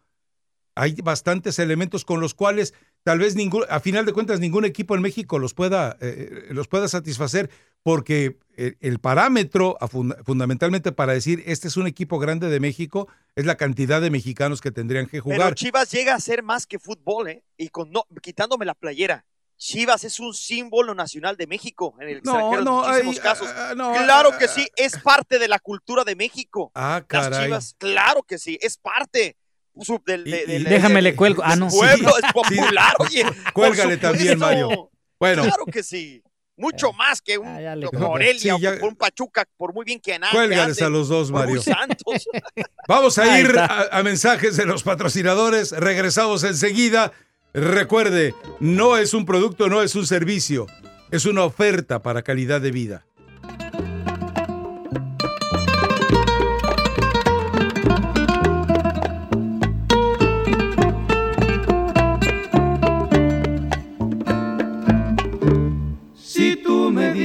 hay 0.74 0.94
bastantes 1.02 1.59
elementos 1.59 2.05
con 2.06 2.20
los 2.20 2.32
cuales 2.35 2.72
tal 3.02 3.18
vez 3.18 3.35
ningún, 3.35 3.64
a 3.70 3.80
final 3.80 4.05
de 4.06 4.12
cuentas 4.12 4.40
ningún 4.40 4.64
equipo 4.66 4.94
en 4.94 5.01
México 5.02 5.39
los 5.39 5.55
pueda, 5.55 5.97
eh, 6.02 6.48
los 6.51 6.68
pueda 6.68 6.86
satisfacer, 6.89 7.48
porque 7.83 8.39
eh, 8.57 8.77
el 8.81 8.99
parámetro 8.99 9.77
fundamentalmente 10.25 10.93
para 10.93 11.13
decir 11.13 11.43
este 11.47 11.69
es 11.69 11.77
un 11.77 11.87
equipo 11.87 12.19
grande 12.19 12.49
de 12.49 12.61
México 12.61 13.09
es 13.37 13.47
la 13.47 13.57
cantidad 13.57 14.01
de 14.01 14.11
mexicanos 14.11 14.61
que 14.61 14.71
tendrían 14.71 15.07
que 15.07 15.23
Pero 15.23 15.37
jugar. 15.37 15.55
Chivas 15.55 15.91
llega 15.91 16.15
a 16.15 16.21
ser 16.21 16.43
más 16.43 16.67
que 16.67 16.79
fútbol, 16.79 17.29
¿eh? 17.29 17.45
Y 17.57 17.69
con 17.69 17.91
no, 17.93 18.05
quitándome 18.21 18.65
la 18.67 18.75
playera. 18.75 19.25
Chivas 19.57 20.05
es 20.05 20.21
un 20.21 20.35
símbolo 20.35 20.95
nacional 20.95 21.37
de 21.37 21.47
México 21.49 21.95
en 22.01 22.09
el 22.09 22.15
No, 22.23 22.33
extranjero 22.33 22.63
no, 22.65 22.83
en 22.85 23.07
muchísimos 23.07 23.17
ay, 23.17 23.23
casos. 23.23 23.49
ah, 23.57 23.75
no, 23.77 23.93
claro 23.93 24.31
ah, 24.33 24.39
que 24.39 24.47
sí, 24.49 24.69
es 24.77 24.97
parte 24.99 25.39
de 25.41 25.49
la 25.49 25.59
cultura 25.59 26.05
de 26.05 26.15
México. 26.15 26.71
Ah, 26.75 27.05
Las 27.11 27.29
caray. 27.29 27.45
Chivas, 27.47 27.75
claro 27.79 28.23
que 28.23 28.39
sí, 28.39 28.59
es 28.61 28.77
parte. 28.77 29.37
del- 30.05 30.25
de- 30.25 30.47
del- 30.47 30.65
Déjame 30.65 31.01
le 31.03 31.15
cuelgo. 31.15 31.43
Ah, 31.45 31.55
no. 31.57 31.69
pueblo, 31.69 32.11
Sí. 32.11 32.23
es 32.27 32.33
popular, 32.33 32.95
oye. 32.99 33.23
Cuélgale 33.55 33.97
también. 33.97 34.37
Mario. 34.39 34.91
Bueno. 35.21 35.43
Claro 35.45 35.65
que 35.67 35.83
sí. 35.85 36.23
Mucho 36.59 36.93
más 36.93 37.22
que 37.22 37.39
un 37.39 37.48
Morelia 37.94 38.56
Sí, 38.56 38.60
ya- 38.60 38.74
o 38.82 38.89
un 38.89 38.97
Pachuca, 38.97 39.44
por 39.56 39.72
muy 39.72 39.85
bien 39.85 40.01
que 40.01 40.18
nada. 40.18 40.32
Cuélgales 40.32 40.82
a 40.82 40.89
los 40.89 41.09
dos, 41.09 41.30
Mario. 41.30 41.62
santos. 41.62 42.28
Vamos 42.89 43.16
a 43.18 43.39
ir 43.40 43.56
a, 43.59 43.89
a 43.97 44.02
mensajes 44.02 44.56
de 44.56 44.66
los 44.66 44.82
patrocinadores. 44.82 45.72
Regresamos 45.72 46.43
enseguida. 46.44 47.12
Recuerde, 47.55 48.35
no 48.60 48.97
es 48.98 49.14
un 49.14 49.24
producto, 49.24 49.68
no 49.68 49.82
es 49.82 49.94
un 49.94 50.06
servicio. 50.06 50.66
Es 51.10 51.24
una 51.24 51.44
oferta 51.44 52.02
para 52.02 52.22
calidad 52.22 52.60
de 52.60 52.70
vida. 52.70 53.06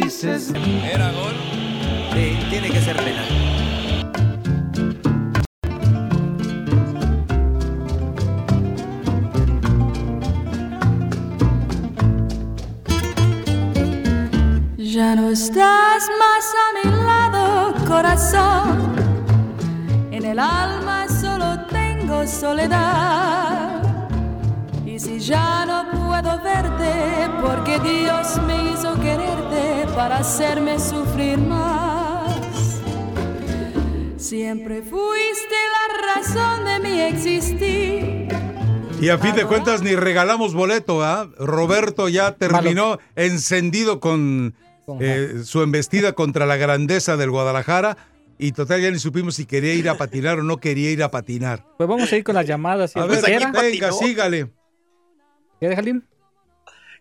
Dices. 0.04 0.54
¿Era 0.84 1.12
gol? 1.12 1.34
Sí, 2.14 2.38
tiene 2.50 2.70
que 2.70 2.82
ser 2.82 2.98
penal. 2.98 3.26
Ya 14.78 15.16
no 15.16 15.30
estás 15.30 16.04
más 16.20 16.46
a 16.64 16.66
mi 16.78 17.04
lado, 17.04 17.74
corazón. 17.88 18.94
En 20.12 20.26
el 20.26 20.40
alma 20.40 21.08
solo 21.08 21.66
tengo 21.72 22.28
soledad. 22.28 23.82
Y 24.86 25.00
si 25.00 25.20
ya 25.20 25.62
puedo 26.14 26.40
verte, 26.44 27.31
porque 27.41 27.80
Dios 27.80 28.40
me 28.45 28.72
hizo 28.72 28.94
quererte 29.02 29.88
para 29.95 30.18
hacerme 30.18 30.80
sufrir 30.80 31.40
más. 31.40 32.81
Siempre 34.18 34.84
fuiste 34.84 35.56
la 35.76 36.15
razón 36.15 36.65
de 36.65 36.80
mi 36.88 37.02
existir. 37.02 38.27
Y 39.02 39.10
a 39.10 39.18
fin 39.18 39.35
de 39.35 39.45
cuentas 39.45 39.81
ni 39.81 39.95
regalamos 39.95 40.53
boleto, 40.53 41.03
¿ah? 41.03 41.30
Roberto 41.40 42.07
ya 42.10 42.35
terminó 42.35 42.99
encendido 43.15 43.99
con 43.99 44.53
eh, 44.99 45.41
su 45.44 45.64
embestida 45.64 46.14
contra 46.14 46.45
la 46.45 46.57
grandeza 46.57 47.18
del 47.18 47.31
Guadalajara 47.31 47.98
y 48.38 48.52
total 48.52 48.81
ya 48.81 48.91
ni 48.91 48.99
supimos 48.99 49.35
si 49.35 49.45
quería 49.45 49.73
ir 49.73 49.90
a 49.90 49.98
patinar 49.98 50.40
o 50.40 50.44
no 50.44 50.57
quería 50.57 50.91
ir 50.91 51.02
a 51.02 51.10
patinar. 51.10 51.65
Pues 51.76 51.90
vamos 51.90 52.11
a 52.14 52.15
ir 52.15 52.23
con 52.23 52.35
las 52.35 52.45
llamadas. 52.45 52.91
si 52.91 52.99
A 52.99 53.06
ver, 53.06 53.23
quiera. 53.23 53.52
venga, 53.52 53.91
sígale. 53.91 54.52
¿Quieres, 55.60 55.76
Jalim? 55.78 56.02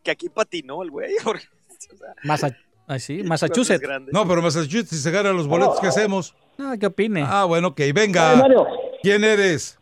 que 0.02 0.10
aquí 0.10 0.28
patinó 0.28 0.82
el 0.82 0.90
güey. 0.90 1.14
porque, 1.24 1.44
o 1.92 1.96
sea, 1.96 2.14
Masa- 2.24 2.56
ah, 2.88 2.98
sí, 2.98 3.20
es 3.20 3.26
Massachusetts. 3.26 3.86
No, 4.12 4.26
pero 4.26 4.42
Massachusetts, 4.42 4.88
si 4.90 4.96
se 4.96 5.10
ganan 5.10 5.36
los 5.36 5.46
boletos, 5.46 5.78
¿qué 5.80 5.86
hacemos? 5.86 6.34
Ah, 6.58 6.74
¿qué 6.78 6.86
opine? 6.86 7.22
Ah, 7.26 7.44
bueno, 7.44 7.68
ok, 7.68 7.80
venga. 7.94 8.32
Hey, 8.32 8.38
Mario. 8.40 8.66
¿Quién 9.02 9.22
eres? 9.24 9.78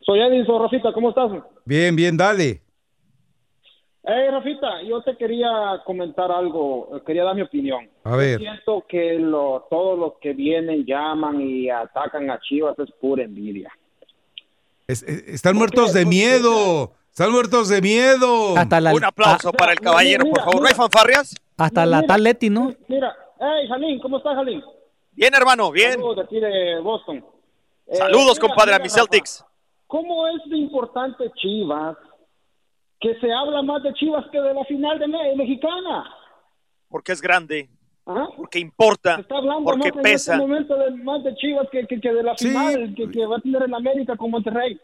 Soy 0.00 0.20
Edison, 0.20 0.62
Rafita, 0.62 0.92
¿cómo 0.92 1.08
estás? 1.10 1.30
Bien, 1.64 1.94
bien, 1.96 2.16
dale. 2.16 2.62
Hey, 4.04 4.28
Rafita, 4.30 4.82
yo 4.88 5.02
te 5.02 5.16
quería 5.16 5.48
comentar 5.84 6.30
algo, 6.30 6.96
eh, 6.96 7.02
quería 7.04 7.24
dar 7.24 7.34
mi 7.34 7.42
opinión. 7.42 7.88
A 8.04 8.14
ver. 8.14 8.38
Siento 8.38 8.84
que 8.88 9.14
lo, 9.18 9.66
todos 9.68 9.98
los 9.98 10.12
que 10.20 10.32
vienen, 10.32 10.84
llaman 10.86 11.40
y 11.40 11.68
atacan 11.68 12.30
a 12.30 12.38
Chivas 12.40 12.78
es 12.78 12.90
pura 13.00 13.24
envidia. 13.24 13.72
Es- 14.86 15.02
es- 15.02 15.26
están 15.26 15.56
muertos 15.56 15.92
de 15.92 16.06
miedo. 16.06 16.92
Están 17.18 17.32
muertos 17.32 17.70
de 17.70 17.80
miedo. 17.80 18.58
Hasta 18.58 18.78
la- 18.78 18.92
Un 18.92 19.02
aplauso 19.02 19.50
para 19.50 19.72
el 19.72 19.80
caballero, 19.80 20.26
por 20.28 20.38
favor. 20.38 20.60
¿No 20.60 20.68
hay 20.68 20.74
fanfarrias? 20.74 21.34
Hasta 21.56 21.86
la 21.86 22.02
Mira. 22.02 22.08
tal 22.08 22.22
Leti, 22.22 22.50
¿no? 22.50 22.74
Mira, 22.88 23.16
hey, 23.40 23.66
Jalín, 23.70 23.98
¿cómo 24.00 24.18
estás, 24.18 24.34
Jalín? 24.34 24.62
Bien, 25.12 25.32
hermano, 25.34 25.70
bien. 25.70 25.92
Saludos 25.92 26.16
de 26.16 26.22
aquí 26.24 26.40
de 26.40 26.78
Boston. 26.80 27.24
Eh, 27.86 27.96
Saludos, 27.96 28.36
mira, 28.36 28.40
compadre, 28.48 28.72
a 28.74 28.74
mira, 28.74 28.82
mis 28.84 28.92
Rafa, 28.92 29.04
Celtics. 29.10 29.44
¿Cómo 29.86 30.28
es 30.28 30.42
de 30.50 30.58
importante 30.58 31.24
Chivas 31.36 31.96
que 33.00 33.18
se 33.18 33.32
habla 33.32 33.62
más 33.62 33.82
de 33.82 33.94
Chivas 33.94 34.26
que 34.30 34.38
de 34.38 34.52
la 34.52 34.64
final 34.66 34.98
de 34.98 35.08
me- 35.08 35.36
mexicana? 35.36 36.04
Porque 36.90 37.12
es 37.12 37.22
grande. 37.22 37.70
¿Ah? 38.04 38.26
Porque 38.36 38.58
importa. 38.58 39.14
Se 39.14 39.22
está 39.22 39.38
hablando 39.38 39.64
Porque 39.64 39.88
más 39.88 39.96
en 39.96 40.02
pesa. 40.02 40.32
este 40.34 40.46
momento 40.46 40.76
de, 40.76 40.90
más 41.02 41.24
de 41.24 41.34
Chivas 41.36 41.66
que, 41.72 41.86
que, 41.86 41.98
que 41.98 42.12
de 42.12 42.22
la 42.22 42.36
Sí. 42.36 42.48
final 42.48 42.94
que, 42.94 43.10
que 43.10 43.24
va 43.24 43.38
a 43.38 43.40
tener 43.40 43.62
el 43.62 43.72
América 43.72 44.18
con 44.18 44.30
Monterrey. 44.32 44.78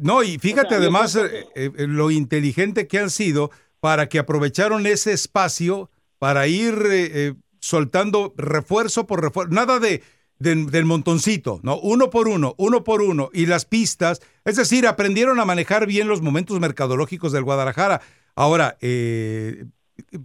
No, 0.00 0.22
y 0.22 0.38
fíjate 0.38 0.66
O 0.66 0.68
sea, 0.70 0.78
yo 0.78 0.82
además 0.82 1.16
eh, 1.16 1.46
eh, 1.54 1.70
lo 1.86 2.10
inteligente 2.10 2.86
que 2.86 2.98
han 2.98 3.10
sido 3.10 3.50
para 3.80 4.08
que 4.08 4.18
aprovecharon 4.18 4.86
ese 4.86 5.12
espacio 5.12 5.90
para 6.18 6.46
ir 6.46 6.74
eh, 6.90 7.34
soltando 7.60 8.32
refuerzo 8.36 9.06
por 9.06 9.20
refuerzo. 9.20 9.52
Nada 9.52 9.78
de, 9.80 10.02
de- 10.38 10.64
del 10.66 10.84
montoncito, 10.84 11.60
¿no? 11.62 11.78
Uno 11.80 12.10
por 12.10 12.28
uno, 12.28 12.54
uno 12.58 12.84
por 12.84 13.02
uno. 13.02 13.30
Y 13.32 13.46
las 13.46 13.64
pistas, 13.64 14.20
es 14.44 14.56
decir, 14.56 14.86
aprendieron 14.86 15.40
a 15.40 15.44
manejar 15.44 15.86
bien 15.86 16.08
los 16.08 16.22
momentos 16.22 16.58
mercadológicos 16.60 17.32
del 17.32 17.44
Guadalajara. 17.44 18.00
Ahora, 18.34 18.76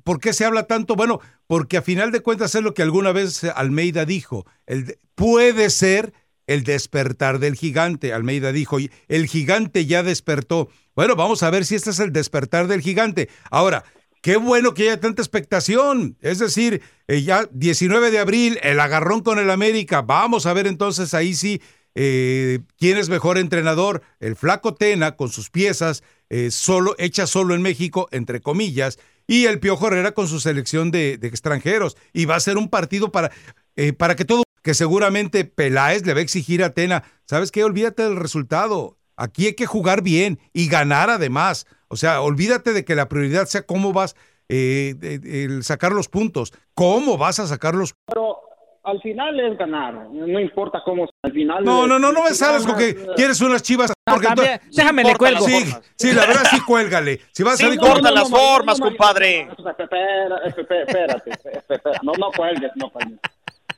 ¿Por 0.04 0.20
qué 0.20 0.34
se 0.34 0.46
habla 0.46 0.64
tanto? 0.64 0.96
Bueno, 0.96 1.20
porque 1.46 1.78
a 1.78 1.82
final 1.82 2.12
de 2.12 2.22
cuentas 2.22 2.56
es 2.56 2.64
lo 2.64 2.74
que 2.74 2.82
alguna 2.82 3.12
vez 3.12 3.44
Almeida 3.44 4.06
dijo. 4.06 4.46
El 4.66 4.86
de- 4.86 5.00
puede 5.16 5.70
ser 5.70 6.14
el 6.48 6.64
despertar 6.64 7.40
del 7.40 7.56
gigante. 7.56 8.14
Almeida 8.14 8.52
dijo, 8.52 8.78
el 9.08 9.28
gigante 9.28 9.86
ya 9.86 10.02
despertó. 10.04 10.70
Bueno, 10.96 11.16
vamos 11.16 11.44
a 11.44 11.50
ver 11.50 11.66
si 11.66 11.76
este 11.76 11.92
es 11.92 12.00
el 12.00 12.12
despertar 12.12 12.68
del 12.68 12.82
gigante. 12.82 13.30
Ahora, 13.52 13.84
qué 14.22 14.38
bueno 14.38 14.74
que 14.74 14.84
haya 14.84 15.00
tanta 15.00 15.22
expectación. 15.22 16.18
Es 16.22 16.40
decir, 16.40 16.82
eh, 17.08 17.22
ya 17.22 17.48
19 17.52 18.10
de 18.10 18.20
abril, 18.20 18.60
el 18.64 18.80
agarrón 18.80 19.22
con 19.22 19.38
el 19.38 19.52
América. 19.52 20.02
Vamos 20.02 20.46
a 20.46 20.54
ver 20.54 20.66
entonces 20.66 21.14
ahí 21.14 21.36
sí 21.36 21.62
eh, 22.00 22.60
quién 22.78 22.98
es 22.98 23.10
mejor 23.10 23.38
entrenador. 23.38 24.02
El 24.20 24.36
flaco 24.36 24.74
Tena 24.74 25.16
con 25.16 25.30
sus 25.30 25.50
piezas 25.50 26.04
eh, 26.30 26.52
solo, 26.52 26.96
hecha 26.98 27.26
solo 27.26 27.56
en 27.56 27.62
México, 27.62 28.08
entre 28.12 28.42
comillas, 28.42 29.00
y 29.28 29.46
el 29.46 29.60
Piojo 29.60 29.88
Herrera 29.88 30.12
con 30.14 30.28
su 30.28 30.40
selección 30.40 30.92
de, 30.92 31.18
de 31.18 31.28
extranjeros. 31.28 31.98
Y 32.14 32.26
va 32.26 32.36
a 32.36 32.40
ser 32.40 32.58
un 32.58 32.70
partido 32.70 33.12
para, 33.12 33.32
eh, 33.76 33.94
para 33.94 34.16
que 34.16 34.26
todo, 34.26 34.44
que 34.68 34.74
seguramente 34.74 35.46
Peláez 35.46 36.06
le 36.06 36.14
va 36.14 36.20
a 36.20 36.24
exigir 36.24 36.62
a 36.62 36.72
Tena, 36.74 37.04
¿sabes 37.26 37.54
qué? 37.54 37.64
Olvídate 37.64 38.04
del 38.04 38.18
resultado. 38.18 38.98
Aquí 39.16 39.46
hay 39.46 39.54
que 39.54 39.66
jugar 39.66 40.02
bien 40.02 40.40
y 40.52 40.68
ganar 40.68 41.10
además. 41.10 41.66
O 41.88 41.96
sea, 41.96 42.20
olvídate 42.20 42.74
de 42.74 42.84
que 42.84 42.94
la 42.94 43.08
prioridad 43.08 43.46
sea 43.46 43.62
cómo 43.62 43.94
vas 43.94 44.18
eh, 44.50 44.94
el 45.24 45.64
sacar 45.64 45.94
los 45.94 46.10
puntos. 46.10 46.52
¿Cómo 46.74 47.18
vas 47.18 47.40
a 47.40 47.48
sacar 47.48 47.76
los 47.76 47.94
Pero 48.08 48.40
al 48.84 49.02
final 49.02 49.40
es 49.40 49.58
ganar, 49.58 50.10
no 50.12 50.38
importa 50.38 50.82
cómo, 50.84 51.08
al 51.24 51.32
final... 51.32 51.64
No, 51.64 51.88
no, 51.88 51.98
no, 51.98 52.12
no 52.12 52.24
me 52.24 52.32
ganas, 52.38 52.66
con 52.66 52.76
que 52.78 52.90
eh, 52.90 53.08
quieres 53.16 53.40
unas 53.40 53.64
chivas. 53.64 53.94
Porque 54.06 54.28
también, 54.28 54.60
tú- 54.60 54.68
déjame 54.76 55.04
le 55.06 55.16
cuelgo. 55.16 55.46
Sí, 55.46 55.66
sí, 55.96 56.12
la 56.12 56.26
verdad 56.26 56.44
sí, 56.52 56.60
cuélgale. 56.60 57.22
Si 57.32 57.42
vas 57.42 57.54
a 57.54 57.58
salir 57.58 57.76
importan 57.76 58.04
con- 58.04 58.16
las 58.16 58.30
formas, 58.30 58.82
compadre. 58.82 59.48
Espera, 59.50 60.38
espera, 60.46 60.84
espérate, 60.84 61.30
espera, 61.32 62.00
no, 62.04 62.12
no 62.20 62.32
cuelgues, 62.36 62.72
no 62.76 62.90
cuelgues. 62.92 63.20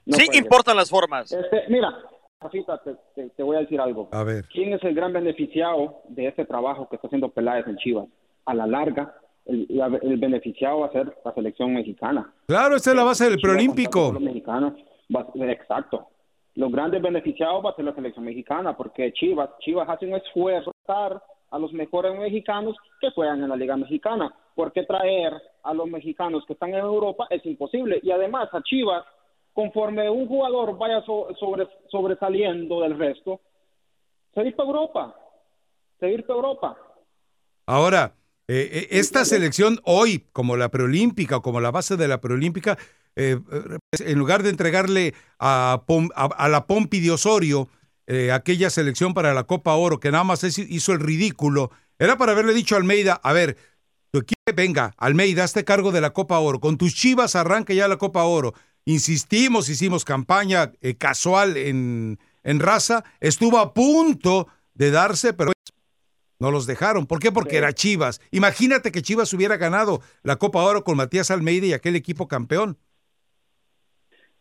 No 0.09 0.17
Sí 0.17 0.27
importan 0.37 0.75
las 0.75 0.89
formas. 0.89 1.31
Este, 1.31 1.63
mira, 1.69 1.93
Rafita, 2.41 2.77
te, 2.83 2.95
te- 3.15 3.29
te 3.29 3.43
voy 3.43 3.57
a 3.57 3.59
decir 3.59 3.79
algo. 3.79 4.09
A 4.11 4.23
ver. 4.23 4.45
¿Quién 4.51 4.73
es 4.73 4.83
el 4.83 4.95
gran 4.95 5.13
beneficiado 5.13 6.01
de 6.09 6.27
este 6.27 6.45
trabajo 6.45 6.87
que 6.89 6.95
está 6.95 7.07
haciendo 7.07 7.29
Peláez 7.29 7.67
en 7.67 7.77
Chivas? 7.77 8.07
A 8.45 8.53
la 8.53 8.65
larga, 8.65 9.13
el, 9.45 9.65
la- 9.69 9.99
el 10.01 10.17
beneficiado 10.17 10.79
va 10.79 10.87
a 10.87 10.91
ser 10.91 11.13
la 11.23 11.33
selección 11.33 11.73
mexicana. 11.73 12.33
Claro, 12.47 12.75
esta 12.75 12.89
es 12.91 12.95
la 12.95 13.03
base 13.03 13.29
del 13.29 13.39
preolímpico. 13.39 14.11
Los 14.13 14.21
mexicanos, 14.21 14.73
va 15.15 15.25
exacto. 15.51 16.07
Los 16.55 16.71
grandes 16.71 17.01
beneficiados 17.01 17.63
va 17.63 17.69
a 17.71 17.75
ser 17.75 17.85
la 17.85 17.93
selección 17.93 18.25
mexicana, 18.25 18.75
porque 18.75 19.13
Chivas, 19.13 19.49
Chivas 19.59 19.87
hace 19.87 20.05
un 20.07 20.15
esfuerzo 20.15 20.71
para 20.85 21.21
a 21.51 21.59
los 21.59 21.71
mejores 21.73 22.17
mexicanos 22.17 22.75
que 23.01 23.09
juegan 23.11 23.41
en 23.43 23.49
la 23.49 23.55
Liga 23.55 23.75
Mexicana. 23.77 24.33
Porque 24.55 24.83
traer 24.83 25.33
a 25.63 25.73
los 25.73 25.87
mexicanos 25.87 26.43
que 26.45 26.53
están 26.53 26.69
en 26.71 26.79
Europa 26.79 27.27
es 27.29 27.45
imposible. 27.45 27.99
Y 28.03 28.11
además 28.11 28.49
a 28.53 28.61
Chivas, 28.61 29.03
conforme 29.53 30.09
un 30.09 30.27
jugador 30.27 30.77
vaya 30.77 31.01
so- 31.05 31.27
sobre, 31.39 31.67
sobresaliendo 31.89 32.81
del 32.81 32.97
resto, 32.97 33.41
se 34.33 34.41
Europa. 34.41 35.15
Se 35.99 36.07
Europa. 36.07 36.77
Ahora, 37.65 38.15
eh, 38.47 38.69
eh, 38.71 38.87
esta 38.91 39.25
selección 39.25 39.79
hoy, 39.83 40.25
como 40.31 40.57
la 40.57 40.69
preolímpica 40.69 41.39
como 41.41 41.59
la 41.59 41.71
base 41.71 41.97
de 41.97 42.07
la 42.07 42.21
preolímpica, 42.21 42.77
eh, 43.15 43.37
en 43.99 44.17
lugar 44.17 44.43
de 44.43 44.49
entregarle 44.49 45.13
a, 45.39 45.83
a, 46.15 46.49
la 46.49 46.65
Pompi 46.65 46.99
de 46.99 47.11
Osorio 47.11 47.69
aquella 48.33 48.71
selección 48.71 49.13
para 49.13 49.35
la 49.35 49.43
Copa 49.43 49.75
Oro, 49.75 49.99
que 49.99 50.09
nada 50.09 50.23
más 50.23 50.43
hizo 50.43 50.93
el 50.93 50.99
ridículo, 50.99 51.69
era 51.99 52.17
para 52.17 52.31
haberle 52.31 52.55
dicho 52.55 52.73
a 52.73 52.79
Almeida, 52.79 53.19
a 53.21 53.33
ver, 53.33 53.55
tu 54.09 54.19
equipo, 54.19 54.41
venga, 54.55 54.95
Almeida, 54.97 55.43
hazte 55.43 55.63
cargo 55.63 55.91
de 55.91 56.01
la 56.01 56.09
Copa 56.09 56.39
Oro, 56.39 56.59
con 56.59 56.79
tus 56.79 56.95
chivas 56.95 57.35
arranca 57.35 57.71
ya 57.71 57.87
la 57.87 57.97
Copa 57.97 58.23
Oro. 58.23 58.55
Insistimos, 58.89 59.69
hicimos 59.69 60.03
campaña 60.03 60.71
eh, 60.81 60.95
casual 60.95 61.57
en, 61.57 62.17
en 62.43 62.59
raza, 62.59 63.03
estuvo 63.19 63.59
a 63.59 63.71
punto 63.71 64.47
de 64.73 64.89
darse, 64.89 65.31
pero 65.33 65.51
no 66.39 66.49
los 66.49 66.65
dejaron. 66.65 67.05
¿Por 67.05 67.19
qué? 67.19 67.31
Porque 67.31 67.57
era 67.57 67.71
Chivas. 67.71 68.19
Imagínate 68.31 68.91
que 68.91 69.03
Chivas 69.03 69.31
hubiera 69.33 69.57
ganado 69.57 70.01
la 70.23 70.37
Copa 70.37 70.63
Oro 70.63 70.83
con 70.83 70.97
Matías 70.97 71.29
Almeida 71.29 71.67
y 71.67 71.73
aquel 71.73 71.95
equipo 71.95 72.27
campeón. 72.27 72.77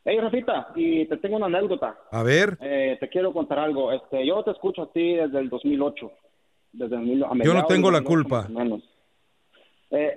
Hey, 0.07 0.19
Rafita, 0.19 0.69
y 0.75 1.05
te 1.07 1.19
tengo 1.19 1.37
una 1.37 1.47
anécdota. 1.47 1.99
A 2.11 2.23
ver, 2.23 2.57
Eh, 2.63 2.97
te 2.99 3.09
quiero 3.11 3.35
contar 3.35 3.59
algo. 3.59 3.93
Este, 3.93 4.27
yo 4.27 4.43
te 4.45 4.53
escucho 4.53 4.85
a 4.85 4.93
ti 4.95 5.17
desde 5.17 5.41
el 5.41 5.51
2008. 5.51 6.11
Desde 6.73 6.97
el, 6.97 7.23
a 7.23 7.35
yo 7.45 7.53
no 7.53 7.67
tengo 7.67 7.91
la 7.91 8.01
2008 8.01 8.05
culpa. 8.05 8.49
menos. 8.49 8.83
Eh, 9.91 10.17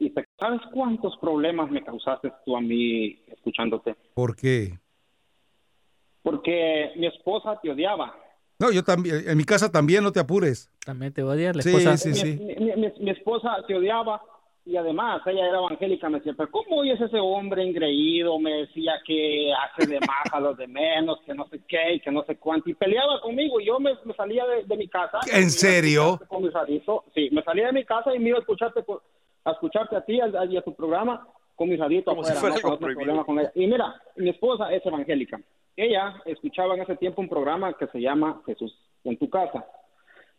y, 0.00 0.12
¿Sabes 0.38 0.60
cuántos 0.72 1.16
problemas 1.18 1.70
me 1.70 1.82
causaste 1.82 2.32
tú 2.44 2.56
a 2.56 2.60
mí 2.60 3.20
escuchándote? 3.28 3.96
¿Por 4.14 4.36
qué? 4.36 4.78
Porque 6.22 6.92
mi 6.96 7.06
esposa 7.06 7.58
te 7.60 7.70
odiaba. 7.70 8.14
No, 8.60 8.70
yo 8.72 8.82
también, 8.82 9.22
en 9.28 9.36
mi 9.36 9.44
casa 9.44 9.70
también, 9.70 10.02
no 10.02 10.12
te 10.12 10.20
apures. 10.20 10.70
También 10.84 11.12
te 11.12 11.22
odia 11.22 11.52
la 11.52 11.62
Sí, 11.62 11.68
esposa. 11.70 11.96
sí, 11.96 12.08
Mi- 12.10 12.14
sí. 12.14 12.38
Mi, 12.44 12.54
mi- 12.56 12.76
mi- 12.76 12.92
mi 13.00 13.10
esposa 13.10 13.56
te 13.66 13.74
odiaba 13.74 14.20
y 14.68 14.76
además 14.76 15.22
ella 15.26 15.46
era 15.48 15.58
evangélica. 15.58 16.08
Me 16.08 16.18
decía, 16.18 16.34
pero 16.36 16.50
¿cómo 16.50 16.84
es 16.84 17.00
ese 17.00 17.18
hombre 17.18 17.62
engreído? 17.62 18.38
Me 18.38 18.52
decía 18.52 18.92
que 19.06 19.52
hace 19.52 19.86
de 19.86 19.98
más 20.00 20.32
a 20.32 20.40
los 20.40 20.56
de 20.56 20.66
menos, 20.66 21.20
que 21.24 21.34
no 21.34 21.46
sé 21.48 21.60
qué 21.66 21.94
y 21.94 22.00
que 22.00 22.10
no 22.10 22.22
sé 22.24 22.36
cuánto. 22.36 22.68
Y 22.70 22.74
peleaba 22.74 23.20
conmigo. 23.20 23.60
Y 23.60 23.66
yo 23.66 23.80
me, 23.80 23.92
me 24.04 24.14
salía 24.14 24.46
de, 24.46 24.64
de 24.64 24.76
mi 24.76 24.88
casa. 24.88 25.18
¿En 25.32 25.50
serio? 25.50 26.20
Con 26.28 26.42
mi 26.42 26.50
radito. 26.50 27.04
Sí, 27.14 27.28
me 27.32 27.42
salía 27.42 27.66
de 27.66 27.72
mi 27.72 27.84
casa 27.84 28.14
y 28.14 28.18
me 28.18 28.28
iba 28.28 28.38
a 28.38 28.40
escucharte, 28.40 28.82
por- 28.82 29.02
a, 29.44 29.52
escucharte 29.52 29.96
a 29.96 30.04
ti 30.04 30.20
a- 30.20 30.44
y 30.44 30.56
a 30.56 30.62
tu 30.62 30.74
programa 30.74 31.26
con 31.56 31.68
mi 31.68 31.76
radito 31.76 32.10
Como 32.12 32.22
si 32.22 32.32
afuera. 32.32 32.54
fuera 32.54 32.54
no, 32.54 32.58
algo 32.58 32.68
no 32.70 32.76
tengo 32.76 32.80
prohibido. 32.80 33.04
problema 33.04 33.24
con 33.24 33.38
ella. 33.40 33.52
Y 33.54 33.66
mira, 33.66 33.94
mi 34.16 34.28
esposa 34.30 34.72
es 34.72 34.84
evangélica. 34.84 35.40
Ella 35.76 36.20
escuchaba 36.24 36.74
en 36.74 36.82
ese 36.82 36.96
tiempo 36.96 37.20
un 37.20 37.28
programa 37.28 37.72
que 37.72 37.86
se 37.86 38.00
llama 38.00 38.42
Jesús 38.46 38.76
en 39.04 39.16
tu 39.16 39.30
casa. 39.30 39.64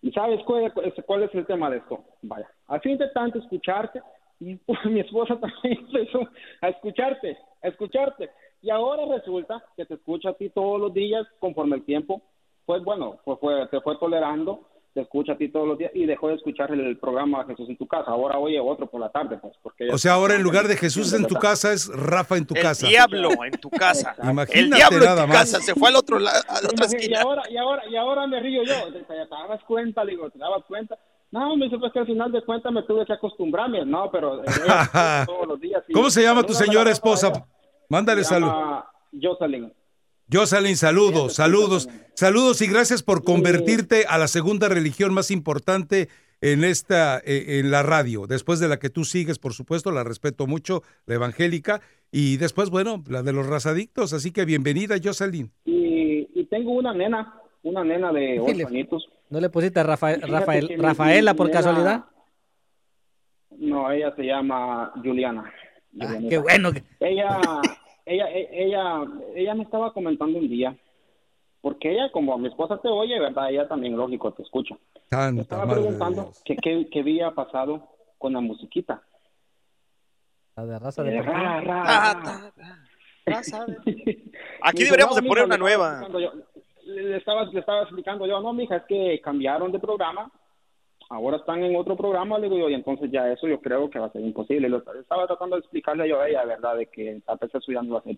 ¿Y 0.02 0.12
sabes 0.12 0.42
cuál, 0.46 0.72
cuál 1.06 1.24
es 1.24 1.36
el 1.36 1.46
tema 1.46 1.70
de 1.70 1.78
esto? 1.78 2.04
Vaya, 2.22 2.48
al 2.68 2.80
fin 2.80 2.98
de 2.98 3.10
tanto 3.10 3.40
escucharte, 3.40 4.02
y 4.40 4.60
mi 4.90 5.00
esposa 5.02 5.38
también 5.40 5.86
empezó 5.94 6.22
a 6.62 6.70
escucharte, 6.70 7.38
a 7.62 7.68
escucharte. 7.68 8.30
Y 8.62 8.70
ahora 8.70 9.04
resulta 9.18 9.64
que 9.78 9.86
te 9.86 9.94
escucha 9.94 10.30
a 10.30 10.34
ti 10.34 10.50
todos 10.50 10.80
los 10.80 10.94
días 10.94 11.26
conforme 11.40 11.78
el 11.78 11.86
tiempo, 11.86 12.22
pues 12.66 12.84
bueno, 12.84 13.18
pues 13.24 13.40
fue, 13.40 13.68
te 13.68 13.80
fue 13.82 13.98
tolerando, 13.98 14.68
te 14.94 15.02
escucha 15.02 15.34
a 15.34 15.38
ti 15.38 15.50
todos 15.50 15.66
los 15.68 15.78
días 15.78 15.92
y 15.96 16.06
dejó 16.06 16.28
de 16.28 16.36
escuchar 16.36 16.72
el, 16.72 16.98
programa 16.98 17.46
Jesús 17.46 17.70
en 17.70 17.78
tu 17.78 17.88
casa. 17.88 18.12
Ahora 18.12 18.38
oye 18.38 18.60
otro 18.60 18.88
por 18.88 19.00
la 19.00 19.10
tarde, 19.12 19.38
pues, 19.38 19.54
porque 19.64 19.88
O 19.92 19.98
sea, 19.98 20.14
ahora 20.14 20.36
en 20.36 20.44
lugar 20.44 20.68
de 20.68 20.76
Jesús 20.76 21.14
en 21.14 21.26
tu 21.26 21.36
casa 21.36 21.72
es 21.72 21.88
Rafa 21.88 22.36
en 22.38 22.46
tu 22.46 22.54
El 22.56 22.62
casa. 22.62 22.88
diablo 22.88 23.30
en 23.46 23.52
tu 23.52 23.70
casa. 23.70 24.16
Imagínate 24.24 24.60
el 24.60 24.70
diablo 24.72 24.98
en 24.98 25.04
nada 25.06 25.22
tu 25.24 25.28
más. 25.30 25.38
casa. 25.52 25.62
Se 25.62 25.74
fue 25.74 25.88
al 25.90 25.96
otro 25.96 26.20
lado, 26.20 26.42
a 26.50 26.62
la 26.62 26.68
otra 26.68 26.86
Y 26.92 26.96
esquina. 26.96 27.22
ahora, 27.22 27.44
y 27.50 27.56
ahora, 27.58 27.84
y 27.90 27.96
ahora 27.96 28.28
me 28.28 28.40
río 28.42 28.64
yo. 28.64 28.92
¿Te, 28.92 29.04
te 29.04 29.16
dabas 29.30 29.64
cuenta? 29.64 30.04
Le 30.04 30.12
digo, 30.12 30.30
¿te 30.30 30.38
dabas 30.38 30.66
cuenta? 30.66 30.98
No, 31.32 31.56
me 31.56 31.66
dice, 31.66 31.78
pues 31.78 31.94
que 31.94 32.00
al 32.00 32.06
final 32.08 32.32
de 32.32 32.44
cuentas 32.44 32.72
me 32.72 32.84
tuve 32.84 33.06
que 33.06 33.14
acostumbrarme. 33.14 33.86
No, 33.86 34.10
pero 34.12 34.44
eh, 34.44 34.48
ella 34.66 35.26
todos 35.26 35.48
los 35.48 35.60
días. 35.60 35.84
y- 35.88 35.94
¿Cómo 35.94 36.10
se 36.10 36.24
llama 36.24 36.44
tu 36.44 36.54
señora 36.54 36.92
esposa? 36.92 37.28
ella. 37.30 37.46
Mándale 37.90 38.24
salud. 38.24 38.50
Jocelyn. 39.22 39.72
Jocelyn, 40.32 40.78
saludos, 40.78 41.34
saludos, 41.34 41.90
saludos 42.14 42.62
y 42.62 42.68
gracias 42.68 43.02
por 43.02 43.24
convertirte 43.24 44.06
a 44.08 44.20
la 44.20 44.28
segunda 44.28 44.70
religión 44.70 45.12
más 45.12 45.32
importante 45.32 46.08
en 46.42 46.64
esta, 46.64 47.18
eh, 47.18 47.60
en 47.60 47.72
la 47.72 47.82
radio. 47.82 48.28
Después 48.28 48.60
de 48.60 48.68
la 48.68 48.78
que 48.78 48.92
tú 48.92 49.06
sigues, 49.06 49.40
por 49.40 49.54
supuesto, 49.54 49.92
la 49.92 50.04
respeto 50.04 50.46
mucho, 50.46 50.84
la 51.08 51.16
evangélica, 51.16 51.82
y 52.12 52.38
después, 52.38 52.70
bueno, 52.70 53.04
la 53.08 53.24
de 53.24 53.34
los 53.34 53.48
razadictos. 53.48 54.14
Así 54.14 54.32
que 54.32 54.46
bienvenida, 54.46 54.98
Jocelyn. 55.04 55.52
Y, 55.66 56.28
y 56.40 56.46
tengo 56.46 56.74
una 56.74 56.94
nena, 56.94 57.34
una 57.64 57.84
nena 57.84 58.12
de 58.12 58.40
ocho 58.40 58.68
añitos. 58.68 59.10
¿No 59.30 59.40
le 59.40 59.50
pusiste 59.50 59.80
a 59.80 59.84
Rafa- 59.84 60.16
Rafael, 60.18 60.68
que 60.68 60.78
Rafaela 60.78 61.34
por 61.34 61.48
nena- 61.48 61.58
casualidad? 61.60 62.06
No, 63.58 63.92
ella 63.92 64.14
se 64.16 64.24
llama 64.24 64.92
Juliana. 65.04 65.52
Ah, 66.02 66.18
qué 66.30 66.38
bueno. 66.38 66.72
que- 66.72 66.84
Ella, 67.00 67.40
ella, 68.06 68.30
e- 68.32 68.50
ella, 68.52 69.02
ella 69.36 69.56
me 69.56 69.64
estaba 69.64 69.92
comentando 69.94 70.38
un 70.38 70.48
día, 70.50 70.76
porque 71.62 71.92
ella, 71.92 72.12
como 72.12 72.38
mi 72.38 72.48
esposa 72.48 72.80
te 72.82 72.88
oye, 72.88 73.20
¿verdad? 73.20 73.50
Ella 73.52 73.68
también, 73.68 73.98
lógico, 73.98 74.32
te 74.34 74.44
escucha. 74.44 74.76
Tanta 75.10 75.42
Estaba 75.42 75.66
madre 75.66 75.82
preguntando 75.82 76.24
Dios. 76.24 76.42
que 76.46 76.56
qué 76.56 76.88
qué 76.92 77.00
había 77.00 77.32
pasado 77.32 77.88
con 78.18 78.34
la 78.34 78.40
musiquita. 78.42 79.02
La 80.56 80.66
de 80.66 80.80
raza 80.80 81.02
Eh, 81.02 81.12
de 81.12 81.22
ra, 81.22 81.62
ra, 81.62 81.84
Ah, 81.86 82.22
ra. 82.24 82.52
Aquí 84.64 84.80
Me 84.80 84.86
deberíamos 84.86 85.16
de 85.16 85.22
"No, 85.22 85.28
poner 85.28 85.44
una 85.46 85.58
nueva. 85.58 86.00
explicando 86.02 86.20
yo- 86.20 86.34
Le 87.02 87.18
estaba, 87.18 87.46
le 87.46 87.60
estaba 87.60 87.84
explicando 87.84 88.26
yo, 88.28 88.40
no, 88.42 88.54
mija, 88.54 88.78
es 88.78 88.84
que 88.84 89.20
cambiaron 89.22 89.72
de 89.72 89.80
programa, 89.80 90.32
ahora 91.10 91.38
están 91.38 91.64
en 91.64 91.76
otro 91.76 91.96
programa, 91.96 92.38
le 92.38 92.48
digo 92.50 92.60
yo, 92.60 92.70
y 92.70 92.74
entonces 92.76 93.10
ya 93.12 93.32
eso 93.32 93.48
yo 93.48 93.60
creo 93.62 93.90
que 93.90 94.00
va 94.00 94.08
a 94.08 94.12
ser 94.12 94.22
imposible. 94.22 94.70
Lo 94.70 94.84
estaba 95.00 95.26
tratando 95.28 95.56
de 95.56 95.62
explicarle 95.62 96.08
yo 96.10 96.20
a 96.22 96.28
ella, 96.30 96.46
¿verdad? 96.46 96.78
De 96.78 96.86
que 96.88 97.22
tal 97.26 97.38
vez 97.40 97.54
eso 97.54 97.72
ya 97.72 97.82
no 97.82 97.94
va 97.94 98.00
a 98.00 98.04
ser 98.04 98.16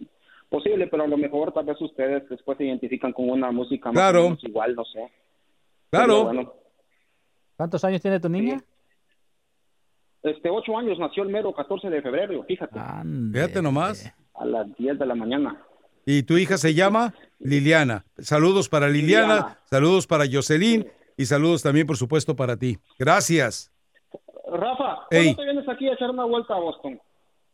posible, 0.50 0.88
pero 0.88 1.04
a 1.04 1.08
lo 1.08 1.18
mejor 1.18 1.54
tal 1.54 1.66
vez 1.66 1.80
ustedes 1.82 2.28
después 2.30 2.58
se 2.58 2.66
identifican 2.66 3.14
con 3.14 3.30
una 3.30 3.52
música 3.52 3.90
más 3.90 3.96
Claro. 3.96 4.20
o 4.22 4.24
menos 4.24 4.44
igual, 4.44 4.76
no 4.76 4.84
sé. 4.86 5.12
Claro. 5.90 6.24
Bueno, 6.26 6.54
¿Cuántos 7.58 7.84
años 7.86 8.02
tiene 8.02 8.20
tu 8.20 8.28
niña? 8.28 8.58
Este, 10.24 10.50
ocho 10.50 10.78
años, 10.78 10.98
nació 11.00 11.24
el 11.24 11.30
mero 11.30 11.54
14 11.54 11.90
de 11.90 12.02
febrero, 12.02 12.44
fíjate. 12.44 12.80
Fíjate 13.34 13.62
nomás. 13.62 14.14
A 14.36 14.46
las 14.46 14.76
10 14.78 15.00
de 15.00 15.06
la 15.06 15.16
mañana. 15.16 15.62
Y 16.06 16.24
tu 16.24 16.38
hija 16.38 16.58
se 16.58 16.74
llama 16.74 17.14
Liliana. 17.40 18.06
Saludos 18.20 18.70
para 18.70 18.88
Liliana, 18.90 19.36
Liliana. 19.36 19.60
saludos 19.70 20.08
para 20.08 20.26
Jocelyn 20.32 20.88
y 21.18 21.26
saludos 21.26 21.62
también, 21.64 21.88
por 21.88 21.98
supuesto, 21.98 22.36
para 22.36 22.58
ti. 22.58 22.78
Gracias. 22.98 23.72
Rafa, 24.52 25.06
Ey. 25.12 25.36
¿cuándo 25.36 25.42
te 25.44 25.46
vienes 25.46 25.70
aquí 25.70 25.88
a 25.88 25.94
echar 25.94 26.10
una 26.10 26.26
vuelta 26.26 26.54
a 26.54 26.60
Boston? 26.60 27.00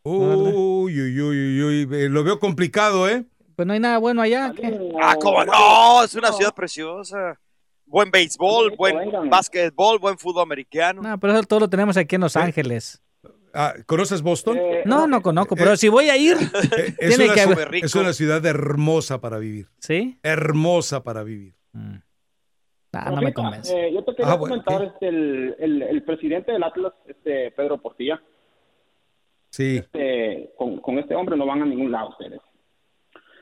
Uy, 0.02 1.00
uy, 1.00 1.20
uy, 1.20 1.62
uy, 1.62 1.86
uy, 1.86 1.96
eh, 1.96 2.08
lo 2.08 2.24
veo 2.24 2.38
complicado, 2.38 3.08
¿eh? 3.08 3.24
Pues 3.56 3.66
no 3.66 3.74
hay 3.74 3.80
nada 3.80 3.98
bueno 3.98 4.22
allá. 4.22 4.52
Ah, 5.02 5.16
cómo 5.20 5.44
no, 5.44 6.04
es 6.04 6.14
una 6.14 6.32
ciudad 6.32 6.54
preciosa. 6.54 7.38
Buen 7.84 8.10
béisbol, 8.10 8.74
buen 8.76 8.96
básquetbol, 9.28 9.98
buen 9.98 10.18
fútbol 10.18 10.42
americano. 10.42 11.02
No, 11.02 11.18
pero 11.18 11.32
eso 11.32 11.42
todo 11.42 11.60
lo 11.60 11.68
tenemos 11.68 11.96
aquí 11.96 12.14
en 12.14 12.20
Los 12.20 12.36
Ángeles. 12.36 13.02
Ah, 13.54 13.74
¿Conoces 13.86 14.22
Boston? 14.22 14.58
No, 14.84 15.06
no 15.06 15.22
conozco, 15.22 15.56
pero 15.56 15.76
si 15.76 15.88
voy 15.88 16.10
a 16.10 16.16
ir, 16.16 16.36
Eh, 16.36 16.94
es, 16.98 17.08
tiene 17.16 17.24
una, 17.24 17.34
que 17.34 17.40
ciu- 17.46 17.52
haber. 17.52 17.74
es 17.76 17.94
una 17.94 18.12
ciudad 18.12 18.44
hermosa 18.44 19.20
para 19.20 19.38
vivir. 19.38 19.66
¿Sí? 19.78 20.18
Hermosa 20.22 21.02
para 21.02 21.22
vivir. 21.24 21.54
Ah, 22.92 23.10
no 23.10 23.20
me 23.22 23.32
convence. 23.34 23.72
eh, 23.88 23.92
yo 23.92 24.02
te 24.02 24.14
quería 24.16 24.32
Ah, 24.32 24.36
bueno, 24.36 24.62
comentar, 24.64 24.82
este, 24.94 25.08
el, 25.08 25.54
el, 25.58 25.82
el 25.82 26.02
presidente 26.04 26.52
del 26.52 26.62
Atlas, 26.62 26.92
este, 27.06 27.50
Pedro 27.52 27.78
Portilla, 27.80 28.20
Sí. 29.50 29.76
este, 29.78 30.50
con, 30.56 30.78
con 30.80 30.98
este 30.98 31.14
hombre 31.14 31.36
no 31.36 31.46
van 31.46 31.62
a 31.62 31.66
ningún 31.66 31.90
lado 31.92 32.10
ustedes. 32.10 32.40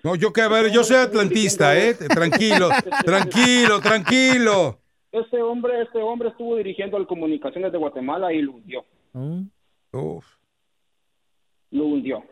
No, 0.03 0.15
yo 0.15 0.33
que 0.33 0.41
a 0.43 0.49
ver, 0.49 0.71
yo 0.71 0.85
soy 0.85 0.97
atlantista, 0.97 1.77
¿eh? 1.77 1.95
Tranquilo, 1.95 2.69
tranquilo, 3.05 3.81
tranquilo. 3.81 4.79
Este 5.11 5.41
hombre, 5.43 5.83
este 5.83 5.99
hombre 6.03 6.29
estuvo 6.29 6.57
dirigiendo 6.57 6.97
el 6.97 7.07
Comunicaciones 7.07 7.73
de 7.73 7.79
Guatemala 7.79 8.33
y 8.33 8.43
lo 8.43 8.53
hundió. 8.53 8.85
Uf. 10.03 10.27
Lo 11.71 11.85
hundió. 11.87 12.23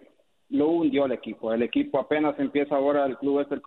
Lo 0.51 0.69
hundió 0.69 1.07
el 1.07 1.13
equipo. 1.13 1.53
El 1.53 1.63
equipo 1.63 1.99
apenas 1.99 2.39
empieza 2.39 2.77
ahora, 2.77 3.07
el 3.07 3.17
club 3.19 3.41
es 3.41 3.47
el... 3.51 3.61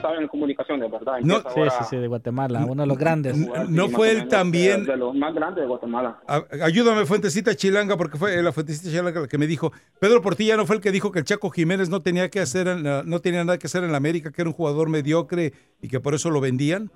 saben 0.00 0.22
en 0.22 0.28
Comunicaciones, 0.28 0.90
¿verdad? 0.90 1.18
No- 1.22 1.40
Sí, 1.40 1.46
ahora 1.56 1.70
sí, 1.72 1.84
sí, 1.90 1.96
de 1.96 2.06
Guatemala, 2.06 2.64
uno 2.66 2.84
de 2.84 2.86
los 2.86 2.96
grandes. 2.96 3.36
¿No 3.68 3.88
fue 3.88 4.12
él 4.12 4.28
también? 4.28 4.86
De 4.86 4.96
los 4.96 5.14
más 5.14 5.34
grandes 5.34 5.62
de 5.62 5.68
Guatemala. 5.68 6.22
A- 6.26 6.44
Ayúdame, 6.62 7.04
Fuentecita 7.04 7.54
Chilanga, 7.54 7.96
porque 7.98 8.16
fue 8.16 8.40
la 8.42 8.52
Fuentecita 8.52 8.88
Chilanga 8.90 9.20
la 9.22 9.28
que 9.28 9.36
me 9.38 9.46
dijo. 9.46 9.72
Pedro 10.00 10.22
Portilla 10.22 10.56
no 10.56 10.64
fue 10.66 10.76
el 10.76 10.82
que 10.82 10.92
dijo 10.92 11.10
que 11.12 11.18
el 11.18 11.24
Chaco 11.26 11.50
Jiménez 11.50 11.90
no 11.90 12.00
tenía 12.00 12.30
que 12.30 12.40
hacer, 12.40 12.68
en 12.68 12.84
la- 12.84 13.02
no 13.02 13.18
tenía 13.20 13.44
nada 13.44 13.58
que 13.58 13.66
hacer 13.66 13.84
en 13.84 13.90
la 13.90 13.98
América, 13.98 14.30
que 14.30 14.40
era 14.40 14.48
un 14.48 14.54
jugador 14.54 14.88
mediocre 14.88 15.52
y 15.82 15.88
que 15.88 16.00
por 16.00 16.14
eso 16.14 16.30
lo 16.30 16.40
vendían. 16.40 16.90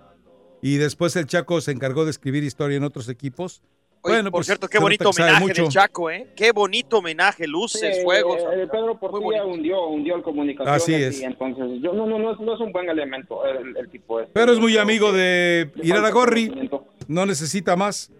Y 0.62 0.76
después 0.76 1.14
el 1.16 1.26
Chaco 1.26 1.60
se 1.60 1.72
encargó 1.72 2.04
de 2.04 2.12
escribir 2.12 2.44
historia 2.44 2.76
en 2.78 2.84
otros 2.84 3.08
equipos. 3.08 3.62
Oye, 4.00 4.14
bueno, 4.14 4.30
por 4.30 4.38
pues, 4.38 4.46
cierto, 4.46 4.68
qué 4.68 4.78
bonito 4.78 5.10
homenaje 5.10 5.40
mucho. 5.40 5.62
del 5.62 5.70
Chaco, 5.70 6.10
¿eh? 6.10 6.28
Qué 6.36 6.52
bonito 6.52 6.98
homenaje, 6.98 7.46
luces, 7.46 7.96
Sí, 7.96 8.02
fuegos. 8.04 8.38
eh, 8.54 8.66
Pedro 8.70 8.98
Portilla 8.98 9.44
hundió, 9.44 9.86
hundió 9.88 10.16
el 10.16 10.22
Comunicaciones. 10.22 10.82
Así 10.82 10.94
es. 10.94 11.20
Y 11.20 11.24
entonces, 11.24 11.80
yo, 11.82 11.92
no, 11.92 12.06
no, 12.06 12.18
no, 12.18 12.32
es, 12.32 12.40
no 12.40 12.54
es 12.54 12.60
un 12.60 12.70
buen 12.72 12.88
elemento 12.88 13.44
el, 13.44 13.76
el 13.76 13.88
tipo 13.90 14.20
este. 14.20 14.32
Pero 14.32 14.52
es 14.52 14.60
muy 14.60 14.78
amigo 14.78 15.12
de 15.12 15.70
Irara 15.82 16.10
Gorri. 16.10 16.70
No 17.08 17.26
necesita 17.26 17.74
más. 17.76 18.12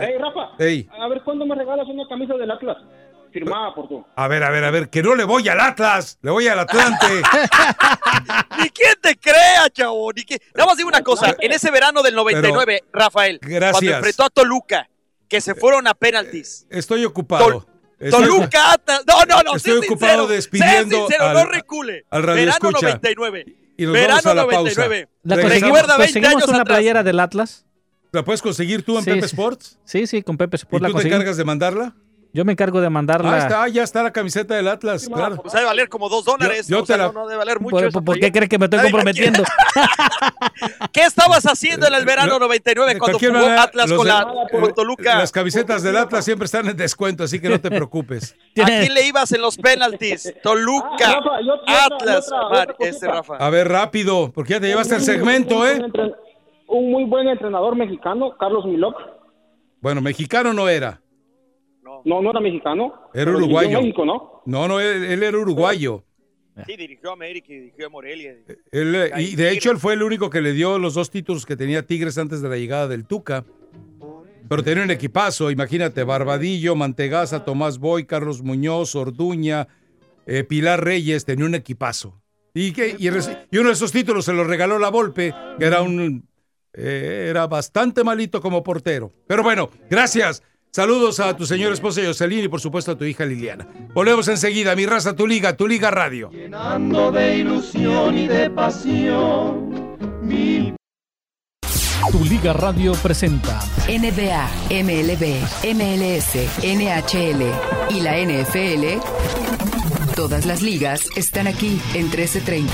Hey, 0.00 0.14
Rafa, 0.18 0.50
Ey. 0.58 0.88
a 0.98 1.08
ver 1.08 1.22
cuándo 1.22 1.44
me 1.44 1.54
regalas 1.56 1.88
una 1.88 2.06
camisa 2.08 2.34
del 2.36 2.50
Atlas, 2.50 2.76
firmada 3.38 3.74
por 3.74 3.88
tú. 3.88 4.04
A 4.16 4.28
ver, 4.28 4.42
a 4.42 4.50
ver, 4.50 4.64
a 4.64 4.70
ver, 4.70 4.88
que 4.90 5.02
no 5.02 5.14
le 5.14 5.24
voy 5.24 5.48
al 5.48 5.60
Atlas, 5.60 6.18
le 6.22 6.30
voy 6.30 6.46
al 6.48 6.58
Atlante. 6.58 7.06
Ni 8.62 8.70
quién 8.70 8.94
te 9.00 9.16
crea, 9.16 9.68
chavo. 9.72 10.12
Ni 10.12 10.24
quién- 10.24 10.40
Nada 10.54 10.66
más 10.68 10.76
digo 10.76 10.88
una 10.88 11.02
cosa. 11.02 11.34
En 11.40 11.52
ese 11.52 11.70
verano 11.70 12.02
del 12.02 12.14
99, 12.14 12.84
Rafael, 12.92 13.38
Gracias. 13.42 13.72
cuando 13.72 13.92
enfrentó 13.96 14.24
a 14.24 14.30
Toluca, 14.30 14.88
que 15.28 15.40
se 15.40 15.54
fueron 15.54 15.86
a 15.86 15.94
penaltis. 15.94 16.66
Estoy 16.70 17.04
ocupado. 17.04 17.66
Estoy- 17.98 18.26
Toluca, 18.26 18.72
Atlas- 18.74 19.02
no, 19.06 19.24
no, 19.24 19.42
no, 19.42 19.56
Estoy 19.56 19.78
ocupado 19.78 19.98
sincero, 19.98 20.26
despidiendo 20.28 20.96
sincero, 20.98 21.24
al- 21.26 21.34
no 21.34 21.44
recule. 21.46 22.04
al 22.10 22.22
radio 22.22 22.36
verano 22.46 22.68
escucha. 22.68 22.86
99. 22.86 23.44
Y 23.76 23.84
nos 23.84 23.92
verano 23.92 24.20
vamos 24.24 24.26
a 24.26 24.34
la 24.34 24.42
99. 24.42 25.06
pausa. 25.06 25.18
¿La 25.24 25.36
Recuerda 25.36 25.96
20 25.96 26.12
conseguimos 26.12 26.34
años 26.34 26.48
una 26.48 26.62
atrás. 26.62 26.76
playera 26.76 27.02
del 27.02 27.20
Atlas? 27.20 27.64
¿La 28.10 28.24
puedes 28.24 28.40
conseguir 28.40 28.84
tú 28.84 28.96
en 28.98 29.04
Sí, 29.04 29.10
Pepe. 29.10 29.26
Sports? 29.26 29.78
Sí, 29.84 30.06
sí, 30.06 30.22
con 30.22 30.36
Pepe 30.38 30.56
¿Y 30.56 30.60
Sport 30.60 30.82
la 30.82 30.88
tú 30.88 30.96
te 30.98 31.06
encargas 31.08 31.36
de 31.36 31.44
mandarla? 31.44 31.94
Yo 32.34 32.44
me 32.44 32.52
encargo 32.52 32.80
de 32.82 32.90
mandarla. 32.90 33.32
Ah, 33.32 33.38
está, 33.38 33.62
ah, 33.62 33.68
ya 33.68 33.82
está 33.82 34.02
la 34.02 34.12
camiseta 34.12 34.54
del 34.54 34.68
Atlas, 34.68 35.08
claro. 35.08 35.36
Pues 35.42 35.54
ha 35.54 35.60
de 35.60 35.64
valer 35.64 35.88
como 35.88 36.08
dos 36.10 36.24
dólares. 36.26 36.68
Yo- 36.68 36.76
yo 36.76 36.82
o 36.82 36.86
sea, 36.86 36.96
te 36.96 37.02
la- 37.02 37.06
no, 37.08 37.12
no 37.14 37.26
debe 37.26 37.38
valer 37.38 37.58
mucho. 37.58 37.70
¿Por, 37.76 37.84
esa 37.84 37.92
por- 37.92 38.04
por 38.04 38.20
qué 38.20 38.30
crees 38.30 38.48
que 38.50 38.58
me 38.58 38.66
estoy 38.66 38.80
comprometiendo? 38.82 39.42
¿Qué 40.92 41.02
estabas 41.02 41.44
haciendo 41.46 41.86
en 41.86 41.94
el 41.94 42.04
verano 42.04 42.38
99 42.38 42.94
De 42.94 42.98
cuando 42.98 43.18
jugó 43.18 43.32
manera, 43.32 43.62
Atlas 43.62 43.92
con, 43.92 44.06
de- 44.06 44.12
la, 44.12 44.26
con 44.50 44.74
Toluca? 44.74 45.16
Las 45.18 45.32
camisetas 45.32 45.82
del 45.82 45.96
Atlas 45.96 46.24
siempre 46.24 46.46
están 46.46 46.68
en 46.68 46.76
descuento, 46.76 47.24
así 47.24 47.40
que 47.40 47.48
no 47.48 47.60
te 47.60 47.70
preocupes. 47.70 48.36
¿A 48.62 48.64
quién 48.66 48.92
le 48.94 49.06
ibas 49.06 49.32
en 49.32 49.40
los 49.40 49.56
penaltis? 49.56 50.32
Toluca, 50.42 50.88
Ah, 51.06 51.14
Rafa, 51.14 51.30
otra- 51.54 51.84
Atlas, 51.86 52.26
otra- 52.32 52.62
otra 52.62 52.74
este 52.80 53.06
Rafa. 53.08 53.36
A 53.36 53.50
ver, 53.50 53.68
rápido, 53.68 54.32
porque 54.34 54.54
ya 54.54 54.60
te 54.60 54.66
llevaste 54.68 54.96
el 54.96 55.02
segmento, 55.02 55.66
¿eh? 55.66 55.80
Un, 56.66 56.90
muy 56.90 57.04
buen 57.04 57.26
entrenador 57.28 57.74
mexicano, 57.76 58.36
Carlos 58.38 58.66
Milok. 58.66 58.94
Bueno, 59.80 60.00
mexicano 60.02 60.52
no 60.52 60.68
era. 60.68 61.00
No, 62.04 62.22
no 62.22 62.30
era 62.30 62.40
mexicano. 62.40 62.92
Era 63.14 63.30
uruguayo. 63.30 63.80
México, 63.80 64.04
¿no? 64.04 64.42
No, 64.46 64.68
no, 64.68 64.80
él, 64.80 65.04
él 65.04 65.22
era 65.22 65.38
uruguayo. 65.38 66.04
Sí, 66.66 66.76
dirigió 66.76 67.10
a 67.10 67.12
América 67.12 67.46
y 67.50 67.56
dirigió 67.56 67.86
a 67.86 67.88
Morelia. 67.90 68.34
Él, 68.72 68.94
eh, 68.94 69.10
y 69.18 69.36
de 69.36 69.52
hecho, 69.52 69.70
él 69.70 69.78
fue 69.78 69.94
el 69.94 70.02
único 70.02 70.28
que 70.30 70.40
le 70.40 70.52
dio 70.52 70.78
los 70.78 70.94
dos 70.94 71.10
títulos 71.10 71.46
que 71.46 71.56
tenía 71.56 71.86
Tigres 71.86 72.18
antes 72.18 72.40
de 72.42 72.48
la 72.48 72.56
llegada 72.56 72.88
del 72.88 73.04
Tuca. 73.06 73.44
Pero 74.48 74.64
tenía 74.64 74.82
un 74.82 74.90
equipazo, 74.90 75.50
imagínate, 75.50 76.02
Barbadillo, 76.04 76.74
Mantegaza, 76.74 77.44
Tomás 77.44 77.78
Boy, 77.78 78.06
Carlos 78.06 78.42
Muñoz, 78.42 78.94
Orduña, 78.94 79.68
eh, 80.26 80.42
Pilar 80.42 80.82
Reyes, 80.82 81.26
tenía 81.26 81.44
un 81.44 81.54
equipazo. 81.54 82.20
Y, 82.54 82.72
que, 82.72 82.96
y, 82.98 83.08
uno 83.08 83.68
de 83.68 83.72
esos 83.72 83.92
títulos 83.92 84.24
se 84.24 84.32
los 84.32 84.46
regaló 84.46 84.78
la 84.78 84.88
Volpe, 84.88 85.34
que 85.58 85.64
era 85.64 85.82
un 85.82 86.26
eh, 86.72 87.26
era 87.28 87.46
bastante 87.46 88.02
malito 88.04 88.40
como 88.40 88.62
portero. 88.62 89.12
Pero 89.26 89.42
bueno, 89.42 89.68
gracias. 89.90 90.42
Saludos 90.70 91.18
a 91.20 91.36
tu 91.36 91.46
señora 91.46 91.74
esposa 91.74 92.02
Jocelyn 92.04 92.44
y 92.44 92.48
por 92.48 92.60
supuesto 92.60 92.92
a 92.92 92.98
tu 92.98 93.04
hija 93.04 93.24
Liliana. 93.24 93.66
Volvemos 93.94 94.28
enseguida, 94.28 94.76
mi 94.76 94.86
raza, 94.86 95.16
tu 95.16 95.26
liga, 95.26 95.56
tu 95.56 95.66
liga 95.66 95.90
radio. 95.90 96.30
Llenando 96.30 97.10
de 97.10 97.38
ilusión 97.38 98.16
y 98.16 98.28
de 98.28 98.50
pasión 98.50 99.96
mi 100.22 100.74
Tu 102.12 102.24
Liga 102.24 102.52
Radio 102.52 102.92
presenta 103.02 103.60
NBA, 103.88 104.48
MLB, 104.70 105.42
MLS, 105.74 106.34
NHL 106.62 107.42
y 107.90 108.00
la 108.00 108.18
NFL. 108.18 109.00
Todas 110.14 110.46
las 110.46 110.62
ligas 110.62 111.08
están 111.16 111.46
aquí 111.46 111.80
en 111.94 112.04
1330. 112.04 112.72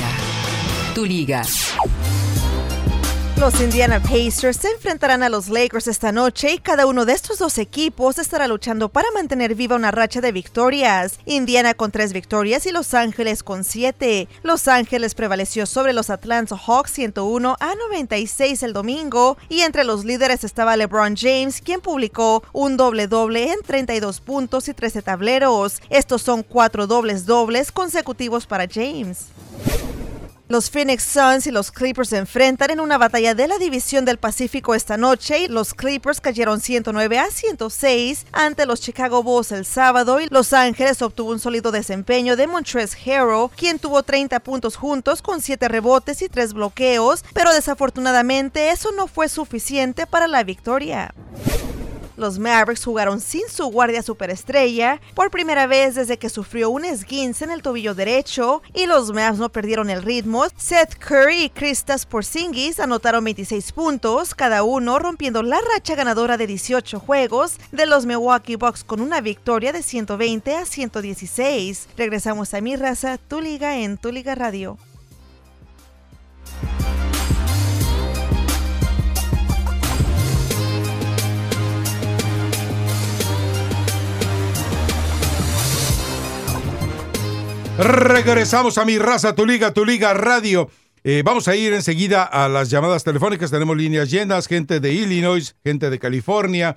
Tu 0.95 1.05
liga. 1.05 1.43
Los 3.45 3.61
Indiana 3.61 4.01
Pacers 4.01 4.57
se 4.57 4.71
enfrentarán 4.71 5.23
a 5.23 5.29
los 5.29 5.51
Lakers 5.51 5.87
esta 5.87 6.13
noche 6.13 6.55
y 6.55 6.59
cada 6.59 6.87
uno 6.87 7.05
de 7.05 7.13
estos 7.13 7.37
dos 7.37 7.59
equipos 7.59 8.19
estará 8.19 8.49
luchando 8.49 8.89
para 8.89 9.11
mantener 9.11 9.55
viva 9.55 9.77
una 9.77 9.91
racha 9.91 10.23
de 10.23 10.33
victorias. 10.33 11.19
Indiana 11.27 11.75
con 11.75 11.91
tres 11.91 12.15
victorias 12.15 12.65
y 12.65 12.71
Los 12.71 12.95
Ángeles 12.95 13.43
con 13.43 13.63
siete. 13.63 14.29
Los 14.43 14.67
Ángeles 14.67 15.15
prevaleció 15.15 15.67
sobre 15.67 15.93
los 15.93 16.09
Atlanta 16.09 16.57
Hawks 16.57 16.93
101 16.93 17.57
a 17.61 17.75
96 17.75 18.63
el 18.63 18.73
domingo 18.73 19.37
y 19.51 19.61
entre 19.61 19.85
los 19.85 20.07
líderes 20.07 20.43
estaba 20.43 20.79
LeBron 20.79 21.15
James 21.15 21.61
quien 21.61 21.83
publicó 21.83 22.43
un 22.55 22.79
doble 22.79 23.09
doble 23.09 23.53
en 23.53 23.61
32 23.61 24.23
puntos 24.23 24.69
y 24.69 24.73
13 24.73 25.03
tableros. 25.03 25.83
Estos 25.91 26.23
son 26.23 26.45
cuatro 26.45 26.87
dobles 26.87 27.27
dobles 27.27 27.73
consecutivos 27.73 28.47
para 28.47 28.67
James. 28.67 29.27
Los 30.55 30.71
Phoenix 30.71 31.03
Suns 31.03 31.49
y 31.49 31.51
los 31.51 31.73
Clippers 31.73 32.11
se 32.11 32.17
enfrentan 32.17 32.71
en 32.71 32.79
una 32.79 32.97
batalla 32.97 33.35
de 33.35 33.49
la 33.49 33.59
división 33.59 34.05
del 34.05 34.19
Pacífico 34.19 34.77
esta 34.77 34.97
noche 34.97 35.41
y 35.41 35.49
los 35.49 35.75
Clippers 35.75 36.21
cayeron 36.21 36.61
109 36.61 37.19
a 37.19 37.29
106 37.29 38.27
ante 38.31 38.65
los 38.65 38.81
Chicago 38.81 39.25
Bulls 39.25 39.51
el 39.51 39.67
sábado 39.67 40.21
y 40.21 40.29
Los 40.29 40.53
Ángeles 40.53 41.03
obtuvo 41.03 41.33
un 41.33 41.41
sólido 41.41 41.73
desempeño 41.73 42.37
de 42.37 42.47
Montrezl 42.47 42.97
Harrell, 43.05 43.49
quien 43.57 43.81
tuvo 43.81 44.05
30 44.05 44.39
puntos 44.39 44.77
juntos 44.77 45.23
con 45.23 45.41
7 45.41 45.67
rebotes 45.67 46.23
y 46.23 46.29
3 46.29 46.53
bloqueos, 46.53 47.25
pero 47.35 47.53
desafortunadamente 47.53 48.71
eso 48.71 48.93
no 48.93 49.09
fue 49.09 49.29
suficiente 49.29 50.07
para 50.07 50.29
la 50.29 50.45
victoria. 50.45 51.13
Los 52.17 52.39
Mavericks 52.39 52.85
jugaron 52.85 53.21
sin 53.21 53.49
su 53.49 53.67
guardia 53.67 54.03
superestrella 54.03 55.01
por 55.15 55.31
primera 55.31 55.67
vez 55.67 55.95
desde 55.95 56.19
que 56.19 56.29
sufrió 56.29 56.71
un 56.71 56.85
esguince 56.85 57.45
en 57.45 57.51
el 57.51 57.63
tobillo 57.63 57.95
derecho 57.95 58.63
y 58.73 58.87
los 58.87 59.13
Mavs 59.13 59.39
no 59.39 59.49
perdieron 59.49 59.91
el 59.91 60.03
ritmo. 60.03 60.45
Seth 60.57 60.97
Curry 60.97 61.45
y 61.45 61.51
Kristaps 61.51 62.07
Porzingis 62.07 62.81
anotaron 62.81 63.25
26 63.25 63.73
puntos 63.73 64.35
cada 64.35 64.63
uno, 64.63 64.99
rompiendo 64.99 65.43
la 65.43 65.61
racha 65.61 65.95
ganadora 65.95 66.37
de 66.37 66.47
18 66.47 67.01
juegos 67.01 67.59
de 67.73 67.87
los 67.87 68.07
Milwaukee 68.07 68.57
Bucks 68.57 68.85
con 68.85 69.01
una 69.01 69.21
victoria 69.21 69.73
de 69.73 69.83
120 69.83 70.57
a 70.57 70.65
116. 70.65 71.89
Regresamos 71.97 72.55
a 72.55 72.61
mi 72.61 72.77
raza, 72.77 73.19
tu 73.19 73.41
liga 73.41 73.79
en 73.79 73.99
tu 73.99 74.13
liga 74.13 74.35
radio. 74.35 74.79
Regresamos 87.79 88.79
a 88.79 88.85
mi 88.85 88.99
raza, 88.99 89.35
tu 89.35 89.45
liga, 89.45 89.73
tu 89.73 89.85
liga 89.85 90.15
radio. 90.15 90.71
Eh, 91.03 91.23
vamos 91.25 91.49
a 91.49 91.57
ir 91.57 91.73
enseguida 91.73 92.23
a 92.23 92.49
las 92.49 92.71
llamadas 92.71 93.03
telefónicas. 93.05 93.51
Tenemos 93.51 93.77
líneas 93.77 94.11
llenas, 94.11 94.47
gente 94.47 94.79
de 94.81 94.93
Illinois, 94.93 95.57
gente 95.65 95.91
de 95.91 95.99
California, 95.99 96.77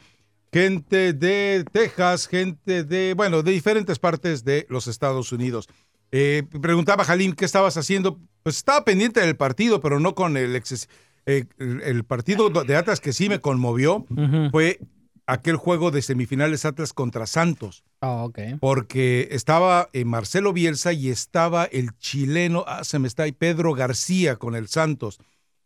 gente 0.51 1.13
de 1.13 1.65
Texas, 1.71 2.27
gente 2.27 2.83
de, 2.83 3.13
bueno, 3.15 3.43
de 3.43 3.51
diferentes 3.51 3.99
partes 3.99 4.43
de 4.43 4.65
los 4.69 4.87
Estados 4.87 5.31
Unidos. 5.31 5.67
Eh, 6.11 6.43
preguntaba 6.61 7.03
Jalim, 7.03 7.33
¿qué 7.33 7.45
estabas 7.45 7.77
haciendo? 7.77 8.19
Pues 8.43 8.57
estaba 8.57 8.83
pendiente 8.83 9.19
del 9.21 9.35
partido, 9.35 9.81
pero 9.81 9.99
no 9.99 10.15
con 10.15 10.35
el 10.35 10.55
exces- 10.55 10.87
eh, 11.25 11.45
el, 11.59 11.81
el 11.83 12.03
partido 12.05 12.49
de 12.49 12.75
Atlas 12.75 13.01
que 13.01 13.13
sí 13.13 13.29
me 13.29 13.39
conmovió 13.39 14.05
fue 14.51 14.79
aquel 15.27 15.57
juego 15.57 15.91
de 15.91 16.01
semifinales 16.01 16.65
Atlas 16.65 16.93
contra 16.93 17.27
Santos 17.27 17.83
Ah, 18.01 18.23
ok. 18.23 18.39
porque 18.59 19.27
estaba 19.31 19.89
eh, 19.93 20.05
Marcelo 20.05 20.53
Bielsa 20.53 20.93
y 20.93 21.09
estaba 21.09 21.65
el 21.65 21.95
chileno, 21.97 22.63
ah, 22.67 22.83
se 22.83 22.97
me 22.99 23.07
está 23.07 23.23
ahí, 23.23 23.31
Pedro 23.33 23.73
García 23.73 24.37
con 24.37 24.55
el 24.55 24.67
Santos. 24.67 25.19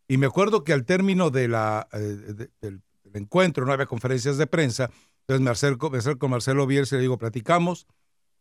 Y 0.08 0.16
me 0.18 0.26
acuerdo 0.26 0.64
que 0.64 0.72
al 0.72 0.84
término 0.84 1.30
de 1.30 1.48
la, 1.48 1.88
eh, 1.92 1.98
de- 1.98 2.50
del, 2.60 2.82
del 3.04 3.16
encuentro, 3.22 3.64
no 3.64 3.72
había 3.72 3.86
conferencias 3.86 4.36
de 4.36 4.46
prensa, 4.46 4.90
entonces 5.20 5.40
me 5.42 5.50
acerco, 5.50 5.90
me 5.90 5.98
acerco 5.98 6.18
con 6.20 6.30
Marcelo 6.32 6.66
Bielsa 6.66 6.96
y 6.96 6.98
le 6.98 7.02
digo, 7.02 7.18
platicamos, 7.18 7.86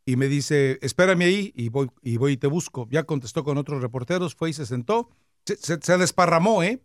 y 0.06 0.16
me 0.16 0.28
dice, 0.28 0.80
espérame 0.82 1.22
ahí 1.22 1.54
y 1.56 1.70
voy, 1.70 1.90
y 2.02 2.18
voy 2.18 2.34
y 2.34 2.38
te 2.38 2.48
busco. 2.48 2.88
Ya 2.90 3.04
contestó 3.04 3.44
con 3.44 3.58
otros 3.60 3.82
reporteros, 3.84 4.34
fue 4.36 4.50
y 4.50 4.54
se 4.54 4.66
sentó, 4.66 5.10
se, 5.46 5.56
se- 5.58 5.80
se 5.82 5.98
desparramó, 5.98 6.64
¿eh? 6.64 6.82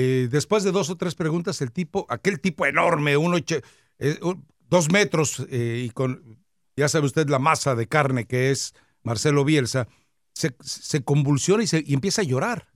Eh, 0.00 0.28
después 0.30 0.62
de 0.62 0.70
dos 0.70 0.90
o 0.90 0.96
tres 0.96 1.16
preguntas, 1.16 1.60
el 1.60 1.72
tipo, 1.72 2.06
aquel 2.08 2.38
tipo 2.38 2.64
enorme, 2.64 3.16
uno, 3.16 3.36
eh, 3.98 4.20
dos 4.70 4.92
metros 4.92 5.44
eh, 5.50 5.82
y 5.84 5.90
con, 5.90 6.38
ya 6.76 6.88
sabe 6.88 7.06
usted 7.06 7.28
la 7.28 7.40
masa 7.40 7.74
de 7.74 7.88
carne 7.88 8.24
que 8.24 8.52
es 8.52 8.74
Marcelo 9.02 9.44
Bielsa, 9.44 9.88
se, 10.32 11.02
convulsiona 11.02 11.64
y, 11.64 11.66
se, 11.66 11.82
y 11.84 11.94
empieza 11.94 12.22
a 12.22 12.24
llorar. 12.24 12.68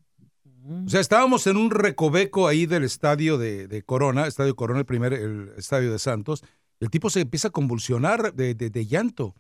O 0.85 0.89
sea, 0.89 0.99
estábamos 0.99 1.47
en 1.47 1.59
un 1.59 1.71
recoveco 1.71 2.49
ahí 2.49 2.67
del 2.67 2.83
estadio 2.83 3.39
de, 3.39 3.69
de 3.69 3.85
Corona, 3.85 4.27
estadio 4.27 4.57
Corona, 4.57 4.81
el 4.81 4.87
primer, 4.87 5.13
el 5.13 5.53
estadio 5.57 5.93
de 5.93 6.01
Santos. 6.01 6.43
El 6.81 6.91
tipo 6.91 7.09
se 7.09 7.21
empieza 7.21 7.49
a 7.49 7.53
convulsionar 7.53 8.35
de, 8.35 8.57
de- 8.57 8.87
llanto. 8.87 9.37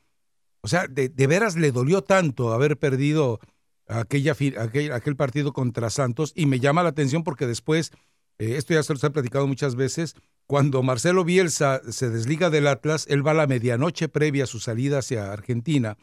O 0.61 0.69
sea, 0.69 0.87
de 0.87 1.27
veras 1.27 1.57
le 1.57 1.73
dolió 1.73 2.03
tanto 2.05 2.53
haber 2.53 2.79
perdido 2.79 3.41
aquella, 3.89 4.33
aquel, 4.33 4.93
aquel 4.93 5.17
partido 5.17 5.53
contra 5.53 5.91
Santos 5.91 6.33
y 6.35 6.47
me 6.47 6.61
llama 6.61 6.83
la 6.83 6.91
atención 6.91 7.25
porque 7.25 7.47
después, 7.47 7.93
eh, 8.39 8.57
esto 8.57 8.75
ya 8.75 8.83
se 8.83 8.93
los 8.93 9.05
he 9.05 9.11
platicado 9.11 9.47
muchas 9.47 9.75
veces, 9.77 10.15
cuando 10.47 10.83
Marcelo 10.83 11.25
Bielsa 11.25 11.81
se 11.91 12.11
desliga 12.11 12.51
del 12.51 12.67
Atlas, 12.67 13.07
él 13.09 13.27
va 13.27 13.31
a 13.31 13.35
la 13.35 13.47
medianoche 13.47 14.09
previa 14.09 14.45
a 14.45 14.49
su 14.49 14.61
salida 14.61 14.99
hacia 14.99 15.33
Argentina 15.33 15.97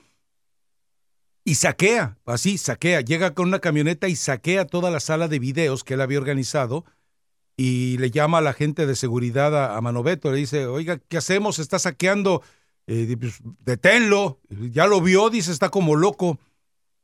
y 1.43 1.55
saquea, 1.55 2.17
así, 2.25 2.57
saquea, 2.57 3.01
llega 3.01 3.33
con 3.33 3.47
una 3.47 3.59
camioneta 3.59 4.07
y 4.07 4.15
saquea 4.15 4.65
toda 4.65 4.91
la 4.91 4.99
sala 4.99 5.27
de 5.27 5.39
videos 5.39 5.83
que 5.83 5.95
él 5.95 6.01
había 6.01 6.19
organizado 6.19 6.85
y 7.57 7.97
le 7.97 8.11
llama 8.11 8.37
a 8.37 8.41
la 8.41 8.53
gente 8.53 8.85
de 8.85 8.95
seguridad 8.95 9.55
a, 9.55 9.75
a 9.75 9.81
Manoveto, 9.81 10.31
le 10.31 10.37
dice, 10.37 10.67
oiga, 10.67 10.99
¿qué 10.99 11.17
hacemos? 11.17 11.59
Está 11.59 11.79
saqueando, 11.79 12.41
eh, 12.87 13.17
pues, 13.19 13.39
deténlo, 13.65 14.39
ya 14.49 14.87
lo 14.87 15.01
vio, 15.01 15.29
dice, 15.29 15.51
está 15.51 15.69
como 15.69 15.95
loco. 15.95 16.39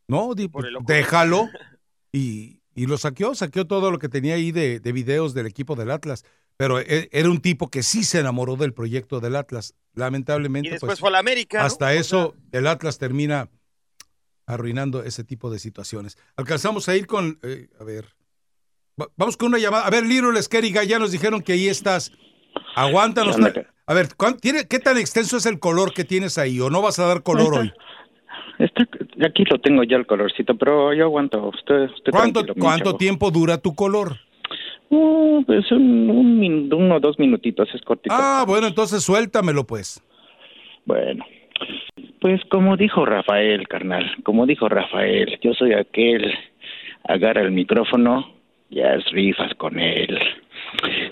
No, 0.08 0.34
di- 0.36 0.48
pues, 0.48 0.66
déjalo. 0.86 1.50
Y, 2.12 2.62
y 2.74 2.86
lo 2.86 2.98
saqueó, 2.98 3.36
saqueó 3.36 3.68
todo 3.68 3.92
lo 3.92 4.00
que 4.00 4.08
tenía 4.08 4.36
ahí 4.36 4.54
de, 4.54 4.80
de 4.80 4.92
videos 4.94 5.34
del 5.34 5.48
equipo 5.48 5.76
del 5.76 5.92
Atlas. 5.92 6.24
Pero 6.56 6.80
e- 6.80 7.10
era 7.12 7.30
un 7.30 7.42
tipo 7.42 7.70
que 7.70 7.84
sí 7.84 8.06
se 8.06 8.20
enamoró 8.20 8.56
del 8.56 8.74
proyecto 8.74 9.20
del 9.20 9.36
Atlas. 9.36 9.74
Lamentablemente, 9.96 10.70
Y 10.70 10.72
después 10.72 10.92
pues, 10.92 11.00
fue 11.02 11.10
a 11.10 11.12
la 11.12 11.20
América, 11.20 11.60
¿no? 11.60 11.66
hasta 11.66 11.94
eso 11.94 12.34
el 12.54 12.68
Atlas 12.68 12.98
termina 13.00 13.50
arruinando 14.46 15.04
ese 15.04 15.26
tipo 15.26 15.50
de 15.52 15.60
situaciones. 15.60 16.18
Alcanzamos 16.38 16.88
a 16.88 16.96
ir 16.96 17.06
con, 17.08 17.38
eh, 17.44 17.68
a 17.82 17.84
ver, 17.84 18.16
va- 18.98 19.10
vamos 19.18 19.36
con 19.36 19.50
una 19.50 19.58
llamada. 19.58 19.86
A 19.86 19.90
ver, 19.90 20.06
Little 20.06 20.40
Esqueriga, 20.40 20.86
ya 20.86 21.00
nos 21.00 21.12
dijeron 21.12 21.42
que 21.42 21.52
ahí 21.52 21.68
estás. 21.68 22.14
Aguántanos. 22.78 23.36
A 23.88 23.94
ver, 23.94 24.16
¿cuán- 24.16 24.38
tiene- 24.38 24.68
¿qué 24.68 24.80
tan 24.80 24.98
extenso 24.98 25.36
es 25.36 25.46
el 25.46 25.60
color 25.60 25.94
que 25.94 26.06
tienes 26.06 26.38
ahí? 26.38 26.60
¿O 26.62 26.70
no 26.70 26.82
vas 26.82 26.98
a 27.00 27.06
dar 27.08 27.24
color 27.24 27.56
hoy? 27.60 27.74
Aquí 29.26 29.44
lo 29.50 29.60
tengo 29.60 29.84
ya 29.84 29.98
el 29.98 30.06
colorcito, 30.06 30.56
pero 30.56 30.94
yo 30.94 31.06
aguanto. 31.06 31.50
Usted, 31.50 31.90
usted 31.92 32.12
¿Cuánto, 32.12 32.96
tiempo 32.96 33.32
dura 33.32 33.58
tu 33.58 33.76
color? 33.76 34.18
Uh, 34.90 35.44
pues 35.46 35.72
un, 35.72 36.10
un 36.10 36.40
min- 36.40 36.74
uno 36.74 36.96
o 36.96 37.00
dos 37.00 37.18
minutitos, 37.18 37.68
es 37.74 37.82
cortito. 37.82 38.16
Ah, 38.18 38.46
bueno, 38.48 38.68
entonces 38.68 39.04
suéltamelo 39.04 39.66
pues. 39.66 40.02
Bueno, 40.86 41.26
pues 42.22 42.40
como 42.46 42.78
dijo 42.78 43.06
Rafael, 43.06 43.68
carnal, 43.68 44.12
como 44.24 44.46
dijo 44.46 44.70
Rafael, 44.70 45.40
yo 45.42 45.54
soy 45.54 45.74
aquel, 45.74 46.32
agarra 47.04 47.42
el 47.42 47.52
micrófono 47.52 48.32
y 48.70 48.82
haz 48.82 49.04
rifas 49.12 49.54
con 49.56 49.80
él. 49.80 50.18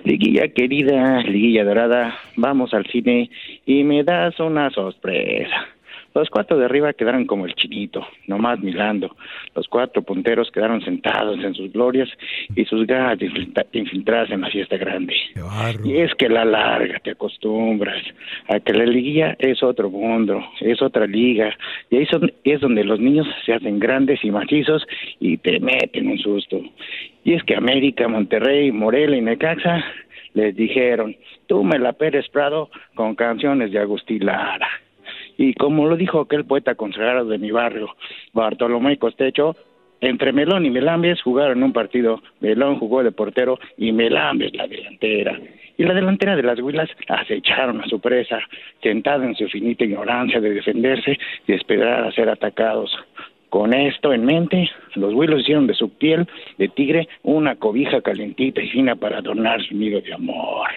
Liguilla 0.03 0.47
querida, 0.49 1.21
liguilla 1.21 1.63
dorada, 1.63 2.15
vamos 2.35 2.73
al 2.73 2.85
cine 2.87 3.29
y 3.65 3.83
me 3.83 4.03
das 4.03 4.39
una 4.39 4.69
sorpresa. 4.69 5.67
Los 6.15 6.29
cuatro 6.29 6.57
de 6.57 6.65
arriba 6.65 6.93
quedaron 6.93 7.25
como 7.25 7.45
el 7.45 7.55
chinito, 7.55 8.05
nomás 8.27 8.59
mirando. 8.59 9.15
Los 9.55 9.67
cuatro 9.67 10.01
punteros 10.03 10.51
quedaron 10.51 10.81
sentados 10.81 11.43
en 11.43 11.55
sus 11.55 11.71
glorias 11.73 12.07
y 12.55 12.65
sus 12.65 12.85
ganas 12.85 13.17
de 13.17 13.27
infiltra- 13.27 13.65
infiltrarse 13.73 14.33
en 14.35 14.41
la 14.41 14.49
fiesta 14.49 14.77
grande. 14.77 15.15
Y 15.87 15.97
es 15.97 16.13
que 16.15 16.29
la 16.29 16.45
larga 16.45 16.99
te 16.99 17.11
acostumbras 17.11 18.03
a 18.47 18.59
que 18.59 18.73
la 18.73 18.85
liguilla 18.85 19.35
es 19.39 19.63
otro 19.63 19.89
mundo, 19.89 20.43
es 20.61 20.81
otra 20.81 21.07
liga. 21.07 21.55
Y 21.89 21.97
ahí 21.97 22.05
son- 22.05 22.31
es 22.43 22.61
donde 22.61 22.83
los 22.83 22.99
niños 22.99 23.27
se 23.45 23.53
hacen 23.53 23.79
grandes 23.79 24.23
y 24.23 24.29
macizos 24.31 24.85
y 25.19 25.37
te 25.37 25.59
meten 25.59 26.07
un 26.07 26.19
susto. 26.19 26.61
Y 27.23 27.33
es 27.33 27.43
que 27.43 27.55
América, 27.55 28.07
Monterrey, 28.07 28.71
Morelia 28.71 29.17
y 29.17 29.21
Necaxa 29.21 29.83
les 30.35 30.55
dijeron, 30.55 31.15
tú 31.47 31.63
me 31.63 31.79
la 31.79 31.93
Pérez 31.93 32.27
Prado 32.29 32.69
con 32.95 33.15
canciones 33.15 33.71
de 33.71 33.79
Agustín 33.79 34.25
Lara. 34.25 34.67
Y 35.37 35.53
como 35.53 35.87
lo 35.87 35.95
dijo 35.95 36.19
aquel 36.19 36.45
poeta 36.45 36.75
consagrado 36.75 37.25
de 37.25 37.37
mi 37.37 37.51
barrio, 37.51 37.95
Bartolomé 38.33 38.97
Costecho, 38.97 39.55
entre 40.03 40.33
Melón 40.33 40.65
y 40.65 40.69
Melambes 40.69 41.21
jugaron 41.21 41.63
un 41.63 41.71
partido. 41.71 42.21
Melón 42.41 42.77
jugó 42.77 43.03
de 43.03 43.13
portero 43.13 43.57
y 43.77 43.93
Melambes 43.93 44.53
la 44.53 44.67
delantera. 44.67 45.39
Y 45.77 45.83
la 45.83 45.93
delantera 45.93 46.35
de 46.35 46.43
las 46.43 46.59
Huilas 46.59 46.89
acecharon 47.07 47.81
a 47.81 47.87
su 47.87 48.01
presa, 48.01 48.39
sentada 48.81 49.25
en 49.25 49.33
su 49.35 49.47
finita 49.47 49.85
ignorancia 49.85 50.41
de 50.41 50.55
defenderse 50.55 51.17
y 51.47 51.53
esperar 51.53 52.03
a 52.03 52.11
ser 52.11 52.27
atacados. 52.29 52.91
Con 53.49 53.73
esto 53.73 54.11
en 54.11 54.25
mente, 54.25 54.69
los 54.95 55.13
Huilos 55.13 55.39
hicieron 55.39 55.67
de 55.67 55.73
su 55.73 55.89
piel 55.97 56.27
de 56.57 56.67
tigre 56.67 57.07
una 57.21 57.55
cobija 57.55 58.01
calentita 58.01 58.61
y 58.61 58.69
fina 58.69 58.97
para 58.97 59.19
adornar 59.19 59.63
su 59.63 59.73
nido 59.73 60.01
de 60.01 60.13
amor 60.13 60.67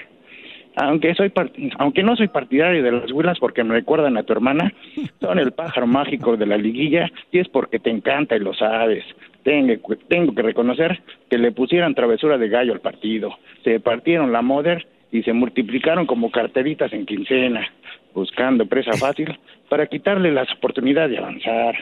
aunque 0.76 1.14
soy 1.14 1.32
aunque 1.78 2.02
no 2.02 2.16
soy 2.16 2.28
partidario 2.28 2.82
de 2.82 2.92
las 2.92 3.10
huilas 3.10 3.38
porque 3.38 3.64
me 3.64 3.74
recuerdan 3.74 4.16
a 4.16 4.22
tu 4.22 4.32
hermana, 4.32 4.72
son 5.20 5.38
el 5.38 5.52
pájaro 5.52 5.86
mágico 5.86 6.36
de 6.36 6.46
la 6.46 6.56
liguilla 6.56 7.10
y 7.32 7.38
es 7.38 7.48
porque 7.48 7.78
te 7.78 7.90
encanta 7.90 8.36
y 8.36 8.40
lo 8.40 8.54
sabes. 8.54 9.04
Tengo, 9.42 9.74
tengo 10.08 10.34
que 10.34 10.42
reconocer 10.42 11.00
que 11.30 11.38
le 11.38 11.52
pusieron 11.52 11.94
travesura 11.94 12.36
de 12.36 12.48
gallo 12.48 12.72
al 12.72 12.80
partido. 12.80 13.38
Se 13.64 13.80
partieron 13.80 14.32
la 14.32 14.42
moder 14.42 14.86
y 15.10 15.22
se 15.22 15.32
multiplicaron 15.32 16.06
como 16.06 16.30
carteritas 16.30 16.92
en 16.92 17.06
quincena, 17.06 17.66
buscando 18.12 18.66
presa 18.66 18.92
fácil 18.92 19.38
para 19.68 19.86
quitarle 19.86 20.30
las 20.30 20.50
oportunidades 20.52 21.12
de 21.12 21.18
avanzar. 21.18 21.76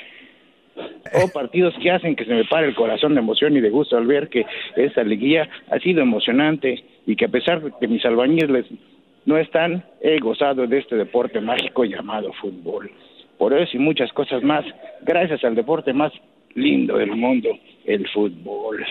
O 1.22 1.28
partidos 1.28 1.74
que 1.80 1.90
hacen 1.90 2.16
que 2.16 2.24
se 2.24 2.34
me 2.34 2.44
pare 2.44 2.66
el 2.66 2.74
corazón 2.74 3.14
de 3.14 3.20
emoción 3.20 3.56
y 3.56 3.60
de 3.60 3.70
gusto 3.70 3.96
al 3.96 4.06
ver 4.06 4.28
que 4.28 4.44
esta 4.76 5.05
liguilla 5.05 5.48
ha 5.70 5.78
sido 5.78 6.02
emocionante 6.02 6.82
y 7.06 7.16
que 7.16 7.26
a 7.26 7.28
pesar 7.28 7.62
de 7.62 7.72
que 7.78 7.88
mis 7.88 8.05
albañiles 8.05 8.66
no 9.24 9.38
están, 9.38 9.84
he 10.01 10.18
gozado 10.18 10.66
de 10.66 10.78
este 10.78 10.96
deporte 10.96 11.40
mágico 11.40 11.84
llamado 11.84 12.32
fútbol. 12.40 12.90
Por 13.38 13.52
eso 13.52 13.76
y 13.76 13.80
muchas 13.80 14.12
cosas 14.12 14.42
más, 14.42 14.64
gracias 15.02 15.44
al 15.44 15.55
deporte 15.55 15.92
más 15.92 16.12
lindo 16.55 16.96
del 16.96 17.12
mundo, 17.12 17.51
el 17.84 18.09
fútbol. 18.09 18.84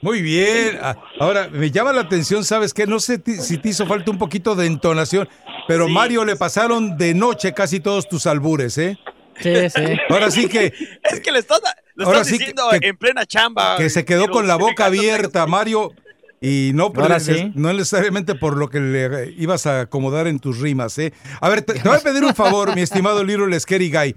Muy 0.00 0.20
bien. 0.20 0.78
Ah, 0.82 0.96
Ahora, 1.20 1.48
me 1.48 1.70
llama 1.70 1.92
la 1.92 2.00
atención, 2.00 2.42
¿sabes 2.42 2.74
qué? 2.74 2.86
No 2.86 2.98
sé 2.98 3.22
si 3.24 3.58
te 3.58 3.68
hizo 3.68 3.86
falta 3.86 4.10
un 4.10 4.18
poquito 4.18 4.56
de 4.56 4.66
entonación, 4.66 5.28
pero 5.68 5.88
Mario 5.88 6.24
le 6.24 6.34
pasaron 6.34 6.96
de 6.96 7.14
noche 7.14 7.52
casi 7.52 7.78
todos 7.78 8.08
tus 8.08 8.26
albures, 8.26 8.76
¿eh? 8.78 8.98
Sí, 9.40 9.70
sí. 9.70 9.82
Ahora 10.10 10.30
sí 10.30 10.48
que, 10.48 10.72
Es 11.10 11.20
que 11.20 11.32
le 11.32 11.38
estás, 11.40 11.60
Ahora 11.98 12.20
estás 12.20 12.26
sí 12.26 12.32
que- 12.34 12.38
diciendo 12.38 12.62
que- 12.80 12.86
en 12.88 12.96
plena 12.96 13.26
chamba. 13.26 13.76
que 13.76 13.90
se 13.90 14.04
quedó 14.04 14.28
con 14.28 14.46
la 14.46 14.56
boca 14.56 14.86
abierta, 14.86 15.46
Mario, 15.46 15.92
y 16.40 16.72
no, 16.74 16.92
por- 16.92 17.20
sí. 17.20 17.52
no 17.54 17.72
necesariamente 17.72 18.34
por 18.34 18.56
lo 18.56 18.68
que 18.68 18.80
le 18.80 19.32
ibas 19.38 19.66
a 19.66 19.82
acomodar 19.82 20.26
en 20.26 20.38
tus 20.40 20.58
rimas, 20.60 20.98
¿eh? 20.98 21.12
A 21.40 21.48
ver, 21.48 21.62
te, 21.62 21.74
te 21.74 21.88
voy 21.88 21.98
a 21.98 22.00
pedir 22.00 22.24
un 22.24 22.34
favor, 22.34 22.74
mi 22.74 22.82
estimado 22.82 23.22
Little 23.24 23.58
Scary 23.58 23.90
Guy. 23.90 24.14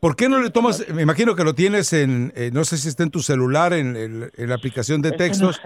¿Por 0.00 0.14
qué 0.14 0.28
no 0.28 0.40
le 0.40 0.50
tomas, 0.50 0.84
me 0.90 1.02
imagino 1.02 1.34
que 1.34 1.42
lo 1.44 1.54
tienes 1.54 1.92
en, 1.92 2.32
eh, 2.36 2.50
no 2.52 2.64
sé 2.64 2.78
si 2.78 2.88
está 2.88 3.02
en 3.02 3.10
tu 3.10 3.20
celular, 3.20 3.72
en, 3.72 3.96
el- 3.96 4.30
en 4.36 4.48
la 4.48 4.54
aplicación 4.54 5.02
de 5.02 5.12
textos? 5.12 5.60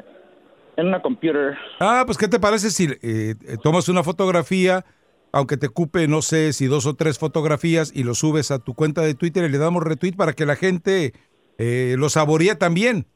En 0.77 0.87
una 0.89 1.03
computer. 1.03 1.57
Ah, 1.81 2.03
pues 2.07 2.17
¿qué 2.17 2.29
te 2.29 2.41
parece 2.41 2.71
si 2.71 2.85
eh, 2.85 2.97
eh, 3.03 3.35
tomas 3.63 3.89
una 3.91 4.03
fotografía 4.03 4.87
aunque 5.33 5.57
te 5.57 5.69
ocupe, 5.69 6.07
no 6.07 6.21
sé, 6.23 6.53
si 6.53 6.67
dos 6.67 6.87
o 6.87 6.95
tres 6.95 7.19
fotografías 7.19 7.91
y 7.95 8.05
lo 8.05 8.15
subes 8.15 8.51
a 8.51 8.59
tu 8.59 8.75
cuenta 8.75 9.01
de 9.01 9.15
Twitter 9.15 9.45
y 9.45 9.49
le 9.49 9.59
damos 9.59 9.83
retweet 9.83 10.13
para 10.13 10.35
que 10.35 10.45
la 10.45 10.57
gente 10.57 11.15
eh, 11.59 11.97
lo 11.99 12.11
saboree 12.11 12.55
también. 12.55 13.07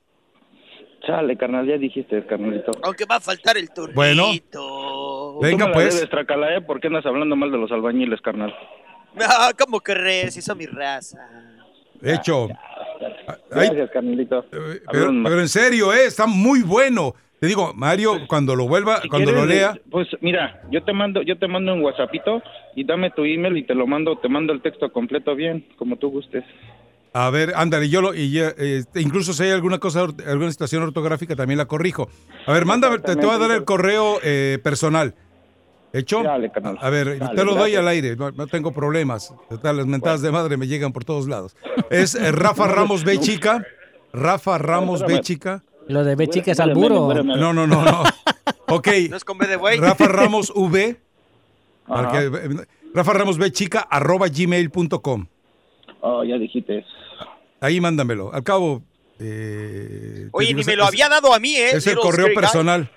Chale, 1.06 1.36
carnal, 1.36 1.66
ya 1.66 1.76
dijiste, 1.76 2.26
carnalito. 2.26 2.72
Aunque 2.82 3.04
va 3.04 3.16
a 3.16 3.20
faltar 3.20 3.56
el 3.58 3.70
turno. 3.70 3.94
Bueno. 3.94 4.28
Venga, 5.40 5.70
pues. 5.72 5.94
debes, 5.94 6.10
Tracala, 6.10 6.56
¿eh? 6.56 6.62
¿Por 6.62 6.80
qué 6.80 6.88
andas 6.88 7.06
hablando 7.06 7.36
mal 7.36 7.52
de 7.52 7.58
los 7.58 7.70
albañiles, 7.70 8.20
carnal? 8.22 8.52
Ah, 9.20 9.52
¿Cómo 9.58 9.80
crees? 9.80 10.34
Si 10.34 10.42
son 10.42 10.58
mi 10.58 10.66
raza. 10.66 11.18
Hecho. 12.02 12.48
Gracias, 13.50 13.90
carnalito. 13.90 14.44
Pero, 14.50 14.82
pero 14.90 15.40
en 15.40 15.48
serio, 15.48 15.92
eh, 15.92 16.06
está 16.06 16.26
muy 16.26 16.62
bueno. 16.62 17.14
Te 17.40 17.46
digo, 17.46 17.72
Mario, 17.74 18.26
cuando 18.28 18.56
lo 18.56 18.66
vuelva, 18.66 19.00
Si 19.02 19.08
cuando 19.08 19.30
lo 19.30 19.44
lea, 19.44 19.78
Pues 19.90 20.08
mira, 20.20 20.62
yo 20.70 20.82
te 20.82 20.92
mando, 20.92 21.20
yo 21.22 21.38
te 21.38 21.46
mando 21.48 21.74
un 21.74 21.82
WhatsAppito 21.82 22.42
y 22.74 22.84
dame 22.84 23.10
tu 23.10 23.24
email 23.24 23.56
y 23.58 23.62
te 23.64 23.74
lo 23.74 23.86
mando, 23.86 24.16
te 24.16 24.28
mando 24.28 24.52
el 24.52 24.62
texto 24.62 24.90
completo 24.90 25.34
bien, 25.34 25.66
como 25.76 25.96
tú 25.96 26.08
gustes. 26.10 26.44
a 27.12 27.28
ver, 27.30 27.52
ándale, 27.54 27.88
yo 27.90 28.00
lo, 28.00 28.14
y 28.14 28.30
ya, 28.30 28.52
eh, 28.58 28.84
incluso 28.96 29.32
si 29.34 29.42
hay 29.44 29.50
alguna 29.50 29.78
cosa, 29.78 30.06
alguna 30.26 30.50
situación 30.50 30.82
ortográfica, 30.82 31.36
también 31.36 31.58
la 31.58 31.66
corrijo. 31.66 32.08
A 32.46 32.52
ver, 32.52 32.64
mándame, 32.64 32.98
te, 33.00 33.16
te 33.16 33.26
voy 33.26 33.34
a 33.34 33.38
dar 33.38 33.50
el 33.50 33.64
correo 33.64 34.18
eh, 34.22 34.58
personal. 34.62 35.14
¿Hecho? 35.92 36.22
a 36.28 36.90
ver, 36.90 37.18
Dale, 37.18 37.34
te 37.34 37.44
lo 37.44 37.52
doy 37.52 37.72
gracias. 37.72 37.80
al 37.80 37.88
aire, 37.88 38.16
no, 38.16 38.30
no 38.30 38.46
tengo 38.46 38.72
problemas. 38.72 39.32
Las 39.62 39.86
mentadas 39.86 40.20
de 40.20 40.30
madre 40.30 40.56
me 40.58 40.66
llegan 40.66 40.92
por 40.92 41.04
todos 41.04 41.26
lados. 41.26 41.56
Es 41.90 42.14
eh, 42.14 42.32
Rafa 42.32 42.66
Ramos 42.66 43.02
B. 43.04 43.18
Chica. 43.20 43.64
Rafa 44.12 44.58
Ramos 44.58 45.06
B. 45.06 45.20
Chica. 45.20 45.62
Lo 45.88 46.04
de 46.04 46.14
B 46.16 46.28
chica 46.28 46.52
es 46.52 46.60
alburo. 46.60 47.12
No, 47.24 47.52
no, 47.52 47.66
no, 47.66 47.66
no. 47.66 48.02
Ok. 48.68 48.88
No 49.10 49.16
es 49.16 49.24
con 49.24 49.38
B 49.38 49.46
de 49.46 49.56
güey. 49.56 49.78
Rafa 49.78 50.08
Ramos 50.08 50.52
V. 50.54 50.96
para 51.86 52.08
Ajá. 52.08 52.18
que- 52.20 52.66
Rafa 52.94 53.12
Ramos 53.12 53.38
B. 53.38 53.52
Chica 53.52 53.80
arroba 53.88 54.26
gmail.com. 54.28 55.26
Oh, 56.00 56.24
ya 56.24 56.36
dijiste. 56.36 56.84
Ahí 57.60 57.80
mándamelo. 57.80 58.32
Al 58.34 58.42
cabo. 58.42 58.82
eh, 59.20 60.28
Oye, 60.32 60.48
digo, 60.48 60.56
ni 60.56 60.60
es- 60.62 60.66
me 60.66 60.76
lo 60.76 60.82
es- 60.82 60.88
había 60.88 61.08
dado 61.08 61.32
a 61.32 61.38
mí, 61.38 61.54
¿eh? 61.56 61.70
Es 61.74 61.86
el 61.86 61.96
correo 61.96 62.28
personal. 62.34 62.90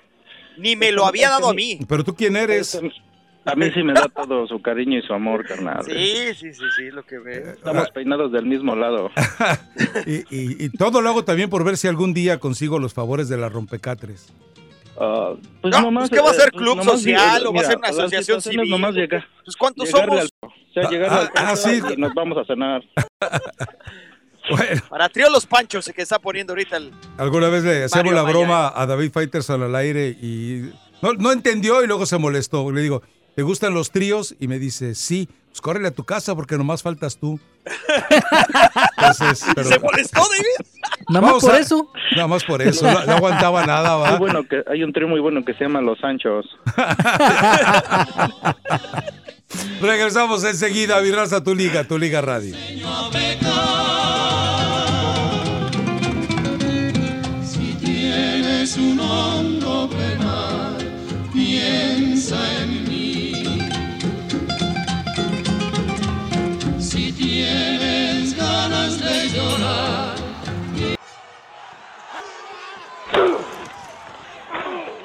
Ni 0.58 0.74
me 0.76 0.90
lo 0.92 1.06
había 1.06 1.30
dado 1.30 1.48
a 1.48 1.54
mí. 1.54 1.78
Pero 1.88 2.02
tú 2.04 2.14
quién 2.16 2.36
eres. 2.36 2.80
A 3.46 3.54
mí 3.54 3.70
sí 3.72 3.82
me 3.82 3.94
da 3.94 4.06
todo 4.08 4.46
su 4.46 4.60
cariño 4.60 4.98
y 4.98 5.02
su 5.02 5.14
amor, 5.14 5.46
carnal. 5.46 5.82
Sí, 5.84 6.34
sí, 6.38 6.52
sí, 6.52 6.64
sí, 6.76 6.90
lo 6.90 7.02
que 7.04 7.18
veo. 7.18 7.52
Estamos 7.52 7.90
peinados 7.90 8.30
del 8.32 8.44
mismo 8.46 8.74
lado. 8.76 9.10
Y, 10.06 10.16
y- 10.34 10.64
y 10.64 10.68
todo 10.70 11.00
lo 11.00 11.08
hago 11.08 11.24
también 11.24 11.48
por 11.50 11.64
ver 11.64 11.76
si 11.76 11.88
algún 11.88 12.12
día 12.14 12.38
consigo 12.38 12.78
los 12.78 12.92
favores 12.94 13.28
de 13.28 13.36
la 13.38 13.48
rompecatres. 13.48 14.32
Ah, 14.98 15.32
pues 15.62 15.74
No, 15.74 15.82
nomás, 15.82 16.10
pues, 16.10 16.20
¿qué 16.20 16.24
va 16.26 16.30
a 16.30 16.34
ser 16.34 16.50
club 16.52 16.82
social 16.82 17.46
o 17.46 17.52
va 17.52 17.60
a 17.62 17.64
ser 17.64 17.78
una 17.78 17.88
asociación 17.88 18.40
civil? 18.42 18.68
Nomás 18.68 18.94
llega, 18.94 19.26
Pues, 19.44 19.56
¿cuántos 19.56 19.88
somos? 19.88 20.20
al- 20.20 20.30
o 20.42 20.72
sea, 20.74 20.90
llegar 20.90 21.08
Ah, 21.10 21.30
al 21.34 21.46
ah, 21.46 21.56
sí. 21.56 21.80
y 21.94 21.96
nos 21.96 22.12
vamos 22.14 22.36
a 22.38 22.44
cenar. 22.44 22.82
Para 24.88 25.08
Trío 25.08 25.30
Los 25.30 25.46
Panchos, 25.46 25.90
que 25.94 26.02
está 26.02 26.18
poniendo 26.18 26.52
ahorita 26.52 26.76
el... 26.78 26.90
Alguna 27.18 27.48
vez 27.48 27.62
le 27.64 27.84
hacemos 27.84 28.04
Mario 28.04 28.12
la 28.12 28.22
Maya. 28.24 28.38
broma 28.38 28.72
a 28.74 28.86
David 28.86 29.12
Faitelson 29.12 29.62
al 29.62 29.74
aire 29.76 30.08
y 30.20 30.70
no, 31.02 31.12
no 31.14 31.30
entendió 31.32 31.82
y 31.84 31.86
luego 31.86 32.04
se 32.06 32.18
molestó. 32.18 32.70
Le 32.72 32.80
digo, 32.80 33.02
¿te 33.34 33.42
gustan 33.42 33.74
los 33.74 33.90
tríos? 33.90 34.34
Y 34.40 34.48
me 34.48 34.58
dice, 34.58 34.94
sí. 34.94 35.28
Pues 35.48 35.60
córrele 35.60 35.88
a 35.88 35.90
tu 35.90 36.04
casa 36.04 36.34
porque 36.36 36.56
nomás 36.56 36.82
faltas 36.82 37.16
tú. 37.18 37.40
Entonces, 38.96 39.44
pero- 39.54 39.68
¿Se 39.68 39.78
molestó, 39.80 40.20
David? 40.20 40.68
Nada 41.08 41.32
más 41.32 41.42
por 41.42 41.54
a- 41.54 41.58
eso. 41.58 41.92
Nada 42.14 42.28
más 42.28 42.44
por 42.44 42.62
eso. 42.62 42.86
No, 42.86 43.04
no 43.04 43.12
aguantaba 43.14 43.66
nada, 43.66 43.96
Muy 43.98 44.08
¿va? 44.10 44.18
bueno 44.18 44.44
que 44.48 44.62
hay 44.70 44.84
un 44.84 44.92
trío 44.92 45.08
muy 45.08 45.18
bueno 45.18 45.44
que 45.44 45.52
se 45.54 45.64
llama 45.64 45.80
Los 45.80 45.98
Sanchos. 45.98 46.46
Regresamos 49.80 50.44
enseguida 50.44 50.98
a 50.98 51.00
Virraza, 51.00 51.42
tu 51.42 51.54
liga, 51.54 51.82
tu 51.84 51.98
liga 51.98 52.20
radio. 52.20 52.54
Si 57.44 57.74
tienes 57.84 58.76
un 58.76 59.00
hondo 59.00 59.88
penal, 59.90 60.76
piensa 61.32 62.36
en 62.62 62.79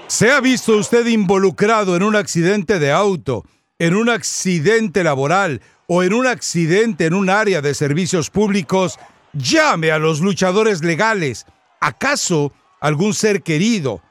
¿Se 0.08 0.32
ha 0.32 0.40
visto 0.40 0.78
usted 0.78 1.06
involucrado 1.08 1.96
en 1.98 2.04
un 2.04 2.16
accidente 2.16 2.80
de 2.80 2.92
auto, 2.92 3.44
en 3.80 3.96
un 3.96 4.10
accidente 4.10 5.04
laboral 5.04 5.62
o 5.88 6.04
en 6.04 6.14
un 6.14 6.26
accidente 6.26 7.06
en 7.06 7.14
un 7.14 7.30
área 7.30 7.62
de 7.62 7.74
servicios 7.74 8.30
públicos? 8.30 8.98
Llame 9.34 9.92
a 9.92 10.00
los 10.00 10.22
luchadores 10.22 10.84
legales. 10.84 11.46
¿Acaso 11.82 12.54
algún 12.80 13.14
ser 13.14 13.44
querido 13.44 14.02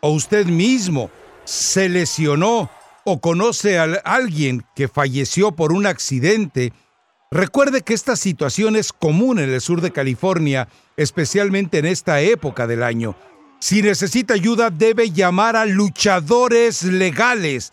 o 0.00 0.10
usted 0.10 0.46
mismo 0.46 1.10
se 1.44 1.88
lesionó 1.88 2.68
o 3.04 3.20
conoce 3.20 3.78
a 3.78 3.84
alguien 4.04 4.66
que 4.74 4.88
falleció 4.88 5.52
por 5.52 5.72
un 5.72 5.86
accidente? 5.86 6.72
Recuerde 7.30 7.82
que 7.82 7.94
esta 7.94 8.14
situación 8.14 8.76
es 8.76 8.92
común 8.92 9.40
en 9.40 9.50
el 9.50 9.60
sur 9.60 9.80
de 9.80 9.90
California, 9.90 10.68
especialmente 10.96 11.78
en 11.78 11.86
esta 11.86 12.20
época 12.20 12.66
del 12.66 12.82
año. 12.82 13.16
Si 13.58 13.82
necesita 13.82 14.34
ayuda, 14.34 14.70
debe 14.70 15.10
llamar 15.10 15.56
a 15.56 15.66
luchadores 15.66 16.84
legales. 16.84 17.72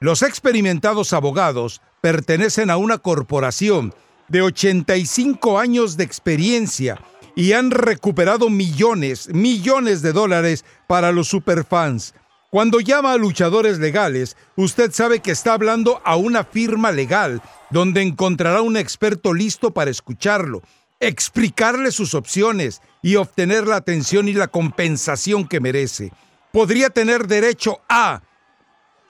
Los 0.00 0.22
experimentados 0.22 1.12
abogados 1.12 1.80
pertenecen 2.00 2.70
a 2.70 2.76
una 2.76 2.98
corporación 2.98 3.94
de 4.28 4.42
85 4.42 5.58
años 5.58 5.96
de 5.96 6.04
experiencia 6.04 7.00
y 7.36 7.52
han 7.52 7.70
recuperado 7.70 8.50
millones, 8.50 9.28
millones 9.32 10.02
de 10.02 10.12
dólares 10.12 10.64
para 10.88 11.12
los 11.12 11.28
superfans. 11.28 12.14
Cuando 12.50 12.80
llama 12.80 13.12
a 13.12 13.18
luchadores 13.18 13.78
legales, 13.78 14.34
usted 14.56 14.90
sabe 14.92 15.20
que 15.20 15.32
está 15.32 15.52
hablando 15.52 16.00
a 16.02 16.16
una 16.16 16.44
firma 16.44 16.90
legal 16.92 17.42
donde 17.68 18.00
encontrará 18.00 18.62
un 18.62 18.78
experto 18.78 19.34
listo 19.34 19.74
para 19.74 19.90
escucharlo, 19.90 20.62
explicarle 20.98 21.92
sus 21.92 22.14
opciones 22.14 22.80
y 23.02 23.16
obtener 23.16 23.66
la 23.66 23.76
atención 23.76 24.28
y 24.28 24.32
la 24.32 24.48
compensación 24.48 25.46
que 25.46 25.60
merece. 25.60 26.10
Podría 26.50 26.88
tener 26.88 27.26
derecho 27.26 27.80
a 27.86 28.22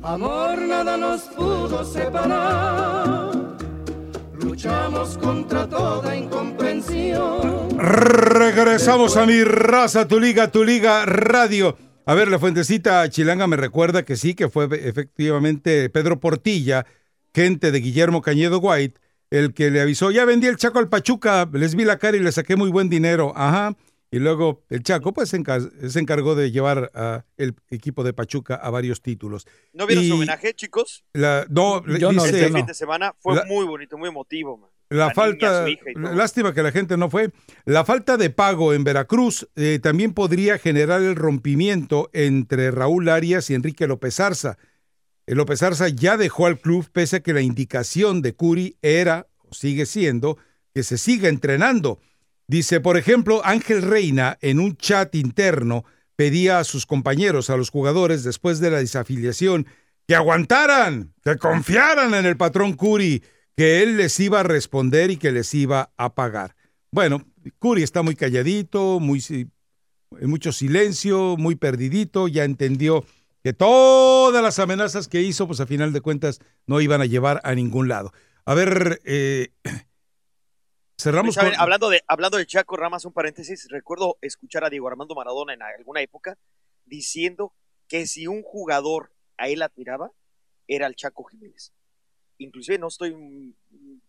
Amor, 0.01 0.61
nada 0.61 0.95
nos 0.95 1.23
pudo 1.23 1.83
separar. 1.83 3.31
luchamos 4.39 5.17
contra 5.17 5.67
toda 5.67 6.15
incomprensión. 6.15 7.77
Regresamos 7.77 9.17
a 9.17 9.25
mi 9.25 9.43
raza, 9.43 10.07
tu 10.07 10.19
liga, 10.19 10.49
tu 10.49 10.63
liga 10.63 11.05
radio. 11.05 11.75
A 12.05 12.15
ver, 12.15 12.27
la 12.27 12.37
fuentecita 12.39 13.09
chilanga 13.09 13.47
me 13.47 13.55
recuerda 13.55 14.03
que 14.03 14.17
sí, 14.17 14.33
que 14.35 14.49
fue 14.49 14.65
efectivamente 14.87 15.89
Pedro 15.89 16.19
Portilla, 16.19 16.85
gente 17.33 17.71
de 17.71 17.79
Guillermo 17.79 18.21
Cañedo 18.21 18.59
White, 18.59 18.99
el 19.29 19.53
que 19.53 19.71
le 19.71 19.79
avisó, 19.81 20.11
ya 20.11 20.25
vendí 20.25 20.47
el 20.47 20.57
Chaco 20.57 20.79
al 20.79 20.89
Pachuca, 20.89 21.49
les 21.53 21.75
vi 21.75 21.85
la 21.85 21.97
cara 21.97 22.17
y 22.17 22.19
le 22.19 22.31
saqué 22.31 22.55
muy 22.55 22.69
buen 22.71 22.89
dinero. 22.89 23.31
Ajá. 23.35 23.75
Y 24.11 24.19
luego 24.19 24.61
el 24.69 24.83
Chaco 24.83 25.11
pues 25.13 25.29
se, 25.29 25.39
encar- 25.41 25.71
se 25.89 25.99
encargó 25.99 26.35
de 26.35 26.51
llevar 26.51 26.91
a 26.93 27.25
el 27.37 27.55
equipo 27.71 28.03
de 28.03 28.13
Pachuca 28.13 28.53
a 28.55 28.69
varios 28.69 29.01
títulos. 29.01 29.47
¿No 29.71 29.87
vieron 29.87 30.05
su 30.05 30.13
homenaje, 30.15 30.53
chicos? 30.53 31.03
La, 31.13 31.47
no, 31.49 31.81
le 31.87 31.99
Yo 31.99 32.11
no, 32.11 32.21
dice- 32.23 32.35
Este 32.35 32.41
yo 32.47 32.49
no. 32.51 32.57
fin 32.57 32.65
de 32.67 32.73
semana 32.75 33.15
fue 33.19 33.35
La- 33.37 33.45
muy 33.45 33.65
bonito, 33.65 33.97
muy 33.97 34.09
emotivo. 34.09 34.57
man. 34.57 34.69
La, 34.89 35.11
falta, 35.13 35.65
lástima 35.95 36.53
que 36.53 36.61
la 36.61 36.71
gente 36.71 36.97
no 36.97 37.09
fue. 37.09 37.31
La 37.65 37.83
falta 37.83 38.17
de 38.17 38.29
pago 38.29 38.73
en 38.73 38.83
Veracruz 38.83 39.49
eh, 39.55 39.79
también 39.81 40.13
podría 40.13 40.57
generar 40.59 41.01
el 41.01 41.15
rompimiento 41.15 42.09
entre 42.13 42.69
Raúl 42.69 43.09
Arias 43.09 43.49
y 43.49 43.55
Enrique 43.55 43.87
López 43.87 44.19
Arza. 44.19 44.57
El 45.25 45.37
López 45.37 45.63
Arza 45.63 45.87
ya 45.87 46.17
dejó 46.17 46.47
al 46.47 46.59
club 46.59 46.87
pese 46.91 47.17
a 47.17 47.19
que 47.21 47.33
la 47.33 47.41
indicación 47.41 48.21
de 48.21 48.35
Curi 48.35 48.77
era, 48.81 49.27
o 49.39 49.53
sigue 49.53 49.85
siendo, 49.85 50.37
que 50.73 50.83
se 50.83 50.97
siga 50.97 51.29
entrenando. 51.29 51.99
Dice, 52.47 52.81
por 52.81 52.97
ejemplo, 52.97 53.41
Ángel 53.45 53.81
Reina 53.81 54.37
en 54.41 54.59
un 54.59 54.75
chat 54.75 55.15
interno 55.15 55.85
pedía 56.15 56.59
a 56.59 56.63
sus 56.63 56.85
compañeros, 56.85 57.49
a 57.49 57.57
los 57.57 57.69
jugadores, 57.69 58.23
después 58.23 58.59
de 58.59 58.69
la 58.69 58.79
desafiliación, 58.79 59.65
que 60.07 60.15
aguantaran, 60.15 61.13
que 61.23 61.37
confiaran 61.37 62.13
en 62.13 62.25
el 62.25 62.37
patrón 62.37 62.73
Curi, 62.73 63.23
que 63.55 63.83
él 63.83 63.97
les 63.97 64.19
iba 64.19 64.39
a 64.39 64.43
responder 64.43 65.11
y 65.11 65.17
que 65.17 65.31
les 65.31 65.53
iba 65.53 65.91
a 65.97 66.15
pagar. 66.15 66.55
Bueno, 66.91 67.25
Curi 67.59 67.83
está 67.83 68.01
muy 68.01 68.15
calladito, 68.15 68.99
muy 68.99 69.21
mucho 70.21 70.51
silencio, 70.51 71.35
muy 71.37 71.55
perdidito, 71.55 72.27
ya 72.27 72.43
entendió 72.43 73.03
que 73.43 73.53
todas 73.53 74.41
las 74.41 74.59
amenazas 74.59 75.07
que 75.07 75.21
hizo, 75.21 75.47
pues 75.47 75.59
a 75.59 75.65
final 75.65 75.91
de 75.91 76.01
cuentas 76.01 76.39
no 76.65 76.79
iban 76.81 77.01
a 77.01 77.05
llevar 77.05 77.41
a 77.43 77.55
ningún 77.55 77.87
lado. 77.87 78.11
A 78.45 78.53
ver, 78.53 79.01
eh, 79.03 79.49
cerramos. 80.97 81.37
Hablando 81.37 81.89
de, 81.89 82.03
hablando 82.07 82.37
de 82.37 82.45
Chaco 82.45 82.77
Ramas, 82.77 83.05
un 83.05 83.13
paréntesis, 83.13 83.67
recuerdo 83.69 84.17
escuchar 84.21 84.63
a 84.63 84.69
Diego 84.69 84.87
Armando 84.87 85.15
Maradona 85.15 85.53
en 85.53 85.61
alguna 85.61 86.01
época 86.01 86.37
diciendo 86.85 87.53
que 87.87 88.07
si 88.07 88.27
un 88.27 88.43
jugador 88.43 89.11
a 89.37 89.49
él 89.49 89.61
admiraba, 89.61 90.11
era 90.67 90.87
el 90.87 90.95
Chaco 90.95 91.23
Jiménez. 91.25 91.73
Inclusive 92.37 92.77
no 92.79 92.87
estoy, 92.87 93.13
mm, 93.15 93.53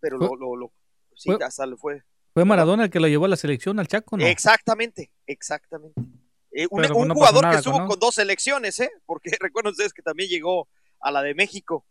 pero 0.00 0.18
lo, 0.18 0.34
lo, 0.36 0.56
lo- 0.56 0.72
sí, 1.14 1.30
fue- 1.32 1.44
hasta 1.44 1.66
lo 1.66 1.76
fue. 1.76 2.02
¿Fue 2.32 2.44
Maradona 2.44 2.84
el 2.84 2.90
que 2.90 2.98
lo 3.00 3.06
llevó 3.06 3.26
a 3.26 3.28
la 3.28 3.36
selección 3.36 3.78
al 3.78 3.86
Chaco? 3.86 4.16
No. 4.16 4.26
Exactamente, 4.26 5.10
exactamente. 5.26 6.00
Eh, 6.50 6.66
un 6.70 6.82
no 7.08 7.14
jugador 7.14 7.42
nada 7.42 7.54
que 7.54 7.58
estuvo 7.58 7.78
con- 7.78 7.86
con 7.88 7.98
dos 8.00 8.14
selecciones, 8.16 8.78
¿eh? 8.80 8.90
Porque 9.06 9.30
recuerden 9.40 9.70
ustedes 9.72 9.92
que 9.92 10.02
también 10.02 10.28
llegó 10.28 10.68
a 11.00 11.10
la 11.10 11.22
de 11.22 11.34
México. 11.34 11.84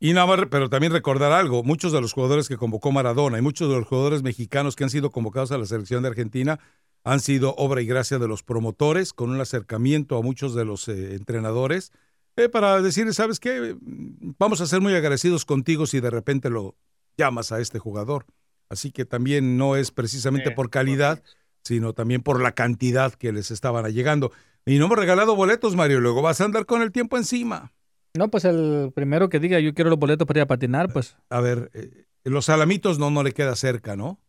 Y 0.00 0.12
nada 0.12 0.26
más, 0.26 0.40
pero 0.50 0.68
también 0.68 0.92
recordar 0.92 1.32
algo, 1.32 1.62
muchos 1.62 1.92
de 1.92 2.00
los 2.00 2.12
jugadores 2.12 2.48
que 2.48 2.56
convocó 2.58 2.92
Maradona 2.92 3.38
y 3.38 3.42
muchos 3.42 3.70
de 3.70 3.76
los 3.76 3.86
jugadores 3.86 4.22
mexicanos 4.22 4.76
que 4.76 4.84
han 4.84 4.90
sido 4.90 5.10
convocados 5.10 5.52
a 5.52 5.58
la 5.58 5.64
selección 5.66 6.02
de 6.02 6.10
Argentina 6.10 6.58
han 7.04 7.20
sido 7.20 7.54
obra 7.56 7.80
y 7.80 7.86
gracia 7.86 8.18
de 8.18 8.28
los 8.28 8.42
promotores, 8.42 9.12
con 9.12 9.30
un 9.30 9.40
acercamiento 9.40 10.16
a 10.18 10.22
muchos 10.22 10.54
de 10.54 10.64
los 10.64 10.88
eh, 10.88 11.14
entrenadores, 11.14 11.92
eh, 12.36 12.48
para 12.48 12.82
decirles, 12.82 13.16
¿sabes 13.16 13.40
qué? 13.40 13.76
Vamos 13.80 14.60
a 14.60 14.66
ser 14.66 14.80
muy 14.80 14.94
agradecidos 14.94 15.44
contigo 15.44 15.86
si 15.86 16.00
de 16.00 16.10
repente 16.10 16.50
lo 16.50 16.76
llamas 17.16 17.52
a 17.52 17.60
este 17.60 17.78
jugador. 17.78 18.26
Así 18.68 18.90
que 18.90 19.04
también 19.04 19.56
no 19.56 19.76
es 19.76 19.90
precisamente 19.90 20.50
por 20.50 20.70
calidad, 20.70 21.22
sino 21.62 21.92
también 21.92 22.22
por 22.22 22.40
la 22.40 22.52
cantidad 22.52 23.12
que 23.12 23.32
les 23.32 23.50
estaban 23.50 23.84
llegando. 23.92 24.32
Y 24.66 24.78
no 24.78 24.86
hemos 24.86 24.98
regalado 24.98 25.36
boletos, 25.36 25.76
Mario, 25.76 26.00
luego 26.00 26.22
vas 26.22 26.40
a 26.40 26.44
andar 26.44 26.66
con 26.66 26.82
el 26.82 26.90
tiempo 26.90 27.16
encima. 27.16 27.72
No, 28.14 28.30
pues 28.30 28.44
el 28.44 28.92
primero 28.94 29.28
que 29.28 29.40
diga 29.40 29.58
yo 29.60 29.74
quiero 29.74 29.90
los 29.90 29.98
boletos 29.98 30.26
para 30.26 30.40
ir 30.40 30.42
a 30.42 30.46
patinar, 30.46 30.92
pues 30.92 31.16
A 31.30 31.40
ver, 31.40 31.70
eh, 31.74 32.06
los 32.24 32.46
salamitos 32.46 32.98
no, 32.98 33.10
no 33.10 33.22
le 33.22 33.32
queda 33.32 33.54
cerca, 33.56 33.96
¿no? 33.96 34.20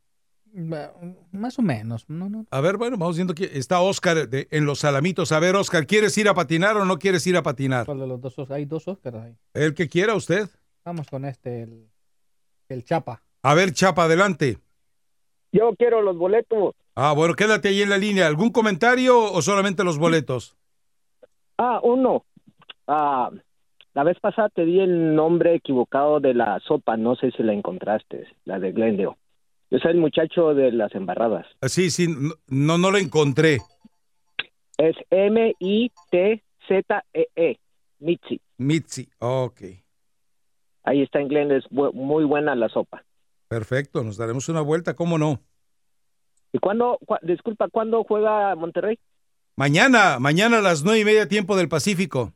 Más 1.32 1.60
o 1.60 1.62
menos. 1.62 2.10
No, 2.10 2.30
no. 2.30 2.46
A 2.50 2.62
ver, 2.62 2.78
bueno, 2.78 2.98
vamos 2.98 3.16
viendo 3.18 3.34
que 3.34 3.46
está 3.54 3.80
Oscar 3.82 4.30
de- 4.30 4.48
en 4.52 4.66
los 4.66 4.80
salamitos. 4.80 5.32
A 5.32 5.40
ver, 5.40 5.56
Oscar, 5.56 5.86
¿quieres 5.86 6.18
ir 6.18 6.30
a 6.30 6.34
patinar 6.34 6.78
o 6.78 6.86
no 6.86 6.98
quieres 6.98 7.26
ir 7.28 7.36
a 7.38 7.44
patinar? 7.44 7.86
¿Cuál 7.86 8.00
de 8.00 8.08
los 8.08 8.22
dos? 8.22 8.38
Os- 8.40 8.52
Hay 8.52 8.66
dos 8.66 8.88
Óscares 8.88 9.22
ahí. 9.22 9.36
El 9.54 9.74
que 9.74 9.88
quiera 9.90 10.16
usted. 10.16 10.50
Vamos 10.84 11.08
con 11.10 11.26
este, 11.26 11.64
el, 11.64 11.88
el 12.70 12.84
Chapa. 12.84 13.22
A 13.44 13.54
ver, 13.54 13.74
Chapa, 13.74 14.06
adelante. 14.06 14.58
Yo 15.52 15.74
quiero 15.78 16.02
los 16.02 16.18
boletos. 16.18 16.74
Ah, 16.96 17.14
bueno, 17.14 17.34
quédate 17.34 17.70
ahí 17.70 17.82
en 17.82 17.90
la 17.90 17.98
línea. 17.98 18.28
¿Algún 18.28 18.52
comentario 18.52 19.20
o 19.32 19.42
solamente 19.42 19.84
los 19.84 19.98
boletos? 19.98 20.56
Ah, 21.58 21.80
uno. 21.84 22.26
Ah, 22.88 23.30
la 23.94 24.04
vez 24.04 24.20
pasada 24.20 24.50
te 24.50 24.66
di 24.66 24.80
el 24.80 25.16
nombre 25.16 25.56
equivocado 25.56 26.20
de 26.20 26.34
la 26.34 26.60
sopa, 26.68 26.98
no 26.98 27.16
sé 27.16 27.32
si 27.32 27.44
la 27.44 27.54
encontraste, 27.54 28.28
la 28.44 28.60
de 28.60 28.72
Glendale. 28.74 29.16
Yo 29.72 29.80
soy 29.80 29.92
el 29.92 29.98
muchacho 29.98 30.54
de 30.54 30.72
las 30.72 30.94
embarradas. 30.96 31.46
Ah, 31.62 31.70
Sí, 31.70 31.90
sí, 31.90 32.08
no, 32.50 32.78
no, 32.78 32.92
lo 32.92 32.98
encontré. 32.98 33.60
Es 34.78 34.96
M-I-T-Z-E-E, 36.26 37.60
Mitzi. 38.00 38.42
Mitzi, 38.58 39.10
ok. 39.20 39.62
Ahí 40.84 41.02
está 41.02 41.20
en 41.20 41.28
Glendale, 41.30 41.60
es 41.60 41.66
bu- 41.72 41.94
muy 41.94 42.26
buena 42.26 42.56
la 42.56 42.70
sopa. 42.70 43.04
Perfecto, 43.48 44.04
nos 44.04 44.18
daremos 44.18 44.50
una 44.50 44.62
vuelta, 44.62 44.96
¿cómo 44.96 45.18
no? 45.18 45.40
¿Y 46.52 46.60
cuándo, 46.60 47.00
disculpa, 47.22 47.68
cuándo 47.70 48.04
juega 48.04 48.56
Monterrey? 48.56 49.00
Mañana, 49.56 50.20
mañana 50.20 50.60
a 50.60 50.62
las 50.62 50.84
nueve 50.84 51.00
y 51.02 51.06
media 51.06 51.28
tiempo 51.28 51.56
del 51.56 51.70
Pacífico. 51.70 52.34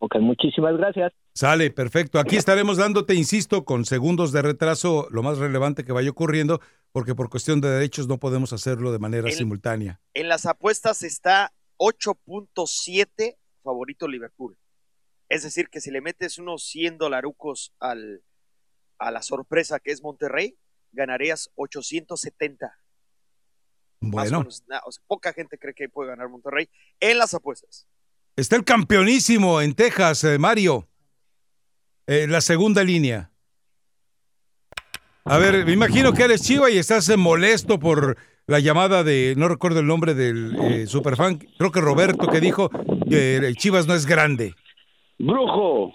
Ok, 0.00 0.16
muchísimas 0.20 0.76
gracias. 0.76 1.12
Sale, 1.34 1.70
perfecto. 1.70 2.20
Aquí 2.20 2.36
estaremos 2.36 2.76
dándote, 2.76 3.14
insisto, 3.14 3.64
con 3.64 3.84
segundos 3.84 4.32
de 4.32 4.42
retraso 4.42 5.08
lo 5.10 5.22
más 5.22 5.38
relevante 5.38 5.84
que 5.84 5.92
vaya 5.92 6.10
ocurriendo, 6.10 6.60
porque 6.92 7.14
por 7.14 7.28
cuestión 7.28 7.60
de 7.60 7.68
derechos 7.68 8.06
no 8.06 8.18
podemos 8.18 8.52
hacerlo 8.52 8.92
de 8.92 8.98
manera 9.00 9.30
simultánea. 9.30 10.00
En 10.14 10.28
las 10.28 10.46
apuestas 10.46 11.02
está 11.02 11.52
8.7 11.78 13.36
favorito 13.62 14.06
Liverpool. 14.06 14.56
Es 15.28 15.42
decir, 15.42 15.68
que 15.68 15.80
si 15.80 15.90
le 15.90 16.00
metes 16.00 16.38
unos 16.38 16.64
100 16.68 16.98
dolarucos 16.98 17.74
al, 17.80 18.22
a 18.98 19.10
la 19.10 19.22
sorpresa 19.22 19.80
que 19.80 19.90
es 19.90 20.02
Monterrey, 20.02 20.56
ganarías 20.92 21.50
870. 21.56 22.66
Más 24.00 24.10
o 24.10 24.10
Bueno, 24.10 24.38
menos. 24.40 24.64
O 24.86 24.92
sea, 24.92 25.02
poca 25.06 25.32
gente 25.32 25.58
cree 25.58 25.74
que 25.74 25.88
puede 25.88 26.10
ganar 26.10 26.28
Monterrey 26.28 26.68
en 27.00 27.18
las 27.18 27.34
apuestas. 27.34 27.88
Está 28.38 28.54
el 28.56 28.64
campeonísimo 28.64 29.60
en 29.60 29.74
Texas, 29.74 30.22
eh, 30.24 30.38
Mario. 30.38 30.86
Eh, 32.06 32.26
la 32.28 32.40
segunda 32.40 32.84
línea. 32.84 33.30
A 35.24 35.36
ver, 35.38 35.66
me 35.66 35.72
imagino 35.72 36.12
que 36.12 36.22
eres 36.22 36.42
Chiva 36.42 36.70
y 36.70 36.78
estás 36.78 37.08
eh, 37.10 37.16
molesto 37.16 37.78
por 37.78 38.16
la 38.46 38.60
llamada 38.60 39.04
de, 39.04 39.34
no 39.36 39.48
recuerdo 39.48 39.80
el 39.80 39.86
nombre 39.86 40.14
del 40.14 40.56
eh, 40.62 40.86
superfan, 40.86 41.38
creo 41.58 41.70
que 41.70 41.80
Roberto, 41.80 42.28
que 42.28 42.40
dijo 42.40 42.70
que 43.10 43.36
el 43.36 43.56
Chivas 43.56 43.86
no 43.86 43.94
es 43.94 44.06
grande. 44.06 44.54
Brujo. 45.18 45.92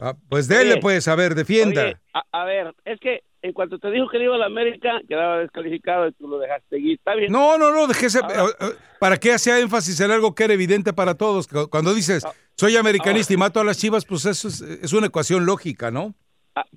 Ah, 0.00 0.14
pues 0.28 0.48
dele, 0.48 0.72
Oye, 0.72 0.80
pues, 0.82 1.08
a 1.08 1.14
ver, 1.14 1.34
defienda. 1.34 1.84
Oye, 1.84 1.96
a, 2.12 2.24
a 2.32 2.44
ver, 2.44 2.74
es 2.84 2.98
que 3.00 3.22
en 3.42 3.52
cuanto 3.52 3.78
te 3.78 3.90
dijo 3.90 4.08
que 4.08 4.18
le 4.18 4.24
iba 4.24 4.34
a 4.34 4.38
la 4.38 4.46
América, 4.46 5.00
quedaba 5.08 5.38
descalificado 5.38 6.06
y 6.08 6.12
tú 6.12 6.28
lo 6.28 6.38
dejaste 6.38 6.76
seguir. 6.76 6.98
Está 6.98 7.14
bien. 7.14 7.32
No, 7.32 7.56
no, 7.58 7.70
no, 7.72 7.86
déjese. 7.86 8.18
eh, 8.18 8.22
eh, 8.60 8.64
¿Para 8.98 9.16
qué 9.16 9.32
hace 9.32 9.58
énfasis 9.60 9.98
en 10.00 10.10
algo 10.10 10.34
que 10.34 10.44
era 10.44 10.54
evidente 10.54 10.92
para 10.92 11.14
todos? 11.14 11.48
Cu- 11.48 11.68
Cuando 11.70 11.94
dices, 11.94 12.24
soy 12.54 12.76
americanista 12.76 13.32
y 13.32 13.36
mato 13.38 13.60
a 13.60 13.64
las 13.64 13.78
chivas, 13.78 14.04
pues 14.04 14.26
eso 14.26 14.48
es, 14.48 14.60
es 14.60 14.92
una 14.92 15.06
ecuación 15.06 15.46
lógica, 15.46 15.90
¿no? 15.90 16.14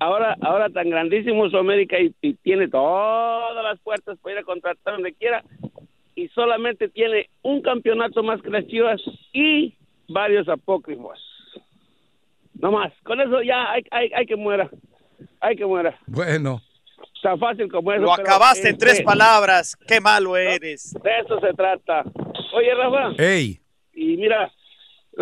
Ahora, 0.00 0.36
ahora 0.40 0.70
tan 0.70 0.88
grandísimo 0.88 1.46
es 1.46 1.54
América 1.54 1.98
y, 2.00 2.14
y 2.22 2.34
tiene 2.34 2.68
todas 2.68 3.62
las 3.62 3.78
puertas 3.80 4.16
para 4.22 4.34
ir 4.36 4.38
a 4.38 4.44
contratar 4.44 4.94
donde 4.94 5.12
quiera 5.12 5.44
y 6.14 6.28
solamente 6.28 6.88
tiene 6.88 7.28
un 7.42 7.60
campeonato 7.60 8.22
más 8.22 8.40
que 8.40 8.50
las 8.50 8.66
Chivas 8.68 9.00
y 9.32 9.74
varios 10.08 10.48
apócrifos. 10.48 11.18
No 12.54 12.70
más. 12.70 12.92
Con 13.02 13.20
eso 13.20 13.42
ya 13.42 13.72
hay, 13.72 13.82
hay, 13.90 14.10
hay 14.14 14.26
que 14.26 14.36
muera. 14.36 14.70
Hay 15.40 15.56
que 15.56 15.66
muera. 15.66 15.98
Bueno, 16.06 16.60
Tan 17.22 17.38
fácil 17.38 17.70
como 17.70 17.90
eso. 17.90 18.02
Lo 18.02 18.12
acabaste 18.12 18.68
en 18.68 18.76
tres 18.76 19.00
palabras. 19.00 19.76
Qué 19.88 19.98
malo 19.98 20.36
eres. 20.36 20.94
De 21.02 21.18
eso 21.20 21.40
se 21.40 21.54
trata. 21.54 22.04
Oye, 22.52 22.74
Rafa. 22.74 23.14
hey, 23.16 23.58
Y 23.94 24.18
mira, 24.18 24.52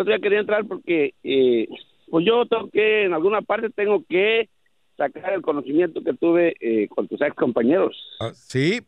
día 0.05 0.19
quería 0.19 0.39
entrar 0.39 0.65
porque, 0.65 1.13
eh, 1.23 1.65
pues 2.09 2.25
yo 2.25 2.45
tengo 2.45 2.69
que, 2.69 3.05
en 3.05 3.13
alguna 3.13 3.41
parte 3.41 3.69
tengo 3.69 4.03
que 4.09 4.49
sacar 4.97 5.31
el 5.31 5.41
conocimiento 5.41 6.03
que 6.03 6.13
tuve 6.13 6.55
eh, 6.59 6.89
con 6.89 7.07
tus 7.07 7.21
ex 7.21 7.33
compañeros. 7.35 7.95
ah, 8.19 8.31
sí, 8.33 8.81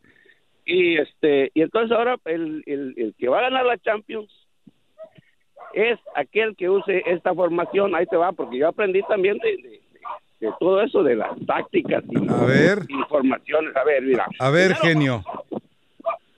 Y 0.66 0.98
este, 0.98 1.50
y 1.54 1.62
entonces 1.62 1.96
ahora 1.96 2.16
el, 2.26 2.62
el, 2.66 2.92
el 2.98 3.14
que 3.18 3.28
va 3.28 3.38
a 3.38 3.42
ganar 3.48 3.64
la 3.64 3.78
Champions 3.78 4.30
es 5.72 5.98
aquel 6.14 6.54
que 6.54 6.68
use 6.68 7.02
esta 7.06 7.34
formación. 7.34 7.94
Ahí 7.94 8.04
te 8.06 8.16
va, 8.16 8.32
porque 8.32 8.58
yo 8.58 8.68
aprendí 8.68 9.00
también 9.08 9.38
de, 9.38 9.56
de, 9.56 9.80
de 10.40 10.50
todo 10.60 10.80
eso, 10.82 11.02
de 11.02 11.16
las 11.16 11.30
tácticas 11.46 12.04
y 12.10 12.16
A 12.30 12.44
ver. 12.44 12.78
informaciones. 12.88 13.74
A 13.76 13.84
ver, 13.84 14.02
mira. 14.02 14.26
A 14.38 14.50
ver, 14.50 14.72
Primero, 14.76 14.82
genio. 14.82 15.24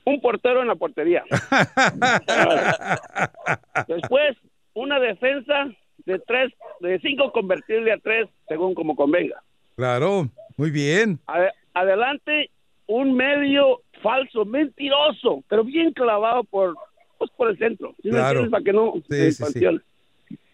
Un 0.04 0.20
portero 0.20 0.62
en 0.62 0.68
la 0.68 0.74
portería. 0.74 1.24
Después, 3.86 4.36
una 4.74 4.98
defensa 5.00 5.68
de 6.06 6.18
tres, 6.20 6.52
de 6.80 6.98
cinco 7.00 7.32
convertirle 7.32 7.92
a 7.92 7.98
tres, 7.98 8.28
según 8.48 8.74
como 8.74 8.96
convenga. 8.96 9.42
Claro, 9.76 10.28
muy 10.56 10.70
bien. 10.70 11.18
Ade- 11.26 11.52
adelante, 11.74 12.50
un 12.86 13.14
medio 13.14 13.82
falso, 14.02 14.44
mentiroso, 14.44 15.42
pero 15.48 15.64
bien 15.64 15.92
clavado 15.92 16.44
por, 16.44 16.74
pues, 17.18 17.30
por 17.32 17.50
el 17.50 17.58
centro. 17.58 17.94
¿sí 18.02 18.08
me 18.08 18.14
Claro. 18.18 18.48
Para 18.50 18.64
que 18.64 18.72
no 18.72 18.94
Sí, 19.10 19.32
se 19.32 19.46
sí. 19.46 19.66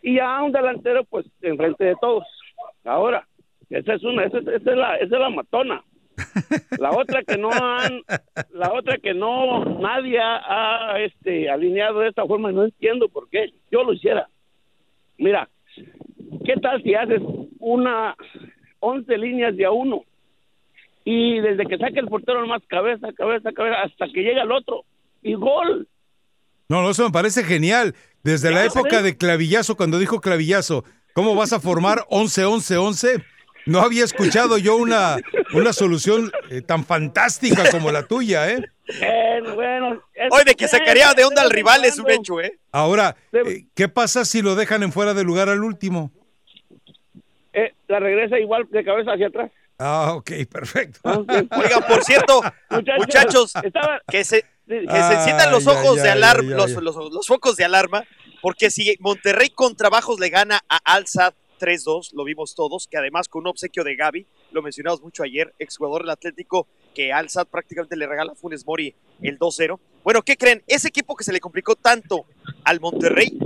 Y 0.03 0.17
ya 0.17 0.43
un 0.43 0.53
delantero, 0.53 1.05
pues, 1.05 1.27
enfrente 1.43 1.85
de 1.85 1.95
todos. 2.01 2.25
Ahora, 2.85 3.27
esa 3.79 3.95
es 3.95 4.03
una, 4.05 4.25
esa, 4.25 4.39
es- 4.39 4.47
esa 4.49 4.71
es 4.71 4.77
la, 4.77 4.97
esa 4.97 5.15
es 5.17 5.21
la 5.21 5.31
matona. 5.31 5.83
La 6.79 6.93
otra 6.93 7.23
que 7.25 7.37
no 7.37 7.51
han, 7.51 8.03
la 8.53 8.73
otra 8.73 8.99
que 8.99 9.15
no, 9.15 9.65
nadie 9.81 10.19
ha, 10.21 10.95
este, 11.01 11.51
alineado 11.51 12.01
de 12.01 12.09
esta 12.09 12.25
forma, 12.25 12.53
no 12.53 12.65
entiendo 12.65 13.09
por 13.09 13.29
qué. 13.29 13.53
Yo 13.73 13.83
lo 13.83 13.93
hiciera. 13.93 14.29
Mira, 15.19 15.49
¿qué 16.45 16.55
tal 16.63 16.83
si 16.85 16.95
haces 16.95 17.21
una 17.59 18.15
11 18.81 19.19
líneas 19.19 19.57
de 19.57 19.65
a 19.65 19.73
uno? 19.73 20.03
Y 21.05 21.41
desde 21.41 21.67
que 21.67 21.79
saque 21.79 21.99
el 21.99 22.07
portero 22.07 22.41
nomás 22.41 22.63
cabeza, 22.69 23.13
cabeza, 23.13 23.53
cabeza, 23.53 23.83
hasta 23.83 24.07
que 24.07 24.23
llega 24.23 24.43
el 24.43 24.53
otro. 24.53 24.85
Y 25.23 25.35
gol. 25.35 25.89
No, 26.69 26.83
no, 26.83 26.91
eso 26.91 27.05
me 27.05 27.11
parece 27.13 27.43
genial. 27.43 27.95
Desde 28.23 28.51
la 28.53 28.65
época 28.65 29.03
de 29.03 29.17
Clavillazo, 29.17 29.77
cuando 29.77 29.99
dijo 29.99 30.21
Clavillazo, 30.21 30.85
¿cómo 31.13 31.35
vas 31.35 31.53
a 31.53 31.61
formar 31.61 31.99
11-11-11? 32.11 33.23
No 33.67 33.81
había 33.81 34.05
escuchado 34.05 34.59
yo 34.59 34.77
una, 34.77 35.17
una 35.55 35.73
solución 35.73 36.31
eh, 36.51 36.61
tan 36.61 36.85
fantástica 36.85 37.71
como 37.71 37.91
la 37.91 38.03
tuya, 38.07 38.51
¿eh? 38.51 38.63
Eh, 39.01 39.41
bueno, 39.55 40.03
Hoy 40.31 40.45
de 40.45 40.55
que 40.55 40.69
sacaría 40.69 41.15
de 41.15 41.25
onda 41.25 41.43
al 41.43 41.51
rival 41.51 41.85
es 41.85 41.99
un 41.99 42.11
hecho, 42.11 42.41
¿eh? 42.41 42.59
Ahora, 42.73 43.17
eh, 43.33 43.65
¿qué 43.75 43.89
pasa 43.89 44.25
si 44.27 44.43
lo 44.43 44.55
dejan 44.55 44.83
en 44.83 44.93
fuera 44.93 45.15
de 45.15 45.25
lugar 45.25 45.49
al 45.49 45.65
último? 45.65 46.11
Eh, 47.53 47.73
la 47.89 48.01
regresa 48.01 48.39
igual 48.39 48.67
de 48.71 48.85
cabeza 48.85 49.13
hacia 49.13 49.29
atrás. 49.29 49.51
Ah, 49.79 50.13
ok, 50.15 50.31
perfecto. 50.51 51.01
Oigan, 51.05 51.83
por 51.89 52.05
cierto, 52.05 52.43
muchachos, 52.99 53.53
que 54.11 54.25
se, 54.25 54.45
que 54.69 54.87
se 54.87 55.15
enciendan 55.15 55.51
los 55.51 55.67
ojos 55.67 55.97
de 56.03 56.11
alarma, 56.11 56.51
los, 56.57 56.71
los- 56.73 56.97
los 57.13 57.27
focos 57.27 57.57
de 57.57 57.65
alarma, 57.65 58.05
porque 58.43 58.71
si 58.71 58.97
Monterrey 59.01 59.49
con 59.51 59.75
trabajos 59.77 60.21
le 60.21 60.29
gana 60.29 60.61
a 60.69 60.79
Alzad 60.85 61.33
3-2, 61.59 62.13
lo 62.13 62.25
vimos 62.25 62.55
todos, 62.55 62.87
que 62.89 62.97
además 62.97 63.29
con 63.29 63.41
un 63.43 63.49
obsequio 63.49 63.85
de 63.85 63.97
Gaby, 63.97 64.27
lo 64.53 64.63
mencionamos 64.63 65.03
mucho 65.03 65.23
ayer, 65.23 65.55
exjugador 65.59 66.03
del 66.03 66.11
Atlético, 66.11 66.67
que 66.95 67.13
Alzad 67.13 67.47
prácticamente 67.47 67.97
le 67.97 68.07
regala 68.07 68.33
a 68.33 68.35
Funes 68.35 68.65
Mori 68.67 68.95
el 69.23 69.39
2-0. 69.39 69.79
Bueno, 70.03 70.23
¿qué 70.23 70.37
creen? 70.37 70.63
Ese 70.67 70.89
equipo 70.89 71.17
que 71.17 71.25
se 71.25 71.33
le 71.33 71.41
complicó 71.41 71.75
tanto 71.77 72.27
al 72.65 72.81
Monterrey 72.81 73.37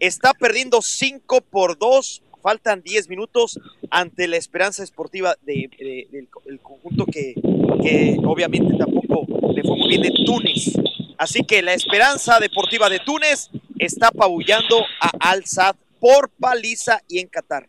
está 0.00 0.32
perdiendo 0.34 0.82
5 0.82 1.40
por 1.42 1.78
2, 1.78 2.22
faltan 2.42 2.82
10 2.82 3.08
minutos 3.08 3.58
ante 3.90 4.28
la 4.28 4.36
esperanza 4.36 4.82
esportiva 4.84 5.34
de- 5.42 5.68
de- 5.78 6.06
del 6.12 6.28
el 6.46 6.60
conjunto 6.60 7.04
que, 7.06 7.34
que 7.82 8.16
obviamente 8.24 8.76
tampoco 8.76 9.26
le 9.52 9.62
fue 9.62 9.76
muy 9.76 9.88
bien 9.88 10.02
de 10.02 10.12
Túnez. 10.24 10.72
Así 11.18 11.42
que 11.44 11.62
la 11.62 11.74
esperanza 11.74 12.38
deportiva 12.38 12.88
de 12.88 13.00
Túnez 13.00 13.50
está 13.78 14.08
apabullando 14.08 14.84
a 15.00 15.30
Al 15.30 15.44
Sadd 15.46 15.74
por 16.00 16.30
paliza 16.38 17.00
y 17.08 17.18
en 17.20 17.28
Qatar. 17.28 17.68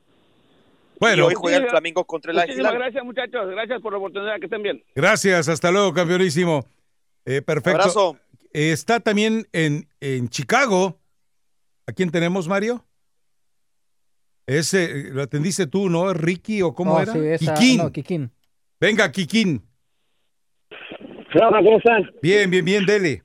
Bueno. 0.99 1.23
y 1.23 1.27
hoy 1.27 1.33
juega 1.35 1.57
el 1.57 1.69
Flamengo 1.69 2.03
contra 2.05 2.31
el 2.31 2.37
Muchísimas 2.39 2.73
gracias, 2.73 3.03
muchachos. 3.05 3.49
Gracias 3.51 3.81
por 3.81 3.93
la 3.93 3.99
oportunidad. 3.99 4.37
Que 4.39 4.45
estén 4.45 4.61
bien. 4.63 4.83
Gracias, 4.95 5.47
hasta 5.47 5.71
luego, 5.71 5.93
campeonísimo. 5.93 6.65
Eh, 7.25 7.41
perfecto. 7.41 7.79
Abrazo. 7.79 8.17
Eh, 8.51 8.71
está 8.71 8.99
también 8.99 9.47
en, 9.53 9.87
en 10.01 10.27
Chicago. 10.29 10.99
¿A 11.87 11.93
quién 11.93 12.11
tenemos, 12.11 12.47
Mario? 12.47 12.83
Ese, 14.45 14.83
eh, 14.85 15.03
lo 15.11 15.21
atendiste 15.21 15.67
tú, 15.67 15.89
¿no? 15.89 16.11
¿Ricky 16.13 16.61
o 16.63 16.73
cómo 16.73 16.93
No, 16.95 17.01
era? 17.01 17.13
sí, 17.13 17.19
esa- 17.19 17.53
Kikín. 17.53 17.77
no, 17.77 17.91
Kikín. 17.91 18.31
Venga, 18.79 19.11
Kikín. 19.11 19.63
Rafa, 21.31 21.57
¿cómo 21.57 21.77
están? 21.77 22.09
Bien, 22.21 22.49
bien, 22.49 22.65
bien, 22.65 22.85
dele. 22.85 23.23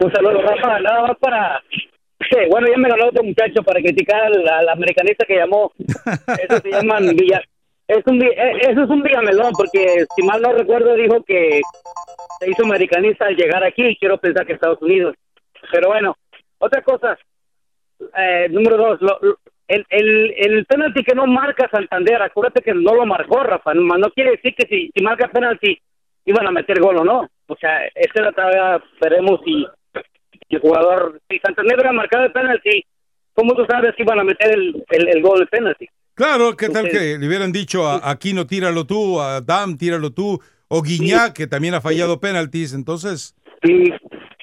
Un 0.00 0.12
saludo, 0.12 0.40
Rafa. 0.42 0.80
Nada 0.80 1.02
más 1.02 1.16
para. 1.20 1.62
Bueno, 2.50 2.66
ya 2.68 2.76
me 2.78 2.88
ganó 2.88 3.06
otro 3.08 3.22
muchacho 3.22 3.62
para 3.62 3.80
criticar 3.80 4.22
al, 4.24 4.48
al 4.48 4.68
americanista 4.70 5.24
que 5.26 5.36
llamó. 5.36 5.72
Eso 5.78 6.60
se 6.62 6.70
llaman 6.70 7.06
Villa. 7.16 7.42
Es 7.88 8.02
un, 8.06 8.20
eh, 8.22 8.34
eso 8.62 8.82
es 8.82 8.90
un 8.90 9.02
villamelón, 9.02 9.52
porque 9.52 10.04
si 10.16 10.22
mal 10.26 10.42
no 10.42 10.52
recuerdo, 10.52 10.94
dijo 10.94 11.22
que 11.22 11.60
se 12.40 12.50
hizo 12.50 12.64
americanista 12.64 13.26
al 13.26 13.36
llegar 13.36 13.62
aquí 13.62 13.84
y 13.86 13.96
quiero 13.96 14.18
pensar 14.18 14.44
que 14.46 14.54
Estados 14.54 14.80
Unidos. 14.82 15.14
Pero 15.70 15.88
bueno, 15.88 16.16
otra 16.58 16.82
cosa. 16.82 17.16
Eh, 18.18 18.48
número 18.50 18.76
dos, 18.76 19.00
lo- 19.02 19.18
lo- 19.22 19.38
el, 19.68 19.84
el, 19.90 20.34
el 20.36 20.66
penalti 20.66 21.02
que 21.02 21.14
no 21.14 21.26
marca 21.26 21.68
Santander, 21.70 22.22
acuérdate 22.22 22.62
que 22.62 22.72
no 22.74 22.94
lo 22.94 23.04
marcó, 23.06 23.42
Rafa. 23.42 23.74
No, 23.74 24.10
quiere 24.10 24.32
decir 24.32 24.54
que 24.54 24.66
si, 24.68 24.90
si 24.94 25.02
marca 25.02 25.28
penalti 25.28 25.78
iban 26.24 26.46
a 26.46 26.50
meter 26.52 26.80
gol 26.80 26.98
o 26.98 27.04
no. 27.04 27.28
O 27.48 27.56
sea, 27.56 27.86
esta 27.94 28.22
la 28.22 28.32
todavía 28.32 28.82
veremos 29.00 29.40
si 29.44 29.64
el 30.54 30.60
jugador, 30.60 31.20
si 31.28 31.38
Santander 31.40 31.74
hubiera 31.76 31.92
marcado 31.92 32.24
el 32.26 32.32
penalti, 32.32 32.84
¿cómo 33.34 33.54
tú 33.54 33.64
sabes 33.68 33.94
que 33.96 34.02
iban 34.04 34.20
a 34.20 34.24
meter 34.24 34.52
el, 34.54 34.84
el, 34.90 35.08
el 35.08 35.22
gol 35.22 35.40
de 35.40 35.46
penalti? 35.46 35.88
Claro, 36.14 36.56
¿qué 36.56 36.68
tal 36.68 36.86
Entonces- 36.86 37.14
que 37.14 37.18
le 37.18 37.26
hubieran 37.26 37.52
dicho 37.52 37.86
a 37.86 38.10
Aquino 38.10 38.46
tíralo 38.46 38.86
tú, 38.86 39.20
a 39.20 39.40
Dam 39.40 39.76
tíralo 39.76 40.12
tú, 40.12 40.38
o 40.68 40.82
Guiñá, 40.82 41.34
que 41.34 41.46
también 41.46 41.74
ha 41.74 41.80
fallado 41.80 42.20
penaltis? 42.20 42.72
Entonces, 42.74 43.34
Y 43.62 43.90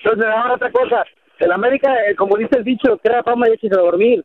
entonces, 0.04 0.26
ahora 0.26 0.56
otra 0.56 0.72
cosa, 0.72 1.04
el 1.40 1.52
América, 1.52 1.90
eh, 2.10 2.16
como 2.16 2.38
dice 2.38 2.58
el 2.58 2.64
dicho, 2.64 2.98
crea 3.02 3.24
fama 3.24 3.48
y 3.50 3.54
échese 3.54 3.74
a 3.76 3.82
dormir. 3.82 4.24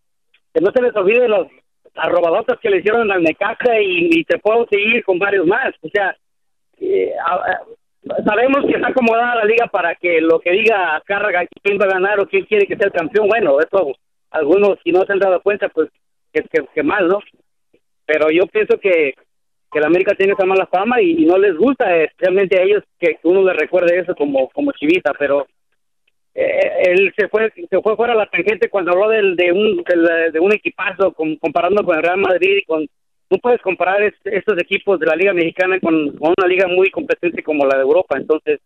Que 0.52 0.60
no 0.60 0.70
se 0.74 0.82
les 0.82 0.94
olvide 0.96 1.28
los 1.28 1.46
arrobadotas 1.94 2.58
que 2.60 2.68
le 2.70 2.78
hicieron 2.78 3.10
al 3.10 3.22
Necaxa 3.22 3.78
y, 3.80 4.08
y 4.20 4.24
te 4.24 4.38
puedo 4.38 4.66
seguir 4.70 5.04
con 5.04 5.18
varios 5.18 5.46
más. 5.46 5.70
O 5.82 5.88
sea, 5.88 6.16
eh, 6.80 7.12
a- 7.24 7.34
a- 7.34 7.60
sabemos 8.24 8.64
que 8.66 8.76
está 8.76 8.88
acomodada 8.88 9.36
la 9.36 9.44
liga 9.44 9.66
para 9.66 9.94
que 9.94 10.20
lo 10.20 10.40
que 10.40 10.50
diga 10.52 11.02
carga 11.06 11.46
quién 11.62 11.78
va 11.78 11.86
a 11.86 11.94
ganar 11.94 12.20
o 12.20 12.26
quién 12.26 12.44
quiere 12.44 12.66
que 12.66 12.76
sea 12.76 12.86
el 12.86 12.92
campeón. 12.92 13.28
Bueno, 13.28 13.58
eso 13.60 13.94
algunos 14.30 14.78
si 14.84 14.92
no 14.92 15.04
se 15.04 15.12
han 15.12 15.18
dado 15.18 15.40
cuenta, 15.40 15.68
pues 15.68 15.88
que, 16.32 16.42
que, 16.74 16.82
mal, 16.82 17.08
¿no? 17.08 17.20
Pero 18.06 18.30
yo 18.30 18.46
pienso 18.46 18.78
que, 18.78 19.14
que 19.72 19.78
el 19.78 19.84
América 19.84 20.14
tiene 20.14 20.34
esa 20.34 20.46
mala 20.46 20.66
fama 20.66 21.00
y, 21.00 21.24
no 21.24 21.38
les 21.38 21.56
gusta, 21.56 21.96
eh, 21.96 22.04
especialmente 22.04 22.58
a 22.58 22.62
ellos, 22.62 22.84
que 22.98 23.18
uno 23.22 23.42
les 23.42 23.56
recuerde 23.56 23.98
eso 23.98 24.14
como, 24.14 24.48
como 24.50 24.72
chivita, 24.72 25.12
pero 25.18 25.46
eh, 26.34 26.82
él 26.86 27.12
se 27.16 27.28
fue 27.28 27.52
se 27.68 27.80
fue 27.80 27.96
fuera 27.96 28.12
a 28.12 28.16
la 28.16 28.26
tangente 28.26 28.68
cuando 28.68 28.92
habló 28.92 29.08
del, 29.08 29.34
de, 29.34 29.50
un, 29.52 29.82
de 30.32 30.40
un 30.40 30.52
equipazo 30.52 31.12
com- 31.12 31.36
comparando 31.36 31.82
con 31.82 31.96
el 31.96 32.02
Real 32.02 32.18
Madrid 32.18 32.58
y 32.58 32.64
con 32.64 32.86
no 33.30 33.38
puedes 33.38 33.60
comparar 33.62 34.02
es- 34.02 34.14
estos 34.24 34.58
equipos 34.58 34.98
de 35.00 35.06
la 35.06 35.16
Liga 35.16 35.32
Mexicana 35.34 35.78
con, 35.80 36.16
con 36.16 36.34
una 36.36 36.46
liga 36.48 36.66
muy 36.68 36.90
competente 36.90 37.42
como 37.42 37.66
la 37.66 37.76
de 37.76 37.82
Europa, 37.82 38.16
entonces 38.16 38.60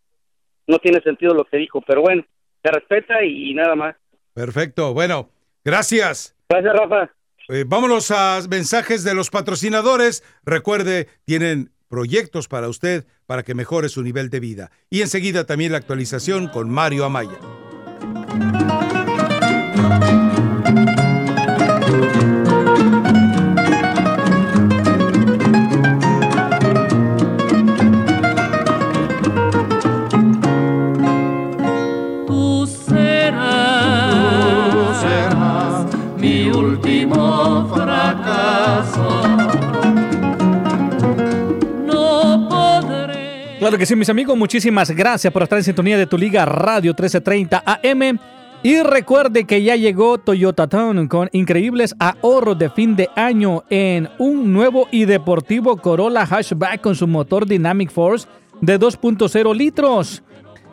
no 0.66 0.78
tiene 0.78 1.00
sentido 1.02 1.34
lo 1.34 1.44
que 1.44 1.56
dijo, 1.56 1.80
pero 1.86 2.02
bueno, 2.02 2.24
se 2.62 2.70
respeta 2.70 3.24
y, 3.24 3.50
y 3.50 3.54
nada 3.54 3.74
más. 3.74 3.96
perfecto. 4.34 4.94
Bueno, 4.94 5.28
gracias. 5.64 6.36
Gracias, 6.48 6.74
Rafa. 6.76 7.10
Eh, 7.48 7.64
vámonos 7.66 8.10
a 8.12 8.38
mensajes 8.48 9.02
de 9.02 9.14
los 9.14 9.30
patrocinadores. 9.30 10.22
Recuerde, 10.44 11.08
tienen 11.24 11.70
proyectos 11.88 12.46
para 12.46 12.68
usted 12.68 13.04
para 13.26 13.42
que 13.42 13.54
mejore 13.54 13.88
su 13.88 14.02
nivel 14.02 14.30
de 14.30 14.40
vida. 14.40 14.70
Y 14.90 15.00
enseguida 15.02 15.44
también 15.44 15.72
la 15.72 15.78
actualización 15.78 16.48
con 16.48 16.70
Mario 16.70 17.04
Amaya. 17.04 17.38
Claro 43.72 43.80
que 43.80 43.86
sí, 43.86 43.96
mis 43.96 44.10
amigos, 44.10 44.36
muchísimas 44.36 44.90
gracias 44.90 45.32
por 45.32 45.42
estar 45.42 45.56
en 45.56 45.64
sintonía 45.64 45.96
de 45.96 46.06
tu 46.06 46.18
liga 46.18 46.44
Radio 46.44 46.90
1330 46.90 47.64
AM. 47.64 48.18
Y 48.62 48.82
recuerde 48.82 49.46
que 49.46 49.62
ya 49.62 49.76
llegó 49.76 50.18
Toyota 50.18 50.66
Town 50.66 51.08
con 51.08 51.30
increíbles 51.32 51.94
ahorros 51.98 52.58
de 52.58 52.68
fin 52.68 52.94
de 52.96 53.08
año 53.16 53.64
en 53.70 54.10
un 54.18 54.52
nuevo 54.52 54.88
y 54.90 55.06
deportivo 55.06 55.78
Corolla 55.78 56.26
Hatchback 56.26 56.82
con 56.82 56.94
su 56.94 57.06
motor 57.06 57.46
Dynamic 57.46 57.90
Force 57.90 58.28
de 58.60 58.78
2.0 58.78 59.56
litros. 59.56 60.22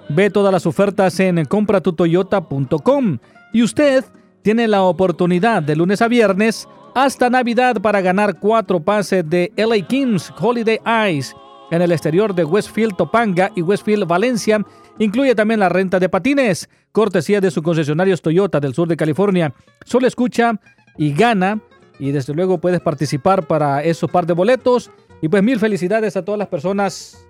Ve 0.09 0.29
todas 0.29 0.51
las 0.51 0.65
ofertas 0.65 1.17
en 1.21 1.45
compratutoyota.com. 1.45 3.19
Y 3.53 3.63
usted 3.63 4.03
tiene 4.41 4.67
la 4.67 4.81
oportunidad 4.81 5.63
de 5.63 5.77
lunes 5.77 6.01
a 6.01 6.09
viernes 6.09 6.67
hasta 6.93 7.29
Navidad 7.29 7.81
para 7.81 8.01
ganar 8.01 8.41
cuatro 8.41 8.81
pases 8.81 9.23
de 9.29 9.53
LA 9.55 9.87
Kings 9.87 10.33
Holiday 10.37 10.81
Ice 11.13 11.33
en 11.71 11.81
el 11.81 11.91
exterior 11.91 12.33
de 12.33 12.43
Westfield 12.43 12.95
Topanga 12.95 13.51
y 13.55 13.61
Westfield 13.61 14.07
Valencia. 14.07 14.65
Incluye 14.97 15.35
también 15.35 15.59
la 15.59 15.69
renta 15.69 15.99
de 15.99 16.09
patines, 16.09 16.69
cortesía 16.91 17.41
de 17.41 17.51
su 17.51 17.61
concesionario 17.61 18.17
Toyota 18.17 18.59
del 18.59 18.73
sur 18.73 18.87
de 18.87 18.97
California. 18.97 19.53
Solo 19.85 20.07
escucha 20.07 20.59
y 20.97 21.13
gana 21.13 21.59
y 21.99 22.11
desde 22.11 22.33
luego 22.33 22.57
puedes 22.59 22.79
participar 22.81 23.47
para 23.47 23.83
esos 23.83 24.09
par 24.09 24.25
de 24.25 24.33
boletos. 24.33 24.91
Y 25.21 25.27
pues 25.27 25.43
mil 25.43 25.59
felicidades 25.59 26.15
a 26.15 26.23
todas 26.23 26.39
las 26.39 26.47
personas 26.47 27.25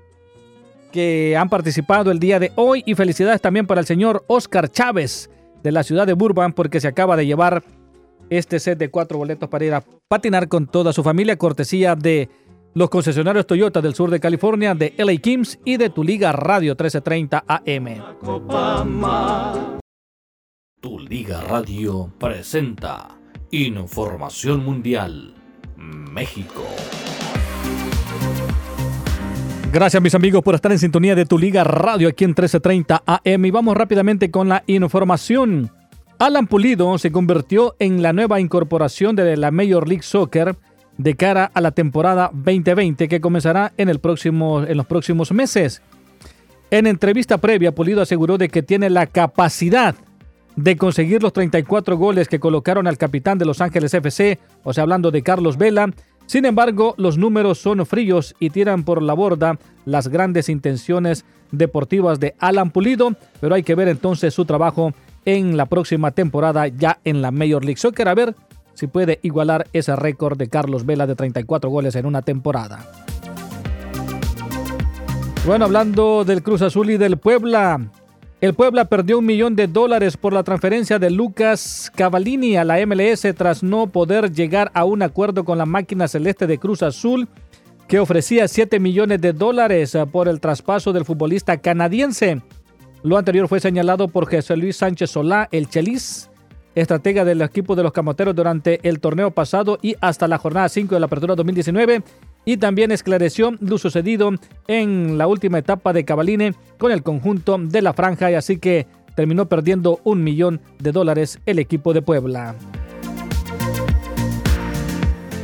que 0.91 1.35
han 1.37 1.49
participado 1.49 2.11
el 2.11 2.19
día 2.19 2.39
de 2.39 2.51
hoy 2.55 2.83
y 2.85 2.95
felicidades 2.95 3.41
también 3.41 3.67
para 3.67 3.81
el 3.81 3.87
señor 3.87 4.23
Oscar 4.27 4.69
Chávez 4.69 5.29
de 5.63 5.71
la 5.71 5.83
ciudad 5.83 6.07
de 6.07 6.13
Burbank 6.13 6.55
porque 6.55 6.79
se 6.79 6.87
acaba 6.87 7.15
de 7.15 7.25
llevar 7.25 7.63
este 8.29 8.59
set 8.59 8.77
de 8.77 8.89
cuatro 8.89 9.17
boletos 9.17 9.49
para 9.49 9.65
ir 9.65 9.73
a 9.73 9.83
patinar 10.07 10.47
con 10.47 10.67
toda 10.67 10.93
su 10.93 11.03
familia, 11.03 11.37
cortesía 11.37 11.95
de 11.95 12.29
los 12.73 12.89
concesionarios 12.89 13.47
Toyota 13.47 13.81
del 13.81 13.95
sur 13.95 14.09
de 14.09 14.19
California, 14.19 14.75
de 14.75 14.93
LA 14.97 15.17
Kims 15.17 15.59
y 15.65 15.77
de 15.77 15.89
Tu 15.89 16.03
Liga 16.03 16.31
Radio 16.31 16.73
1330 16.73 17.43
AM. 17.47 17.87
Tu 20.79 20.99
Liga 20.99 21.41
Radio 21.41 22.11
presenta 22.19 23.17
Información 23.51 24.63
Mundial 24.63 25.33
México. 25.75 26.63
Gracias 29.71 30.01
mis 30.01 30.15
amigos 30.15 30.41
por 30.41 30.55
estar 30.55 30.71
en 30.71 30.79
sintonía 30.79 31.15
de 31.15 31.25
Tu 31.25 31.37
Liga 31.37 31.63
Radio 31.63 32.09
aquí 32.09 32.23
en 32.23 32.31
1330 32.31 33.03
AM 33.05 33.45
y 33.45 33.51
vamos 33.51 33.77
rápidamente 33.77 34.31
con 34.31 34.49
la 34.49 34.63
información. 34.67 35.71
Alan 36.17 36.47
Pulido 36.47 36.97
se 36.97 37.11
convirtió 37.11 37.75
en 37.79 38.01
la 38.01 38.11
nueva 38.11 38.39
incorporación 38.39 39.15
de 39.15 39.37
la 39.37 39.51
Major 39.51 39.87
League 39.87 40.03
Soccer 40.03 40.57
de 40.99 41.15
cara 41.15 41.49
a 41.53 41.61
la 41.61 41.71
temporada 41.71 42.29
2020 42.33 43.07
que 43.07 43.21
comenzará 43.21 43.71
en, 43.77 43.87
el 43.89 43.99
próximo, 43.99 44.63
en 44.63 44.77
los 44.77 44.85
próximos 44.85 45.31
meses. 45.31 45.81
En 46.71 46.85
entrevista 46.85 47.37
previa, 47.39 47.73
Pulido 47.73 48.01
aseguró 48.01 48.37
de 48.37 48.49
que 48.49 48.61
tiene 48.61 48.89
la 48.89 49.07
capacidad 49.07 49.95
de 50.57 50.75
conseguir 50.75 51.23
los 51.23 51.31
34 51.31 51.97
goles 51.97 52.27
que 52.27 52.41
colocaron 52.41 52.85
al 52.85 52.97
capitán 52.97 53.37
de 53.37 53.45
Los 53.45 53.61
Ángeles 53.61 53.93
FC, 53.93 54.39
o 54.63 54.73
sea, 54.73 54.83
hablando 54.83 55.09
de 55.09 55.23
Carlos 55.23 55.57
Vela. 55.57 55.89
Sin 56.25 56.43
embargo, 56.45 56.95
los 56.97 57.17
números 57.17 57.59
son 57.59 57.85
fríos 57.85 58.35
y 58.37 58.49
tiran 58.49 58.83
por 58.83 59.01
la 59.01 59.13
borda 59.13 59.57
las 59.85 60.09
grandes 60.09 60.49
intenciones 60.49 61.23
deportivas 61.51 62.19
de 62.19 62.35
Alan 62.39 62.71
Pulido, 62.71 63.15
pero 63.39 63.55
hay 63.55 63.63
que 63.63 63.73
ver 63.73 63.87
entonces 63.87 64.33
su 64.33 64.43
trabajo 64.43 64.93
en 65.23 65.55
la 65.55 65.65
próxima 65.65 66.11
temporada 66.11 66.67
ya 66.67 66.99
en 67.05 67.21
la 67.21 67.31
Major 67.31 67.63
League 67.63 67.79
Soccer. 67.79 68.09
A 68.09 68.15
ver 68.15 68.35
si 68.79 68.87
puede 68.87 69.19
igualar 69.23 69.67
ese 69.73 69.93
récord 69.97 70.37
de 70.37 70.47
Carlos 70.47 70.85
Vela 70.85 71.05
de 71.05 71.13
34 71.13 71.69
goles 71.69 71.97
en 71.97 72.05
una 72.05 72.21
temporada. 72.21 72.79
Bueno, 75.45 75.65
hablando 75.65 76.23
del 76.23 76.41
Cruz 76.41 76.61
Azul 76.61 76.89
y 76.89 76.97
del 76.97 77.17
Puebla, 77.17 77.91
el 78.39 78.53
Puebla 78.53 78.85
perdió 78.85 79.19
un 79.19 79.25
millón 79.25 79.57
de 79.57 79.67
dólares 79.67 80.15
por 80.15 80.31
la 80.31 80.43
transferencia 80.43 80.97
de 80.97 81.09
Lucas 81.09 81.91
Cavallini 81.93 82.55
a 82.55 82.63
la 82.63 82.77
MLS 82.85 83.27
tras 83.35 83.63
no 83.63 83.87
poder 83.87 84.31
llegar 84.31 84.71
a 84.73 84.85
un 84.85 85.01
acuerdo 85.01 85.43
con 85.43 85.57
la 85.57 85.65
máquina 85.65 86.07
celeste 86.07 86.47
de 86.47 86.57
Cruz 86.57 86.81
Azul 86.81 87.27
que 87.89 87.99
ofrecía 87.99 88.47
7 88.47 88.79
millones 88.79 89.19
de 89.19 89.33
dólares 89.33 89.97
por 90.09 90.29
el 90.29 90.39
traspaso 90.39 90.93
del 90.93 91.03
futbolista 91.03 91.57
canadiense. 91.57 92.41
Lo 93.03 93.17
anterior 93.17 93.49
fue 93.49 93.59
señalado 93.59 94.07
por 94.07 94.33
José 94.33 94.55
Luis 94.55 94.77
Sánchez 94.77 95.09
Solá, 95.09 95.49
el 95.51 95.67
Chelis, 95.67 96.29
estratega 96.75 97.25
del 97.25 97.41
equipo 97.41 97.75
de 97.75 97.83
los 97.83 97.91
Camoteros 97.91 98.35
durante 98.35 98.79
el 98.87 98.99
torneo 98.99 99.31
pasado 99.31 99.79
y 99.81 99.95
hasta 100.01 100.27
la 100.27 100.37
jornada 100.37 100.69
5 100.69 100.93
de 100.93 100.99
la 100.99 101.07
apertura 101.07 101.35
2019, 101.35 102.03
y 102.45 102.57
también 102.57 102.91
esclareció 102.91 103.53
lo 103.59 103.77
sucedido 103.77 104.31
en 104.67 105.17
la 105.17 105.27
última 105.27 105.59
etapa 105.59 105.93
de 105.93 106.05
Cavaline 106.05 106.55
con 106.77 106.91
el 106.91 107.03
conjunto 107.03 107.57
de 107.59 107.81
la 107.81 107.93
franja, 107.93 108.31
y 108.31 108.35
así 108.35 108.57
que 108.57 108.87
terminó 109.15 109.47
perdiendo 109.47 109.99
un 110.03 110.23
millón 110.23 110.61
de 110.79 110.91
dólares 110.91 111.39
el 111.45 111.59
equipo 111.59 111.93
de 111.93 112.01
Puebla. 112.01 112.55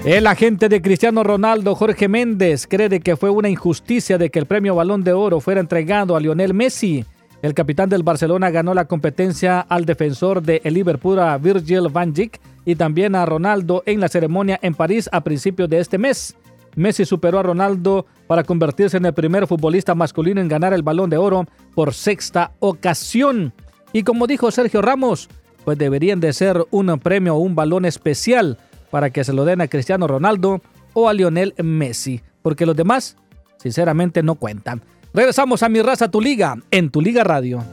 El 0.05 0.27
agente 0.27 0.69
de 0.69 0.83
Cristiano 0.83 1.23
Ronaldo, 1.23 1.73
Jorge 1.73 2.07
Méndez, 2.07 2.67
cree 2.67 2.99
que 2.99 3.17
fue 3.17 3.31
una 3.31 3.49
injusticia 3.49 4.19
de 4.19 4.29
que 4.29 4.37
el 4.37 4.45
premio 4.45 4.75
Balón 4.75 5.03
de 5.03 5.13
Oro 5.13 5.39
fuera 5.39 5.59
entregado 5.59 6.15
a 6.15 6.19
Lionel 6.19 6.53
Messi. 6.53 7.03
El 7.45 7.53
capitán 7.53 7.89
del 7.89 8.01
Barcelona 8.01 8.49
ganó 8.49 8.73
la 8.73 8.85
competencia 8.85 9.59
al 9.59 9.85
defensor 9.85 10.41
de 10.41 10.61
el 10.63 10.73
Liverpool, 10.73 11.19
a 11.19 11.37
Virgil 11.37 11.89
van 11.89 12.11
Dijk, 12.11 12.39
y 12.65 12.75
también 12.75 13.13
a 13.13 13.23
Ronaldo 13.23 13.83
en 13.85 13.99
la 13.99 14.07
ceremonia 14.07 14.57
en 14.63 14.73
París 14.73 15.07
a 15.11 15.21
principios 15.21 15.69
de 15.69 15.77
este 15.77 15.99
mes. 15.99 16.35
Messi 16.75 17.05
superó 17.05 17.37
a 17.37 17.43
Ronaldo 17.43 18.07
para 18.25 18.43
convertirse 18.43 18.97
en 18.97 19.05
el 19.05 19.13
primer 19.13 19.45
futbolista 19.45 19.93
masculino 19.93 20.41
en 20.41 20.47
ganar 20.47 20.73
el 20.73 20.81
balón 20.81 21.11
de 21.11 21.17
oro 21.17 21.45
por 21.75 21.93
sexta 21.93 22.53
ocasión. 22.61 23.53
Y 23.93 24.01
como 24.01 24.25
dijo 24.25 24.49
Sergio 24.49 24.81
Ramos, 24.81 25.29
pues 25.63 25.77
deberían 25.77 26.19
de 26.19 26.33
ser 26.33 26.65
un 26.71 26.97
premio 26.97 27.35
o 27.35 27.37
un 27.37 27.53
balón 27.53 27.85
especial 27.85 28.57
para 28.89 29.11
que 29.11 29.23
se 29.23 29.33
lo 29.33 29.45
den 29.45 29.61
a 29.61 29.67
Cristiano 29.67 30.07
Ronaldo 30.07 30.63
o 30.93 31.09
a 31.09 31.13
Lionel 31.13 31.53
Messi, 31.63 32.21
porque 32.41 32.65
los 32.65 32.75
demás 32.75 33.17
sinceramente 33.57 34.23
no 34.23 34.33
cuentan. 34.33 34.81
Regresamos 35.15 35.63
a 35.63 35.69
Mi 35.69 35.81
Raza, 35.81 36.11
Tu 36.11 36.19
Liga, 36.19 36.57
en 36.71 36.89
Tu 36.89 36.99
Liga 36.99 37.23
Radio. 37.23 37.63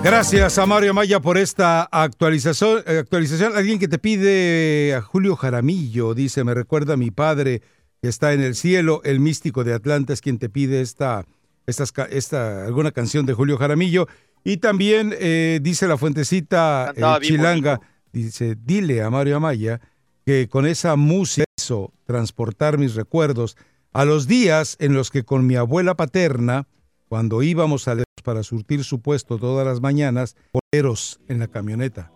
Gracias 0.00 0.56
a 0.58 0.66
Mario 0.66 0.94
Maya 0.94 1.18
por 1.18 1.36
esta 1.36 1.82
actualización. 1.82 2.84
eh, 2.86 2.98
actualización. 2.98 3.56
Alguien 3.56 3.80
que 3.80 3.88
te 3.88 3.98
pide 3.98 4.94
a 4.94 5.02
Julio 5.02 5.34
Jaramillo, 5.34 6.14
dice, 6.14 6.44
me 6.44 6.54
recuerda 6.54 6.94
a 6.94 6.96
mi 6.96 7.10
padre 7.10 7.60
que 8.00 8.08
está 8.08 8.34
en 8.34 8.40
el 8.40 8.54
cielo, 8.54 9.00
el 9.02 9.18
místico 9.18 9.64
de 9.64 9.74
Atlanta 9.74 10.12
es 10.12 10.20
quien 10.20 10.38
te 10.38 10.48
pide 10.48 10.82
esta, 10.82 11.26
esta, 11.66 12.66
alguna 12.66 12.92
canción 12.92 13.26
de 13.26 13.34
Julio 13.34 13.58
Jaramillo. 13.58 14.06
Y 14.44 14.58
también 14.58 15.12
eh, 15.18 15.58
dice 15.60 15.88
la 15.88 15.98
fuentecita 15.98 16.92
eh, 16.94 17.02
chilanga, 17.20 17.80
dice, 18.12 18.56
dile 18.56 19.02
a 19.02 19.10
Mario 19.10 19.38
Amaya 19.38 19.80
que 20.24 20.48
con 20.48 20.66
esa 20.66 20.96
música 20.96 21.44
hizo 21.58 21.92
transportar 22.04 22.78
mis 22.78 22.94
recuerdos 22.94 23.56
a 23.92 24.04
los 24.04 24.26
días 24.26 24.76
en 24.78 24.94
los 24.94 25.10
que 25.10 25.24
con 25.24 25.46
mi 25.46 25.56
abuela 25.56 25.96
paterna, 25.96 26.66
cuando 27.08 27.42
íbamos 27.42 27.88
a 27.88 27.96
para 28.20 28.42
surtir 28.42 28.84
su 28.84 29.00
puesto 29.00 29.38
todas 29.38 29.66
las 29.66 29.80
mañanas, 29.80 30.36
boleros 30.52 31.20
en 31.28 31.38
la 31.38 31.48
camioneta. 31.48 32.12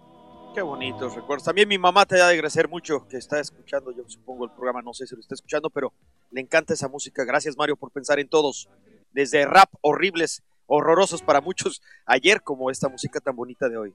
Qué 0.55 0.63
bonitos 0.63 1.15
recuerdos. 1.17 1.45
También 1.45 1.69
mi 1.69 1.79
mamá 1.79 2.07
te 2.07 2.21
ha 2.21 2.29
de 2.29 2.35
agradecer 2.35 2.69
mucho 2.69 3.09
que 3.09 3.17
está 3.17 3.41
escuchando, 3.41 3.91
yo 3.91 4.05
supongo, 4.07 4.45
el 4.45 4.53
programa, 4.53 4.83
no 4.83 4.95
sé 4.95 5.07
si 5.07 5.17
lo 5.17 5.21
está 5.21 5.35
escuchando, 5.35 5.69
pero 5.71 5.93
le 6.31 6.41
encanta 6.41 6.75
esa 6.75 6.89
música. 6.89 7.25
Gracias, 7.25 7.57
Mario, 7.57 7.77
por 7.77 7.91
pensar 7.91 8.21
en 8.21 8.29
todos. 8.29 8.69
Desde 9.13 9.47
rap 9.47 9.69
horribles, 9.81 10.45
horrorosos 10.67 11.23
para 11.23 11.41
muchos 11.41 11.83
ayer, 12.07 12.43
como 12.43 12.71
esta 12.71 12.89
música 12.89 13.19
tan 13.19 13.35
bonita 13.35 13.69
de 13.69 13.77
hoy. 13.77 13.95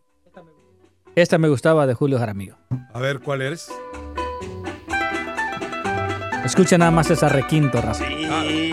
Esta 1.21 1.37
me 1.37 1.49
gustaba 1.49 1.85
de 1.85 1.93
Julio 1.93 2.17
Jaramillo. 2.17 2.55
A 2.93 2.99
ver, 2.99 3.19
¿cuál 3.19 3.41
eres? 3.41 3.69
Escucha 6.45 6.77
nada 6.77 6.91
más 6.91 7.11
esa 7.11 7.27
requinto, 7.27 7.81
raza. 7.81 8.05
Sí. 8.07 8.71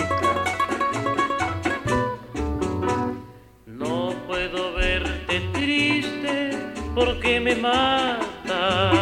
No 3.67 4.15
puedo 4.29 4.75
verte 4.75 5.41
triste 5.55 6.57
porque 6.95 7.41
me 7.41 7.57
mata. 7.57 8.93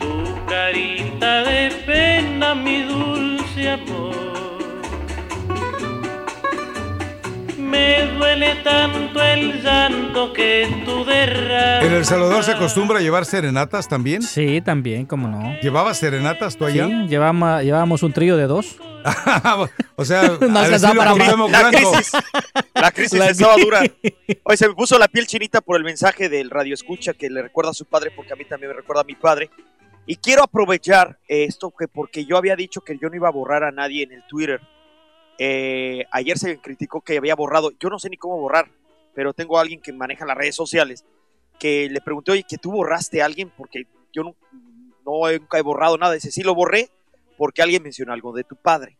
Tu 0.00 0.46
carita 0.48 1.44
de 1.44 1.70
pena, 1.86 2.56
mi 2.56 2.82
dulce 2.82 3.70
amor. 3.70 4.29
Me 7.80 8.04
duele 8.18 8.56
tanto 8.56 9.22
el 9.22 9.62
llanto 9.62 10.34
que 10.34 10.82
tú 10.84 11.02
derramas. 11.02 11.82
¿En 11.84 11.94
El 11.94 12.04
Salvador 12.04 12.44
se 12.44 12.52
acostumbra 12.52 12.98
a 12.98 13.00
llevar 13.00 13.24
serenatas 13.24 13.88
también? 13.88 14.20
Sí, 14.20 14.60
también, 14.60 15.06
cómo 15.06 15.28
no. 15.28 15.58
¿Llevabas 15.62 15.96
serenatas 15.96 16.58
tú 16.58 16.66
allá? 16.66 16.86
Sí, 16.86 17.08
llevamos, 17.08 17.62
llevábamos 17.62 18.02
un 18.02 18.12
trío 18.12 18.36
de 18.36 18.46
dos. 18.46 18.76
o 19.96 20.04
sea, 20.04 20.24
No 20.40 20.94
para 20.94 21.14
La 21.14 21.70
crisis, 21.70 22.12
la 22.74 22.90
crisis 22.92 23.18
La 23.18 23.30
estaba 23.30 23.56
dura. 23.56 23.80
Hoy 24.42 24.56
se 24.58 24.68
me 24.68 24.74
puso 24.74 24.98
la 24.98 25.08
piel 25.08 25.26
chinita 25.26 25.62
por 25.62 25.78
el 25.78 25.84
mensaje 25.84 26.28
del 26.28 26.50
radio 26.50 26.74
escucha 26.74 27.14
que 27.14 27.30
le 27.30 27.40
recuerda 27.40 27.70
a 27.70 27.74
su 27.74 27.86
padre, 27.86 28.12
porque 28.14 28.34
a 28.34 28.36
mí 28.36 28.44
también 28.44 28.72
me 28.72 28.76
recuerda 28.76 29.00
a 29.00 29.06
mi 29.06 29.14
padre. 29.14 29.48
Y 30.04 30.16
quiero 30.16 30.42
aprovechar 30.42 31.18
esto 31.28 31.72
que 31.78 31.88
porque 31.88 32.26
yo 32.26 32.36
había 32.36 32.56
dicho 32.56 32.82
que 32.82 32.98
yo 33.00 33.08
no 33.08 33.16
iba 33.16 33.28
a 33.28 33.32
borrar 33.32 33.64
a 33.64 33.70
nadie 33.70 34.02
en 34.02 34.12
el 34.12 34.22
Twitter. 34.26 34.60
Eh, 35.42 36.04
ayer 36.10 36.36
se 36.36 36.58
criticó 36.58 37.00
que 37.00 37.16
había 37.16 37.34
borrado. 37.34 37.70
Yo 37.80 37.88
no 37.88 37.98
sé 37.98 38.10
ni 38.10 38.18
cómo 38.18 38.38
borrar, 38.38 38.70
pero 39.14 39.32
tengo 39.32 39.56
a 39.56 39.62
alguien 39.62 39.80
que 39.80 39.90
maneja 39.90 40.26
las 40.26 40.36
redes 40.36 40.54
sociales 40.54 41.06
que 41.58 41.88
le 41.88 42.02
pregunté, 42.02 42.32
oye, 42.32 42.44
que 42.46 42.58
tú 42.58 42.70
borraste 42.72 43.22
a 43.22 43.24
alguien 43.24 43.50
porque 43.56 43.84
yo 44.12 44.22
no, 44.22 44.36
no 45.06 45.32
nunca 45.32 45.58
he 45.58 45.62
borrado 45.62 45.96
nada. 45.96 46.12
Dice, 46.12 46.30
sí 46.30 46.42
lo 46.42 46.54
borré 46.54 46.90
porque 47.38 47.62
alguien 47.62 47.82
mencionó 47.82 48.12
algo 48.12 48.34
de 48.34 48.44
tu 48.44 48.54
padre. 48.54 48.98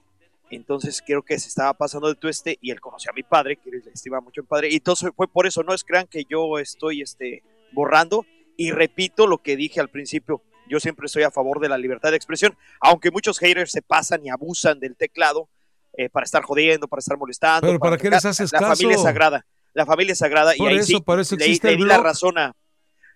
Entonces 0.51 1.03
creo 1.07 1.23
que 1.23 1.39
se 1.39 1.49
estaba 1.49 1.75
pasando 1.75 2.09
de 2.09 2.15
tueste 2.15 2.57
y 2.63 2.71
él 2.71 2.81
conoció 2.81 3.11
a 3.11 3.15
mi 3.15 3.23
padre, 3.23 3.57
que 3.57 3.71
le 3.71 3.83
estima 3.93 4.23
mucho 4.23 4.41
a 4.41 4.45
mi 4.45 4.49
padre. 4.49 4.69
Y 4.71 4.77
entonces 4.77 5.11
fue 5.15 5.29
por 5.29 5.47
eso, 5.47 5.63
no 5.63 5.75
es 5.75 5.85
crean 5.85 6.07
que 6.07 6.25
yo 6.25 6.59
estoy 6.59 7.03
este, 7.03 7.43
borrando. 7.73 8.25
Y 8.57 8.71
repito 8.71 9.27
lo 9.27 9.43
que 9.43 9.57
dije 9.57 9.79
al 9.79 9.91
principio, 9.91 10.41
yo 10.67 10.81
siempre 10.81 11.05
estoy 11.05 11.25
a 11.25 11.31
favor 11.31 11.61
de 11.61 11.69
la 11.69 11.77
libertad 11.77 12.13
de 12.13 12.17
expresión, 12.17 12.57
aunque 12.81 13.11
muchos 13.11 13.39
haters 13.39 13.73
se 13.73 13.83
pasan 13.83 14.25
y 14.25 14.31
abusan 14.31 14.81
del 14.81 14.97
teclado 14.97 15.51
eh, 15.95 16.09
para 16.09 16.25
estar 16.25 16.43
jodiendo, 16.43 16.89
para 16.89 17.01
estar 17.01 17.17
molestando. 17.19 17.67
Pero 17.67 17.79
¿para 17.79 17.97
qué 17.99 18.11
les 18.11 18.25
haces 18.25 18.53
la 18.53 18.59
caso? 18.61 18.73
familia 18.77 18.97
es 18.97 19.03
sagrada, 19.03 19.47
la 19.75 19.87
familia 19.87 20.13
es 20.13 20.19
sagrada. 20.19 20.53
Por 20.57 20.71
y 20.71 20.75
ahí 20.75 20.79
eso, 20.79 20.87
sí, 20.87 21.01
por 21.01 21.21
eso 21.21 21.37
le- 21.37 21.45
existe 21.45 21.69
le 21.69 21.73
el 21.75 21.79
di 21.81 21.85
la 21.87 21.99
razón 21.99 22.39
a... 22.39 22.53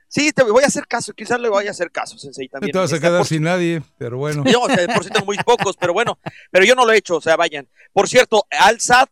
Sí, 0.08 0.30
te 0.32 0.44
voy 0.44 0.62
a 0.62 0.66
hacer 0.68 0.86
caso, 0.86 1.12
quizás 1.12 1.40
le 1.40 1.48
vaya 1.48 1.70
a 1.70 1.72
hacer 1.72 1.90
caso, 1.90 2.16
Sensei, 2.18 2.48
también. 2.48 2.70
te 2.72 2.78
vas 2.78 2.92
a 2.92 3.00
quedar 3.00 3.18
por- 3.18 3.26
sin 3.26 3.42
nadie, 3.42 3.82
pero 3.98 4.18
bueno. 4.18 4.44
no, 4.44 4.60
o 4.62 4.68
sea, 4.68 4.86
por 4.86 5.02
cierto, 5.02 5.24
muy 5.24 5.36
pocos, 5.38 5.76
pero 5.76 5.92
bueno, 5.92 6.18
pero 6.52 6.64
yo 6.64 6.74
no 6.76 6.84
lo 6.84 6.92
he 6.92 6.98
hecho, 6.98 7.16
o 7.16 7.20
sea, 7.20 7.36
vayan. 7.36 7.68
Por 7.92 8.08
cierto, 8.08 8.44
Al 8.50 8.80
Sadd 8.80 9.08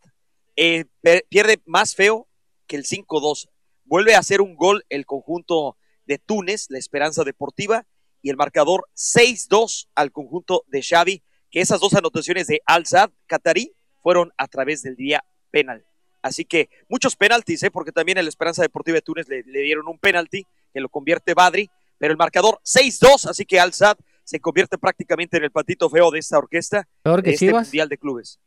eh, 0.55 0.84
pierde 1.28 1.60
más 1.66 1.94
feo 1.97 2.28
que 2.68 2.76
el 2.76 2.84
5-2. 2.84 3.48
Vuelve 3.84 4.14
a 4.14 4.20
hacer 4.20 4.40
un 4.43 4.55
gol 4.55 4.84
el 4.90 5.05
conjunto 5.06 5.76
de 6.06 6.18
Túnez, 6.18 6.66
la 6.68 6.78
Esperanza 6.78 7.24
Deportiva, 7.24 7.84
y 8.20 8.30
el 8.30 8.36
marcador 8.36 8.86
6-2 8.97 9.89
al 9.97 10.12
conjunto 10.12 10.62
de 10.68 10.82
Xavi, 10.82 11.22
que 11.53 11.61
esas 11.61 11.79
dos 11.81 11.95
anotaciones 11.95 12.49
de 12.49 12.61
Al 12.66 12.87
Sadd, 12.87 13.11
Qatarí, 13.27 13.73
fueron 14.03 14.33
a 14.37 14.49
través 14.49 14.83
del 14.83 14.97
día 14.97 15.23
penal. 15.53 15.85
Así 16.23 16.45
que 16.45 16.69
muchos 16.89 17.15
penaltis, 17.15 17.62
¿eh? 17.62 17.70
porque 17.70 17.93
también 17.93 18.19
el 18.19 18.27
Esperanza 18.27 18.62
Deportiva 18.62 18.97
de 18.97 19.03
Túnez 19.03 19.29
le, 19.29 19.43
le 19.45 19.61
dieron 19.61 19.87
un 19.87 19.99
penalti 19.99 20.47
que 20.73 20.81
lo 20.81 20.89
convierte 20.89 21.35
Badri, 21.35 21.70
pero 21.99 22.11
el 22.12 22.16
marcador 22.16 22.59
6-2, 22.65 23.29
así 23.29 23.45
que 23.45 23.61
Al 23.61 23.73
Sadd 23.73 23.97
se 24.24 24.41
convierte 24.41 24.79
prácticamente 24.79 25.37
en 25.37 25.45
el 25.45 25.51
patito 25.51 25.91
feo 25.91 26.11
de 26.11 26.20
esta 26.20 26.39
orquesta, 26.39 26.89
Peor 27.03 27.23
que 27.23 27.31
de 27.31 27.35
este 27.35 27.47
Chivas. 27.47 27.66
Mundial 27.69 27.89
de 27.89 27.99
Clubes. 27.99 28.41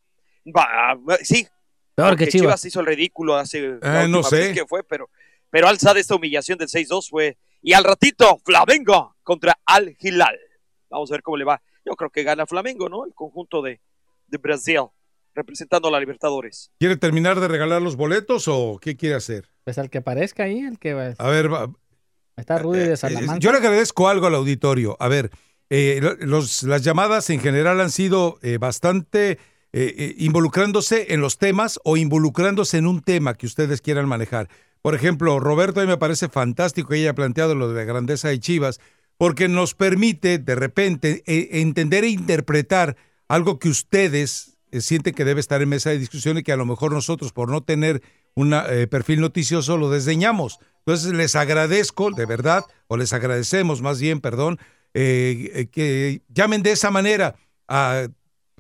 Va, 0.45 0.98
sí, 1.22 1.48
Peor 1.95 2.18
que 2.18 2.27
Chivas. 2.27 2.64
hizo 2.65 2.80
el 2.80 2.86
ridículo 2.86 3.36
hace 3.36 3.77
Eh, 3.82 4.07
no 4.10 4.23
sé. 4.23 4.53
que 4.53 4.65
fue, 4.65 4.84
pero, 4.84 5.10
pero 5.49 5.68
Al 5.68 5.77
Sadd 5.77 5.98
esta 5.98 6.15
humillación 6.15 6.57
del 6.57 6.69
6-2 6.69 7.10
fue, 7.10 7.38
y 7.61 7.73
al 7.73 7.84
ratito 7.84 8.40
Flamengo 8.44 9.15
contra 9.23 9.60
Al 9.65 9.95
Hilal. 9.99 10.40
Vamos 10.90 11.11
a 11.11 11.15
ver 11.15 11.22
cómo 11.22 11.38
le 11.38 11.44
va. 11.45 11.61
Yo 11.85 11.93
creo 11.95 12.09
que 12.09 12.23
gana 12.23 12.45
Flamengo, 12.45 12.89
¿no? 12.89 13.05
El 13.05 13.13
conjunto 13.13 13.61
de, 13.61 13.79
de 14.27 14.37
Brasil, 14.37 14.79
representando 15.33 15.87
a 15.87 15.91
la 15.91 15.99
Libertadores. 15.99 16.71
¿Quiere 16.79 16.97
terminar 16.97 17.39
de 17.39 17.47
regalar 17.47 17.81
los 17.81 17.95
boletos 17.95 18.47
o 18.47 18.79
qué 18.81 18.95
quiere 18.95 19.15
hacer? 19.15 19.49
Pues 19.63 19.77
al 19.77 19.89
que 19.89 20.01
parezca 20.01 20.43
ahí, 20.43 20.59
el 20.59 20.79
que 20.79 20.93
va. 20.93 21.13
A 21.17 21.29
ver, 21.29 21.51
va- 21.53 21.71
Está 22.37 22.57
Rudy 22.57 22.79
de 22.79 22.93
Eh, 22.93 22.97
Salamanca. 22.97 23.37
yo 23.39 23.51
le 23.51 23.59
agradezco 23.59 24.09
algo 24.09 24.27
al 24.27 24.35
auditorio. 24.35 24.97
A 24.99 25.07
ver, 25.07 25.31
eh, 25.69 26.01
los- 26.19 26.63
las 26.63 26.81
llamadas 26.83 27.29
en 27.29 27.39
general 27.39 27.79
han 27.79 27.91
sido 27.91 28.39
eh, 28.41 28.57
bastante 28.57 29.31
eh, 29.77 29.93
eh, 29.97 30.15
involucrándose 30.19 31.13
en 31.13 31.19
los 31.21 31.37
temas 31.37 31.79
o 31.83 31.97
involucrándose 31.97 32.77
en 32.77 32.87
un 32.87 33.01
tema 33.01 33.33
que 33.35 33.45
ustedes 33.45 33.81
quieran 33.81 34.07
manejar. 34.07 34.47
Por 34.81 34.95
ejemplo, 34.95 35.39
Roberto, 35.39 35.79
a 35.81 35.83
mí 35.83 35.89
me 35.89 35.97
parece 35.97 36.29
fantástico 36.29 36.89
que 36.89 36.95
haya 36.95 37.13
planteado 37.15 37.55
lo 37.55 37.67
de 37.69 37.75
la 37.75 37.83
grandeza 37.83 38.29
de 38.29 38.39
Chivas, 38.39 38.79
porque 39.17 39.47
nos 39.47 39.73
permite 39.73 40.37
de 40.37 40.55
repente 40.55 41.23
eh, 41.25 41.61
entender 41.61 42.03
e 42.03 42.09
interpretar 42.09 42.97
algo 43.27 43.59
que 43.59 43.69
ustedes 43.69 44.57
eh, 44.71 44.81
sienten 44.81 45.13
que 45.13 45.25
debe 45.25 45.39
estar 45.39 45.61
en 45.61 45.69
mesa 45.69 45.89
de 45.89 45.99
discusión 45.99 46.37
y 46.37 46.43
que 46.43 46.51
a 46.51 46.57
lo 46.57 46.65
mejor 46.65 46.91
nosotros, 46.91 47.31
por 47.31 47.49
no 47.49 47.61
tener 47.61 48.01
un 48.35 48.53
perfil 48.89 49.21
noticioso, 49.21 49.77
lo 49.77 49.89
desdeñamos. 49.89 50.59
Entonces, 50.85 51.13
les 51.13 51.35
agradezco, 51.35 52.11
de 52.11 52.25
verdad, 52.25 52.63
o 52.87 52.95
les 52.97 53.11
agradecemos 53.11 53.81
más 53.81 53.99
bien, 53.99 54.21
perdón, 54.21 54.59
eh, 54.93 55.51
eh, 55.53 55.65
que 55.67 56.21
llamen 56.29 56.61
de 56.61 56.71
esa 56.71 56.91
manera 56.91 57.35
a 57.67 58.07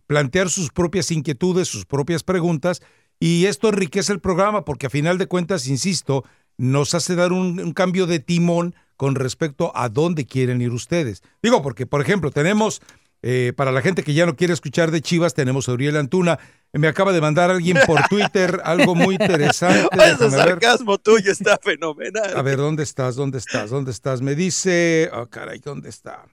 plantear 0.07 0.49
sus 0.49 0.71
propias 0.71 1.11
inquietudes, 1.11 1.67
sus 1.67 1.85
propias 1.85 2.23
preguntas, 2.23 2.81
y 3.19 3.45
esto 3.45 3.69
enriquece 3.69 4.11
el 4.11 4.19
programa 4.19 4.65
porque 4.65 4.87
a 4.87 4.89
final 4.89 5.19
de 5.19 5.27
cuentas, 5.27 5.67
insisto, 5.67 6.25
nos 6.57 6.93
hace 6.93 7.15
dar 7.15 7.31
un, 7.31 7.59
un 7.59 7.73
cambio 7.73 8.07
de 8.07 8.19
timón 8.19 8.75
con 8.97 9.15
respecto 9.15 9.71
a 9.75 9.89
dónde 9.89 10.25
quieren 10.25 10.61
ir 10.61 10.71
ustedes. 10.71 11.21
Digo, 11.41 11.61
porque, 11.61 11.85
por 11.85 12.01
ejemplo, 12.01 12.31
tenemos, 12.31 12.81
eh, 13.21 13.53
para 13.55 13.71
la 13.71 13.81
gente 13.81 14.03
que 14.03 14.13
ya 14.13 14.25
no 14.25 14.35
quiere 14.35 14.53
escuchar 14.53 14.91
de 14.91 15.01
Chivas, 15.01 15.33
tenemos 15.33 15.67
a 15.67 15.73
Uriel 15.73 15.97
Antuna. 15.97 16.39
Me 16.71 16.87
acaba 16.87 17.13
de 17.13 17.21
mandar 17.21 17.51
alguien 17.51 17.77
por 17.85 18.01
Twitter 18.09 18.61
algo 18.63 18.95
muy 18.95 19.15
interesante. 19.15 19.87
Ese 20.03 20.29
sarcasmo 20.31 20.97
tuyo 20.97 21.31
está 21.31 21.57
fenomenal. 21.61 22.35
A 22.35 22.41
ver, 22.41 22.57
¿dónde 22.57 22.83
estás? 22.83 23.15
¿Dónde 23.15 23.37
estás? 23.37 23.69
¿Dónde 23.69 23.91
estás? 23.91 24.21
Me 24.21 24.35
dice, 24.35 25.09
oh, 25.13 25.27
caray, 25.27 25.59
¿dónde 25.59 25.89
está? 25.89 26.25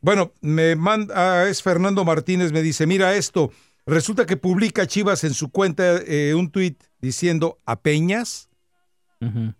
Bueno, 0.00 0.32
me 0.40 0.76
manda, 0.76 1.42
ah, 1.42 1.48
es 1.48 1.62
Fernando 1.62 2.04
Martínez, 2.04 2.52
me 2.52 2.62
dice, 2.62 2.86
mira 2.86 3.16
esto, 3.16 3.50
resulta 3.84 4.26
que 4.26 4.36
publica 4.36 4.86
Chivas 4.86 5.24
en 5.24 5.34
su 5.34 5.50
cuenta 5.50 5.96
eh, 6.06 6.34
un 6.36 6.52
tuit 6.52 6.84
diciendo 7.00 7.58
a 7.66 7.80
Peñas, 7.80 8.47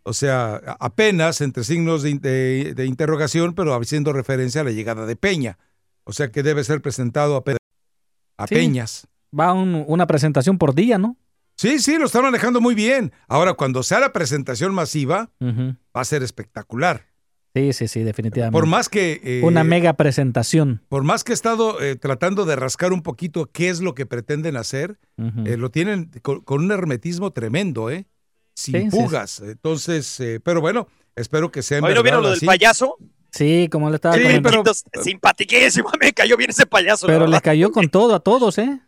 o 0.02 0.12
sea, 0.12 0.56
apenas 0.78 1.40
entre 1.40 1.64
signos 1.64 2.02
de, 2.02 2.10
in- 2.10 2.20
de- 2.20 2.74
de 2.74 2.86
interrogación, 2.86 3.54
pero 3.54 3.74
haciendo 3.74 4.12
referencia 4.12 4.60
a 4.60 4.64
la 4.64 4.70
llegada 4.70 5.04
de 5.06 5.16
Peña. 5.16 5.58
O 6.04 6.12
sea 6.12 6.30
que 6.30 6.42
debe 6.42 6.64
ser 6.64 6.80
presentado 6.80 7.36
a, 7.36 7.42
a 8.42 8.46
Sí. 8.46 8.54
Peñas. 8.54 9.06
Va 9.38 9.52
un- 9.52 9.84
una 9.88 10.06
presentación 10.06 10.56
por 10.58 10.74
día, 10.74 10.96
¿no? 10.98 11.16
Sí, 11.56 11.80
sí, 11.80 11.98
lo 11.98 12.06
están 12.06 12.22
manejando 12.22 12.60
muy 12.60 12.74
bien. 12.76 13.12
Ahora, 13.26 13.54
cuando 13.54 13.82
sea 13.82 13.98
la 14.00 14.12
presentación 14.12 14.72
masiva, 14.72 15.30
va 15.42 16.00
a 16.00 16.04
ser 16.04 16.22
espectacular. 16.22 17.06
Sí, 17.54 17.72
sí, 17.72 17.88
sí, 17.88 18.02
definitivamente. 18.04 18.52
Por 18.52 18.66
más 18.66 18.88
que... 18.88 19.20
eh, 19.24 19.40
Una 19.42 19.64
mega 19.64 19.94
presentación. 19.94 20.82
Por 20.88 21.02
más 21.02 21.24
que 21.24 21.32
he 21.32 21.34
estado 21.34 21.80
eh, 21.82 21.96
tratando 21.96 22.44
de 22.44 22.54
rascar 22.54 22.92
un 22.92 23.02
poquito 23.02 23.46
qué 23.50 23.68
es 23.70 23.80
lo 23.80 23.94
que 23.96 24.06
pretenden 24.06 24.56
hacer, 24.56 24.98
eh, 25.44 25.56
lo 25.56 25.70
tienen 25.70 26.10
con, 26.22 26.42
con 26.42 26.62
un 26.64 26.70
hermetismo 26.70 27.32
tremendo, 27.32 27.90
¿eh? 27.90 28.06
Sin 28.58 28.74
Sí, 28.74 28.90
sí, 28.90 28.90
fugas. 28.90 29.38
Entonces, 29.38 30.18
eh, 30.18 30.40
pero 30.42 30.60
bueno, 30.60 30.88
espero 31.14 31.52
que 31.52 31.62
sea 31.62 31.78
¿Hoy 31.80 31.94
no 31.94 32.02
vieron 32.02 32.24
lo 32.24 32.30
del 32.30 32.40
payaso? 32.40 32.96
Sí, 33.30 33.68
como 33.70 33.88
le 33.88 33.94
estaba 33.94 34.16
Sí, 34.16 34.22
comentando. 34.22 34.62
pero... 34.92 35.04
Simpatiquísimo, 35.04 35.90
me 36.00 36.12
cayó 36.12 36.36
bien 36.36 36.50
ese 36.50 36.66
payaso. 36.66 37.06
Pero 37.06 37.28
les 37.28 37.40
cayó 37.40 37.70
con 37.70 37.88
todo 37.88 38.16
a 38.16 38.20
todos, 38.20 38.58
¿eh? 38.58 38.80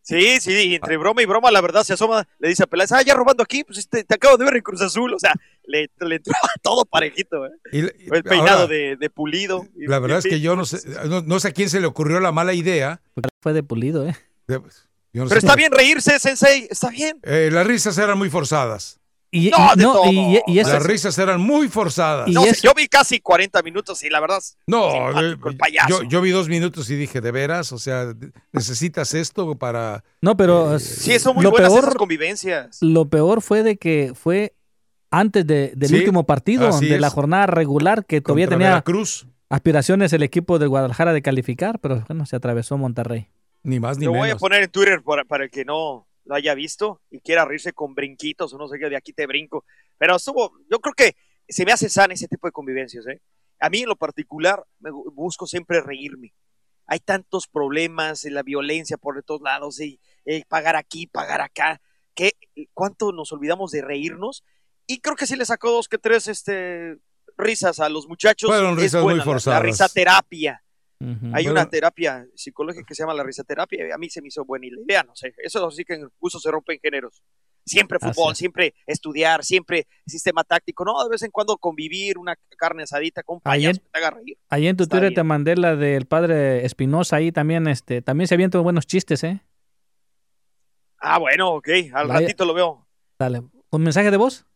Sí, 0.00 0.40
sí, 0.40 0.52
y 0.70 0.74
entre 0.76 0.96
broma 0.96 1.20
y 1.20 1.26
broma, 1.26 1.50
la 1.50 1.60
verdad 1.60 1.84
se 1.84 1.92
asoma, 1.92 2.26
le 2.38 2.48
dice 2.48 2.62
a 2.62 2.66
Peláez, 2.66 2.90
ah, 2.92 3.02
ya 3.02 3.14
robando 3.14 3.42
aquí, 3.42 3.62
pues 3.62 3.76
este, 3.78 4.04
te 4.04 4.14
acabo 4.14 4.38
de 4.38 4.46
ver 4.46 4.56
en 4.56 4.62
Cruz 4.62 4.80
Azul, 4.80 5.12
o 5.12 5.18
sea, 5.18 5.34
le, 5.66 5.90
le 6.00 6.16
entró 6.16 6.32
todo 6.62 6.86
parejito, 6.86 7.44
¿eh? 7.44 7.50
Y- 7.72 7.78
el 8.14 8.22
peinado 8.24 8.60
ahora, 8.62 8.66
de, 8.68 8.96
de 8.96 9.10
pulido. 9.10 9.66
y- 9.76 9.86
La 9.86 9.98
verdad 9.98 10.18
es 10.20 10.24
que 10.24 10.40
yo 10.40 10.56
no 10.56 10.64
sé, 10.64 10.78
no, 11.06 11.20
no 11.20 11.38
sé 11.40 11.48
a 11.48 11.52
quién 11.52 11.68
se 11.68 11.78
le 11.80 11.86
ocurrió 11.86 12.20
la 12.20 12.32
mala 12.32 12.54
idea. 12.54 13.02
Fue 13.42 13.52
de 13.52 13.62
pulido, 13.62 14.08
¿eh? 14.08 14.16
de- 14.48 14.62
yo 15.12 15.24
no 15.24 15.28
Pero 15.28 15.40
sé. 15.40 15.46
está 15.46 15.56
bien 15.56 15.72
reírse, 15.72 16.18
Sensei, 16.18 16.66
está 16.70 16.88
bien. 16.88 17.18
Eh, 17.24 17.50
las 17.52 17.66
risas 17.66 17.98
eran 17.98 18.16
muy 18.16 18.30
forzadas. 18.30 18.99
Y, 19.32 19.50
No, 19.50 19.76
de 19.76 19.82
todo. 19.84 20.04
Las 20.72 20.82
risas 20.82 21.16
eran 21.18 21.40
muy 21.40 21.68
forzadas. 21.68 22.28
No 22.28 22.44
yo 22.62 22.72
vi 22.74 22.88
casi 22.88 23.20
40 23.20 23.62
minutos 23.62 24.02
y 24.02 24.10
la 24.10 24.18
verdad, 24.20 24.40
No, 24.66 24.90
simpático 24.90 25.48
eh, 25.48 25.52
el 25.52 25.56
payaso. 25.56 25.88
yo, 25.88 26.08
yo 26.08 26.20
vi 26.20 26.30
dos 26.30 26.48
minutos 26.48 26.90
y 26.90 26.96
dije, 26.96 27.20
¿de 27.20 27.30
veras? 27.30 27.70
O 27.72 27.78
sea, 27.78 28.12
¿necesitas 28.52 29.14
esto 29.14 29.56
para...? 29.56 30.02
No, 30.20 30.36
pero 30.36 30.74
Eh, 30.76 30.80
sí, 30.80 31.18
son 31.20 31.36
muy 31.36 31.44
lo 31.44 31.50
buenas 31.52 31.70
peor, 31.70 31.84
esas 31.84 31.94
convivencias. 31.94 32.78
lo 32.80 33.08
peor 33.08 33.40
fue 33.40 33.62
de 33.62 33.76
que 33.76 34.12
fue 34.14 34.54
antes 35.12 35.46
de- 35.46 35.72
del 35.76 35.88
Sí, 35.90 35.96
último 35.96 36.24
partido, 36.26 36.70
de 36.80 36.98
la 37.00 37.10
jornada 37.10 37.46
regular, 37.46 38.04
que 38.06 38.20
todavía 38.20 38.46
Contra 38.46 38.58
tenía 38.58 38.68
Veracruz. 38.70 39.26
aspiraciones 39.48 40.12
el 40.12 40.22
equipo 40.24 40.58
de 40.58 40.66
Guadalajara 40.66 41.12
de 41.12 41.22
calificar, 41.22 41.78
pero 41.80 42.02
bueno, 42.08 42.26
se 42.26 42.36
atravesó 42.36 42.76
Monterrey. 42.78 43.28
Ni 43.62 43.78
más 43.78 43.98
ni 43.98 44.06
Lo 44.06 44.12
voy 44.12 44.20
a 44.20 44.24
menos. 44.24 44.40
poner 44.40 44.62
en 44.62 44.70
Twitter 44.70 45.02
para, 45.02 45.24
para 45.24 45.44
el 45.44 45.50
que 45.50 45.64
no 45.64 46.06
lo 46.24 46.34
haya 46.34 46.54
visto 46.54 47.00
y 47.10 47.20
quiera 47.20 47.44
reírse 47.44 47.72
con 47.72 47.94
brinquitos 47.94 48.52
o 48.54 48.58
no 48.58 48.68
sé 48.68 48.78
qué, 48.78 48.88
de 48.88 48.96
aquí 48.96 49.12
te 49.12 49.26
brinco. 49.26 49.64
Pero 49.98 50.16
estuvo, 50.16 50.52
yo 50.70 50.78
creo 50.80 50.94
que 50.94 51.16
se 51.48 51.64
me 51.64 51.72
hace 51.72 51.88
sana 51.88 52.14
ese 52.14 52.28
tipo 52.28 52.46
de 52.46 52.52
convivencias, 52.52 53.06
¿eh? 53.06 53.20
A 53.58 53.68
mí 53.68 53.80
en 53.82 53.88
lo 53.88 53.96
particular 53.96 54.64
me 54.78 54.90
busco 54.90 55.46
siempre 55.46 55.80
reírme. 55.80 56.32
Hay 56.86 57.00
tantos 57.00 57.46
problemas, 57.46 58.24
eh, 58.24 58.30
la 58.30 58.42
violencia 58.42 58.96
por 58.96 59.22
todos 59.22 59.42
lados, 59.42 59.80
y 59.80 60.00
eh, 60.24 60.44
pagar 60.48 60.76
aquí, 60.76 61.06
pagar 61.06 61.40
acá, 61.40 61.80
que 62.14 62.32
cuánto 62.72 63.12
nos 63.12 63.32
olvidamos 63.32 63.70
de 63.70 63.82
reírnos. 63.82 64.44
Y 64.86 65.00
creo 65.00 65.14
que 65.16 65.26
sí 65.26 65.36
le 65.36 65.44
sacó 65.44 65.70
dos 65.70 65.88
que 65.88 65.98
tres 65.98 66.26
este, 66.26 66.96
risas 67.36 67.78
a 67.80 67.88
los 67.88 68.08
muchachos. 68.08 68.48
Fueron 68.50 68.72
Es 68.76 68.82
risas 68.82 69.02
muy 69.02 69.12
buena 69.12 69.18
la- 69.18 69.24
La, 70.56 70.62
Hay 71.02 71.44
Bueno. 71.44 71.52
una 71.52 71.68
terapia 71.68 72.26
psicológica 72.34 72.84
que 72.86 72.94
se 72.94 73.02
llama 73.02 73.14
la 73.14 73.22
risaterapia. 73.24 73.94
A 73.94 73.98
mí 73.98 74.10
se 74.10 74.20
me 74.20 74.28
hizo 74.28 74.44
buena 74.44 74.66
idea, 74.66 75.02
no 75.02 75.16
sé. 75.16 75.32
Eso 75.42 75.70
sí 75.70 75.82
que 75.84 75.94
en 75.94 76.08
gusto 76.18 76.38
se 76.38 76.50
rompen 76.50 76.78
géneros. 76.82 77.22
Siempre 77.64 77.98
fútbol, 77.98 78.34
siempre 78.36 78.74
estudiar, 78.86 79.42
siempre 79.44 79.86
sistema 80.06 80.44
táctico. 80.44 80.84
No, 80.84 81.02
de 81.04 81.10
vez 81.10 81.22
en 81.22 81.30
cuando 81.30 81.56
convivir, 81.56 82.18
una 82.18 82.34
carne 82.58 82.82
asadita 82.82 83.22
con 83.22 83.36
un 83.36 83.40
payaso 83.40 83.76
en- 83.80 83.84
que 83.84 83.90
te 83.90 83.98
haga 83.98 84.10
reír. 84.10 84.36
Ahí 84.50 84.66
en 84.66 84.76
tu 84.76 84.82
Está 84.84 84.96
Twitter 84.96 85.10
bien. 85.10 85.14
te 85.14 85.22
mandé 85.22 85.56
la 85.56 85.76
del 85.76 86.06
padre 86.06 86.64
Espinosa, 86.66 87.16
ahí 87.16 87.32
también, 87.32 87.66
este, 87.68 88.02
también 88.02 88.28
se 88.28 88.34
avientan 88.34 88.62
buenos 88.62 88.86
chistes, 88.86 89.24
¿eh? 89.24 89.40
Ah, 90.98 91.18
bueno, 91.18 91.54
ok. 91.54 91.68
Al 91.94 92.08
Vaya. 92.08 92.20
ratito 92.20 92.44
lo 92.44 92.52
veo. 92.54 92.86
Dale. 93.18 93.42
¿Un 93.70 93.82
mensaje 93.82 94.10
de 94.10 94.16
voz? 94.18 94.46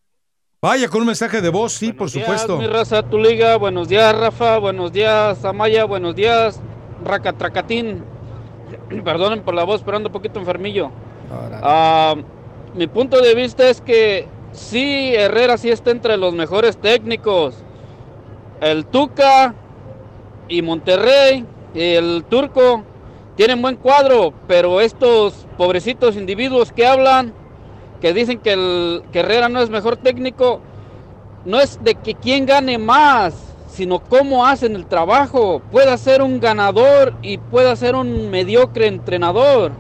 Vaya, 0.65 0.89
con 0.89 1.03
un 1.03 1.09
mensaje 1.09 1.43
de 1.43 1.51
voz, 1.51 1.75
sí, 1.75 1.93
por 1.93 2.09
supuesto. 2.09 2.57
Mi 2.57 2.67
raza, 2.67 3.03
tu 3.03 3.19
liga. 3.19 3.59
Buenos 3.59 3.87
días, 3.87 4.17
Rafa. 4.17 4.57
Buenos 4.57 4.93
días, 4.93 5.45
Amaya. 5.45 5.85
Buenos 5.85 6.15
días, 6.15 6.59
Racatracatín. 7.05 8.03
Perdonen 9.05 9.43
por 9.43 9.53
la 9.53 9.65
voz, 9.65 9.83
pero 9.85 9.99
ando 9.99 10.09
un 10.09 10.15
poquito 10.15 10.41
enfermillo. 10.41 10.91
Ah, 11.63 12.15
mi 12.73 12.87
punto 12.87 13.21
de 13.21 13.35
vista 13.35 13.69
es 13.69 13.83
que 13.83 14.27
sí, 14.53 15.13
Herrera 15.15 15.59
sí 15.59 15.69
está 15.69 15.91
entre 15.91 16.17
los 16.17 16.33
mejores 16.33 16.79
técnicos. 16.79 17.57
El 18.63 18.87
Tuca 18.87 19.55
y 20.49 20.63
Monterrey, 20.63 21.45
y 21.75 21.83
el 21.93 22.25
Turco, 22.27 22.85
tienen 23.37 23.61
buen 23.61 23.77
cuadro, 23.77 24.33
pero 24.49 24.81
estos 24.81 25.47
pobrecitos 25.59 26.17
individuos 26.17 26.73
que 26.73 26.87
hablan, 26.87 27.35
que 28.05 28.13
dicen 28.13 28.39
que, 28.39 28.53
el, 28.53 29.03
que 29.13 29.23
no 29.49 29.63
es 29.63 29.71
mejor 29.71 29.97
técnico, 29.97 30.61
no 31.47 31.59
es 31.59 31.83
de 31.83 31.95
que 31.95 32.15
quién 32.15 32.45
gane 32.45 32.77
más, 32.77 33.33
sino 33.67 33.99
cómo 33.99 34.45
hacen 34.45 34.77
el 34.77 34.85
trabajo. 34.85 35.63
Puede 35.73 35.97
ser 35.97 36.21
un 36.21 36.39
ganador 36.39 37.15
y 37.23 37.39
puede 37.39 37.75
ser 37.77 37.95
un 37.95 38.31
mediocre 38.31 38.89
entrenador. 38.89 39.73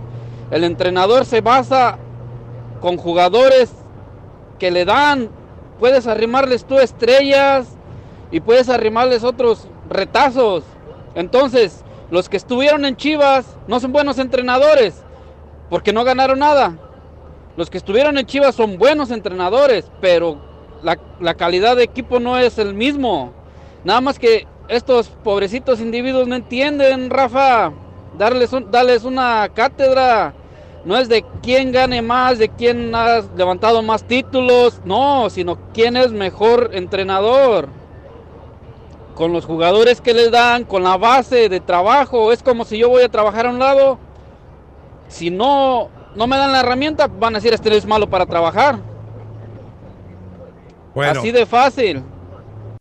El 0.50 0.64
entrenador 0.64 1.26
se 1.26 1.42
basa 1.42 1.98
con 2.80 2.96
jugadores 2.96 3.70
que 4.58 4.70
le 4.70 4.86
dan, 4.86 5.28
puedes 5.78 6.06
arrimarles 6.06 6.64
tú 6.64 6.78
estrellas 6.78 7.66
y 8.30 8.40
puedes 8.40 8.70
arrimarles 8.70 9.22
otros 9.22 9.68
retazos. 9.90 10.64
Entonces, 11.14 11.84
los 12.10 12.30
que 12.30 12.38
estuvieron 12.38 12.86
en 12.86 12.96
Chivas 12.96 13.44
no 13.68 13.80
son 13.80 13.92
buenos 13.92 14.18
entrenadores 14.18 15.02
porque 15.68 15.92
no 15.92 16.04
ganaron 16.04 16.38
nada. 16.38 16.78
Los 17.56 17.70
que 17.70 17.78
estuvieron 17.78 18.18
en 18.18 18.26
Chivas 18.26 18.54
son 18.54 18.78
buenos 18.78 19.10
entrenadores, 19.10 19.88
pero 20.00 20.38
la, 20.82 21.34
calidad 21.34 21.76
de 21.76 21.84
equipo 21.84 22.18
no 22.18 22.36
es 22.36 22.58
el 22.58 22.74
mismo. 22.74 23.32
Nada 23.84 24.00
más 24.00 24.18
que 24.18 24.46
estos 24.68 25.08
pobrecitos 25.08 25.80
individuos 25.80 26.26
no 26.26 26.34
entienden, 26.34 27.10
Rafa. 27.10 27.72
Darles, 28.18 28.50
darles 28.70 29.04
una 29.04 29.48
cátedra. 29.54 30.34
No 30.84 30.96
es 30.98 31.08
de 31.08 31.24
quién 31.42 31.72
gane 31.72 32.02
más, 32.02 32.38
de 32.38 32.48
quién 32.48 32.94
ha 32.94 33.22
levantado 33.36 33.82
más 33.82 34.04
títulos, 34.04 34.80
no, 34.84 35.30
sino 35.30 35.56
quién 35.72 35.96
es 35.96 36.12
mejor 36.12 36.70
entrenador. 36.72 37.68
Con 39.14 39.32
los 39.32 39.46
jugadores 39.46 40.00
que 40.00 40.12
les 40.12 40.30
dan, 40.30 40.64
con 40.64 40.82
la 40.82 40.96
base 40.96 41.48
de 41.48 41.60
trabajo. 41.60 42.32
Es 42.32 42.42
como 42.42 42.64
si 42.64 42.78
yo 42.78 42.88
voy 42.88 43.04
a 43.04 43.08
trabajar 43.08 43.46
a 43.46 43.50
un 43.50 43.60
lado. 43.60 43.98
Si 45.08 45.30
no, 45.30 45.88
no 46.16 46.26
me 46.26 46.36
dan 46.36 46.52
la 46.52 46.60
herramienta, 46.60 47.06
van 47.08 47.34
a 47.34 47.38
decir 47.38 47.52
este 47.54 47.76
es 47.76 47.86
malo 47.86 48.08
para 48.08 48.26
trabajar. 48.26 48.78
Bueno. 50.94 51.20
Así 51.20 51.32
de 51.32 51.46
fácil. 51.46 52.02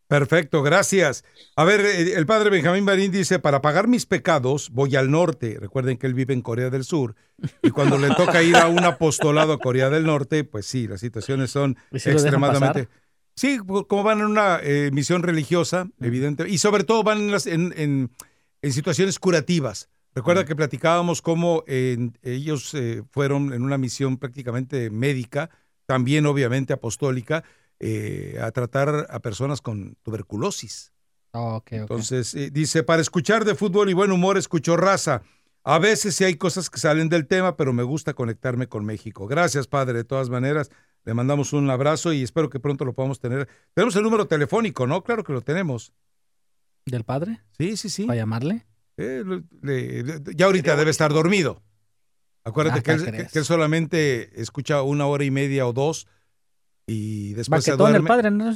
Perfecto, 0.08 0.62
gracias. 0.62 1.24
A 1.56 1.64
ver, 1.64 1.80
eh, 1.82 2.14
el 2.16 2.26
padre 2.28 2.52
Benjamín 2.52 2.84
Marín 2.84 3.12
dice, 3.12 3.40
para 3.40 3.62
pagar 3.62 3.88
mis 3.88 4.06
pecados 4.06 4.70
voy 4.72 4.96
al 4.96 5.10
norte. 5.10 5.58
Recuerden 5.60 5.98
que 5.98 6.06
él 6.06 6.14
vive 6.14 6.34
en 6.36 6.42
Corea 6.42 6.70
del 6.70 6.84
Sur. 6.84 7.16
Y 7.64 7.72
cuando 7.72 7.98
le 7.98 8.10
toca 8.14 8.44
ir 8.44 8.56
a 8.56 8.68
un 8.68 8.84
apostolado 8.84 9.54
a 9.54 9.58
Corea 9.58 9.90
del 9.90 10.06
Norte, 10.06 10.44
pues 10.44 10.68
sí, 10.68 10.88
las 10.88 11.00
situaciones 11.00 11.50
son 11.50 11.78
¿Y 11.92 11.98
si 12.00 12.10
lo 12.10 12.16
dejan 12.22 12.28
extremadamente... 12.28 12.90
Sí, 13.36 13.58
co- 13.66 13.88
como 13.88 14.04
van 14.04 14.20
en 14.20 14.26
una 14.28 14.60
eh, 14.62 14.92
misión 14.94 15.24
religiosa, 15.24 15.88
evidente. 16.00 16.48
Y 16.48 16.60
sobre 16.60 16.84
todo 16.84 17.02
van 17.02 17.18
en, 17.18 17.32
las- 17.32 17.48
en- 17.48 17.74
en- 17.76 18.12
en 18.62 18.74
situaciones 18.74 19.18
curativas. 19.18 19.90
Recuerda 20.16 20.46
que 20.46 20.56
platicábamos 20.56 21.22
cómo 21.22 21.64
en- 21.68 22.18
ellos 22.22 22.74
eh, 22.74 23.04
fueron 23.12 23.54
en 23.54 23.64
una 23.64 23.78
misión 23.78 24.18
prácticamente 24.18 24.90
médica, 24.90 25.50
también 25.86 26.26
obviamente 26.26 26.74
apostólica, 26.74 27.44
eh, 27.80 28.38
a 28.42 28.52
tratar 28.52 29.08
a 29.10 29.20
personas 29.20 29.62
con 29.62 29.96
tuberculosis. 30.04 30.94
Oh, 31.34 31.56
ok, 31.56 31.64
ok. 31.64 31.72
Entonces, 31.72 32.34
eh, 32.36 32.50
dice, 32.52 32.84
para 32.84 33.02
escuchar 33.02 33.46
de 33.46 33.56
fútbol 33.56 33.90
y 33.90 33.94
buen 33.94 34.12
humor, 34.12 34.38
escucho 34.38 34.78
raza. 34.78 35.24
A 35.64 35.80
veces 35.80 36.16
sí 36.16 36.24
hay 36.24 36.36
cosas 36.36 36.70
que 36.70 36.78
salen 36.80 37.10
del 37.10 37.26
tema, 37.28 37.56
pero 37.56 37.74
me 37.74 37.84
gusta 37.84 38.14
conectarme 38.14 38.68
con 38.68 38.86
México. 38.86 39.28
Gracias, 39.28 39.68
padre, 39.68 39.94
de 39.94 40.04
todas 40.04 40.30
maneras. 40.30 40.70
Le 41.06 41.14
mandamos 41.14 41.54
un 41.54 41.70
abrazo 41.70 42.14
y 42.14 42.22
espero 42.24 42.50
que 42.50 42.60
pronto 42.60 42.86
lo 42.86 42.94
podamos 42.94 43.20
tener. 43.20 43.48
Tenemos 43.74 43.96
el 43.96 44.04
número 44.04 44.28
telefónico, 44.28 44.88
¿no? 44.88 45.04
Claro 45.04 45.24
que 45.24 45.34
lo 45.34 45.42
tenemos. 45.42 45.94
¿Del 46.86 47.04
padre? 47.04 47.42
Sí, 47.58 47.78
sí, 47.78 47.90
sí. 47.90 48.06
¿Para 48.06 48.18
llamarle? 48.20 48.66
Eh, 48.98 49.24
lo- 49.26 49.42
le- 49.62 50.04
le- 50.04 50.22
ya 50.36 50.46
ahorita 50.46 50.76
debe 50.76 50.92
estar 50.92 51.12
dormido. 51.14 51.62
Acuérdate 52.46 52.80
Ah, 52.80 52.84
que, 52.84 52.92
él, 52.92 53.00
¿qué 53.00 53.06
que- 53.06 53.12
crees? 53.18 53.32
que 53.32 53.40
él 53.40 53.46
solamente 53.46 54.42
escucha 54.42 54.82
una 54.82 55.06
hora 55.08 55.24
y 55.24 55.32
media 55.32 55.66
o 55.66 55.74
dos 55.74 56.08
y 56.86 57.34
después 57.34 57.64
se 57.64 57.72
Baquetón 57.72 57.92
duerme. 57.92 58.06
el 58.06 58.08
padre, 58.08 58.32
¿no? 58.32 58.52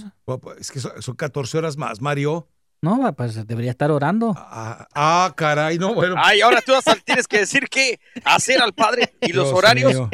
Es 0.59 0.71
que 0.71 0.79
son, 0.79 1.01
son 1.01 1.15
14 1.15 1.57
horas 1.57 1.77
más, 1.77 2.01
Mario. 2.01 2.49
No, 2.81 3.11
pues 3.15 3.47
debería 3.47 3.71
estar 3.71 3.89
orando. 3.89 4.35
Ah, 4.37 5.33
caray, 5.35 5.79
no, 5.79 5.95
bueno. 5.95 6.15
Ay, 6.17 6.41
ahora 6.41 6.61
tú 6.61 6.73
tienes 7.05 7.27
que 7.27 7.39
decir 7.39 7.67
qué 7.69 7.99
hacer 8.23 8.61
al 8.61 8.73
padre 8.73 9.13
y 9.21 9.33
los 9.33 9.45
Dios 9.47 9.57
horarios. 9.57 9.93
mío. 9.93 10.09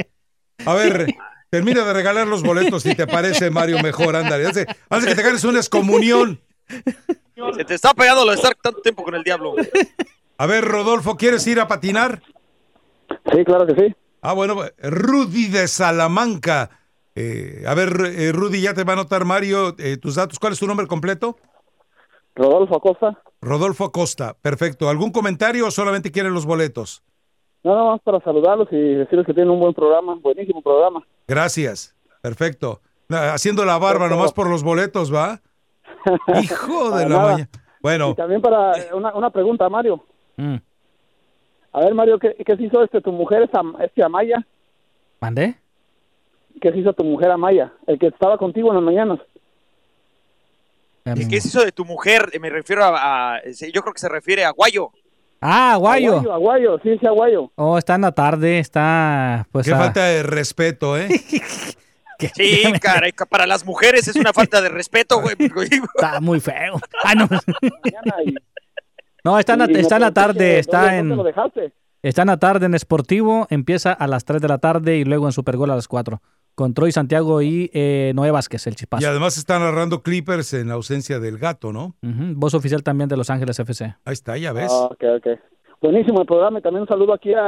A 0.65 0.73
ver, 0.75 1.07
termina 1.49 1.83
de 1.83 1.91
regalar 1.91 2.25
los 2.27 2.41
boletos 2.43 2.83
si 2.83 2.95
te 2.95 3.05
parece, 3.07 3.49
Mario, 3.49 3.81
mejor, 3.83 4.15
ándale. 4.15 4.45
Antes 4.47 5.09
que 5.09 5.15
te 5.15 5.23
ganes 5.23 5.43
una 5.43 5.59
excomunión. 5.59 6.39
Se 7.55 7.65
te 7.65 7.73
está 7.73 7.93
pegando 7.93 8.25
lo 8.25 8.31
de 8.31 8.37
estar 8.37 8.53
tanto 8.55 8.81
tiempo 8.81 9.03
con 9.03 9.15
el 9.15 9.23
diablo. 9.23 9.55
A 10.37 10.45
ver, 10.45 10.65
Rodolfo, 10.65 11.15
¿quieres 11.15 11.45
ir 11.47 11.59
a 11.59 11.67
patinar? 11.67 12.21
Sí, 13.31 13.43
claro 13.45 13.65
que 13.65 13.75
sí. 13.75 13.95
Ah, 14.21 14.33
bueno, 14.33 14.61
Rudy 14.81 15.47
de 15.47 15.67
Salamanca. 15.67 16.69
Eh, 17.15 17.63
a 17.67 17.73
ver, 17.73 17.89
eh, 18.05 18.31
Rudy, 18.31 18.61
ya 18.61 18.73
te 18.73 18.83
va 18.83 18.93
a 18.93 18.95
anotar 18.95 19.25
Mario 19.25 19.75
eh, 19.77 19.97
tus 19.97 20.15
datos. 20.15 20.39
¿Cuál 20.39 20.53
es 20.53 20.59
tu 20.59 20.67
nombre 20.67 20.87
completo? 20.87 21.37
Rodolfo 22.35 22.77
Acosta. 22.77 23.21
Rodolfo 23.41 23.85
Acosta. 23.85 24.35
Perfecto. 24.41 24.89
¿Algún 24.89 25.11
comentario 25.11 25.67
o 25.67 25.71
solamente 25.71 26.11
quieren 26.11 26.33
los 26.33 26.45
boletos? 26.45 27.03
No, 27.63 27.75
no, 27.75 27.91
más 27.91 28.01
para 28.01 28.19
saludarlos 28.21 28.67
y 28.71 28.77
decirles 28.77 29.25
que 29.25 29.33
tienen 29.33 29.51
un 29.51 29.59
buen 29.59 29.73
programa, 29.73 30.15
buenísimo 30.15 30.61
programa. 30.61 31.05
Gracias. 31.27 31.95
Perfecto. 32.21 32.81
Haciendo 33.09 33.63
la 33.65 33.77
barba 33.77 33.99
Perfecto. 33.99 34.15
nomás 34.15 34.33
por 34.33 34.49
los 34.49 34.63
boletos, 34.63 35.13
¿va? 35.13 35.41
Hijo 36.41 36.91
de 36.97 37.09
la 37.09 37.19
mañana. 37.19 37.49
Bueno. 37.81 38.11
Y 38.11 38.15
también 38.15 38.41
para 38.41 38.73
una, 38.93 39.13
una 39.13 39.29
pregunta, 39.29 39.67
Mario. 39.69 40.03
Mm. 40.37 40.55
A 41.73 41.79
ver, 41.81 41.93
Mario, 41.93 42.19
¿qué, 42.19 42.35
qué 42.45 42.55
se 42.55 42.63
hizo 42.63 42.83
este, 42.83 43.01
tu 43.01 43.11
mujer, 43.11 43.43
esa, 43.43 43.61
este 43.83 44.03
Amaya? 44.03 44.45
¿Mandé? 45.19 45.55
¿Qué 46.61 46.71
se 46.71 46.77
hizo 46.77 46.93
tu 46.93 47.03
mujer 47.03 47.31
Amaya? 47.31 47.73
El 47.87 47.97
que 47.99 48.07
estaba 48.07 48.37
contigo 48.37 48.69
en 48.69 48.75
las 48.75 48.83
mañanas. 48.83 49.19
¿Qué 51.03 51.41
se 51.41 51.47
hizo 51.49 51.65
de 51.65 51.71
tu 51.73 51.83
mujer? 51.83 52.31
Me 52.39 52.49
refiero 52.49 52.83
a, 52.85 53.35
a- 53.35 53.41
yo 53.45 53.81
creo 53.81 53.93
que 53.93 53.99
se 53.99 54.07
refiere 54.07 54.45
a 54.45 54.51
Guayo. 54.51 54.91
Ah, 55.41 55.73
Aguayo. 55.73 56.11
Aguayo, 56.19 56.33
Aguayo, 56.33 56.79
sí, 56.83 56.97
sí, 56.99 57.05
Aguayo. 57.05 57.51
Oh, 57.55 57.77
está 57.77 57.95
en 57.95 58.01
la 58.01 58.13
tarde, 58.13 58.59
está 58.59 59.45
pues 59.51 59.65
Qué 59.67 59.73
a- 59.73 59.77
falta 59.77 60.05
de 60.05 60.23
respeto, 60.23 60.97
¿eh? 60.97 61.09
Sí, 62.35 62.63
caray, 62.81 63.11
ca- 63.11 63.25
para 63.25 63.45
las 63.47 63.65
mujeres 63.65 64.07
es 64.07 64.15
una 64.15 64.33
falta 64.33 64.61
de 64.61 64.69
respeto, 64.69 65.21
güey. 65.21 65.35
Está 65.39 66.19
muy 66.21 66.39
feo. 66.39 66.79
Ah, 67.03 67.15
no. 67.15 67.27
No, 69.23 69.39
está 69.39 69.53
en 69.53 69.59
la, 69.59 69.65
está 69.65 69.95
en 69.95 70.01
la 70.01 70.11
tarde, 70.11 70.59
está 70.59 70.81
¿dónde- 70.83 70.97
en 70.97 71.09
dónde 71.09 71.15
lo 71.15 71.23
dejaste? 71.23 71.73
está 72.01 72.23
en 72.23 72.27
la 72.27 72.37
tarde 72.37 72.65
en 72.65 72.77
Sportivo, 72.77 73.47
empieza 73.49 73.93
a 73.93 74.07
las 74.07 74.25
3 74.25 74.41
de 74.41 74.47
la 74.49 74.57
tarde 74.57 74.97
y 74.97 75.05
luego 75.05 75.25
en 75.27 75.31
Supergol 75.31 75.71
a 75.71 75.75
las 75.75 75.87
4. 75.87 76.21
Con 76.55 76.73
Troy 76.75 76.91
Santiago 76.91 77.41
y 77.41 77.71
eh, 77.73 78.11
Noé 78.13 78.29
Vázquez, 78.29 78.67
el 78.67 78.75
chispazo. 78.75 79.01
Y 79.01 79.07
además 79.07 79.37
están 79.37 79.61
narrando 79.61 80.03
Clippers 80.03 80.53
en 80.53 80.69
ausencia 80.69 81.19
del 81.19 81.37
gato, 81.39 81.71
¿no? 81.73 81.95
Voz 82.01 82.53
oficial 82.53 82.83
también 82.83 83.07
de 83.09 83.17
Los 83.17 83.29
Ángeles 83.31 83.57
FC. 83.57 83.95
Ahí 84.05 84.13
está, 84.13 84.37
ya 84.37 84.51
ves. 84.53 84.69
Ah, 84.71 84.85
ok, 84.91 85.03
ok. 85.17 85.27
Buenísimo 85.81 86.21
el 86.21 86.27
programa 86.27 86.59
y 86.59 86.61
también 86.61 86.81
un 86.83 86.87
saludo 86.87 87.13
aquí 87.13 87.33
a, 87.33 87.41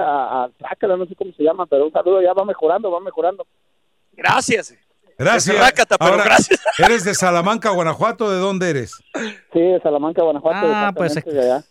a, 0.46 0.50
no 0.88 1.06
sé 1.06 1.16
cómo 1.16 1.32
se 1.38 1.44
llama, 1.44 1.66
pero 1.68 1.86
un 1.86 1.92
saludo, 1.92 2.22
ya 2.22 2.34
va 2.34 2.46
mejorando, 2.46 2.90
va 2.90 3.00
mejorando. 3.00 3.46
Gracias. 4.18 4.74
Gracias. 5.18 5.58
Rácata, 5.58 5.98
pero 5.98 6.12
Ahora, 6.12 6.24
gracias. 6.26 6.60
¿Eres 6.80 7.04
de 7.06 7.16
Salamanca, 7.16 7.70
Guanajuato? 7.70 8.30
¿De 8.32 8.38
dónde 8.38 8.70
eres? 8.70 8.92
Sí, 9.54 9.60
de 9.62 9.80
Salamanca, 9.82 10.22
Guanajuato. 10.24 10.68
Ah, 10.70 10.92
pues, 10.96 11.16
de 11.16 11.40
allá. 11.42 11.64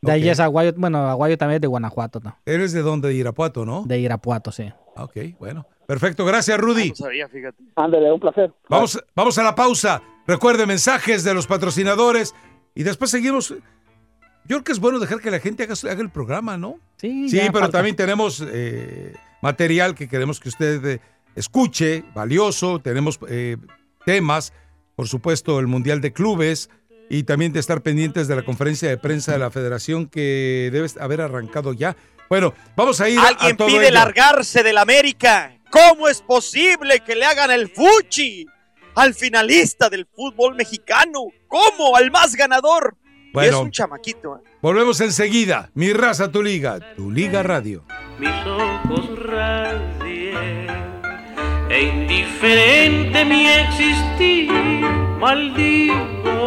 De 0.00 0.12
ahí 0.12 0.28
es 0.28 0.40
Aguayo, 0.40 0.72
bueno, 0.76 0.98
Aguayo 1.08 1.36
también 1.36 1.56
es 1.56 1.60
de 1.62 1.66
Guanajuato, 1.66 2.20
¿no? 2.20 2.38
¿Eres 2.46 2.72
de 2.72 2.82
dónde? 2.82 3.08
De 3.08 3.14
Irapuato, 3.14 3.64
¿no? 3.66 3.82
De 3.84 3.98
Irapuato, 3.98 4.52
sí. 4.52 4.72
Ok, 4.96 5.16
bueno. 5.38 5.66
Perfecto, 5.86 6.24
gracias 6.24 6.58
Rudy. 6.58 6.90
No 6.90 6.94
sabía, 6.96 7.28
fíjate. 7.28 7.62
Ándale, 7.76 8.12
un 8.12 8.20
placer. 8.20 8.52
Vamos, 8.68 9.02
vamos 9.14 9.38
a 9.38 9.42
la 9.42 9.54
pausa. 9.54 10.02
Recuerde 10.26 10.66
mensajes 10.66 11.22
de 11.22 11.32
los 11.34 11.46
patrocinadores 11.46 12.34
y 12.74 12.82
después 12.82 13.10
seguimos. 13.10 13.50
Yo 13.50 13.58
creo 14.48 14.64
que 14.64 14.72
es 14.72 14.80
bueno 14.80 14.98
dejar 14.98 15.20
que 15.20 15.30
la 15.30 15.38
gente 15.40 15.62
haga, 15.64 15.74
haga 15.74 16.00
el 16.02 16.10
programa, 16.10 16.56
¿no? 16.56 16.78
Sí, 16.96 17.28
Sí, 17.28 17.38
pero 17.46 17.52
falta. 17.60 17.78
también 17.78 17.94
tenemos 17.96 18.42
eh, 18.46 19.12
material 19.42 19.94
que 19.94 20.08
queremos 20.08 20.40
que 20.40 20.48
usted 20.48 20.84
eh, 20.86 21.00
escuche, 21.36 22.04
valioso. 22.14 22.80
Tenemos 22.80 23.18
eh, 23.28 23.56
temas, 24.04 24.52
por 24.94 25.06
supuesto, 25.08 25.60
el 25.60 25.66
Mundial 25.66 26.00
de 26.00 26.12
Clubes 26.12 26.68
y 27.08 27.22
también 27.22 27.52
de 27.52 27.60
estar 27.60 27.82
pendientes 27.82 28.26
de 28.26 28.34
la 28.36 28.42
conferencia 28.42 28.88
de 28.88 28.96
prensa 28.98 29.32
de 29.32 29.38
la 29.38 29.50
Federación 29.50 30.06
que 30.06 30.70
debe 30.72 30.88
haber 31.00 31.20
arrancado 31.20 31.72
ya. 31.72 31.96
Bueno, 32.28 32.52
vamos 32.74 33.00
a 33.00 33.08
ir 33.08 33.18
a- 33.18 33.22
a 33.22 33.28
Alguien 33.28 33.56
todo 33.56 33.68
pide 33.68 33.84
ello. 33.86 33.94
largarse 33.94 34.62
del 34.64 34.78
América. 34.78 35.52
¿Cómo 35.70 36.08
es 36.08 36.20
posible 36.22 37.00
que 37.06 37.14
le 37.14 37.24
hagan 37.24 37.50
el 37.52 37.68
fuchi 37.68 38.46
al 38.96 39.14
finalista 39.14 39.88
del 39.88 40.06
fútbol 40.06 40.56
mexicano? 40.56 41.26
¿Cómo? 41.46 41.94
Al 41.96 42.10
más 42.10 42.34
ganador. 42.34 42.96
y 43.34 43.38
es 43.40 43.54
un 43.54 43.70
chamaquito. 43.70 44.36
¿eh? 44.36 44.40
Volvemos 44.62 44.98
enseguida. 45.02 45.70
Mi 45.74 45.92
raza, 45.92 46.32
tu 46.32 46.42
liga. 46.42 46.78
Tu 46.96 47.10
liga 47.10 47.42
radio. 47.42 47.84
mis 48.18 48.30
ojos 48.46 49.18
radié 49.24 50.05
e 51.76 51.82
indiferente 51.82 53.22
mi 53.26 53.46
existir 53.46 54.50
maldigo 55.20 56.40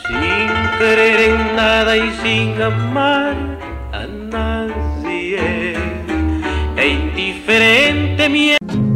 sin 0.00 0.48
creer 0.78 1.20
en 1.30 1.56
nada 1.56 1.94
y 1.96 2.10
sin 2.22 2.62
amar 2.62 3.36
a 3.92 4.06
nadie. 4.06 5.74
E 6.76 6.88
indiferente 6.88 8.28
mi 8.30 8.56
Tú 8.66 8.95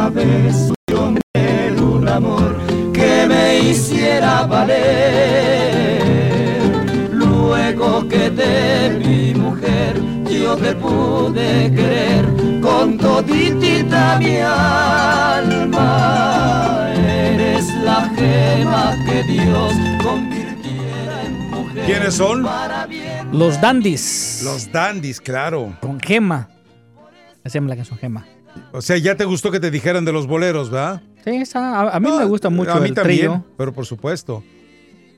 Una 0.00 0.08
vez 0.08 0.72
yo 0.90 1.12
tener 1.34 1.78
un 1.78 2.08
amor 2.08 2.56
que 2.90 3.26
me 3.28 3.58
hiciera 3.58 4.46
valer. 4.46 6.00
Luego 7.12 8.08
que 8.08 8.30
te 8.30 8.96
vi 8.98 9.34
mujer, 9.34 10.00
yo 10.24 10.56
te 10.56 10.74
pude 10.74 11.70
querer 11.74 12.24
con 12.62 12.96
toditita 12.96 14.18
mi 14.18 14.38
alma. 14.38 15.74
Eres 16.94 17.66
la 17.84 18.08
gema 18.16 18.96
que 19.04 19.22
Dios 19.24 19.74
convirtiera 20.02 21.24
en 21.26 21.50
mujer. 21.50 21.84
¿Quiénes 21.84 22.14
son? 22.14 22.48
Los 23.32 23.60
dandies. 23.60 24.40
Los 24.44 24.72
dandies, 24.72 25.20
claro. 25.20 25.76
Con 25.82 26.00
gema. 26.00 26.48
Llama 27.44 27.68
la 27.68 27.76
canción 27.76 27.98
Gema. 27.98 28.24
O 28.72 28.82
sea, 28.82 28.96
ya 28.98 29.14
te 29.16 29.24
gustó 29.24 29.50
que 29.50 29.60
te 29.60 29.70
dijeran 29.70 30.04
de 30.04 30.12
los 30.12 30.26
boleros, 30.26 30.70
¿verdad? 30.70 31.02
Sí, 31.24 31.30
esa- 31.36 31.80
a, 31.80 31.96
a 31.96 32.00
mí 32.00 32.10
me 32.10 32.24
gusta 32.24 32.48
mucho 32.50 32.72
A 32.72 32.80
mí 32.80 32.88
el 32.88 32.94
también, 32.94 33.18
trío. 33.18 33.44
pero 33.56 33.72
por 33.72 33.86
supuesto. 33.86 34.42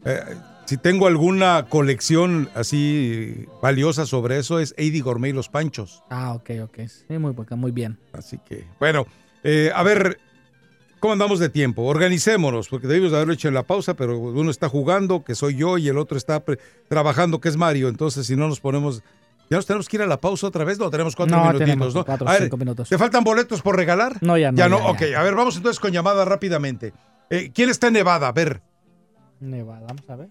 Eh, 0.05 0.21
si 0.67 0.77
tengo 0.77 1.07
alguna 1.07 1.67
colección 1.69 2.49
así 2.55 3.47
valiosa 3.61 4.07
sobre 4.07 4.39
eso, 4.39 4.59
es 4.59 4.75
Eddie 4.77 5.01
Gourmet 5.03 5.31
y 5.31 5.33
los 5.33 5.49
Panchos. 5.49 6.03
Ah, 6.11 6.33
ok, 6.35 6.51
ok. 6.65 6.79
Sí, 6.89 7.19
muy, 7.19 7.35
muy 7.57 7.71
bien. 7.71 7.99
Así 8.13 8.39
que, 8.49 8.65
bueno, 8.81 9.07
eh, 9.45 9.71
a 9.75 9.83
ver, 9.83 10.19
¿cómo 10.99 11.13
andamos 11.13 11.39
de 11.41 11.49
tiempo? 11.49 11.83
Organicémonos, 11.83 12.69
porque 12.69 12.87
debimos 12.87 13.11
de 13.11 13.19
haberlo 13.19 13.35
hecho 13.35 13.49
en 13.49 13.55
la 13.55 13.65
pausa, 13.65 13.95
pero 13.95 14.19
uno 14.19 14.51
está 14.51 14.69
jugando, 14.69 15.25
que 15.25 15.35
soy 15.35 15.57
yo, 15.57 15.79
y 15.79 15.89
el 15.89 15.99
otro 15.99 16.17
está 16.17 16.43
trabajando, 16.89 17.41
que 17.41 17.49
es 17.49 17.57
Mario. 17.57 17.89
Entonces, 17.89 18.27
si 18.27 18.35
no 18.37 18.49
nos 18.49 18.61
ponemos... 18.61 19.03
¿Ya 19.53 19.57
nos 19.59 19.67
tenemos 19.67 19.87
que 19.87 19.99
ir 19.99 20.03
a 20.03 20.07
la 20.07 20.19
pausa 20.19 20.47
otra 20.47 20.65
vez? 20.65 20.79
No, 20.79 20.89
tenemos 20.89 21.15
cuatro 21.15 21.37
No, 21.37 21.43
minutitos, 21.43 21.67
tenemos 21.67 21.95
¿no? 21.95 22.05
cuatro, 22.07 22.27
A 22.27 22.33
ver, 22.33 22.45
cinco 22.45 22.57
minutos. 22.57 22.89
¿Te 22.89 22.97
faltan 22.97 23.23
boletos 23.23 23.61
por 23.61 23.77
regalar? 23.77 24.17
No, 24.23 24.39
ya 24.39 24.51
no. 24.51 24.57
Ya 24.57 24.67
no, 24.71 24.79
ya, 24.79 24.85
ok. 24.87 25.01
ya. 25.11 25.21
A 25.21 25.23
ver, 25.23 25.35
vamos 25.35 25.59
entonces 25.59 25.79
con 25.79 25.93
llamada 25.93 26.25
rápidamente. 26.25 26.95
Eh, 27.29 27.53
¿Quién 27.55 27.69
está 27.69 27.89
en 27.89 27.93
Nevada? 27.93 28.29
A 28.29 28.33
ver. 28.33 28.63
Nevada, 29.41 29.85
vamos 29.87 30.09
a 30.09 30.17
ver. 30.17 30.29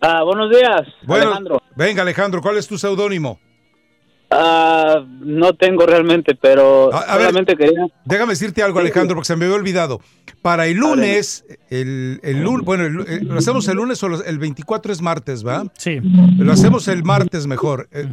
Ah, 0.00 0.24
buenos 0.24 0.50
días, 0.50 0.82
Bueno, 1.04 1.26
Alejandro. 1.26 1.62
Venga, 1.76 2.02
Alejandro, 2.02 2.42
¿cuál 2.42 2.56
es 2.56 2.66
tu 2.66 2.76
seudónimo? 2.76 3.38
Ah, 4.30 5.04
no 5.20 5.54
tengo 5.54 5.86
realmente, 5.86 6.34
pero 6.34 6.92
A- 6.92 6.98
a 7.00 7.16
ver. 7.16 7.26
solamente 7.28 7.56
quería... 7.56 7.86
Déjame 8.04 8.32
decirte 8.32 8.62
algo, 8.62 8.78
Alejandro, 8.78 9.14
porque 9.16 9.26
se 9.26 9.36
me 9.36 9.46
había 9.46 9.56
olvidado. 9.56 10.00
Para 10.42 10.66
el 10.66 10.76
lunes, 10.76 11.44
el, 11.70 12.20
el 12.22 12.42
lunes, 12.42 12.64
bueno, 12.66 12.84
el- 12.84 13.06
el- 13.08 13.26
¿lo 13.26 13.38
hacemos 13.38 13.66
el 13.68 13.76
lunes 13.76 14.02
o 14.02 14.22
el 14.22 14.38
24 14.38 14.92
es 14.92 15.00
martes, 15.00 15.46
va? 15.46 15.64
Sí. 15.78 15.98
Lo 16.38 16.52
hacemos 16.52 16.88
el 16.88 17.04
martes 17.04 17.46
mejor. 17.46 17.88
Eh, 17.92 18.06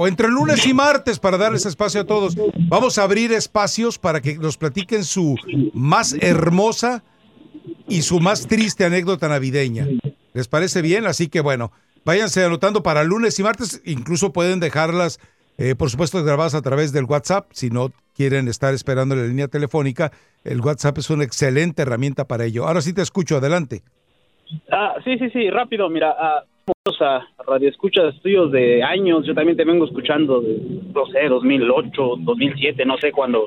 O 0.00 0.06
entre 0.06 0.28
lunes 0.28 0.64
y 0.66 0.74
martes 0.74 1.18
para 1.18 1.36
darles 1.38 1.66
espacio 1.66 2.00
a 2.00 2.04
todos. 2.04 2.36
Vamos 2.68 2.98
a 2.98 3.02
abrir 3.02 3.32
espacios 3.32 3.98
para 3.98 4.20
que 4.20 4.38
nos 4.38 4.56
platiquen 4.56 5.02
su 5.04 5.34
más 5.72 6.14
hermosa 6.20 7.02
y 7.88 8.02
su 8.02 8.20
más 8.20 8.46
triste 8.46 8.84
anécdota 8.84 9.28
navideña. 9.28 9.86
¿Les 10.34 10.46
parece 10.46 10.82
bien? 10.82 11.06
Así 11.06 11.26
que 11.28 11.40
bueno, 11.40 11.72
váyanse 12.04 12.44
anotando 12.44 12.82
para 12.82 13.04
lunes 13.04 13.38
y 13.38 13.42
martes. 13.42 13.82
Incluso 13.84 14.32
pueden 14.32 14.60
dejarlas, 14.60 15.18
eh, 15.58 15.74
por 15.74 15.90
supuesto, 15.90 16.22
grabadas 16.24 16.54
a 16.54 16.62
través 16.62 16.92
del 16.92 17.04
WhatsApp. 17.04 17.46
Si 17.52 17.70
no 17.70 17.90
quieren 18.14 18.48
estar 18.48 18.74
esperando 18.74 19.14
en 19.14 19.22
la 19.22 19.26
línea 19.28 19.48
telefónica, 19.48 20.12
el 20.44 20.60
WhatsApp 20.60 20.98
es 20.98 21.10
una 21.10 21.24
excelente 21.24 21.82
herramienta 21.82 22.26
para 22.26 22.44
ello. 22.44 22.66
Ahora 22.66 22.80
sí 22.80 22.92
te 22.92 23.02
escucho, 23.02 23.36
adelante. 23.36 23.82
Ah, 24.70 24.94
sí, 25.04 25.18
sí, 25.18 25.28
sí, 25.30 25.50
rápido, 25.50 25.88
mira, 25.90 26.14
ah, 26.18 26.42
a 27.00 27.20
radio 27.46 27.68
escuchas 27.68 28.14
tuyos 28.22 28.50
de 28.50 28.82
años, 28.82 29.24
yo 29.26 29.34
también 29.34 29.56
te 29.56 29.64
vengo 29.64 29.84
escuchando 29.84 30.40
de, 30.40 30.58
no 30.94 31.06
sé, 31.06 31.28
2008, 31.28 32.16
2007, 32.20 32.84
no 32.86 32.96
sé, 32.98 33.12
cuando 33.12 33.46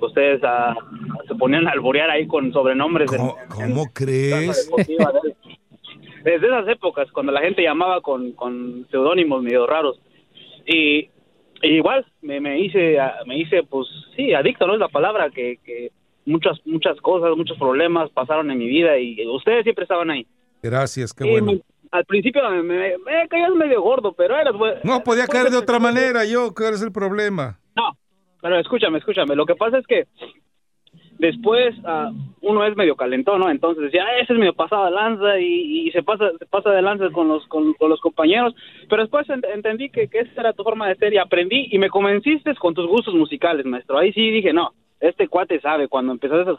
ustedes 0.00 0.40
ah, 0.44 0.74
se 1.28 1.34
ponían 1.34 1.66
a 1.66 1.72
alborear 1.72 2.10
ahí 2.10 2.26
con 2.26 2.52
sobrenombres. 2.52 3.12
en- 3.12 3.18
¿Cómo 3.48 3.86
crees? 3.92 4.64
deportiva, 4.66 5.12
¿no? 5.12 5.20
Desde 6.22 6.46
esas 6.46 6.68
épocas, 6.68 7.10
cuando 7.12 7.32
la 7.32 7.40
gente 7.40 7.62
llamaba 7.62 8.00
con, 8.00 8.32
con 8.32 8.86
seudónimos 8.90 9.42
medio 9.42 9.66
raros. 9.66 9.98
Y, 10.66 11.08
y 11.62 11.68
igual 11.68 12.04
me, 12.22 12.40
me 12.40 12.60
hice, 12.60 12.98
me 13.26 13.38
hice, 13.38 13.62
pues 13.62 13.86
sí, 14.16 14.32
adicto, 14.34 14.66
¿no? 14.66 14.74
Es 14.74 14.80
la 14.80 14.88
palabra 14.88 15.30
que, 15.30 15.58
que 15.64 15.90
muchas, 16.26 16.58
muchas 16.66 17.00
cosas, 17.00 17.36
muchos 17.36 17.56
problemas 17.58 18.10
pasaron 18.10 18.50
en 18.50 18.58
mi 18.58 18.66
vida 18.68 18.98
y 18.98 19.26
ustedes 19.26 19.62
siempre 19.64 19.84
estaban 19.84 20.10
ahí. 20.10 20.26
Gracias, 20.62 21.12
qué 21.14 21.26
Y 21.26 21.30
bueno. 21.30 21.52
me- 21.52 21.60
al 21.92 22.04
principio 22.04 22.48
me, 22.50 22.62
me, 22.62 22.98
me 22.98 23.28
caías 23.28 23.50
medio 23.52 23.82
gordo, 23.82 24.12
pero 24.12 24.38
eras 24.38 24.54
bueno. 24.56 24.78
No, 24.84 25.02
podía 25.02 25.26
caer 25.26 25.50
de 25.50 25.56
otra 25.56 25.80
manera 25.80 26.24
yo, 26.24 26.54
¿cuál 26.54 26.74
es 26.74 26.82
el 26.82 26.92
problema? 26.92 27.58
No, 27.74 27.96
pero 28.40 28.60
escúchame, 28.60 28.98
escúchame. 28.98 29.34
Lo 29.34 29.44
que 29.44 29.56
pasa 29.56 29.78
es 29.78 29.86
que 29.88 30.06
después 31.20 31.74
ah, 31.84 32.10
uno 32.40 32.64
es 32.64 32.76
medio 32.76 32.96
calentón, 32.96 33.40
¿no? 33.40 33.50
Entonces 33.50 33.84
decía, 33.84 34.04
"Ah, 34.04 34.18
ese 34.20 34.32
es 34.32 34.38
medio 34.38 34.54
pasado 34.54 34.86
de 34.86 34.90
lanza 34.90 35.38
y, 35.38 35.86
y 35.88 35.90
se 35.92 36.02
pasa 36.02 36.30
se 36.38 36.46
pasa 36.46 36.70
de 36.70 36.82
lanza 36.82 37.10
con 37.10 37.28
los 37.28 37.46
con, 37.46 37.74
con 37.74 37.88
los 37.90 38.00
compañeros. 38.00 38.54
Pero 38.88 39.02
después 39.02 39.28
ent- 39.28 39.46
entendí 39.54 39.90
que, 39.90 40.08
que 40.08 40.18
esa 40.20 40.40
era 40.40 40.52
tu 40.52 40.62
forma 40.64 40.88
de 40.88 40.96
ser 40.96 41.12
y 41.14 41.18
aprendí 41.18 41.68
y 41.70 41.78
me 41.78 41.88
convenciste 41.90 42.54
con 42.56 42.74
tus 42.74 42.86
gustos 42.88 43.14
musicales, 43.14 43.64
maestro. 43.66 43.98
Ahí 43.98 44.12
sí 44.12 44.30
dije, 44.30 44.52
no, 44.52 44.72
este 44.98 45.28
cuate 45.28 45.60
sabe. 45.60 45.88
Cuando 45.88 46.12
empezaste, 46.12 46.52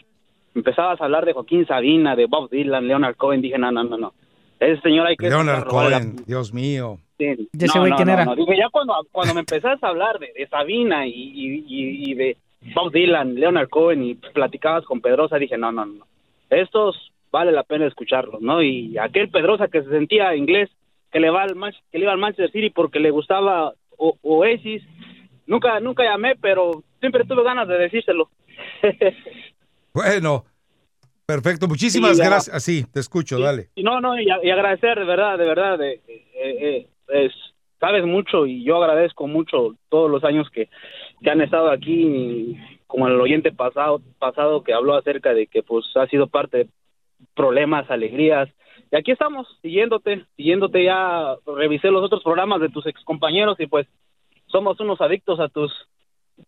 empezabas 0.56 1.02
a 1.02 1.06
hablar 1.06 1.26
de 1.26 1.34
Joaquín 1.34 1.66
Sabina, 1.66 2.16
de 2.16 2.28
Bob 2.28 2.50
Dylan, 2.50 2.88
Leonard 2.88 3.16
Cohen, 3.16 3.42
dije, 3.42 3.58
no, 3.58 3.72
no, 3.72 3.84
no, 3.84 3.98
no. 3.98 4.14
Ese 4.60 4.80
señor 4.82 5.08
hay 5.08 5.16
que... 5.16 5.28
Leonard 5.28 5.64
la 5.64 5.66
Cohen, 5.66 6.16
Dios 6.28 6.54
mío. 6.54 6.98
Sí. 7.18 7.50
¿Ya 7.54 7.68
güey 7.80 7.92
quién 7.94 8.10
era? 8.10 8.26
Dije, 8.36 8.58
ya 8.58 8.70
cuando, 8.72 8.94
cuando 9.12 9.34
me 9.34 9.40
empezaste 9.42 9.84
a 9.86 9.90
hablar 9.90 10.20
de, 10.20 10.32
de 10.38 10.48
Sabina 10.48 11.08
y, 11.08 11.12
y, 11.12 11.66
y- 11.68 12.12
y 12.12 12.14
de 12.14 12.38
Bob 12.76 12.92
Dylan, 12.92 13.36
Leonard 13.36 13.70
Cohen 13.70 14.04
y 14.04 14.16
platicabas 14.16 14.86
con 14.86 15.02
Pedrosa, 15.02 15.38
dije, 15.38 15.58
no, 15.58 15.72
no, 15.72 15.86
no. 15.86 16.06
Estos 16.50 17.12
vale 17.32 17.52
la 17.52 17.64
pena 17.64 17.88
escucharlos, 17.88 18.42
¿no? 18.42 18.62
Y 18.62 18.98
aquel 18.98 19.30
Pedrosa 19.30 19.68
que 19.68 19.82
se 19.84 19.90
sentía 19.90 20.36
inglés, 20.36 20.70
que 21.12 21.20
le 21.20 21.30
va 21.30 21.44
al 21.44 21.56
Manch- 21.56 21.82
que 21.92 21.98
le 21.98 22.04
iba 22.06 22.12
al 22.14 22.18
Manchester 22.20 22.52
City 22.52 22.70
porque 22.70 23.00
le 23.00 23.10
gustaba 23.12 23.74
O- 23.98 24.18
Oasis, 24.24 24.82
nunca 25.46 25.80
nunca 25.80 26.04
llamé, 26.04 26.36
pero 26.36 26.84
siempre 27.00 27.24
tuve 27.26 27.44
ganas 27.44 27.68
de 27.68 27.78
decírselo. 27.78 28.30
Bueno, 29.94 30.46
perfecto, 31.26 31.68
muchísimas 31.68 32.18
Sí, 32.18 32.24
gracias. 32.24 32.56
Así, 32.56 32.86
te 32.94 33.00
escucho, 33.02 33.40
dale. 33.40 33.70
Y 33.76 33.84
no, 33.84 34.00
no, 34.00 34.20
y, 34.20 34.30
agradecer 34.30 34.98
de 34.98 35.06
verdad, 35.06 35.38
de 35.38 35.46
verdad, 35.46 35.78
de, 35.78 35.94
eh, 36.08 36.26
eh, 36.36 36.88
es- 37.10 37.54
sabes 37.80 38.06
mucho 38.06 38.46
y 38.46 38.64
yo 38.64 38.82
agradezco 38.82 39.28
mucho 39.28 39.76
todos 39.90 40.10
los 40.10 40.24
años 40.24 40.50
que, 40.52 40.70
que 41.24 41.30
han 41.30 41.42
estado 41.42 41.70
aquí, 41.70 42.58
como 42.88 43.08
el 43.08 43.20
oyente 43.22 43.52
pasado, 43.52 44.02
pasado 44.20 44.64
que 44.64 44.74
habló 44.74 44.96
acerca 44.96 45.34
de 45.34 45.48
que 45.48 45.64
pues 45.64 45.86
ha 45.96 46.08
sido 46.08 46.28
parte 46.28 46.58
de 46.58 46.68
problemas, 47.36 47.90
alegrías. 47.90 48.50
Y 48.92 48.96
aquí 48.98 49.12
estamos, 49.12 49.48
siguiéndote, 49.62 50.26
siguiéndote 50.36 50.84
ya, 50.84 51.36
revisé 51.56 51.90
los 51.92 52.04
otros 52.04 52.24
programas 52.24 52.60
de 52.62 52.70
tus 52.70 52.86
ex 52.88 53.02
compañeros 53.04 53.58
y 53.60 53.68
pues 53.68 53.88
somos 54.48 54.80
unos 54.80 55.00
adictos 55.02 55.40
a 55.40 55.48
tus 55.48 55.72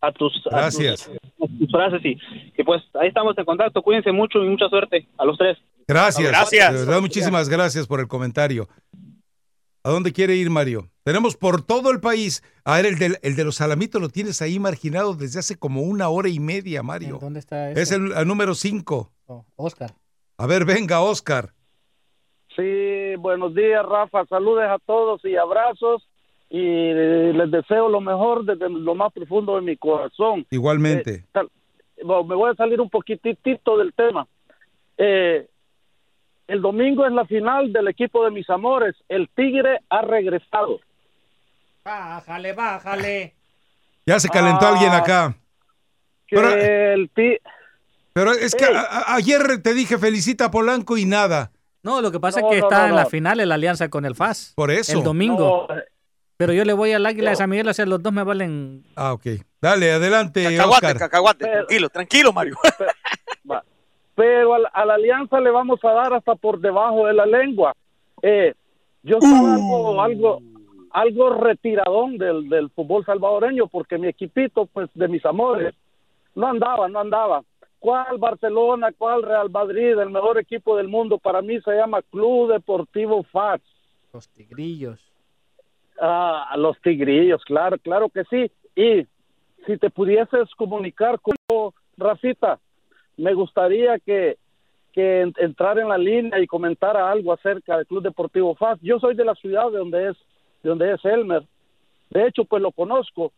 a 0.00 0.10
tus, 0.10 0.32
a 0.38 0.40
tus- 0.40 0.52
Gracias. 0.52 1.08
a 1.40 1.46
tus 1.58 1.70
frases 1.70 2.04
y 2.04 2.16
que 2.52 2.64
pues 2.64 2.82
ahí 3.00 3.08
estamos 3.08 3.38
en 3.38 3.44
contacto. 3.44 3.80
Cuídense 3.80 4.10
mucho 4.12 4.42
y 4.42 4.48
mucha 4.48 4.68
suerte 4.68 5.06
a 5.16 5.24
los 5.24 5.38
tres. 5.38 5.56
Gracias. 5.86 6.28
Gracias. 6.28 6.72
De 6.72 6.86
verdad, 6.86 7.00
muchísimas 7.00 7.48
gracias 7.48 7.86
por 7.86 8.00
el 8.00 8.08
comentario. 8.08 8.66
¿A 9.86 9.90
dónde 9.90 10.14
quiere 10.14 10.34
ir, 10.34 10.48
Mario? 10.48 10.88
Tenemos 11.02 11.36
por 11.36 11.60
todo 11.60 11.90
el 11.90 12.00
país. 12.00 12.42
A 12.64 12.76
ver, 12.76 12.86
el 12.86 12.98
de, 12.98 13.18
el 13.22 13.36
de 13.36 13.44
los 13.44 13.56
salamitos 13.56 14.00
lo 14.00 14.08
tienes 14.08 14.40
ahí 14.40 14.58
marginado 14.58 15.12
desde 15.12 15.40
hace 15.40 15.58
como 15.58 15.82
una 15.82 16.08
hora 16.08 16.30
y 16.30 16.40
media, 16.40 16.82
Mario. 16.82 17.18
¿Dónde 17.20 17.40
está 17.40 17.70
ese? 17.70 17.82
Es 17.82 17.92
el, 17.92 18.12
el 18.12 18.26
número 18.26 18.54
5. 18.54 19.12
Oh, 19.26 19.44
Oscar. 19.56 19.90
A 20.38 20.46
ver, 20.46 20.64
venga, 20.64 21.02
Oscar. 21.02 21.50
Sí, 22.56 23.14
buenos 23.18 23.54
días, 23.54 23.84
Rafa. 23.84 24.24
Saludes 24.24 24.70
a 24.70 24.78
todos 24.86 25.22
y 25.22 25.36
abrazos. 25.36 26.08
Y 26.48 26.62
les 27.34 27.50
deseo 27.50 27.90
lo 27.90 28.00
mejor 28.00 28.46
desde 28.46 28.70
lo 28.70 28.94
más 28.94 29.12
profundo 29.12 29.56
de 29.56 29.60
mi 29.60 29.76
corazón. 29.76 30.46
Igualmente. 30.50 31.26
Eh, 31.34 31.40
me 32.04 32.34
voy 32.34 32.50
a 32.50 32.54
salir 32.54 32.80
un 32.80 32.88
poquitito 32.88 33.76
del 33.76 33.92
tema. 33.92 34.26
Eh, 34.96 35.46
el 36.48 36.60
domingo 36.62 37.06
es 37.06 37.12
la 37.12 37.24
final 37.26 37.72
del 37.72 37.88
equipo 37.88 38.24
de 38.24 38.30
mis 38.30 38.48
amores. 38.50 38.94
El 39.08 39.28
Tigre 39.34 39.80
ha 39.88 40.02
regresado. 40.02 40.80
Bájale, 41.84 42.52
bájale. 42.52 43.34
Ya 44.06 44.18
se 44.20 44.28
calentó 44.28 44.66
Ah, 44.66 44.68
alguien 44.70 44.92
acá. 44.92 45.34
Que 46.26 46.36
Pero, 46.36 46.48
el 46.54 47.10
ti- 47.14 47.38
pero 48.12 48.32
es 48.32 48.54
que 48.54 48.64
a- 48.64 48.80
a- 48.80 49.14
ayer 49.16 49.62
te 49.62 49.74
dije 49.74 49.98
felicita 49.98 50.46
a 50.46 50.50
Polanco 50.50 50.96
y 50.96 51.04
nada. 51.04 51.50
No, 51.82 52.00
lo 52.00 52.10
que 52.10 52.20
pasa 52.20 52.40
No, 52.40 52.48
es 52.48 52.54
que 52.54 52.60
no, 52.60 52.66
está 52.68 52.82
no, 52.84 52.88
en 52.88 52.96
la 52.96 53.06
final 53.06 53.40
en 53.40 53.48
la 53.48 53.56
alianza 53.56 53.88
con 53.90 54.06
el 54.06 54.14
FAS. 54.14 54.52
Por 54.56 54.70
eso. 54.70 54.96
El 54.96 55.04
domingo. 55.04 55.66
No, 55.68 55.76
eh, 55.76 55.84
Pero 56.36 56.52
yo 56.52 56.64
le 56.64 56.72
voy 56.72 56.92
al 56.92 57.04
Águila 57.06 57.30
de. 57.30 57.36
San 57.36 57.50
Miguel, 57.50 57.68
o 57.68 57.74
sea, 57.74 57.84
los 57.86 58.02
dos 58.02 58.12
me 58.12 58.22
valen. 58.24 58.84
Ah, 58.96 59.12
ok. 59.12 59.26
Dale, 59.60 59.92
adelante, 59.92 60.42
Cacahuate, 60.44 60.86
Oscar. 60.86 60.98
cacahuate, 60.98 61.46
tranquilo, 61.46 61.88
tranquilo, 61.90 62.32
Mario. 62.32 62.56
Va. 63.50 63.62
Pero 64.14 64.54
a 64.54 64.58
la, 64.60 64.68
a 64.68 64.84
la 64.84 64.94
alianza 64.94 65.40
le 65.40 65.50
vamos 65.50 65.84
a 65.84 65.92
dar 65.92 66.12
hasta 66.14 66.34
por 66.34 66.60
debajo 66.60 67.06
de 67.06 67.14
la 67.14 67.26
lengua. 67.26 67.74
Eh, 68.22 68.54
yo 69.02 69.18
estaba 69.18 69.54
algo, 69.54 70.00
algo, 70.00 70.38
algo 70.90 71.30
retiradón 71.30 72.16
del, 72.16 72.48
del 72.48 72.70
fútbol 72.70 73.04
salvadoreño 73.04 73.66
porque 73.66 73.98
mi 73.98 74.08
equipito, 74.08 74.66
pues 74.66 74.88
de 74.94 75.08
mis 75.08 75.24
amores, 75.26 75.74
no 76.34 76.46
andaba, 76.46 76.88
no 76.88 77.00
andaba. 77.00 77.42
¿Cuál 77.78 78.16
Barcelona, 78.16 78.92
cuál 78.96 79.22
Real 79.22 79.50
Madrid? 79.50 79.98
El 79.98 80.08
mejor 80.08 80.38
equipo 80.38 80.74
del 80.76 80.88
mundo 80.88 81.18
para 81.18 81.42
mí 81.42 81.60
se 81.60 81.72
llama 81.72 82.00
Club 82.00 82.52
Deportivo 82.52 83.22
FAS. 83.24 83.60
Los 84.12 84.26
tigrillos. 84.30 84.98
Ah, 86.00 86.48
a 86.50 86.56
los 86.56 86.80
tigrillos, 86.80 87.44
claro, 87.44 87.76
claro 87.78 88.08
que 88.08 88.24
sí. 88.24 88.50
Y 88.74 89.06
si 89.66 89.76
te 89.76 89.90
pudieses 89.90 90.48
comunicar 90.56 91.20
con 91.20 91.34
Rafita, 91.98 92.58
me 93.16 93.34
gustaría 93.34 93.98
que, 93.98 94.36
que 94.92 95.22
en- 95.22 95.34
entrar 95.38 95.78
en 95.78 95.88
la 95.88 95.98
línea 95.98 96.38
y 96.40 96.46
comentara 96.46 97.10
algo 97.10 97.32
acerca 97.32 97.76
del 97.76 97.86
Club 97.86 98.02
Deportivo 98.02 98.54
FAS. 98.54 98.78
Yo 98.82 98.98
soy 98.98 99.14
de 99.14 99.24
la 99.24 99.34
ciudad 99.34 99.70
de 99.70 99.78
donde 99.78 100.10
es, 100.10 100.16
de 100.62 100.68
donde 100.70 100.92
es 100.92 101.04
Elmer. 101.04 101.42
De 102.10 102.26
hecho, 102.26 102.44
pues 102.44 102.62
lo 102.62 102.70
conozco. 102.72 103.32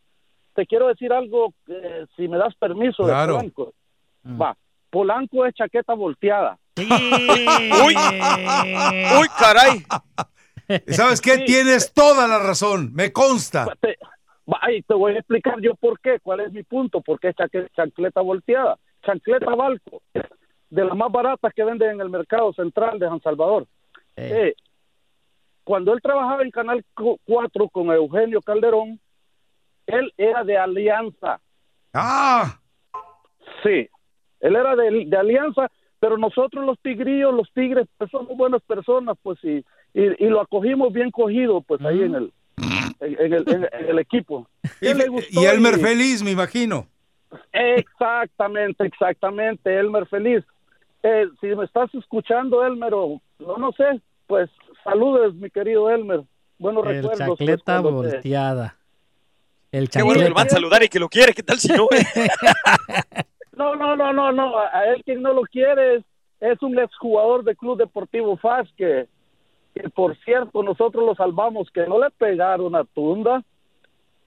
Te 0.55 0.67
quiero 0.67 0.89
decir 0.89 1.13
algo, 1.13 1.53
eh, 1.69 2.07
si 2.17 2.29
me 2.29 2.39
das 2.39 2.55
permiso, 2.57 3.05
de 3.05 3.13
Claro. 3.13 3.35
Polanco. 3.37 3.73
Va, 4.41 4.57
Polanco 4.91 5.45
es 5.47 5.55
chaqueta 5.55 5.95
volteada. 5.95 6.59
Uy, 6.79 7.95
uy, 9.21 9.29
caray. 9.39 9.83
¿Y 10.87 10.93
¿Sabes 10.95 11.21
qué? 11.21 11.39
Tienes 11.39 11.93
toda 11.95 12.27
la 12.27 12.39
razón. 12.39 12.93
Me 12.95 13.13
consta. 13.13 13.67
Te, 13.81 13.97
va, 14.51 14.61
y 14.73 14.83
te 14.83 14.95
voy 14.95 15.15
a 15.15 15.19
explicar 15.19 15.61
yo 15.61 15.75
por 15.75 16.01
qué, 16.01 16.19
cuál 16.21 16.41
es 16.41 16.53
mi 16.53 16.63
punto, 16.65 17.01
por 17.01 17.21
qué 17.21 17.29
es 17.29 17.37
chaque- 17.37 17.69
chancleta 17.75 18.21
volteada. 18.21 18.77
Chancleta 19.07 19.55
Balco, 19.55 20.03
de 20.71 20.85
las 20.85 20.97
más 20.97 21.11
baratas 21.13 21.53
que 21.55 21.65
venden 21.65 21.93
en 21.93 22.01
el 22.01 22.11
mercado 22.11 22.53
central 22.53 22.99
de 22.99 23.07
San 23.09 23.21
Salvador. 23.23 23.67
Eh, 24.17 24.55
cuando 25.65 25.93
él 25.93 26.01
trabajaba 26.03 26.43
en 26.43 26.51
Canal 26.51 26.85
4 27.25 27.69
con 27.69 27.91
Eugenio 27.93 28.41
Calderón, 28.43 29.01
él 29.87 30.13
era 30.17 30.43
de 30.45 30.57
Alianza. 30.59 31.41
¡Ah! 31.95 32.61
Sí, 33.63 33.89
él 34.41 34.57
era 34.57 34.75
de, 34.77 35.05
de 35.07 35.17
Alianza, 35.17 35.71
pero 36.01 36.19
nosotros 36.19 36.65
los 36.65 36.79
tigrillos, 36.81 37.33
los 37.35 37.51
tigres, 37.53 37.87
pues 37.97 38.11
somos 38.11 38.37
buenas 38.37 38.63
personas, 38.63 39.17
pues, 39.23 39.39
y, 39.45 39.65
y, 39.95 40.25
y 40.25 40.29
lo 40.29 40.41
acogimos 40.41 40.93
bien 40.93 41.11
cogido, 41.11 41.61
pues, 41.63 41.81
ahí 41.83 42.03
en 42.03 42.15
el, 42.17 42.33
en, 43.01 43.21
en 43.21 43.33
el, 43.33 43.45
en- 43.49 43.89
el 43.89 43.99
equipo. 43.99 44.47
Y, 44.81 44.87
¿Qué 44.87 44.95
le 44.95 45.09
gustó? 45.09 45.41
y 45.41 45.45
Elmer 45.47 45.79
feliz, 45.79 46.23
me 46.23 46.33
imagino. 46.33 46.87
Exactamente, 47.53 48.85
exactamente, 48.87 49.79
Elmer 49.79 50.07
Feliz. 50.07 50.45
Eh, 51.03 51.27
si 51.41 51.47
me 51.49 51.65
estás 51.65 51.95
escuchando, 51.95 52.65
Elmer, 52.65 52.93
o 52.95 53.21
no, 53.39 53.57
no 53.57 53.73
sé, 53.73 54.01
pues 54.27 54.51
saludes, 54.83 55.35
mi 55.35 55.51
querido 55.51 55.91
Elmer. 55.91 56.23
Buenos 56.59 56.87
El 56.87 56.95
recuerdos. 57.03 57.19
pues, 57.27 57.39
chancleta 57.39 57.83
cuando 57.83 58.03
te- 58.03 58.09
volteada. 58.15 58.77
El 59.73 59.91
Qué 59.91 60.03
bueno 60.03 60.21
que 60.23 60.29
lo 60.31 60.35
van 60.35 60.47
a 60.47 60.51
saludar 60.51 60.83
y 60.85 60.89
que 60.89 60.99
lo 60.99 61.09
quiere, 61.09 61.33
¿qué 61.35 61.43
tal 61.43 61.59
si 61.59 61.69
no? 61.73 61.87
No, 63.57 63.75
no, 63.75 63.97
no, 63.97 64.13
no, 64.13 64.33
no, 64.33 64.59
a, 64.59 64.67
a 64.69 64.85
él 64.93 65.03
quien 65.03 65.23
no 65.23 65.33
lo 65.33 65.41
quiere 65.43 65.97
es, 65.97 66.05
es 66.41 66.61
un 66.63 66.79
exjugador 66.79 67.43
de 67.43 67.57
Club 67.57 67.79
Deportivo 67.79 68.37
FAS 68.37 68.69
que, 68.77 69.07
que, 69.75 69.89
por 69.89 70.15
cierto, 70.25 70.63
nosotros 70.63 71.07
lo 71.07 71.15
salvamos, 71.15 71.71
que 71.71 71.87
no 71.87 71.99
le 71.99 72.11
pegaron 72.11 72.77
a 72.77 72.85
Tunda, 72.85 73.43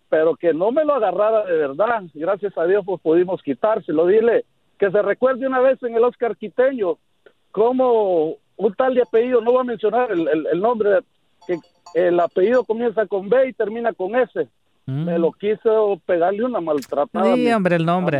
pero 0.09 0.35
que 0.35 0.53
no 0.53 0.71
me 0.71 0.83
lo 0.85 0.95
agarrara 0.95 1.45
de 1.45 1.55
verdad. 1.57 2.03
Gracias 2.13 2.57
a 2.57 2.65
Dios 2.65 2.83
pues 2.85 2.99
pudimos 3.01 3.41
quitárselo. 3.43 4.07
Dile 4.07 4.45
que 4.77 4.89
se 4.91 5.01
recuerde 5.01 5.45
una 5.47 5.59
vez 5.59 5.81
en 5.83 5.95
el 5.95 6.03
Oscar 6.03 6.35
Quiteño 6.35 6.97
como 7.51 8.35
un 8.57 8.73
tal 8.75 8.93
de 8.95 9.01
apellido, 9.01 9.41
no 9.41 9.51
voy 9.51 9.61
a 9.61 9.63
mencionar 9.65 10.11
el, 10.11 10.27
el- 10.27 10.47
el 10.51 10.59
nombre, 10.61 10.99
que 11.47 11.57
el 11.95 12.19
apellido 12.19 12.63
comienza 12.63 13.05
con 13.07 13.29
B 13.29 13.49
y 13.49 13.53
termina 13.53 13.93
con 13.93 14.15
S. 14.15 14.47
Me 14.85 15.19
lo 15.19 15.31
quiso 15.31 16.01
pegarle 16.05 16.43
una 16.43 16.59
maltratada. 16.59 17.35
mi- 17.35 17.51
hombre, 17.53 17.75
el 17.75 17.85
nombre. 17.85 18.17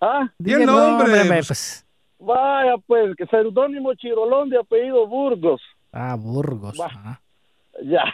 Ah, 0.00 0.28
Di 0.38 0.52
el 0.52 0.64
nombre, 0.66 1.04
hombre, 1.22 1.42
pues. 1.46 1.86
Vaya, 2.18 2.76
pues, 2.86 3.14
que 3.16 3.26
seudónimo 3.26 3.92
Chirolón 3.94 4.48
de 4.48 4.58
apellido 4.58 5.06
Burgos. 5.06 5.60
Ah, 5.92 6.16
Burgos. 6.18 6.78
Ah. 6.80 7.20
Ya. 7.82 8.04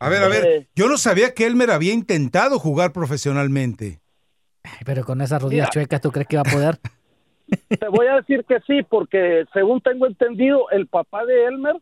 A 0.00 0.08
ver, 0.08 0.22
a 0.22 0.28
ver. 0.28 0.66
Yo 0.74 0.88
no 0.88 0.96
sabía 0.96 1.34
que 1.34 1.46
Elmer 1.46 1.70
había 1.70 1.92
intentado 1.92 2.58
jugar 2.58 2.92
profesionalmente. 2.92 3.98
Ay, 4.64 4.80
Pero 4.84 5.04
con 5.04 5.20
esas 5.20 5.42
rodillas 5.42 5.64
Mira. 5.66 5.70
chuecas, 5.72 6.00
¿tú 6.00 6.10
crees 6.12 6.28
que 6.28 6.36
va 6.36 6.42
a 6.42 6.52
poder? 6.52 6.78
Te 7.80 7.88
voy 7.88 8.06
a 8.06 8.16
decir 8.16 8.44
que 8.44 8.60
sí, 8.66 8.82
porque 8.88 9.44
según 9.52 9.80
tengo 9.80 10.06
entendido, 10.06 10.68
el 10.70 10.86
papá 10.86 11.24
de 11.24 11.46
Elmer 11.46 11.76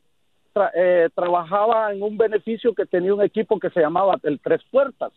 tra- 0.54 0.70
eh, 0.74 1.08
trabajaba 1.14 1.92
en 1.92 2.02
un 2.02 2.16
beneficio 2.16 2.72
que 2.74 2.86
tenía 2.86 3.12
un 3.12 3.22
equipo 3.22 3.58
que 3.58 3.70
se 3.70 3.80
llamaba 3.80 4.16
el 4.22 4.40
Tres 4.40 4.62
Puertas. 4.70 5.12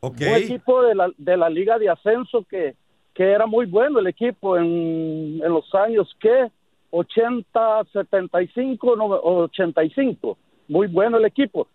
Un 0.00 0.14
equipo 0.22 0.82
de 0.82 0.94
la, 0.94 1.10
de 1.18 1.36
la 1.36 1.50
Liga 1.50 1.76
de 1.78 1.90
Ascenso 1.90 2.44
que, 2.48 2.76
que 3.14 3.24
era 3.32 3.46
muy 3.46 3.66
bueno 3.66 3.98
el 3.98 4.06
equipo 4.06 4.56
en, 4.56 5.40
en 5.44 5.52
los 5.52 5.74
años 5.74 6.08
que 6.20 6.50
80, 6.90 7.84
75, 7.92 8.96
no, 8.96 9.06
85. 9.06 10.38
Muy 10.68 10.86
bueno 10.86 11.16
el 11.18 11.24
equipo. 11.24 11.66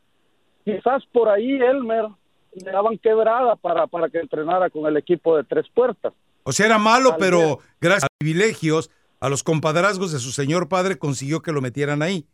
Quizás 0.65 1.06
por 1.11 1.30
ahí 1.30 1.52
Elmer 1.61 2.06
le 2.56 2.72
daban 2.72 2.98
quebrada 2.98 3.56
para, 3.56 3.88
para 3.88 4.10
que 4.10 4.19
entrenara 4.19 4.69
con 4.69 4.85
el 4.85 4.98
equipo 4.98 5.35
de 5.35 5.44
Tres 5.44 5.65
Puertas. 5.73 6.14
O 6.44 6.52
sea, 6.52 6.65
era 6.68 6.77
malo, 6.77 7.15
pero 7.19 7.60
gracias 7.81 8.03
a 8.06 8.07
privilegios, 8.19 8.91
a 9.19 9.30
los 9.30 9.44
compadrazgos 9.44 10.11
de 10.11 10.19
su 10.19 10.31
señor 10.31 10.69
padre, 10.69 10.98
consiguió 10.98 11.41
que 11.41 11.52
lo 11.52 11.61
metieran 11.61 12.02
ahí. 12.02 12.26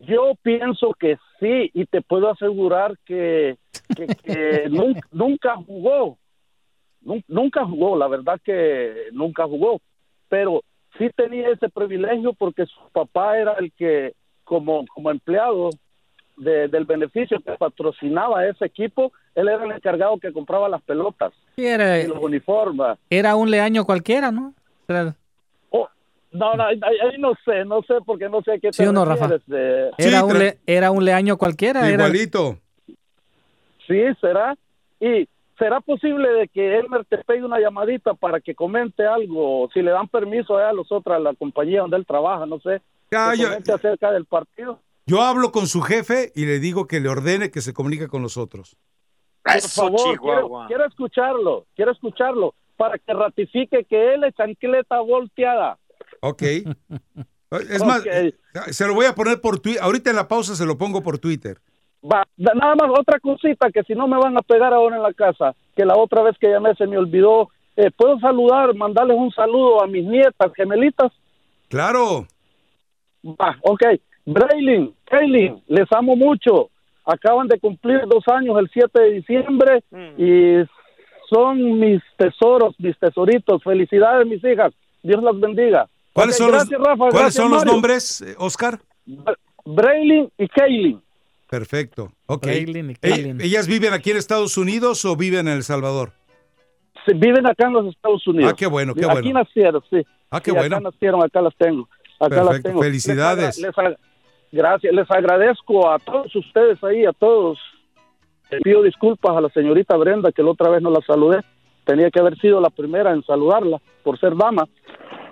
Yo 0.00 0.32
pienso 0.42 0.92
que 0.98 1.16
sí, 1.38 1.70
y 1.72 1.86
te 1.86 2.02
puedo 2.02 2.30
asegurar 2.30 2.98
que, 3.04 3.56
que, 3.94 4.06
que 4.06 4.64
nun- 4.70 5.00
nunca, 5.12 5.56
jugó. 5.56 6.18
Nun- 7.02 7.24
Nunca 7.28 7.64
jugó, 7.66 7.96
la 7.96 8.08
verdad 8.08 8.40
que 8.42 9.08
nunca 9.12 9.44
jugó. 9.46 9.80
Pero 10.28 10.62
sí 10.98 11.10
tenía 11.14 11.50
ese 11.50 11.68
privilegio 11.68 12.32
porque 12.32 12.66
su 12.66 12.80
papá 12.92 13.38
era 13.38 13.52
el 13.54 13.72
que, 13.72 14.14
como, 14.42 14.84
como 14.86 15.10
empleado 15.10 15.70
de- 16.36 16.68
del 16.68 16.84
beneficio 16.84 17.38
que 17.40 17.52
patrocinaba 17.52 18.46
ese 18.46 18.64
equipo, 18.66 19.12
él 19.34 19.48
era 19.48 19.64
el 19.64 19.70
encargado 19.72 20.18
que 20.18 20.32
compraba 20.32 20.68
las 20.68 20.82
pelotas 20.82 21.32
Sí, 21.56 21.66
era, 21.66 22.00
y 22.00 22.06
los 22.08 22.18
uniformes. 22.22 22.98
era 23.10 23.36
un 23.36 23.50
leaño 23.50 23.84
cualquiera, 23.84 24.30
¿no? 24.32 24.52
Era, 24.88 25.14
Oh, 25.70 25.88
no, 26.32 26.54
no, 26.54 26.64
ahí, 26.64 26.80
ahí 26.82 27.18
no 27.18 27.32
sé, 27.44 27.64
no 27.64 27.82
sé 27.82 27.94
porque 28.04 28.28
no 28.28 28.42
sé 28.42 28.52
a 28.52 28.58
qué 28.58 28.68
te 28.70 28.72
¿Sí 28.74 28.84
o 28.86 28.92
no, 28.92 29.04
Rafa? 29.04 29.36
eh. 29.52 29.90
era 29.98 30.24
un, 30.24 30.38
le- 30.38 30.58
era 30.66 30.90
un 30.90 31.04
leaño 31.04 31.36
cualquiera. 31.36 31.80
era- 31.88 31.94
Igualito. 32.04 32.58
Sí, 33.86 34.00
será. 34.20 34.56
Y 35.00 35.28
será 35.58 35.80
posible 35.80 36.28
de 36.30 36.48
que 36.48 36.78
Elmer 36.78 37.04
te 37.04 37.18
pegue 37.18 37.44
una 37.44 37.60
llamadita 37.60 38.14
para 38.14 38.40
que 38.40 38.54
comente 38.54 39.04
algo, 39.06 39.68
si 39.72 39.82
le 39.82 39.90
dan 39.90 40.08
permiso 40.08 40.56
a 40.56 40.72
los 40.72 40.90
otros, 40.90 41.14
a 41.16 41.20
la 41.20 41.34
compañía 41.34 41.82
donde 41.82 41.96
él 41.98 42.06
trabaja, 42.06 42.46
no 42.46 42.58
sé, 42.60 42.80
Ya, 43.10 43.32
que 43.32 43.38
yo- 43.38 43.48
comente 43.48 43.72
acerca 43.72 44.10
del 44.10 44.24
partido. 44.24 44.80
Yo 45.06 45.22
hablo 45.22 45.52
con 45.52 45.66
su 45.66 45.82
jefe 45.82 46.32
y 46.34 46.46
le 46.46 46.58
digo 46.60 46.86
que 46.86 47.00
le 47.00 47.08
ordene 47.08 47.50
que 47.50 47.60
se 47.60 47.74
comunique 47.74 48.08
con 48.08 48.22
nosotros. 48.22 48.76
Por 49.42 49.56
Eso, 49.56 49.82
favor, 49.82 50.18
quiero, 50.68 50.86
escucharlo, 50.86 51.66
quiero 51.76 51.92
escucharlo 51.92 52.54
para 52.76 52.96
que 52.98 53.12
ratifique 53.12 53.84
que 53.84 54.14
él 54.14 54.24
es 54.24 54.34
chancleta 54.34 55.00
volteada. 55.00 55.78
Ok. 56.20 56.42
Es 57.70 57.84
más, 57.84 58.02
se 58.72 58.86
lo 58.86 58.94
voy 58.94 59.06
a 59.06 59.14
poner 59.14 59.40
por 59.40 59.60
Twitter. 59.60 59.80
Ahorita 59.80 60.10
en 60.10 60.16
la 60.16 60.26
pausa 60.26 60.56
se 60.56 60.66
lo 60.66 60.76
pongo 60.76 61.04
por 61.04 61.20
Twitter. 61.20 61.58
Va, 62.02 62.24
da- 62.36 62.54
nada 62.54 62.74
más 62.74 62.90
otra 62.98 63.20
cosita 63.20 63.70
que 63.70 63.84
si 63.84 63.94
no 63.94 64.08
me 64.08 64.18
van 64.18 64.36
a 64.36 64.42
pegar 64.42 64.74
ahora 64.74 64.96
en 64.96 65.02
la 65.04 65.12
casa, 65.12 65.54
que 65.76 65.84
la 65.84 65.94
otra 65.96 66.22
vez 66.22 66.36
que 66.40 66.48
llamé 66.50 66.74
se 66.74 66.86
me 66.88 66.98
olvidó. 66.98 67.50
Eh, 67.76 67.92
¿Puedo 67.96 68.18
saludar, 68.18 68.74
mandarles 68.74 69.16
un 69.16 69.30
saludo 69.30 69.84
a 69.84 69.86
mis 69.86 70.04
nietas 70.04 70.52
gemelitas? 70.56 71.12
Claro. 71.68 72.26
Va, 73.24 73.56
ok. 73.62 73.82
Braylin, 74.26 74.94
Kaylin, 75.04 75.62
les 75.68 75.90
amo 75.92 76.16
mucho. 76.16 76.70
Acaban 77.06 77.48
de 77.48 77.58
cumplir 77.60 78.00
dos 78.08 78.24
años 78.28 78.56
el 78.58 78.70
7 78.72 78.98
de 79.00 79.10
diciembre 79.12 79.82
y 80.16 80.64
son 81.28 81.78
mis 81.78 82.00
tesoros, 82.16 82.74
mis 82.78 82.98
tesoritos. 82.98 83.62
Felicidades, 83.62 84.26
mis 84.26 84.42
hijas. 84.44 84.72
Dios 85.02 85.22
las 85.22 85.38
bendiga. 85.38 85.86
¿Cuáles 86.14 86.36
son, 86.36 86.50
gracias, 86.50 86.70
los, 86.78 86.80
Rafa, 86.86 86.96
¿cuáles 86.96 87.14
gracias, 87.14 87.34
son 87.42 87.50
los 87.52 87.64
nombres, 87.66 88.20
eh, 88.22 88.34
Oscar? 88.38 88.78
Braylin 89.66 90.30
y 90.38 90.48
Kaylin. 90.48 91.02
Perfecto. 91.50 92.10
Ok. 92.26 92.46
Braylin 92.46 92.90
y 92.90 92.92
Eh, 92.94 92.96
Kaylin. 93.00 93.40
¿Ellas 93.40 93.66
viven 93.66 93.92
aquí 93.92 94.10
en 94.12 94.16
Estados 94.16 94.56
Unidos 94.56 95.04
o 95.04 95.16
viven 95.16 95.46
en 95.48 95.54
El 95.54 95.62
Salvador? 95.62 96.12
Se 97.04 97.12
viven 97.12 97.46
acá 97.46 97.66
en 97.66 97.74
los 97.74 97.86
Estados 97.94 98.26
Unidos. 98.26 98.50
Ah, 98.52 98.56
qué 98.56 98.66
bueno, 98.66 98.94
qué 98.94 99.04
Aquí 99.04 99.12
bueno. 99.24 99.40
nacieron, 99.40 99.82
sí. 99.90 100.02
Ah, 100.30 100.40
qué 100.40 100.52
Sí, 100.52 100.56
bueno. 100.56 100.76
Acá 100.76 100.84
nacieron, 100.90 101.22
acá 101.22 101.42
las 101.42 101.54
tengo. 101.56 101.86
Acá 102.18 102.36
las 102.36 102.46
Perfecto, 102.46 102.68
tengo. 102.70 102.82
felicidades. 102.82 103.58
Les 103.58 103.76
les 103.76 103.96
gracias, 104.54 104.92
les 104.94 105.10
agradezco 105.10 105.90
a 105.90 105.98
todos 105.98 106.34
ustedes 106.34 106.82
ahí, 106.84 107.04
a 107.04 107.12
todos. 107.12 107.58
Pido 108.62 108.82
disculpas 108.82 109.36
a 109.36 109.40
la 109.40 109.48
señorita 109.50 109.96
Brenda, 109.96 110.30
que 110.32 110.42
la 110.42 110.50
otra 110.50 110.70
vez 110.70 110.80
no 110.80 110.90
la 110.90 111.00
saludé. 111.06 111.40
Tenía 111.84 112.10
que 112.10 112.20
haber 112.20 112.38
sido 112.38 112.60
la 112.60 112.70
primera 112.70 113.12
en 113.12 113.22
saludarla 113.24 113.80
por 114.02 114.18
ser 114.18 114.36
dama. 114.36 114.64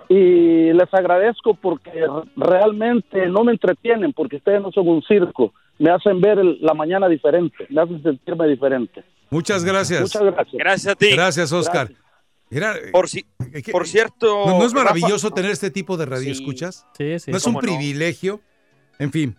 Y 0.09 0.73
les 0.73 0.93
agradezco 0.93 1.53
porque 1.55 2.05
realmente 2.35 3.25
no 3.27 3.43
me 3.43 3.53
entretienen, 3.53 4.13
porque 4.13 4.35
ustedes 4.37 4.61
no 4.61 4.71
son 4.71 4.87
un 4.87 5.01
circo. 5.03 5.53
Me 5.79 5.89
hacen 5.89 6.19
ver 6.21 6.39
el- 6.39 6.57
la 6.61 6.73
mañana 6.73 7.07
diferente, 7.07 7.65
me 7.69 7.81
hacen 7.81 8.03
sentirme 8.03 8.47
diferente. 8.47 9.03
Muchas 9.29 9.63
gracias. 9.63 10.01
Muchas 10.01 10.21
gracias. 10.23 10.53
Gracias 10.53 10.93
a 10.93 10.95
ti. 10.95 11.09
Gracias, 11.11 11.51
Oscar. 11.51 11.89
Mira, 12.49 12.73
Por, 12.91 13.09
si, 13.09 13.25
por 13.71 13.87
cierto. 13.87 14.45
¿no, 14.45 14.59
no 14.59 14.65
es 14.65 14.73
Rafa- 14.73 14.83
maravilloso 14.93 15.31
tener 15.31 15.49
este 15.49 15.71
tipo 15.71 15.97
de 15.97 16.05
radio 16.05 16.31
escuchas? 16.31 16.85
Sí, 16.95 17.17
sí. 17.17 17.31
¿No 17.31 17.37
es 17.37 17.47
un 17.47 17.55
privilegio? 17.55 18.41
En 18.99 19.11
fin. 19.11 19.35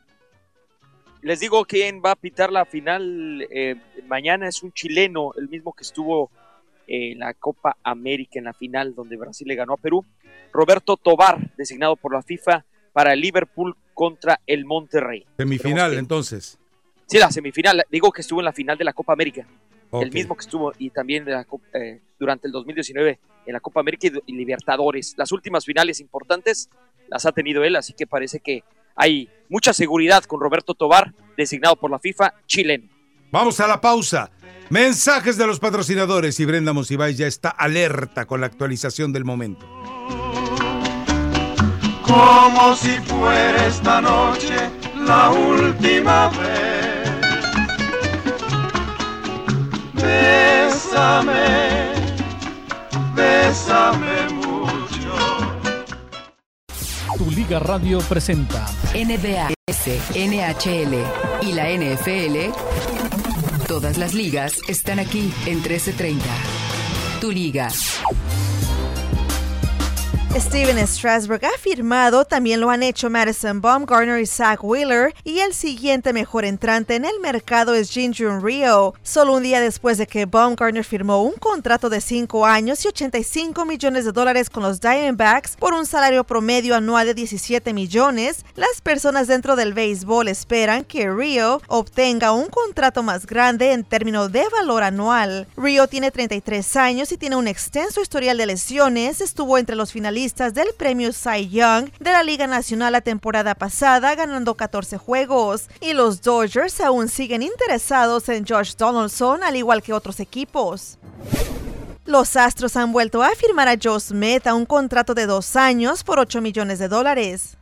Les 1.23 1.41
digo 1.41 1.65
quién 1.65 2.03
va 2.05 2.11
a 2.11 2.17
pitar 2.17 2.53
la 2.53 2.67
final 2.67 3.47
eh, 3.51 3.77
mañana. 4.07 4.47
Es 4.47 4.63
un 4.63 4.73
chileno, 4.73 5.33
el 5.37 5.49
mismo 5.49 5.73
que 5.73 5.83
estuvo 5.83 6.31
en 6.87 7.19
la 7.19 7.33
Copa 7.33 7.79
América 7.83 8.39
en 8.39 8.45
la 8.45 8.53
final 8.53 8.95
donde 8.95 9.17
Brasil 9.17 9.49
le 9.49 9.55
ganó 9.55 9.73
a 9.73 9.77
Perú. 9.79 10.05
Roberto 10.53 10.97
Tobar, 10.97 11.55
designado 11.57 11.97
por 11.97 12.13
la 12.13 12.23
FIFA 12.23 12.65
para 12.93 13.13
el 13.15 13.21
Liverpool 13.21 13.75
contra 13.95 14.41
el 14.47 14.65
Monterrey. 14.65 15.25
Semifinal, 15.39 15.95
entonces. 15.95 16.59
Sí, 17.07 17.19
la 17.19 17.31
semifinal. 17.31 17.85
Digo 17.91 18.13
que 18.13 18.21
estuvo 18.21 18.41
en 18.41 18.45
la 18.45 18.53
final 18.53 18.77
de 18.77 18.85
la 18.85 18.93
Copa 18.93 19.13
América. 19.13 19.47
El 19.93 20.11
mismo 20.11 20.35
que 20.35 20.41
estuvo 20.41 20.73
y 20.77 20.91
también 20.91 21.25
de 21.25 21.33
la 21.33 21.47
eh, 21.75 22.01
durante 22.19 22.49
el 22.49 22.53
2019 22.53 23.19
en 23.47 23.53
la 23.53 23.61
Copa 23.61 23.81
América 23.81 24.09
y, 24.09 24.33
y 24.33 24.37
Libertadores. 24.37 25.15
Las 25.17 25.31
últimas 25.31 25.65
finales 25.65 26.01
importantes 26.01 26.69
las 27.09 27.25
ha 27.27 27.33
tenido 27.33 27.63
él, 27.63 27.77
así 27.77 27.93
que 27.93 28.07
parece 28.07 28.41
que 28.41 28.65
hay 28.95 29.29
mucha 29.49 29.73
seguridad 29.73 30.25
con 30.25 30.41
Roberto 30.41 30.75
Tobar, 30.75 31.13
designado 31.37 31.77
por 31.77 31.91
la 31.91 31.99
FIFA, 31.99 32.35
chileno. 32.47 32.89
Vamos 33.31 33.61
a 33.61 33.67
la 33.67 33.81
pausa. 33.81 34.31
Mensajes 34.71 35.37
de 35.37 35.47
los 35.47 35.61
patrocinadores 35.61 36.41
y 36.41 36.45
Brenda 36.45 36.73
Monsiváis 36.73 37.19
ya 37.19 37.27
está 37.27 37.51
alerta 37.51 38.25
con 38.27 38.41
la 38.41 38.47
actualización 38.47 39.13
del 39.13 39.25
momento. 39.25 39.67
como 42.15 42.77
si 42.77 42.93
fuera 43.01 43.67
esta 43.67 44.01
noche 44.01 44.71
la 44.95 45.31
última 45.31 46.29
vez. 46.29 47.11
Bésame, 49.95 51.35
bésame 53.15 54.14
Tu 57.17 57.31
Liga 57.31 57.61
Radio 57.61 57.99
presenta 58.01 58.67
NBA, 58.93 59.51
NHL 60.15 60.95
y 61.43 61.53
la 61.53 61.69
NFL. 61.71 62.51
Todas 63.69 63.99
las 63.99 64.15
ligas 64.15 64.59
están 64.69 64.99
aquí 64.99 65.33
en 65.47 65.63
1330. 65.63 66.25
Tu 67.21 67.31
liga. 67.31 67.69
Steven 70.37 70.85
Strasburg 70.89 71.45
ha 71.45 71.59
firmado, 71.59 72.25
también 72.25 72.61
lo 72.61 72.69
han 72.69 72.83
hecho 72.83 73.09
Madison 73.09 73.61
Baumgartner 73.61 74.21
y 74.21 74.27
Zach 74.27 74.65
Wheeler, 74.65 75.15
y 75.23 75.39
el 75.39 75.55
siguiente 75.55 76.13
mejor 76.13 76.45
entrante 76.45 76.97
en 76.97 77.05
el 77.05 77.21
mercado 77.21 77.73
es 77.73 77.89
Jinjun 77.91 78.43
Rio. 78.43 78.95
Solo 79.05 79.35
un 79.35 79.45
día 79.45 79.61
después 79.61 79.97
de 79.97 80.09
que 80.09 80.27
Baumgartner 80.27 80.85
firmó 80.85 81.23
un 81.23 81.35
contrato 81.35 81.89
de 81.89 82.01
5 82.01 82.47
años 82.47 82.85
y 82.85 82.89
85 82.89 83.65
millones 83.65 84.05
de 84.05 84.11
dólares 84.11 84.51
con 84.51 84.65
los 84.65 84.81
Diamondbacks 84.81 85.57
por 85.57 85.73
un 85.73 85.87
salario 85.87 86.25
promedio 86.25 86.75
anual 86.75 87.07
de 87.07 87.15
17 87.15 87.73
millones, 87.73 88.45
las 88.57 88.81
personas 88.83 89.29
dentro 89.29 89.55
del 89.55 89.73
béisbol 89.73 90.27
esperan 90.27 90.83
que 90.83 91.09
Rio 91.13 91.63
obtenga 91.69 92.33
un 92.33 92.47
contrato 92.47 93.05
más 93.05 93.27
grande 93.27 93.71
en 93.71 93.85
términos 93.85 94.33
de 94.33 94.43
valor 94.49 94.83
anual. 94.83 95.47
Rio 95.57 95.87
tiene 95.87 96.11
33 96.11 96.75
años 96.75 97.13
y 97.13 97.19
tiene 97.19 97.37
un 97.37 97.47
extenso 97.47 98.01
historial 98.01 98.37
de 98.37 98.47
lesiones, 98.47 99.21
estuvo 99.21 99.59
entre 99.59 99.77
los 99.77 99.93
finalistas 99.93 100.24
del 100.25 100.69
premio 100.79 101.13
Cy 101.13 101.51
Young 101.51 101.91
de 102.01 102.11
la 102.11 102.23
Liga 102.23 102.47
Nacional 102.47 102.93
la 102.93 103.03
temporada 103.03 103.55
pasada, 103.55 104.15
ganando 104.15 104.55
14 104.55 104.97
juegos. 104.97 105.69
Y 105.83 105.93
los 105.93 106.23
Dodgers 106.23 106.81
aún 106.81 107.09
siguen 107.09 107.43
interesados 107.43 108.31
en 108.31 108.47
Josh 108.47 108.75
Donaldson, 108.75 109.43
al 109.43 109.55
igual 109.57 109.83
que 109.83 109.93
otros 109.93 110.21
equipos. 110.21 110.97
Los 112.07 112.37
Astros 112.37 112.75
han 112.77 112.93
vuelto 112.93 113.23
a 113.23 113.31
firmar 113.35 113.69
a 113.69 113.77
Joe 113.81 114.01
Smith 114.01 114.47
a 114.47 114.55
un 114.55 114.65
contrato 114.65 115.13
de 115.13 115.27
dos 115.27 115.57
años 115.57 116.03
por 116.03 116.19
8 116.19 116.41
millones 116.41 116.79
de 116.79 116.89
dólares. 116.89 117.59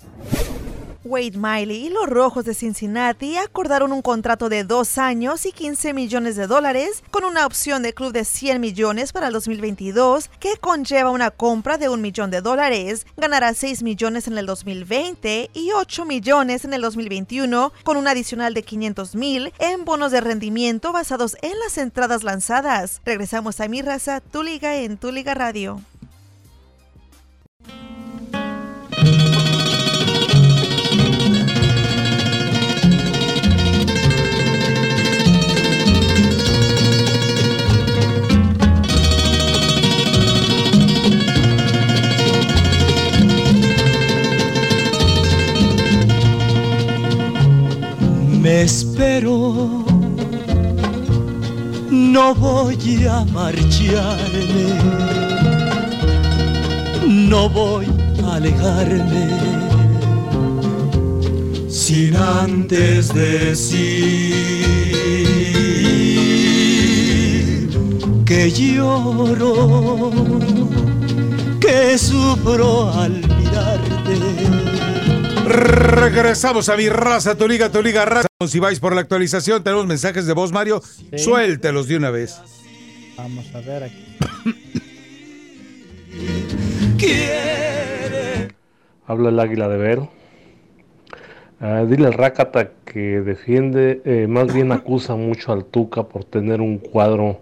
Wade 1.05 1.37
Miley 1.37 1.87
y 1.87 1.91
los 1.91 2.09
Rojos 2.09 2.45
de 2.45 2.55
Cincinnati 2.55 3.37
acordaron 3.37 3.93
un 3.93 4.03
contrato 4.03 4.49
de 4.49 4.65
dos 4.65 4.99
años 4.99 5.47
y 5.47 5.53
15 5.53 5.95
millones 5.95 6.37
de 6.37 6.47
dólares 6.47 7.03
con 7.11 7.25
una 7.25 7.47
opción 7.47 7.83
de 7.83 7.93
club 7.93 8.13
de 8.13 8.25
100 8.25 8.61
millones 8.61 9.13
para 9.13 9.27
el 9.29 9.33
2022 9.33 10.31
que 10.39 10.57
conlleva 10.57 11.11
una 11.11 11.31
compra 11.31 11.79
de 11.79 11.89
un 11.89 12.01
millón 12.01 12.31
de 12.31 12.41
dólares. 12.41 13.07
Ganará 13.17 13.55
6 13.55 13.83
millones 13.83 14.29
en 14.29 14.39
el 14.39 14.47
2020 14.47 15.51
y 15.53 15.73
8 15.73 16.05
millones 16.05 16.65
en 16.65 16.75
el 16.75 16.83
2021 16.83 17.73
con 17.85 17.97
un 17.97 18.09
adicional 18.09 18.55
de 18.55 18.63
500 18.63 19.15
mil 19.15 19.53
en 19.59 19.85
bonos 19.85 20.13
de 20.13 20.21
rendimiento 20.21 20.93
basados 20.93 21.37
en 21.43 21.59
las 21.61 21.79
entradas 21.79 22.23
lanzadas. 22.23 23.01
Regresamos 23.05 23.61
a 23.61 23.69
Mi 23.69 23.83
Raza, 23.83 24.21
Tu 24.21 24.43
Liga 24.43 24.77
en 24.77 24.97
Tu 24.97 25.11
Liga 25.13 25.35
Radio. 25.35 25.81
Me 48.43 48.63
espero, 48.63 49.85
no 51.89 52.35
voy 52.35 53.07
a 53.09 53.25
marcharme, 53.27 54.67
no 57.07 57.49
voy 57.49 57.87
a 58.25 58.35
alejarme, 58.35 59.29
sin 61.69 62.17
antes 62.17 63.15
decir 63.15 64.33
que 68.27 68.51
lloro, 68.51 70.11
que 71.61 71.97
sufro 71.97 72.91
al 72.91 73.13
mirarte. 73.13 74.73
Regresamos 75.45 76.69
a 76.69 76.77
mi 76.77 76.89
raza, 76.89 77.37
tu 77.37 77.49
liga, 77.49 77.71
tu 77.71 77.83
liga 77.83 78.05
raza. 78.05 78.29
Si 78.47 78.59
vais 78.59 78.81
por 78.81 78.95
la 78.95 79.01
actualización, 79.01 79.63
tenemos 79.63 79.87
mensajes 79.87 80.27
de 80.27 80.33
voz, 80.33 80.53
Mario. 80.53 80.83
Suéltelos 81.17 81.89
de 81.89 81.97
una 81.97 82.11
vez. 82.11 82.41
Vamos 83.17 83.55
a 83.55 83.61
ver 83.61 83.85
aquí. 83.85 84.07
Habla 89.07 89.29
el 89.31 89.41
águila 89.41 89.69
de 89.69 89.77
Ver. 89.77 90.01
Ah, 91.61 91.85
dile 91.89 92.07
al 92.07 92.15
Rácata 92.15 92.71
que 92.85 93.21
defiende, 93.21 94.03
eh, 94.05 94.27
más 94.29 94.53
bien 94.53 94.73
acusa 94.73 95.15
mucho 95.15 95.53
al 95.53 95.65
Tuca 95.65 96.05
por 96.05 96.25
tener 96.25 96.61
un 96.61 96.79
cuadro 96.79 97.39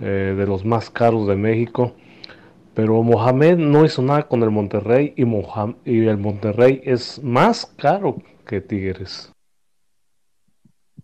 eh, 0.00 0.34
de 0.36 0.46
los 0.46 0.64
más 0.64 0.90
caros 0.90 1.28
de 1.28 1.36
México. 1.36 1.94
Pero 2.74 3.02
Mohamed 3.02 3.56
no 3.56 3.84
hizo 3.84 4.02
nada 4.02 4.26
con 4.26 4.42
el 4.42 4.50
Monterrey 4.50 5.14
y, 5.16 5.24
Moha- 5.24 5.76
y 5.84 6.06
el 6.06 6.18
Monterrey 6.18 6.80
es 6.84 7.22
más 7.22 7.66
caro 7.66 8.16
que 8.46 8.60
Tigres. 8.60 9.32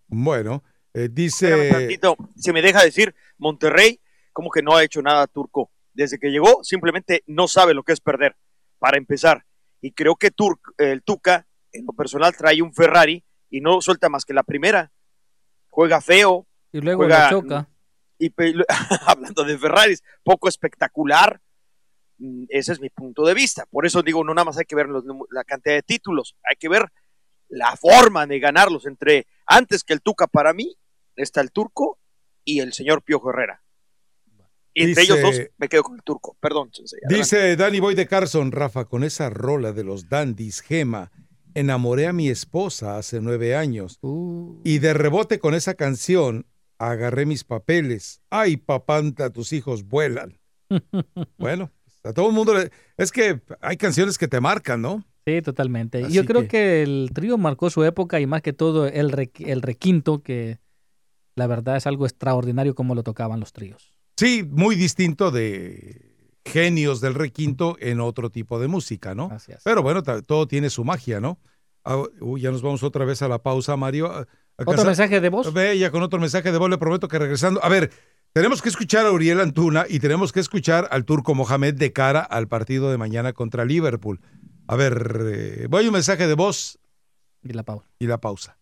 Bueno, 0.09 0.65
eh, 0.95 1.09
dice... 1.11 1.71
tantito, 1.71 2.17
se 2.37 2.53
me 2.53 2.63
deja 2.63 2.83
decir, 2.83 3.15
Monterrey, 3.39 4.01
como 4.33 4.51
que 4.51 4.63
no 4.63 4.75
ha 4.77 4.83
hecho 4.83 5.01
nada 5.03 5.27
turco. 5.27 5.71
Desde 5.93 6.19
que 6.19 6.31
llegó, 6.31 6.63
simplemente 6.65 7.23
no 7.27 7.47
sabe 7.49 7.75
lo 7.75 7.83
que 7.83 7.93
es 7.93 8.01
perder, 8.01 8.37
para 8.79 8.99
empezar. 8.99 9.45
Y 9.81 9.93
creo 9.93 10.17
que 10.17 10.31
Tur- 10.33 10.59
el 10.79 11.03
Tuca, 11.03 11.47
en 11.73 11.87
lo 11.87 11.93
personal, 11.93 12.35
trae 12.37 12.63
un 12.63 12.75
Ferrari 12.75 13.25
y 13.49 13.61
no 13.61 13.81
suelta 13.81 14.09
más 14.09 14.25
que 14.25 14.35
la 14.35 14.43
primera. 14.43 14.91
Juega 15.69 16.01
feo. 16.01 16.47
Y 16.73 16.81
luego 16.81 17.05
juega, 17.05 17.25
le 17.27 17.31
choca. 17.31 17.69
Y 18.19 18.31
pe- 18.31 18.55
hablando 19.07 19.45
de 19.45 19.57
Ferraris, 19.59 20.03
poco 20.25 20.49
espectacular. 20.49 21.41
Mm, 22.21 22.45
Ese 22.51 22.73
es 22.73 22.81
mi 22.81 22.91
punto 22.91 23.25
de 23.25 23.35
vista. 23.35 23.67
Por 23.71 23.87
eso 23.87 24.03
digo, 24.03 24.23
no 24.23 24.33
nada 24.35 24.45
más 24.45 24.59
hay 24.59 24.65
que 24.67 24.77
ver 24.77 24.87
los 24.89 25.05
la 25.31 25.43
cantidad 25.45 25.75
de 25.75 25.83
títulos, 25.83 26.37
hay 26.49 26.57
que 26.57 26.69
ver 26.69 26.85
la 27.49 27.75
forma 27.77 28.27
de 28.27 28.39
ganarlos. 28.39 28.87
Entre 28.87 29.27
antes 29.47 29.83
que 29.83 29.93
el 29.95 30.03
Tuca 30.03 30.27
para 30.29 30.53
mí 30.53 30.77
está 31.17 31.41
el 31.41 31.51
turco 31.51 31.99
y 32.45 32.61
el 32.61 32.73
señor 32.73 33.03
Piojo 33.03 33.31
Herrera. 33.31 33.63
Y 34.73 34.85
entre 34.85 35.03
Dice- 35.03 35.15
ellos 35.15 35.23
dos 35.23 35.47
me 35.59 35.69
quedo 35.69 35.83
con 35.83 35.97
el 35.97 36.03
turco. 36.05 36.37
Perdón. 36.41 36.71
Dice 37.09 37.57
Danny 37.57 37.81
Boy 37.81 37.95
de 37.97 38.07
Carson, 38.07 38.53
Rafa, 38.53 38.85
con 38.85 39.03
esa 39.03 39.29
rola 39.31 39.73
de 39.73 39.83
los 39.83 40.09
dandies, 40.09 40.61
Gema, 40.61 41.11
enamoré 41.55 42.07
a 42.07 42.13
mi 42.13 42.29
esposa 42.29 42.97
hace 42.97 43.21
nueve 43.21 43.57
años. 43.57 43.99
Y 44.65 44.79
de 44.79 44.95
rebote 44.95 45.41
con 45.41 45.55
esa 45.55 45.75
canción, 45.75 46.47
agarré 46.79 47.27
mis 47.27 47.43
papeles. 47.43 48.23
Ay, 48.31 48.57
papanta, 48.59 49.31
tus 49.31 49.53
hijos 49.53 49.83
vuelan. 49.89 50.39
bueno, 51.39 51.73
a 52.05 52.13
todo 52.13 52.29
el 52.29 52.33
mundo 52.35 52.55
le... 52.55 52.71
Es 52.97 53.13
que 53.13 53.41
hay 53.61 53.77
canciones 53.77 54.19
que 54.19 54.29
te 54.29 54.41
marcan, 54.41 54.81
¿no? 54.83 55.05
Sí, 55.27 55.43
totalmente. 55.43 56.05
Así 56.05 56.15
Yo 56.15 56.25
creo 56.25 56.43
que- 56.43 56.49
que... 56.49 56.83
el 56.83 57.11
trío 57.15 57.37
marcó 57.39 57.71
su 57.71 57.85
época 57.85 58.21
y 58.21 58.27
más 58.27 58.43
que 58.43 58.53
todo 58.53 58.87
el, 58.87 59.13
re- 59.13 59.31
el 59.41 59.63
requinto, 59.63 60.23
que 60.23 60.59
la 61.37 61.47
verdad 61.47 61.77
es 61.77 61.87
algo 61.87 62.07
extraordinario 62.07 62.75
como 62.75 62.95
lo 62.95 63.03
tocaban 63.03 63.39
los 63.41 63.53
tríos. 63.53 63.93
Sí, 64.17 64.43
muy 64.49 64.77
distinto 64.77 65.31
de 65.31 66.11
genios 66.45 67.01
del 67.01 67.15
requinto 67.15 67.77
en 67.81 68.01
otro 68.01 68.31
tipo 68.31 68.59
de 68.59 68.67
música, 68.69 69.15
¿no? 69.15 69.31
Pero 69.65 69.83
bueno, 69.83 70.03
todo 70.03 70.47
tiene 70.49 70.71
su 70.71 70.85
magia, 70.85 71.21
¿no? 71.21 71.39
Ah, 71.85 72.03
uy, 72.21 72.41
ya 72.43 72.51
nos 72.51 72.61
vamos 72.63 72.83
otra 72.83 73.05
vez 73.05 73.23
a 73.23 73.29
la 73.29 73.43
pausa, 73.43 73.77
Mario. 73.77 74.27
¿Otro 74.57 74.85
mensaje 74.85 75.21
de 75.21 75.29
voz? 75.31 75.53
Ve, 75.55 75.79
ya 75.79 75.91
con 75.91 76.03
otro 76.03 76.19
mensaje 76.21 76.53
de 76.53 76.59
voz, 76.59 76.69
le 76.69 76.77
prometo 76.77 77.09
que 77.09 77.19
regresando. 77.19 77.65
A 77.65 77.69
ver, 77.71 77.91
tenemos 78.33 78.63
que 78.63 78.69
escuchar 78.69 79.07
a 79.07 79.13
Uriel 79.13 79.41
Antuna 79.41 79.87
y 79.89 79.99
tenemos 79.99 80.33
que 80.33 80.41
escuchar 80.41 80.89
al 80.91 81.05
turco 81.05 81.35
Mohamed 81.35 81.75
de 81.75 81.93
cara 81.93 82.21
al 82.21 82.47
partido 82.47 82.91
de 82.91 82.99
mañana 82.99 83.33
contra 83.33 83.65
Liverpool. 83.65 84.21
A 84.69 84.77
ver, 84.77 85.21
eh, 85.33 85.67
voy 85.69 85.85
a 85.85 85.89
un 85.89 85.95
mensaje 85.95 86.27
de 86.27 86.35
voz. 86.35 86.79
Y 87.43 87.53
la 87.53 87.65
pausa. 87.65 87.87
Y 87.99 88.07
la 88.07 88.19
pausa. 88.19 88.57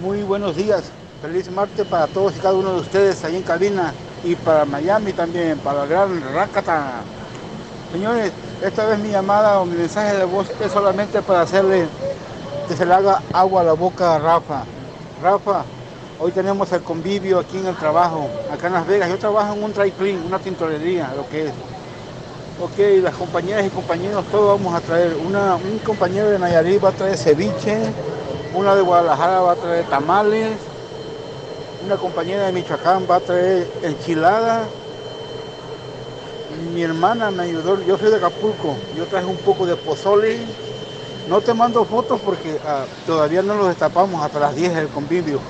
Muy 0.00 0.22
buenos 0.22 0.56
días. 0.56 0.90
Feliz 1.22 1.50
martes 1.50 1.86
para 1.86 2.06
todos 2.08 2.36
y 2.36 2.40
cada 2.40 2.54
uno 2.54 2.74
de 2.74 2.80
ustedes 2.80 3.24
ahí 3.24 3.36
en 3.36 3.42
cabina 3.42 3.94
y 4.24 4.34
para 4.34 4.64
Miami 4.64 5.12
también, 5.12 5.58
para 5.58 5.84
el 5.84 5.88
gran 5.88 6.34
Rakata. 6.34 7.02
Señores, 7.92 8.32
esta 8.62 8.86
vez 8.86 8.98
mi 8.98 9.10
llamada 9.10 9.60
o 9.60 9.64
mi 9.64 9.76
mensaje 9.76 10.16
de 10.16 10.24
voz 10.24 10.50
es 10.60 10.72
solamente 10.72 11.22
para 11.22 11.42
hacerle 11.42 11.86
que 12.68 12.76
se 12.76 12.84
le 12.84 12.92
haga 12.92 13.22
agua 13.32 13.62
a 13.62 13.64
la 13.64 13.72
boca 13.72 14.16
a 14.16 14.18
Rafa. 14.18 14.64
Rafa, 15.22 15.64
hoy 16.22 16.30
tenemos 16.30 16.70
el 16.70 16.82
convivio 16.82 17.40
aquí 17.40 17.58
en 17.58 17.66
el 17.66 17.74
trabajo, 17.74 18.28
acá 18.48 18.68
en 18.68 18.74
Las 18.74 18.86
Vegas. 18.86 19.08
Yo 19.08 19.18
trabajo 19.18 19.54
en 19.54 19.64
un 19.64 19.72
dry 19.72 19.90
clean, 19.90 20.24
una 20.24 20.38
tintorería, 20.38 21.12
lo 21.16 21.28
que 21.28 21.46
es. 21.46 21.52
Ok, 22.60 23.02
las 23.02 23.14
compañeras 23.14 23.66
y 23.66 23.70
compañeros, 23.70 24.24
todos 24.30 24.56
vamos 24.56 24.72
a 24.72 24.80
traer. 24.80 25.16
Una, 25.16 25.56
un 25.56 25.78
compañero 25.80 26.30
de 26.30 26.38
Nayarit 26.38 26.82
va 26.82 26.90
a 26.90 26.92
traer 26.92 27.16
ceviche, 27.16 27.76
una 28.54 28.76
de 28.76 28.82
Guadalajara 28.82 29.40
va 29.40 29.52
a 29.52 29.56
traer 29.56 29.84
tamales, 29.86 30.52
una 31.84 31.96
compañera 31.96 32.46
de 32.46 32.52
Michoacán 32.52 33.04
va 33.10 33.16
a 33.16 33.20
traer 33.20 33.68
enchiladas. 33.82 34.68
Mi 36.72 36.84
hermana 36.84 37.32
me 37.32 37.44
ayudó, 37.44 37.82
yo 37.82 37.98
soy 37.98 38.10
de 38.10 38.16
Acapulco, 38.16 38.76
yo 38.96 39.06
traje 39.06 39.26
un 39.26 39.38
poco 39.38 39.66
de 39.66 39.74
pozole. 39.74 40.38
No 41.28 41.40
te 41.40 41.52
mando 41.52 41.84
fotos 41.84 42.20
porque 42.24 42.58
ah, 42.64 42.84
todavía 43.06 43.42
no 43.42 43.54
los 43.54 43.68
destapamos 43.68 44.24
hasta 44.24 44.38
las 44.38 44.54
10 44.54 44.74
del 44.74 44.88
convivio. 44.88 45.40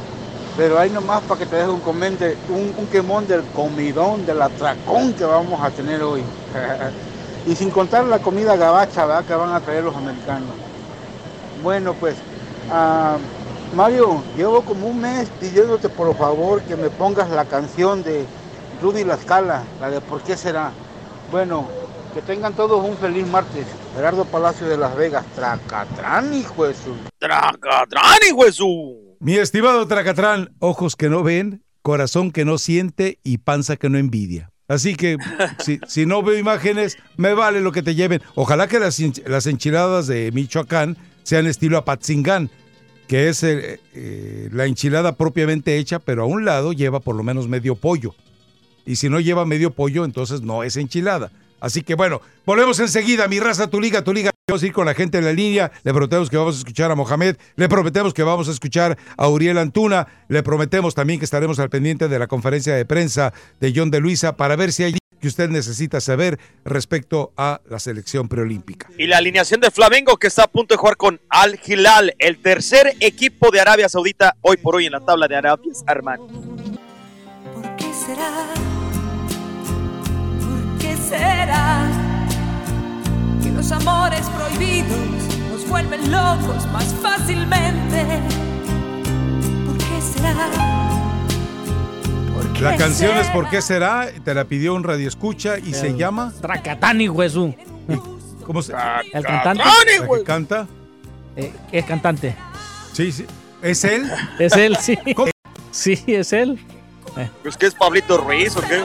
Pero 0.56 0.78
hay 0.78 0.90
nomás 0.90 1.22
para 1.22 1.38
que 1.38 1.46
te 1.46 1.56
deje 1.56 1.70
un, 1.70 1.80
comente, 1.80 2.36
un, 2.48 2.74
un 2.77 2.86
quemón 2.88 3.27
del 3.27 3.43
comidón, 3.54 4.27
del 4.27 4.43
atracón 4.43 5.14
que 5.14 5.24
vamos 5.24 5.60
a 5.62 5.70
tener 5.70 6.02
hoy. 6.02 6.22
y 7.46 7.56
sin 7.56 7.70
contar 7.70 8.04
la 8.04 8.18
comida 8.18 8.56
gabacha 8.56 9.06
¿verdad? 9.06 9.24
que 9.24 9.35
van 9.35 9.52
a 9.52 9.60
traer 9.60 9.85
los 9.85 9.96
americanos. 9.96 10.51
Bueno, 11.62 11.94
pues, 11.94 12.16
ah, 12.70 13.16
Mario, 13.74 14.22
llevo 14.36 14.62
como 14.62 14.88
un 14.88 15.01
mes 15.01 15.28
pidiéndote 15.40 15.88
por 15.88 16.14
favor 16.16 16.60
que 16.62 16.77
me 16.77 16.90
pongas 16.90 17.30
la 17.30 17.44
canción 17.44 18.02
de 18.02 18.27
Rudy 18.82 19.04
La 19.04 19.16
Scala, 19.16 19.62
la 19.80 19.90
de 19.90 20.01
¿Por 20.01 20.22
qué 20.22 20.36
será? 20.36 20.72
Bueno, 21.30 21.66
que 22.12 22.20
tengan 22.20 22.52
todos 22.52 22.85
un 22.85 22.96
feliz 22.96 23.27
martes. 23.27 23.66
Gerardo 23.94 24.24
Palacio 24.24 24.68
de 24.68 24.77
Las 24.77 24.94
Vegas, 24.96 25.24
Tracatrán, 25.35 26.35
hijo 26.35 26.66
de 26.66 26.74
su. 26.74 26.94
Tracatrán, 27.18 28.18
hijo 28.28 28.44
de 28.44 28.52
su. 28.52 29.11
Mi 29.22 29.36
estimado 29.36 29.86
Tracatrán, 29.86 30.51
ojos 30.59 30.96
que 30.96 31.09
no 31.09 31.22
ven, 31.22 31.62
corazón 31.82 32.32
que 32.32 32.44
no 32.44 32.59
siente 32.59 33.20
y 33.22 33.38
panza 33.38 33.76
que 33.76 33.88
no 33.88 33.96
envidia. 33.96 34.51
Así 34.66 34.96
que 34.96 35.16
si, 35.64 35.78
si 35.86 36.06
no 36.06 36.24
veo 36.24 36.36
imágenes, 36.36 36.98
me 37.16 37.32
vale 37.32 37.60
lo 37.60 37.70
que 37.70 37.84
te 37.84 37.94
lleven. 37.94 38.20
Ojalá 38.34 38.66
que 38.66 38.80
las 38.80 39.46
enchiladas 39.46 40.09
de 40.09 40.32
Michoacán 40.32 40.96
sean 41.22 41.46
estilo 41.46 41.78
Apatzingán, 41.78 42.51
que 43.06 43.28
es 43.28 43.44
eh, 43.44 43.78
eh, 43.94 44.48
la 44.51 44.66
enchilada 44.66 45.16
propiamente 45.16 45.78
hecha, 45.78 46.01
pero 46.01 46.24
a 46.24 46.26
un 46.26 46.44
lado 46.44 46.72
lleva 46.72 46.98
por 46.98 47.14
lo 47.14 47.22
menos 47.22 47.46
medio 47.46 47.76
pollo. 47.76 48.16
Y 48.84 48.96
si 48.96 49.09
no 49.09 49.20
lleva 49.20 49.46
medio 49.46 49.70
pollo, 49.70 50.04
entonces 50.04 50.42
no 50.42 50.64
es 50.64 50.76
enchilada. 50.76 51.30
Así 51.62 51.82
que 51.82 51.94
bueno, 51.94 52.20
volvemos 52.44 52.80
enseguida. 52.80 53.28
Mi 53.28 53.38
raza, 53.38 53.70
tu 53.70 53.80
liga, 53.80 54.02
tu 54.02 54.12
liga. 54.12 54.32
Vamos 54.48 54.64
a 54.64 54.66
ir 54.66 54.72
con 54.72 54.84
la 54.84 54.94
gente 54.94 55.18
en 55.18 55.24
la 55.24 55.32
línea. 55.32 55.70
Le 55.84 55.92
prometemos 55.92 56.28
que 56.28 56.36
vamos 56.36 56.56
a 56.56 56.58
escuchar 56.58 56.90
a 56.90 56.96
Mohamed. 56.96 57.36
Le 57.54 57.68
prometemos 57.68 58.12
que 58.12 58.24
vamos 58.24 58.48
a 58.48 58.50
escuchar 58.50 58.98
a 59.16 59.28
Uriel 59.28 59.56
Antuna. 59.58 60.08
Le 60.28 60.42
prometemos 60.42 60.96
también 60.96 61.20
que 61.20 61.24
estaremos 61.24 61.60
al 61.60 61.70
pendiente 61.70 62.08
de 62.08 62.18
la 62.18 62.26
conferencia 62.26 62.74
de 62.74 62.84
prensa 62.84 63.32
de 63.60 63.72
John 63.74 63.92
de 63.92 64.00
Luisa 64.00 64.36
para 64.36 64.56
ver 64.56 64.72
si 64.72 64.82
hay 64.82 64.96
que 65.20 65.28
usted 65.28 65.50
necesita 65.50 66.00
saber 66.00 66.40
respecto 66.64 67.32
a 67.36 67.60
la 67.70 67.78
selección 67.78 68.28
preolímpica. 68.28 68.88
Y 68.98 69.06
la 69.06 69.18
alineación 69.18 69.60
de 69.60 69.70
Flamengo 69.70 70.16
que 70.16 70.26
está 70.26 70.42
a 70.42 70.48
punto 70.48 70.74
de 70.74 70.78
jugar 70.78 70.96
con 70.96 71.20
Al 71.28 71.60
Hilal, 71.64 72.12
el 72.18 72.38
tercer 72.38 72.96
equipo 72.98 73.52
de 73.52 73.60
Arabia 73.60 73.88
Saudita 73.88 74.34
hoy 74.40 74.56
por 74.56 74.74
hoy 74.74 74.86
en 74.86 74.92
la 74.92 75.00
tabla 75.00 75.28
de 75.28 75.36
Arabias, 75.36 75.84
hermano. 75.86 76.26
¿Qué 76.26 76.34
será? 76.34 77.52
¿Por 77.54 77.76
qué 77.76 77.94
será 77.94 78.71
que 83.42 83.50
los 83.50 83.70
amores 83.70 84.26
prohibidos 84.30 84.98
nos 85.50 85.68
vuelven 85.68 86.10
locos 86.10 86.66
más 86.72 86.94
fácilmente? 87.02 88.20
¿Por 89.66 89.78
qué 89.78 90.00
será? 90.00 90.48
¿Por 92.34 92.52
qué 92.54 92.60
La 92.62 92.76
canción 92.76 93.16
es 93.16 93.26
será? 93.26 93.32
¿Por 93.32 93.50
qué 93.50 93.62
será? 93.62 94.08
Te 94.24 94.34
la 94.34 94.44
pidió 94.44 94.74
un 94.74 94.84
radio 94.84 95.06
escucha 95.06 95.58
y 95.58 95.74
se 95.74 95.96
llama 95.96 96.32
Tracatani, 96.40 97.08
hueso. 97.08 97.54
¿Cómo 98.46 98.62
se 98.62 98.72
El 99.12 99.24
cantante. 99.24 99.62
¿La 99.64 100.08
que 100.08 100.24
canta? 100.24 100.66
Eh, 101.36 101.52
es 101.70 101.84
cantante. 101.84 102.34
Sí, 102.92 103.12
sí. 103.12 103.26
¿Es 103.62 103.84
él? 103.84 104.10
Es 104.38 104.56
él, 104.56 104.76
sí. 104.80 104.98
Sí, 105.70 106.04
es 106.06 106.32
él. 106.32 106.58
Eh, 107.16 107.28
¿Pues 107.42 107.56
qué 107.56 107.66
es 107.66 107.74
Pablito 107.74 108.18
Ruiz 108.18 108.56
o 108.56 108.60
qué? 108.62 108.82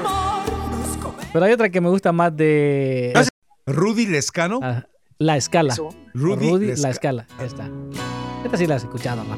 Pero 1.37 1.45
hay 1.45 1.53
otra 1.53 1.69
que 1.69 1.79
me 1.81 1.89
gusta 1.89 2.11
más 2.11 2.35
de. 2.35 3.13
Rudy 3.67 4.07
Lescano. 4.07 4.59
Ah, 4.63 4.87
la 5.19 5.37
escala. 5.37 5.75
Rudy 6.15 6.49
Rudy, 6.49 6.65
Lesca- 6.69 6.81
la 6.81 6.89
escala. 6.89 7.27
Esta. 7.39 7.69
Esta 8.43 8.57
sí 8.57 8.65
la 8.65 8.77
has 8.77 8.81
escuchado, 8.83 9.23
¿no? 9.23 9.37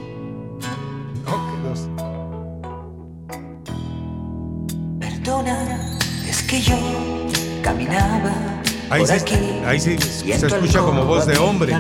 Perdona, 4.99 5.97
es 6.27 6.41
que 6.43 6.61
yo 6.61 6.75
caminaba 7.63 8.31
Ahí, 8.89 8.99
por 9.01 9.07
se, 9.07 9.13
aquí. 9.15 9.35
ahí 9.65 9.79
sí 9.79 9.97
se 9.99 10.47
escucha 10.47 10.79
como 10.79 11.05
voz 11.05 11.25
de 11.25 11.37
hombre. 11.37 11.73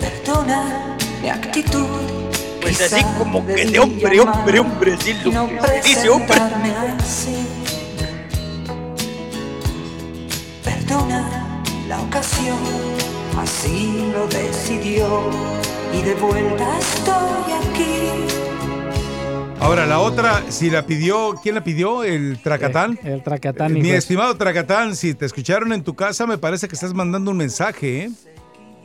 Perdona 0.00 0.96
mi 1.22 1.28
actitud. 1.28 2.31
Pues 2.62 2.80
así 2.80 3.04
como 3.18 3.44
que 3.46 3.66
de 3.66 3.78
hombre, 3.78 4.20
hombre, 4.20 4.60
hombre, 4.60 4.96
sí, 5.00 5.10
y 5.10 5.24
lo 5.24 5.32
no 5.32 5.48
que 5.48 5.60
se 5.60 5.88
dice 5.88 6.08
hombre. 6.08 6.36
así. 6.98 7.46
Perdona 10.64 11.62
la 11.88 12.00
ocasión 12.00 12.58
así 13.38 14.10
lo 14.12 14.26
decidió 14.28 15.28
y 15.92 16.02
de 16.02 16.14
vuelta 16.14 16.78
estoy 16.78 17.52
aquí. 17.52 18.08
Ahora, 19.60 19.86
la 19.86 20.00
otra, 20.00 20.42
si 20.48 20.70
la 20.70 20.86
pidió, 20.86 21.34
¿quién 21.42 21.54
la 21.54 21.62
pidió? 21.62 22.02
¿El 22.02 22.40
Tracatán? 22.42 22.98
El, 23.04 23.12
el 23.12 23.22
Tracatán. 23.22 23.72
Mi 23.74 23.80
hijo. 23.88 23.96
estimado 23.96 24.36
Tracatán, 24.36 24.96
si 24.96 25.14
te 25.14 25.24
escucharon 25.26 25.72
en 25.72 25.84
tu 25.84 25.94
casa, 25.94 26.26
me 26.26 26.36
parece 26.36 26.66
que 26.66 26.74
estás 26.74 26.94
mandando 26.94 27.30
un 27.30 27.36
mensaje, 27.36 28.04
¿eh? 28.04 28.10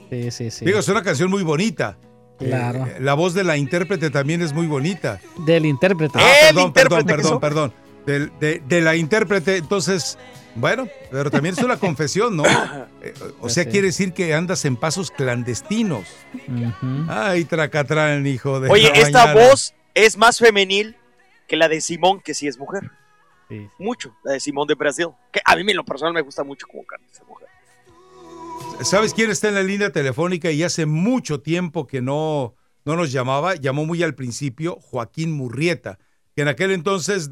Sí, 0.09 0.31
sí, 0.31 0.51
sí. 0.51 0.65
Digo, 0.65 0.79
es 0.79 0.87
una 0.87 1.01
canción 1.01 1.29
muy 1.29 1.43
bonita. 1.43 1.97
Claro. 2.39 2.85
Eh, 2.85 2.97
la 2.99 3.13
voz 3.15 3.33
de 3.33 3.43
la 3.43 3.57
intérprete 3.57 4.09
también 4.09 4.41
es 4.41 4.53
muy 4.53 4.67
bonita. 4.67 5.19
Del 5.45 5.65
intérprete. 5.65 6.19
Ah, 6.21 6.31
perdón, 6.49 6.73
perdón, 6.73 7.05
perdón, 7.05 7.39
perdón. 7.39 7.73
De, 8.05 8.61
de 8.65 8.81
la 8.81 8.95
intérprete, 8.95 9.57
entonces, 9.57 10.17
bueno, 10.55 10.87
pero 11.11 11.29
también 11.29 11.55
es 11.57 11.63
una 11.63 11.77
confesión, 11.79 12.37
¿no? 12.37 12.45
Eh, 13.01 13.13
O 13.41 13.49
sea, 13.49 13.63
Sí. 13.65 13.69
quiere 13.71 13.87
decir 13.87 14.13
que 14.13 14.33
andas 14.33 14.63
en 14.65 14.77
pasos 14.77 15.11
clandestinos. 15.11 16.05
Ay, 17.09 17.43
Tracatrán, 17.45 18.25
hijo 18.27 18.59
de 18.59 18.69
Oye, 18.69 18.91
esta 18.95 19.25
mañana. 19.27 19.47
voz 19.49 19.73
es 19.93 20.15
más 20.17 20.39
femenil 20.39 20.95
que 21.47 21.57
la 21.57 21.67
de 21.67 21.81
Simón, 21.81 22.21
que 22.21 22.33
sí 22.33 22.47
es 22.47 22.57
mujer. 22.57 22.91
Mucho, 23.79 24.15
la 24.23 24.33
de 24.33 24.39
Simón 24.39 24.67
de 24.67 24.75
Brasil. 24.75 25.07
Que 25.31 25.41
a 25.43 25.55
mí 25.55 25.61
en 25.69 25.77
lo 25.77 25.83
personal 25.85 26.13
me 26.13 26.21
gusta 26.21 26.43
mucho 26.43 26.67
como 26.67 26.85
canta 26.85 27.05
esa 27.11 27.23
mujer. 27.23 27.46
¿Sabes 28.81 29.13
quién 29.13 29.29
está 29.31 29.49
en 29.49 29.55
la 29.55 29.63
línea 29.63 29.91
telefónica 29.91 30.51
y 30.51 30.63
hace 30.63 30.85
mucho 30.85 31.41
tiempo 31.41 31.87
que 31.87 32.01
no, 32.01 32.55
no 32.85 32.95
nos 32.95 33.11
llamaba? 33.11 33.55
Llamó 33.55 33.85
muy 33.85 34.03
al 34.03 34.15
principio 34.15 34.77
Joaquín 34.79 35.31
Murrieta, 35.33 35.97
que 36.35 36.43
en 36.43 36.47
aquel 36.47 36.71
entonces 36.71 37.29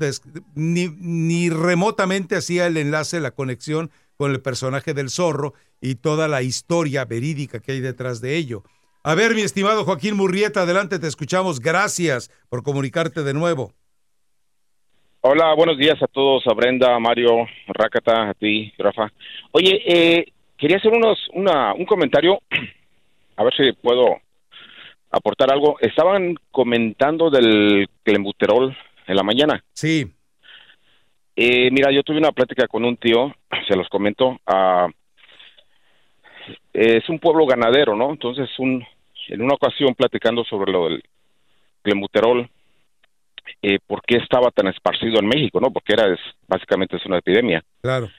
ni, 0.55 0.89
ni 0.89 1.49
remotamente 1.49 2.35
hacía 2.35 2.67
el 2.67 2.77
enlace, 2.77 3.19
la 3.19 3.31
conexión 3.31 3.91
con 4.17 4.31
el 4.31 4.41
personaje 4.41 4.93
del 4.93 5.09
zorro 5.09 5.53
y 5.79 5.95
toda 5.95 6.27
la 6.27 6.41
historia 6.41 7.05
verídica 7.05 7.59
que 7.59 7.73
hay 7.73 7.79
detrás 7.79 8.21
de 8.21 8.35
ello. 8.35 8.63
A 9.03 9.13
ver, 9.13 9.35
mi 9.35 9.41
estimado 9.41 9.85
Joaquín 9.85 10.15
Murrieta, 10.15 10.61
adelante, 10.61 10.97
te 10.97 11.07
escuchamos. 11.07 11.59
Gracias 11.59 12.31
por 12.49 12.63
comunicarte 12.63 13.23
de 13.23 13.35
nuevo. 13.35 13.71
Hola, 15.21 15.53
buenos 15.55 15.77
días 15.77 16.01
a 16.01 16.07
todos, 16.07 16.45
a 16.47 16.53
Brenda, 16.53 16.95
a 16.95 16.99
Mario, 16.99 17.47
Rácata, 17.67 18.29
a 18.29 18.33
ti, 18.33 18.73
Rafa. 18.77 19.11
Oye, 19.51 19.81
eh, 19.85 20.33
quería 20.65 20.77
hacer 20.77 20.93
unos, 20.93 21.19
una, 21.33 21.75
un 21.75 21.85
comentario, 21.85 22.39
a 23.37 23.43
ver 23.43 23.55
si 23.55 23.71
puedo 23.73 24.17
aportar 25.11 25.53
algo. 25.53 25.77
Estaban 25.79 26.35
comentando 26.49 27.29
del 27.29 27.87
clenbuterol 28.01 28.75
en 29.05 29.15
la 29.15 29.21
mañana. 29.21 29.63
Sí. 29.73 30.11
Eh, 31.35 31.69
mira, 31.69 31.91
yo 31.91 32.01
tuve 32.01 32.17
una 32.17 32.31
plática 32.31 32.67
con 32.67 32.83
un 32.83 32.97
tío, 32.97 33.31
se 33.67 33.75
los 33.75 33.87
comento. 33.89 34.39
ah, 34.47 34.87
es 36.73 37.07
un 37.09 37.19
pueblo 37.19 37.45
ganadero, 37.45 37.95
¿no? 37.95 38.09
Entonces, 38.09 38.49
un, 38.57 38.83
en 39.27 39.41
una 39.43 39.53
ocasión 39.53 39.93
platicando 39.93 40.43
sobre 40.45 40.71
lo 40.71 40.85
del 40.85 41.03
clenbuterol, 41.83 42.49
eh, 43.61 43.77
por 43.85 44.01
qué 44.01 44.17
estaba 44.17 44.49
tan 44.49 44.67
esparcido 44.69 45.19
en 45.19 45.27
México, 45.27 45.59
¿no? 45.59 45.69
Porque 45.69 45.93
era 45.93 46.11
es, 46.11 46.19
básicamente 46.47 46.97
es 46.97 47.05
una 47.05 47.19
epidemia. 47.19 47.63
Claro. 47.83 48.09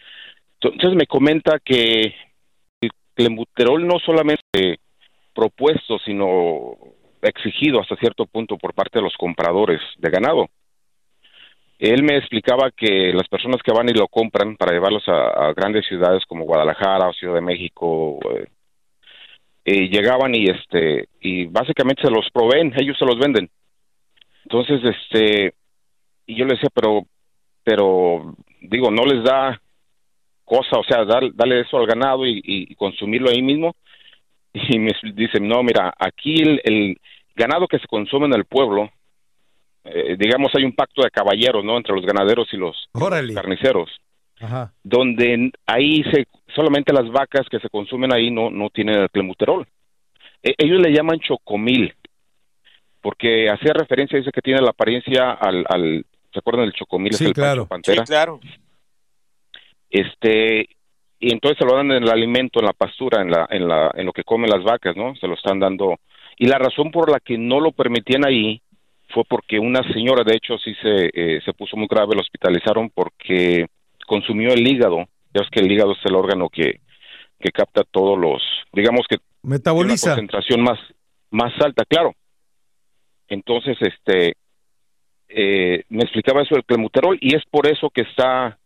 Entonces 0.61 0.95
me 0.95 1.07
comenta 1.07 1.59
que 1.59 2.15
clenbuterol 3.17 3.87
no 3.87 3.99
solamente 3.99 4.79
propuesto, 5.35 5.99
sino 6.05 6.77
exigido 7.23 7.81
hasta 7.81 7.97
cierto 7.97 8.27
punto 8.27 8.57
por 8.57 8.75
parte 8.75 8.99
de 8.99 9.03
los 9.03 9.15
compradores 9.17 9.81
de 9.99 10.11
ganado. 10.11 10.49
Él 11.79 12.03
me 12.05 12.17
explicaba 12.17 12.71
que 12.71 13.13
las 13.13 13.29
personas 13.29 13.63
que 13.63 13.73
van 13.73 13.89
y 13.89 13.93
lo 13.93 14.09
compran 14.09 14.57
para 14.57 14.73
llevarlos 14.73 15.03
a, 15.09 15.53
grandes 15.55 15.87
ciudades 15.87 16.25
como 16.27 16.45
Guadalajara 16.45 17.09
o 17.09 17.13
Ciudad 17.13 17.35
de 17.35 17.41
México, 17.43 18.19
eh, 18.35 18.47
eh, 19.65 19.89
llegaban 19.89 20.35
y 20.35 20.45
este 20.45 21.09
y 21.21 21.47
básicamente 21.47 22.03
se 22.03 22.11
los 22.11 22.31
proveen, 22.33 22.73
ellos 22.77 22.97
se 22.99 23.05
los 23.05 23.19
venden. 23.19 23.51
Entonces, 24.45 24.81
este, 24.85 25.55
y 26.27 26.37
yo 26.37 26.45
le 26.45 26.55
decía, 26.55 26.71
pero, 26.73 27.03
pero, 27.65 28.37
digo, 28.61 28.91
no 28.91 29.05
les 29.05 29.25
da 29.25 29.61
cosa, 30.47 30.79
o 30.79 30.85
sea, 30.85 31.05
dar, 31.05 31.35
darle 31.35 31.61
eso 31.61 31.77
al 31.77 31.87
ganado 31.87 32.25
y, 32.25 32.41
y 32.43 32.75
consumirlo 32.77 33.29
ahí 33.29 33.43
mismo. 33.43 33.75
Y 34.55 34.79
me 34.79 34.91
dice, 35.13 35.39
no, 35.39 35.63
mira, 35.63 35.93
aquí 35.99 36.41
el, 36.41 36.63
el 36.65 36.97
ganado 37.35 37.69
que 37.69 37.79
se 37.79 37.87
consume 37.87 38.25
en 38.25 38.33
el 38.33 38.47
pueblo, 38.47 38.91
eh, 39.85 40.17
digamos, 40.19 40.51
hay 40.55 40.65
un 40.65 40.73
pacto 40.73 41.03
de 41.03 41.11
caballeros, 41.11 41.63
¿no? 41.63 41.77
Entre 41.77 41.95
los 41.95 42.07
ganaderos 42.07 42.49
y 42.53 42.57
los 42.57 42.89
Órale. 42.95 43.35
carniceros, 43.35 43.91
Ajá. 44.41 44.73
donde 44.83 45.51
ahí 45.67 46.03
se, 46.05 46.27
solamente 46.55 46.95
las 46.95 47.07
vacas 47.11 47.47
que 47.51 47.61
se 47.61 47.69
consumen 47.69 48.15
ahí 48.15 48.31
no, 48.31 48.49
no 48.51 48.71
tienen 48.71 48.99
el 48.99 49.11
clenbuterol. 49.11 49.67
E- 50.43 50.55
ellos 50.57 50.81
le 50.81 50.91
llaman 50.91 51.21
chocomil, 51.21 51.93
porque 53.03 53.51
hacía 53.51 53.75
referencia, 53.75 54.19
dice 54.19 54.33
que 54.33 54.41
tiene 54.41 54.63
la 54.63 54.71
apariencia 54.71 55.33
al, 55.33 55.67
al 55.69 56.07
¿se 56.33 56.39
acuerdan 56.39 56.65
del 56.65 56.73
chocomil? 56.73 57.13
Es 57.13 57.19
Sí, 57.19 57.27
el 57.27 57.33
claro. 57.35 57.67
Pantera. 57.67 58.05
claro. 58.05 58.41
Este, 59.91 60.69
y 61.19 61.33
entonces 61.33 61.59
se 61.59 61.65
lo 61.65 61.77
dan 61.77 61.91
en 61.93 62.03
el 62.03 62.11
alimento, 62.11 62.61
en 62.61 62.67
la 62.67 62.73
pastura, 62.73 63.23
en, 63.23 63.31
la, 63.31 63.47
en, 63.51 63.67
la, 63.69 63.91
en 63.95 64.07
lo 64.07 64.13
que 64.13 64.25
comen 64.25 64.51
las 64.51 64.63
vacas, 64.65 64.97
¿no? 64.97 65.15
Se 65.17 65.27
lo 65.27 65.35
están 65.35 65.59
dando. 65.59 65.97
Y 66.39 66.47
la 66.47 66.59
razón 66.59 66.91
por 66.91 67.11
la 67.11 67.21
que 67.21 67.39
no 67.39 67.61
lo 67.61 67.73
permitían 67.73 68.27
ahí 68.27 68.61
fue 69.09 69.25
porque 69.25 69.59
una 69.59 69.83
señora, 69.93 70.25
de 70.25 70.35
hecho, 70.35 70.59
sí 70.59 70.75
se, 70.83 71.11
eh, 71.15 71.41
se 71.45 71.53
puso 71.53 71.77
muy 71.77 71.87
grave, 71.89 72.15
la 72.15 72.23
hospitalizaron 72.23 72.91
porque 72.91 73.67
consumió 74.07 74.53
el 74.53 74.67
hígado. 74.67 75.07
Ya 75.33 75.41
ves 75.41 75.51
que 75.51 75.61
el 75.61 75.71
hígado 75.71 75.93
es 75.93 76.05
el 76.05 76.15
órgano 76.15 76.49
que, 76.49 76.81
que 77.39 77.51
capta 77.51 77.83
todos 77.85 78.19
los, 78.19 78.43
digamos 78.73 79.07
que 79.09 79.19
Metaboliza. 79.43 80.09
una 80.09 80.17
concentración 80.17 80.63
más, 80.63 80.79
más 81.31 81.53
alta, 81.61 81.85
claro. 81.85 82.15
Entonces, 83.29 83.77
este, 83.81 84.35
eh, 85.29 85.85
me 85.89 86.03
explicaba 86.03 86.43
eso 86.43 86.55
del 86.55 86.65
clenbuterol 86.65 87.19
y 87.21 87.37
es 87.37 87.45
por 87.51 87.67
eso 87.67 87.91
que 87.91 88.03
está, 88.03 88.59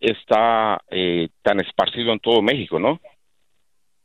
está 0.00 0.80
eh, 0.90 1.28
tan 1.42 1.60
esparcido 1.60 2.12
en 2.12 2.20
todo 2.20 2.42
México, 2.42 2.78
¿no? 2.78 3.00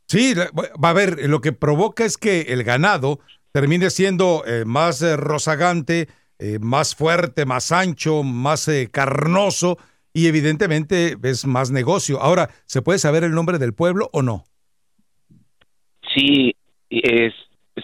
Sí, 0.08 0.34
va 0.34 0.90
a 0.90 0.92
ver, 0.92 1.28
lo 1.28 1.40
que 1.40 1.52
provoca 1.52 2.04
es 2.04 2.18
que 2.18 2.42
el 2.42 2.64
ganado 2.64 3.20
termine 3.52 3.88
siendo 3.90 4.44
eh, 4.46 4.64
más 4.66 5.00
eh, 5.02 5.16
rozagante, 5.16 6.08
eh, 6.38 6.58
más 6.60 6.94
fuerte, 6.94 7.46
más 7.46 7.72
ancho, 7.72 8.22
más 8.22 8.68
eh, 8.68 8.88
carnoso 8.90 9.78
y 10.12 10.26
evidentemente 10.26 11.16
es 11.22 11.46
más 11.46 11.70
negocio. 11.70 12.20
Ahora, 12.20 12.50
¿se 12.66 12.82
puede 12.82 12.98
saber 12.98 13.24
el 13.24 13.32
nombre 13.34 13.58
del 13.58 13.72
pueblo 13.74 14.10
o 14.12 14.22
no? 14.22 14.44
Sí, 16.14 16.54
es 16.90 17.32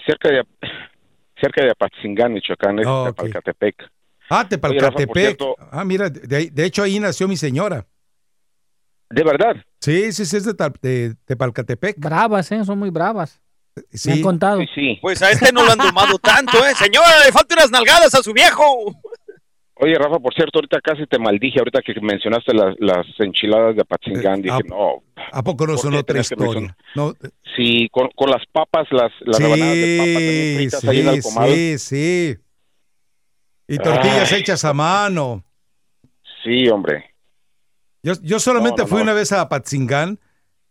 cerca 0.07 0.29
de 0.31 0.45
cerca 1.41 1.65
de 1.65 1.71
Apatzingán, 1.71 2.33
Michoacán, 2.33 2.79
es 2.81 2.87
Ah. 2.87 3.05
Tepalcatepec. 3.07 3.77
Ah, 4.31 4.41
Oye, 4.41 4.49
Rafa, 4.49 4.49
por 4.49 4.49
Tepalcatepec. 4.49 5.15
cierto- 5.25 5.55
Ah, 5.71 5.85
mira, 5.85 6.11
de, 6.11 6.51
de 6.51 6.65
hecho 6.65 6.83
ahí 6.83 6.99
nació 6.99 7.29
mi 7.29 7.37
señora. 7.37 7.87
¿De 9.11 9.23
verdad? 9.25 9.57
Sí, 9.81 10.13
sí, 10.13 10.25
sí, 10.27 10.37
es 10.37 10.45
de, 10.45 10.55
Tal- 10.55 10.75
de 10.83 11.15
Tepalcatepec. 11.25 11.99
Bravas, 11.99 12.51
¿eh? 12.53 12.65
Son 12.65 12.79
muy 12.79 12.91
bravas. 12.91 13.41
Sí. 13.93 14.09
Me 14.11 14.15
han 14.17 14.23
contado. 14.23 14.61
Pues 15.01 15.23
a 15.23 15.31
este 15.31 15.53
no 15.53 15.65
lo 15.65 15.73
han 15.73 15.79
domado 15.79 16.19
tanto, 16.23 16.59
¿eh? 16.67 16.75
Señora, 16.75 17.25
le 17.25 17.33
faltan 17.33 17.59
unas 17.59 17.71
nalgadas 17.71 18.15
a 18.15 18.23
su 18.23 18.33
viejo. 18.33 18.65
Oye, 19.81 19.95
Rafa, 19.95 20.19
por 20.19 20.35
cierto, 20.35 20.59
ahorita 20.59 20.81
casi 20.81 21.07
te 21.07 21.21
maldije, 21.21 21.61
ahorita 21.61 21.81
que 21.83 21.95
mencionaste 22.01 22.53
las, 22.53 22.75
las 22.81 23.07
enchiladas 23.21 23.77
de 23.77 23.83
Apatzingán, 23.83 24.43
dije, 24.43 24.59
no. 24.67 25.05
¿A 25.31 25.43
poco 25.45 25.65
no 25.69 25.75
¿por 25.75 25.81
son 25.83 25.95
otra 25.95 26.19
historia? 26.21 26.77
No, 26.97 27.15
Sí, 27.57 27.89
con, 27.93 28.09
con 28.17 28.29
las 28.31 28.43
papas, 28.51 28.89
las, 28.91 29.13
las 29.21 29.39
rebanadas 29.39 29.75
de 29.75 29.97
papas 29.99 30.13
también 30.15 30.57
fritas 30.57 30.85
ahí 30.85 31.01
en 31.01 31.09
el 31.09 31.23
comal. 31.23 31.49
sí, 31.51 31.79
sí. 31.79 32.37
Y 33.69 33.77
tortillas 33.79 34.33
Ay. 34.33 34.41
hechas 34.41 34.65
a 34.65 34.73
mano. 34.75 35.45
Sí, 36.43 36.69
hombre. 36.69 37.15
Yo, 38.03 38.15
yo 38.23 38.39
solamente 38.41 38.83
No, 38.83 38.85
no, 38.85 38.89
fui 38.89 39.03
una 39.03 39.13
vez 39.13 39.33
a 39.33 39.41
Apatzingán 39.41 40.21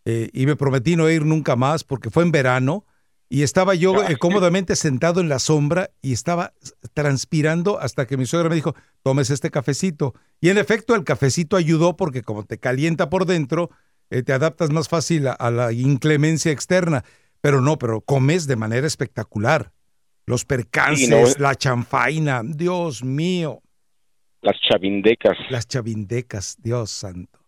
eh, 0.06 0.30
y 0.34 0.46
me 0.46 0.56
prometí 0.56 0.96
no 0.96 1.10
ir 1.10 1.26
nunca 1.26 1.56
más 1.56 1.84
porque 1.84 2.10
fue 2.10 2.24
en 2.24 2.32
verano 2.32 2.86
y 3.30 3.44
estaba 3.44 3.76
yo 3.76 4.04
eh, 4.04 4.16
cómodamente 4.18 4.76
sentado 4.76 5.20
en 5.20 5.28
la 5.28 5.40
sombra 5.40 5.92
y 6.02 6.14
estaba 6.14 6.54
transpirando 6.94 7.80
hasta 7.80 8.08
que 8.08 8.16
mi 8.16 8.26
suegra 8.26 8.48
me 8.50 8.56
dijo, 8.56 8.74
tomes 9.04 9.30
este 9.30 9.52
cafecito. 9.52 10.14
Y 10.40 10.50
en 10.50 10.58
efecto 10.58 10.96
el 10.96 11.04
cafecito 11.04 11.58
ayudó 11.58 11.98
porque 11.98 12.22
como 12.24 12.46
te 12.46 12.58
calienta 12.58 13.10
por 13.10 13.26
dentro, 13.26 13.70
eh, 14.10 14.24
te 14.24 14.32
adaptas 14.32 14.70
más 14.70 14.88
fácil 14.88 15.28
a, 15.28 15.34
a 15.34 15.52
la 15.52 15.74
inclemencia 15.74 16.54
externa. 16.54 17.04
Pero 17.42 17.60
no, 17.60 17.78
pero 17.78 18.02
comes 18.02 18.48
de 18.48 18.56
manera 18.56 18.88
espectacular. 18.88 19.74
Los 20.26 20.46
percances, 20.46 21.06
Sí, 21.06 21.12
no, 21.12 21.18
eh. 21.28 21.34
la 21.38 21.56
chanfaina, 21.56 22.42
Dios 22.46 23.04
mío. 23.04 23.62
Las 24.42 24.56
chavindecas. 24.62 25.38
Las 25.50 25.68
chavindecas, 25.68 26.56
Dios 26.60 26.92
santo. 26.92 27.40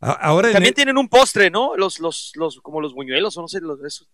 A- 0.00 0.12
Ahora 0.12 0.52
También 0.52 0.70
el- 0.70 0.74
tienen 0.74 0.98
un 0.98 1.08
postre, 1.08 1.50
¿no? 1.50 1.76
Los, 1.76 1.98
los, 2.00 2.32
los, 2.36 2.60
como 2.60 2.80
los 2.80 2.92
buñuelos, 2.94 3.36
o 3.38 3.42
no 3.42 3.48
sé, 3.48 3.60
los, 3.60 3.82
esos. 3.82 4.08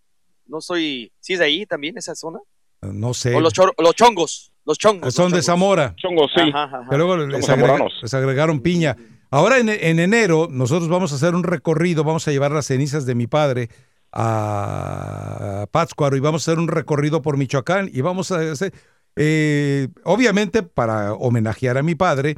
No 0.46 0.60
soy. 0.60 1.12
¿Sí 1.20 1.32
es 1.34 1.38
de 1.38 1.44
ahí 1.46 1.66
también, 1.66 1.96
esa 1.98 2.14
zona? 2.14 2.38
no 2.82 3.12
sé. 3.12 3.34
O 3.34 3.40
los, 3.40 3.52
chor- 3.52 3.74
los 3.78 3.94
chongos. 3.94 4.52
Los 4.64 4.78
chongos. 4.78 5.12
Son 5.14 5.30
los 5.30 5.40
de. 5.40 5.42
Zamora. 5.42 5.94
Chongos, 5.96 6.30
sí. 6.34 6.40
Ajá, 6.40 6.64
ajá. 6.64 6.86
Que 6.90 6.96
luego 6.96 7.16
les, 7.16 7.26
agrega- 7.48 7.66
zamoranos. 7.66 7.92
les 8.02 8.14
agregaron 8.14 8.60
piña. 8.60 8.96
Ahora 9.30 9.58
en, 9.58 9.68
en 9.68 10.00
enero 10.00 10.48
nosotros 10.50 10.88
vamos 10.88 11.12
a 11.12 11.16
hacer 11.16 11.34
un 11.34 11.44
recorrido, 11.44 12.04
vamos 12.04 12.26
a 12.26 12.30
llevar 12.32 12.50
las 12.52 12.66
cenizas 12.66 13.06
de 13.06 13.14
mi 13.14 13.26
padre 13.26 13.68
a 14.12 15.66
Pátzcuaro 15.70 16.16
y 16.16 16.20
vamos 16.20 16.42
a 16.46 16.50
hacer 16.50 16.58
un 16.58 16.68
recorrido 16.68 17.22
por 17.22 17.36
Michoacán 17.36 17.90
y 17.92 18.00
vamos 18.00 18.32
a 18.32 18.38
hacer, 18.50 18.72
eh, 19.16 19.88
obviamente 20.04 20.62
para 20.62 21.14
homenajear 21.14 21.78
a 21.78 21.82
mi 21.82 21.94
padre, 21.94 22.36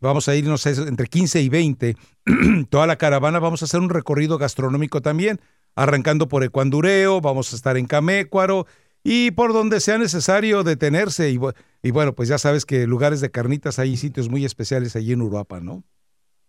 vamos 0.00 0.28
a 0.28 0.34
ir, 0.34 0.44
no 0.44 0.58
sé, 0.58 0.70
entre 0.88 1.06
15 1.06 1.40
y 1.42 1.48
20, 1.48 1.96
toda 2.70 2.86
la 2.86 2.96
caravana, 2.96 3.38
vamos 3.38 3.62
a 3.62 3.64
hacer 3.66 3.80
un 3.80 3.90
recorrido 3.90 4.38
gastronómico 4.38 5.00
también, 5.00 5.40
arrancando 5.76 6.28
por 6.28 6.44
Ecuandureo, 6.44 7.20
vamos 7.20 7.52
a 7.52 7.56
estar 7.56 7.76
en 7.76 7.86
Camécuaro 7.86 8.66
y 9.02 9.32
por 9.32 9.52
donde 9.52 9.80
sea 9.80 9.98
necesario 9.98 10.62
detenerse. 10.62 11.30
Y, 11.30 11.36
bu- 11.36 11.54
y 11.82 11.90
bueno, 11.90 12.14
pues 12.14 12.28
ya 12.28 12.38
sabes 12.38 12.64
que 12.64 12.86
lugares 12.86 13.20
de 13.20 13.30
carnitas 13.30 13.78
hay 13.78 13.96
sitios 13.96 14.28
muy 14.30 14.44
especiales 14.44 14.96
allí 14.96 15.12
en 15.12 15.22
Uruapan, 15.22 15.64
¿no? 15.64 15.84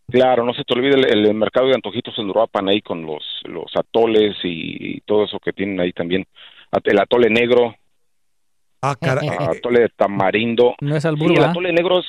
Claro, 0.07 0.45
no 0.45 0.53
se 0.53 0.63
te 0.63 0.73
olvide 0.73 0.95
el, 1.11 1.33
mercado 1.33 1.67
de 1.67 1.73
antojitos 1.73 2.17
en 2.19 2.29
Uruapan 2.29 2.69
ahí 2.69 2.81
con 2.81 3.05
los, 3.05 3.23
los 3.43 3.71
atoles 3.75 4.35
y, 4.43 5.01
todo 5.01 5.25
eso 5.25 5.39
que 5.39 5.51
tienen 5.51 5.79
ahí 5.79 5.91
también. 5.91 6.25
El 6.83 6.99
atole 6.99 7.29
negro, 7.29 7.75
Ah, 8.89 8.95
caray. 8.99 9.27
atole 9.29 9.81
de 9.81 9.89
tamarindo. 9.89 10.75
No 10.81 10.95
es 10.95 11.01
Sí, 11.03 11.07
albur, 11.07 11.27
el 11.29 11.33
¿verdad? 11.35 11.51
atole 11.51 11.73
negro 11.73 11.99
es... 11.99 12.05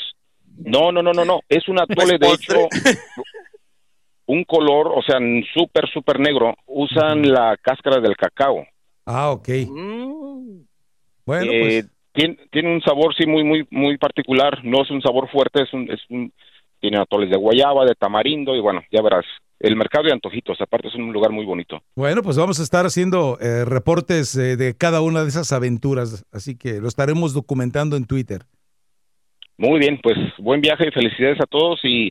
No, 0.58 0.90
no, 0.92 1.02
no, 1.02 1.12
no, 1.12 1.24
no. 1.24 1.40
Es 1.48 1.68
un 1.68 1.78
atole, 1.80 2.18
de 2.18 2.28
hecho, 2.28 2.68
un 4.26 4.44
color, 4.44 4.88
o 4.94 5.02
sea, 5.02 5.18
súper, 5.54 5.88
súper 5.92 6.18
negro. 6.18 6.54
Usan 6.66 7.22
la 7.30 7.56
cáscara 7.60 8.00
del 8.00 8.16
cacao. 8.16 8.66
Ah, 9.04 9.30
ok. 9.30 9.48
Bueno, 11.24 11.52
Eh, 11.52 11.60
pues 11.60 11.90
tiene, 12.12 12.36
tiene 12.50 12.74
un 12.74 12.80
sabor, 12.82 13.14
sí, 13.14 13.26
muy, 13.26 13.44
muy, 13.44 13.66
muy 13.70 13.98
particular. 13.98 14.64
No 14.64 14.82
es 14.82 14.90
un 14.90 15.02
sabor 15.02 15.28
fuerte, 15.30 15.62
es 15.62 15.72
un, 15.72 15.90
es 15.90 16.00
un, 16.08 16.32
tiene 16.80 16.98
atoles 16.98 17.30
de 17.30 17.36
guayaba, 17.36 17.84
de 17.84 17.94
tamarindo 17.94 18.54
y 18.56 18.60
bueno, 18.60 18.82
ya 18.90 19.02
verás. 19.02 19.24
El 19.58 19.74
mercado 19.76 20.04
de 20.04 20.12
antojitos, 20.12 20.60
aparte 20.60 20.88
es 20.88 20.94
un 20.94 21.12
lugar 21.12 21.30
muy 21.32 21.44
bonito. 21.46 21.82
Bueno, 21.94 22.22
pues 22.22 22.36
vamos 22.36 22.60
a 22.60 22.62
estar 22.62 22.84
haciendo 22.84 23.38
eh, 23.40 23.64
reportes 23.64 24.36
eh, 24.36 24.56
de 24.56 24.74
cada 24.76 25.00
una 25.00 25.22
de 25.22 25.28
esas 25.30 25.50
aventuras, 25.52 26.24
así 26.30 26.56
que 26.56 26.80
lo 26.80 26.88
estaremos 26.88 27.32
documentando 27.32 27.96
en 27.96 28.04
Twitter. 28.04 28.42
Muy 29.58 29.78
bien, 29.78 29.98
pues 30.02 30.16
buen 30.38 30.60
viaje 30.60 30.88
y 30.88 30.90
felicidades 30.90 31.40
a 31.40 31.46
todos 31.46 31.80
y 31.84 32.10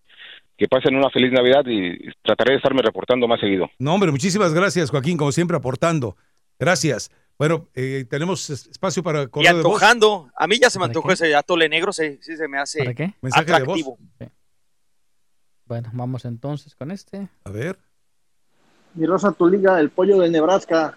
que 0.57 0.67
pasen 0.67 0.95
una 0.95 1.09
feliz 1.11 1.31
Navidad 1.31 1.63
y 1.67 2.09
trataré 2.23 2.51
de 2.53 2.57
estarme 2.57 2.81
reportando 2.81 3.27
más 3.27 3.39
seguido. 3.39 3.69
No, 3.77 3.93
hombre, 3.93 4.09
muchísimas 4.11 4.53
gracias, 4.53 4.89
Joaquín, 4.89 5.15
como 5.17 5.31
siempre, 5.31 5.55
aportando. 5.57 6.15
Gracias. 6.57 7.11
Bueno, 7.37 7.67
eh, 7.75 8.05
tenemos 8.09 8.49
es- 8.49 8.65
espacio 8.67 9.03
para 9.03 9.23
Y 9.23 9.27
correo 9.27 9.57
de 9.57 9.61
voz. 9.61 9.73
antojando. 9.83 10.31
A 10.37 10.47
mí 10.47 10.57
ya 10.59 10.69
se 10.69 10.79
me 10.79 10.85
antojó 10.85 11.11
ese 11.11 11.35
atole 11.35 11.67
negro, 11.69 11.91
sí, 11.93 12.17
sí 12.21 12.37
se 12.37 12.47
me 12.47 12.57
hace 12.57 12.79
¿Para 12.79 12.93
qué? 12.95 13.13
Mensaje 13.21 13.45
de 13.45 13.51
voz. 13.51 13.59
atractivo. 13.61 13.97
Bueno, 15.67 15.89
vamos 15.93 16.25
entonces 16.25 16.75
con 16.75 16.91
este. 16.91 17.27
A 17.43 17.49
ver. 17.49 17.77
Mi 18.93 19.05
Rosa 19.05 19.31
Tu 19.31 19.47
Liga, 19.47 19.79
el 19.79 19.89
pollo 19.89 20.19
de 20.19 20.29
Nebraska. 20.29 20.95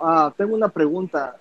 Ah, 0.00 0.32
tengo 0.36 0.54
una 0.54 0.68
pregunta 0.68 1.36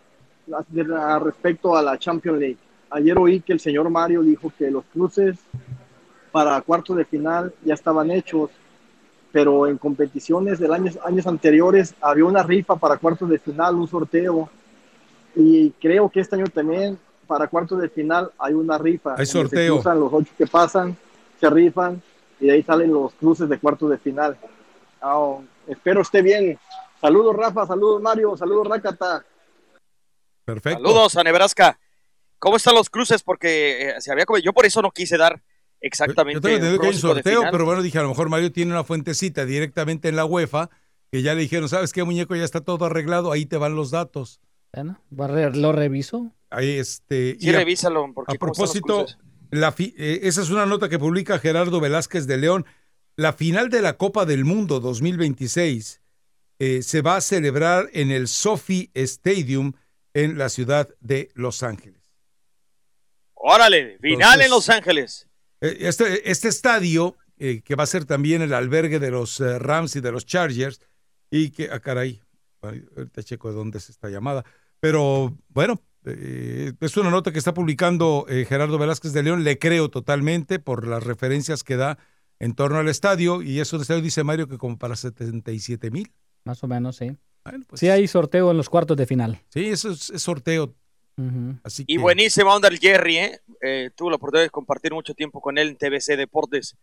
respecto 1.22 1.76
a 1.76 1.82
la 1.82 1.98
Champions 1.98 2.40
League. 2.40 2.58
Ayer 2.90 3.18
oí 3.18 3.42
que 3.42 3.54
el 3.54 3.60
señor 3.60 3.90
Mario 3.90 4.22
dijo 4.24 4.52
que 4.58 4.70
los 4.72 4.84
cruces 4.86 5.38
para 6.32 6.62
cuartos 6.62 6.98
de 6.98 7.06
final 7.06 7.54
ya 7.64 7.74
estaban 7.74 8.12
hechos, 8.12 8.50
pero 9.32 9.68
en 9.68 9.78
competiciones 9.78 10.60
de 10.60 10.74
años, 10.74 10.98
años 11.04 11.28
anteriores 11.28 11.96
había 12.02 12.26
una 12.26 12.44
rifa 12.44 12.76
para 12.76 12.98
cuartos 12.98 13.30
de 13.30 13.40
final, 13.40 13.76
un 13.76 13.88
sorteo, 13.88 14.50
y 15.36 15.72
creo 15.72 16.10
que 16.10 16.20
este 16.20 16.36
año 16.36 16.46
también 16.48 16.98
para 17.26 17.48
cuartos 17.48 17.80
de 17.82 17.90
final 17.90 18.32
hay 18.38 18.54
una 18.54 18.78
rifa. 18.78 19.16
Hay 19.18 19.26
se 19.26 19.34
sorteo. 19.34 19.76
cruzan 19.76 20.00
los 20.00 20.14
ocho 20.14 20.32
que 20.38 20.48
pasan, 20.48 20.96
se 21.40 21.50
rifan, 21.50 22.02
y 22.40 22.48
de 22.48 22.52
ahí 22.54 22.64
salen 22.64 22.92
los 22.94 23.14
cruces 23.14 23.48
de 23.50 23.60
cuartos 23.60 23.90
de 23.90 23.98
final. 23.98 24.38
Ah, 25.02 25.38
espero 25.68 26.02
esté 26.02 26.22
bien. 26.22 26.58
Saludos 27.00 27.36
Rafa, 27.36 27.66
saludos 27.68 28.02
Mario, 28.02 28.36
saludos 28.38 28.68
Rakata. 28.68 29.26
Perfecto. 30.46 30.80
Saludos 30.80 31.16
a 31.18 31.24
Nebraska. 31.24 31.80
¿Cómo 32.40 32.58
están 32.58 32.76
los 32.76 32.90
cruces? 32.90 33.24
Porque 33.24 33.90
eh, 33.90 33.96
se 34.02 34.12
había 34.12 34.26
yo 34.44 34.54
por 34.54 34.66
eso 34.66 34.82
no 34.82 34.92
quise 34.92 35.18
dar 35.18 35.42
exactamente 35.82 36.36
Yo 36.38 36.42
tengo 36.42 36.56
entendido 36.56 36.80
que 36.82 36.88
hay 36.88 36.94
un 36.94 37.00
sorteo, 37.00 37.44
pero 37.52 37.66
bueno, 37.66 37.82
dije, 37.82 37.98
a 38.00 38.04
lo 38.04 38.10
mejor 38.10 38.30
Mario 38.30 38.52
tiene 38.52 38.72
una 38.72 38.84
fuentecita 38.84 39.46
directamente 39.46 40.08
en 40.10 40.16
la 40.16 40.26
UEFA, 40.26 40.70
que 41.12 41.22
ya 41.22 41.34
le 41.34 41.42
dijeron, 41.42 41.68
¿sabes 41.70 41.94
qué, 41.94 42.04
muñeco? 42.04 42.36
Ya 42.36 42.44
está 42.44 42.62
todo 42.62 42.86
arreglado, 42.86 43.32
ahí 43.32 43.46
te 43.46 43.58
van 43.58 43.76
los 43.76 43.92
datos. 43.92 44.40
Bueno, 44.74 45.00
va 45.20 45.26
a 45.26 45.28
re- 45.30 45.56
lo 45.56 45.72
reviso. 45.72 46.32
Ahí, 46.50 46.78
este... 46.78 47.38
Sí, 47.40 47.48
y 47.48 47.50
a- 47.50 47.58
revísalo, 47.58 48.12
porque 48.14 48.36
A 48.36 48.38
¿cómo 48.38 48.52
están 48.54 48.66
los 48.66 48.80
propósito? 48.82 49.06
La 49.52 49.72
fi- 49.72 49.94
eh, 49.98 50.20
esa 50.24 50.42
es 50.42 50.50
una 50.50 50.66
nota 50.66 50.90
que 50.90 51.00
publica 51.00 51.40
Gerardo 51.40 51.80
Velázquez 51.80 52.28
de 52.28 52.38
León. 52.38 52.66
La 53.16 53.34
final 53.34 53.70
de 53.70 53.82
la 53.82 53.98
Copa 53.98 54.26
del 54.26 54.46
Mundo 54.46 54.80
2026 54.80 56.02
eh, 56.60 56.82
se 56.84 57.02
va 57.02 57.16
a 57.18 57.22
celebrar 57.22 57.90
en 57.94 58.12
el 58.12 58.28
Sophie 58.28 58.90
Stadium 58.94 59.74
en 60.14 60.38
la 60.38 60.50
ciudad 60.50 60.90
de 61.00 61.30
Los 61.36 61.64
Ángeles. 61.64 62.02
Órale, 63.36 63.98
final 64.00 64.14
Entonces- 64.14 64.46
en 64.46 64.52
Los 64.52 64.70
Ángeles. 64.70 65.28
Eh, 65.62 65.78
Este, 65.82 66.30
este 66.30 66.48
estadio, 66.50 67.16
que 67.38 67.76
va 67.76 67.84
a 67.84 67.88
ser 67.88 68.06
también 68.06 68.42
el 68.42 68.54
albergue 68.54 68.98
de 69.00 69.12
los 69.12 69.40
Rams 69.40 69.96
y 69.96 70.02
de 70.02 70.12
los 70.12 70.26
Chargers, 70.26 70.82
y 71.30 71.52
que, 71.52 71.70
ah, 71.72 71.80
caray, 71.80 72.20
ay, 72.62 72.84
ahorita 72.96 73.22
checo 73.24 73.50
de 73.50 73.56
dónde 73.56 73.78
es 73.78 73.90
esta 73.90 74.10
llamada, 74.10 74.44
pero 74.80 75.38
bueno, 75.50 75.80
eh, 76.18 76.74
es 76.80 76.98
una 76.98 77.10
nota 77.10 77.32
que 77.32 77.40
está 77.40 77.54
publicando 77.54 78.26
eh, 78.30 78.46
Gerardo 78.46 78.78
Velázquez 78.78 79.14
de 79.14 79.24
León, 79.24 79.44
le 79.44 79.58
creo 79.60 79.90
totalmente 79.90 80.60
por 80.60 80.88
las 80.88 81.04
referencias 81.04 81.64
que 81.64 81.76
da 81.78 81.98
en 82.40 82.54
torno 82.54 82.78
al 82.78 82.88
estadio, 82.88 83.42
y 83.42 83.60
es 83.60 83.74
un 83.74 83.82
estadio, 83.82 84.02
dice 84.02 84.24
Mario, 84.24 84.48
que 84.48 84.58
como 84.58 84.78
para 84.78 84.96
77 84.96 85.90
mil. 85.92 86.12
Más 86.44 86.64
o 86.64 86.68
menos, 86.68 86.98
sí. 86.98 87.12
pues- 87.44 87.80
sí 87.80 87.90
hay 87.90 88.08
sorteo 88.08 88.52
en 88.52 88.58
los 88.58 88.70
cuartos 88.70 88.96
de 88.98 89.06
final. 89.06 89.42
Sí, 89.50 89.66
eso 89.68 89.90
es, 89.90 90.10
es 90.10 90.22
sorteo. 90.22 90.74
Así 91.64 91.84
Y 91.88 91.98
buenísima 91.98 92.54
onda 92.56 92.68
el 92.68 92.78
Jerry, 92.78 93.18
¿eh? 93.18 93.42
Eh, 93.62 93.90
Tuve 93.96 94.12
la 94.12 94.18
oportunidad 94.18 94.46
de 94.46 94.52
compartir 94.52 94.94
mucho 94.94 95.16
tiempo 95.16 95.42
con 95.42 95.58
él 95.58 95.70
en 95.70 95.76
TBC 95.78 96.16
Deportes 96.16 96.76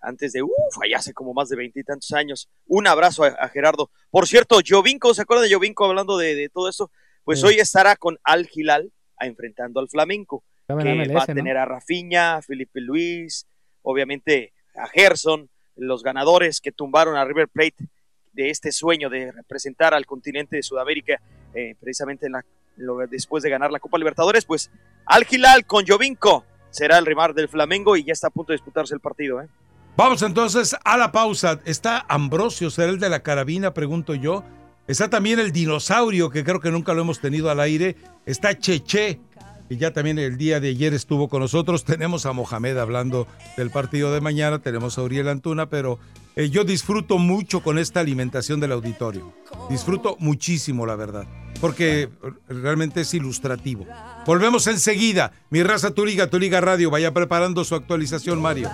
antes 0.00 0.32
de, 0.32 0.42
uff, 0.42 0.50
allá 0.82 0.98
hace 0.98 1.12
como 1.12 1.32
más 1.32 1.48
de 1.50 1.56
veintitantos 1.56 2.10
años. 2.12 2.48
Un 2.66 2.88
abrazo 2.88 3.22
a, 3.22 3.28
a 3.28 3.48
Gerardo. 3.48 3.90
Por 4.10 4.26
cierto, 4.26 4.58
Jovinko, 4.66 5.14
¿se 5.14 5.22
acuerdan 5.22 5.48
de 5.48 5.54
Jovinko 5.54 5.84
hablando 5.84 6.18
de, 6.18 6.34
de 6.34 6.48
todo 6.48 6.68
esto? 6.68 6.90
Pues 7.26 7.40
Sí. 7.40 7.46
hoy 7.48 7.54
estará 7.56 7.96
con 7.96 8.18
Al 8.24 8.48
Hilal 8.50 8.90
a- 9.18 9.26
enfrentando 9.26 9.80
al 9.80 9.88
Flamenco, 9.90 10.42
que 10.68 10.72
MLS, 10.74 11.12
va 11.14 11.22
a 11.24 11.26
¿no? 11.26 11.34
tener 11.34 11.56
a 11.58 11.64
Rafinha, 11.66 12.36
a 12.36 12.42
Felipe 12.42 12.80
Luis, 12.80 13.46
obviamente 13.82 14.52
a 14.74 14.86
Gerson, 14.88 15.50
los 15.76 16.02
ganadores 16.02 16.60
que 16.60 16.72
tumbaron 16.72 17.16
a 17.16 17.24
River 17.24 17.48
Plate 17.48 17.88
de 18.32 18.50
este 18.50 18.70
sueño 18.72 19.10
de 19.10 19.32
representar 19.32 19.92
al 19.92 20.06
continente 20.06 20.56
de 20.56 20.62
Sudamérica, 20.62 21.20
eh, 21.54 21.74
precisamente 21.80 22.26
en 22.26 22.32
la, 22.32 22.44
lo- 22.76 22.98
después 23.06 23.42
de 23.42 23.50
ganar 23.50 23.70
la 23.72 23.80
Copa 23.80 23.98
Libertadores, 23.98 24.44
pues 24.44 24.70
Al 25.04 25.26
Hilal 25.28 25.66
con 25.66 25.84
Jovinko 25.86 26.44
será 26.70 26.98
el 26.98 27.06
rival 27.06 27.34
del 27.34 27.48
Flamengo 27.48 27.96
y 27.96 28.04
ya 28.04 28.12
está 28.12 28.28
a 28.28 28.30
punto 28.30 28.52
de 28.52 28.58
disputarse 28.58 28.94
el 28.94 29.00
partido. 29.00 29.40
¿eh? 29.42 29.48
Vamos 29.96 30.22
entonces 30.22 30.76
a 30.84 30.96
la 30.96 31.10
pausa. 31.10 31.60
¿Está 31.64 32.04
Ambrosio, 32.08 32.70
será 32.70 32.90
el 32.90 33.00
de 33.00 33.08
la 33.08 33.22
carabina? 33.22 33.72
Pregunto 33.74 34.14
yo. 34.14 34.44
Está 34.88 35.10
también 35.10 35.38
el 35.38 35.52
dinosaurio, 35.52 36.30
que 36.30 36.44
creo 36.44 36.60
que 36.60 36.70
nunca 36.70 36.94
lo 36.94 37.02
hemos 37.02 37.20
tenido 37.20 37.50
al 37.50 37.60
aire. 37.60 37.96
Está 38.24 38.56
Cheche, 38.56 39.20
que 39.68 39.76
ya 39.76 39.92
también 39.92 40.18
el 40.18 40.36
día 40.36 40.60
de 40.60 40.68
ayer 40.68 40.94
estuvo 40.94 41.28
con 41.28 41.40
nosotros. 41.40 41.84
Tenemos 41.86 42.26
a 42.26 42.32
Mohamed 42.32 42.78
hablando 42.78 43.26
del 43.56 43.70
partido 43.70 44.12
de 44.12 44.20
mañana. 44.20 44.60
Tenemos 44.60 44.96
a 44.98 45.02
Uriel 45.02 45.28
Antuna, 45.28 45.68
pero 45.68 45.98
eh, 46.36 46.50
yo 46.50 46.64
disfruto 46.64 47.18
mucho 47.18 47.62
con 47.62 47.78
esta 47.78 48.00
alimentación 48.00 48.60
del 48.60 48.72
auditorio. 48.72 49.34
Disfruto 49.68 50.16
muchísimo, 50.20 50.86
la 50.86 50.94
verdad, 50.94 51.26
porque 51.60 52.08
realmente 52.48 53.00
es 53.00 53.12
ilustrativo. 53.14 53.86
Volvemos 54.24 54.66
enseguida. 54.68 55.32
Mi 55.50 55.62
raza, 55.62 55.90
tu 55.92 56.06
liga, 56.06 56.28
tu 56.28 56.38
liga 56.38 56.60
radio. 56.60 56.90
Vaya 56.90 57.12
preparando 57.12 57.64
su 57.64 57.74
actualización, 57.74 58.40
Mario. 58.40 58.70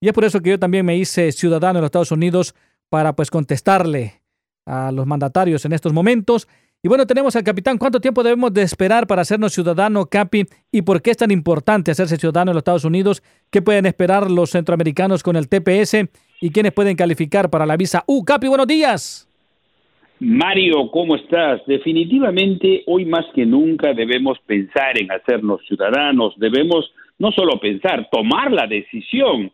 Y 0.00 0.08
es 0.08 0.12
por 0.12 0.24
eso 0.24 0.40
que 0.40 0.50
yo 0.50 0.58
también 0.58 0.84
me 0.84 0.96
hice 0.96 1.30
ciudadano 1.32 1.78
en 1.78 1.82
los 1.82 1.88
Estados 1.88 2.12
Unidos 2.12 2.54
para 2.88 3.14
pues 3.14 3.30
contestarle 3.30 4.20
a 4.66 4.92
los 4.92 5.06
mandatarios 5.06 5.64
en 5.64 5.72
estos 5.72 5.92
momentos. 5.92 6.48
Y 6.82 6.88
bueno, 6.88 7.06
tenemos 7.06 7.34
al 7.34 7.44
capitán. 7.44 7.78
¿Cuánto 7.78 7.98
tiempo 7.98 8.22
debemos 8.22 8.52
de 8.52 8.60
esperar 8.60 9.06
para 9.06 9.22
hacernos 9.22 9.54
ciudadano, 9.54 10.04
Capi? 10.04 10.46
¿Y 10.70 10.82
por 10.82 11.00
qué 11.00 11.12
es 11.12 11.16
tan 11.16 11.30
importante 11.30 11.90
hacerse 11.90 12.18
ciudadano 12.18 12.50
en 12.50 12.56
los 12.56 12.60
Estados 12.60 12.84
Unidos? 12.84 13.22
¿Qué 13.50 13.62
pueden 13.62 13.86
esperar 13.86 14.30
los 14.30 14.50
centroamericanos 14.50 15.22
con 15.22 15.36
el 15.36 15.48
TPS? 15.48 16.10
¿Y 16.42 16.50
quiénes 16.50 16.72
pueden 16.72 16.94
calificar 16.94 17.48
para 17.48 17.64
la 17.64 17.78
visa 17.78 18.04
U? 18.06 18.22
Capi, 18.22 18.48
buenos 18.48 18.66
días. 18.66 19.26
Mario, 20.24 20.90
¿cómo 20.90 21.16
estás? 21.16 21.60
Definitivamente 21.66 22.82
hoy 22.86 23.04
más 23.04 23.26
que 23.34 23.44
nunca 23.44 23.92
debemos 23.92 24.38
pensar 24.46 24.98
en 24.98 25.12
hacernos 25.12 25.60
ciudadanos, 25.66 26.32
debemos 26.38 26.90
no 27.18 27.30
solo 27.30 27.60
pensar, 27.60 28.08
tomar 28.10 28.50
la 28.50 28.66
decisión. 28.66 29.52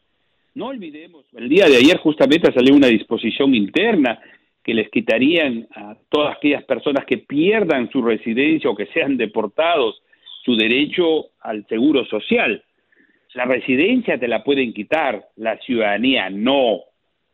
No 0.55 0.67
olvidemos, 0.67 1.25
el 1.37 1.49
día 1.49 1.67
de 1.67 1.77
ayer 1.77 1.99
justamente 1.99 2.53
salió 2.53 2.73
una 2.73 2.87
disposición 2.87 3.53
interna 3.53 4.21
que 4.63 4.73
les 4.73 4.89
quitarían 4.91 5.67
a 5.75 5.97
todas 6.09 6.37
aquellas 6.37 6.63
personas 6.63 7.05
que 7.05 7.19
pierdan 7.19 7.91
su 7.91 8.01
residencia 8.01 8.71
o 8.71 8.77
que 8.77 8.87
sean 8.95 9.17
deportados 9.17 10.01
su 10.45 10.55
derecho 10.55 11.31
al 11.41 11.67
seguro 11.67 12.05
social. 12.05 12.63
La 13.35 13.45
residencia 13.45 14.21
te 14.21 14.29
la 14.29 14.45
pueden 14.45 14.73
quitar, 14.73 15.25
la 15.35 15.59
ciudadanía 15.59 16.31
no. 16.31 16.83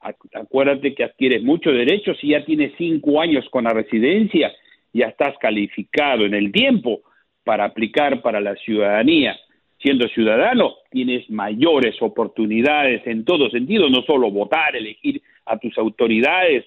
Acuérdate 0.00 0.94
que 0.94 1.04
adquieres 1.04 1.42
muchos 1.42 1.72
derechos 1.72 2.18
y 2.22 2.28
ya 2.28 2.44
tienes 2.44 2.72
cinco 2.78 3.20
años 3.20 3.48
con 3.50 3.64
la 3.64 3.70
residencia, 3.70 4.52
ya 4.92 5.06
estás 5.06 5.36
calificado 5.38 6.24
en 6.24 6.34
el 6.34 6.52
tiempo 6.52 7.00
para 7.44 7.64
aplicar 7.64 8.22
para 8.22 8.40
la 8.40 8.54
ciudadanía. 8.56 9.36
Siendo 9.78 10.08
ciudadano, 10.08 10.74
tienes 10.90 11.28
mayores 11.30 12.00
oportunidades 12.00 13.06
en 13.06 13.24
todo 13.24 13.50
sentido, 13.50 13.88
no 13.88 14.02
solo 14.02 14.30
votar, 14.30 14.74
elegir 14.74 15.22
a 15.44 15.58
tus 15.58 15.76
autoridades, 15.78 16.64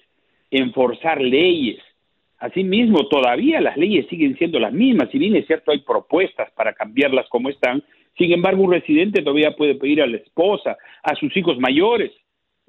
enforzar 0.50 1.20
leyes. 1.20 1.78
Asimismo, 2.38 3.08
todavía 3.08 3.60
las 3.60 3.76
leyes 3.76 4.06
siguen 4.08 4.36
siendo 4.38 4.58
las 4.58 4.72
mismas, 4.72 5.10
si 5.10 5.18
bien 5.18 5.36
es 5.36 5.46
cierto 5.46 5.72
hay 5.72 5.80
propuestas 5.80 6.50
para 6.52 6.72
cambiarlas 6.72 7.28
como 7.28 7.50
están, 7.50 7.82
sin 8.16 8.32
embargo 8.32 8.62
un 8.62 8.72
residente 8.72 9.22
todavía 9.22 9.54
puede 9.56 9.74
pedir 9.74 10.00
a 10.00 10.06
la 10.06 10.16
esposa, 10.16 10.78
a 11.02 11.14
sus 11.16 11.36
hijos 11.36 11.58
mayores, 11.58 12.12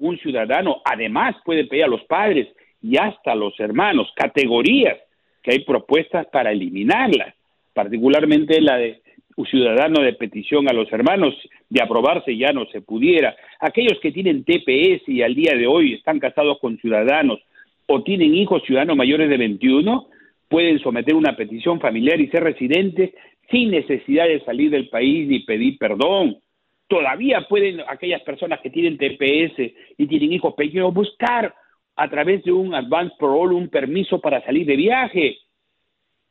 un 0.02 0.18
ciudadano 0.18 0.82
además 0.84 1.36
puede 1.44 1.64
pedir 1.64 1.84
a 1.84 1.88
los 1.88 2.02
padres 2.04 2.48
y 2.82 2.98
hasta 2.98 3.32
a 3.32 3.36
los 3.36 3.58
hermanos, 3.60 4.12
categorías 4.16 4.98
que 5.42 5.52
hay 5.52 5.60
propuestas 5.60 6.26
para 6.26 6.50
eliminarlas, 6.50 7.34
particularmente 7.72 8.60
la 8.60 8.76
de 8.76 9.00
un 9.36 9.46
ciudadano 9.46 10.02
de 10.02 10.12
petición 10.12 10.68
a 10.68 10.72
los 10.72 10.92
hermanos, 10.92 11.34
de 11.70 11.82
aprobarse 11.82 12.36
ya 12.36 12.52
no 12.52 12.66
se 12.66 12.80
pudiera. 12.80 13.34
Aquellos 13.60 13.98
que 14.00 14.12
tienen 14.12 14.44
TPS 14.44 15.08
y 15.08 15.22
al 15.22 15.34
día 15.34 15.54
de 15.54 15.66
hoy 15.66 15.94
están 15.94 16.18
casados 16.18 16.58
con 16.60 16.76
ciudadanos 16.78 17.40
o 17.86 18.02
tienen 18.02 18.34
hijos 18.34 18.62
ciudadanos 18.64 18.96
mayores 18.96 19.30
de 19.30 19.36
21 19.36 20.08
pueden 20.48 20.80
someter 20.80 21.14
una 21.14 21.34
petición 21.34 21.80
familiar 21.80 22.20
y 22.20 22.28
ser 22.28 22.42
residentes 22.42 23.10
sin 23.50 23.70
necesidad 23.70 24.26
de 24.26 24.44
salir 24.44 24.70
del 24.70 24.88
país 24.88 25.28
ni 25.28 25.40
pedir 25.40 25.78
perdón. 25.78 26.38
Todavía 26.92 27.40
pueden 27.48 27.80
aquellas 27.88 28.20
personas 28.20 28.60
que 28.60 28.68
tienen 28.68 28.98
TPS 28.98 29.58
y 29.96 30.06
tienen 30.06 30.30
hijos 30.34 30.52
pequeños 30.52 30.92
buscar 30.92 31.54
a 31.96 32.10
través 32.10 32.44
de 32.44 32.52
un 32.52 32.74
advance 32.74 33.14
parole 33.18 33.54
un 33.54 33.70
permiso 33.70 34.20
para 34.20 34.44
salir 34.44 34.66
de 34.66 34.76
viaje. 34.76 35.38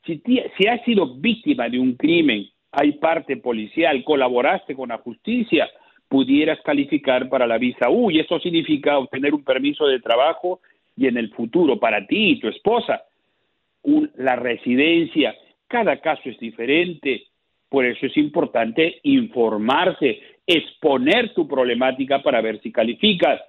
Si, 0.05 0.21
has 0.67 0.85
sido 0.85 1.15
víctima 1.15 1.67
de 1.67 1.79
un 1.79 1.95
crimen, 1.95 2.47
hay 2.73 2.91
parte 2.91 3.37
policial, 3.37 4.03
colaboraste 4.03 4.75
con 4.75 4.89
la 4.89 4.99
justicia, 4.99 5.67
pudieras 6.07 6.59
calificar 6.61 7.27
para 7.27 7.47
la 7.47 7.57
visa 7.57 7.89
U 7.89 8.11
y 8.11 8.19
eso 8.19 8.39
significa 8.39 8.99
obtener 8.99 9.33
un 9.33 9.43
permiso 9.43 9.87
de 9.87 9.99
trabajo 9.99 10.59
y 10.95 11.07
en 11.07 11.17
el 11.17 11.31
futuro 11.31 11.79
para 11.79 12.05
ti 12.05 12.33
y 12.33 12.39
tu 12.39 12.49
esposa. 12.49 13.01
la 14.17 14.35
residencia, 14.35 15.33
cada 15.67 15.97
caso 16.01 16.29
es 16.29 16.37
diferente, 16.37 17.23
por 17.67 17.85
eso 17.85 18.05
es 18.05 18.17
importante 18.17 18.99
informarse, 19.03 20.19
exponer 20.53 21.33
tu 21.33 21.47
problemática 21.47 22.21
para 22.21 22.41
ver 22.41 22.61
si 22.61 22.71
calificas. 22.71 23.41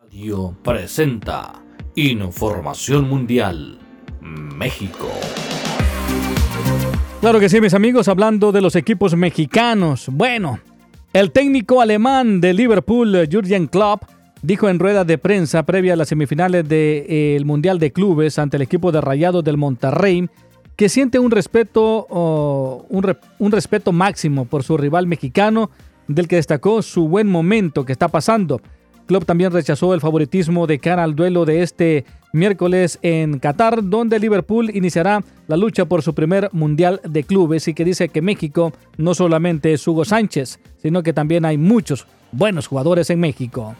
Radio 0.00 0.56
presenta 0.62 1.52
Información 1.94 3.08
Mundial 3.08 3.78
México. 4.20 5.08
Claro 7.20 7.38
que 7.38 7.48
sí, 7.48 7.60
mis 7.60 7.74
amigos, 7.74 8.08
hablando 8.08 8.50
de 8.50 8.60
los 8.60 8.76
equipos 8.76 9.14
mexicanos. 9.14 10.08
Bueno, 10.10 10.58
el 11.12 11.32
técnico 11.32 11.80
alemán 11.80 12.40
de 12.40 12.54
Liverpool, 12.54 13.28
Jurgen 13.30 13.66
Klopp, 13.66 14.04
dijo 14.42 14.68
en 14.68 14.78
rueda 14.78 15.04
de 15.04 15.18
prensa 15.18 15.64
previa 15.64 15.92
a 15.92 15.96
las 15.96 16.08
semifinales 16.08 16.68
del 16.68 17.04
eh, 17.08 17.42
Mundial 17.44 17.78
de 17.78 17.92
Clubes 17.92 18.38
ante 18.38 18.56
el 18.56 18.62
equipo 18.62 18.90
de 18.90 19.00
Rayados 19.00 19.44
del 19.44 19.56
Monterrey 19.56 20.28
que 20.80 20.88
siente 20.88 21.18
un 21.18 21.30
respeto, 21.30 22.06
un, 22.88 23.52
respeto 23.52 23.92
máximo 23.92 24.46
por 24.46 24.62
su 24.62 24.78
rival 24.78 25.06
mexicano, 25.06 25.70
del 26.08 26.26
que 26.26 26.36
destacó 26.36 26.80
su 26.80 27.06
buen 27.06 27.28
momento 27.28 27.84
que 27.84 27.92
está 27.92 28.08
pasando. 28.08 28.62
Club 29.04 29.26
también 29.26 29.52
rechazó 29.52 29.92
el 29.92 30.00
favoritismo 30.00 30.66
de 30.66 30.78
cara 30.78 31.04
al 31.04 31.14
duelo 31.14 31.44
de 31.44 31.62
este 31.62 32.06
miércoles 32.32 32.98
en 33.02 33.38
Qatar, 33.38 33.82
donde 33.82 34.18
Liverpool 34.18 34.70
iniciará 34.74 35.22
la 35.46 35.56
lucha 35.56 35.84
por 35.84 36.02
su 36.02 36.14
primer 36.14 36.48
Mundial 36.52 37.00
de 37.04 37.24
Clubes 37.24 37.68
y 37.68 37.74
que 37.74 37.84
dice 37.84 38.08
que 38.08 38.22
México 38.22 38.72
no 38.96 39.14
solamente 39.14 39.72
es 39.72 39.86
Hugo 39.86 40.04
Sánchez, 40.04 40.60
sino 40.80 41.02
que 41.02 41.12
también 41.12 41.44
hay 41.44 41.58
muchos 41.58 42.06
buenos 42.32 42.66
jugadores 42.66 43.10
en 43.10 43.20
México. 43.20 43.74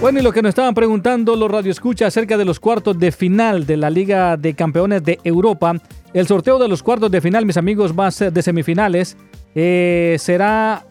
Bueno, 0.00 0.20
y 0.20 0.22
lo 0.22 0.30
que 0.30 0.42
nos 0.42 0.50
estaban 0.50 0.74
preguntando 0.74 1.34
los 1.34 1.50
radioescuchas 1.50 2.08
acerca 2.08 2.36
de 2.36 2.44
los 2.44 2.60
cuartos 2.60 2.96
de 3.00 3.10
final 3.10 3.66
de 3.66 3.76
la 3.76 3.90
Liga 3.90 4.36
de 4.36 4.54
Campeones 4.54 5.02
de 5.02 5.18
Europa. 5.24 5.74
El 6.14 6.28
sorteo 6.28 6.56
de 6.60 6.68
los 6.68 6.84
cuartos 6.84 7.10
de 7.10 7.20
final, 7.20 7.44
mis 7.44 7.56
amigos, 7.56 7.98
va 7.98 8.06
a 8.06 8.10
ser 8.12 8.32
de 8.32 8.40
semifinales. 8.42 9.16
Eh, 9.56 10.14
será, 10.20 10.86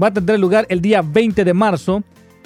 va 0.00 0.08
a 0.08 0.12
tener 0.12 0.38
lugar 0.38 0.66
el 0.68 0.82
día 0.82 1.00
20 1.00 1.44
de 1.46 1.54
marzo. 1.54 2.02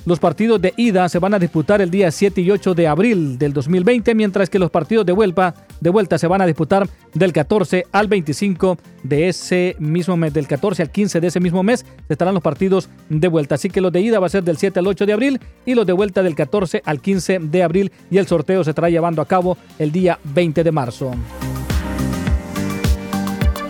Los 0.07 0.21
partidos 0.21 0.63
de 0.63 0.73
ida 0.77 1.09
se 1.09 1.19
van 1.19 1.35
a 1.35 1.39
disputar 1.41 1.83
el 1.83 1.91
día 1.91 2.13
7 2.13 2.41
y 2.41 2.49
8 2.53 2.75
de 2.75 2.87
abril 2.87 3.39
del 3.39 3.53
2020, 3.53 4.15
mientras 4.15 4.49
que 4.49 4.61
los 4.61 4.71
partidos 4.71 5.05
de 5.05 5.11
vuelta, 5.11 5.53
de 5.81 5.91
vuelta 5.91 6.17
se 6.17 6.29
van 6.29 6.41
a 6.41 6.47
disputar 6.47 6.89
del 7.13 7.33
14 7.33 7.87
al 7.91 8.07
25 8.07 8.79
de 9.03 9.29
ese 9.29 9.75
mismo 9.81 10.17
mes, 10.17 10.33
del 10.33 10.47
14 10.47 10.83
al 10.83 10.93
15 10.93 11.21
de 11.21 11.27
ese 11.27 11.41
mismo 11.41 11.65
mes, 11.65 11.85
estarán 12.09 12.35
los 12.35 12.43
partidos 12.45 12.89
de 13.09 13.27
vuelta. 13.27 13.57
Así 13.57 13.69
que 13.69 13.81
los 13.81 13.91
de 13.91 14.01
ida 14.01 14.21
va 14.21 14.27
a 14.27 14.31
ser 14.31 14.45
del 14.45 14.59
7 14.59 14.79
al 14.79 14.87
8 14.87 15.07
de 15.07 15.13
abril 15.13 15.41
y 15.65 15.75
los 15.75 15.85
de 15.85 15.93
vuelta 15.93 16.23
del 16.23 16.37
14 16.37 16.83
al 16.85 17.01
15 17.01 17.41
de 17.41 17.63
abril 17.65 17.91
y 18.09 18.19
el 18.19 18.29
sorteo 18.29 18.63
se 18.63 18.71
estará 18.71 18.89
llevando 18.89 19.21
a 19.21 19.27
cabo 19.27 19.59
el 19.77 19.91
día 19.91 20.21
20 20.23 20.63
de 20.63 20.71
marzo. 20.71 21.11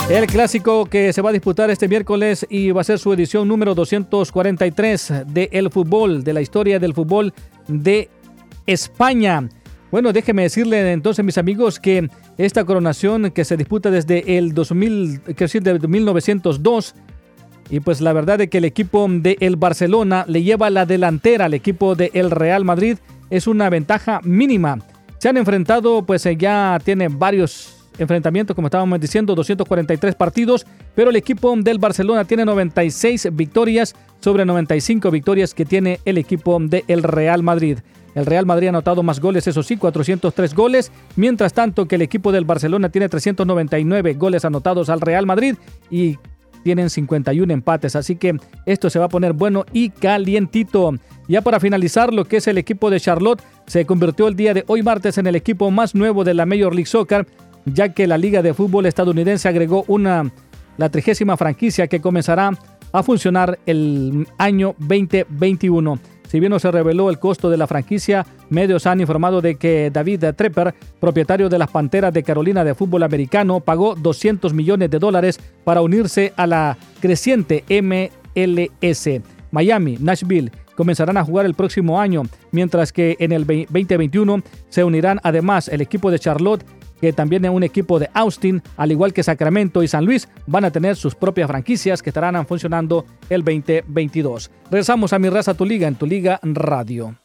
El 0.08 0.28
clásico 0.28 0.86
que 0.86 1.12
se 1.12 1.20
va 1.20 1.30
a 1.30 1.32
disputar 1.32 1.68
este 1.68 1.88
miércoles 1.88 2.46
y 2.48 2.70
va 2.70 2.82
a 2.82 2.84
ser 2.84 3.00
su 3.00 3.12
edición 3.12 3.48
número 3.48 3.74
243 3.74 5.24
de 5.26 5.48
El 5.50 5.68
Fútbol, 5.68 6.22
de 6.22 6.32
la 6.32 6.40
historia 6.40 6.78
del 6.78 6.94
fútbol 6.94 7.34
de 7.66 8.08
España. 8.66 9.48
Bueno, 9.90 10.12
déjeme 10.12 10.42
decirle 10.42 10.92
entonces, 10.92 11.24
mis 11.24 11.38
amigos, 11.38 11.80
que 11.80 12.08
esta 12.38 12.64
coronación 12.64 13.32
que 13.32 13.44
se 13.44 13.56
disputa 13.56 13.90
desde 13.90 14.38
el 14.38 14.54
2000, 14.54 15.22
que 15.22 15.44
decir, 15.44 15.64
de 15.64 15.88
1902, 15.88 16.94
y 17.68 17.80
pues 17.80 18.00
la 18.00 18.12
verdad 18.12 18.40
es 18.40 18.48
que 18.48 18.58
el 18.58 18.64
equipo 18.64 19.08
de 19.10 19.36
el 19.40 19.56
Barcelona 19.56 20.24
le 20.28 20.44
lleva 20.44 20.70
la 20.70 20.86
delantera 20.86 21.46
al 21.46 21.54
equipo 21.54 21.96
de 21.96 22.12
el 22.14 22.30
Real 22.30 22.64
Madrid 22.64 22.98
es 23.28 23.48
una 23.48 23.68
ventaja 23.70 24.20
mínima. 24.22 24.78
Se 25.18 25.28
han 25.28 25.36
enfrentado, 25.36 26.06
pues 26.06 26.24
eh, 26.26 26.36
ya 26.36 26.78
tiene 26.84 27.08
varios 27.08 27.75
enfrentamientos, 27.99 28.55
como 28.55 28.68
estábamos 28.68 29.00
diciendo, 29.00 29.34
243 29.34 30.15
partidos, 30.15 30.66
pero 30.94 31.10
el 31.10 31.16
equipo 31.16 31.55
del 31.57 31.78
Barcelona 31.78 32.25
tiene 32.25 32.44
96 32.44 33.28
victorias 33.33 33.94
sobre 34.20 34.44
95 34.44 35.10
victorias 35.10 35.55
que 35.55 35.65
tiene 35.65 36.00
el 36.05 36.18
equipo 36.18 36.58
del 36.60 37.02
Real 37.02 37.42
Madrid. 37.42 37.78
El 38.15 38.25
Real 38.25 38.47
Madrid 38.47 38.68
ha 38.68 38.70
anotado 38.70 39.02
más 39.02 39.20
goles, 39.20 39.47
eso 39.47 39.62
sí, 39.62 39.76
403 39.76 40.55
goles, 40.55 40.91
mientras 41.16 41.52
tanto 41.52 41.86
que 41.86 41.97
el 41.97 42.02
equipo 42.02 42.33
del 42.33 42.47
Barcelona 42.47 42.89
tiene 42.89 43.10
399 43.10 44.15
goles 44.15 44.44
anotados 44.47 44.89
al 44.89 45.02
Real 45.02 45.26
Madrid 45.26 45.57
y 45.91 46.16
tienen 46.66 46.91
51 46.91 47.52
empates, 47.52 47.94
así 47.94 48.16
que 48.16 48.36
esto 48.65 48.91
se 48.91 48.99
va 48.99 49.05
a 49.05 49.08
poner 49.08 49.34
bueno 49.34 49.66
y 49.73 49.91
calientito. 49.91 50.94
Ya 51.28 51.41
para 51.41 51.60
finalizar, 51.60 52.12
lo 52.12 52.25
que 52.25 52.39
es 52.39 52.49
el 52.49 52.58
equipo 52.58 52.91
de 52.91 52.99
Charlotte 52.99 53.41
se 53.66 53.84
convirtió 53.84 54.26
el 54.26 54.34
día 54.34 54.52
de 54.52 54.65
hoy 54.66 54.83
martes 54.83 55.16
en 55.18 55.28
el 55.28 55.36
equipo 55.36 55.70
más 55.70 55.94
nuevo 55.94 56.25
de 56.25 56.34
la 56.34 56.44
Major 56.44 56.75
League 56.75 56.89
Soccer, 56.89 57.25
ya 57.66 57.90
que 57.90 58.06
la 58.06 58.16
Liga 58.16 58.42
de 58.42 58.54
Fútbol 58.54 58.86
estadounidense 58.86 59.48
agregó 59.48 59.84
una 59.88 60.30
la 60.76 60.88
trigésima 60.88 61.36
franquicia 61.36 61.86
que 61.86 62.00
comenzará 62.00 62.50
a 62.92 63.02
funcionar 63.02 63.58
el 63.66 64.26
año 64.38 64.74
2021. 64.78 65.98
Si 66.28 66.40
bien 66.40 66.50
no 66.50 66.58
se 66.58 66.70
reveló 66.70 67.08
el 67.08 67.18
costo 67.18 67.50
de 67.50 67.56
la 67.56 67.66
franquicia, 67.66 68.26
medios 68.50 68.86
han 68.86 69.00
informado 69.00 69.40
de 69.40 69.56
que 69.56 69.90
David 69.92 70.24
Trepper, 70.36 70.74
propietario 70.98 71.48
de 71.48 71.58
las 71.58 71.70
Panteras 71.70 72.12
de 72.12 72.24
Carolina 72.24 72.64
de 72.64 72.74
fútbol 72.74 73.04
americano, 73.04 73.60
pagó 73.60 73.94
200 73.94 74.52
millones 74.52 74.90
de 74.90 74.98
dólares 74.98 75.38
para 75.64 75.82
unirse 75.82 76.32
a 76.36 76.46
la 76.46 76.76
creciente 77.00 77.64
MLS. 77.70 79.08
Miami, 79.52 79.96
Nashville 80.00 80.50
comenzarán 80.74 81.16
a 81.16 81.24
jugar 81.24 81.46
el 81.46 81.54
próximo 81.54 82.00
año, 82.00 82.24
mientras 82.50 82.92
que 82.92 83.16
en 83.20 83.32
el 83.32 83.46
2021 83.46 84.42
se 84.68 84.84
unirán 84.84 85.20
además 85.22 85.68
el 85.68 85.80
equipo 85.80 86.10
de 86.10 86.18
Charlotte 86.18 86.64
que 87.00 87.12
también 87.12 87.44
es 87.44 87.50
un 87.50 87.62
equipo 87.62 87.99
de 87.99 88.10
Austin, 88.15 88.62
al 88.76 88.92
igual 88.92 89.12
que 89.12 89.23
Sacramento 89.23 89.83
y 89.83 89.89
San 89.89 90.05
Luis, 90.05 90.28
van 90.47 90.65
a 90.65 90.70
tener 90.70 90.97
sus 90.97 91.15
propias 91.15 91.49
franquicias 91.49 92.02
que 92.02 92.10
estarán 92.10 92.47
funcionando 92.47 93.05
el 93.28 93.44
2022. 93.44 94.50
Regresamos 94.70 95.12
a 95.12 95.18
Mi 95.18 95.28
Raza 95.28 95.55
Tu 95.55 95.65
Liga 95.65 95.89
en 95.89 95.94
Tu 95.94 96.07
Liga 96.07 96.41
Radio. 96.42 97.16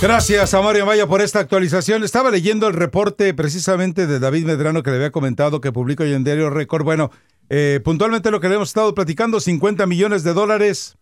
Gracias 0.00 0.52
a 0.52 0.60
Mario 0.60 0.84
Maya 0.84 1.06
por 1.06 1.22
esta 1.22 1.40
actualización. 1.40 2.04
Estaba 2.04 2.30
leyendo 2.30 2.68
el 2.68 2.74
reporte 2.74 3.32
precisamente 3.32 4.06
de 4.06 4.18
David 4.18 4.44
Medrano 4.44 4.82
que 4.82 4.90
le 4.90 4.96
había 4.96 5.10
comentado 5.10 5.62
que 5.62 5.72
publicó 5.72 6.02
hoy 6.02 6.12
en 6.12 6.22
Diario 6.22 6.50
Record. 6.50 6.84
Bueno, 6.84 7.10
eh, 7.48 7.80
puntualmente 7.82 8.30
lo 8.30 8.38
que 8.38 8.50
le 8.50 8.56
hemos 8.56 8.68
estado 8.68 8.94
platicando, 8.94 9.40
50 9.40 9.86
millones 9.86 10.22
de 10.22 10.34
dólares 10.34 10.98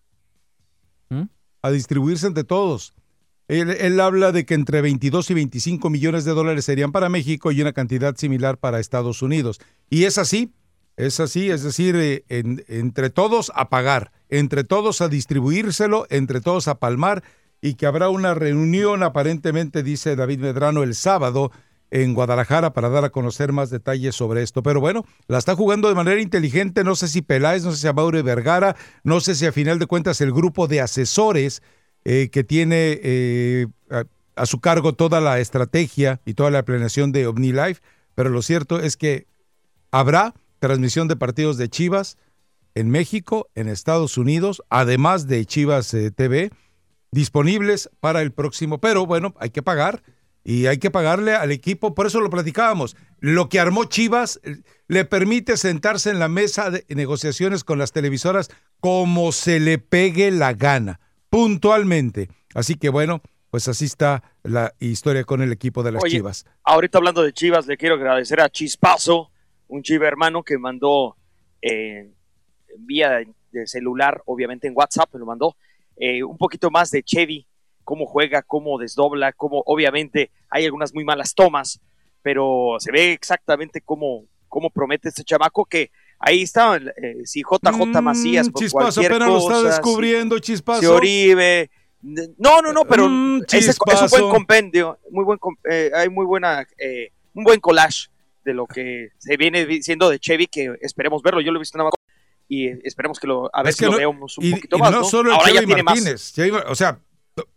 a 1.62 1.70
distribuirse 1.70 2.26
entre 2.26 2.44
todos. 2.44 2.94
Él, 3.46 4.00
habla 4.00 4.32
de 4.32 4.46
que 4.46 4.54
entre 4.54 4.80
22 4.80 5.30
y 5.30 5.34
25 5.34 5.90
millones 5.90 6.24
de 6.24 6.32
dólares 6.32 6.64
serían 6.64 6.92
para 6.92 7.10
México 7.10 7.52
y 7.52 7.60
una 7.60 7.74
cantidad 7.74 8.16
similar 8.16 8.58
para 8.58 8.80
Estados 8.80 9.20
Unidos. 9.20 9.60
Y 9.90 10.04
es 10.04 10.16
así, 10.16 10.54
es 10.96 11.20
así, 11.20 11.50
es 11.50 11.62
decir, 11.62 11.94
eh, 11.96 12.24
entre 12.28 13.10
todos 13.10 13.52
a 13.54 13.68
pagar, 13.68 14.12
entre 14.30 14.64
todos 14.64 15.02
a 15.02 15.08
distribuírselo, 15.08 16.06
entre 16.08 16.40
todos 16.40 16.68
a 16.68 16.78
palmar 16.78 17.22
y 17.60 17.74
que 17.74 17.86
habrá 17.86 18.08
una 18.08 18.34
reunión 18.34 19.02
aparentemente, 19.02 19.82
dice 19.82 20.16
David 20.16 20.40
Medrano, 20.40 20.82
el 20.82 20.94
sábado 20.94 21.50
en 21.94 22.12
Guadalajara 22.12 22.72
para 22.72 22.88
dar 22.88 23.04
a 23.04 23.10
conocer 23.10 23.52
más 23.52 23.70
detalles 23.70 24.16
sobre 24.16 24.42
esto. 24.42 24.64
Pero 24.64 24.80
bueno, 24.80 25.06
la 25.28 25.38
está 25.38 25.54
jugando 25.54 25.88
de 25.88 25.94
manera 25.94 26.20
inteligente. 26.20 26.82
No 26.82 26.96
sé 26.96 27.06
si 27.06 27.22
Peláez, 27.22 27.62
no 27.62 27.70
sé 27.70 27.86
si 27.86 27.94
Maure 27.94 28.22
Vergara, 28.22 28.74
no 29.04 29.20
sé 29.20 29.36
si 29.36 29.46
a 29.46 29.52
final 29.52 29.78
de 29.78 29.86
cuentas 29.86 30.20
el 30.20 30.32
grupo 30.32 30.66
de 30.66 30.80
asesores 30.80 31.62
eh, 32.04 32.30
que 32.32 32.42
tiene 32.42 32.98
eh, 33.00 33.68
a, 34.34 34.44
su 34.44 34.60
cargo 34.60 34.94
toda 34.94 35.20
la 35.20 35.38
estrategia 35.38 36.20
y 36.26 36.34
toda 36.34 36.50
la 36.50 36.64
planeación 36.64 37.12
de 37.12 37.28
OmniLife. 37.28 37.80
Pero 38.16 38.28
lo 38.28 38.42
cierto 38.42 38.80
es 38.80 38.96
que 38.96 39.28
habrá 39.92 40.34
transmisión 40.58 41.06
de 41.06 41.14
partidos 41.14 41.58
de 41.58 41.68
Chivas 41.68 42.18
en 42.74 42.90
México, 42.90 43.50
en 43.54 43.68
Estados 43.68 44.18
Unidos, 44.18 44.64
además 44.68 45.28
de 45.28 45.46
Chivas 45.46 45.94
eh, 45.94 46.10
TV, 46.10 46.50
disponibles 47.12 47.88
para 48.00 48.20
el 48.20 48.32
próximo. 48.32 48.78
Pero 48.78 49.06
bueno, 49.06 49.32
hay 49.38 49.50
que 49.50 49.62
pagar 49.62 50.02
y 50.44 50.66
hay 50.66 50.78
que 50.78 50.90
pagarle 50.90 51.34
al 51.34 51.50
equipo, 51.50 51.94
por 51.94 52.06
eso 52.06 52.20
lo 52.20 52.28
platicábamos. 52.28 52.96
Lo 53.18 53.48
que 53.48 53.58
armó 53.58 53.86
Chivas 53.86 54.40
le 54.86 55.06
permite 55.06 55.56
sentarse 55.56 56.10
en 56.10 56.18
la 56.18 56.28
mesa 56.28 56.70
de 56.70 56.84
negociaciones 56.90 57.64
con 57.64 57.78
las 57.78 57.92
televisoras 57.92 58.50
como 58.78 59.32
se 59.32 59.58
le 59.58 59.78
pegue 59.78 60.30
la 60.30 60.52
gana, 60.52 61.00
puntualmente. 61.30 62.28
Así 62.54 62.74
que 62.74 62.90
bueno, 62.90 63.22
pues 63.50 63.68
así 63.68 63.86
está 63.86 64.22
la 64.42 64.74
historia 64.80 65.24
con 65.24 65.40
el 65.40 65.50
equipo 65.50 65.82
de 65.82 65.92
las 65.92 66.02
Chivas. 66.04 66.44
Ahorita 66.62 66.98
hablando 66.98 67.22
de 67.22 67.32
Chivas, 67.32 67.66
le 67.66 67.78
quiero 67.78 67.94
agradecer 67.94 68.40
a 68.40 68.50
Chispazo, 68.50 69.30
un 69.68 69.82
chiva 69.82 70.06
hermano 70.06 70.42
que 70.42 70.58
mandó 70.58 71.16
eh, 71.62 72.12
vía 72.76 73.22
de 73.50 73.66
celular, 73.66 74.22
obviamente 74.26 74.68
en 74.68 74.74
WhatsApp, 74.76 75.08
me 75.14 75.20
lo 75.20 75.26
mandó, 75.26 75.56
eh, 75.96 76.22
un 76.22 76.36
poquito 76.36 76.70
más 76.70 76.90
de 76.90 77.02
Chevy 77.02 77.46
cómo 77.84 78.06
juega, 78.06 78.42
cómo 78.42 78.78
desdobla, 78.78 79.32
cómo 79.32 79.62
obviamente 79.66 80.30
hay 80.50 80.64
algunas 80.64 80.94
muy 80.94 81.04
malas 81.04 81.34
tomas, 81.34 81.80
pero 82.22 82.76
se 82.78 82.90
ve 82.90 83.12
exactamente 83.12 83.80
cómo, 83.80 84.24
cómo 84.48 84.70
promete 84.70 85.10
este 85.10 85.24
chamaco 85.24 85.64
que 85.64 85.90
ahí 86.18 86.42
está, 86.42 86.76
eh, 86.76 87.22
si 87.24 87.42
JJ 87.42 87.70
mm, 87.70 88.02
Macías 88.02 88.48
por 88.48 88.62
chispazo, 88.62 89.00
cualquier 89.00 89.12
apenas 89.12 89.28
lo 89.28 89.38
está 89.38 89.62
descubriendo, 89.62 90.38
Chispazo. 90.38 90.80
Si 90.80 90.86
Oribe, 90.86 91.70
no, 92.02 92.60
no, 92.62 92.72
no, 92.72 92.84
pero 92.84 93.08
mm, 93.08 93.42
es, 93.50 93.78
un 93.78 94.08
buen 94.10 94.30
compendio, 94.30 94.98
muy 95.10 95.24
buen, 95.24 95.38
eh, 95.70 95.90
hay 95.94 96.08
muy 96.08 96.26
buena, 96.26 96.66
eh, 96.78 97.12
un 97.34 97.44
buen 97.44 97.60
collage 97.60 98.08
de 98.44 98.54
lo 98.54 98.66
que 98.66 99.08
se 99.18 99.36
viene 99.36 99.64
diciendo 99.66 100.10
de 100.10 100.18
Chevy, 100.18 100.46
que 100.46 100.74
esperemos 100.80 101.22
verlo, 101.22 101.40
yo 101.40 101.50
lo 101.50 101.58
he 101.58 101.60
visto 101.60 101.78
en 101.78 101.88
y 102.46 102.68
esperemos 102.86 103.18
que 103.18 103.26
lo, 103.26 103.50
a 103.54 103.62
ver 103.62 103.72
si 103.72 103.84
lo 103.86 103.96
veamos 103.96 104.36
un 104.36 104.50
poquito 104.50 104.78
más. 104.78 104.90
No, 104.90 105.04
solo 105.04 105.32
Ahora 105.32 105.50
Chevy 105.50 105.82
Martínez, 105.82 106.34
o 106.66 106.74
sea, 106.74 107.00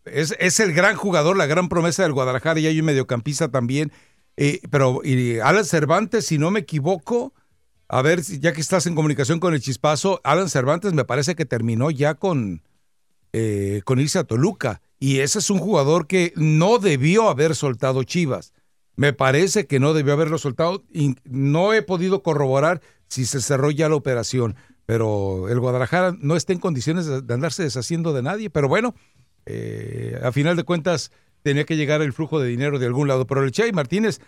es, 0.05 0.59
el 0.59 0.73
gran 0.73 0.95
jugador, 0.95 1.37
la 1.37 1.45
gran 1.45 1.69
promesa 1.69 2.03
del 2.03 2.13
Guadalajara 2.13 2.59
y 2.59 2.67
hay 2.67 2.79
un 2.79 2.85
mediocampista 2.85 3.49
también. 3.49 3.91
Eh, 4.35 4.61
pero 4.69 5.01
y 5.03 5.39
Alan 5.39 5.65
Cervantes, 5.65 6.25
si 6.25 6.37
no 6.37 6.51
me 6.51 6.61
equivoco, 6.61 7.33
a 7.87 8.01
ver, 8.01 8.21
ya 8.21 8.53
que 8.53 8.61
estás 8.61 8.85
en 8.85 8.95
comunicación 8.95 9.39
con 9.39 9.53
el 9.53 9.61
chispazo, 9.61 10.21
Alan 10.23 10.49
Cervantes 10.49 10.93
me 10.93 11.05
parece 11.05 11.35
que 11.35 11.45
terminó 11.45 11.89
ya 11.91 12.15
con, 12.15 12.61
eh, 13.33 13.81
con 13.85 13.99
irse 13.99 14.19
a 14.19 14.23
Toluca. 14.23 14.81
Y 14.99 15.19
ese 15.19 15.39
es 15.39 15.49
un 15.49 15.59
jugador 15.59 16.07
que 16.07 16.33
no 16.35 16.79
debió 16.79 17.29
haber 17.29 17.55
soltado 17.55 18.03
Chivas. 18.03 18.53
Me 18.95 19.13
parece 19.13 19.67
que 19.67 19.79
no 19.79 19.93
debió 19.93 20.13
haberlo 20.13 20.39
soltado 20.39 20.83
y 20.91 21.15
no 21.23 21.73
he 21.73 21.83
podido 21.83 22.23
corroborar 22.23 22.81
si 23.07 23.25
se 23.25 23.41
cerró 23.41 23.69
ya 23.69 23.89
la 23.89 23.95
operación. 23.95 24.55
Pero 24.87 25.49
el 25.49 25.59
Guadalajara 25.59 26.15
no 26.19 26.35
está 26.35 26.53
en 26.53 26.59
condiciones 26.59 27.05
de 27.05 27.33
andarse 27.33 27.61
deshaciendo 27.61 28.13
de 28.13 28.23
nadie. 28.23 28.49
Pero 28.49 28.67
bueno, 28.67 28.95
eh, 29.47 30.19
a 30.21 30.31
final 30.31 30.55
de 30.55 30.63
cuentas 30.63 31.11
tenía 31.41 31.63
que 31.63 31.77
llegar 31.77 32.01
el 32.01 32.13
flujo 32.13 32.39
de 32.39 32.49
dinero 32.49 32.79
de 32.79 32.85
algún 32.85 33.07
lado. 33.07 33.25
Pero 33.25 33.43
el 33.43 33.51
Chay 33.51 33.71
Martínez 33.71 34.19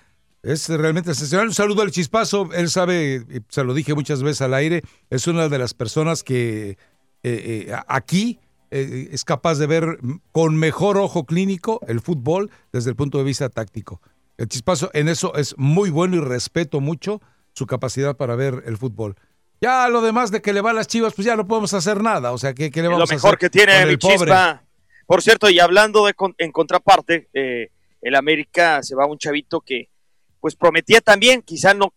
es 0.41 0.69
realmente 0.69 1.11
excepcional. 1.11 1.47
Un 1.47 1.53
saludo 1.53 1.81
al 1.81 1.91
chispazo. 1.91 2.49
Él 2.53 2.69
sabe, 2.69 3.25
se 3.49 3.63
lo 3.63 3.73
dije 3.73 3.93
muchas 3.93 4.23
veces 4.23 4.41
al 4.41 4.53
aire, 4.53 4.83
es 5.09 5.27
una 5.27 5.49
de 5.49 5.57
las 5.57 5.73
personas 5.73 6.23
que 6.23 6.71
eh, 6.71 6.77
eh, 7.23 7.75
aquí 7.87 8.39
es 8.71 9.25
capaz 9.25 9.55
de 9.55 9.65
ver 9.65 9.97
con 10.31 10.55
mejor 10.55 10.97
ojo 10.97 11.25
clínico 11.25 11.79
el 11.87 12.01
fútbol 12.01 12.51
desde 12.71 12.91
el 12.91 12.95
punto 12.95 13.17
de 13.17 13.23
vista 13.23 13.49
táctico. 13.49 13.99
El 14.37 14.47
chispazo 14.47 14.91
en 14.93 15.09
eso 15.09 15.33
es 15.33 15.55
muy 15.57 15.89
bueno 15.89 16.17
y 16.17 16.19
respeto 16.19 16.79
mucho 16.79 17.19
su 17.53 17.65
capacidad 17.65 18.15
para 18.15 18.35
ver 18.35 18.61
el 18.67 18.77
fútbol. 18.77 19.15
Ya 19.59 19.89
lo 19.89 20.01
demás 20.01 20.29
de 20.29 20.43
que 20.43 20.53
le 20.53 20.61
va 20.61 20.69
a 20.69 20.73
las 20.73 20.87
chivas, 20.87 21.13
pues 21.15 21.25
ya 21.25 21.35
no 21.35 21.47
podemos 21.47 21.73
hacer 21.73 22.03
nada. 22.03 22.31
O 22.31 22.37
sea, 22.37 22.53
¿qué, 22.53 22.69
le 22.69 22.87
vamos 22.87 23.01
a 23.01 23.03
hacer? 23.03 23.17
Lo 23.17 23.23
mejor 23.23 23.39
que 23.39 23.49
tiene 23.49 23.85
mi 23.87 23.97
chispa 23.97 24.63
por 25.09 25.23
cierto, 25.23 25.49
y 25.49 25.57
hablando 25.57 26.05
de, 26.05 26.13
en 26.37 26.51
contraparte, 26.51 27.29
eh, 27.33 27.71
el 27.99 28.13
América 28.13 28.83
se 28.83 28.93
va 28.93 29.05
a 29.05 29.07
un 29.07 29.17
chavito 29.17 29.59
que 29.59 29.89
pues 30.39 30.55
prometía 30.55 31.01
también, 31.01 31.41
quizá 31.41 31.73
no 31.73 31.95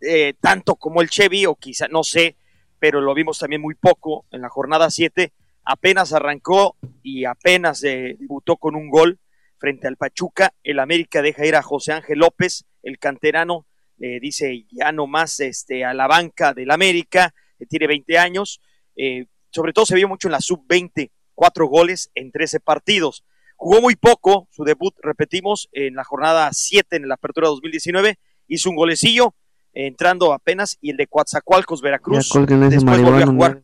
eh, 0.00 0.34
tanto 0.40 0.74
como 0.74 1.00
el 1.00 1.08
Chevy, 1.08 1.46
o 1.46 1.54
quizá 1.54 1.86
no 1.86 2.02
sé, 2.02 2.34
pero 2.80 3.00
lo 3.00 3.14
vimos 3.14 3.38
también 3.38 3.62
muy 3.62 3.76
poco 3.76 4.26
en 4.32 4.40
la 4.40 4.48
jornada 4.48 4.90
7. 4.90 5.32
Apenas 5.66 6.12
arrancó 6.12 6.76
y 7.00 7.26
apenas 7.26 7.84
eh, 7.84 8.16
debutó 8.18 8.56
con 8.56 8.74
un 8.74 8.90
gol 8.90 9.20
frente 9.58 9.86
al 9.86 9.96
Pachuca. 9.96 10.52
El 10.64 10.80
América 10.80 11.22
deja 11.22 11.46
ir 11.46 11.54
a 11.54 11.62
José 11.62 11.92
Ángel 11.92 12.18
López, 12.18 12.64
el 12.82 12.98
canterano, 12.98 13.66
le 13.98 14.18
dice 14.18 14.66
ya 14.72 14.90
no 14.90 15.06
más 15.06 15.38
este, 15.38 15.84
a 15.84 15.94
la 15.94 16.08
banca 16.08 16.54
del 16.54 16.72
América, 16.72 17.32
que 17.56 17.66
tiene 17.66 17.86
20 17.86 18.18
años. 18.18 18.60
Eh, 18.96 19.26
sobre 19.50 19.72
todo 19.72 19.86
se 19.86 19.94
vio 19.94 20.08
mucho 20.08 20.26
en 20.26 20.32
la 20.32 20.40
sub-20, 20.40 21.12
cuatro 21.38 21.66
goles 21.68 22.10
en 22.16 22.32
13 22.32 22.58
partidos. 22.58 23.24
Jugó 23.54 23.80
muy 23.80 23.94
poco, 23.94 24.48
su 24.50 24.64
debut, 24.64 24.92
repetimos, 25.02 25.68
en 25.70 25.94
la 25.94 26.02
jornada 26.02 26.50
7 26.52 26.96
en 26.96 27.06
la 27.08 27.14
apertura 27.14 27.46
2019, 27.48 28.18
hizo 28.48 28.70
un 28.70 28.74
golecillo, 28.76 29.34
entrando 29.72 30.32
apenas, 30.32 30.78
y 30.80 30.90
el 30.90 30.96
de 30.96 31.06
Coatzacoalcos, 31.06 31.80
Veracruz. 31.80 32.28
Después 32.70 33.00
volvió 33.00 33.24
a 33.24 33.26
jugar. 33.26 33.62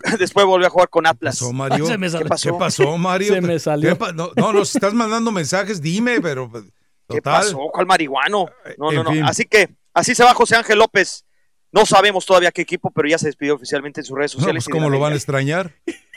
Después 0.18 0.44
volvió 0.46 0.66
a 0.66 0.70
jugar 0.70 0.90
con 0.90 1.06
Atlas. 1.06 1.38
¿Pasó, 1.38 1.52
Mario? 1.52 1.86
Se 1.92 1.96
me 1.98 2.06
¿Qué 2.06 2.10
salió. 2.10 2.28
pasó? 2.28 2.52
¿Qué 2.52 2.58
pasó, 2.58 2.98
Mario? 2.98 3.34
Se 3.34 3.40
me 3.40 3.58
salió. 3.58 3.88
¿Qué 3.90 3.96
pa- 3.96 4.12
No, 4.12 4.30
no, 4.36 4.52
nos 4.52 4.74
estás 4.74 4.92
mandando 4.92 5.32
mensajes, 5.32 5.80
dime, 5.80 6.20
pero 6.20 6.50
pues, 6.50 6.64
¿Qué 7.08 7.22
pasó? 7.22 7.58
¿Cuál 7.72 7.86
marihuano? 7.86 8.46
No, 8.76 8.90
en 8.90 8.96
no, 8.96 9.04
no. 9.04 9.10
fin. 9.12 9.24
Así 9.24 9.44
que 9.44 9.70
así 9.94 10.14
se 10.14 10.24
va 10.24 10.34
José 10.34 10.56
Ángel 10.56 10.78
López. 10.78 11.24
No 11.72 11.84
sabemos 11.84 12.24
todavía 12.24 12.50
qué 12.50 12.62
equipo, 12.62 12.90
pero 12.90 13.08
ya 13.08 13.18
se 13.18 13.26
despidió 13.26 13.54
oficialmente 13.54 14.00
en 14.00 14.04
sus 14.04 14.16
redes 14.16 14.34
No, 14.34 14.40
sociales. 14.40 14.64
pues 14.64 14.72
de 14.74 14.78
cómo 14.78 14.88
lo 14.90 14.98
van 15.00 15.12
a 15.12 15.16
extrañar. 15.16 15.74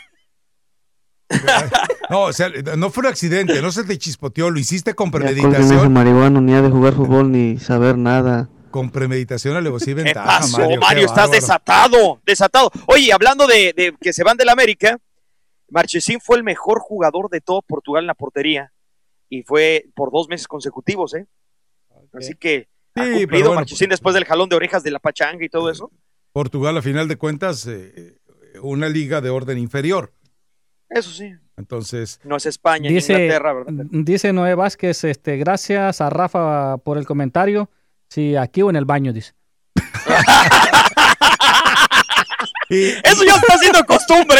No, 2.09 2.23
o 2.23 2.33
sea, 2.33 2.49
no 2.77 2.89
fue 2.89 3.01
un 3.01 3.07
accidente, 3.07 3.61
no 3.61 3.71
se 3.71 3.83
te 3.83 3.97
chispoteó, 3.97 4.49
lo 4.49 4.59
hiciste 4.59 4.93
con 4.93 5.11
premeditación. 5.11 5.93
ni 6.45 6.53
de 6.53 6.69
jugar 6.69 6.93
fútbol 6.93 7.31
ni 7.31 7.57
saber 7.57 7.97
nada. 7.97 8.49
Con 8.69 8.89
premeditación 8.89 9.55
alevosía 9.55 9.93
y 9.93 9.95
¿Qué 9.97 10.03
ventaja, 10.03 10.39
pasó, 10.39 10.59
Mario? 10.59 10.79
Mario? 10.79 10.99
qué 10.99 11.05
estás 11.05 11.15
bárbaro. 11.29 11.31
desatado, 11.41 12.21
desatado. 12.25 12.71
Oye, 12.87 13.11
hablando 13.11 13.45
de, 13.47 13.73
de 13.75 13.95
que 13.99 14.13
se 14.13 14.23
van 14.23 14.37
del 14.37 14.49
América, 14.49 14.97
Marchesín 15.69 16.19
fue 16.21 16.37
el 16.37 16.43
mejor 16.43 16.79
jugador 16.79 17.29
de 17.29 17.41
todo 17.41 17.61
Portugal 17.61 18.03
en 18.03 18.07
la 18.07 18.13
portería 18.13 18.71
y 19.29 19.43
fue 19.43 19.85
por 19.95 20.11
dos 20.11 20.27
meses 20.29 20.47
consecutivos, 20.47 21.13
¿eh? 21.15 21.27
Así 22.13 22.33
que 22.35 22.67
ha 22.95 23.03
Sí, 23.05 23.11
cumplido 23.19 23.47
bueno, 23.47 23.55
Marchesín 23.55 23.89
después 23.89 24.13
del 24.15 24.25
jalón 24.25 24.49
de 24.49 24.55
orejas 24.57 24.83
de 24.83 24.91
la 24.91 24.99
pachanga 24.99 25.43
y 25.45 25.49
todo 25.49 25.69
eso. 25.69 25.91
Portugal, 26.33 26.77
a 26.77 26.81
final 26.81 27.07
de 27.07 27.17
cuentas, 27.17 27.65
eh, 27.67 28.17
una 28.61 28.87
liga 28.89 29.19
de 29.21 29.29
orden 29.29 29.57
inferior. 29.57 30.13
Eso 30.91 31.09
sí. 31.09 31.33
Entonces, 31.57 32.19
No 32.23 32.35
es 32.37 32.45
España 32.45 32.89
ni 32.89 32.95
Dice, 32.95 33.13
Inglaterra, 33.13 33.53
¿verdad? 33.53 33.73
dice 33.91 34.33
Noé 34.33 34.55
Vázquez, 34.55 35.03
este, 35.05 35.37
gracias 35.37 36.01
a 36.01 36.09
Rafa 36.09 36.77
por 36.77 36.97
el 36.97 37.05
comentario. 37.05 37.69
Sí, 38.09 38.35
aquí 38.35 38.61
o 38.61 38.69
en 38.69 38.75
el 38.75 38.85
baño, 38.85 39.13
dice. 39.13 39.33
Eso 42.69 43.23
ya 43.25 43.35
está 43.35 43.57
siendo 43.57 43.85
costumbre. 43.85 44.39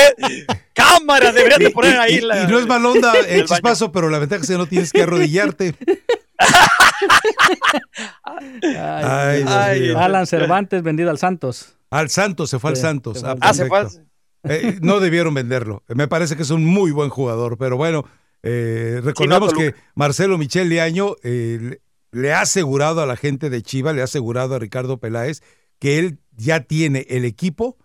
Cámara, 0.74 1.32
deberías 1.34 1.60
de 1.60 1.70
poner 1.70 2.00
ahí 2.00 2.16
y, 2.16 2.22
la. 2.22 2.44
y 2.44 2.48
no 2.48 2.60
es 2.60 2.68
mal 2.68 2.86
onda, 2.86 3.14
el 3.20 3.26
eh, 3.26 3.30
baño. 3.34 3.46
chispazo, 3.46 3.92
pero 3.92 4.10
la 4.10 4.20
ventaja 4.20 4.42
es 4.42 4.48
que 4.50 4.58
no 4.58 4.66
tienes 4.68 4.92
que 4.94 5.04
arrodillarte. 5.04 5.76
Ay, 8.74 9.80
mío. 9.82 10.00
Alan 10.00 10.26
Cervantes 10.28 10.82
vendido 10.84 11.10
al 11.10 11.18
Santos. 11.18 11.76
Al 11.90 12.10
Santos, 12.10 12.50
se 12.50 12.58
fue 12.60 12.72
Sí, 12.76 12.80
al 12.80 12.82
Santos. 12.82 13.18
se 13.20 13.22
fue 13.26 13.30
Ah, 13.30 13.34
al 13.34 13.40
Ah, 13.42 13.54
se 13.54 13.66
fue. 13.68 13.82
perfecto. 13.82 14.11
Eh, 14.44 14.80
no 14.82 15.00
debieron 15.00 15.34
venderlo. 15.34 15.84
Me 15.88 16.08
parece 16.08 16.36
que 16.36 16.44
es 16.44 16.50
un 16.50 16.66
muy 16.66 16.92
buen 16.92 17.10
jugador, 17.10 17.58
pero 17.58 17.78
bueno, 17.78 18.06
eh, 18.44 19.02
Sí, 19.16 19.28
no, 19.28 19.48
que 19.50 19.76
Marcelo 19.96 20.38
Michel 20.38 20.70
Leaño 20.70 21.16
eh, 21.24 21.80
le- 22.12 22.34
ha 22.34 22.42
asegurado 22.42 23.02
a 23.02 23.06
la 23.06 23.16
gente 23.16 23.50
de 23.50 23.62
Chivas, 23.62 23.94
le 23.94 24.02
ha 24.02 24.06
asegurado 24.06 24.56
a 24.56 24.60
Ricardo 24.60 24.98
Peláez 24.98 25.42
que 25.80 26.00
él 26.00 26.20
ya 26.36 26.62
tiene 26.62 27.06
el 27.10 27.26
equipo 27.26 27.78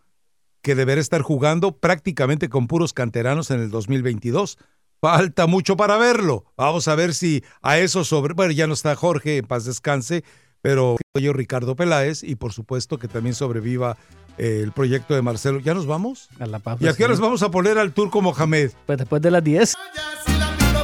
que 0.63 0.75
deberá 0.75 1.01
estar 1.01 1.23
jugando 1.23 1.77
prácticamente 1.79 2.49
con 2.49 2.67
puros 2.67 2.93
canteranos 2.93 3.51
en 3.51 3.61
el 3.61 3.71
2022. 3.71 4.59
Falta 5.01 5.47
mucho 5.47 5.77
para 5.77 5.97
verlo. 5.99 6.45
Vamos 6.57 6.89
a 6.89 6.95
ver 6.95 7.15
si 7.15 7.45
a 7.63 7.79
eso 7.79 8.03
sobre. 8.03 8.33
Bueno, 8.35 8.53
ya 8.53 8.67
no 8.67 8.73
está 8.75 8.97
Jorge, 8.97 9.37
en 9.37 9.47
paz 9.47 9.65
descanse, 9.67 10.25
pero 10.63 10.97
yo 11.15 11.33
Ricardo 11.35 11.77
Peláez 11.77 12.23
y 12.25 12.35
por 12.35 12.53
supuesto 12.53 12.99
que 12.99 13.07
también 13.09 13.35
sobreviva 13.35 13.97
eh, 13.97 14.26
el 14.39 14.73
proyecto 14.73 15.15
de 15.15 15.23
Marcelo. 15.23 15.61
¿Ya 15.61 15.75
nos 15.75 15.87
vamos? 15.87 16.29
A 16.39 16.47
la 16.47 16.59
pausa, 16.59 16.85
¿Y 16.85 16.89
a 16.89 16.95
qué 16.95 17.05
horas 17.05 17.21
vamos 17.21 17.43
a 17.43 17.51
poner 17.51 17.79
al 17.79 17.93
turco 17.93 18.21
Mohamed? 18.23 18.73
Pues 18.87 18.99
después 18.99 19.23
de 19.23 19.31
las 19.31 19.43
10. 19.43 19.75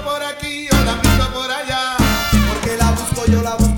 por 0.05 0.23
aquí, 0.23 0.69
yo 0.71 0.85
la 0.85 1.01
por 1.33 1.51
allá. 1.51 1.97
Porque 2.53 2.77
la 2.77 2.91
busco, 2.91 3.27
yo 3.31 3.43
la 3.43 3.55
busco 3.57 3.72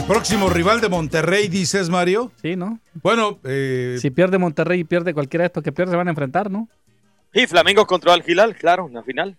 El 0.00 0.06
próximo 0.06 0.48
rival 0.48 0.80
de 0.80 0.88
Monterrey, 0.88 1.48
dices, 1.48 1.90
Mario. 1.90 2.32
Sí, 2.40 2.56
¿no? 2.56 2.80
Bueno, 3.02 3.38
eh, 3.44 3.96
Si 4.00 4.10
pierde 4.10 4.38
Monterrey 4.38 4.80
y 4.80 4.84
pierde 4.84 5.12
cualquiera 5.12 5.42
de 5.42 5.46
estos 5.48 5.62
que 5.62 5.72
pierde, 5.72 5.90
se 5.92 5.96
van 5.98 6.08
a 6.08 6.10
enfrentar, 6.10 6.50
¿no? 6.50 6.68
Y 7.34 7.46
Flamengo 7.46 7.86
contra 7.86 8.14
el 8.14 8.22
Gilal, 8.22 8.56
claro, 8.56 8.86
en 8.86 8.94
la 8.94 9.02
final. 9.02 9.36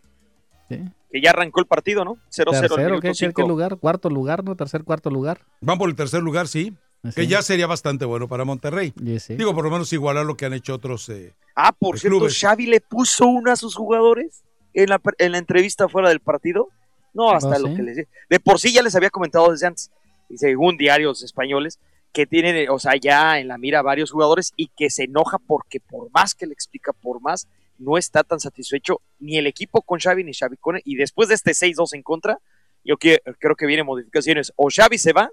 Sí. 0.69 0.79
Que 1.11 1.19
ya 1.19 1.31
arrancó 1.31 1.59
el 1.61 1.65
partido, 1.65 2.05
¿no? 2.05 2.17
0-0 2.29 2.53
al 2.53 2.61
Tercero, 2.61 2.99
¿qué, 3.01 3.33
qué, 3.33 3.41
lugar? 3.41 3.77
Cuarto 3.77 4.09
lugar, 4.11 4.43
¿no? 4.43 4.55
Tercer, 4.55 4.83
cuarto 4.83 5.09
lugar. 5.09 5.39
van 5.61 5.79
por 5.79 5.89
el 5.89 5.95
tercer 5.95 6.21
lugar, 6.21 6.47
sí. 6.47 6.73
Que 7.03 7.23
Sí. 7.23 7.27
ya 7.27 7.41
sería 7.41 7.65
bastante 7.65 8.05
bueno 8.05 8.27
para 8.27 8.45
Monterrey. 8.45 8.93
Y 9.03 9.19
sí. 9.19 9.35
Digo, 9.35 9.55
por 9.55 9.63
lo 9.65 9.71
menos 9.71 9.91
igualar 9.91 10.25
lo 10.25 10.37
que 10.37 10.45
han 10.45 10.53
hecho 10.53 10.75
otros. 10.75 11.09
eh, 11.09 11.33
Ah, 11.55 11.71
por 11.77 11.97
cierto, 11.99 12.19
clubes. 12.19 12.39
Xavi 12.39 12.67
le 12.67 12.81
puso 12.81 13.25
uno 13.25 13.51
a 13.51 13.55
sus 13.55 13.75
jugadores 13.75 14.43
en 14.75 14.89
la, 14.89 15.01
en 15.17 15.31
la 15.31 15.39
entrevista 15.39 15.89
fuera 15.89 16.09
del 16.09 16.19
partido. 16.19 16.69
No, 17.15 17.31
hasta 17.31 17.55
¿Ah, 17.55 17.59
lo 17.59 17.67
sí? 17.69 17.75
que 17.75 17.81
les 17.83 17.95
dije. 17.97 18.07
De 18.29 18.39
por 18.39 18.59
sí 18.59 18.71
ya 18.71 18.83
les 18.83 18.95
había 18.95 19.09
comentado 19.09 19.51
desde 19.51 19.65
antes, 19.67 19.89
y 20.31 20.37
según 20.37 20.77
diarios 20.77 21.23
españoles, 21.23 21.79
que 22.13 22.25
tienen, 22.25 22.69
o 22.69 22.77
sea, 22.79 22.93
ya 22.95 23.39
en 23.39 23.47
la 23.47 23.57
mira 23.57 23.81
varios 23.81 24.11
jugadores 24.11 24.51
y 24.55 24.67
que 24.75 24.89
se 24.89 25.03
enoja 25.05 25.37
porque 25.39 25.79
por 25.79 26.11
más 26.11 26.35
que 26.35 26.45
le 26.45 26.53
explica, 26.53 26.91
por 26.93 27.21
más, 27.21 27.47
no 27.77 27.97
está 27.97 28.23
tan 28.23 28.39
satisfecho 28.39 29.01
ni 29.19 29.37
el 29.37 29.47
equipo 29.47 29.81
con 29.81 29.99
Xavi 29.99 30.23
ni 30.23 30.33
Xavi 30.33 30.57
con 30.57 30.75
él. 30.75 30.81
Y 30.85 30.95
después 30.95 31.29
de 31.29 31.35
este 31.35 31.51
6-2 31.53 31.93
en 31.93 32.03
contra, 32.03 32.39
yo 32.83 32.97
que- 32.97 33.21
creo 33.39 33.55
que 33.55 33.65
vienen 33.65 33.85
modificaciones. 33.85 34.51
O 34.55 34.69
Xavi 34.69 34.97
se 34.97 35.13
va 35.13 35.29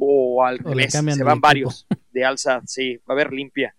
o 0.00 0.44
al 0.44 0.58
revés, 0.58 0.92
se 0.92 0.98
van 1.00 1.08
equipo. 1.08 1.40
varios 1.40 1.86
de 2.12 2.24
alza. 2.24 2.60
Sí, 2.66 2.96
va 2.98 3.02
a 3.08 3.12
haber 3.12 3.32
limpia. 3.32 3.74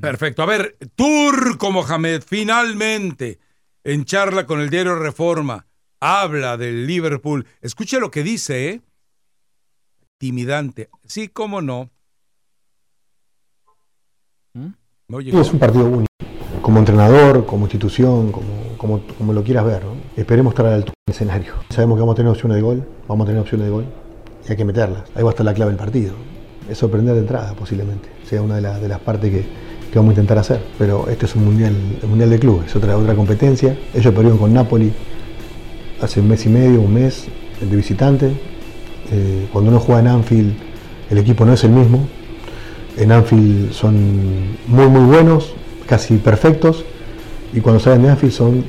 Perfecto. 0.00 0.42
A 0.42 0.46
ver, 0.46 0.76
Turco 0.94 1.70
Mohamed, 1.70 2.22
finalmente, 2.26 3.38
en 3.84 4.04
charla 4.04 4.46
con 4.46 4.60
el 4.60 4.68
diario 4.70 4.94
Reforma, 4.96 5.66
habla 6.00 6.56
del 6.56 6.86
Liverpool. 6.86 7.46
Escuche 7.62 7.98
lo 8.00 8.10
que 8.10 8.22
dice, 8.22 8.68
¿eh? 8.70 8.80
Timidante. 10.18 10.88
Sí, 11.04 11.28
cómo 11.28 11.60
no. 11.62 11.90
No 15.08 15.20
llegó. 15.20 15.40
Es 15.40 15.52
un 15.52 15.60
partido 15.60 15.86
único, 15.86 16.06
como 16.62 16.78
entrenador, 16.80 17.46
como 17.46 17.66
institución, 17.66 18.32
como, 18.32 18.48
como, 18.76 19.00
como 19.16 19.32
lo 19.32 19.44
quieras 19.44 19.64
ver. 19.64 19.84
¿no? 19.84 19.92
Esperemos 20.16 20.52
estar 20.52 20.66
a 20.66 20.70
la 20.70 20.74
altura 20.76 20.94
del 21.06 21.14
escenario. 21.14 21.52
Sabemos 21.70 21.96
que 21.96 22.00
vamos 22.00 22.14
a 22.14 22.16
tener 22.16 22.32
opciones 22.32 22.56
de 22.56 22.62
gol, 22.62 22.88
vamos 23.06 23.24
a 23.24 23.28
tener 23.28 23.40
opciones 23.40 23.66
de 23.66 23.70
gol 23.70 23.84
y 24.46 24.50
hay 24.50 24.56
que 24.56 24.64
meterlas. 24.64 25.04
Ahí 25.14 25.22
va 25.22 25.28
a 25.28 25.32
estar 25.32 25.46
la 25.46 25.54
clave 25.54 25.70
del 25.70 25.78
partido. 25.78 26.14
Es 26.68 26.78
sorprender 26.78 27.14
de 27.14 27.20
entrada, 27.20 27.54
posiblemente. 27.54 28.08
Sea 28.24 28.42
una 28.42 28.56
de, 28.56 28.62
las- 28.62 28.80
de 28.80 28.88
las 28.88 28.98
partes 28.98 29.30
que, 29.30 29.42
que 29.92 29.96
vamos 29.98 30.10
a 30.10 30.14
intentar 30.14 30.38
hacer. 30.38 30.60
Pero 30.76 31.08
este 31.08 31.26
es 31.26 31.36
un 31.36 31.44
mundial, 31.44 31.76
el 32.02 32.08
mundial 32.08 32.30
de 32.30 32.38
clubes, 32.40 32.74
otra, 32.74 32.96
otra 32.96 33.14
competencia. 33.14 33.78
Ellos 33.94 34.12
perdieron 34.12 34.38
con 34.38 34.52
Napoli 34.52 34.92
hace 36.02 36.18
un 36.20 36.26
mes 36.26 36.44
y 36.46 36.48
medio, 36.48 36.80
un 36.80 36.92
mes, 36.94 37.28
de 37.60 37.76
visitante. 37.76 38.32
Eh, 39.12 39.48
cuando 39.52 39.70
uno 39.70 39.80
juega 39.80 40.00
en 40.00 40.06
Anfield, 40.08 40.54
el 41.10 41.18
equipo 41.18 41.44
no 41.44 41.52
es 41.52 41.62
el 41.64 41.70
mismo. 41.70 42.06
En 42.96 43.12
Anfield 43.12 43.72
son 43.72 44.56
muy 44.66 44.86
muy 44.86 45.04
buenos, 45.06 45.54
casi 45.86 46.16
perfectos, 46.16 46.84
y 47.52 47.60
cuando 47.60 47.78
salen 47.80 48.02
de 48.02 48.10
Anfield 48.10 48.32
son 48.32 48.64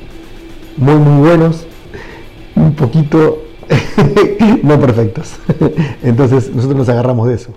muy 0.77 0.95
muy 0.95 1.27
buenos, 1.27 1.65
un 2.55 2.73
poquito 2.73 3.43
no 4.63 4.79
perfectos. 4.79 5.35
Entonces 6.03 6.49
nosotros 6.53 6.77
nos 6.77 6.89
agarramos 6.89 7.27
de 7.27 7.35
eso. 7.35 7.53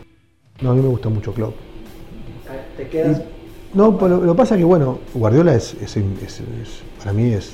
No, 0.62 0.70
a 0.70 0.74
mí 0.74 0.80
me 0.82 0.88
gusta 0.88 1.08
mucho 1.08 1.32
Klopp. 1.32 1.54
¿Te 2.76 2.88
quedas? 2.88 3.22
No, 3.74 3.96
lo, 4.00 4.08
lo 4.24 4.32
que 4.32 4.36
pasa 4.38 4.54
es 4.54 4.58
que 4.58 4.64
bueno, 4.64 4.98
Guardiola 5.14 5.54
es, 5.54 5.74
es- 5.80 5.96
es- 5.96 6.40
es- 6.40 6.42
para 6.98 7.12
mí 7.12 7.32
es 7.32 7.52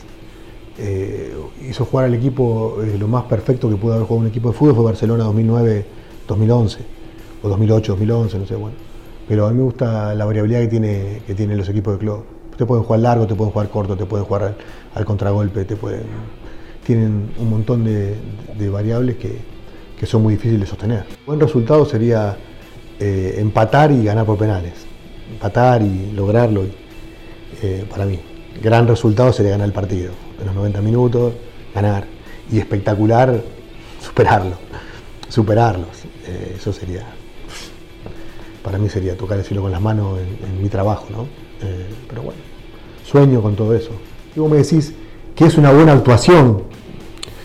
eh, 0.78 1.34
hizo 1.66 1.86
jugar 1.86 2.06
al 2.06 2.14
equipo 2.14 2.78
eh, 2.82 2.96
lo 2.98 3.08
más 3.08 3.24
perfecto 3.24 3.70
que 3.70 3.76
pudo 3.76 3.94
haber 3.94 4.06
jugado 4.06 4.22
un 4.22 4.28
equipo 4.28 4.50
de 4.50 4.55
fútbol 4.55 4.74
fue 4.74 4.84
Barcelona 4.84 5.24
2009-2011 5.24 6.78
o 7.42 7.48
2008-2011, 7.48 8.38
no 8.38 8.46
sé, 8.46 8.55
bueno. 8.56 8.76
Pero 9.26 9.46
a 9.46 9.50
mí 9.50 9.56
me 9.56 9.62
gusta 9.62 10.14
la 10.14 10.24
variabilidad 10.24 10.60
que 10.60 10.68
tiene 10.68 11.22
que 11.26 11.34
tienen 11.34 11.56
los 11.56 11.68
equipos 11.68 11.94
de 11.94 11.98
club. 11.98 12.24
Te 12.56 12.66
pueden 12.66 12.84
jugar 12.84 13.00
largo, 13.00 13.26
te 13.26 13.34
pueden 13.34 13.52
jugar 13.52 13.68
corto, 13.70 13.96
te 13.96 14.05
pueden 14.05 14.26
jugar 14.26 14.55
al, 14.94 15.05
contragolpe, 15.05 15.64
te 15.64 15.76
pueden 15.76 16.05
tienen 16.84 17.30
un 17.38 17.50
montón 17.50 17.84
de, 17.84 18.16
variables 18.70 19.16
que, 19.16 19.38
que 19.98 20.06
son 20.06 20.22
muy 20.22 20.34
difíciles 20.34 20.60
de 20.60 20.66
sostener. 20.66 21.05
buen 21.26 21.40
resultado 21.40 21.84
sería 21.84 22.36
eh, 23.00 23.34
empatar 23.38 23.90
y 23.90 24.05
ganar 24.05 24.24
por 24.24 24.38
penales. 24.38 24.74
Empatar 25.32 25.82
y 25.82 26.12
lograrlo, 26.12 26.64
para 27.90 28.05
mí. 28.05 28.20
Gran 28.62 28.86
resultado 28.86 29.32
sería 29.32 29.52
ganar 29.52 29.66
el 29.66 29.72
partido. 29.72 30.25
En 30.40 30.47
los 30.47 30.55
90 30.55 30.81
minutos, 30.81 31.34
ganar. 31.74 32.05
Y 32.50 32.58
espectacular, 32.58 33.42
superarlo. 34.00 34.56
Superarlos. 35.28 36.05
Eh, 36.26 36.56
eso 36.56 36.73
sería 36.73 37.05
para 38.66 38.78
mí 38.78 38.89
sería 38.89 39.16
tocar 39.16 39.39
el 39.39 39.44
cielo 39.44 39.62
con 39.62 39.70
las 39.70 39.81
manos 39.81 40.18
en, 40.18 40.60
mi 40.60 40.68
trabajo, 40.68 41.06
¿no? 41.08 41.28
Eh, 41.62 41.86
pero 42.08 42.23
bueno, 42.23 42.40
sueño 43.05 43.40
con 43.40 43.55
todo 43.55 43.73
eso. 43.73 43.92
Y 44.34 44.40
vos 44.40 44.50
me 44.50 44.56
decís 44.56 44.92
que 45.36 45.44
es 45.44 45.56
una 45.56 45.70
buena 45.70 45.92
actuación, 45.92 46.65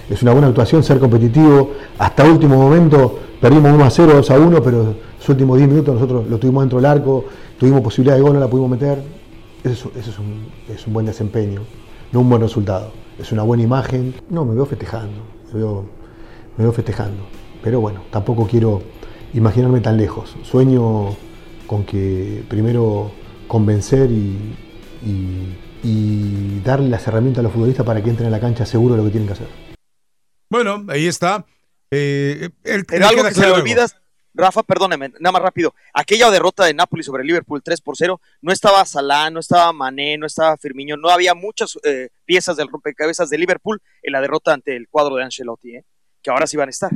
es 0.09 0.19
una 0.23 0.31
buena 0.31 0.47
actuación 0.47 0.83
ser 0.83 0.97
competitivo. 0.97 1.73
Hasta 1.99 2.23
último 2.23 2.55
momento 2.55 3.19
perdimos 3.39 3.71
1 3.71 3.85
a 3.85 3.89
0, 3.91 4.13
2 4.15 4.31
a 4.31 4.39
1, 4.39 4.63
pero 4.63 4.95
los 5.19 5.29
últimos 5.29 5.59
10 5.59 5.69
minutos 5.69 5.93
nosotros 5.93 6.27
lo 6.27 6.39
tuvimos 6.39 6.63
dentro 6.63 6.79
del 6.79 6.87
arco, 6.87 7.25
tuvimos 7.59 7.81
posibilidad 7.81 8.15
de 8.15 8.23
gol, 8.23 8.33
no 8.33 8.39
la 8.39 8.47
pudimos 8.47 8.71
meter. 8.71 9.03
Eso, 9.63 9.91
eso 9.95 10.09
es, 10.09 10.17
un, 10.17 10.47
es 10.73 10.87
un 10.87 10.93
buen 10.93 11.05
desempeño, 11.05 11.61
no 12.11 12.19
un 12.21 12.29
buen 12.29 12.41
resultado. 12.41 12.91
Es 13.19 13.31
una 13.31 13.43
buena 13.43 13.63
imagen. 13.63 14.13
No, 14.29 14.45
me 14.45 14.55
veo 14.55 14.65
festejando, 14.65 15.21
me 15.53 15.59
veo, 15.59 15.85
me 16.57 16.63
veo 16.63 16.73
festejando. 16.73 17.23
Pero 17.63 17.79
bueno, 17.81 18.03
tampoco 18.11 18.47
quiero 18.47 18.81
imaginarme 19.33 19.79
tan 19.81 19.97
lejos. 19.97 20.35
Sueño 20.43 21.15
con 21.67 21.85
que 21.85 22.43
primero 22.49 23.11
convencer 23.47 24.09
y, 24.11 24.55
y- 25.05 25.57
y 25.83 26.61
darle 26.63 26.89
las 26.89 27.07
herramientas 27.07 27.39
a 27.39 27.43
los 27.43 27.53
futbolistas 27.53 27.85
para 27.85 28.03
que 28.03 28.09
entren 28.09 28.27
a 28.27 28.31
la 28.31 28.39
cancha 28.39 28.65
seguro 28.65 28.93
de 28.95 28.99
lo 28.99 29.05
que 29.05 29.11
tienen 29.11 29.27
que 29.27 29.33
hacer. 29.33 29.47
Bueno, 30.49 30.83
ahí 30.89 31.07
está. 31.07 31.45
Eh, 31.91 32.49
el, 32.63 32.85
le 32.89 33.05
algo 33.05 33.23
que 33.29 33.33
se 33.33 33.41
le. 33.63 34.00
Rafa, 34.33 34.63
perdóname, 34.63 35.09
nada 35.19 35.31
más 35.31 35.41
rápido. 35.41 35.73
Aquella 35.93 36.31
derrota 36.31 36.65
de 36.65 36.73
Napoli 36.73 37.03
sobre 37.03 37.23
Liverpool 37.23 37.61
3 37.63 37.81
por 37.81 37.97
0, 37.97 38.21
no 38.41 38.51
estaba 38.51 38.85
Salah, 38.85 39.29
no 39.29 39.39
estaba 39.39 39.73
Mané, 39.73 40.17
no 40.17 40.25
estaba 40.25 40.57
Firmino, 40.57 40.95
no 40.97 41.09
había 41.09 41.33
muchas 41.33 41.77
eh, 41.83 42.09
piezas 42.25 42.57
del 42.57 42.69
rompecabezas 42.69 43.29
de 43.29 43.37
Liverpool 43.37 43.81
en 44.01 44.13
la 44.13 44.21
derrota 44.21 44.53
ante 44.53 44.75
el 44.75 44.87
cuadro 44.87 45.15
de 45.15 45.23
Ancelotti, 45.23 45.75
¿eh? 45.75 45.85
que 46.21 46.31
ahora 46.31 46.47
sí 46.47 46.57
van 46.57 46.69
a 46.69 46.71
estar. 46.71 46.91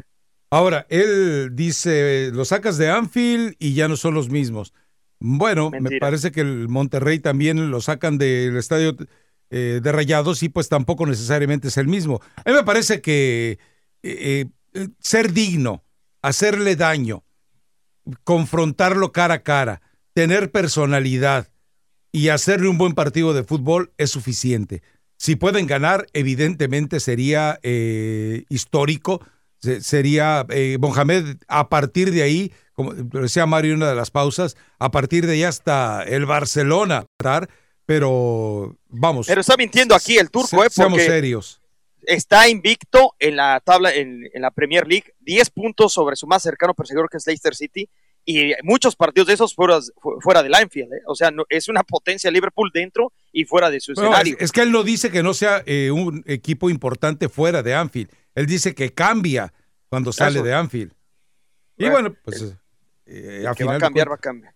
Ahora, 0.50 0.86
él 0.90 1.50
dice, 1.54 2.32
lo 2.34 2.46
sacas 2.46 2.78
de 2.78 2.90
Anfield 2.90 3.56
y 3.60 3.74
ya 3.74 3.88
no 3.88 3.98
son 3.98 4.14
los 4.14 4.30
mismos. 4.30 4.74
Bueno, 5.20 5.72
me 5.72 5.98
parece 6.00 6.32
que 6.32 6.42
el 6.42 6.70
Monterrey 6.70 7.20
también 7.20 7.72
lo 7.72 7.82
sacan 7.82 8.18
del 8.18 8.56
estadio 8.58 8.96
eh, 9.50 9.80
de 9.82 9.92
Rayados 9.92 10.44
y 10.44 10.50
pues 10.50 10.70
tampoco 10.70 11.06
necesariamente 11.06 11.70
es 11.70 11.78
el 11.78 11.88
mismo. 11.88 12.22
A 12.38 12.50
mí 12.50 12.56
me 12.56 12.64
parece 12.64 13.02
que 13.02 13.60
eh, 14.04 14.46
ser 15.00 15.32
digno, 15.34 15.85
hacerle 16.30 16.76
daño, 16.76 17.24
confrontarlo 18.24 19.12
cara 19.12 19.36
a 19.36 19.44
cara, 19.44 19.82
tener 20.14 20.52
personalidad 20.52 21.50
y 22.12 22.30
hacerle 22.30 22.68
un 22.68 22.78
buen 22.78 22.94
partido 22.94 23.34
de 23.34 23.44
fútbol 23.44 23.92
es 23.98 24.10
suficiente. 24.12 24.82
Si 25.18 25.36
pueden 25.36 25.68
ganar, 25.68 26.08
evidentemente 26.14 27.00
sería 27.00 27.60
eh, 27.64 28.44
histórico, 28.50 29.22
se- 29.60 29.82
sería 29.82 30.46
eh, 30.50 30.78
Mohamed 30.80 31.38
a 31.48 31.70
partir 31.70 32.12
de 32.12 32.24
ahí, 32.24 32.52
como 32.74 32.94
decía 32.94 33.46
Mario 33.46 33.72
en 33.72 33.78
una 33.78 33.90
de 33.90 33.96
las 33.96 34.12
pausas, 34.12 34.56
a 34.80 34.92
partir 34.92 35.26
de 35.28 35.34
ahí 35.34 35.44
hasta 35.44 36.04
el 36.04 36.26
Barcelona, 36.26 37.06
pero 37.86 38.78
vamos. 38.90 39.28
Pero 39.28 39.42
está 39.42 39.56
mintiendo 39.58 39.94
aquí 39.96 40.18
el 40.18 40.32
turco, 40.32 40.48
se- 40.48 40.58
¿eh? 40.58 40.70
Seamos 40.72 40.94
Porque 40.98 41.06
serios. 41.06 41.62
Está 42.08 42.48
invicto 42.50 43.14
en 43.20 43.36
la 43.36 43.60
tabla, 43.64 43.94
en, 43.94 44.24
en 44.34 44.42
la 44.42 44.52
Premier 44.52 44.88
League, 44.88 45.14
10 45.20 45.50
puntos 45.52 45.94
sobre 45.94 46.16
su 46.16 46.28
más 46.28 46.44
cercano 46.44 46.74
perseguidor 46.74 47.10
que 47.10 47.18
es 47.18 47.28
Leicester 47.28 47.56
City, 47.56 47.90
y 48.28 48.54
muchos 48.64 48.96
partidos 48.96 49.28
de 49.28 49.34
esos 49.36 49.54
fuera, 49.54 49.80
fu- 50.02 50.20
fuera 50.20 50.42
del 50.42 50.56
Anfield, 50.56 50.92
¿eh? 50.94 51.02
O 51.06 51.14
sea, 51.14 51.30
no- 51.30 51.46
es 51.50 51.68
una 51.68 51.84
potencia 51.84 52.32
Liverpool 52.32 52.72
dentro 52.74 53.14
y 53.32 53.46
fuera 53.46 53.70
de 53.70 53.80
su 53.80 53.92
escenario. 53.92 54.36
es, 54.40 54.46
es 54.46 54.52
que 54.52 54.62
él 54.62 54.72
no 54.72 54.84
dice 54.84 55.12
que 55.12 55.22
no 55.22 55.34
sea 55.36 55.62
eh, 55.68 55.92
un 55.92 56.24
equipo 56.26 56.72
importante 56.72 57.30
fuera 57.30 57.62
de 57.62 57.76
Anfield. 57.76 58.10
Él 58.34 58.48
dice 58.48 58.74
que 58.74 58.94
cambia 58.94 59.54
cuando 59.90 60.12
sale 60.12 60.38
Eso. 60.38 60.44
de 60.44 60.54
Anfield. 60.56 60.92
Y 61.78 61.84
Bueno, 61.90 62.10
bueno, 62.10 62.16
pues 62.24 62.56
eh, 63.06 63.46
a 63.48 63.54
que 63.54 63.64
va 63.64 63.66
final 63.66 63.70
a 63.70 63.74
de 63.76 63.80
cambiar, 63.82 64.10
va 64.10 64.16
a 64.16 64.18
cambiar. 64.18 64.55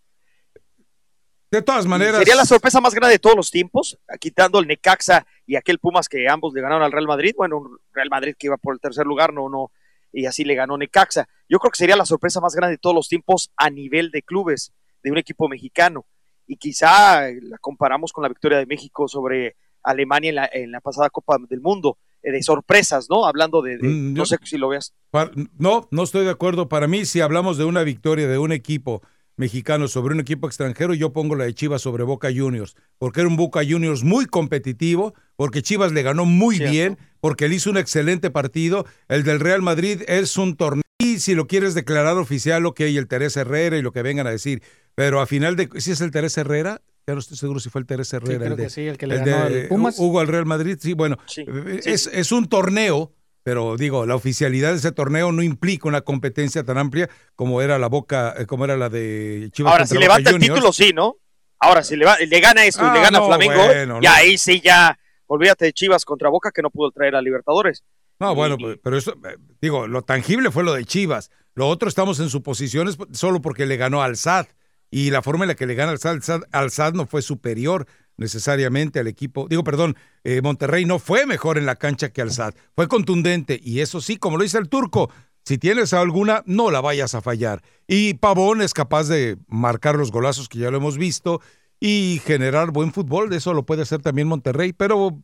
De 1.52 1.61
todas 1.61 1.86
maneras. 1.88 2.18
Sería 2.19 2.36
la 2.36 2.45
sorpresa 2.45 2.80
más 2.80 2.94
grande 2.94 3.14
de 3.14 3.19
todos 3.19 3.36
los 3.36 3.50
tiempos, 3.50 3.98
quitando 4.19 4.60
el 4.60 4.68
Necaxa 4.68 5.26
y 5.48 5.56
aquel 5.56 5.80
Pumas 5.80 6.08
que 6.08 6.28
ambos 6.30 6.53
le 6.53 6.61
ganaron 6.61 6.84
al 6.84 6.92
Real 6.92 7.08
Madrid. 7.08 7.34
Bueno, 7.36 7.58
un 7.58 7.78
Real 7.92 8.10
Madrid 8.10 8.36
que 8.38 8.48
iba 8.48 8.58
por 8.58 8.76
el 8.76 8.80
tercer 8.80 9.06
lugar, 9.08 9.34
no, 9.34 9.50
no, 9.50 9.72
y 10.14 10.26
así 10.28 10.44
le 10.44 10.53
ganó 10.56 10.78
Necaxa. 10.78 11.28
Yo 11.48 11.58
creo 11.60 11.72
que 11.72 11.78
sería 11.78 11.95
la 11.95 12.06
sorpresa 12.06 12.40
más 12.40 12.53
grande 12.56 12.74
de 12.76 12.78
todos 12.78 12.95
los 12.95 13.08
tiempos 13.10 13.52
a 13.58 13.69
nivel 13.72 14.11
de 14.11 14.22
clubes 14.22 14.74
de 15.03 15.11
un 15.11 15.18
equipo 15.18 15.48
mexicano. 15.50 16.06
Y 16.45 16.58
quizá 16.58 17.30
la 17.42 17.58
comparamos 17.60 18.11
con 18.14 18.22
la 18.24 18.28
victoria 18.30 18.58
de 18.60 18.66
México 18.66 19.08
sobre 19.08 19.56
Alemania 19.84 20.30
en 20.30 20.36
la, 20.36 20.50
en 20.52 20.72
la 20.72 20.82
pasada 20.82 21.10
Copa 21.10 21.38
del 21.50 21.61
Mundo, 21.61 21.98
eh, 22.22 22.32
de 22.32 22.44
sorpresas, 22.44 23.08
¿no? 23.10 23.26
Hablando 23.26 23.61
de, 23.61 23.78
de- 23.78 23.88
Mm, 23.88 24.14
no 24.14 24.19
yo- 24.19 24.26
sé 24.26 24.38
si 24.44 24.58
lo 24.58 24.69
veas. 24.69 24.94
Par- 25.10 25.32
No, 25.58 25.88
no 25.92 26.03
estoy 26.03 26.26
de 26.26 26.32
acuerdo. 26.32 26.68
Para 26.69 26.88
mí, 26.88 27.06
si 27.06 27.22
hablamos 27.22 27.58
de 27.58 27.64
una 27.66 27.84
victoria 27.84 28.28
de 28.28 28.38
un 28.38 28.52
equipo 28.52 29.02
mexicano 29.40 29.88
sobre 29.88 30.14
un 30.14 30.19
equipo 30.19 30.45
extranjero, 30.48 30.93
yo 30.93 31.14
pongo 31.14 31.34
la 31.35 31.45
de 31.45 31.53
Chivas 31.56 31.82
sobre 31.82 32.03
Boca 32.03 32.30
Juniors, 32.35 32.76
porque 32.98 33.22
era 33.22 33.30
un 33.30 33.38
Boca 33.38 33.61
Juniors 33.68 34.03
muy 34.03 34.26
competitivo, 34.26 35.14
porque 35.35 35.61
Chivas 35.61 35.92
le 35.93 36.03
ganó 36.03 36.26
muy 36.26 36.58
Cierto. 36.58 36.72
bien, 36.72 36.98
porque 37.22 37.45
él 37.45 37.53
hizo 37.53 37.69
un 37.69 37.77
excelente 37.77 38.30
partido. 38.30 38.85
El 39.08 39.24
del 39.24 39.40
Real 39.40 39.61
Madrid 39.61 40.01
es 40.08 40.38
un 40.38 40.56
torneo. 40.56 40.84
Y 41.01 41.19
si 41.19 41.34
lo 41.34 41.48
quieres 41.48 41.74
declarar 41.74 42.18
oficial, 42.18 42.66
ok, 42.66 42.82
el 42.82 43.08
Teresa 43.08 43.42
Herrera 43.42 43.77
y 43.77 43.82
lo 43.82 43.93
que 43.93 44.01
vengan 44.01 44.27
a 44.27 44.32
decir. 44.32 44.61
Pero 44.95 45.22
a 45.22 45.26
final 45.26 45.56
de. 45.56 45.69
¿Si 45.77 45.92
es 45.92 46.01
el 46.01 46.11
Teresa 46.11 46.42
Herrera? 46.42 46.82
Ya 47.08 47.14
no 47.14 47.22
estoy 47.22 47.38
seguro 47.38 47.61
si 47.61 47.69
fue 47.69 47.80
el 47.80 47.88
Teresa 47.88 48.18
Herrera. 48.18 48.40
creo 48.40 48.51
el 48.51 48.58
de, 48.58 48.64
que 48.64 48.69
sí, 48.69 48.82
el 48.85 48.98
que 48.98 49.08
le 49.08 49.16
el 49.16 49.26
ganó 49.26 49.50
de, 49.50 49.61
al 49.61 49.68
Pumas. 49.69 49.98
Hugo 49.98 50.19
al 50.19 50.27
Real 50.27 50.45
Madrid. 50.45 50.77
Sí, 50.82 50.93
bueno, 50.93 51.18
eh, 51.38 51.80
Es, 51.85 52.08
es 52.11 52.32
un 52.34 52.48
torneo, 52.50 53.14
pero 53.43 53.77
digo, 53.77 54.06
la 54.06 54.16
oficialidad 54.16 54.72
de 54.72 54.77
ese 54.77 54.92
torneo 54.92 55.32
no 55.32 55.42
implica 55.43 55.88
una 55.88 56.01
competencia 56.01 56.64
tan 56.64 56.77
amplia 56.77 57.09
como 57.35 57.61
era 57.61 57.80
la 57.80 57.88
Boca, 57.88 58.35
eh, 58.38 58.45
como 58.45 58.66
era 58.66 58.77
la 58.77 58.90
de 58.90 59.50
Chivas. 59.51 59.72
Ahora, 59.74 59.85
si 59.88 59.98
levanta 59.98 60.30
el 60.30 60.40
título, 60.40 60.72
sí, 60.74 60.92
¿no? 60.93 61.18
Ahora, 61.59 61.84
si 61.84 61.95
le, 61.95 62.06
va- 62.06 62.18
le 62.18 62.40
gana 62.40 62.66
esto 62.66 62.84
y 62.84 62.88
Ah, 62.88 62.93
le 62.93 63.01
gana 63.01 63.19
no, 63.19 63.27
Flamengo, 63.27 63.66
bueno, 63.66 63.98
y 64.01 64.06
no. 64.06 64.11
ahí 64.11 64.38
sí 64.38 64.61
ya, 64.64 64.98
olvídate 65.27 65.66
de 65.66 65.74
Chivas 65.74 66.06
contra 66.06 66.30
Boca 66.30 66.51
que 66.53 66.61
no 66.61 66.69
pudo 66.69 66.92
traer 66.92 67.16
a 67.16 67.22
Libertadores. 67.22 67.84
No, 68.19 68.35
bueno, 68.35 68.58
pues, 68.58 68.77
pero 68.84 68.98
eso, 68.98 69.11
eh, 69.11 69.38
digo, 69.61 69.88
lo 69.88 70.01
tangible 70.03 70.51
fue 70.51 70.64
lo 70.64 70.74
de 70.74 70.85
Chivas. 70.85 71.32
Lo 71.56 71.68
otro 71.68 71.90
estamos 71.90 72.19
en 72.19 72.30
suposiciones 72.30 72.98
solo 73.11 73.42
porque 73.42 73.66
le 73.66 73.77
ganó 73.77 74.01
al 74.01 74.16
SAD. 74.18 74.48
Y 74.92 75.11
la 75.11 75.22
forma 75.22 75.43
en 75.43 75.50
la 75.50 75.56
que 75.56 75.66
le 75.68 75.76
gana 75.76 75.92
al 75.92 76.00
SAD, 76.00 76.11
al 76.16 76.24
SAD, 76.24 76.42
al 76.51 76.72
SAD 76.72 76.93
no 76.93 77.06
fue 77.06 77.22
superior 77.22 77.85
necesariamente 78.19 78.99
al 78.99 79.07
equipo. 79.07 79.48
Digo, 79.49 79.64
perdón, 79.64 79.95
eh, 80.23 80.41
Monterrey 80.41 80.85
no 80.85 80.99
fue 80.99 81.25
mejor 81.25 81.57
en 81.57 81.65
la 81.65 81.75
cancha 81.75 82.09
que 82.09 82.22
al 82.22 82.31
SAD. 82.31 82.53
Fue 82.75 82.88
contundente. 82.88 83.59
Y 83.64 83.80
eso 83.80 84.01
sí, 84.01 84.17
como 84.17 84.38
lo 84.38 84.43
dice 84.43 84.57
el 84.57 84.69
turco, 84.69 85.09
si 85.45 85.57
tienes 85.57 85.93
alguna, 85.93 86.43
no 86.45 86.69
la 86.69 86.81
vayas 86.81 87.15
a 87.15 87.22
fallar. 87.22 87.64
Y 87.88 88.15
Pavón 88.15 88.61
es 88.61 88.73
capaz 88.73 89.07
de 89.07 89.38
marcar 89.48 89.95
los 89.95 90.11
golazos 90.11 90.49
que 90.49 90.59
ya 90.59 90.69
lo 90.69 90.77
hemos 90.77 90.98
visto 90.98 91.41
y 91.80 92.22
generar 92.25 92.72
buen 92.72 92.93
fútbol. 92.93 93.33
Eso 93.33 93.53
lo 93.53 93.65
puede 93.65 93.83
hacer 93.83 94.01
también 94.01 94.27
Monterrey, 94.27 94.73
pero 94.73 95.23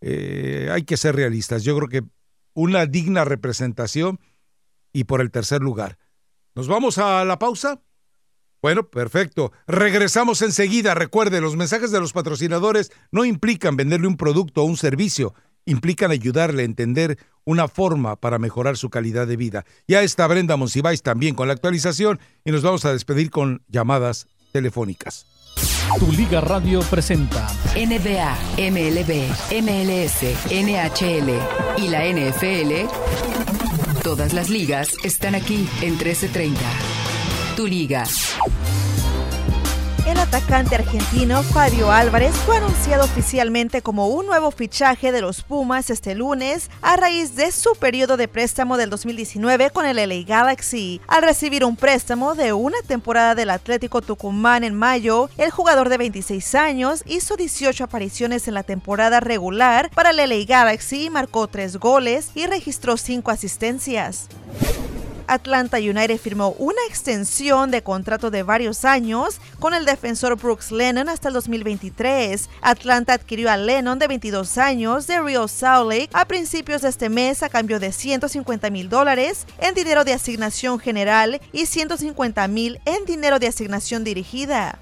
eh, 0.00 0.68
hay 0.70 0.84
que 0.84 0.96
ser 0.96 1.16
realistas. 1.16 1.64
Yo 1.64 1.76
creo 1.76 1.88
que 1.88 2.02
una 2.52 2.86
digna 2.86 3.24
representación 3.24 4.20
y 4.92 5.04
por 5.04 5.20
el 5.20 5.30
tercer 5.30 5.60
lugar. 5.62 5.98
¿Nos 6.54 6.68
vamos 6.68 6.98
a 6.98 7.24
la 7.24 7.38
pausa? 7.38 7.82
Bueno, 8.64 8.88
perfecto. 8.88 9.52
Regresamos 9.66 10.40
enseguida. 10.40 10.94
Recuerde, 10.94 11.42
los 11.42 11.54
mensajes 11.54 11.90
de 11.90 12.00
los 12.00 12.14
patrocinadores 12.14 12.92
no 13.12 13.26
implican 13.26 13.76
venderle 13.76 14.06
un 14.06 14.16
producto 14.16 14.62
o 14.62 14.64
un 14.64 14.78
servicio, 14.78 15.34
implican 15.66 16.10
ayudarle 16.10 16.62
a 16.62 16.64
entender 16.64 17.18
una 17.44 17.68
forma 17.68 18.16
para 18.16 18.38
mejorar 18.38 18.78
su 18.78 18.88
calidad 18.88 19.26
de 19.26 19.36
vida. 19.36 19.66
Ya 19.86 20.02
está 20.02 20.26
Brenda 20.28 20.56
Monsiváis 20.56 21.02
también 21.02 21.34
con 21.34 21.46
la 21.46 21.52
actualización 21.52 22.18
y 22.42 22.52
nos 22.52 22.62
vamos 22.62 22.86
a 22.86 22.92
despedir 22.94 23.28
con 23.28 23.62
llamadas 23.68 24.28
telefónicas. 24.50 25.26
Tu 25.98 26.10
Liga 26.12 26.40
Radio 26.40 26.80
presenta 26.88 27.46
NBA, 27.76 28.34
MLB, 28.70 29.28
MLS, 29.60 30.22
NHL 30.50 31.84
y 31.84 31.88
la 31.88 32.06
NFL. 32.06 32.88
Todas 34.02 34.32
las 34.32 34.48
ligas 34.48 34.88
están 35.04 35.34
aquí 35.34 35.68
en 35.82 35.98
1330. 35.98 36.93
Liga. 37.62 38.04
El 40.06 40.18
atacante 40.18 40.74
argentino 40.74 41.42
Fabio 41.42 41.90
Álvarez 41.90 42.34
fue 42.44 42.58
anunciado 42.58 43.04
oficialmente 43.04 43.80
como 43.80 44.08
un 44.08 44.26
nuevo 44.26 44.50
fichaje 44.50 45.12
de 45.12 45.22
los 45.22 45.42
Pumas 45.42 45.88
este 45.88 46.14
lunes 46.14 46.68
a 46.82 46.96
raíz 46.96 47.36
de 47.36 47.52
su 47.52 47.74
periodo 47.76 48.16
de 48.16 48.28
préstamo 48.28 48.76
del 48.76 48.90
2019 48.90 49.70
con 49.70 49.86
el 49.86 49.96
LA 49.96 50.26
Galaxy. 50.26 51.00
Al 51.06 51.22
recibir 51.22 51.64
un 51.64 51.76
préstamo 51.76 52.34
de 52.34 52.52
una 52.52 52.76
temporada 52.86 53.34
del 53.34 53.50
Atlético 53.50 54.02
Tucumán 54.02 54.64
en 54.64 54.74
mayo, 54.74 55.30
el 55.38 55.50
jugador 55.50 55.88
de 55.88 55.98
26 55.98 56.54
años 56.56 57.02
hizo 57.06 57.36
18 57.36 57.84
apariciones 57.84 58.48
en 58.48 58.54
la 58.54 58.64
temporada 58.64 59.20
regular 59.20 59.90
para 59.94 60.10
el 60.10 60.16
LA 60.16 60.44
Galaxy, 60.46 61.08
marcó 61.08 61.46
3 61.46 61.78
goles 61.78 62.30
y 62.34 62.46
registró 62.46 62.96
5 62.96 63.30
asistencias. 63.30 64.28
Atlanta 65.26 65.78
United 65.78 66.18
firmó 66.18 66.50
una 66.58 66.80
extensión 66.88 67.70
de 67.70 67.82
contrato 67.82 68.30
de 68.30 68.42
varios 68.42 68.84
años 68.84 69.40
con 69.58 69.74
el 69.74 69.84
defensor 69.84 70.36
Brooks 70.36 70.70
Lennon 70.70 71.08
hasta 71.08 71.28
el 71.28 71.34
2023. 71.34 72.48
Atlanta 72.60 73.14
adquirió 73.14 73.50
a 73.50 73.56
Lennon 73.56 73.98
de 73.98 74.08
22 74.08 74.58
años 74.58 75.06
de 75.06 75.20
Real 75.20 75.48
Salt 75.48 75.90
Lake 75.90 76.10
a 76.12 76.24
principios 76.26 76.82
de 76.82 76.88
este 76.88 77.08
mes 77.08 77.42
a 77.42 77.48
cambio 77.48 77.80
de 77.80 77.92
150 77.92 78.70
mil 78.70 78.88
dólares 78.88 79.46
en 79.58 79.74
dinero 79.74 80.04
de 80.04 80.12
asignación 80.12 80.78
general 80.78 81.40
y 81.52 81.66
150 81.66 82.46
mil 82.48 82.80
en 82.84 83.04
dinero 83.04 83.38
de 83.38 83.48
asignación 83.48 84.04
dirigida. 84.04 84.78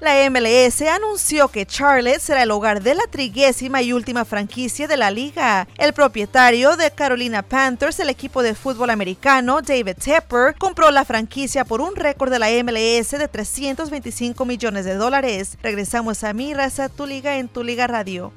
La 0.00 0.14
MLS 0.30 0.80
anunció 0.80 1.48
que 1.48 1.66
Charlotte 1.66 2.20
será 2.20 2.44
el 2.44 2.50
hogar 2.52 2.82
de 2.82 2.94
la 2.94 3.02
trigésima 3.10 3.82
y 3.82 3.92
última 3.92 4.24
franquicia 4.24 4.88
de 4.88 4.96
la 4.96 5.10
liga. 5.10 5.68
El 5.76 5.92
propietario 5.92 6.74
de 6.78 6.90
Carolina 6.90 7.42
Panthers, 7.42 8.00
el 8.00 8.08
equipo 8.08 8.42
de 8.42 8.54
fútbol 8.54 8.88
americano, 8.88 9.60
David 9.60 9.96
Tepper, 10.02 10.54
compró 10.56 10.90
la 10.90 11.04
franquicia 11.04 11.66
por 11.66 11.82
un 11.82 11.96
récord 11.96 12.30
de 12.30 12.38
la 12.38 12.48
MLS 12.64 13.10
de 13.10 13.28
325 13.28 14.42
millones 14.46 14.86
de 14.86 14.94
dólares. 14.94 15.58
Regresamos 15.62 16.24
a 16.24 16.32
Mi 16.32 16.54
Raza, 16.54 16.88
Tu 16.88 17.04
Liga 17.04 17.36
en 17.36 17.48
Tu 17.48 17.62
Liga 17.62 17.86
Radio. 17.86 18.32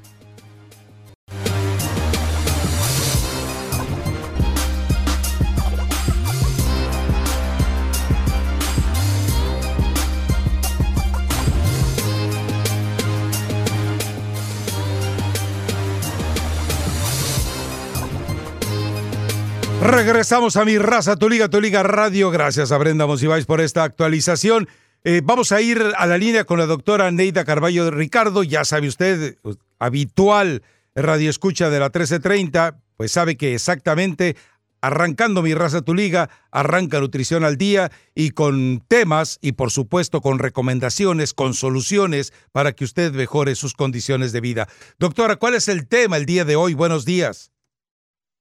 Regresamos 19.84 20.56
a 20.56 20.64
mi 20.64 20.78
raza, 20.78 21.16
tu 21.16 21.28
liga, 21.28 21.50
tu 21.50 21.60
liga 21.60 21.82
radio. 21.82 22.30
Gracias 22.30 22.72
a 22.72 22.78
Brenda 22.78 23.06
Monsiváis 23.06 23.44
por 23.44 23.60
esta 23.60 23.84
actualización. 23.84 24.66
Eh, 25.04 25.20
vamos 25.22 25.52
a 25.52 25.60
ir 25.60 25.92
a 25.98 26.06
la 26.06 26.16
línea 26.16 26.44
con 26.44 26.58
la 26.58 26.64
doctora 26.64 27.10
Neida 27.10 27.44
Carballo 27.44 27.84
de 27.84 27.90
Ricardo. 27.90 28.44
Ya 28.44 28.64
sabe 28.64 28.88
usted, 28.88 29.36
habitual 29.78 30.62
radio 30.94 31.28
escucha 31.28 31.68
de 31.68 31.80
la 31.80 31.86
1330, 31.88 32.80
pues 32.96 33.12
sabe 33.12 33.36
que 33.36 33.52
exactamente 33.52 34.36
arrancando 34.80 35.42
mi 35.42 35.52
raza 35.52 35.82
tu 35.82 35.94
liga, 35.94 36.30
arranca 36.50 36.98
nutrición 36.98 37.44
al 37.44 37.58
día 37.58 37.92
y 38.14 38.30
con 38.30 38.82
temas 38.88 39.38
y 39.42 39.52
por 39.52 39.70
supuesto 39.70 40.22
con 40.22 40.38
recomendaciones, 40.38 41.34
con 41.34 41.52
soluciones 41.52 42.32
para 42.52 42.72
que 42.72 42.84
usted 42.84 43.12
mejore 43.12 43.54
sus 43.54 43.74
condiciones 43.74 44.32
de 44.32 44.40
vida. 44.40 44.66
Doctora, 44.98 45.36
¿cuál 45.36 45.52
es 45.52 45.68
el 45.68 45.86
tema 45.86 46.16
el 46.16 46.24
día 46.24 46.46
de 46.46 46.56
hoy? 46.56 46.72
Buenos 46.72 47.04
días. 47.04 47.53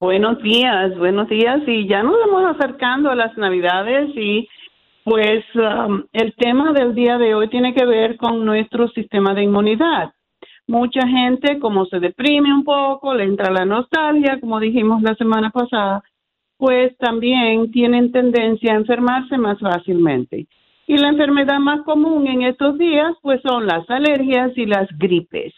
Buenos 0.03 0.43
días, 0.43 0.97
buenos 0.97 1.29
días. 1.29 1.61
Y 1.65 1.87
ya 1.87 2.03
nos 2.03 2.17
vamos 2.27 2.57
acercando 2.57 3.09
a 3.09 3.15
las 3.15 3.37
Navidades 3.37 4.09
y 4.17 4.49
pues 5.05 5.45
um, 5.55 6.03
el 6.11 6.35
tema 6.35 6.73
del 6.73 6.93
día 6.93 7.17
de 7.17 7.33
hoy 7.33 7.47
tiene 7.47 7.73
que 7.73 7.85
ver 7.85 8.17
con 8.17 8.43
nuestro 8.43 8.89
sistema 8.89 9.33
de 9.33 9.43
inmunidad. 9.43 10.11
Mucha 10.67 11.07
gente, 11.07 11.57
como 11.57 11.85
se 11.85 12.01
deprime 12.01 12.53
un 12.53 12.65
poco, 12.65 13.13
le 13.13 13.23
entra 13.23 13.49
la 13.49 13.63
nostalgia, 13.63 14.41
como 14.41 14.59
dijimos 14.59 15.01
la 15.01 15.15
semana 15.15 15.51
pasada, 15.51 16.03
pues 16.57 16.97
también 16.97 17.71
tienen 17.71 18.11
tendencia 18.11 18.73
a 18.73 18.79
enfermarse 18.79 19.37
más 19.37 19.57
fácilmente. 19.61 20.47
Y 20.85 20.97
la 20.97 21.07
enfermedad 21.07 21.59
más 21.59 21.81
común 21.83 22.27
en 22.27 22.41
estos 22.41 22.77
días, 22.77 23.13
pues 23.21 23.41
son 23.41 23.67
las 23.67 23.89
alergias 23.89 24.51
y 24.57 24.65
las 24.65 24.85
gripes. 24.97 25.53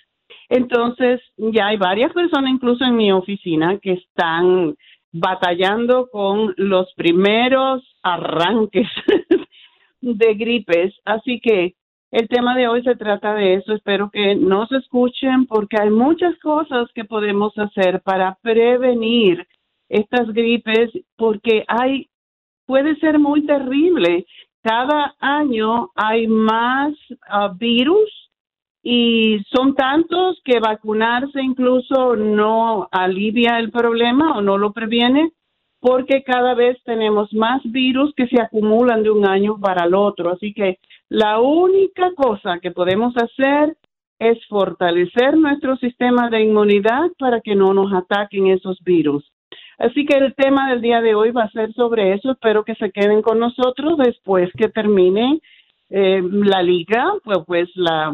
Entonces, 0.50 1.22
ya 1.38 1.68
hay 1.68 1.78
varias 1.78 2.14
personas, 2.14 2.52
incluso 2.52 2.86
en 2.86 2.96
mi 2.96 3.12
oficina, 3.12 3.80
que 3.80 3.94
están 3.94 4.76
batallando 5.12 6.08
con 6.12 6.54
los 6.58 6.94
primeros 6.96 7.84
arranques 8.04 8.88
de 10.02 10.34
gripes. 10.36 10.94
Así 11.06 11.40
que 11.40 11.76
el 12.12 12.28
tema 12.28 12.56
de 12.56 12.68
hoy 12.68 12.84
se 12.84 12.96
trata 12.96 13.34
de 13.34 13.56
eso. 13.56 13.74
Espero 13.74 14.10
que 14.12 14.36
nos 14.36 14.72
escuchen 14.72 15.48
porque 15.48 15.78
hay 15.82 15.90
muchas 15.90 16.38
cosas 16.40 16.90
que 16.94 17.06
podemos 17.06 17.58
hacer 17.58 18.02
para 18.02 18.38
prevenir 18.42 19.46
estas 19.90 20.32
gripes 20.34 20.92
porque 21.16 21.64
hay 21.68 22.10
puede 22.66 22.96
ser 22.98 23.20
muy 23.20 23.46
terrible. 23.46 24.26
Cada 24.64 25.16
año 25.20 25.92
hay 25.96 26.28
más 26.28 26.94
ah, 27.28 27.54
virus 27.58 28.10
y 28.88 29.44
son 29.52 29.74
tantos 29.74 30.40
que 30.46 30.60
vacunarse 30.60 31.42
incluso 31.42 32.16
no 32.16 32.88
alivia 32.92 33.58
el 33.58 33.72
problema 33.72 34.38
o 34.38 34.42
no 34.42 34.60
lo 34.60 34.74
previene 34.74 35.32
porque 35.80 36.22
cada 36.24 36.54
vez 36.54 36.78
tenemos 36.84 37.34
más 37.34 37.64
virus 37.64 38.14
que 38.16 38.28
se 38.28 38.40
acumulan 38.40 39.02
de 39.02 39.10
un 39.10 39.28
año 39.28 39.60
para 39.60 39.86
el 39.86 39.96
otro. 39.96 40.32
Así 40.32 40.54
que 40.54 40.78
la 41.10 41.40
única 41.40 42.14
cosa 42.14 42.60
que 42.60 42.70
podemos 42.70 43.16
hacer 43.18 43.76
es 44.20 44.38
fortalecer 44.48 45.36
nuestro 45.36 45.78
sistema 45.78 46.30
de 46.30 46.44
inmunidad 46.44 47.10
para 47.18 47.42
que 47.42 47.56
no 47.56 47.74
nos 47.74 47.92
ataquen 47.92 48.48
esos 48.48 48.80
virus. 48.84 49.32
Así 49.80 50.06
que 50.06 50.16
el 50.16 50.36
tema 50.36 50.70
del 50.70 50.82
día 50.82 51.02
de 51.02 51.16
hoy 51.16 51.32
va 51.32 51.46
a 51.46 51.52
ser 51.52 51.74
sobre 51.74 52.14
eso. 52.14 52.34
Espero 52.34 52.64
que 52.64 52.76
se 52.76 52.92
queden 52.92 53.24
con 53.24 53.40
nosotros 53.40 53.98
después 53.98 54.52
que 54.56 54.70
termine 54.70 55.42
eh, 55.90 56.22
la 56.24 56.62
liga, 56.62 57.14
pues, 57.24 57.40
pues 57.48 57.70
la 57.74 58.14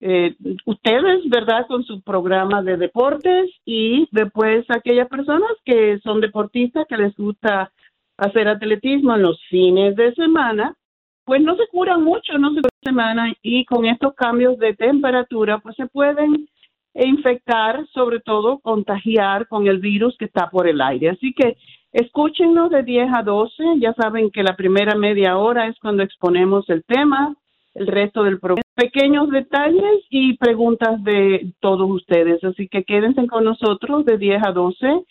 eh, 0.00 0.34
ustedes, 0.66 1.28
¿verdad? 1.28 1.66
Con 1.66 1.84
su 1.84 2.02
programa 2.02 2.62
de 2.62 2.76
deportes 2.76 3.50
y 3.64 4.08
después 4.12 4.64
aquellas 4.68 5.08
personas 5.08 5.50
que 5.64 5.98
son 6.00 6.20
deportistas, 6.20 6.86
que 6.86 6.96
les 6.96 7.14
gusta 7.16 7.72
hacer 8.18 8.48
atletismo 8.48 9.14
en 9.14 9.22
los 9.22 9.40
fines 9.48 9.96
de 9.96 10.14
semana, 10.14 10.74
pues 11.24 11.42
no 11.42 11.56
se 11.56 11.66
curan 11.68 12.02
mucho, 12.04 12.38
no 12.38 12.50
se 12.50 12.56
curan 12.56 12.70
semana 12.82 13.34
y 13.42 13.64
con 13.64 13.86
estos 13.86 14.14
cambios 14.14 14.58
de 14.58 14.74
temperatura, 14.74 15.58
pues 15.58 15.76
se 15.76 15.86
pueden 15.86 16.48
infectar, 16.94 17.86
sobre 17.92 18.20
todo 18.20 18.58
contagiar 18.60 19.48
con 19.48 19.66
el 19.66 19.78
virus 19.78 20.16
que 20.18 20.26
está 20.26 20.48
por 20.48 20.68
el 20.68 20.80
aire. 20.80 21.10
Así 21.10 21.32
que 21.32 21.56
escúchenos 21.92 22.70
de 22.70 22.82
10 22.82 23.08
a 23.14 23.22
12, 23.22 23.64
ya 23.78 23.92
saben 23.94 24.30
que 24.30 24.42
la 24.42 24.56
primera 24.56 24.94
media 24.94 25.36
hora 25.36 25.66
es 25.66 25.78
cuando 25.78 26.02
exponemos 26.02 26.68
el 26.70 26.84
tema, 26.84 27.34
el 27.76 27.86
resto 27.86 28.24
del 28.24 28.40
programa. 28.40 28.62
Pequeños 28.74 29.30
detalles 29.30 30.04
y 30.10 30.36
preguntas 30.36 31.02
de 31.04 31.54
todos 31.60 31.88
ustedes, 31.90 32.44
así 32.44 32.68
que 32.68 32.84
quédense 32.84 33.26
con 33.26 33.44
nosotros 33.44 34.04
de 34.04 34.18
10 34.18 34.42
a 34.46 34.52
12 34.52 35.04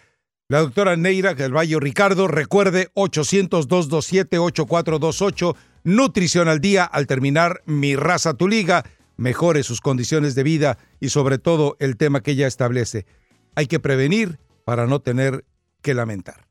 La 0.49 0.61
doctora 0.61 0.97
Neira 0.97 1.35
Valle 1.35 1.79
Ricardo, 1.81 2.29
recuerde 2.29 2.89
800-227-8428, 2.95 5.57
Nutrición 5.85 6.49
al 6.49 6.61
Día, 6.61 6.85
al 6.85 7.07
terminar 7.07 7.63
Mi 7.65 7.97
Raza 7.97 8.35
Tu 8.35 8.47
Liga, 8.47 8.85
mejore 9.17 9.63
sus 9.63 9.81
condiciones 9.81 10.35
de 10.35 10.43
vida 10.43 10.77
y 11.01 11.09
sobre 11.09 11.39
todo 11.39 11.79
el 11.81 11.97
tema 11.97 12.21
que 12.21 12.33
ella 12.33 12.47
establece. 12.47 13.07
Hay 13.55 13.67
que 13.67 13.81
prevenir 13.81 14.39
para 14.67 14.87
no 14.87 15.01
tener 15.01 15.47
que 15.81 15.95
lamentar. 15.95 16.44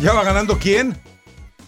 ¿Ya 0.00 0.12
va 0.12 0.22
ganando 0.22 0.56
quién? 0.58 0.96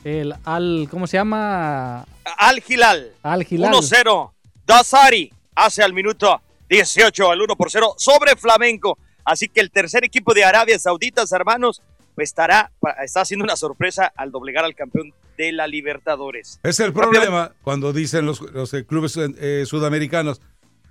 El 0.04 0.34
Al, 0.44 0.86
¿cómo 0.88 1.08
se 1.08 1.16
llama? 1.16 2.06
Al 2.38 2.60
Gilal. 2.60 3.12
Al 3.24 3.44
Gilal. 3.44 3.72
1-0. 3.72 4.30
Dasari 4.64 5.32
hace 5.56 5.82
al 5.82 5.92
minuto 5.92 6.40
18 6.68 7.30
al 7.32 7.40
1 7.40 7.56
por 7.56 7.70
0 7.72 7.94
sobre 7.98 8.36
Flamenco. 8.36 8.98
Así 9.24 9.48
que 9.48 9.60
el 9.60 9.72
tercer 9.72 10.04
equipo 10.04 10.32
de 10.32 10.44
Arabia 10.44 10.78
Saudita, 10.78 11.24
hermanos, 11.32 11.82
pues 12.14 12.28
estará, 12.28 12.70
está 13.02 13.22
haciendo 13.22 13.42
una 13.44 13.56
sorpresa 13.56 14.12
al 14.14 14.30
doblegar 14.30 14.64
al 14.64 14.76
campeón 14.76 15.12
de 15.36 15.50
la 15.50 15.66
Libertadores. 15.66 16.60
Es 16.62 16.78
el 16.78 16.92
problema 16.92 17.52
cuando 17.62 17.92
dicen 17.92 18.26
los, 18.26 18.40
los 18.40 18.70
clubes 18.86 19.16
eh, 19.16 19.64
sudamericanos, 19.66 20.40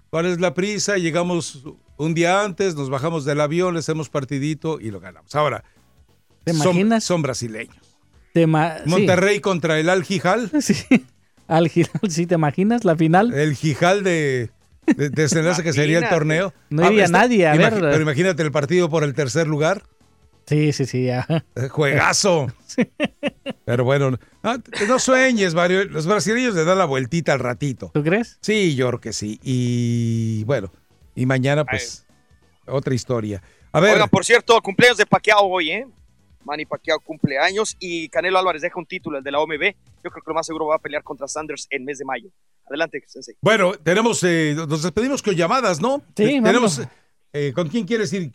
¿cuál 0.10 0.26
es 0.26 0.42
la 0.42 0.54
prisa? 0.54 0.98
Llegamos 0.98 1.64
un 1.96 2.14
día 2.14 2.44
antes, 2.44 2.76
nos 2.76 2.90
bajamos 2.90 3.24
del 3.24 3.40
avión, 3.40 3.76
le 3.76 3.80
hacemos 3.80 4.10
partidito 4.10 4.80
y 4.82 4.92
lo 4.92 5.00
ganamos. 5.00 5.34
Ahora, 5.36 5.64
¿Te 6.52 6.58
imaginas? 6.58 7.04
Son, 7.04 7.22
brasileños. 7.22 7.76
Te 8.34 8.46
Monterrey 8.48 9.40
contra 9.40 9.80
el 9.80 9.90
Al 9.90 10.04
Gijal. 10.04 10.52
Sí. 10.62 10.76
Al 11.48 11.68
Gijal, 11.68 12.12
¿sí 12.12 12.28
te 12.28 12.36
imaginas 12.36 12.86
la 12.86 12.96
final? 12.96 13.34
El 13.34 13.56
Gijal 13.56 14.04
de, 14.04 14.52
de 14.86 15.10
desenlace 15.10 15.64
que 15.64 15.74
sería 15.74 15.98
el 15.98 16.08
torneo. 16.10 16.54
No 16.70 16.92
iría 16.92 17.06
está- 17.06 17.18
nadie 17.18 17.48
a 17.48 17.56
ver. 17.56 17.74
Pero 17.80 18.02
imagínate 18.02 18.44
el 18.44 18.52
partido 18.52 18.90
por 18.90 19.04
el 19.04 19.16
tercer 19.16 19.48
lugar. 19.48 19.84
Sí, 20.46 20.74
sí, 20.74 20.86
sí. 20.86 21.06
ya. 21.06 21.26
Eh, 21.56 21.68
Juegazo. 21.70 22.48
Pero 23.66 23.84
bueno, 23.84 24.18
no, 24.44 25.00
sueñes, 25.00 25.54
Mario. 25.54 25.86
Los 25.86 26.06
brasileños 26.08 26.56
le 26.56 26.66
dan 26.66 26.78
la 26.78 26.86
vueltita 26.86 27.34
al 27.34 27.40
ratito. 27.40 27.92
¿Tú 27.94 28.04
crees? 28.04 28.38
Sí, 28.42 28.76
yo 28.76 28.88
creo 28.90 29.00
que 29.02 29.14
sí. 29.14 29.40
Y 29.44 30.44
bueno, 30.46 30.72
y 31.16 31.26
mañana 31.26 31.66
pues 31.66 32.06
otra 32.66 32.94
historia. 32.94 33.42
A 33.72 33.80
ver, 33.80 33.94
Oiga, 33.94 34.08
por 34.08 34.26
cierto, 34.26 34.60
cumpleaños 34.62 34.98
de 34.98 35.06
Pacquiao 35.06 35.46
hoy, 35.46 35.72
¿eh? 35.72 35.88
Manny 36.46 36.66
Pacquiao 36.66 37.00
cumpleaños 37.00 37.76
y 37.80 38.10
Canelo 38.10 38.40
Álvarez 38.40 38.62
deja 38.62 38.80
un 38.80 38.86
título, 38.86 39.18
el 39.18 39.24
de 39.24 39.32
la 39.32 39.40
OMB. 39.40 39.62
Yo 40.04 40.10
creo 40.12 40.24
que 40.24 40.30
lo 40.30 40.34
más 40.34 40.46
seguro 40.46 40.68
va 40.68 40.76
a 40.76 40.80
pelear 40.80 41.04
contra 41.04 41.28
Sanders 41.28 41.68
en 41.70 41.86
mes 41.86 41.98
de 42.00 42.06
mayo. 42.06 42.30
Adelante, 42.68 43.02
Sensei. 43.08 43.36
bueno, 43.42 43.74
tenemos, 43.74 44.24
eh, 44.24 44.54
nos 44.56 44.84
despedimos 44.84 45.22
con 45.24 45.36
llamadas, 45.36 45.82
¿no? 45.82 46.04
Sí, 46.16 46.36
Eh, 46.36 46.42
tenemos, 46.44 46.82
eh, 47.34 47.52
¿con 47.54 47.68
quién 47.68 47.86
quieres 47.86 48.14
ir? 48.14 48.32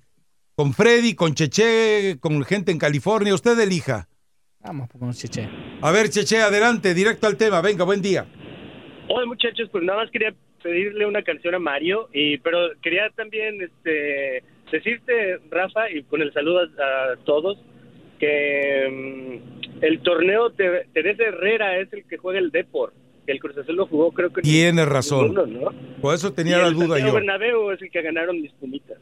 ¿Con 0.56 0.72
Freddy, 0.72 1.14
con 1.14 1.34
Cheche, 1.34 2.18
con 2.20 2.42
gente 2.44 2.72
en 2.72 2.78
California? 2.78 3.34
Usted 3.34 3.58
elija. 3.58 4.08
Vamos 4.60 4.88
con 4.90 5.12
Cheche. 5.12 5.48
A 5.82 5.90
ver, 5.92 6.08
Cheche, 6.10 6.40
adelante, 6.42 6.94
directo 6.94 7.26
al 7.26 7.36
tema. 7.36 7.60
Venga, 7.60 7.84
buen 7.84 8.02
día. 8.02 8.26
Hola 9.08 9.26
muchachos, 9.26 9.68
pues 9.70 9.84
nada 9.84 10.00
más 10.02 10.10
quería 10.10 10.34
pedirle 10.62 11.04
una 11.06 11.22
canción 11.22 11.54
a 11.54 11.58
Mario, 11.58 12.08
y 12.12 12.38
pero 12.38 12.58
quería 12.82 13.10
también 13.14 13.60
este 13.60 14.42
decirte, 14.72 15.38
Rafa, 15.50 15.90
y 15.90 16.02
con 16.04 16.22
el 16.22 16.32
saludo 16.32 16.60
a, 16.60 17.12
a 17.12 17.16
todos, 17.24 17.58
que 18.24 19.40
mm, 19.80 19.84
el 19.84 20.00
torneo 20.00 20.50
Te- 20.50 20.86
Teresa 20.92 21.24
Herrera 21.24 21.78
es 21.78 21.92
el 21.92 22.04
que 22.06 22.16
juega 22.16 22.38
el 22.38 22.50
Depor. 22.50 22.92
El 23.26 23.40
Cruz 23.40 23.56
Azul 23.56 23.76
lo 23.76 23.86
jugó 23.86 24.12
creo 24.12 24.30
que 24.32 24.40
en 24.40 24.44
Tienes 24.44 24.86
razón. 24.86 25.34
Por 26.00 26.14
eso 26.14 26.32
tenía 26.32 26.58
Y 26.58 26.62
la 26.62 26.68
el 26.68 26.74
duda 26.74 26.86
Santiago 26.88 27.08
yo. 27.08 27.14
Bernabéu 27.14 27.70
es 27.70 27.80
el 27.82 27.90
que 27.90 28.02
ganaron 28.02 28.40
mis 28.40 28.52
pumitas. 28.52 28.98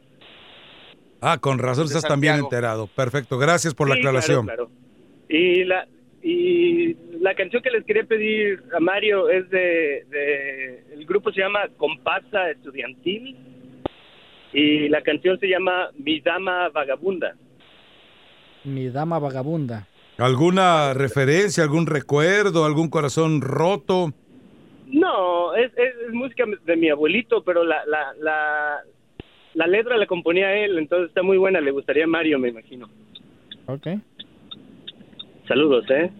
Ah, 1.19 1.37
con 1.39 1.57
razón 1.59 1.85
estás 1.85 2.03
también 2.03 2.35
enterado. 2.35 2.87
Perfecto, 2.87 3.37
gracias 3.37 3.73
por 3.73 3.87
la 3.89 3.95
aclaración. 3.95 4.45
Claro, 4.45 4.67
claro. 4.67 4.83
Y 5.29 5.63
la 5.65 5.87
y 6.21 6.95
la 7.19 7.33
canción 7.35 7.61
que 7.61 7.69
les 7.69 7.83
quería 7.83 8.05
pedir 8.05 8.63
a 8.73 8.79
Mario 8.79 9.29
es 9.29 9.49
de, 9.49 10.05
de 10.09 10.83
el 10.93 11.05
grupo 11.05 11.31
se 11.33 11.41
llama 11.41 11.67
Compasa 11.75 12.49
Estudiantil 12.51 13.35
y 14.53 14.87
la 14.87 15.01
canción 15.01 15.37
se 15.39 15.47
llama 15.47 15.89
Mi 15.97 16.21
Dama 16.21 16.69
Vagabunda. 16.69 17.35
Mi 18.65 18.89
dama 18.89 19.19
vagabunda. 19.19 19.87
¿Alguna 20.17 20.93
referencia, 20.93 21.63
algún 21.63 21.87
recuerdo, 21.87 22.65
algún 22.65 22.89
corazón 22.89 23.41
roto? 23.41 24.13
No, 24.87 25.55
es, 25.55 25.71
es, 25.75 25.93
es 26.07 26.13
música 26.13 26.45
de 26.65 26.75
mi 26.75 26.89
abuelito, 26.89 27.43
pero 27.43 27.63
la, 27.63 27.85
la, 27.87 28.13
la, 28.19 28.77
la 29.55 29.67
letra 29.67 29.97
la 29.97 30.05
componía 30.05 30.55
él, 30.55 30.77
entonces 30.77 31.09
está 31.09 31.23
muy 31.23 31.37
buena, 31.37 31.59
le 31.61 31.71
gustaría 31.71 32.03
a 32.03 32.07
Mario, 32.07 32.37
me 32.37 32.49
imagino. 32.49 32.87
Ok. 33.65 33.87
Saludos, 35.47 35.85
¿eh? 35.89 36.11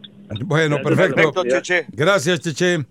Bueno, 0.45 0.77
Gracias, 0.77 0.97
perfecto. 0.97 1.31
Perfecto, 1.33 1.43
Cheche. 1.43 1.85
Gracias, 1.91 2.39
Cheche. 2.41 2.85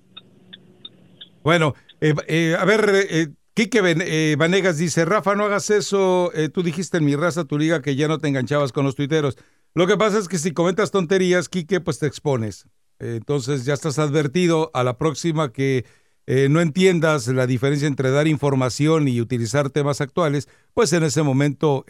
Bueno, 1.43 1.75
eh, 2.01 2.15
eh, 2.29 2.57
a 2.59 2.65
ver, 2.65 2.91
eh, 3.11 3.27
Quique 3.55 3.81
eh, 3.85 4.35
Vanegas 4.39 4.79
dice, 4.79 5.05
Rafa, 5.05 5.35
no 5.35 5.45
hagas 5.45 5.69
eso. 5.69 6.33
eh, 6.35 6.49
tú 6.49 6.63
dijiste 6.63 6.97
en 6.97 7.05
mi 7.05 7.17
raza, 7.17 7.45
tu 7.45 7.59
liga, 7.59 7.83
que 7.83 7.97
ya 7.97 8.09
no 8.09 8.19
te 8.19 8.29
enganchabas 8.29 8.73
con 8.73 8.85
los 8.87 8.95
tuiteros. 8.95 9.37
Lo 9.75 9.87
que 9.87 9.99
pasa 9.99 10.19
es 10.19 10.29
que 10.29 10.39
si 10.39 10.53
comentas 10.53 10.91
tonterías, 10.91 11.51
Quique, 11.51 11.81
pues 11.81 11.99
te 11.99 12.07
expones. 12.07 12.67
Eh, 12.99 13.17
entonces 13.17 13.67
ya 13.67 13.75
estás 13.75 13.99
advertido 13.99 14.71
a 14.73 14.85
la 14.85 14.97
próxima 14.97 15.53
que 15.53 15.85
no 16.25 16.61
entiendas 16.61 17.27
la 17.27 17.49
diferencia 17.49 17.89
entre 17.89 18.11
dar 18.11 18.29
información 18.29 19.09
y 19.09 19.21
utilizar 19.21 19.71
temas 19.71 20.01
actuales, 20.01 20.49
pues 20.73 20.93
en 20.93 21.03
ese 21.03 21.23
momento, 21.25 21.85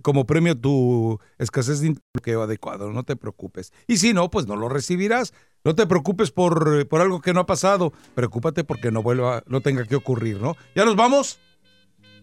como 0.00 0.26
premio 0.26 0.56
tu 0.56 1.18
escasez 1.38 1.80
de 1.80 1.96
bloqueo 2.14 2.42
adecuado, 2.42 2.92
no 2.92 3.02
te 3.02 3.16
preocupes. 3.16 3.72
Y 3.88 3.96
si 3.96 4.14
no, 4.14 4.30
pues 4.30 4.46
no 4.46 4.54
lo 4.54 4.68
recibirás. 4.68 5.34
No 5.64 5.74
te 5.74 5.86
preocupes 5.86 6.30
por, 6.30 6.80
eh, 6.80 6.84
por 6.84 7.00
algo 7.00 7.20
que 7.20 7.32
no 7.32 7.40
ha 7.40 7.46
pasado, 7.46 7.92
preocúpate 8.14 8.64
porque 8.64 8.90
no 8.90 9.02
vuelva, 9.02 9.44
no 9.46 9.60
tenga 9.60 9.84
que 9.84 9.94
ocurrir, 9.94 10.40
¿no? 10.40 10.56
¿Ya 10.74 10.84
nos 10.84 10.96
vamos? 10.96 11.38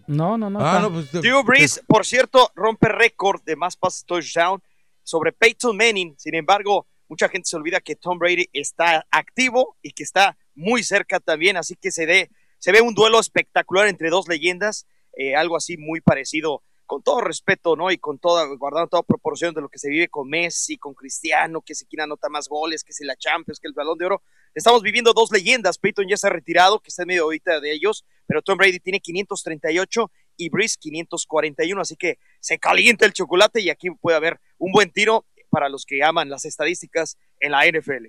No, 0.08 0.38
no, 0.38 0.50
no. 0.50 0.60
Ah, 0.60 0.80
no, 0.82 0.92
pues, 0.92 1.12
Drew 1.12 1.44
Brees, 1.44 1.82
por 1.88 2.06
cierto, 2.06 2.52
rompe 2.56 2.90
récord 2.90 3.42
de 3.44 3.56
más 3.56 3.78
pases 3.78 4.06
touchdown 4.06 4.62
sobre 5.04 5.32
Peyton 5.32 5.78
Manning. 5.78 6.16
Sin 6.18 6.36
embargo, 6.36 6.88
mucha 7.08 7.30
gente 7.30 7.48
se 7.48 7.56
olvida 7.56 7.80
que 7.80 7.96
Tom 7.96 8.18
Brady 8.18 8.50
está 8.52 9.06
activo 9.12 9.78
y 9.82 9.92
que 9.92 10.04
está 10.04 10.38
muy 10.56 10.84
cerca 10.84 11.20
también, 11.20 11.58
así 11.58 11.76
que 11.76 11.92
se, 11.92 12.06
ve 12.06 12.30
se 12.58 12.72
ve 12.72 12.82
un 12.82 12.94
duelo 12.94 13.20
espectacular 13.20 13.88
entre 13.88 14.10
dos 14.10 14.28
leyendas, 14.28 14.86
eh, 15.14 15.36
algo 15.36 15.56
así 15.56 15.78
muy 15.78 16.02
parecido, 16.02 16.64
con 16.90 17.04
todo 17.04 17.22
respeto, 17.22 17.76
¿no? 17.76 17.92
Y 17.92 18.00
con 18.00 18.18
toda, 18.18 18.48
guardando 18.56 18.88
toda 18.88 19.04
proporción 19.04 19.54
de 19.54 19.62
lo 19.62 19.70
que 19.70 19.78
se 19.78 19.90
vive 19.90 20.08
con 20.08 20.28
Messi, 20.28 20.76
con 20.76 20.96
Cristiano, 20.96 21.62
que 21.62 21.76
si 21.76 21.86
quién 21.86 22.02
anota 22.02 22.30
más 22.30 22.48
goles, 22.50 22.84
que 22.84 22.94
si 22.94 23.06
la 23.06 23.16
Champions, 23.16 23.60
que 23.60 23.68
el 23.68 23.76
Balón 23.76 23.96
de 24.00 24.08
Oro. 24.08 24.24
Estamos 24.56 24.82
viviendo 24.82 25.14
dos 25.14 25.32
leyendas. 25.32 25.78
Peyton 25.78 26.08
ya 26.10 26.18
se 26.18 26.26
ha 26.26 26.32
retirado, 26.32 26.80
que 26.80 26.88
está 26.88 27.04
en 27.04 27.10
medio 27.10 27.26
ahorita 27.26 27.60
de 27.60 27.72
ellos, 27.72 28.06
pero 28.26 28.42
Tom 28.42 28.58
Brady 28.58 28.80
tiene 28.80 29.00
538 29.02 30.12
y 30.36 30.50
Breeze 30.50 30.78
541, 30.80 31.80
así 31.80 31.96
que 31.96 32.18
se 32.40 32.58
calienta 32.58 33.06
el 33.06 33.14
chocolate 33.14 33.62
y 33.62 33.70
aquí 33.70 33.92
puede 33.92 34.18
haber 34.18 34.40
un 34.58 34.72
buen 34.72 34.92
tiro 34.92 35.28
para 35.52 35.70
los 35.70 35.86
que 35.86 36.04
aman 36.04 36.28
las 36.32 36.44
estadísticas 36.46 37.20
en 37.40 37.52
la 37.52 37.68
NFL. 37.68 38.08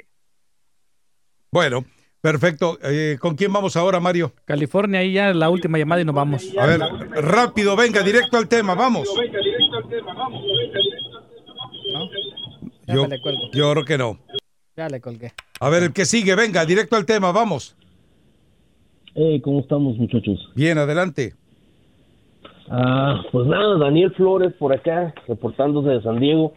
Bueno, 1.50 1.84
perfecto. 2.20 2.78
Eh, 2.82 3.18
¿Con 3.20 3.34
quién 3.34 3.52
vamos 3.52 3.76
ahora, 3.76 4.00
Mario? 4.00 4.32
California, 4.44 5.00
ahí 5.00 5.12
ya 5.12 5.32
la 5.32 5.50
última 5.50 5.78
llamada 5.78 6.02
y 6.02 6.04
nos 6.04 6.14
vamos. 6.14 6.52
A 6.58 6.66
ver, 6.66 6.80
rápido, 7.22 7.76
venga, 7.76 8.02
directo 8.02 8.36
al 8.36 8.48
tema, 8.48 8.74
vamos. 8.74 9.08
Yo, 12.86 13.06
cuelgo. 13.22 13.50
yo 13.52 13.72
creo 13.72 13.84
que 13.84 13.98
no. 13.98 14.18
Ya 14.76 14.88
le 14.88 15.00
colgué. 15.00 15.32
A 15.60 15.68
ver, 15.68 15.82
el 15.84 15.92
que 15.92 16.04
sigue, 16.04 16.34
venga, 16.34 16.64
directo 16.64 16.96
al 16.96 17.06
tema, 17.06 17.32
vamos. 17.32 17.76
Hey, 19.14 19.40
¿cómo 19.40 19.60
estamos, 19.60 19.96
muchachos? 19.98 20.50
Bien, 20.54 20.78
adelante. 20.78 21.34
Ah, 22.68 23.22
pues 23.32 23.46
nada, 23.48 23.76
Daniel 23.78 24.12
Flores 24.12 24.52
por 24.54 24.72
acá, 24.72 25.12
reportándose 25.26 25.88
de 25.90 26.02
San 26.02 26.20
Diego. 26.20 26.54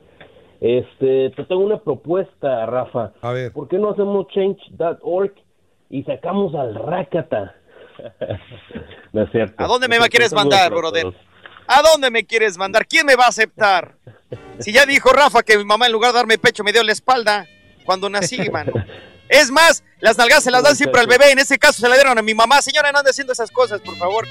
Este, 0.62 1.32
te 1.32 1.44
tengo 1.44 1.66
una 1.66 1.80
propuesta, 1.80 2.66
Rafa. 2.68 3.12
A 3.22 3.34
ver. 3.34 3.52
¿Por 3.52 3.68
qué 3.68 3.78
no 3.78 3.90
hacemos 3.90 4.28
change.org 4.28 5.34
y 5.94 6.02
sacamos 6.04 6.56
al 6.56 6.74
Rakata? 6.74 7.56
no 9.14 9.24
es 9.24 9.32
cierto. 9.32 9.64
¿A 9.64 9.68
dónde 9.68 9.88
me 9.88 9.98
Es 9.98 10.10
quieres 10.10 10.34
mandar, 10.34 10.72
brother? 10.74 11.06
¿A 11.68 11.82
dónde 11.84 12.10
me 12.10 12.26
quieres 12.26 12.58
mandar? 12.58 12.88
¿Quién 12.88 13.06
me 13.06 13.16
va 13.16 13.26
a 13.26 13.28
aceptar? 13.28 13.96
Si 14.58 14.72
ya 14.74 14.88
dijo 14.88 15.12
Rafa 15.14 15.44
que 15.44 15.56
mi 15.56 15.64
mamá 15.64 15.86
en 15.86 15.92
lugar 15.92 16.12
de 16.12 16.18
darme 16.18 16.40
pecho 16.40 16.64
me 16.64 16.72
dio 16.74 16.84
la 16.84 16.92
espalda 16.94 17.46
cuando 17.86 18.10
nací, 18.10 18.50
mano. 18.52 18.74
Es 19.30 19.52
más, 19.52 19.84
las 20.00 20.18
nalgas 20.18 20.44
se 20.44 20.50
las 20.50 20.64
dan 20.64 20.76
siempre 20.76 21.00
al 21.00 21.06
bebé. 21.08 21.32
En 21.32 21.38
este 21.38 21.60
caso 21.60 21.80
se 21.80 21.88
la 21.88 21.94
dieron 21.94 22.18
a 22.18 22.24
mi 22.24 22.34
mamá. 22.34 22.60
Señora, 22.64 22.92
no 22.92 22.98
ande 22.98 23.12
haciendo 23.12 23.34
esas 23.34 23.52
cosas, 23.52 23.80
por 23.82 23.96
favor. 23.96 24.28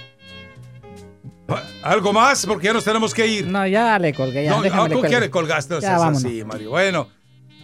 ¿Algo 1.85 2.13
más? 2.13 2.45
Porque 2.45 2.67
ya 2.67 2.73
nos 2.73 2.85
tenemos 2.85 3.15
que 3.15 3.25
ir. 3.25 3.47
No, 3.47 3.65
ya 3.69 4.01
le 4.01 4.13
colgué. 4.13 4.45
Ya, 4.45 4.51
No, 4.51 4.59
ah, 4.59 4.63
le 4.63 4.71
¿Tú 4.71 4.77
cuelgo. 4.77 5.03
qué 5.03 5.21
le 5.21 5.31
colgaste? 5.31 5.75
No 5.75 5.81
Ya, 5.81 6.09
así, 6.09 6.45
Mario. 6.45 6.71
Bueno, 6.71 7.09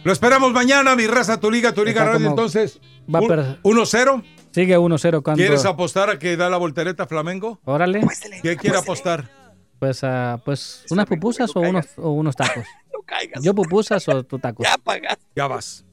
lo 0.03 0.11
esperamos 0.11 0.51
mañana, 0.53 0.95
mi 0.95 1.07
raza, 1.07 1.39
tu 1.39 1.51
liga, 1.51 1.73
tu 1.73 1.83
liga 1.83 2.01
Está 2.01 2.13
radio. 2.13 2.29
Entonces, 2.29 2.79
Va 3.13 3.19
a 3.19 3.21
un- 3.21 3.27
perder. 3.27 3.59
1-0. 3.63 4.23
Sigue 4.51 4.77
1-0 4.77 5.21
cuando... 5.21 5.39
¿Quieres 5.41 5.65
apostar 5.65 6.09
a 6.09 6.17
que 6.17 6.35
da 6.35 6.49
la 6.49 6.57
voltereta 6.57 7.05
Flamengo? 7.05 7.59
Órale. 7.65 8.01
¿Qué 8.41 8.57
quiere 8.57 8.77
apostar? 8.77 9.29
Pues, 9.77 10.03
ah, 10.03 10.41
pues 10.43 10.85
unas 10.89 11.05
pupusas 11.05 11.55
o 11.55 11.59
unos, 11.61 11.85
o 11.97 12.11
unos 12.11 12.35
tacos. 12.35 12.65
Yo 13.41 13.53
pupusas 13.53 14.07
o 14.09 14.23
tú 14.23 14.39
tacos. 14.39 14.65
Ya 14.67 14.77
pagaste. 14.77 15.23
Ya 15.35 15.47
vas. 15.47 15.85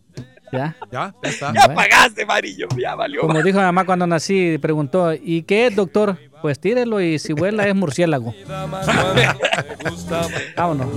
Ya. 0.52 0.76
Ya, 0.92 1.14
ya 1.22 1.30
está. 1.30 1.52
Ya 1.52 1.74
pagaste, 1.74 2.24
Marillo. 2.24 2.68
Ya 2.78 2.94
valió. 2.94 3.20
Como 3.20 3.42
dijo 3.42 3.58
mi 3.58 3.64
mamá 3.64 3.84
cuando 3.84 4.06
nací, 4.06 4.58
preguntó, 4.58 5.12
¿y 5.12 5.42
qué 5.42 5.66
es, 5.66 5.76
doctor? 5.76 6.18
Pues 6.40 6.60
tírelo 6.60 7.00
y 7.00 7.18
si 7.18 7.32
vuela 7.32 7.66
es 7.66 7.74
murciélago. 7.74 8.32
Vámonos. 10.56 10.88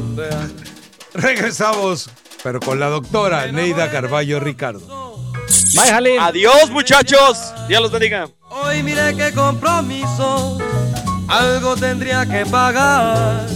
Regresamos, 1.14 2.10
pero 2.44 2.60
con 2.60 2.80
la 2.80 2.88
doctora 2.88 3.48
Neida 3.52 3.90
Carballo 3.92 4.40
Ricardo. 4.40 5.18
Bye. 5.76 6.18
Adiós, 6.20 6.70
muchachos. 6.72 7.54
Dios 7.68 7.82
los 7.82 7.92
bendiga. 7.92 8.30
Hoy 8.50 8.82
mire 8.84 9.16
qué 9.16 9.32
compromiso, 9.34 10.58
algo 11.28 11.76
tendría 11.76 12.26
que 12.26 12.46
pagar. 12.46 13.48